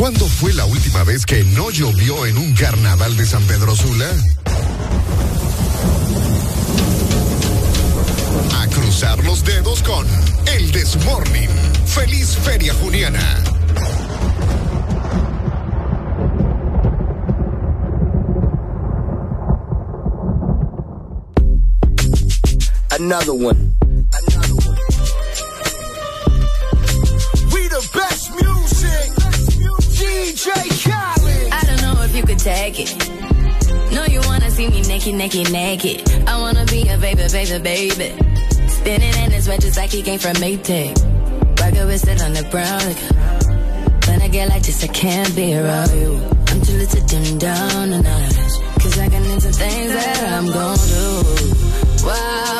¿Cuándo 0.00 0.26
fue 0.26 0.54
la 0.54 0.64
última 0.64 1.04
vez 1.04 1.26
que 1.26 1.44
no 1.44 1.70
llovió 1.70 2.24
en 2.24 2.38
un 2.38 2.54
carnaval 2.54 3.14
de 3.18 3.26
San 3.26 3.42
Pedro 3.42 3.76
Sula? 3.76 4.06
A 8.58 8.66
cruzar 8.68 9.22
los 9.24 9.44
dedos 9.44 9.82
con 9.82 10.06
El 10.54 10.72
Desmorning. 10.72 11.50
Feliz 11.84 12.34
Feria 12.34 12.72
Juniana. 12.80 13.44
Another 22.88 23.32
one. 23.32 23.79
DJ 30.20 30.50
Khaled. 30.84 31.52
I 31.52 31.62
don't 31.64 31.80
know 31.80 32.02
if 32.02 32.14
you 32.14 32.22
could 32.22 32.38
take 32.38 32.78
it. 32.78 32.90
No, 33.90 34.04
you 34.04 34.20
wanna 34.26 34.50
see 34.50 34.68
me 34.68 34.82
naked, 34.82 35.14
naked, 35.14 35.50
naked. 35.50 36.28
I 36.28 36.38
wanna 36.38 36.66
be 36.66 36.86
a 36.88 36.98
baby, 36.98 37.24
baby, 37.32 37.58
baby. 37.58 38.08
Spinning 38.68 39.14
in 39.24 39.30
his 39.30 39.48
red 39.48 39.60
just 39.62 39.78
like 39.78 39.90
he 39.90 40.02
came 40.02 40.18
from 40.18 40.34
Maytag. 40.34 40.92
Rocket 41.58 41.86
with 41.86 42.06
it 42.06 42.22
on 42.22 42.34
the 42.34 42.44
brown. 42.50 42.80
Like, 42.88 43.00
when 44.06 44.20
I 44.20 44.28
get 44.28 44.50
like 44.50 44.62
this, 44.62 44.84
I 44.84 44.88
can't 44.88 45.34
be 45.34 45.54
around 45.54 45.90
you. 45.92 46.12
I'm 46.48 46.60
too 46.60 46.76
little 46.76 47.00
to 47.00 47.06
dim 47.06 47.38
down 47.38 47.92
a 47.92 48.02
notch. 48.02 48.36
Cause 48.82 48.98
I 48.98 49.08
got 49.08 49.22
into 49.22 49.52
things 49.52 49.92
that 49.92 50.32
I'm 50.36 50.46
gon' 50.52 50.78
do. 50.94 52.06
Wow. 52.06 52.59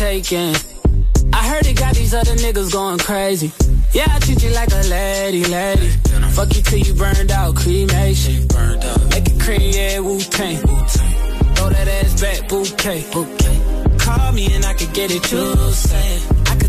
I 0.00 1.48
heard 1.48 1.66
it 1.66 1.76
got 1.76 1.92
these 1.96 2.14
other 2.14 2.34
niggas 2.34 2.72
going 2.72 2.98
crazy. 2.98 3.50
Yeah, 3.92 4.06
I 4.08 4.20
treat 4.20 4.40
you 4.44 4.50
like 4.50 4.70
a 4.70 4.82
lady, 4.86 5.44
lady. 5.44 5.88
Fuck 6.34 6.54
you 6.54 6.62
till 6.62 6.78
you 6.78 6.94
burned 6.94 7.32
out, 7.32 7.56
cremation. 7.56 8.46
Make 9.10 9.26
it 9.26 9.40
cream, 9.40 9.72
yeah, 9.74 9.98
Wu 9.98 10.20
Tang. 10.20 10.58
Throw 10.58 11.70
that 11.70 11.88
ass 11.88 12.20
back, 12.20 12.48
bouquet. 12.48 13.02
Call 13.98 14.32
me 14.32 14.54
and 14.54 14.64
I 14.64 14.74
could 14.74 14.92
get 14.92 15.10
it, 15.10 15.32
you 15.32 15.72
say. 15.72 16.37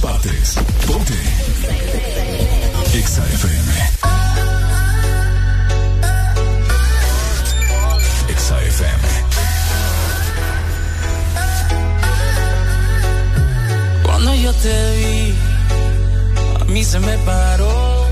partes. 0.00 0.54
Ponte. 0.86 1.14
Exa 2.94 3.22
FM. 3.38 3.72
Exa 8.28 8.62
FM. 8.62 9.08
Cuando 14.04 14.34
yo 14.34 14.52
te 14.54 14.96
vi, 14.96 15.34
a 16.60 16.64
mí 16.64 16.84
se 16.84 16.98
me 17.00 17.16
paró 17.18 18.06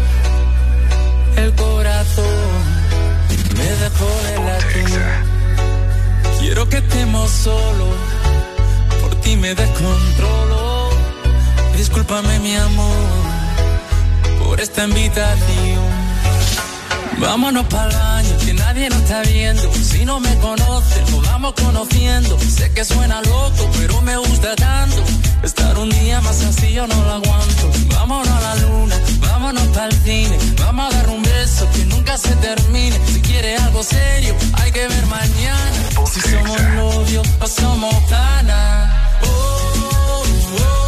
el 1.36 1.54
corazón, 1.54 2.58
me 3.56 3.68
dejó 3.84 4.10
de 4.26 4.34
latir. 4.46 5.02
Quiero 6.40 6.68
que 6.68 6.78
estemos 6.78 7.30
solos, 7.30 7.96
por 9.00 9.14
ti 9.22 9.36
me 9.36 9.54
descontrolo. 9.54 10.77
Discúlpame 11.78 12.40
mi 12.40 12.56
amor 12.56 12.96
por 14.42 14.60
esta 14.60 14.84
invitación. 14.84 15.86
Vámonos 17.20 17.66
para 17.66 17.88
el 17.88 17.96
baño, 17.96 18.38
que 18.44 18.54
nadie 18.54 18.88
nos 18.90 18.98
está 19.02 19.22
viendo. 19.22 19.62
Si 19.74 20.04
no 20.04 20.18
me 20.18 20.34
conoces, 20.38 21.10
nos 21.12 21.24
vamos 21.26 21.54
conociendo. 21.54 22.36
Sé 22.40 22.72
que 22.72 22.84
suena 22.84 23.22
loco, 23.22 23.70
pero 23.78 24.00
me 24.02 24.16
gusta 24.16 24.56
tanto. 24.56 25.02
Estar 25.44 25.78
un 25.78 25.88
día 25.90 26.20
más 26.20 26.42
así 26.42 26.72
yo 26.72 26.84
no 26.88 26.96
lo 26.96 27.12
aguanto. 27.12 27.70
Vámonos 27.94 28.28
a 28.28 28.40
la 28.40 28.54
luna, 28.56 28.96
vámonos 29.20 29.66
para 29.68 29.86
el 29.86 29.92
cine. 30.02 30.36
Vamos 30.58 30.92
a 30.92 30.96
dar 30.96 31.08
un 31.08 31.22
beso 31.22 31.68
que 31.74 31.84
nunca 31.86 32.18
se 32.18 32.34
termine. 32.36 32.98
Si 33.06 33.20
quieres 33.22 33.60
algo 33.62 33.84
serio, 33.84 34.34
hay 34.54 34.72
que 34.72 34.86
ver 34.86 35.06
mañana. 35.06 35.72
Si 36.12 36.20
somos 36.20 36.60
novios 36.74 37.26
o 37.40 37.46
somos 37.46 37.94
panas. 38.10 38.94
Oh, 39.22 39.28
oh, 39.28 40.22
oh, 40.58 40.87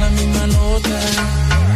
la 0.00 0.08
misma 0.10 0.46
nota. 0.46 0.98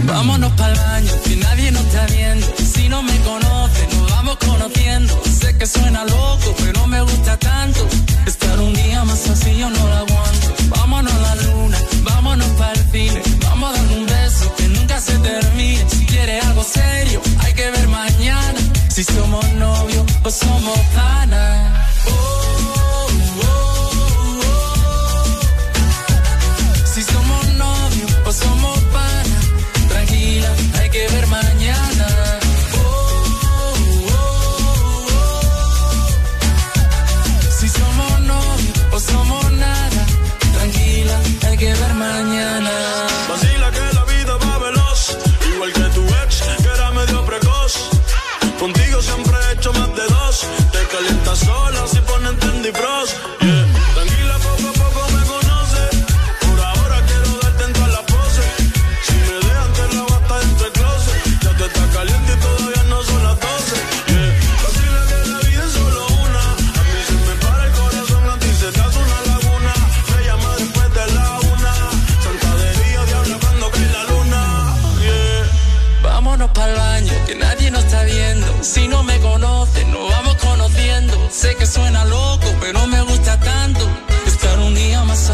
Vámonos 0.05 0.52
para 0.52 0.73
el 0.73 0.78
baño, 0.78 1.12
que 1.25 1.36
nadie 1.36 1.70
nos 1.73 1.84
está 1.86 2.07
viendo. 2.07 2.47
Si 2.75 2.89
no 2.89 3.02
me 3.02 3.17
conoces, 3.20 3.94
nos 3.94 4.10
vamos 4.10 4.36
conociendo. 4.36 5.20
Sé 5.41 5.57
que 5.57 5.67
suena 5.67 6.05
loco, 6.05 6.55
pero 6.62 6.86
me 6.86 7.01
gusta 7.02 7.36
tanto. 7.39 7.81
Estar 8.26 8.59
un 8.60 8.73
día 8.75 9.05
más 9.05 9.28
así 9.28 9.57
yo 9.57 9.70
no 9.70 9.86
lo 9.89 9.97
aguanto. 9.97 10.47
Vámonos 10.68 11.12
a 11.12 11.18
la 11.18 11.34
luna, 11.36 11.78
vámonos 12.02 12.49
para 12.59 12.73
el 12.73 12.91
cine. 12.91 13.23
Vamos 13.44 13.70
a 13.70 13.73
dar 13.83 13.99
un 13.99 14.07
beso 14.07 14.55
que 14.57 14.68
nunca 14.68 15.01
se 15.01 15.18
termine. 15.18 15.84
Si 15.89 16.07
quieres 16.07 16.44
algo 16.44 16.65
serio, 16.65 17.20
hay 17.41 17.52
que 17.55 17.70
ver 17.70 17.89
mañana. 17.89 18.59
Si 18.89 19.05
somos 19.05 19.44
novios 19.55 20.05
o 20.23 20.31
somos 20.31 20.78
panas. 20.94 21.73
Oh, 22.09 22.52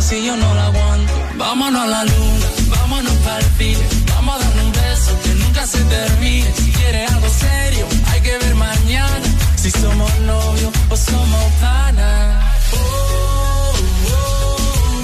así 0.08 0.24
yo 0.24 0.36
no 0.36 0.54
la 0.54 0.66
aguanto. 0.66 1.12
Vámonos 1.36 1.82
a 1.82 1.86
la 1.86 2.04
luna, 2.04 2.46
vámonos 2.68 3.12
para 3.24 3.40
el 3.40 3.50
file. 3.58 3.86
Vamos 4.14 4.34
a 4.34 4.38
darle 4.38 4.62
un 4.62 4.72
beso 4.72 5.18
que 5.22 5.34
nunca 5.34 5.66
se 5.66 5.80
termine. 5.84 6.52
Si 6.56 6.72
quieres 6.72 7.12
algo 7.12 7.28
serio, 7.28 7.86
hay 8.10 8.20
que 8.22 8.38
ver 8.38 8.54
mañana. 8.54 9.26
Si 9.56 9.70
somos 9.70 10.10
novios 10.20 10.72
o 10.88 10.96
somos 10.96 11.44
panas. 11.60 12.44
Oh, 12.72 13.74
oh, 14.08 14.16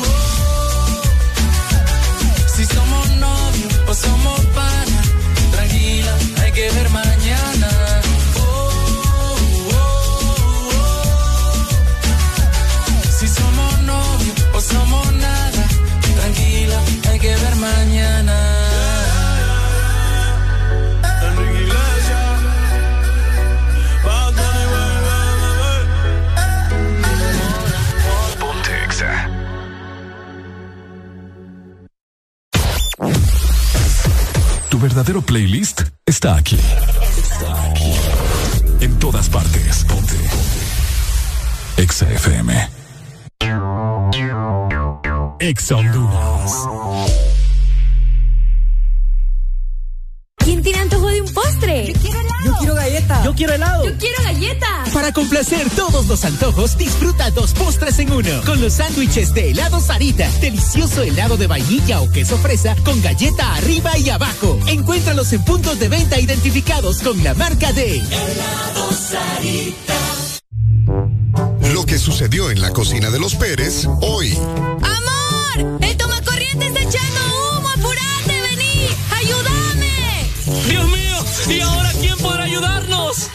oh. 0.06 1.02
Si 2.56 2.64
somos 2.64 3.10
novios 3.26 3.72
o 3.88 3.94
somos 3.94 4.40
mañana. 17.64 18.38
Tu 34.68 34.78
verdadero 34.80 35.22
playlist 35.22 35.82
está 36.04 36.36
aquí. 36.36 36.58
Está 37.16 37.70
aquí. 37.70 37.92
En 38.80 38.98
todas 38.98 39.28
partes. 39.28 39.84
Ponte. 39.84 40.18
Exa 41.76 42.06
FM. 42.10 42.68
Exa 45.38 45.76
Honduras. 45.76 47.33
Tiene 50.64 50.80
antojo 50.80 51.08
de 51.08 51.20
un 51.20 51.32
postre? 51.32 51.92
Yo 51.92 52.00
quiero 52.00 52.20
helado. 52.20 52.44
Yo 52.44 52.56
quiero 52.58 52.74
galleta. 52.74 53.24
Yo 53.24 53.34
quiero 53.34 53.52
helado. 53.52 53.84
Yo 53.84 53.98
quiero 53.98 54.22
galleta. 54.24 54.84
Para 54.92 55.12
complacer 55.12 55.70
todos 55.70 56.06
los 56.06 56.24
antojos, 56.24 56.76
disfruta 56.76 57.30
dos 57.30 57.52
postres 57.52 57.98
en 57.98 58.10
uno. 58.10 58.40
Con 58.44 58.60
los 58.60 58.72
sándwiches 58.72 59.32
de 59.34 59.50
helado 59.50 59.78
Sarita. 59.80 60.28
Delicioso 60.40 61.02
helado 61.02 61.36
de 61.36 61.46
vainilla 61.46 62.00
o 62.00 62.10
queso 62.10 62.38
fresa 62.38 62.74
con 62.84 63.00
galleta 63.02 63.54
arriba 63.54 63.96
y 63.98 64.08
abajo. 64.08 64.58
Encuéntralos 64.66 65.32
en 65.34 65.44
puntos 65.44 65.78
de 65.78 65.88
venta 65.88 66.18
identificados 66.18 67.02
con 67.02 67.22
la 67.22 67.34
marca 67.34 67.72
de 67.72 67.98
Helado 67.98 68.92
Sarita. 68.92 69.94
Lo 71.72 71.84
que 71.84 71.98
sucedió 71.98 72.50
en 72.50 72.60
la 72.60 72.70
cocina 72.70 73.10
de 73.10 73.18
los 73.18 73.34
Pérez 73.34 73.86
hoy. 74.00 74.34
¡Amor! 74.34 75.78
¡El 75.82 75.96
tomacorriente 75.96 76.66
está 76.66 76.80
echando 76.80 77.13
¿y 81.48 81.60
ahora 81.60 81.92
quién 82.00 82.16
podrá 82.18 82.44
ayudarnos? 82.44 83.28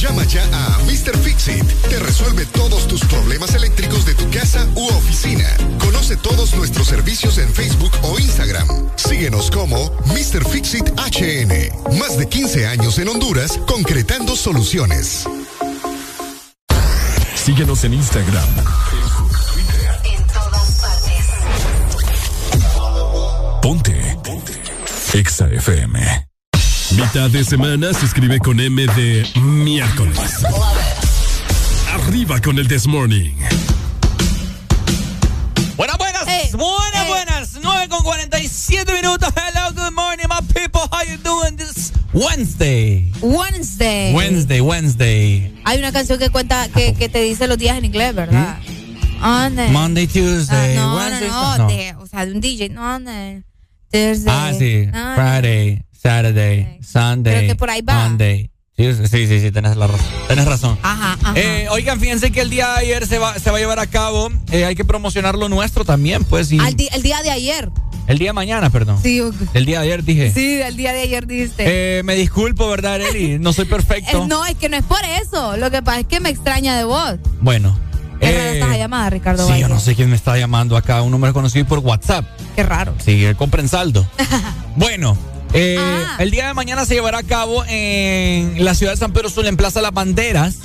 Llama 0.00 0.24
ya 0.24 0.44
a 0.52 0.78
Mr. 0.84 1.16
Fixit. 1.18 1.64
Te 1.88 1.98
resuelve 1.98 2.46
todos 2.46 2.86
tus 2.86 3.00
problemas 3.06 3.54
eléctricos 3.54 4.04
de 4.04 4.14
tu 4.14 4.30
casa 4.30 4.66
u 4.74 4.86
oficina. 4.88 5.48
Conoce 5.80 6.16
todos 6.16 6.54
nuestros 6.54 6.86
servicios 6.86 7.38
en 7.38 7.52
Facebook 7.52 7.90
o 8.02 8.18
Instagram. 8.18 8.68
Síguenos 8.96 9.50
como 9.50 9.90
Mr. 10.06 10.48
Fixit 10.48 10.88
HN. 10.90 11.98
Más 11.98 12.16
de 12.16 12.28
15 12.28 12.66
años 12.66 12.98
en 12.98 13.08
Honduras 13.08 13.58
concretando 13.66 14.36
soluciones. 14.36 15.24
Síguenos 17.34 17.82
en 17.84 17.94
Instagram. 17.94 18.48
En 20.04 20.26
todas 20.26 20.80
partes. 20.80 21.26
Ponte. 23.62 24.16
Ponte. 24.22 24.62
Exa 25.14 25.48
FM. 25.48 26.27
Mitad 26.96 27.30
de 27.30 27.44
semana 27.44 27.92
se 27.92 28.06
escribe 28.06 28.38
con 28.38 28.58
M 28.60 28.86
de 28.86 29.26
miércoles. 29.40 30.16
Arriba 31.92 32.40
con 32.40 32.58
el 32.58 32.66
This 32.68 32.86
Morning. 32.86 33.32
Buenas, 35.76 35.98
buenas, 35.98 36.24
buenas, 36.52 37.08
buenas. 37.08 37.58
9 37.62 37.88
con 37.88 38.02
47 38.02 38.92
minutos. 38.94 39.28
Hello, 39.36 39.72
good 39.74 39.92
morning, 39.94 40.24
my 40.28 40.40
people. 40.54 40.80
How 40.90 41.02
you 41.04 41.18
doing 41.22 41.56
this 41.56 41.92
Wednesday? 42.12 43.12
Wednesday. 43.20 44.12
Wednesday, 44.14 44.60
Wednesday. 44.60 45.60
Hay 45.64 45.78
una 45.78 45.92
canción 45.92 46.18
que 46.18 46.30
cuenta, 46.30 46.68
que, 46.68 46.94
que 46.94 47.08
te 47.08 47.20
dice 47.22 47.46
los 47.46 47.58
días 47.58 47.76
en 47.78 47.84
inglés, 47.84 48.14
¿verdad? 48.14 48.58
Monday. 49.20 49.70
Monday, 49.70 50.06
Tuesday, 50.06 50.76
Ah, 50.76 50.80
no, 50.80 50.96
Wednesday. 50.96 51.28
no, 51.28 51.58
no, 51.58 51.64
no. 51.64 51.68
de- 51.68 51.94
o 51.96 52.06
sea, 52.06 52.24
de 52.26 52.32
un 52.32 52.40
DJ. 52.40 52.68
No, 52.70 52.82
Monday, 52.82 53.42
Thursday. 53.90 54.26
Ah, 54.34 54.52
sí. 54.56 54.88
Friday, 55.14 55.84
Saturday, 56.00 56.78
Sunday. 56.82 57.34
Creo 57.36 57.48
que 57.48 57.54
por 57.56 57.70
ahí 57.70 57.82
va. 57.82 58.08
Monday. 58.08 58.50
Sí, 58.76 58.92
sí, 58.94 59.26
sí, 59.26 59.40
sí, 59.40 59.50
tenés, 59.50 59.76
la 59.76 59.88
razón. 59.88 60.06
tenés 60.28 60.44
razón. 60.44 60.78
Ajá, 60.82 61.18
ajá. 61.20 61.32
Eh, 61.34 61.66
oigan, 61.72 61.98
fíjense 61.98 62.30
que 62.30 62.40
el 62.40 62.48
día 62.50 62.68
de 62.74 62.78
ayer 62.78 63.06
se 63.08 63.18
va, 63.18 63.36
se 63.36 63.50
va 63.50 63.56
a 63.56 63.60
llevar 63.60 63.80
a 63.80 63.88
cabo. 63.88 64.28
eh, 64.52 64.64
hay 64.64 64.76
que 64.76 64.84
promocionar 64.84 65.34
lo 65.34 65.48
nuestro 65.48 65.84
también, 65.84 66.22
pues. 66.22 66.52
Y 66.52 66.60
Al 66.60 66.76
el 66.92 67.02
día 67.02 67.20
de 67.24 67.30
ayer. 67.30 67.70
el 68.06 68.18
día 68.18 68.28
de 68.28 68.34
mañana, 68.34 68.70
perdón. 68.70 69.00
Sí, 69.02 69.20
ok. 69.20 69.34
El 69.54 69.66
día 69.66 69.80
de 69.80 69.86
ayer 69.86 70.04
dije. 70.04 70.32
Sí, 70.32 70.60
el 70.62 70.76
día 70.76 70.92
de 70.92 71.00
ayer 71.00 71.26
dijiste. 71.26 71.64
Eh, 71.66 72.02
me 72.04 72.14
disculpo, 72.14 72.68
¿verdad, 72.68 72.94
Arely? 72.94 73.40
No 73.40 73.52
soy 73.52 73.64
perfecto. 73.64 74.22
Eh, 74.24 74.28
no, 74.28 74.46
es 74.46 74.54
que 74.54 74.68
no 74.68 74.76
es 74.76 74.84
por 74.84 75.00
eso. 75.22 75.56
Lo 75.56 75.72
que 75.72 75.82
pasa 75.82 75.98
es 76.00 76.06
que 76.06 76.20
me 76.20 76.28
extraña 76.28 76.76
de 76.78 76.84
vos. 76.84 77.14
Bueno. 77.40 77.76
Qué 78.20 78.30
rara 78.30 78.50
eh, 78.52 78.58
estás 78.60 78.76
llamada, 78.78 79.10
Ricardo 79.10 79.44
sí, 79.44 79.50
Valle. 79.50 79.62
yo 79.62 79.68
no 79.68 79.78
sé 79.80 79.94
quién 79.96 80.10
me 80.10 80.16
está 80.16 80.36
llamando 80.38 80.76
acá. 80.76 81.02
Un 81.02 81.10
número 81.10 81.32
conocido 81.32 81.66
por 81.66 81.80
WhatsApp. 81.80 82.24
Qué 82.54 82.62
raro. 82.62 82.94
Sí, 83.04 83.24
compren 83.36 83.68
saldo. 83.68 84.06
bueno, 84.76 85.16
eh, 85.52 85.76
Ah. 85.78 86.16
el 86.18 86.30
día 86.30 86.46
de 86.48 86.54
mañana 86.54 86.84
se 86.84 86.94
llevará 86.94 87.18
a 87.18 87.22
cabo 87.22 87.64
en 87.68 88.64
la 88.64 88.74
ciudad 88.74 88.92
de 88.92 88.98
San 88.98 89.12
Pedro 89.12 89.30
Sula, 89.30 89.48
en 89.48 89.56
Plaza 89.56 89.80
Las 89.80 89.92
Banderas, 89.92 90.56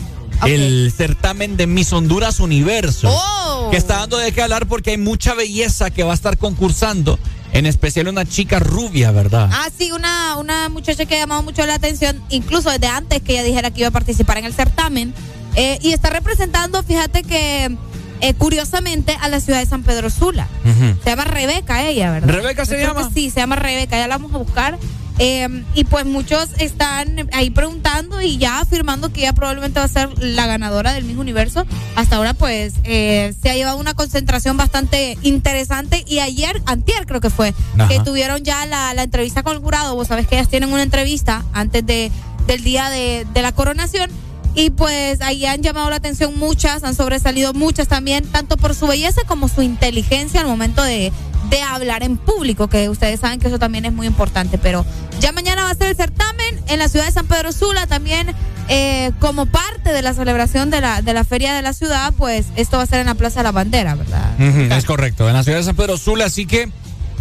el 0.45 0.91
certamen 0.95 1.55
de 1.57 1.67
Miss 1.67 1.93
Honduras 1.93 2.39
Universo. 2.39 3.09
Oh. 3.11 3.69
Que 3.71 3.77
está 3.77 3.97
dando 3.97 4.17
de 4.17 4.31
qué 4.31 4.41
hablar 4.41 4.67
porque 4.67 4.91
hay 4.91 4.97
mucha 4.97 5.33
belleza 5.33 5.89
que 5.89 6.03
va 6.03 6.11
a 6.11 6.15
estar 6.15 6.37
concursando, 6.37 7.17
en 7.53 7.65
especial 7.65 8.07
una 8.07 8.25
chica 8.25 8.59
rubia, 8.59 9.11
¿verdad? 9.11 9.49
Ah, 9.53 9.69
sí, 9.77 9.91
una, 9.91 10.37
una 10.37 10.69
muchacha 10.69 11.05
que 11.05 11.15
ha 11.15 11.19
llamado 11.19 11.43
mucho 11.43 11.65
la 11.65 11.75
atención, 11.75 12.21
incluso 12.29 12.69
desde 12.71 12.87
antes 12.87 13.21
que 13.21 13.33
ella 13.33 13.43
dijera 13.43 13.71
que 13.71 13.79
iba 13.81 13.87
a 13.89 13.91
participar 13.91 14.37
en 14.37 14.45
el 14.45 14.53
certamen. 14.53 15.13
eh, 15.55 15.77
y 15.83 15.91
está 15.93 16.09
representando, 16.09 16.81
fíjate 16.83 17.21
que 17.23 17.77
eh, 18.23 18.33
curiosamente, 18.33 19.15
a 19.21 19.27
la 19.27 19.39
ciudad 19.39 19.59
de 19.59 19.65
San 19.65 19.83
Pedro 19.83 20.09
Sula. 20.09 20.47
Ujú. 20.65 20.95
Se 21.03 21.09
llama 21.09 21.25
Rebeca 21.25 21.83
ella, 21.83 22.09
¿verdad? 22.11 22.33
¿Rebeca 22.33 22.65
se 22.65 22.79
Yo 22.81 22.87
llama? 22.87 23.09
sí, 23.13 23.29
se 23.29 23.41
llama 23.41 23.55
Rebeca, 23.57 23.97
ya 23.97 24.07
la 24.07 24.17
vamos 24.17 24.33
a 24.33 24.37
buscar. 24.37 24.79
Eh, 25.19 25.63
y 25.75 25.83
pues 25.83 26.05
muchos 26.07 26.49
están 26.57 27.29
ahí 27.33 27.51
preguntando 27.51 28.19
y 28.23 28.39
ya 28.39 28.61
afirmando 28.61 29.13
que 29.13 29.19
ella 29.21 29.33
probablemente 29.33 29.79
va 29.79 29.85
a 29.85 29.87
ser 29.87 30.09
la 30.17 30.47
ganadora 30.47 30.93
del 30.93 31.03
mismo 31.03 31.21
universo. 31.21 31.67
Hasta 31.95 32.15
ahora 32.15 32.33
pues 32.33 32.73
eh, 32.83 33.31
se 33.39 33.49
ha 33.51 33.53
llevado 33.53 33.77
una 33.77 33.93
concentración 33.93 34.57
bastante 34.57 35.15
interesante 35.21 36.03
y 36.07 36.17
ayer, 36.17 36.63
antier 36.65 37.05
creo 37.05 37.21
que 37.21 37.29
fue, 37.29 37.53
Ajá. 37.77 37.89
que 37.89 37.99
tuvieron 37.99 38.43
ya 38.43 38.65
la, 38.65 38.93
la 38.95 39.03
entrevista 39.03 39.43
con 39.43 39.53
el 39.55 39.61
jurado. 39.61 39.93
Vos 39.95 40.07
sabés 40.07 40.27
que 40.27 40.35
ellas 40.35 40.49
tienen 40.49 40.73
una 40.73 40.81
entrevista 40.81 41.43
antes 41.53 41.85
de, 41.85 42.09
del 42.47 42.63
día 42.63 42.89
de, 42.89 43.27
de 43.35 43.41
la 43.43 43.51
coronación. 43.51 44.09
Y 44.55 44.69
pues 44.69 45.21
ahí 45.21 45.45
han 45.45 45.61
llamado 45.63 45.89
la 45.89 45.95
atención 45.95 46.37
muchas, 46.37 46.83
han 46.83 46.93
sobresalido 46.95 47.53
muchas 47.53 47.87
también, 47.87 48.23
tanto 48.25 48.55
por 48.57 48.75
su 48.75 48.85
belleza 48.87 49.21
como 49.25 49.47
su 49.47 49.61
inteligencia 49.63 50.41
al 50.41 50.47
momento 50.47 50.83
de, 50.83 51.11
de 51.49 51.61
hablar 51.63 52.03
en 52.03 52.17
público, 52.17 52.67
que 52.67 52.87
ustedes 52.89 53.19
saben 53.19 53.39
que 53.39 53.47
eso 53.47 53.57
también 53.57 53.85
es 53.85 53.93
muy 53.93 54.05
importante. 54.05 54.59
Pero 54.59 54.85
ya 55.19 55.31
mañana 55.31 55.63
va 55.63 55.71
a 55.71 55.75
ser 55.75 55.87
el 55.87 55.95
certamen 55.95 56.61
en 56.67 56.77
la 56.79 56.87
ciudad 56.87 57.05
de 57.07 57.11
San 57.11 57.25
Pedro 57.25 57.51
Sula, 57.51 57.87
también 57.87 58.27
eh, 58.69 59.11
como 59.19 59.47
parte 59.47 59.91
de 59.91 60.03
la 60.03 60.13
celebración 60.13 60.69
de 60.69 60.81
la, 60.81 61.01
de 61.01 61.13
la 61.13 61.23
feria 61.23 61.55
de 61.55 61.63
la 61.63 61.73
ciudad, 61.73 62.13
pues 62.15 62.45
esto 62.55 62.77
va 62.77 62.83
a 62.83 62.85
ser 62.85 62.99
en 62.99 63.07
la 63.07 63.15
Plaza 63.15 63.39
de 63.39 63.43
la 63.45 63.51
Bandera, 63.51 63.95
¿verdad? 63.95 64.39
Es 64.39 64.85
correcto, 64.85 65.27
en 65.27 65.33
la 65.33 65.43
ciudad 65.43 65.57
de 65.57 65.63
San 65.63 65.75
Pedro 65.75 65.97
Sula, 65.97 66.25
así 66.25 66.45
que 66.45 66.69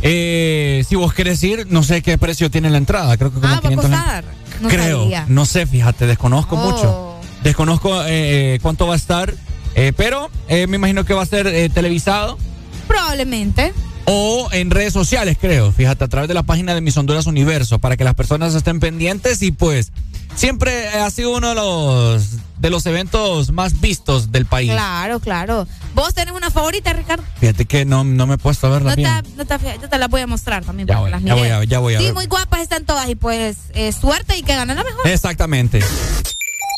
eh, 0.03 0.85
si 0.89 0.97
vos 0.97 1.15
querés 1.15 1.43
ir, 1.45 1.67
no 1.71 1.83
sé 1.83 2.03
qué 2.03 2.19
precio 2.19 2.51
tiene 2.51 2.69
la 2.71 2.77
entrada, 2.79 3.17
creo 3.17 3.31
que 3.33 3.41
como 3.41 3.49
Ah, 3.49 3.53
va 3.53 3.57
a 3.59 3.61
500 3.63 3.91
la- 3.91 3.97
costar. 3.97 4.25
No 4.61 4.69
Creo, 4.69 5.03
sabía. 5.05 5.25
no 5.29 5.47
sé, 5.47 5.67
fíjate, 5.67 6.07
desconozco 6.07 6.57
Oh. 6.57 6.71
mucho. 6.71 7.09
Desconozco 7.43 8.03
eh, 8.07 8.59
cuánto 8.63 8.87
va 8.87 8.95
a 8.95 8.97
estar, 8.97 9.35
eh, 9.75 9.93
pero 9.97 10.31
eh, 10.49 10.67
me 10.67 10.77
imagino 10.77 11.05
que 11.05 11.15
va 11.15 11.23
a 11.23 11.27
ser 11.27 11.47
eh, 11.49 11.69
televisado 11.69 12.39
Probablemente. 12.87 13.73
o 14.05 14.49
en 14.53 14.71
redes 14.71 14.93
sociales, 14.93 15.37
creo. 15.41 15.73
Fíjate, 15.73 16.05
a 16.05 16.09
través 16.09 16.29
de 16.29 16.35
la 16.35 16.43
página 16.45 16.75
de 16.75 16.81
Mis 16.81 16.97
Honduras 16.97 17.27
Universo, 17.27 17.79
para 17.79 17.97
que 17.97 18.05
las 18.05 18.15
personas 18.15 18.55
estén 18.55 18.79
pendientes 18.81 19.43
y 19.43 19.51
pues 19.51 19.91
siempre 20.37 20.89
ha 20.89 21.11
sido 21.11 21.37
uno 21.37 21.49
de 21.51 21.55
los 21.57 22.29
de 22.59 22.71
los 22.71 22.87
eventos 22.87 23.51
más 23.51 23.81
vistos 23.81 24.31
del 24.31 24.47
país. 24.47 24.71
Claro, 24.71 25.19
claro. 25.19 25.67
¿Vos 25.97 26.15
tenés 26.15 26.33
una 26.33 26.49
favorita, 26.49 26.93
Ricardo? 26.93 27.25
Fíjate 27.41 27.65
que 27.65 27.85
no, 27.85 28.05
no 28.05 28.27
me 28.29 28.35
he 28.35 28.39
puesto 28.39 28.69
a 28.69 28.71
verla 28.71 28.91
No 28.91 28.95
te, 28.95 29.01
bien. 29.03 29.23
no 29.37 29.45
te- 29.45 29.79
yo 29.83 29.89
te 29.89 29.99
las 29.99 30.09
voy 30.09 30.21
a 30.21 30.29
mostrar 30.29 30.65
también 30.65 30.87
Ya 30.87 30.95
para 30.95 31.01
voy, 31.01 31.11
que 31.11 31.17
las 31.17 31.25
ya 31.25 31.35
voy 31.35 31.49
a- 31.49 31.65
ya 31.65 31.79
voy 31.81 31.95
a 31.97 31.99
Sí, 31.99 32.05
ver. 32.05 32.15
muy 32.15 32.27
guapas 32.27 32.61
están 32.61 32.85
todas 32.87 33.09
y 33.09 33.17
pues 33.17 33.57
eh, 33.75 33.91
suerte 33.91 34.39
y 34.39 34.43
que 34.45 34.55
gane 34.55 34.77
la 34.77 34.85
mejor. 34.85 35.05
Exactamente. 35.09 35.81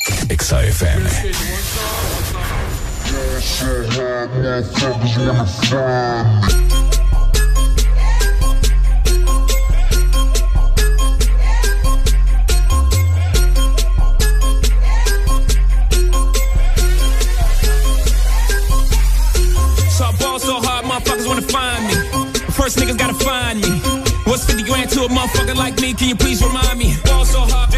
Exa 0.05 0.61
FM. 0.69 1.01
so 3.41 3.81
hard, 3.89 4.31
motherfuckers 4.35 5.17
wanna 5.27 5.47
find 5.71 6.37
me. 6.43 6.75
So 19.89 20.05
I 20.05 20.13
ball 20.19 20.39
so 20.39 20.61
hard, 20.61 20.85
motherfuckers 20.85 21.27
wanna 21.27 21.43
find 21.43 21.87
me. 21.87 21.95
First 22.53 22.79
niggas 22.79 22.99
gotta 22.99 23.15
find 23.15 23.61
me. 23.63 23.71
What's 24.25 24.45
50 24.45 24.65
grand 24.65 24.91
to 24.91 25.05
a 25.05 25.09
motherfucker 25.09 25.57
like 25.57 25.81
me? 25.81 25.95
Can 25.95 26.09
you 26.09 26.17
please 26.17 26.43
remind 26.43 26.79
me? 26.79 26.95
Ball 27.05 27.25
so 27.25 27.41
hard, 27.41 27.73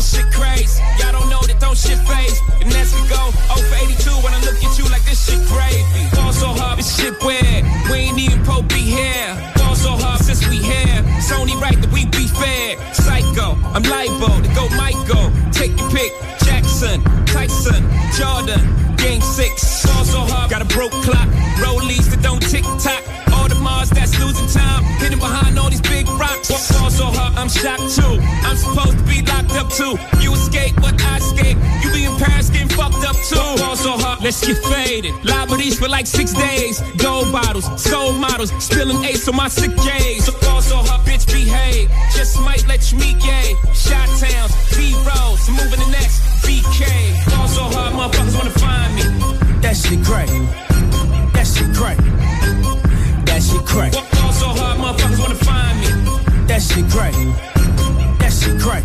phase. 2.09 2.41
And 2.61 2.73
as 2.75 2.95
we 2.95 3.03
go, 3.09 3.23
0 3.53 3.67
for 3.69 3.77
82 3.77 4.11
when 4.25 4.33
I 4.33 4.41
look 4.47 4.59
at 4.63 4.73
you 4.79 4.87
like 4.91 5.05
this 5.05 5.21
shit 5.27 5.43
crazy. 5.47 5.85
Ball 6.17 6.33
so 6.33 6.49
hard, 6.55 6.79
this 6.79 6.91
shit 6.97 7.15
weird. 7.23 7.63
We 7.91 8.11
ain't 8.11 8.19
even 8.19 8.43
Pope 8.45 8.69
be 8.69 8.83
here. 8.83 9.31
Ball 9.57 9.75
so 9.75 9.93
hard 9.99 10.21
since 10.21 10.47
we 10.49 10.59
here. 10.59 11.03
It's 11.19 11.33
only 11.33 11.57
right 11.57 11.79
that 11.81 11.93
we 11.93 12.07
be 12.07 12.27
fair. 12.27 12.77
Psycho, 12.95 13.59
I'm 13.75 13.83
libo 13.83 14.31
to 14.43 14.51
go 14.55 14.69
Michael. 14.77 15.31
Take 15.53 15.79
your 15.79 15.91
pick. 15.91 16.13
Jackson, 16.47 17.03
Tyson, 17.27 17.83
Jordan, 18.17 18.63
Game 18.97 19.21
six. 19.21 19.85
Ball 19.87 20.05
so 20.05 20.21
hard, 20.21 20.51
got 20.51 20.63
a 20.63 20.65
broke 20.67 20.97
clock. 21.07 21.29
Rollies 21.63 22.11
that 22.11 22.23
don't 22.23 22.43
tick 22.43 22.65
tock. 22.83 23.03
All 23.35 23.49
the 23.49 23.55
Mars 23.57 23.91
that's 23.91 24.19
losing 24.19 24.49
time. 24.49 24.83
Hidden 24.99 25.19
behind 25.19 25.59
all 25.59 25.71
these 25.71 25.81
big 25.81 26.09
rocks. 26.09 26.49
Ball 26.73 26.91
so 26.91 27.07
hard, 27.07 27.37
I'm 27.37 27.49
shocked 27.49 27.95
too. 27.95 28.15
I'm 28.47 28.57
supposed 28.57 28.99
to 28.99 29.05
be 29.05 29.23
locked 29.23 29.55
up 29.61 29.69
too. 29.71 29.95
You 30.21 30.33
escape, 30.35 30.75
but 30.77 30.95
I 31.03 31.06
too. 33.29 33.37
Ball 33.37 33.77
so 33.77 33.93
hard, 33.99 34.23
let's 34.23 34.45
get 34.47 34.59
faded. 34.65 35.15
Liberties 35.25 35.79
for 35.79 35.89
like 35.89 36.07
six 36.07 36.33
days. 36.33 36.81
Gold 36.97 37.33
bottles, 37.33 37.67
soul 37.83 38.13
models, 38.13 38.53
spilling 38.63 39.05
ace 39.05 39.29
on 39.29 39.37
my 39.37 39.49
sick 39.49 39.75
days. 39.77 40.25
So 40.27 40.33
ball 40.41 40.63
so 40.63 40.77
hard, 40.77 41.07
bitch 41.07 41.27
behave. 41.27 41.91
Just 42.15 42.41
might 42.41 42.67
let 42.67 42.93
you 42.93 42.99
meet 42.99 43.19
gay. 43.21 43.55
Shot 43.75 44.09
towns, 44.21 44.53
B 44.77 44.95
rolls, 45.07 45.49
moving 45.49 45.81
the 45.81 45.91
next 45.91 46.21
BK. 46.45 46.83
Ball 47.31 47.49
so 47.49 47.63
hard, 47.75 47.95
motherfuckers 47.95 48.37
wanna 48.39 48.59
find 48.59 48.95
me. 48.95 49.03
That 49.63 49.77
shit 49.77 50.05
crack. 50.05 50.29
That 51.35 51.47
shit 51.47 51.75
crack. 51.75 51.99
That 53.27 53.43
shit 53.43 53.65
crack. 53.67 53.93
Ball 53.93 54.33
so 54.33 54.49
hard, 54.59 54.79
motherfuckers 54.79 55.19
wanna 55.19 55.35
find 55.35 55.81
me. 55.81 55.89
That 56.47 56.63
shit 56.63 56.89
crack. 56.91 57.15
That 58.21 58.33
shit 58.33 58.61
crack. 58.61 58.85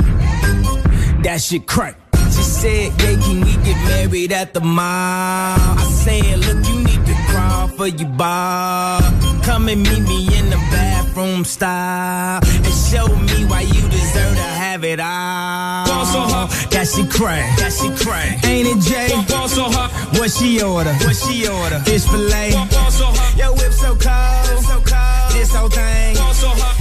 That 1.23 1.39
shit 1.39 1.67
crack. 1.67 1.97
She 2.13 2.41
said, 2.41 2.91
yeah, 3.01 3.19
can 3.21 3.41
we 3.41 3.53
get 3.63 3.77
married 3.85 4.31
at 4.31 4.53
the 4.55 4.61
mall? 4.61 4.83
I 4.83 5.87
said, 6.03 6.39
look, 6.39 6.65
you 6.67 6.83
need 6.83 7.05
to 7.05 7.15
crawl 7.29 7.67
for 7.67 7.87
your 7.87 8.09
bar. 8.09 9.01
Come 9.43 9.69
and 9.69 9.83
meet 9.83 10.01
me 10.01 10.37
in 10.37 10.49
the 10.49 10.55
bathroom 10.71 11.45
style 11.45 12.41
and 12.43 12.73
show 12.73 13.07
me 13.07 13.45
why 13.45 13.61
you 13.61 13.81
deserve 13.89 14.35
to 14.35 14.41
have 14.41 14.83
it 14.83 14.99
all. 14.99 15.85
Ball 15.85 16.05
so 16.05 16.21
hard. 16.21 16.49
That 16.71 16.87
shit 16.87 17.11
crack. 17.11 17.55
That 17.59 17.71
shit 17.71 17.95
crack. 17.99 18.43
Ain't 18.45 18.67
it 18.67 18.81
Jay? 18.81 19.09
Ball 19.29 19.47
so 19.47 19.65
hard. 19.65 19.91
What 20.17 20.31
she 20.31 20.61
order? 20.63 20.93
What 21.05 21.15
she 21.15 21.47
order? 21.47 21.79
Fish 21.81 22.05
fillet. 22.05 22.51
So 22.51 23.05
hard. 23.05 23.37
Yo, 23.37 23.53
whip 23.53 23.73
so 23.73 23.95
cold. 23.95 24.63
So 24.65 24.81
cold. 24.81 25.33
This 25.33 25.53
whole 25.53 25.69
thing. 25.69 26.15
Ball 26.15 26.33
so 26.33 26.47
hard. 26.49 26.80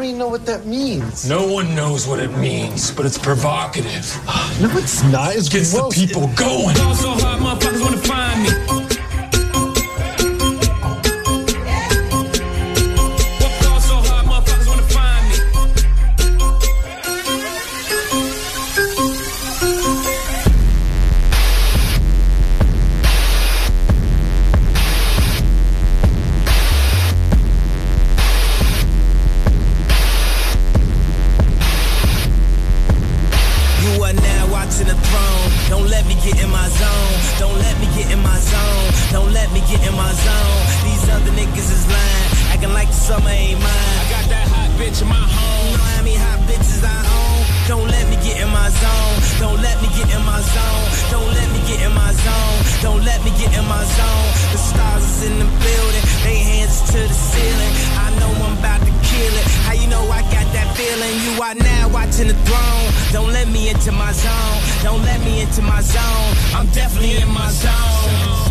I 0.01 0.03
don't 0.05 0.09
even 0.15 0.19
know 0.19 0.29
what 0.29 0.47
that 0.47 0.65
means. 0.65 1.29
No 1.29 1.45
one 1.45 1.75
knows 1.75 2.07
what 2.07 2.19
it 2.19 2.35
means, 2.35 2.89
but 2.89 3.05
it's 3.05 3.19
provocative. 3.19 4.09
No, 4.59 4.67
it's 4.77 5.03
not. 5.03 5.35
It's 5.35 5.47
Gets 5.47 5.73
gross. 5.73 5.95
the 5.95 6.07
people 6.07 6.27
going. 6.35 6.75
Summer 43.11 43.35
ain't 43.35 43.59
mine. 43.59 43.95
I 43.99 44.05
got 44.07 44.25
that 44.31 44.47
hot 44.47 44.71
bitch 44.79 45.03
in 45.03 45.09
my 45.11 45.19
home. 45.19 45.67
You 45.67 45.77
know 45.77 45.91
how 45.91 46.03
many 46.07 46.15
hot 46.15 46.39
bitches 46.47 46.79
I 46.79 46.95
own? 46.95 47.39
Don't 47.67 47.89
let 47.91 48.07
me 48.07 48.15
get 48.23 48.39
in 48.39 48.47
my 48.47 48.69
zone. 48.71 49.15
Don't 49.43 49.59
let 49.59 49.75
me 49.83 49.87
get 49.91 50.07
in 50.15 50.23
my 50.23 50.39
zone. 50.39 50.87
Don't 51.11 51.31
let 51.35 51.47
me 51.51 51.59
get 51.67 51.83
in 51.83 51.91
my 51.91 52.11
zone. 52.23 52.57
Don't 52.79 53.03
let 53.03 53.19
me 53.27 53.31
get 53.35 53.51
in 53.51 53.67
my 53.67 53.83
zone. 53.83 54.27
The 54.55 54.59
stars 54.63 55.03
is 55.03 55.19
in 55.27 55.35
the 55.43 55.49
building. 55.59 56.03
They 56.23 56.39
hands 56.39 56.87
to 56.95 56.99
the 57.03 57.17
ceiling. 57.31 57.73
I 57.99 58.07
know 58.15 58.31
I'm 58.47 58.55
about 58.55 58.79
to 58.87 58.93
kill 59.03 59.33
it. 59.35 59.45
How 59.67 59.75
you 59.75 59.91
know 59.91 60.03
I 60.07 60.23
got 60.31 60.47
that 60.55 60.71
feeling? 60.79 61.13
You 61.27 61.33
are 61.43 61.57
now 61.59 61.91
watching 61.91 62.31
the 62.31 62.37
throne. 62.47 62.87
Don't 63.11 63.31
let 63.35 63.51
me 63.51 63.67
into 63.75 63.91
my 63.91 64.15
zone. 64.15 64.57
Don't 64.87 65.03
let 65.03 65.19
me 65.27 65.43
into 65.43 65.61
my 65.61 65.83
zone. 65.83 66.31
I'm 66.55 66.67
definitely 66.71 67.19
in 67.19 67.27
my 67.27 67.51
zone. 67.51 68.50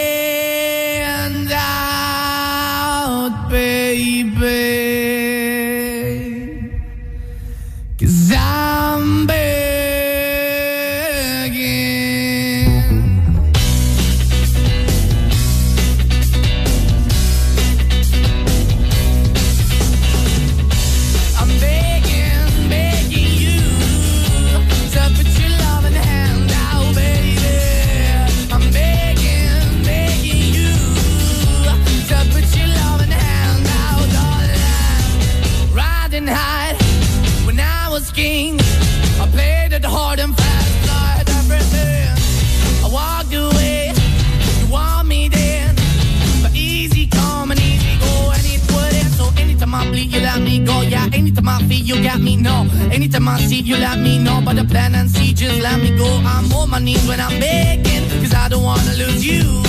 you 51.75 52.01
got 52.03 52.19
me, 52.19 52.35
no. 52.35 52.67
Anytime 52.91 53.27
I 53.27 53.39
see 53.39 53.61
you, 53.61 53.77
let 53.77 53.99
me 53.99 54.17
know. 54.17 54.41
But 54.43 54.55
the 54.55 54.63
plan 54.65 54.95
and 54.95 55.09
see, 55.09 55.33
just 55.33 55.61
let 55.61 55.79
me 55.79 55.95
go. 55.97 56.21
I'm 56.25 56.51
on 56.53 56.69
my 56.69 56.79
knees 56.79 57.05
when 57.07 57.19
I'm 57.19 57.39
begging, 57.39 58.09
cause 58.21 58.33
I 58.33 58.47
don't 58.49 58.63
wanna 58.63 58.93
lose 58.93 59.25
you. 59.25 59.63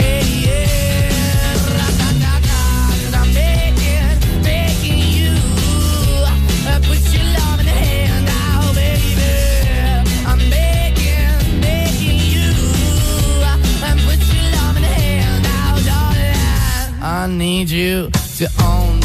Hey, 0.00 0.22
yeah. 0.46 1.54
Cause 3.04 3.14
I'm 3.14 3.30
begging, 3.34 4.42
begging 4.42 4.98
you. 5.18 5.34
Uh, 6.66 6.80
put 6.88 7.00
your 7.14 7.24
love 7.38 7.60
in 7.60 7.66
the 7.66 7.72
hand 7.72 8.24
now, 8.26 8.72
baby. 8.74 9.20
I'm 10.26 10.38
begging, 10.50 11.60
begging 11.60 12.20
you. 12.34 12.50
Uh, 13.84 13.96
put 14.06 14.20
your 14.32 14.44
love 14.56 14.76
in 14.76 14.82
the 14.82 14.88
hand 14.88 15.42
now, 15.42 15.78
darling. 15.88 17.02
I 17.02 17.26
need 17.28 17.68
you 17.70 18.10
to 18.38 18.48
own 18.62 18.97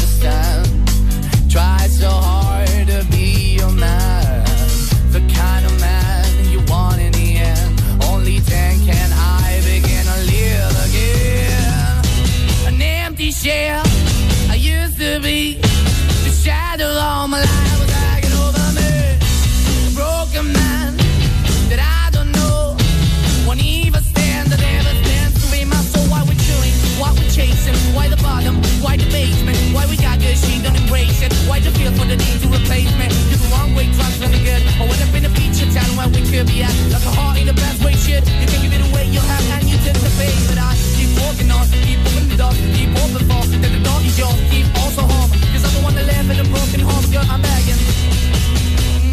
feel 31.84 31.92
for 31.92 32.06
the 32.06 32.16
need 32.16 32.40
to 32.40 32.48
replace 32.48 32.92
me? 32.96 33.06
You're 33.28 33.40
the 33.40 33.48
wrong 33.52 33.74
way, 33.74 33.86
trying 33.92 34.12
to 34.20 34.28
good. 34.44 34.62
I 34.80 34.82
went 34.88 35.00
up 35.04 35.14
in 35.14 35.24
a 35.24 35.32
feature 35.36 35.68
town 35.72 35.90
where 35.96 36.08
we 36.08 36.20
could 36.24 36.46
be 36.46 36.62
at. 36.62 36.74
Like 36.90 37.04
a 37.04 37.12
heart 37.12 37.38
in 37.38 37.46
the 37.46 37.54
best 37.54 37.84
way, 37.84 37.94
shit. 37.94 38.24
You 38.40 38.46
can 38.48 38.60
give 38.62 38.72
it 38.72 38.82
away, 38.88 39.06
you 39.12 39.20
have, 39.20 39.44
and 39.54 39.68
you 39.68 39.76
anticipate. 39.76 40.36
But 40.48 40.58
I 40.58 40.72
keep 40.96 41.10
walking 41.20 41.50
on, 41.50 41.64
keep 41.84 41.98
moving 42.04 42.28
the 42.28 42.36
dog, 42.36 42.54
keep 42.76 42.90
open 43.02 43.22
for. 43.28 43.42
Then 43.52 43.72
the 43.72 43.82
dog 43.84 44.02
is 44.04 44.18
yours, 44.18 44.38
keep 44.50 44.66
also 44.80 45.02
home. 45.02 45.30
Cause 45.52 45.64
I'm 45.64 45.72
the 45.76 45.82
one 45.84 45.94
that 45.94 46.06
live 46.06 46.28
in 46.30 46.38
a 46.40 46.46
broken 46.48 46.80
home, 46.80 47.04
girl, 47.12 47.26
I'm 47.28 47.42
begging. 47.42 47.80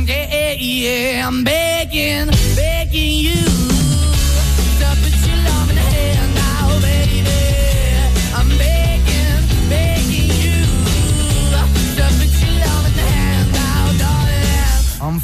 Yeah, 0.07 0.27
yeah, 0.31 0.53
yeah, 0.53 1.27
I'm 1.27 1.43
begging, 1.43 2.27
begging 2.56 3.15
you. 3.27 3.70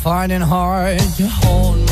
Finding 0.08 0.40
hard 0.40 0.98
to 1.18 1.28
hold 1.28 1.87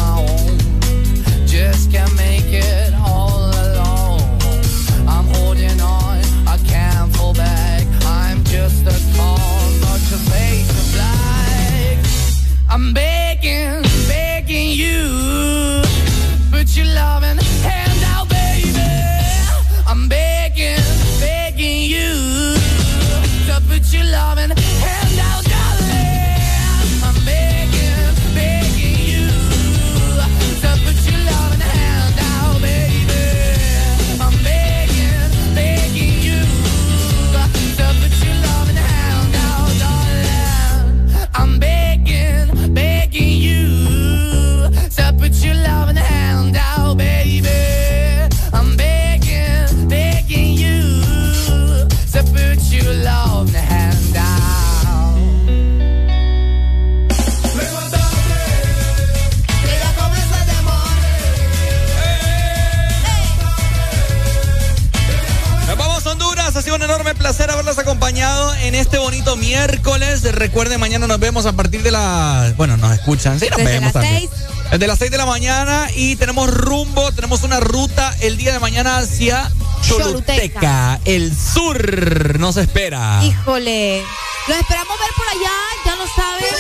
miércoles. 69.38 70.24
Recuerden, 70.24 70.80
mañana 70.80 71.08
nos 71.08 71.20
vemos 71.20 71.46
a 71.46 71.54
partir 71.54 71.84
de 71.84 71.92
las... 71.92 72.56
Bueno, 72.58 72.78
nos 72.78 72.94
escuchan, 72.94 73.40
sí, 73.40 73.48
nos 73.50 73.58
Desde 73.58 73.72
vemos 73.72 73.94
las 73.94 74.04
también. 74.04 74.30
Desde 74.72 74.88
las 74.88 75.00
6 75.00 75.12
de 75.12 75.18
la 75.18 75.26
mañana 75.26 75.88
y 75.96 76.16
tenemos 76.16 76.50
rumbo, 76.50 77.12
tenemos 77.12 77.44
una 77.44 77.60
ruta 77.60 78.16
el 78.22 78.38
día 78.38 78.52
de 78.52 78.60
mañana 78.60 78.98
hacia 78.98 79.52
Choluteca, 79.82 80.04
Choluteca. 80.04 81.00
el 81.06 81.36
sur 81.36 82.40
nos 82.40 82.58
espera. 82.58 83.24
Híjole. 83.24 84.04
Los 84.48 84.58
esperamos 84.60 85.00
ver 85.00 85.10
por 85.16 85.28
allá, 85.28 85.38
lo. 85.40 85.65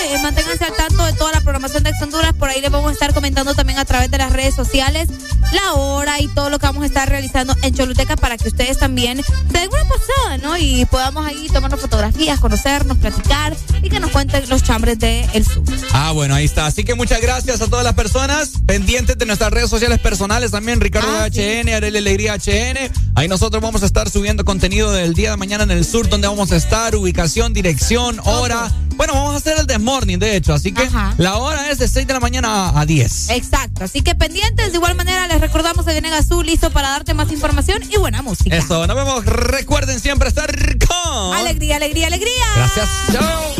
Eh, 0.05 0.19
manténganse 0.21 0.63
al 0.65 0.73
tanto 0.73 1.03
de 1.05 1.13
toda 1.13 1.31
la 1.31 1.41
programación 1.41 1.83
de 1.83 1.89
Ex 1.89 2.01
Honduras. 2.01 2.33
Por 2.33 2.49
ahí 2.49 2.61
les 2.61 2.71
vamos 2.71 2.89
a 2.89 2.93
estar 2.93 3.13
comentando 3.13 3.53
también 3.55 3.79
a 3.79 3.85
través 3.85 4.11
de 4.11 4.17
las 4.17 4.31
redes 4.31 4.53
sociales 4.55 5.09
la 5.51 5.73
hora 5.73 6.19
y 6.19 6.27
todo 6.27 6.49
lo 6.49 6.59
que 6.59 6.65
vamos 6.65 6.83
a 6.83 6.85
estar 6.87 7.07
realizando 7.09 7.55
en 7.61 7.73
Choluteca 7.73 8.15
para 8.15 8.37
que 8.37 8.47
ustedes 8.47 8.77
también 8.77 9.23
se 9.23 9.57
den 9.57 9.69
una 9.71 9.83
pasada, 9.83 10.37
¿no? 10.41 10.57
Y 10.57 10.85
podamos 10.85 11.25
ahí 11.25 11.47
tomarnos 11.51 11.79
fotografías, 11.79 12.39
conocernos, 12.39 12.97
platicar 12.97 13.55
y 13.81 13.89
que 13.89 13.99
nos 13.99 14.11
cuenten 14.11 14.47
los 14.49 14.63
chambres 14.63 14.99
del 14.99 15.27
el 15.33 15.45
sur. 15.45 15.63
Ah, 15.93 16.11
bueno, 16.11 16.35
ahí 16.35 16.45
está. 16.45 16.65
Así 16.65 16.83
que 16.83 16.95
muchas 16.95 17.21
gracias 17.21 17.61
a 17.61 17.67
todas 17.67 17.83
las 17.85 17.93
personas 17.93 18.53
pendientes 18.65 19.17
de 19.17 19.25
nuestras 19.25 19.51
redes 19.51 19.69
sociales 19.69 19.99
personales 19.99 20.51
también, 20.51 20.81
Ricardo 20.81 21.07
Ah, 21.07 21.27
HN, 21.27 21.69
Arely 21.69 21.97
Alegría 21.97 22.35
HN. 22.35 22.91
Ahí 23.15 23.27
nosotros 23.27 23.61
vamos 23.61 23.83
a 23.83 23.85
estar 23.85 24.09
subiendo 24.09 24.43
contenido 24.43 24.91
del 24.91 25.13
día 25.13 25.31
de 25.31 25.37
mañana 25.37 25.63
en 25.63 25.71
el 25.71 25.85
sur, 25.85 26.09
donde 26.09 26.27
vamos 26.27 26.51
a 26.51 26.55
estar, 26.55 26.95
ubicación, 26.95 27.53
dirección, 27.53 28.19
hora. 28.23 28.71
Bueno, 28.95 29.13
vamos 29.13 29.33
a 29.33 29.37
hacer 29.37 29.57
el 29.59 29.67
desmorning, 29.67 30.19
de 30.19 30.35
hecho. 30.35 30.53
Así 30.53 30.71
que 30.71 30.83
Ajá. 30.83 31.13
la 31.17 31.37
hora 31.37 31.69
es 31.69 31.79
de 31.79 31.87
6 31.87 32.07
de 32.07 32.13
la 32.13 32.19
mañana 32.19 32.69
a, 32.69 32.81
a 32.81 32.85
10. 32.85 33.29
Exacto, 33.29 33.83
así 33.83 34.01
que 34.01 34.15
pendientes. 34.15 34.71
De 34.71 34.77
igual 34.77 34.95
manera, 34.95 35.27
les 35.27 35.41
recordamos 35.41 35.85
que 35.85 35.91
vienen 35.91 36.13
Azul 36.13 36.45
listo 36.45 36.71
para 36.71 36.89
darte 36.89 37.13
más 37.13 37.31
información 37.31 37.81
y 37.89 37.97
buena 37.97 38.21
música. 38.21 38.55
Eso, 38.55 38.87
nos 38.87 38.95
vemos. 38.95 39.25
Recuerden 39.25 39.99
siempre 39.99 40.29
estar 40.29 40.49
con. 40.87 41.33
Alegría, 41.35 41.77
alegría, 41.77 42.07
alegría. 42.07 42.45
Gracias. 42.55 42.89
Chao. 43.11 43.55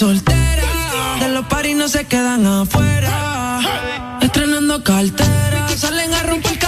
Soltera? 0.00 0.62
De 1.20 1.28
los 1.28 1.44
paris 1.44 1.76
no 1.76 1.86
se 1.86 2.06
quedan 2.06 2.46
afuera. 2.46 3.60
Estrenando 4.22 4.82
cartera, 4.82 5.68
salen 5.76 6.14
a 6.14 6.22
romper 6.22 6.58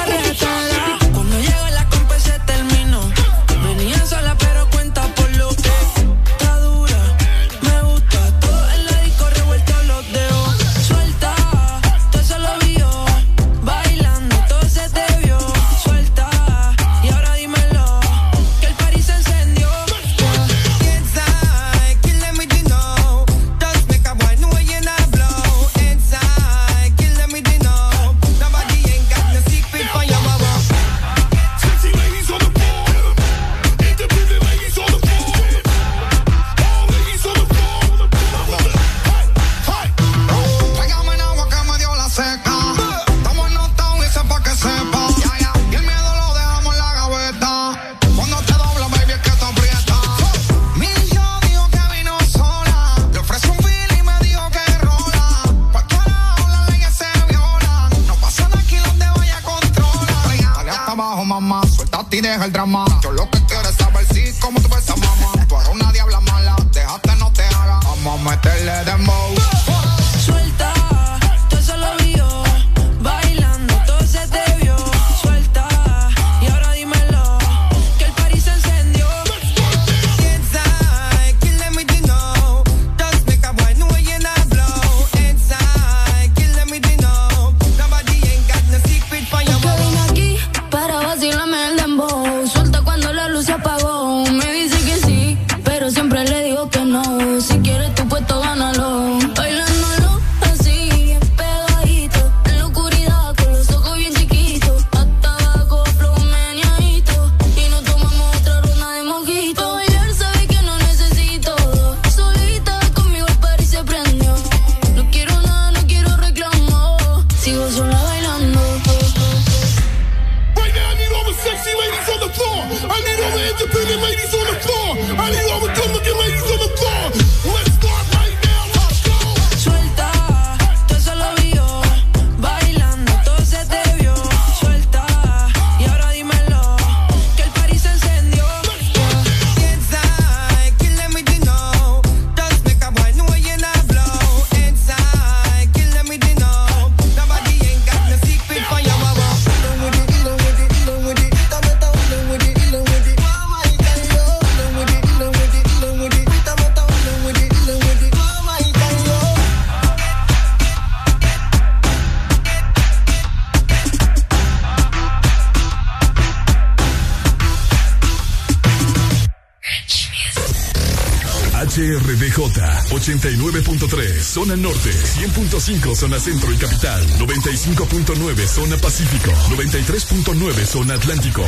89.3 173.02 174.22
zona 174.22 174.54
norte, 174.54 174.90
100.5 174.92 175.96
zona 175.96 176.20
centro 176.20 176.52
y 176.52 176.56
capital, 176.56 177.04
95.9 177.18 178.46
zona 178.46 178.76
pacífico, 178.76 179.32
93.9 179.50 180.64
zona 180.64 180.94
atlántico. 180.94 181.42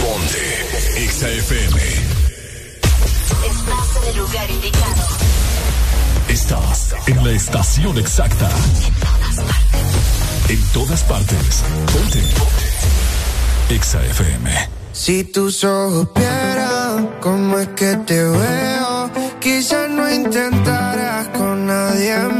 Ponte 0.00 1.08
XAFM. 1.10 1.78
Estás 3.44 3.96
en 4.02 4.08
el 4.08 4.16
lugar 4.16 4.50
indicado. 4.50 5.06
Estás 6.28 6.94
en 7.06 7.22
la 7.22 7.32
estación 7.32 7.98
exacta. 7.98 8.48
En 8.48 8.94
todas 8.94 9.36
partes. 9.40 10.48
En 10.48 10.62
todas 10.72 11.04
partes. 11.04 11.64
Ponte. 11.92 12.22
Ponte. 12.38 13.84
XAFM. 13.84 14.76
Si 14.96 15.24
tus 15.24 15.62
ojos 15.64 16.08
vieran 16.16 17.10
cómo 17.20 17.58
es 17.58 17.68
que 17.68 17.96
te 18.06 18.22
veo, 18.24 19.10
quizás 19.40 19.85
intentarás 20.16 21.28
con 21.28 21.66
nadie. 21.66 22.35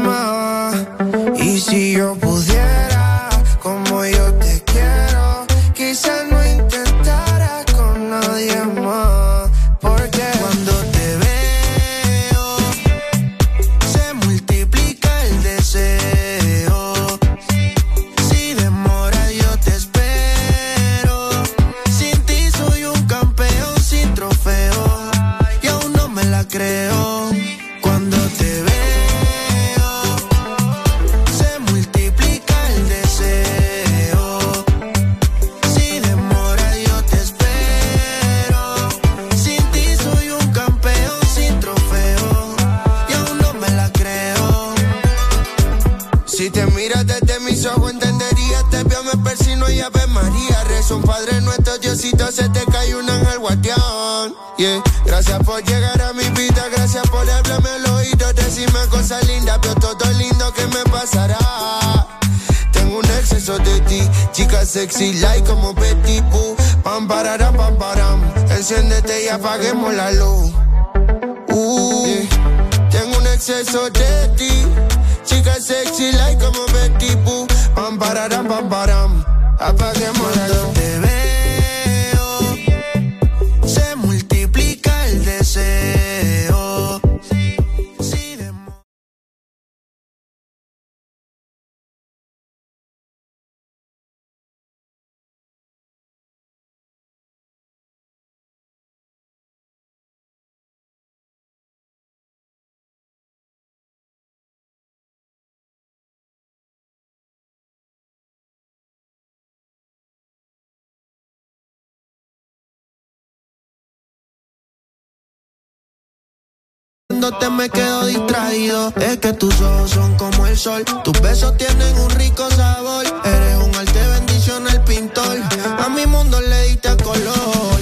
mirándote 117.27 117.49
me 117.49 117.69
quedo 117.69 118.05
distraído. 118.05 118.93
Es 118.97 119.17
que 119.17 119.33
tus 119.33 119.59
ojos 119.61 119.91
son 119.91 120.15
como 120.15 120.47
el 120.47 120.57
sol, 120.57 120.83
tus 121.03 121.19
besos 121.21 121.57
tienen 121.57 121.97
un 121.99 122.09
rico 122.11 122.49
sabor. 122.51 123.05
Eres 123.23 123.57
un 123.57 123.75
arte 123.75 124.07
bendición 124.07 124.67
el 124.67 124.81
pintor. 124.81 125.37
A 125.79 125.89
mi 125.89 126.05
mundo 126.05 126.39
le 126.41 126.69
diste 126.69 126.89
a 126.89 126.97
color. 126.97 127.79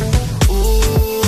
Uh. 0.50 1.22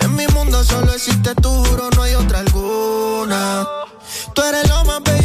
En 0.00 0.16
mi 0.16 0.26
mundo 0.28 0.62
solo 0.64 0.92
existe 0.92 1.34
tu 1.36 1.50
juro, 1.50 1.90
no 1.96 2.02
hay 2.02 2.14
otra 2.14 2.40
alguna. 2.40 3.66
Tú 4.34 4.42
eres 4.42 4.68
lo 4.68 4.84
más 4.84 5.02
bello 5.02 5.23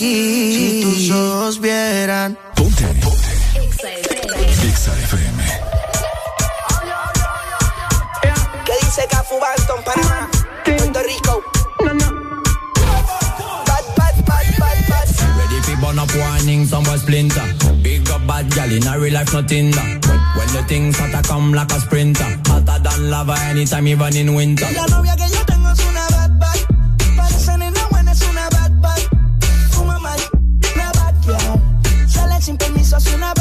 aquí. 0.00 0.52
Si 0.54 0.80
tus 0.82 1.10
ojos 1.10 1.60
vieran. 1.60 2.38
Ponte. 2.54 2.84
Ponte. 3.02 3.28
Exa 4.66 4.92
FM. 4.92 5.42
¿Qué 8.64 8.72
dice 8.82 9.06
Cafu 9.10 9.38
Banton, 9.38 9.84
Panamá? 9.84 10.30
Puerto 10.64 11.02
Rico. 11.02 11.42
No, 11.84 11.94
no. 11.94 12.20
burn 15.80 15.98
up 15.98 16.14
warning, 16.14 16.66
somewhere 16.66 16.98
splinter. 16.98 17.42
Big 17.82 18.08
up 18.10 18.26
bad 18.26 18.50
gal 18.54 18.70
in 18.70 18.86
a 18.86 18.98
real 18.98 19.14
life, 19.14 19.32
no 19.32 19.42
Tinder. 19.42 19.80
When 19.80 20.48
the 20.52 20.62
things 20.68 20.98
hotter 20.98 21.26
come 21.26 21.54
like 21.54 21.72
a 21.72 21.80
sprinter, 21.80 22.38
hotter 22.46 22.78
than 22.82 23.10
lava 23.10 23.34
anytime, 23.48 23.88
even 23.88 24.14
in 24.14 24.34
winter. 24.34 24.66
Osasuna 32.90 33.39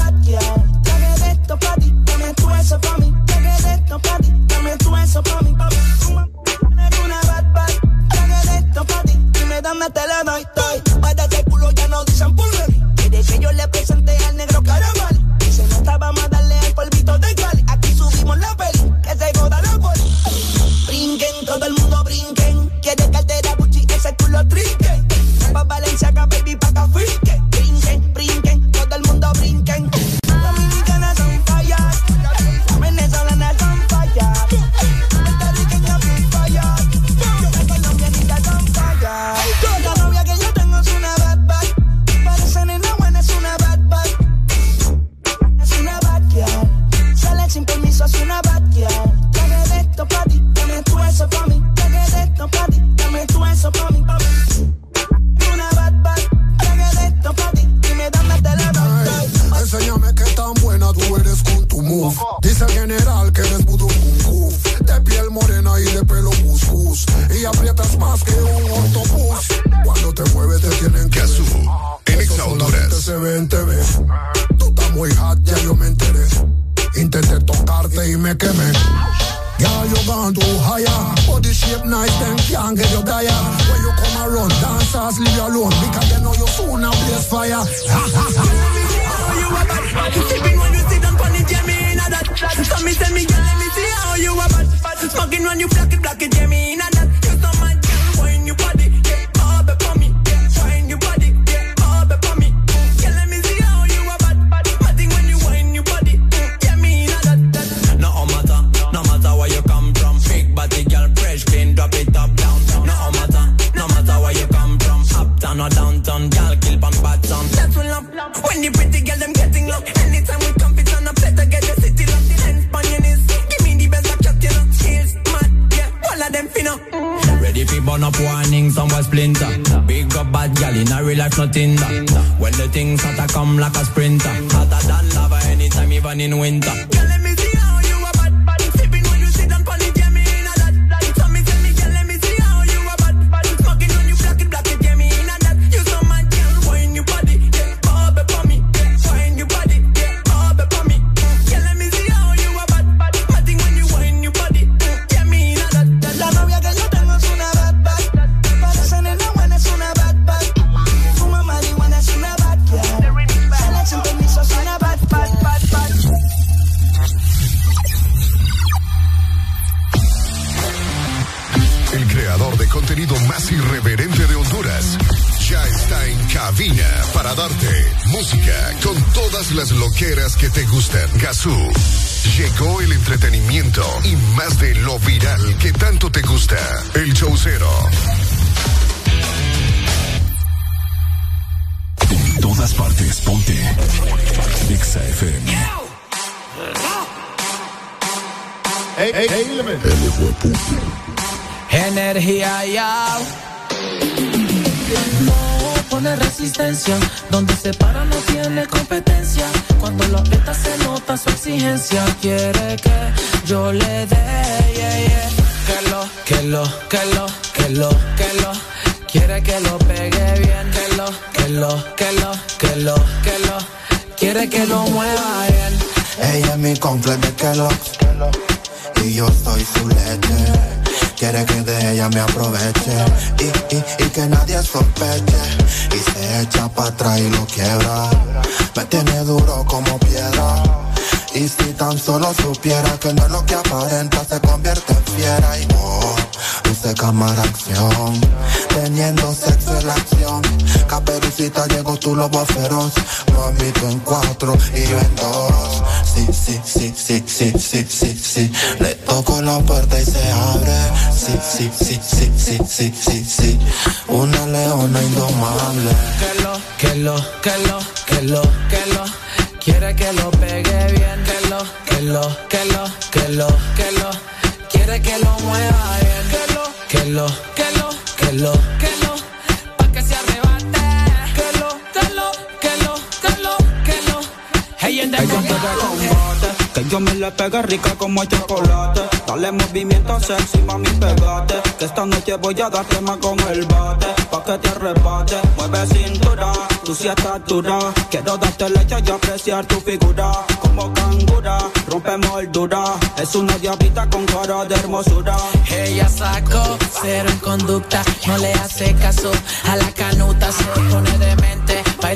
voy 292.42 292.60
a 292.62 292.70
dar 292.70 292.86
tema 292.86 293.18
con 293.20 293.38
el 293.52 293.66
bate, 293.66 294.08
pa' 294.30 294.44
que 294.44 294.58
te 294.58 294.70
arrebate. 294.70 295.36
Mueve 295.58 295.86
cintura, 295.88 296.52
tú 296.84 296.96
si 296.96 297.04
sí 297.04 297.10
estás 297.10 297.46
dura. 297.46 297.80
Quiero 298.10 298.38
darte 298.38 298.70
leche 298.70 298.98
y 299.06 299.12
apreciar 299.12 299.66
tu 299.66 299.80
figura. 299.82 300.32
Como 300.62 300.94
cangura, 300.94 301.60
rompe 301.88 302.18
moldura. 302.18 302.84
Es 303.22 303.36
una 303.36 303.58
diablita 303.58 304.10
con 304.10 304.26
cara 304.26 304.66
de 304.66 304.76
hermosura. 304.76 305.38
Ella 305.70 306.10
sacó 306.10 306.78
cero 307.02 307.30
en 307.30 307.40
conducta, 307.40 308.04
no 308.28 308.38
le 308.38 308.54
hace 308.54 308.94
caso 308.96 309.32
a 309.66 309.76
la 309.76 309.92
canuta, 309.92 310.52
se 310.52 310.64
pone 310.64 311.18
de 311.18 311.29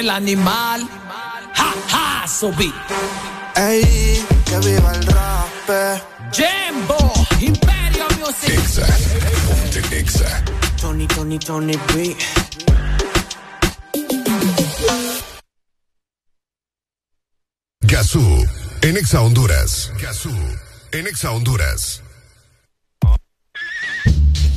el 0.00 0.10
animal. 0.10 0.88
Ja, 1.54 1.74
ja, 1.88 2.26
subí. 2.26 2.72
Ey, 3.54 4.24
que 4.46 4.58
viva 4.58 4.92
el 4.94 5.06
rap. 5.06 5.68
Jambo, 6.32 7.12
Imperio 7.40 8.06
Music. 8.18 8.54
Exa, 8.58 8.86
ponte 9.46 9.98
Exa. 9.98 10.42
Tony, 10.80 11.06
Tony, 11.06 11.38
Tony 11.38 11.78
B. 11.94 12.16
Gazú, 17.82 18.46
en 18.80 18.96
Exa 18.96 19.20
Honduras. 19.20 19.92
Gazú, 20.00 20.34
en 20.92 21.06
Exa 21.06 21.30
Honduras. 21.32 22.02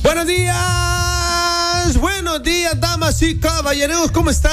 Buenos 0.04 0.28
días, 0.28 1.98
buenos 1.98 2.44
días, 2.44 2.80
damas 2.80 3.22
y 3.22 3.40
caballeros, 3.40 4.12
¿cómo 4.12 4.30
están? 4.30 4.53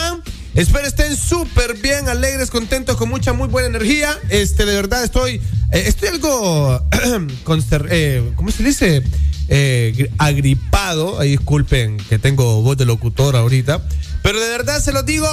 Espero 0.55 0.87
estén 0.87 1.17
súper 1.17 1.75
bien, 1.75 2.09
alegres, 2.09 2.51
contentos, 2.51 2.97
con 2.97 3.09
mucha, 3.09 3.33
muy 3.33 3.47
buena 3.47 3.69
energía. 3.69 4.19
Este, 4.31 4.67
de 4.67 4.75
verdad, 4.75 5.05
estoy, 5.05 5.41
eh, 5.73 5.85
estoy 5.87 6.09
algo, 6.09 6.85
eh, 7.91 8.33
¿cómo 8.35 8.51
se 8.51 8.65
dice? 8.65 9.03
Eh, 9.49 10.11
agripado. 10.19 11.21
Ahí 11.21 11.31
disculpen 11.31 11.99
que 12.09 12.19
tengo 12.19 12.63
voz 12.63 12.77
de 12.77 12.85
locutor 12.85 13.37
ahorita. 13.37 13.81
Pero 14.23 14.41
de 14.41 14.49
verdad 14.49 14.81
se 14.81 14.93
lo 14.93 15.05
digo, 15.05 15.29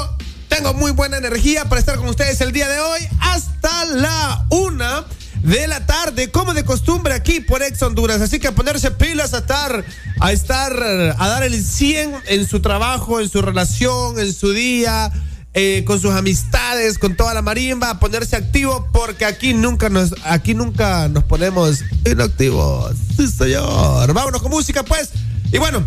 tengo 0.49 0.73
muy 0.75 0.91
buena 0.91 1.17
energía 1.17 1.65
para 1.65 1.79
estar 1.79 1.97
con 1.97 2.07
ustedes 2.07 2.39
el 2.41 2.51
día 2.51 2.69
de 2.69 2.79
hoy 2.79 3.01
hasta 3.19 3.85
la 3.85 4.45
una 4.49 5.05
de 5.43 5.67
la 5.67 5.85
tarde, 5.85 6.29
como 6.29 6.53
de 6.53 6.63
costumbre 6.63 7.13
aquí 7.13 7.39
por 7.39 7.63
Ex 7.63 7.81
Honduras. 7.81 8.21
Así 8.21 8.39
que 8.39 8.51
ponerse 8.51 8.91
pilas 8.91 9.33
a 9.33 9.39
estar 9.39 9.83
a 10.19 10.31
estar, 10.31 10.73
a 11.17 11.27
dar 11.27 11.43
el 11.43 11.63
100 11.63 12.15
en 12.27 12.47
su 12.47 12.61
trabajo, 12.61 13.19
en 13.19 13.29
su 13.29 13.41
relación, 13.41 14.19
en 14.19 14.33
su 14.33 14.51
día, 14.51 15.11
eh, 15.53 15.83
con 15.85 15.99
sus 15.99 16.13
amistades, 16.13 16.97
con 16.97 17.15
toda 17.15 17.33
la 17.33 17.41
marimba, 17.41 17.89
a 17.89 17.99
ponerse 17.99 18.35
activo, 18.35 18.87
porque 18.91 19.25
aquí 19.25 19.53
nunca 19.53 19.89
nos, 19.89 20.15
aquí 20.23 20.53
nunca 20.53 21.07
nos 21.07 21.23
ponemos 21.23 21.83
inactivos. 22.05 22.95
Sí, 23.15 23.27
señor. 23.27 24.13
Vámonos 24.13 24.41
con 24.41 24.51
música, 24.51 24.83
pues. 24.83 25.09
Y 25.51 25.57
bueno, 25.57 25.85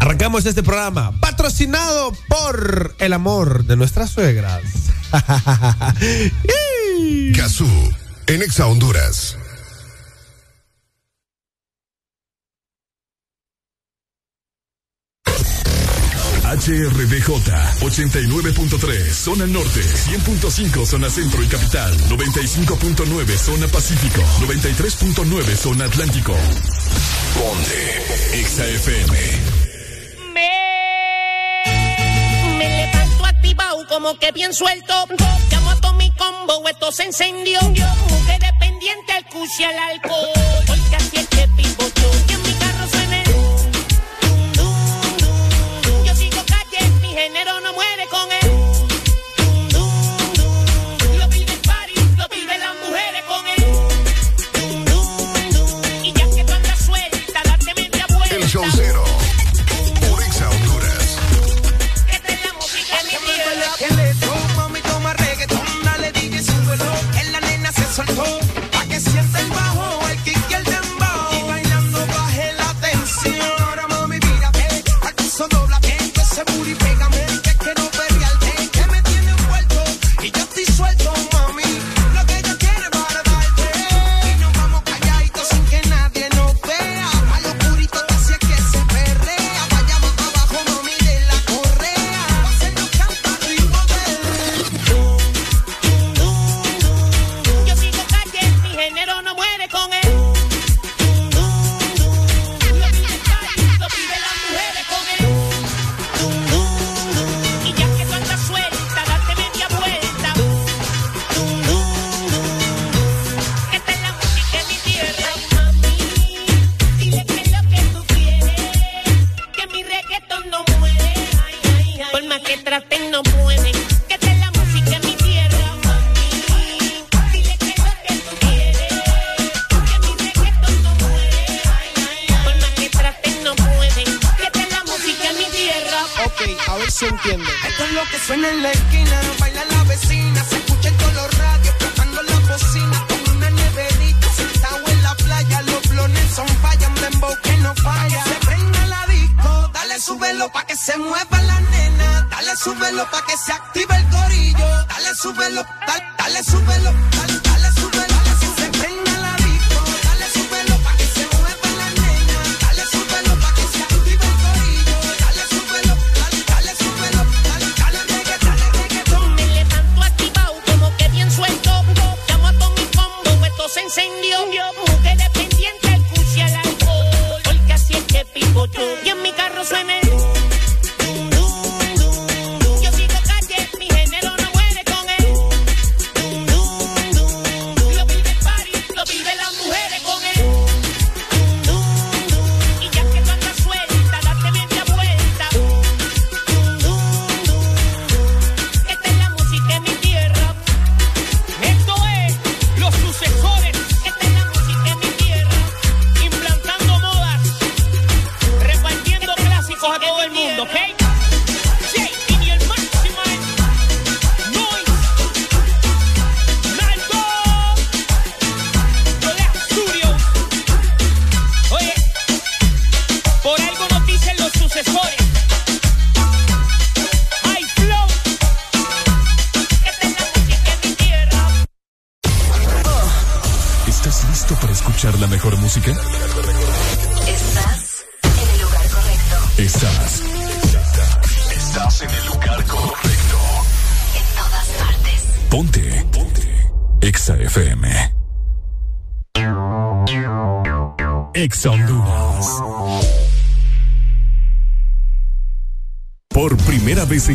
arrancamos 0.00 0.46
este 0.46 0.62
programa 0.62 1.18
patrocinado 1.20 2.12
por 2.28 2.94
el 2.98 3.12
amor 3.12 3.64
de 3.64 3.76
nuestras 3.76 4.10
suegras. 4.10 4.62
Cazú, 7.34 7.68
en 8.26 8.42
Exa 8.42 8.66
Honduras. 8.66 9.36
HRDJ 16.60 17.24
89.3 17.80 19.10
Zona 19.14 19.46
Norte, 19.46 19.80
100.5 19.80 20.84
Zona 20.84 21.08
Centro 21.08 21.42
y 21.42 21.46
Capital, 21.46 21.96
95.9 22.10 23.36
Zona 23.38 23.66
Pacífico, 23.66 24.20
93.9 24.40 25.56
Zona 25.56 25.86
Atlántico. 25.86 26.36
Ponte 27.32 28.44
XAFM. 28.44 29.16
Me, 30.34 30.50
me 32.58 32.68
levanto 32.68 33.24
activado 33.24 33.86
como 33.88 34.18
que 34.18 34.30
bien 34.32 34.52
suelto. 34.52 35.06
Llamo 35.50 35.70
a 35.70 35.80
todo 35.80 35.94
mi 35.94 36.12
combo, 36.12 36.68
esto 36.68 36.92
se 36.92 37.04
encendió. 37.04 37.58
Yo, 37.72 37.86
mujer 38.10 38.38
dependiente 38.38 39.12
al 39.12 39.24
cush 39.28 39.60
y 39.60 39.64
al 39.64 39.78
alcohol. 39.78 40.28
Porque 40.66 40.96
así 40.96 41.16
es 41.16 41.26
que 41.28 41.46
vivo 41.56 41.84
en 42.28 42.42
mi 42.42 42.52
carro 42.52 42.79
género 47.20 47.60
no 47.60 47.74
muere 47.74 48.06
con 48.08 48.32
el 48.32 48.39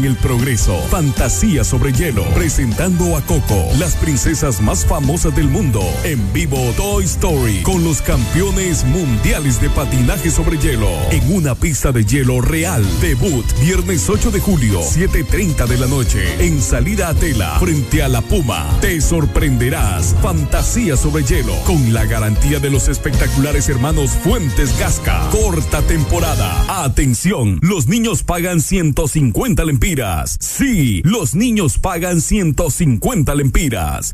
el 0.06 0.16
progreso, 0.18 0.85
Fantasía 0.90 1.64
sobre 1.64 1.92
hielo, 1.92 2.24
presentando 2.34 3.18
a 3.18 3.22
Coco, 3.22 3.66
las 3.80 3.96
princesas 3.96 4.62
más 4.62 4.86
famosas 4.86 5.36
del 5.36 5.48
mundo, 5.48 5.82
en 6.04 6.32
vivo 6.32 6.58
Toy 6.78 7.04
Story, 7.06 7.62
con 7.64 7.84
los 7.84 8.02
campeones 8.02 8.84
mundiales 8.86 9.60
de 9.62 9.70
patinaje 9.70 10.30
sobre 10.30 10.58
hielo, 10.58 10.90
en 11.12 11.34
una 11.34 11.56
pista 11.56 11.92
de 11.92 12.06
hielo 12.06 12.42
real. 12.42 12.84
Debut, 13.02 13.46
viernes 13.60 14.10
8 14.10 14.32
de 14.32 14.40
julio, 14.40 14.80
7.30 14.82 15.68
de 15.68 15.78
la 15.78 15.88
noche, 15.88 16.46
en 16.46 16.62
salida 16.62 17.10
a 17.10 17.14
tela, 17.14 17.60
frente 17.60 18.04
a 18.04 18.08
la 18.08 18.22
Puma. 18.22 18.66
Te 18.82 19.02
sorprenderás, 19.02 20.16
Fantasía 20.22 20.96
sobre 20.98 21.24
hielo, 21.24 21.56
con 21.66 21.94
la 21.94 22.06
garantía 22.06 22.60
de 22.60 22.70
los 22.70 22.88
espectaculares 22.88 23.68
hermanos 23.70 24.12
Fuentes 24.12 24.78
Gasca. 24.80 25.30
Corta 25.32 25.82
temporada. 25.82 26.84
Atención, 26.84 27.60
los 27.62 27.88
niños 27.88 28.24
pagan 28.24 28.62
150 28.62 29.66
lempiras. 29.66 30.38
Sí, 30.58 31.02
los 31.04 31.36
niños 31.36 31.78
pagan 31.78 32.22
150 32.22 33.36
lempiras. 33.36 34.14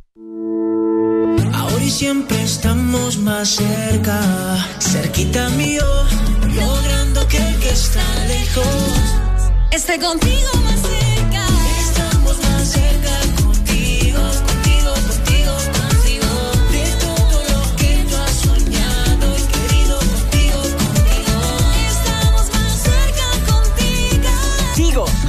Ahora 1.53 1.83
y 1.83 1.91
siempre 1.91 2.41
estamos 2.41 3.19
más 3.19 3.47
cerca, 3.47 4.19
cerquita 4.79 5.49
mío, 5.49 5.85
logrando 6.55 7.27
que 7.27 7.37
el 7.37 7.59
que 7.59 7.69
está 7.69 8.01
lejos 8.27 8.65
esté 9.71 9.99
contigo 9.99 10.49
más 10.63 10.81
cerca. 10.81 11.45
Estamos 11.79 12.39
más 12.39 12.71
cerca 12.71 13.00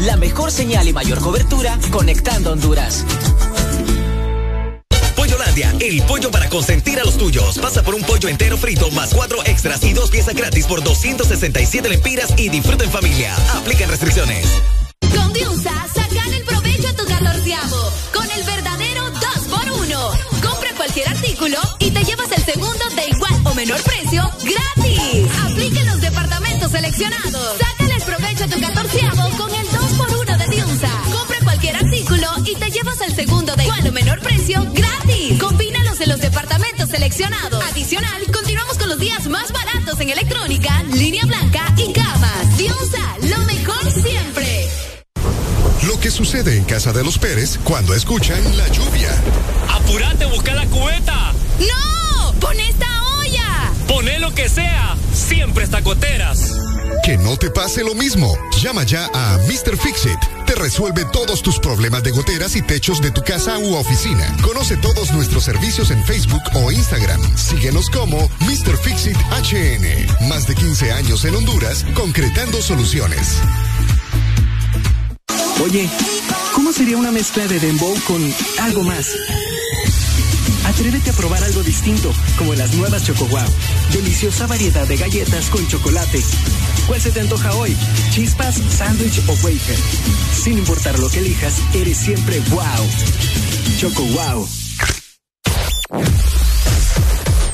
la 0.03 0.17
mejor 0.17 0.51
señal 0.51 0.89
y 0.89 0.93
mayor 0.93 1.21
cobertura 1.21 1.79
conectando 1.91 2.53
Honduras. 2.53 3.05
Pollolandia, 5.15 5.73
el 5.81 6.03
pollo 6.03 6.31
para 6.31 6.49
consentir 6.49 6.99
a 6.99 7.05
los 7.05 7.17
tuyos. 7.17 7.59
Pasa 7.59 7.83
por 7.83 7.95
un 7.95 8.03
pollo 8.03 8.29
entero 8.29 8.57
frito 8.57 8.91
más 8.91 9.15
cuatro 9.15 9.39
extras 9.45 9.83
y 9.85 9.93
dos 9.93 10.11
piezas 10.11 10.35
gratis 10.35 10.67
por 10.67 10.83
267 10.83 11.89
lempiras 11.89 12.35
y 12.37 12.49
disfruta 12.49 12.85
en 12.85 12.91
familia. 12.91 13.35
Aplican 13.55 13.89
restricciones. 13.89 14.47
Casa 46.73 46.91
de 46.95 47.05
los 47.05 47.19
Pérez 47.19 47.59
cuando 47.65 47.95
escuchan 47.95 48.41
la 48.57 48.67
lluvia. 48.69 49.11
¡Apurate, 49.69 50.25
busca 50.25 50.55
la 50.55 50.65
cubeta! 50.69 51.35
¡No! 51.59 52.33
¡Pon 52.41 52.59
esta 52.59 52.87
olla! 53.19 53.71
Poné 53.87 54.19
lo 54.19 54.35
que 54.35 54.49
sea, 54.49 54.97
siempre 55.13 55.65
está 55.65 55.83
goteras. 55.83 56.55
Que 57.05 57.19
no 57.19 57.37
te 57.37 57.51
pase 57.51 57.85
lo 57.85 57.95
mismo. 57.95 58.35
Llama 58.63 58.85
ya 58.85 59.05
a 59.13 59.37
Mr. 59.41 59.77
Fixit. 59.77 60.19
Te 60.47 60.55
resuelve 60.55 61.05
todos 61.13 61.43
tus 61.43 61.59
problemas 61.59 62.05
de 62.05 62.11
goteras 62.11 62.57
y 62.57 62.63
techos 62.63 63.03
de 63.03 63.11
tu 63.11 63.21
casa 63.21 63.59
u 63.59 63.75
oficina. 63.75 64.35
Conoce 64.43 64.79
todos 64.79 65.13
nuestros 65.13 65.45
servicios 65.45 65.91
en 65.91 66.03
Facebook 66.07 66.43
o 66.55 66.73
Instagram. 66.73 67.21
Síguenos 67.37 67.91
como 67.91 68.17
Mr. 68.41 68.79
Fixit 68.79 69.19
HN. 69.19 70.27
Más 70.27 70.47
de 70.47 70.55
15 70.55 70.91
años 70.93 71.27
en 71.27 71.35
Honduras, 71.35 71.85
concretando 71.95 72.63
soluciones. 72.63 73.43
Oye, 75.63 75.89
¿cómo 76.55 76.73
sería 76.73 76.97
una 76.97 77.11
mezcla 77.11 77.47
de 77.47 77.59
dembow 77.59 77.95
con 78.07 78.23
algo 78.61 78.83
más? 78.83 79.09
Atrévete 80.65 81.11
a 81.11 81.13
probar 81.13 81.43
algo 81.45 81.63
distinto, 81.63 82.13
como 82.39 82.55
las 82.55 82.75
nuevas 82.75 83.05
Choco 83.05 83.27
Wow. 83.27 83.41
Deliciosa 83.93 84.47
variedad 84.47 84.87
de 84.87 84.97
galletas 84.97 85.51
con 85.51 85.67
chocolate. 85.67 86.21
¿Cuál 86.87 87.01
se 87.01 87.11
te 87.11 87.21
antoja 87.21 87.53
hoy? 87.55 87.77
¿Chispas, 88.11 88.57
sándwich 88.71 89.21
o 89.29 89.33
wafer? 89.45 89.79
Sin 90.43 90.59
importar 90.59 90.99
lo 90.99 91.09
que 91.11 91.21
elijas, 91.21 91.55
eres 91.75 91.99
siempre 91.99 92.41
wow. 92.51 92.63
Choco 93.79 94.03
Wow. 94.05 94.49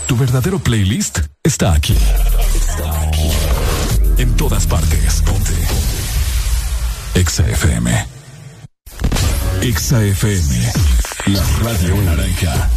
Tu 0.06 0.16
verdadero 0.16 0.58
playlist 0.58 1.20
está 1.42 1.72
aquí. 1.72 1.96
Está 2.54 3.02
aquí. 3.02 3.30
En 4.18 4.34
todas 4.36 4.66
partes. 4.66 5.22
Ponte. 5.22 5.54
Exa 7.14 7.48
FM. 7.48 8.07
Exa 9.68 10.02
FM. 10.02 10.72
La 11.26 11.42
radio 11.62 11.94
naranja. 12.02 12.70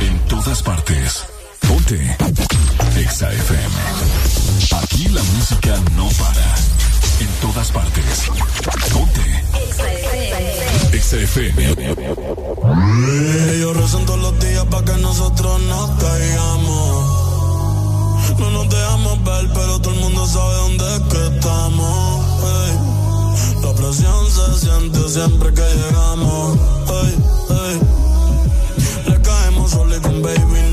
En 0.00 0.18
todas 0.28 0.62
partes. 0.62 1.24
Ponte. 1.68 2.16
Exa 2.96 3.30
FM. 3.30 3.74
Aquí 4.80 5.08
la 5.08 5.22
música 5.22 5.76
no 5.94 6.08
para. 6.08 6.54
En 7.20 7.28
todas 7.42 7.70
partes. 7.70 8.30
Ponte. 8.94 9.20
Exa 10.96 11.16
FM. 11.18 11.96
Ellos 13.52 13.76
rezan 13.76 14.06
todos 14.06 14.20
los 14.20 14.40
días 14.40 14.64
para 14.70 14.86
que 14.86 14.96
nosotros 15.02 15.60
nos 15.60 15.90
caigamos. 16.00 17.20
No 18.38 18.50
nos 18.52 18.70
dejamos 18.70 19.22
ver, 19.22 19.50
pero 19.52 19.78
todo 19.82 19.92
el 19.92 20.00
mundo 20.00 20.26
sabe 20.26 20.54
dónde 20.54 20.96
es 20.96 21.02
que 21.12 21.26
estamos. 21.36 22.21
La 23.62 23.72
presión 23.74 24.26
se 24.28 24.66
siente 24.66 25.08
siempre 25.08 25.54
que 25.54 25.62
llegamos. 25.62 26.58
ey, 27.04 27.16
ey. 27.50 27.80
Le 29.08 29.22
caemos 29.22 29.70
solo 29.70 30.02
con 30.02 30.20
baby 30.20 30.71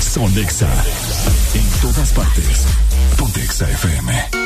Son 0.00 0.38
Exa. 0.38 0.68
En 1.54 1.80
todas 1.80 2.12
partes. 2.12 2.66
Ponte 3.18 3.42
Exa 3.42 3.68
FM. 3.68 4.45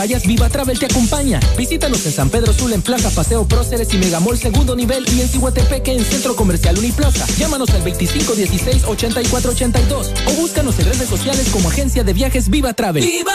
vayas, 0.00 0.26
Viva 0.26 0.48
Travel 0.48 0.78
te 0.78 0.86
acompaña. 0.86 1.40
Visítanos 1.58 2.06
en 2.06 2.12
San 2.12 2.30
Pedro 2.30 2.54
Sula, 2.54 2.74
en 2.74 2.80
Plaza 2.80 3.10
Paseo 3.10 3.46
Próceres 3.46 3.92
y 3.92 3.98
Megamall 3.98 4.38
Segundo 4.38 4.74
Nivel 4.74 5.04
y 5.14 5.20
en 5.20 5.28
Cihuatepeque 5.28 5.92
en 5.92 6.02
Centro 6.02 6.34
Comercial 6.34 6.78
Uniplaza. 6.78 7.26
Llámanos 7.36 7.68
al 7.70 7.84
2516-8482 7.84 10.06
o 10.26 10.32
búscanos 10.40 10.78
en 10.78 10.86
redes 10.86 11.06
sociales 11.06 11.50
como 11.52 11.68
Agencia 11.68 12.02
de 12.02 12.14
Viajes 12.14 12.48
Viva 12.48 12.72
Travel. 12.72 13.04
Viva 13.04 13.34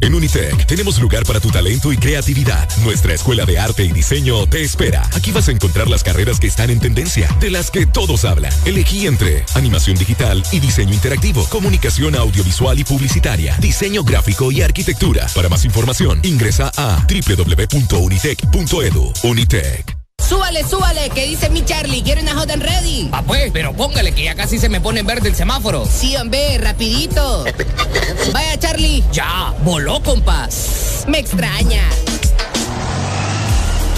En 0.00 0.14
Unitec 0.14 0.64
tenemos 0.66 1.00
lugar 1.00 1.24
para 1.24 1.40
tu 1.40 1.50
talento 1.50 1.92
y 1.92 1.96
creatividad. 1.96 2.68
Nuestra 2.84 3.14
escuela 3.14 3.44
de 3.44 3.58
arte 3.58 3.84
y 3.84 3.90
diseño 3.90 4.46
te 4.46 4.62
espera. 4.62 5.02
Aquí 5.12 5.32
vas 5.32 5.48
a 5.48 5.50
encontrar 5.50 5.90
las 5.90 6.04
carreras 6.04 6.38
que 6.38 6.46
están 6.46 6.70
en 6.70 6.78
tendencia, 6.78 7.28
de 7.40 7.50
las 7.50 7.72
que 7.72 7.84
todos 7.84 8.24
hablan. 8.24 8.52
Elegí 8.64 9.08
entre 9.08 9.44
animación 9.54 9.96
digital 9.96 10.44
y 10.52 10.60
diseño 10.60 10.94
interactivo, 10.94 11.44
comunicación 11.48 12.14
audiovisual 12.14 12.78
y 12.78 12.84
publicitaria, 12.84 13.56
diseño 13.58 14.04
gráfico 14.04 14.52
y 14.52 14.62
arquitectura. 14.62 15.26
Para 15.34 15.48
más 15.48 15.64
información, 15.64 16.20
ingresa 16.22 16.70
a 16.76 17.04
www.unitec.edu. 17.08 19.12
Unitec. 19.24 19.97
Súbale, 20.28 20.62
súbale, 20.62 21.08
que 21.08 21.24
dice 21.26 21.48
mi 21.48 21.64
Charlie, 21.64 22.02
quiero 22.02 22.20
una 22.20 22.34
hot 22.34 22.50
and 22.50 22.62
ready. 22.62 23.08
Ah, 23.12 23.22
pues, 23.26 23.50
pero 23.50 23.72
póngale 23.72 24.12
que 24.12 24.24
ya 24.24 24.34
casi 24.34 24.58
se 24.58 24.68
me 24.68 24.78
pone 24.78 25.00
en 25.00 25.06
verde 25.06 25.30
el 25.30 25.34
semáforo. 25.34 25.86
Sí, 25.86 26.16
hombre, 26.16 26.58
rapidito. 26.58 27.44
Vaya, 28.34 28.58
Charlie. 28.58 29.02
Ya, 29.10 29.54
voló, 29.62 30.02
compas. 30.02 31.04
Me 31.08 31.18
extraña. 31.18 31.82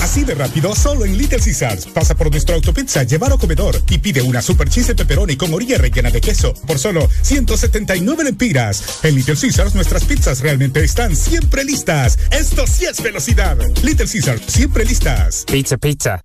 Así 0.01 0.25
de 0.25 0.35
rápido, 0.35 0.75
solo 0.75 1.05
en 1.05 1.17
Little 1.17 1.39
Caesars. 1.39 1.87
Pasa 1.87 2.15
por 2.15 2.31
nuestro 2.31 2.55
autopizza, 2.55 3.03
llevar 3.03 3.33
o 3.33 3.39
comedor 3.39 3.83
y 3.89 3.99
pide 3.99 4.23
una 4.23 4.43
super 4.43 4.69
cheese 4.69 4.89
de 4.89 4.95
pepperoni 4.95 5.37
con 5.37 5.53
orilla 5.53 5.79
rellena 5.79 6.11
de 6.11 6.21
queso 6.21 6.55
por 6.67 6.79
solo 6.79 7.09
179 7.23 8.25
lempiras. 8.25 9.01
En 9.03 9.15
Little 9.15 9.37
Caesars, 9.37 9.75
nuestras 9.75 10.05
pizzas 10.05 10.41
realmente 10.41 10.83
están 10.83 11.15
siempre 11.15 11.65
listas. 11.65 12.19
Esto 12.31 12.67
sí 12.67 12.87
es 12.87 13.03
velocidad. 13.03 13.57
Little 13.83 14.07
Caesars, 14.07 14.43
siempre 14.47 14.85
listas. 14.85 15.45
Pizza, 15.47 15.77
pizza. 15.77 16.23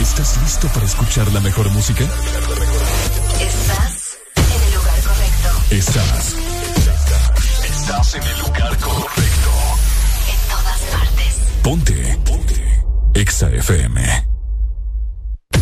¿Estás 0.00 0.40
listo 0.42 0.68
para 0.68 0.86
escuchar 0.86 1.30
la 1.32 1.40
mejor 1.40 1.68
música? 1.70 2.04
Estás 3.40 4.18
en 4.36 4.62
el 4.62 4.74
lugar 4.74 5.00
correcto. 5.02 5.74
Estás. 5.74 6.34
Estás 7.64 8.14
en 8.14 8.22
el 8.22 8.38
lugar 8.38 8.78
correcto. 8.78 9.35
Ponte. 11.66 12.16
Ponte. 12.24 12.62
Exa 13.12 13.50
FM. 13.50 14.00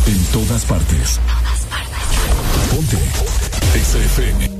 En 0.06 0.24
todas 0.35 0.62
partes. 0.67 1.19
Ponte. 2.70 2.99
Exa 3.74 3.99
FM. 4.01 4.51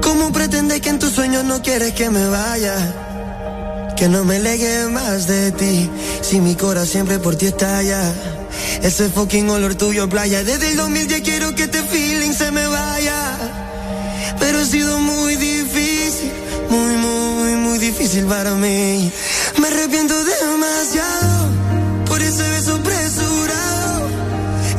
¿Cómo 0.00 0.32
pretendes 0.32 0.80
que 0.80 0.88
en 0.88 0.98
tus 0.98 1.12
sueños 1.12 1.44
no 1.44 1.60
quieres 1.60 1.92
que 1.92 2.08
me 2.08 2.28
vaya? 2.28 3.07
Que 3.98 4.08
no 4.08 4.24
me 4.24 4.38
legue 4.38 4.86
más 4.86 5.26
de 5.26 5.50
ti. 5.50 5.90
Si 6.20 6.40
mi 6.40 6.54
corazón 6.54 6.86
siempre 6.86 7.18
por 7.18 7.34
ti 7.34 7.46
estalla. 7.46 8.14
Ese 8.80 9.08
fucking 9.08 9.50
olor 9.50 9.74
tuyo 9.74 10.04
a 10.04 10.08
playa. 10.08 10.44
Desde 10.44 10.70
el 10.70 10.76
2010 10.76 11.22
quiero 11.22 11.52
que 11.56 11.64
este 11.64 11.82
feeling 11.82 12.32
se 12.32 12.52
me 12.52 12.64
vaya. 12.68 13.36
Pero 14.38 14.60
ha 14.60 14.64
sido 14.64 15.00
muy 15.00 15.34
difícil. 15.34 16.30
Muy, 16.70 16.94
muy, 16.96 17.52
muy 17.56 17.78
difícil 17.78 18.24
para 18.26 18.54
mí. 18.54 19.10
Me 19.60 19.66
arrepiento 19.66 20.14
demasiado. 20.24 21.50
Por 22.06 22.22
ese 22.22 22.48
beso 22.50 22.76
apresurado. 22.76 24.08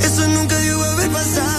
Eso 0.02 0.28
nunca 0.30 0.56
debió 0.56 0.82
haber 0.82 1.10
pasado. 1.10 1.59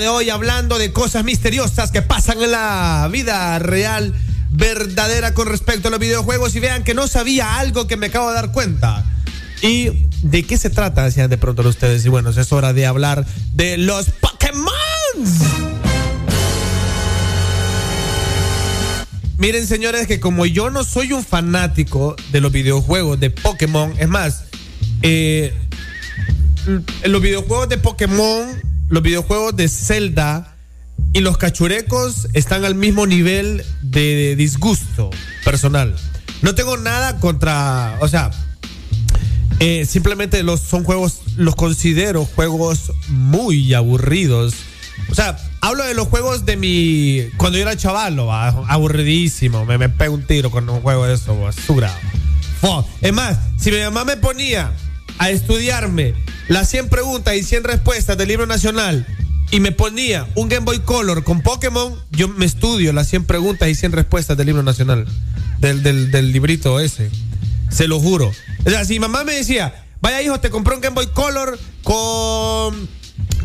De 0.00 0.08
hoy 0.08 0.30
hablando 0.30 0.78
de 0.78 0.92
cosas 0.92 1.24
misteriosas 1.24 1.92
que 1.92 2.02
pasan 2.02 2.42
en 2.42 2.50
la 2.52 3.08
vida 3.12 3.58
real, 3.58 4.14
verdadera 4.50 5.34
con 5.34 5.46
respecto 5.46 5.88
a 5.88 5.90
los 5.90 6.00
videojuegos. 6.00 6.56
Y 6.56 6.60
vean 6.60 6.82
que 6.82 6.94
no 6.94 7.06
sabía 7.06 7.58
algo 7.58 7.86
que 7.86 7.96
me 7.96 8.06
acabo 8.06 8.30
de 8.30 8.34
dar 8.34 8.50
cuenta. 8.50 9.04
¿Y 9.62 10.08
de 10.22 10.42
qué 10.44 10.56
se 10.56 10.70
trata? 10.70 11.04
Decían 11.04 11.30
de 11.30 11.38
pronto 11.38 11.62
ustedes. 11.68 12.04
Y 12.04 12.08
bueno, 12.08 12.30
es 12.30 12.52
hora 12.52 12.72
de 12.72 12.86
hablar 12.86 13.26
de 13.52 13.76
los 13.76 14.06
Pokémon. 14.10 14.72
Miren, 19.36 19.66
señores, 19.66 20.06
que 20.06 20.18
como 20.18 20.44
yo 20.46 20.70
no 20.70 20.82
soy 20.84 21.12
un 21.12 21.24
fanático 21.24 22.16
de 22.32 22.40
los 22.40 22.52
videojuegos 22.52 23.20
de 23.20 23.30
Pokémon, 23.30 23.94
es 23.98 24.08
más, 24.08 24.44
eh, 25.02 25.54
los 27.04 27.22
videojuegos 27.22 27.68
de 27.68 27.78
Pokémon, 27.78 28.69
los 28.90 29.02
videojuegos 29.02 29.56
de 29.56 29.68
Zelda 29.68 30.54
y 31.12 31.20
los 31.20 31.38
cachurecos 31.38 32.28
están 32.34 32.64
al 32.64 32.74
mismo 32.74 33.06
nivel 33.06 33.64
de 33.82 34.36
disgusto 34.36 35.10
personal. 35.44 35.96
No 36.42 36.54
tengo 36.54 36.76
nada 36.76 37.18
contra, 37.18 37.96
o 38.00 38.08
sea, 38.08 38.30
eh, 39.60 39.86
simplemente 39.86 40.42
los 40.42 40.60
son 40.60 40.84
juegos, 40.84 41.20
los 41.36 41.54
considero 41.54 42.24
juegos 42.24 42.92
muy 43.08 43.72
aburridos. 43.74 44.54
O 45.08 45.14
sea, 45.14 45.36
hablo 45.60 45.84
de 45.84 45.94
los 45.94 46.08
juegos 46.08 46.44
de 46.44 46.56
mi. 46.56 47.28
Cuando 47.36 47.58
yo 47.58 47.62
era 47.62 47.76
chaval, 47.76 48.18
va, 48.20 48.48
aburridísimo. 48.68 49.64
Me, 49.66 49.78
me 49.78 49.88
pego 49.88 50.14
un 50.14 50.26
tiro 50.26 50.50
con 50.50 50.68
un 50.68 50.80
juego 50.80 51.06
de 51.06 51.14
eso, 51.14 51.36
grado. 51.74 51.94
Fo. 52.60 52.86
Es 53.00 53.12
más, 53.12 53.38
si 53.56 53.70
mi 53.70 53.78
mamá 53.78 54.04
me 54.04 54.16
ponía 54.16 54.72
a 55.20 55.28
estudiarme 55.28 56.14
las 56.48 56.70
100 56.70 56.88
preguntas 56.88 57.36
y 57.36 57.42
100 57.42 57.64
respuestas 57.64 58.16
del 58.16 58.26
libro 58.26 58.46
nacional 58.46 59.06
y 59.50 59.60
me 59.60 59.70
ponía 59.70 60.26
un 60.34 60.48
Game 60.48 60.64
Boy 60.64 60.78
Color 60.78 61.24
con 61.24 61.42
Pokémon, 61.42 61.94
yo 62.10 62.28
me 62.28 62.46
estudio 62.46 62.92
las 62.94 63.08
100 63.08 63.26
preguntas 63.26 63.68
y 63.68 63.74
100 63.74 63.92
respuestas 63.92 64.38
del 64.38 64.46
libro 64.46 64.62
nacional. 64.62 65.06
Del, 65.58 65.82
del, 65.82 66.32
librito 66.32 66.80
ese. 66.80 67.10
Se 67.68 67.86
lo 67.86 68.00
juro. 68.00 68.32
O 68.64 68.70
sea, 68.70 68.86
si 68.86 68.98
mamá 68.98 69.24
me 69.24 69.34
decía, 69.34 69.84
vaya 70.00 70.22
hijo, 70.22 70.40
te 70.40 70.48
compré 70.48 70.74
un 70.74 70.80
Game 70.80 70.94
Boy 70.94 71.08
Color 71.08 71.58
con, 71.82 72.88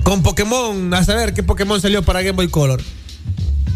con 0.03 0.23
Pokémon, 0.23 0.93
a 0.93 1.03
saber 1.03 1.33
qué 1.33 1.43
Pokémon 1.43 1.81
salió 1.81 2.03
para 2.03 2.21
Game 2.21 2.37
Boy 2.37 2.47
Color. 2.47 2.81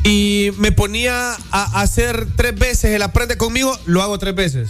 Y 0.06 0.52
me 0.58 0.72
ponía 0.72 1.34
a 1.52 1.82
hacer 1.82 2.28
tres 2.38 2.58
veces 2.58 2.92
el 2.92 3.02
aprende 3.02 3.36
conmigo, 3.36 3.78
lo 3.86 4.02
hago 4.02 4.18
tres 4.20 4.36
veces. 4.36 4.70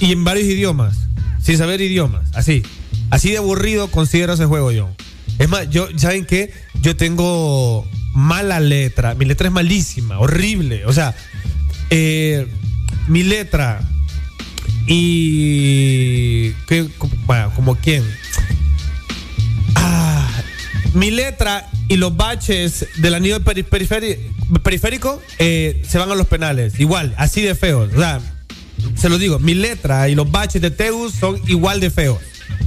Y 0.00 0.12
en 0.12 0.22
varios 0.22 0.46
idiomas, 0.46 0.98
sin 1.42 1.58
saber 1.58 1.80
idiomas, 1.80 2.28
así. 2.34 2.62
Así 3.10 3.30
de 3.30 3.38
aburrido 3.38 3.90
considero 3.90 4.34
ese 4.34 4.46
juego 4.46 4.70
yo. 4.70 4.88
Es 5.38 5.48
más, 5.48 5.68
yo, 5.70 5.88
¿saben 5.96 6.26
qué? 6.26 6.52
Yo 6.80 6.96
tengo 6.96 7.86
mala 8.14 8.60
letra. 8.60 9.14
Mi 9.14 9.24
letra 9.24 9.48
es 9.48 9.52
malísima, 9.52 10.18
horrible. 10.18 10.84
O 10.86 10.92
sea, 10.92 11.14
eh, 11.90 12.46
mi 13.08 13.22
letra 13.22 13.80
y. 14.86 16.50
¿qué? 16.66 16.86
Bueno, 17.26 17.52
como 17.54 17.76
quién. 17.76 18.04
Ah, 19.76 20.28
mi 20.94 21.10
letra 21.10 21.68
y 21.88 21.96
los 21.96 22.16
baches 22.16 22.86
del 22.98 23.14
anillo 23.14 23.40
periférico 23.42 25.20
eh, 25.38 25.82
se 25.88 25.98
van 25.98 26.10
a 26.10 26.14
los 26.14 26.26
penales. 26.26 26.78
Igual, 26.78 27.14
así 27.16 27.42
de 27.42 27.54
feos. 27.54 27.90
O 27.94 27.98
sea, 27.98 28.20
se 28.96 29.08
lo 29.08 29.18
digo, 29.18 29.38
mi 29.38 29.54
letra 29.54 30.08
y 30.08 30.14
los 30.14 30.30
baches 30.30 30.60
de 30.62 30.70
Teus 30.70 31.14
son 31.14 31.40
igual 31.48 31.80
de 31.80 31.90
feos. 31.90 32.18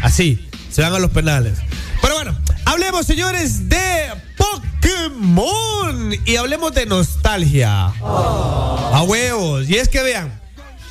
Así, 0.02 0.48
se 0.72 0.82
van 0.82 0.94
a 0.94 1.00
los 1.00 1.12
penales. 1.12 1.60
Pero 2.02 2.16
bueno, 2.16 2.38
hablemos, 2.66 3.06
señores, 3.06 3.70
de 3.70 4.10
Pokémon. 4.38 6.14
Y 6.26 6.36
hablemos 6.36 6.74
de 6.74 6.86
nostalgia. 6.86 7.94
A 8.02 9.04
huevos. 9.08 9.70
Y 9.70 9.76
es 9.76 9.88
que 9.88 10.02
vean, 10.04 10.42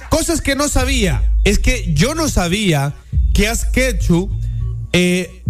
cosas 0.08 0.40
que 0.40 0.55
no 0.55 0.69
sabía. 0.69 1.31
Es 1.44 1.58
que 1.58 1.92
yo 1.94 2.15
no 2.15 2.28
sabía 2.28 2.94
que 3.35 3.49
Askechu 3.49 4.31
eh, 4.92 5.42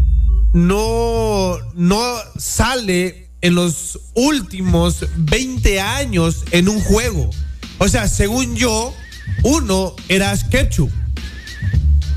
no, 0.53 1.58
no 1.74 2.15
sale 2.37 3.31
en 3.40 3.55
los 3.55 3.99
últimos 4.15 5.06
20 5.17 5.81
años 5.81 6.44
en 6.51 6.69
un 6.69 6.81
juego. 6.81 7.31
O 7.78 7.88
sea, 7.88 8.08
según 8.08 8.55
yo, 8.55 8.94
uno 9.42 9.94
era 10.08 10.31
Ash 10.31 10.42
Ketchum. 10.48 10.90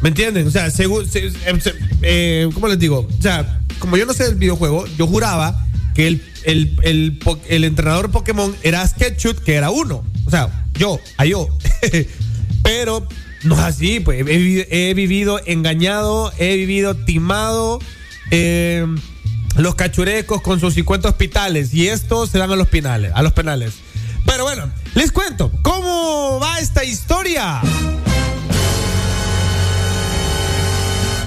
¿Me 0.02 0.10
entienden? 0.10 0.48
O 0.48 0.52
sea, 0.52 0.70
según. 0.72 1.08
se- 1.10 1.32
se- 1.32 1.74
eh, 2.02 2.50
¿Cómo 2.54 2.68
les 2.68 2.78
digo? 2.80 3.08
O 3.18 3.22
sea, 3.22 3.60
como 3.80 3.98
yo 3.98 4.06
no 4.06 4.14
sé 4.14 4.26
del 4.26 4.36
videojuego, 4.36 4.86
yo 4.98 5.08
juraba 5.08 5.66
que 5.96 6.08
el, 6.08 6.22
el, 6.44 7.20
el, 7.48 7.64
entrenador 7.64 8.12
Pokémon 8.12 8.56
era 8.64 8.82
Ash 8.82 8.92
Ketchum, 8.94 9.34
que 9.46 9.56
era 9.56 9.70
uno. 9.72 10.04
O 10.26 10.30
sea, 10.30 10.66
yo, 10.78 11.00
a 11.18 11.26
yo. 11.26 11.48
Pero 12.64 13.08
no 13.44 13.56
es 13.56 13.62
así, 13.62 14.00
pues. 14.00 14.20
He, 14.22 14.24
vivi- 14.26 14.68
he 14.70 14.94
vivido 14.94 15.40
engañado, 15.46 16.32
he 16.38 16.56
vivido 16.58 16.96
timado. 16.96 17.80
eh, 18.32 18.86
los 19.58 19.76
cachurecos 19.76 20.42
con 20.42 20.60
sus 20.60 20.74
50 20.74 21.08
hospitales. 21.08 21.74
Y 21.74 21.88
estos 21.88 22.30
se 22.30 22.38
van 22.40 22.52
a 22.52 22.56
los 22.58 22.68
penales. 22.68 23.12
A 23.16 23.22
los 23.24 23.32
penales. 23.32 23.72
Pero 24.26 24.44
bueno, 24.44 24.70
les 24.96 25.12
cuento. 25.14 25.50
¿Cómo 25.62 25.85
va 26.42 26.60
esta 26.60 26.84
historia? 26.84 27.62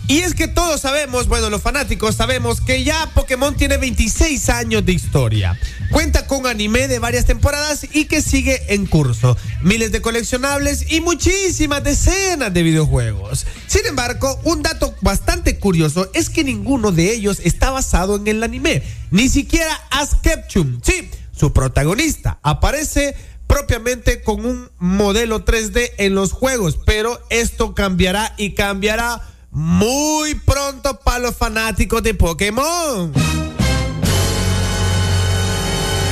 Y 0.06 0.20
es 0.20 0.34
que 0.34 0.48
todos 0.48 0.80
sabemos, 0.80 1.28
bueno, 1.28 1.50
los 1.50 1.60
fanáticos 1.60 2.14
sabemos 2.14 2.62
que 2.62 2.82
ya 2.82 3.10
Pokémon 3.12 3.54
tiene 3.54 3.76
26 3.76 4.48
años 4.48 4.86
de 4.86 4.92
historia. 4.92 5.58
Cuenta 5.90 6.26
con 6.26 6.46
anime 6.46 6.88
de 6.88 6.98
varias 6.98 7.26
temporadas 7.26 7.86
y 7.92 8.06
que 8.06 8.22
sigue 8.22 8.72
en 8.72 8.86
curso. 8.86 9.36
Miles 9.60 9.92
de 9.92 10.00
coleccionables 10.00 10.90
y 10.90 11.02
muchísimas 11.02 11.84
decenas 11.84 12.54
de 12.54 12.62
videojuegos. 12.62 13.46
Sin 13.66 13.84
embargo, 13.84 14.40
un 14.44 14.62
dato 14.62 14.94
bastante 15.02 15.58
curioso 15.58 16.10
es 16.14 16.30
que 16.30 16.42
ninguno 16.42 16.90
de 16.90 17.12
ellos 17.12 17.40
está 17.44 17.70
basado 17.70 18.16
en 18.16 18.28
el 18.28 18.42
anime. 18.42 18.82
Ni 19.10 19.28
siquiera 19.28 19.78
Ash 19.90 20.14
Ketchum. 20.22 20.80
Sí, 20.82 21.10
su 21.36 21.52
protagonista 21.52 22.38
aparece 22.42 23.14
propiamente 23.48 24.22
con 24.22 24.44
un 24.44 24.70
modelo 24.78 25.44
3D 25.44 25.94
en 25.98 26.14
los 26.14 26.32
juegos, 26.32 26.78
pero 26.86 27.20
esto 27.30 27.74
cambiará 27.74 28.34
y 28.36 28.52
cambiará 28.52 29.20
muy 29.50 30.36
pronto 30.36 31.00
para 31.00 31.18
los 31.18 31.34
fanáticos 31.34 32.02
de 32.04 32.14
Pokémon. 32.14 33.12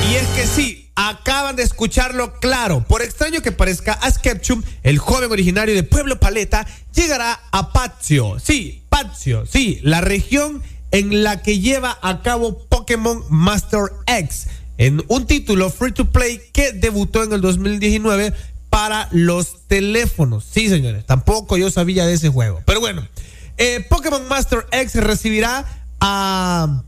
Y 0.09 0.15
es 0.15 0.27
que 0.29 0.45
sí, 0.45 0.91
acaban 0.95 1.55
de 1.55 1.63
escucharlo 1.63 2.39
claro. 2.39 2.83
Por 2.83 3.01
extraño 3.01 3.41
que 3.41 3.51
parezca, 3.51 3.93
Ash 3.93 4.17
Ketchum, 4.17 4.63
el 4.83 4.97
joven 4.97 5.31
originario 5.31 5.75
de 5.75 5.83
Pueblo 5.83 6.19
Paleta, 6.19 6.65
llegará 6.93 7.39
a 7.51 7.71
Patio. 7.71 8.39
Sí, 8.39 8.83
Patio, 8.89 9.45
sí, 9.45 9.79
la 9.83 10.01
región 10.01 10.63
en 10.91 11.23
la 11.23 11.41
que 11.41 11.59
lleva 11.59 11.99
a 12.01 12.21
cabo 12.21 12.65
Pokémon 12.67 13.23
Master 13.29 13.91
X, 14.07 14.47
en 14.77 15.03
un 15.07 15.25
título 15.25 15.69
free 15.69 15.91
to 15.91 16.11
play 16.11 16.41
que 16.53 16.71
debutó 16.71 17.23
en 17.23 17.33
el 17.33 17.41
2019 17.41 18.33
para 18.69 19.09
los 19.11 19.67
teléfonos. 19.67 20.45
Sí, 20.49 20.69
señores, 20.69 21.05
tampoco 21.05 21.57
yo 21.57 21.71
sabía 21.71 22.05
de 22.05 22.13
ese 22.13 22.29
juego. 22.29 22.61
Pero 22.65 22.79
bueno, 22.79 23.07
eh, 23.57 23.85
Pokémon 23.89 24.27
Master 24.27 24.65
X 24.71 24.95
recibirá 24.95 25.65
a 25.99 26.83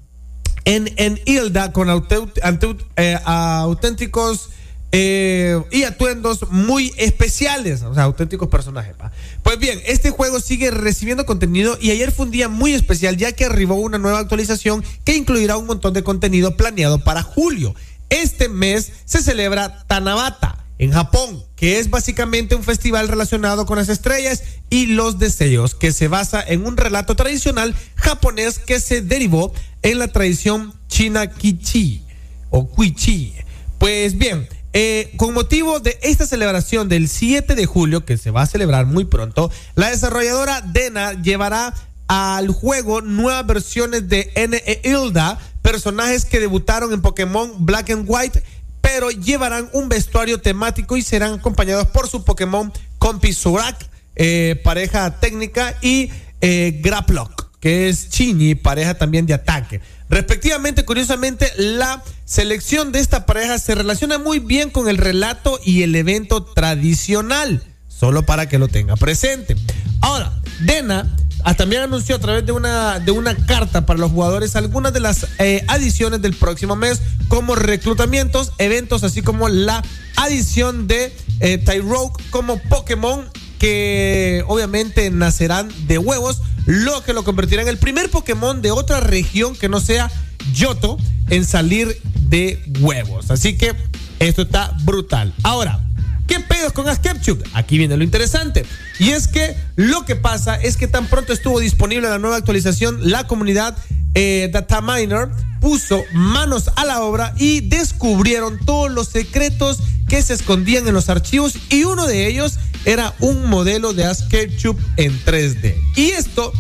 en, 0.65 0.93
en 0.97 1.19
Hilda 1.25 1.71
con 1.71 1.89
eh, 1.89 3.19
auténticos 3.25 4.49
eh, 4.91 5.61
y 5.71 5.83
atuendos 5.83 6.49
muy 6.49 6.91
especiales, 6.97 7.83
o 7.83 7.93
sea, 7.93 8.03
auténticos 8.03 8.47
personajes. 8.49 8.95
Pues 9.43 9.59
bien, 9.59 9.79
este 9.85 10.09
juego 10.09 10.39
sigue 10.39 10.71
recibiendo 10.71 11.25
contenido 11.25 11.77
y 11.79 11.91
ayer 11.91 12.11
fue 12.11 12.25
un 12.25 12.31
día 12.31 12.49
muy 12.49 12.73
especial 12.73 13.15
ya 13.17 13.31
que 13.31 13.45
arribó 13.45 13.75
una 13.75 13.99
nueva 13.99 14.19
actualización 14.19 14.83
que 15.03 15.15
incluirá 15.15 15.57
un 15.57 15.67
montón 15.67 15.93
de 15.93 16.03
contenido 16.03 16.57
planeado 16.57 17.03
para 17.03 17.21
julio. 17.21 17.75
Este 18.09 18.49
mes 18.49 18.91
se 19.05 19.21
celebra 19.21 19.85
Tanabata 19.85 20.65
en 20.79 20.91
Japón, 20.91 21.43
que 21.55 21.77
es 21.77 21.89
básicamente 21.89 22.55
un 22.55 22.63
festival 22.63 23.09
relacionado 23.09 23.65
con 23.67 23.77
las 23.77 23.89
estrellas 23.89 24.43
y 24.69 24.87
los 24.87 25.19
deseos, 25.19 25.75
que 25.75 25.91
se 25.91 26.07
basa 26.07 26.41
en 26.41 26.65
un 26.65 26.77
relato 26.77 27.15
tradicional 27.15 27.75
japonés 27.95 28.57
que 28.57 28.79
se 28.79 29.01
derivó 29.01 29.53
en 29.83 29.99
la 29.99 30.07
tradición 30.07 30.73
china 30.87 31.27
Kichi 31.27 32.03
o 32.49 32.67
Kuichi. 32.67 33.35
Pues 33.77 34.17
bien, 34.17 34.47
eh, 34.73 35.11
con 35.17 35.33
motivo 35.33 35.79
de 35.79 35.97
esta 36.03 36.27
celebración 36.27 36.89
del 36.89 37.09
7 37.09 37.55
de 37.55 37.65
julio, 37.65 38.05
que 38.05 38.17
se 38.17 38.31
va 38.31 38.43
a 38.43 38.47
celebrar 38.47 38.85
muy 38.85 39.05
pronto, 39.05 39.51
la 39.75 39.89
desarrolladora 39.89 40.61
Dena 40.61 41.13
llevará 41.13 41.73
al 42.07 42.49
juego 42.49 43.01
nuevas 43.01 43.45
versiones 43.45 44.09
de 44.09 44.31
N 44.35 44.61
e 44.65 44.81
Hilda, 44.83 45.39
personajes 45.61 46.25
que 46.25 46.39
debutaron 46.39 46.93
en 46.93 47.01
Pokémon 47.01 47.53
Black 47.65 47.91
and 47.91 48.05
White, 48.07 48.43
pero 48.81 49.11
llevarán 49.11 49.69
un 49.73 49.89
vestuario 49.89 50.39
temático 50.41 50.97
y 50.97 51.01
serán 51.01 51.33
acompañados 51.33 51.87
por 51.87 52.07
su 52.07 52.23
Pokémon 52.23 52.71
Compi 52.97 53.33
Zorak, 53.33 53.89
eh, 54.15 54.59
pareja 54.63 55.19
técnica, 55.19 55.77
y 55.81 56.11
eh, 56.41 56.79
Graplock, 56.81 57.38
que 57.59 57.89
es 57.89 58.09
Chini, 58.09 58.55
pareja 58.55 58.95
también 58.95 59.25
de 59.25 59.33
ataque. 59.33 59.81
Respectivamente, 60.09 60.85
curiosamente, 60.85 61.51
la 61.57 62.03
selección 62.25 62.91
de 62.91 62.99
esta 62.99 63.25
pareja 63.25 63.59
se 63.59 63.75
relaciona 63.75 64.17
muy 64.17 64.39
bien 64.39 64.69
con 64.69 64.87
el 64.89 64.97
relato 64.97 65.59
y 65.63 65.83
el 65.83 65.95
evento 65.95 66.43
tradicional, 66.43 67.63
solo 67.87 68.25
para 68.25 68.49
que 68.49 68.59
lo 68.59 68.67
tenga 68.67 68.95
presente. 68.95 69.55
Ahora, 70.01 70.31
Dena 70.61 71.15
ah, 71.43 71.53
también 71.53 71.83
anunció 71.83 72.15
a 72.15 72.19
través 72.19 72.45
de 72.45 72.53
una, 72.53 72.99
de 72.99 73.11
una 73.11 73.35
carta 73.35 73.85
para 73.85 73.99
los 73.99 74.11
jugadores 74.11 74.55
algunas 74.55 74.93
de 74.93 74.99
las 75.01 75.27
eh, 75.37 75.63
adiciones 75.67 76.21
del 76.21 76.33
próximo 76.33 76.75
mes, 76.75 77.01
como 77.27 77.55
reclutamientos, 77.55 78.53
eventos, 78.57 79.03
así 79.03 79.21
como 79.21 79.47
la 79.47 79.83
adición 80.15 80.87
de 80.87 81.13
eh, 81.39 81.57
Tyrogue 81.59 82.13
como 82.31 82.57
Pokémon 82.63 83.25
que 83.59 84.43
obviamente 84.47 85.11
nacerán 85.11 85.69
de 85.87 85.97
huevos, 85.97 86.41
lo 86.65 87.03
que 87.03 87.13
lo 87.13 87.23
convertirá 87.23 87.61
en 87.61 87.67
el 87.67 87.77
primer 87.77 88.09
Pokémon 88.09 88.61
de 88.61 88.71
otra 88.71 88.99
región 88.99 89.55
que 89.55 89.69
no 89.69 89.79
sea 89.79 90.09
Yoto 90.53 90.97
en 91.29 91.45
salir 91.45 92.01
de 92.29 92.63
huevos. 92.79 93.29
Así 93.29 93.57
que 93.57 93.75
esto 94.19 94.41
está 94.41 94.75
brutal. 94.83 95.33
Ahora, 95.43 95.85
¿Qué 96.29 96.39
pedos 96.39 96.73
con 96.73 96.87
Ash 96.87 96.99
Ketchum? 96.99 97.39
Aquí 97.53 97.79
viene 97.79 97.97
lo 97.97 98.03
interesante. 98.03 98.63
Y 98.99 99.09
es 99.09 99.27
que 99.27 99.55
lo 99.75 100.05
que 100.05 100.15
pasa 100.15 100.61
es 100.61 100.77
que 100.77 100.87
tan 100.87 101.07
pronto 101.07 101.33
estuvo 101.33 101.59
disponible 101.59 102.07
la 102.07 102.19
nueva 102.19 102.35
actualización, 102.35 103.09
la 103.09 103.25
comunidad 103.25 103.75
eh, 104.13 104.47
Dataminer 104.53 105.29
puso 105.59 106.03
manos 106.13 106.69
a 106.75 106.85
la 106.85 107.01
obra 107.01 107.33
y 107.39 107.61
descubrieron 107.61 108.59
todos 108.63 108.91
los 108.91 109.07
secretos 109.07 109.79
que 110.07 110.21
se 110.21 110.35
escondían 110.35 110.87
en 110.87 110.93
los 110.93 111.09
archivos 111.09 111.53
y 111.69 111.85
uno 111.85 112.05
de 112.05 112.27
ellos 112.27 112.59
era 112.91 113.13
un 113.19 113.45
modelo 113.45 113.93
de 113.93 114.03
Ash 114.03 114.27
Ketchum 114.29 114.75
en 114.97 115.13
3D. 115.23 115.75
Y 115.95 116.09
esto 116.09 116.51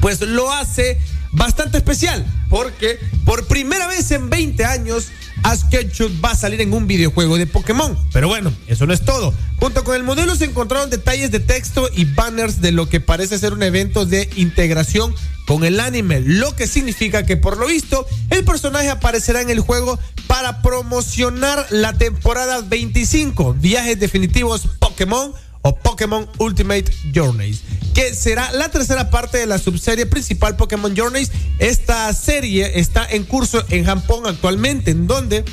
pues 0.00 0.20
lo 0.20 0.52
hace 0.52 0.98
bastante 1.32 1.78
especial 1.78 2.24
porque 2.48 3.00
por 3.24 3.46
primera 3.46 3.88
vez 3.88 4.12
en 4.12 4.30
20 4.30 4.64
años 4.64 5.08
Ash 5.42 5.62
Ketchum 5.68 6.20
va 6.24 6.30
a 6.30 6.36
salir 6.36 6.60
en 6.60 6.72
un 6.72 6.86
videojuego 6.86 7.36
de 7.36 7.48
Pokémon. 7.48 7.98
Pero 8.12 8.28
bueno, 8.28 8.52
eso 8.68 8.86
no 8.86 8.92
es 8.92 9.04
todo. 9.04 9.34
Junto 9.56 9.82
con 9.82 9.96
el 9.96 10.04
modelo 10.04 10.36
se 10.36 10.44
encontraron 10.44 10.88
detalles 10.88 11.32
de 11.32 11.40
texto 11.40 11.88
y 11.92 12.04
banners 12.04 12.60
de 12.60 12.70
lo 12.70 12.88
que 12.88 13.00
parece 13.00 13.36
ser 13.36 13.52
un 13.52 13.64
evento 13.64 14.06
de 14.06 14.30
integración 14.36 15.14
con 15.46 15.64
el 15.64 15.78
anime, 15.78 16.20
lo 16.20 16.56
que 16.56 16.66
significa 16.66 17.24
que 17.24 17.36
por 17.36 17.56
lo 17.56 17.68
visto 17.68 18.04
el 18.30 18.44
personaje 18.44 18.90
aparecerá 18.90 19.40
en 19.40 19.50
el 19.50 19.60
juego 19.60 19.98
para 20.26 20.60
promocionar 20.60 21.66
la 21.70 21.92
temporada 21.92 22.62
25, 22.62 23.54
viajes 23.54 24.00
definitivos 24.00 24.62
Pokémon 24.80 25.32
o 25.66 25.74
Pokémon 25.74 26.28
Ultimate 26.38 26.84
Journeys, 27.12 27.62
que 27.92 28.14
será 28.14 28.52
la 28.52 28.68
tercera 28.70 29.10
parte 29.10 29.38
de 29.38 29.46
la 29.46 29.58
subserie 29.58 30.06
principal 30.06 30.54
Pokémon 30.56 30.94
Journeys. 30.96 31.32
Esta 31.58 32.12
serie 32.12 32.78
está 32.78 33.04
en 33.10 33.24
curso 33.24 33.64
en 33.70 33.84
Japón 33.84 34.26
actualmente, 34.26 34.92
en 34.92 35.08
donde 35.08 35.44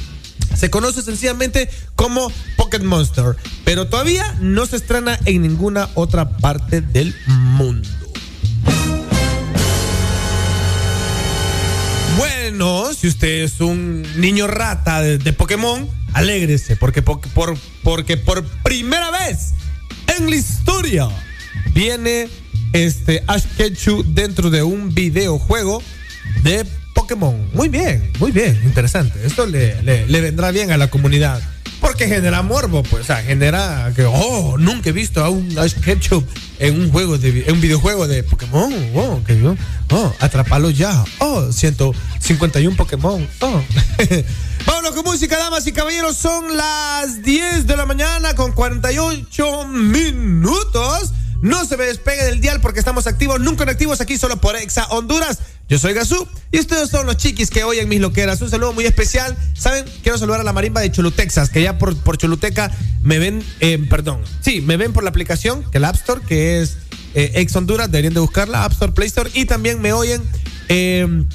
se 0.56 0.70
conoce 0.70 1.02
sencillamente 1.02 1.68
como 1.96 2.32
Pocket 2.58 2.82
Monster, 2.82 3.36
pero 3.66 3.88
todavía 3.88 4.38
no 4.40 4.68
se 4.68 4.76
estrena 4.76 5.18
en 5.26 5.42
ninguna 5.42 5.90
otra 5.96 6.30
parte 6.38 6.82
del 6.82 7.16
mundo. 7.28 7.90
Bueno, 12.20 12.94
si 12.94 13.08
usted 13.08 13.44
es 13.46 13.60
un 13.62 14.06
niño 14.22 14.46
rata 14.46 15.02
de, 15.02 15.34
Pokémon, 15.34 15.90
alégrese, 16.14 16.76
por- 16.76 16.94
porque 17.84 18.18
por 18.18 18.46
primera 18.62 19.10
vez 19.10 19.54
en 20.18 20.30
la 20.30 20.36
historia 20.36 21.08
viene 21.74 22.28
este 22.74 23.24
Ash 23.28 23.46
Ketchum 23.58 24.14
dentro 24.14 24.50
de 24.50 24.64
un 24.64 24.94
videojuego 24.94 25.82
de 26.44 26.66
Pokémon. 26.94 27.36
Muy 27.54 27.70
bien, 27.70 28.12
muy 28.20 28.32
bien, 28.32 28.60
interesante. 28.64 29.20
Esto 29.26 29.46
le, 29.46 29.82
le- 29.84 30.06
le 30.08 30.22
vendrá 30.22 30.52
bien 30.52 30.72
a 30.72 30.78
la 30.78 30.90
comunidad. 30.90 31.42
Porque 31.84 32.08
genera 32.08 32.42
morbo, 32.42 32.82
pues, 32.82 33.04
o 33.04 33.06
sea, 33.06 33.18
genera 33.18 33.92
que, 33.94 34.06
oh, 34.06 34.58
nunca 34.58 34.90
he 34.90 34.94
visto 34.94 35.22
a 35.22 35.30
un 35.30 35.60
Ash 35.60 35.74
Ketchum 35.74 36.24
en 36.58 36.80
un 36.80 36.90
juego 36.90 37.18
de, 37.18 37.44
en 37.46 37.56
un 37.56 37.60
videojuego 37.60 38.08
de 38.08 38.24
Pokémon. 38.24 38.74
Oh, 38.96 39.20
que 39.28 39.38
yo, 39.38 39.54
oh, 39.92 40.14
atrapalo 40.22 40.70
ya. 40.70 41.04
Oh, 41.20 41.52
151 41.52 42.78
Pokémon. 42.78 43.28
Oh. 43.42 43.62
Vámonos 44.66 44.92
con 44.92 45.04
música, 45.04 45.38
damas 45.38 45.68
y 45.68 45.74
caballeros. 45.74 46.16
Son 46.16 46.56
las 46.56 47.22
10 47.22 47.68
de 47.68 47.76
la 47.76 47.86
mañana 47.86 48.34
con 48.34 48.54
48 48.54 49.68
minutos. 49.68 51.12
No 51.44 51.66
se 51.66 51.76
me 51.76 51.84
despegue 51.84 52.24
del 52.24 52.40
dial 52.40 52.62
porque 52.62 52.80
estamos 52.80 53.06
activos, 53.06 53.42
nunca 53.42 53.66
inactivos 53.66 54.00
aquí 54.00 54.18
solo 54.18 54.40
por 54.40 54.56
Exa 54.56 54.86
Honduras. 54.86 55.40
Yo 55.68 55.78
soy 55.78 55.92
Gazú 55.94 56.26
y 56.54 56.60
ustedes 56.60 56.90
son 56.90 57.06
los 57.06 57.18
chiquis 57.18 57.50
que 57.50 57.66
oyen 57.66 57.90
mis 57.90 58.00
loqueras. 58.00 58.42
Un 58.42 58.50
saludo 58.50 58.72
muy 58.72 58.86
especial. 58.86 59.36
¿Saben? 59.54 59.84
Quiero 60.04 60.18
saludar 60.18 60.40
a 60.40 60.44
la 60.46 60.54
marimba 60.54 60.80
de 60.80 60.90
Cholutex, 60.90 61.50
que 61.50 61.62
ya 61.62 61.78
por, 61.78 61.98
por 61.98 62.18
Choluteca 62.18 62.72
me 63.02 63.20
ven, 63.20 63.44
eh, 63.60 63.78
perdón, 63.90 64.22
sí, 64.40 64.62
me 64.62 64.78
ven 64.78 64.94
por 64.94 65.04
la 65.04 65.10
aplicación, 65.10 65.70
que 65.70 65.80
la 65.80 65.90
App 65.90 65.96
Store, 65.96 66.22
que 66.26 66.62
es 66.62 66.78
eh, 67.14 67.34
Ex 67.36 67.54
Honduras, 67.58 67.92
deberían 67.92 68.14
de 68.14 68.22
buscarla, 68.22 68.64
App 68.64 68.72
Store, 68.72 68.94
Play 68.94 69.08
Store, 69.08 69.30
y 69.34 69.44
también 69.44 69.82
me 69.82 69.92
oyen 69.92 70.24
eh, 70.70 71.26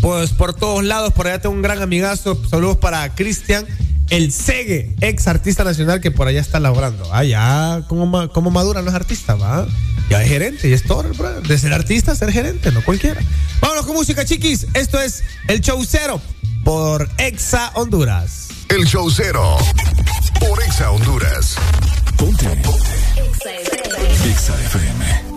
pues 0.00 0.30
por 0.30 0.54
todos 0.54 0.84
lados. 0.84 1.12
Por 1.12 1.26
allá 1.26 1.40
tengo 1.40 1.56
un 1.56 1.62
gran 1.62 1.82
amigazo. 1.82 2.40
Saludos 2.48 2.76
para 2.76 3.16
Cristian, 3.16 3.66
el 4.10 4.32
Segue, 4.32 4.94
ex 5.00 5.26
artista 5.28 5.64
nacional 5.64 6.00
que 6.00 6.10
por 6.10 6.28
allá 6.28 6.40
está 6.40 6.60
laborando. 6.60 7.08
Ah, 7.12 7.24
ya, 7.24 7.82
¿cómo, 7.88 8.06
ma- 8.06 8.28
cómo 8.28 8.50
madura 8.50 8.82
los 8.82 8.94
artistas, 8.94 9.40
va? 9.40 9.66
Ya 10.10 10.22
es 10.22 10.28
gerente, 10.28 10.68
y 10.68 10.72
es 10.72 10.82
todo, 10.84 11.04
brother. 11.14 11.42
De 11.46 11.56
ser 11.58 11.72
artista, 11.72 12.12
a 12.12 12.14
ser 12.16 12.32
gerente, 12.32 12.72
no 12.72 12.82
cualquiera. 12.84 13.20
Vámonos 13.60 13.86
con 13.86 13.94
música, 13.94 14.24
chiquis. 14.24 14.66
Esto 14.74 15.00
es 15.00 15.22
El 15.48 15.60
Show 15.60 15.84
Cero 15.84 16.20
por 16.64 17.08
Exa 17.18 17.70
Honduras. 17.74 18.48
El 18.68 18.84
Show 18.86 19.10
Cero 19.10 19.56
por 20.40 20.60
Exa 20.62 20.90
Honduras. 20.90 21.54
Ponte. 22.16 22.46
Exa 24.26 24.54
FM. 24.64 25.00
Thank 25.20 25.29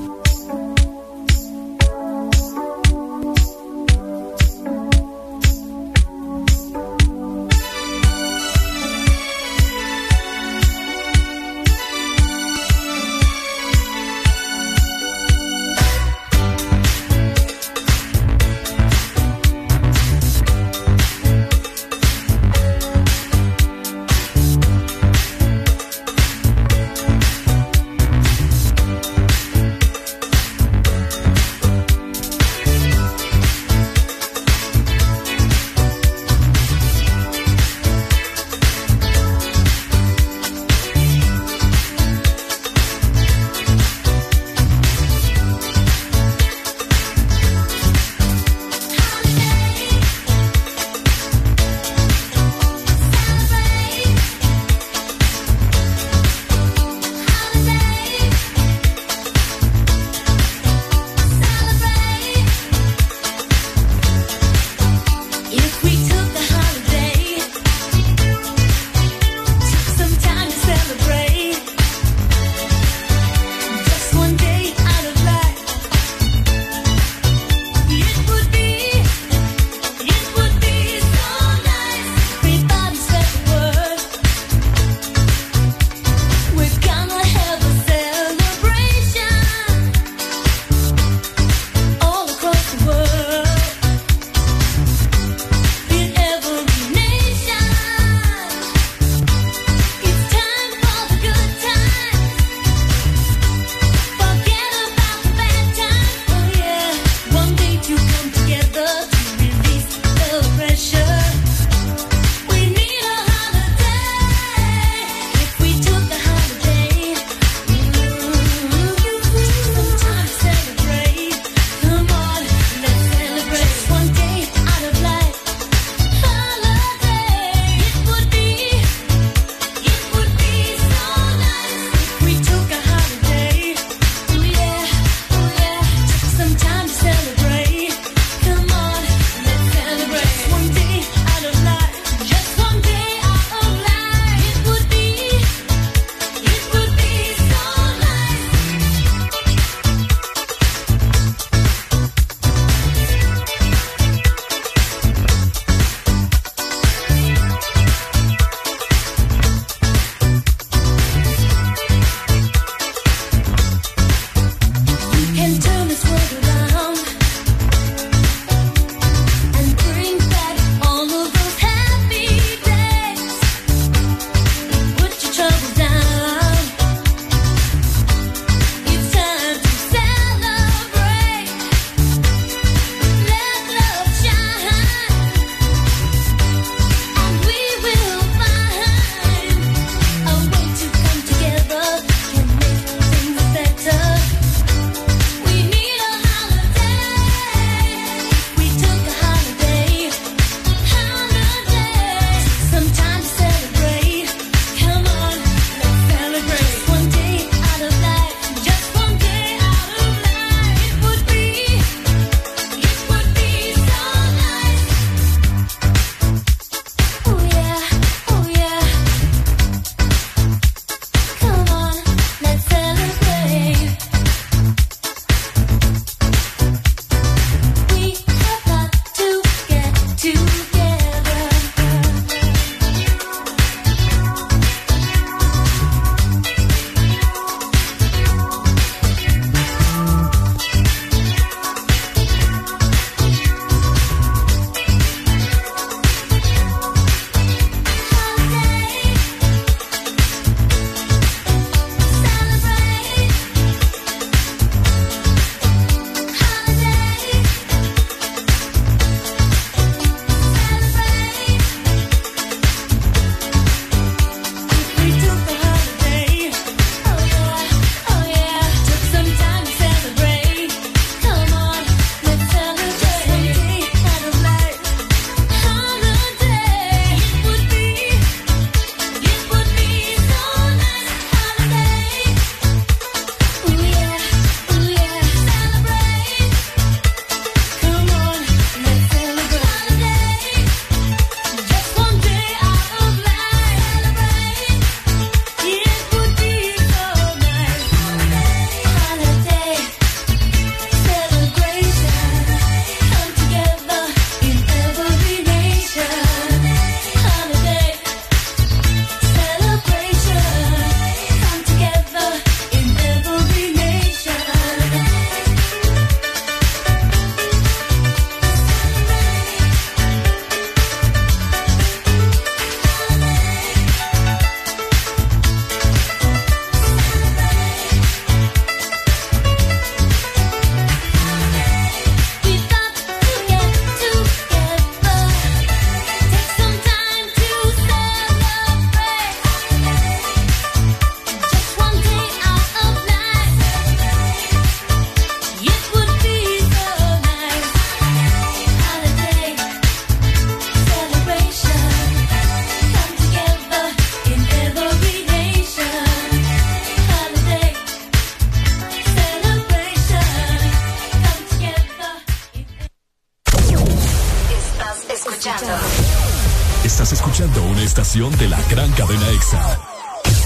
estación 368.24 368.38
de 368.38 368.48
la 368.48 368.62
gran 368.70 368.92
cadena 368.92 369.30
EXA. 369.30 369.80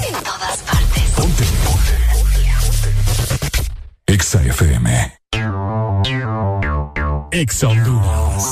En 0.08 0.24
todas 0.24 0.58
partes. 0.60 1.04
Ponte. 1.16 1.44
EXA 4.08 4.42
FM. 4.44 5.20
EXA 7.32 7.68
Honduras. 7.68 8.44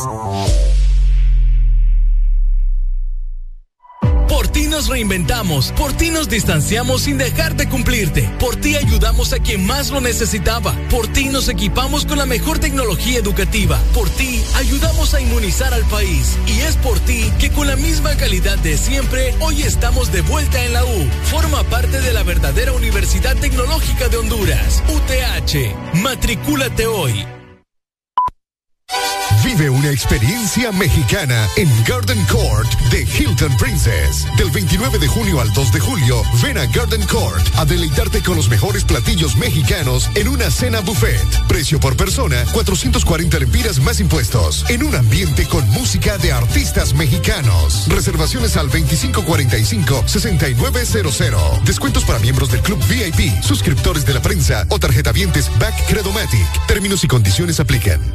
Por 4.28 4.48
ti 4.50 4.68
nos 4.68 4.88
reinventamos, 4.88 5.72
por 5.72 5.94
ti 5.94 6.10
nos 6.10 6.28
distanciamos 6.30 7.04
sin 7.04 7.18
dejar 7.18 7.56
de 7.56 7.68
por 8.40 8.56
ti 8.56 8.76
ayudamos 8.76 9.34
a 9.34 9.40
quien 9.40 9.66
más 9.66 9.90
lo 9.90 10.00
necesitaba, 10.00 10.76
por 10.90 11.08
ti 11.08 11.30
nos 11.30 11.50
equipamos 11.50 12.06
con 12.06 12.18
la 12.18 12.26
mejor 12.26 12.60
tecnología 12.60 13.20
educativa, 13.20 13.80
por 13.94 14.10
ti 14.10 14.44
ayudamos 14.56 15.14
a 15.14 15.22
inmunizar 15.22 15.74
al 15.74 15.84
país 15.86 16.38
y 16.46 16.60
es 16.62 16.76
por 16.78 17.00
ti 17.00 17.32
que 17.40 17.52
con 17.52 17.68
la 17.68 17.76
misma 17.76 18.16
calidad 18.16 18.58
de 18.60 18.78
siempre 18.78 19.34
hoy 19.40 19.64
estamos 19.64 20.12
de 20.12 20.22
vuelta 20.22 20.64
en 20.64 20.74
la 20.74 20.86
U. 20.86 21.10
Forma 21.32 21.64
parte 21.64 22.00
de 22.02 22.14
la 22.14 22.24
verdadera 22.24 22.74
Universidad 22.74 23.36
Tecnológica 23.38 24.08
de 24.08 24.18
Honduras, 24.18 24.84
UTH. 24.88 25.96
Matricúlate 26.02 26.88
hoy. 26.88 27.25
Experiencia 30.08 30.72
mexicana 30.72 31.50
en 31.58 31.68
Garden 31.84 32.24
Court 32.26 32.72
de 32.92 33.02
Hilton 33.02 33.58
Princess. 33.58 34.28
Del 34.38 34.52
29 34.52 35.00
de 35.00 35.08
junio 35.08 35.42
al 35.42 35.52
2 35.52 35.72
de 35.72 35.80
julio, 35.80 36.22
ven 36.44 36.60
a 36.60 36.68
Garden 36.68 37.02
Court 37.08 37.44
a 37.58 37.66
deleitarte 37.66 38.22
con 38.22 38.36
los 38.36 38.48
mejores 38.48 38.84
platillos 38.84 39.36
mexicanos 39.36 40.12
en 40.14 40.28
una 40.28 40.52
cena 40.52 40.82
buffet. 40.82 41.26
Precio 41.48 41.80
por 41.80 41.98
persona, 41.98 42.46
440 42.54 43.40
lempiras 43.40 43.80
más 43.80 44.00
impuestos. 44.00 44.64
En 44.70 44.84
un 44.84 44.94
ambiente 44.94 45.48
con 45.48 45.68
música 45.72 46.20
de 46.20 46.32
artistas 46.32 46.94
mexicanos. 46.94 47.88
Reservaciones 47.88 48.58
al 48.58 48.70
2545-6900. 48.70 51.64
Descuentos 51.64 52.06
para 52.06 52.20
miembros 52.20 52.52
del 52.52 52.62
Club 52.62 52.78
VIP, 52.88 53.42
suscriptores 53.42 54.06
de 54.06 54.14
la 54.14 54.22
prensa 54.22 54.68
o 54.70 54.78
tarjetavientes 54.78 55.50
Back 55.58 55.74
Credomatic. 55.88 56.46
Términos 56.68 57.04
y 57.04 57.08
condiciones 57.08 57.60
aplican. 57.60 58.15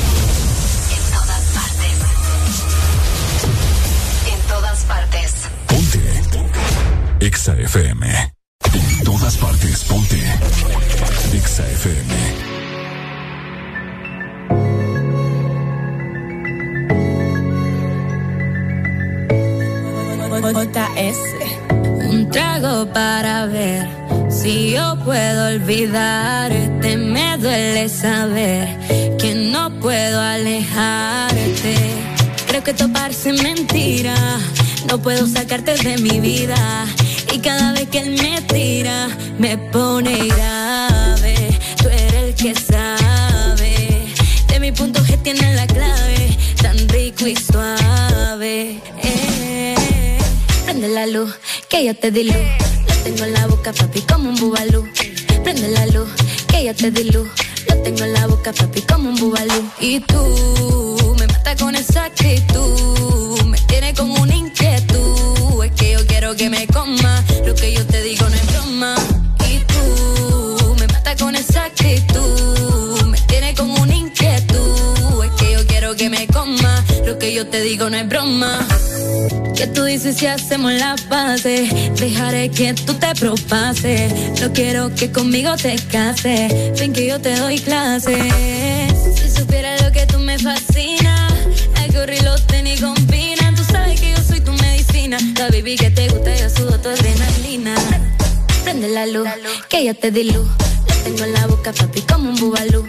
EXA 7.31 7.53
FM. 7.53 8.05
En 8.73 9.03
todas 9.05 9.37
partes, 9.37 9.85
ponte. 9.85 10.19
EXA 11.33 11.65
FM. 11.65 12.13
Un 22.09 22.29
trago 22.29 22.91
para 22.91 23.45
ver 23.45 23.87
si 24.29 24.71
yo 24.71 24.97
puedo 25.05 25.55
olvidarte. 25.55 26.97
Me 26.97 27.37
duele 27.37 27.87
saber 27.87 28.67
que 29.17 29.35
no 29.35 29.79
puedo 29.79 30.19
alejarte. 30.19 31.75
Creo 32.45 32.61
que 32.61 32.71
esto 32.71 32.91
parece 32.91 33.31
mentira. 33.31 34.15
No 34.89 35.01
puedo 35.01 35.25
sacarte 35.27 35.75
de 35.75 35.97
mi 35.97 36.19
vida. 36.19 36.87
Cada 37.43 37.73
vez 37.73 37.89
que 37.89 37.99
él 37.99 38.11
me 38.21 38.39
tira, 38.41 39.07
me 39.39 39.57
pone 39.57 40.27
grave. 40.27 41.59
Tú 41.81 41.89
eres 41.89 42.13
el 42.13 42.35
que 42.35 42.53
sabe. 42.53 44.13
De 44.47 44.59
mi 44.59 44.71
punto 44.71 45.01
G 45.03 45.17
tiene 45.23 45.55
la 45.55 45.65
clave. 45.65 46.37
Tan 46.61 46.77
rico 46.89 47.25
y 47.25 47.35
suave. 47.35 48.79
Eh. 49.03 50.17
Prende 50.65 50.89
la 50.89 51.07
luz, 51.07 51.33
que 51.67 51.83
yo 51.83 51.95
te 51.95 52.11
di 52.11 52.25
luz. 52.25 52.35
Lo 52.87 52.95
tengo 53.03 53.25
en 53.25 53.33
la 53.33 53.47
boca, 53.47 53.73
papi, 53.73 54.01
como 54.01 54.29
un 54.29 54.35
bubalú. 54.35 54.87
Prende 55.43 55.69
la 55.69 55.87
luz, 55.87 56.09
que 56.47 56.65
yo 56.65 56.75
te 56.75 56.91
di 56.91 57.05
luz. 57.05 57.27
Lo 57.69 57.75
tengo 57.77 58.03
en 58.03 58.13
la 58.13 58.27
boca, 58.27 58.53
papi, 58.53 58.81
como 58.81 59.09
un 59.09 59.15
bubalú. 59.15 59.63
Y 59.79 59.99
tú 60.01 61.15
me 61.17 61.25
matas 61.25 61.59
con 61.59 61.75
esa 61.75 62.05
actitud. 62.05 63.41
Me 63.45 63.57
tiene 63.61 63.95
como 63.95 64.21
una 64.21 64.35
que 66.35 66.49
me 66.49 66.67
coma. 66.67 67.23
Lo 67.45 67.53
que 67.55 67.73
yo 67.73 67.85
te 67.85 68.01
digo 68.01 68.27
no 68.29 68.35
es 68.35 68.47
broma. 68.47 68.95
Y 69.49 69.59
tú 69.59 70.75
me 70.79 70.87
matas 70.87 71.21
con 71.21 71.35
esa 71.35 71.65
actitud. 71.65 73.05
Me 73.07 73.19
tiene 73.21 73.53
como 73.53 73.81
una 73.81 73.95
inquietud. 73.95 75.25
Es 75.25 75.31
que 75.31 75.51
yo 75.53 75.67
quiero 75.67 75.95
que 75.95 76.09
me 76.09 76.27
coma. 76.27 76.83
Lo 77.05 77.17
que 77.17 77.33
yo 77.33 77.47
te 77.47 77.61
digo 77.61 77.89
no 77.89 77.97
es 77.97 78.07
broma. 78.07 78.59
Que 79.55 79.67
tú 79.67 79.83
dices 79.83 80.17
si 80.17 80.25
hacemos 80.25 80.73
la 80.73 80.95
base 81.07 81.69
Dejaré 81.95 82.49
que 82.49 82.73
tú 82.73 82.95
te 82.95 83.13
propases 83.13 84.41
No 84.41 84.51
quiero 84.53 84.93
que 84.95 85.11
conmigo 85.11 85.55
te 85.55 85.75
cases 85.91 86.79
Ven 86.79 86.93
que 86.93 87.05
yo 87.05 87.19
te 87.19 87.35
doy 87.35 87.59
clases 87.59 89.20
baby 95.49 95.75
que 95.75 95.89
te 95.89 96.07
gusta 96.09 96.35
yo 96.35 96.49
sudo 96.49 96.79
tu 96.79 96.89
adrenalina. 96.89 97.73
Prende 98.63 98.89
la 98.89 99.07
luz, 99.07 99.27
que 99.69 99.85
yo 99.85 99.95
te 99.95 100.11
di 100.11 100.25
luz. 100.25 100.47
Lo 100.87 100.95
tengo 101.03 101.23
en 101.23 101.33
la 101.33 101.47
boca 101.47 101.73
papi 101.73 102.01
como 102.01 102.29
un 102.29 102.35
bubalú 102.35 102.87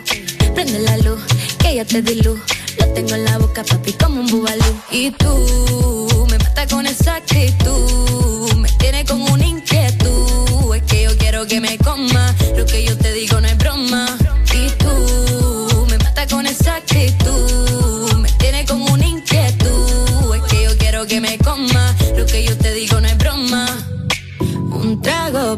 Prende 0.55 0.81
la 0.81 0.99
luz, 0.99 1.21
que 1.59 1.77
yo 1.77 1.87
te 1.87 2.03
di 2.03 2.17
luz. 2.17 2.39
Lo 2.79 2.87
tengo 2.89 3.15
en 3.15 3.25
la 3.25 3.39
boca 3.39 3.65
papi 3.65 3.93
como 3.95 4.21
un 4.21 4.27
bubalú 4.27 4.75
Y 4.91 5.13
tú 5.13 6.27
me 6.31 6.39
matas 6.39 6.71
con 6.71 6.87
esa 6.87 7.17
actitud. 7.17 8.53
Me 8.57 8.69
tiene 8.79 9.05
como 9.07 9.33
una 9.33 9.47
inquietud. 9.47 10.75
Es 10.75 10.83
que 10.83 11.05
yo 11.05 11.17
quiero 11.17 11.47
que 11.47 11.61
me 11.61 11.79
coma. 11.79 12.35
Lo 12.57 12.67
que 12.67 12.85
yo 12.85 12.97
te 12.99 13.13
digo 13.13 13.41
no 13.41 13.49
es 13.49 13.57
broma. 13.57 14.19
Y 14.55 14.69
tú 14.73 15.87
me 15.89 15.97
matas 15.99 16.27
con 16.31 16.47
esa 16.47 16.77
actitud. 16.77 18.13
Me 18.19 18.31
tiene 18.33 18.67
como 18.67 18.93
una 18.93 19.07
inquietud. 19.07 20.35
Es 20.35 20.43
que 20.51 20.65
yo 20.65 20.77
quiero 20.77 21.07
que 21.07 21.21
me 21.21 21.39
coma 21.39 21.95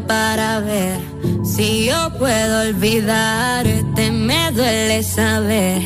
para 0.01 0.59
ver 0.59 0.99
si 1.43 1.85
yo 1.85 2.11
puedo 2.17 2.61
olvidarte. 2.61 4.11
Me 4.11 4.51
duele 4.51 5.03
saber 5.03 5.81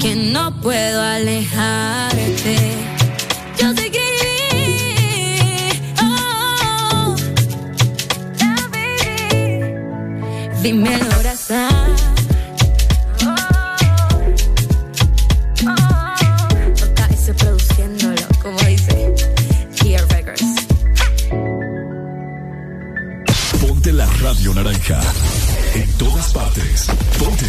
que 0.00 0.14
no 0.16 0.60
puedo 0.60 1.00
alejarte. 1.02 2.56
Yo 3.58 3.74
te 3.74 3.90
oh, 6.02 7.14
yeah, 8.38 8.68
baby. 8.72 10.62
Dime 10.62 10.94
el 10.94 11.81
radio 24.22 24.54
naranja. 24.54 25.00
En 25.74 25.98
todas 25.98 26.32
partes. 26.32 26.88
Ponte. 27.18 27.46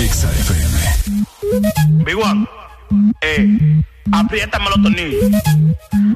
EXA 0.00 0.30
FM. 0.30 2.04
Big 2.04 2.16
One, 2.16 2.46
eh, 3.20 3.82
apriétame 4.12 4.66
los 4.66 4.82
tornillos. 4.82 5.42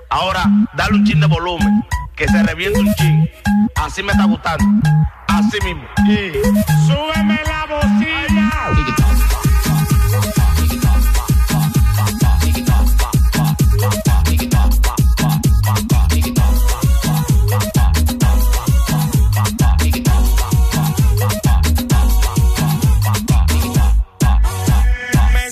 Ahora, 0.08 0.44
dale 0.76 0.96
un 0.96 1.04
chin 1.04 1.20
de 1.20 1.26
volumen, 1.26 1.84
que 2.16 2.26
se 2.28 2.42
reviente 2.42 2.80
un 2.80 2.94
chin. 2.94 3.30
Así 3.74 4.02
me 4.02 4.12
está 4.12 4.24
gustando. 4.24 4.88
Así 5.28 5.58
mismo. 5.64 5.82
Súbeme 6.86 7.40
la 7.44 7.66
bocina. 7.66 8.50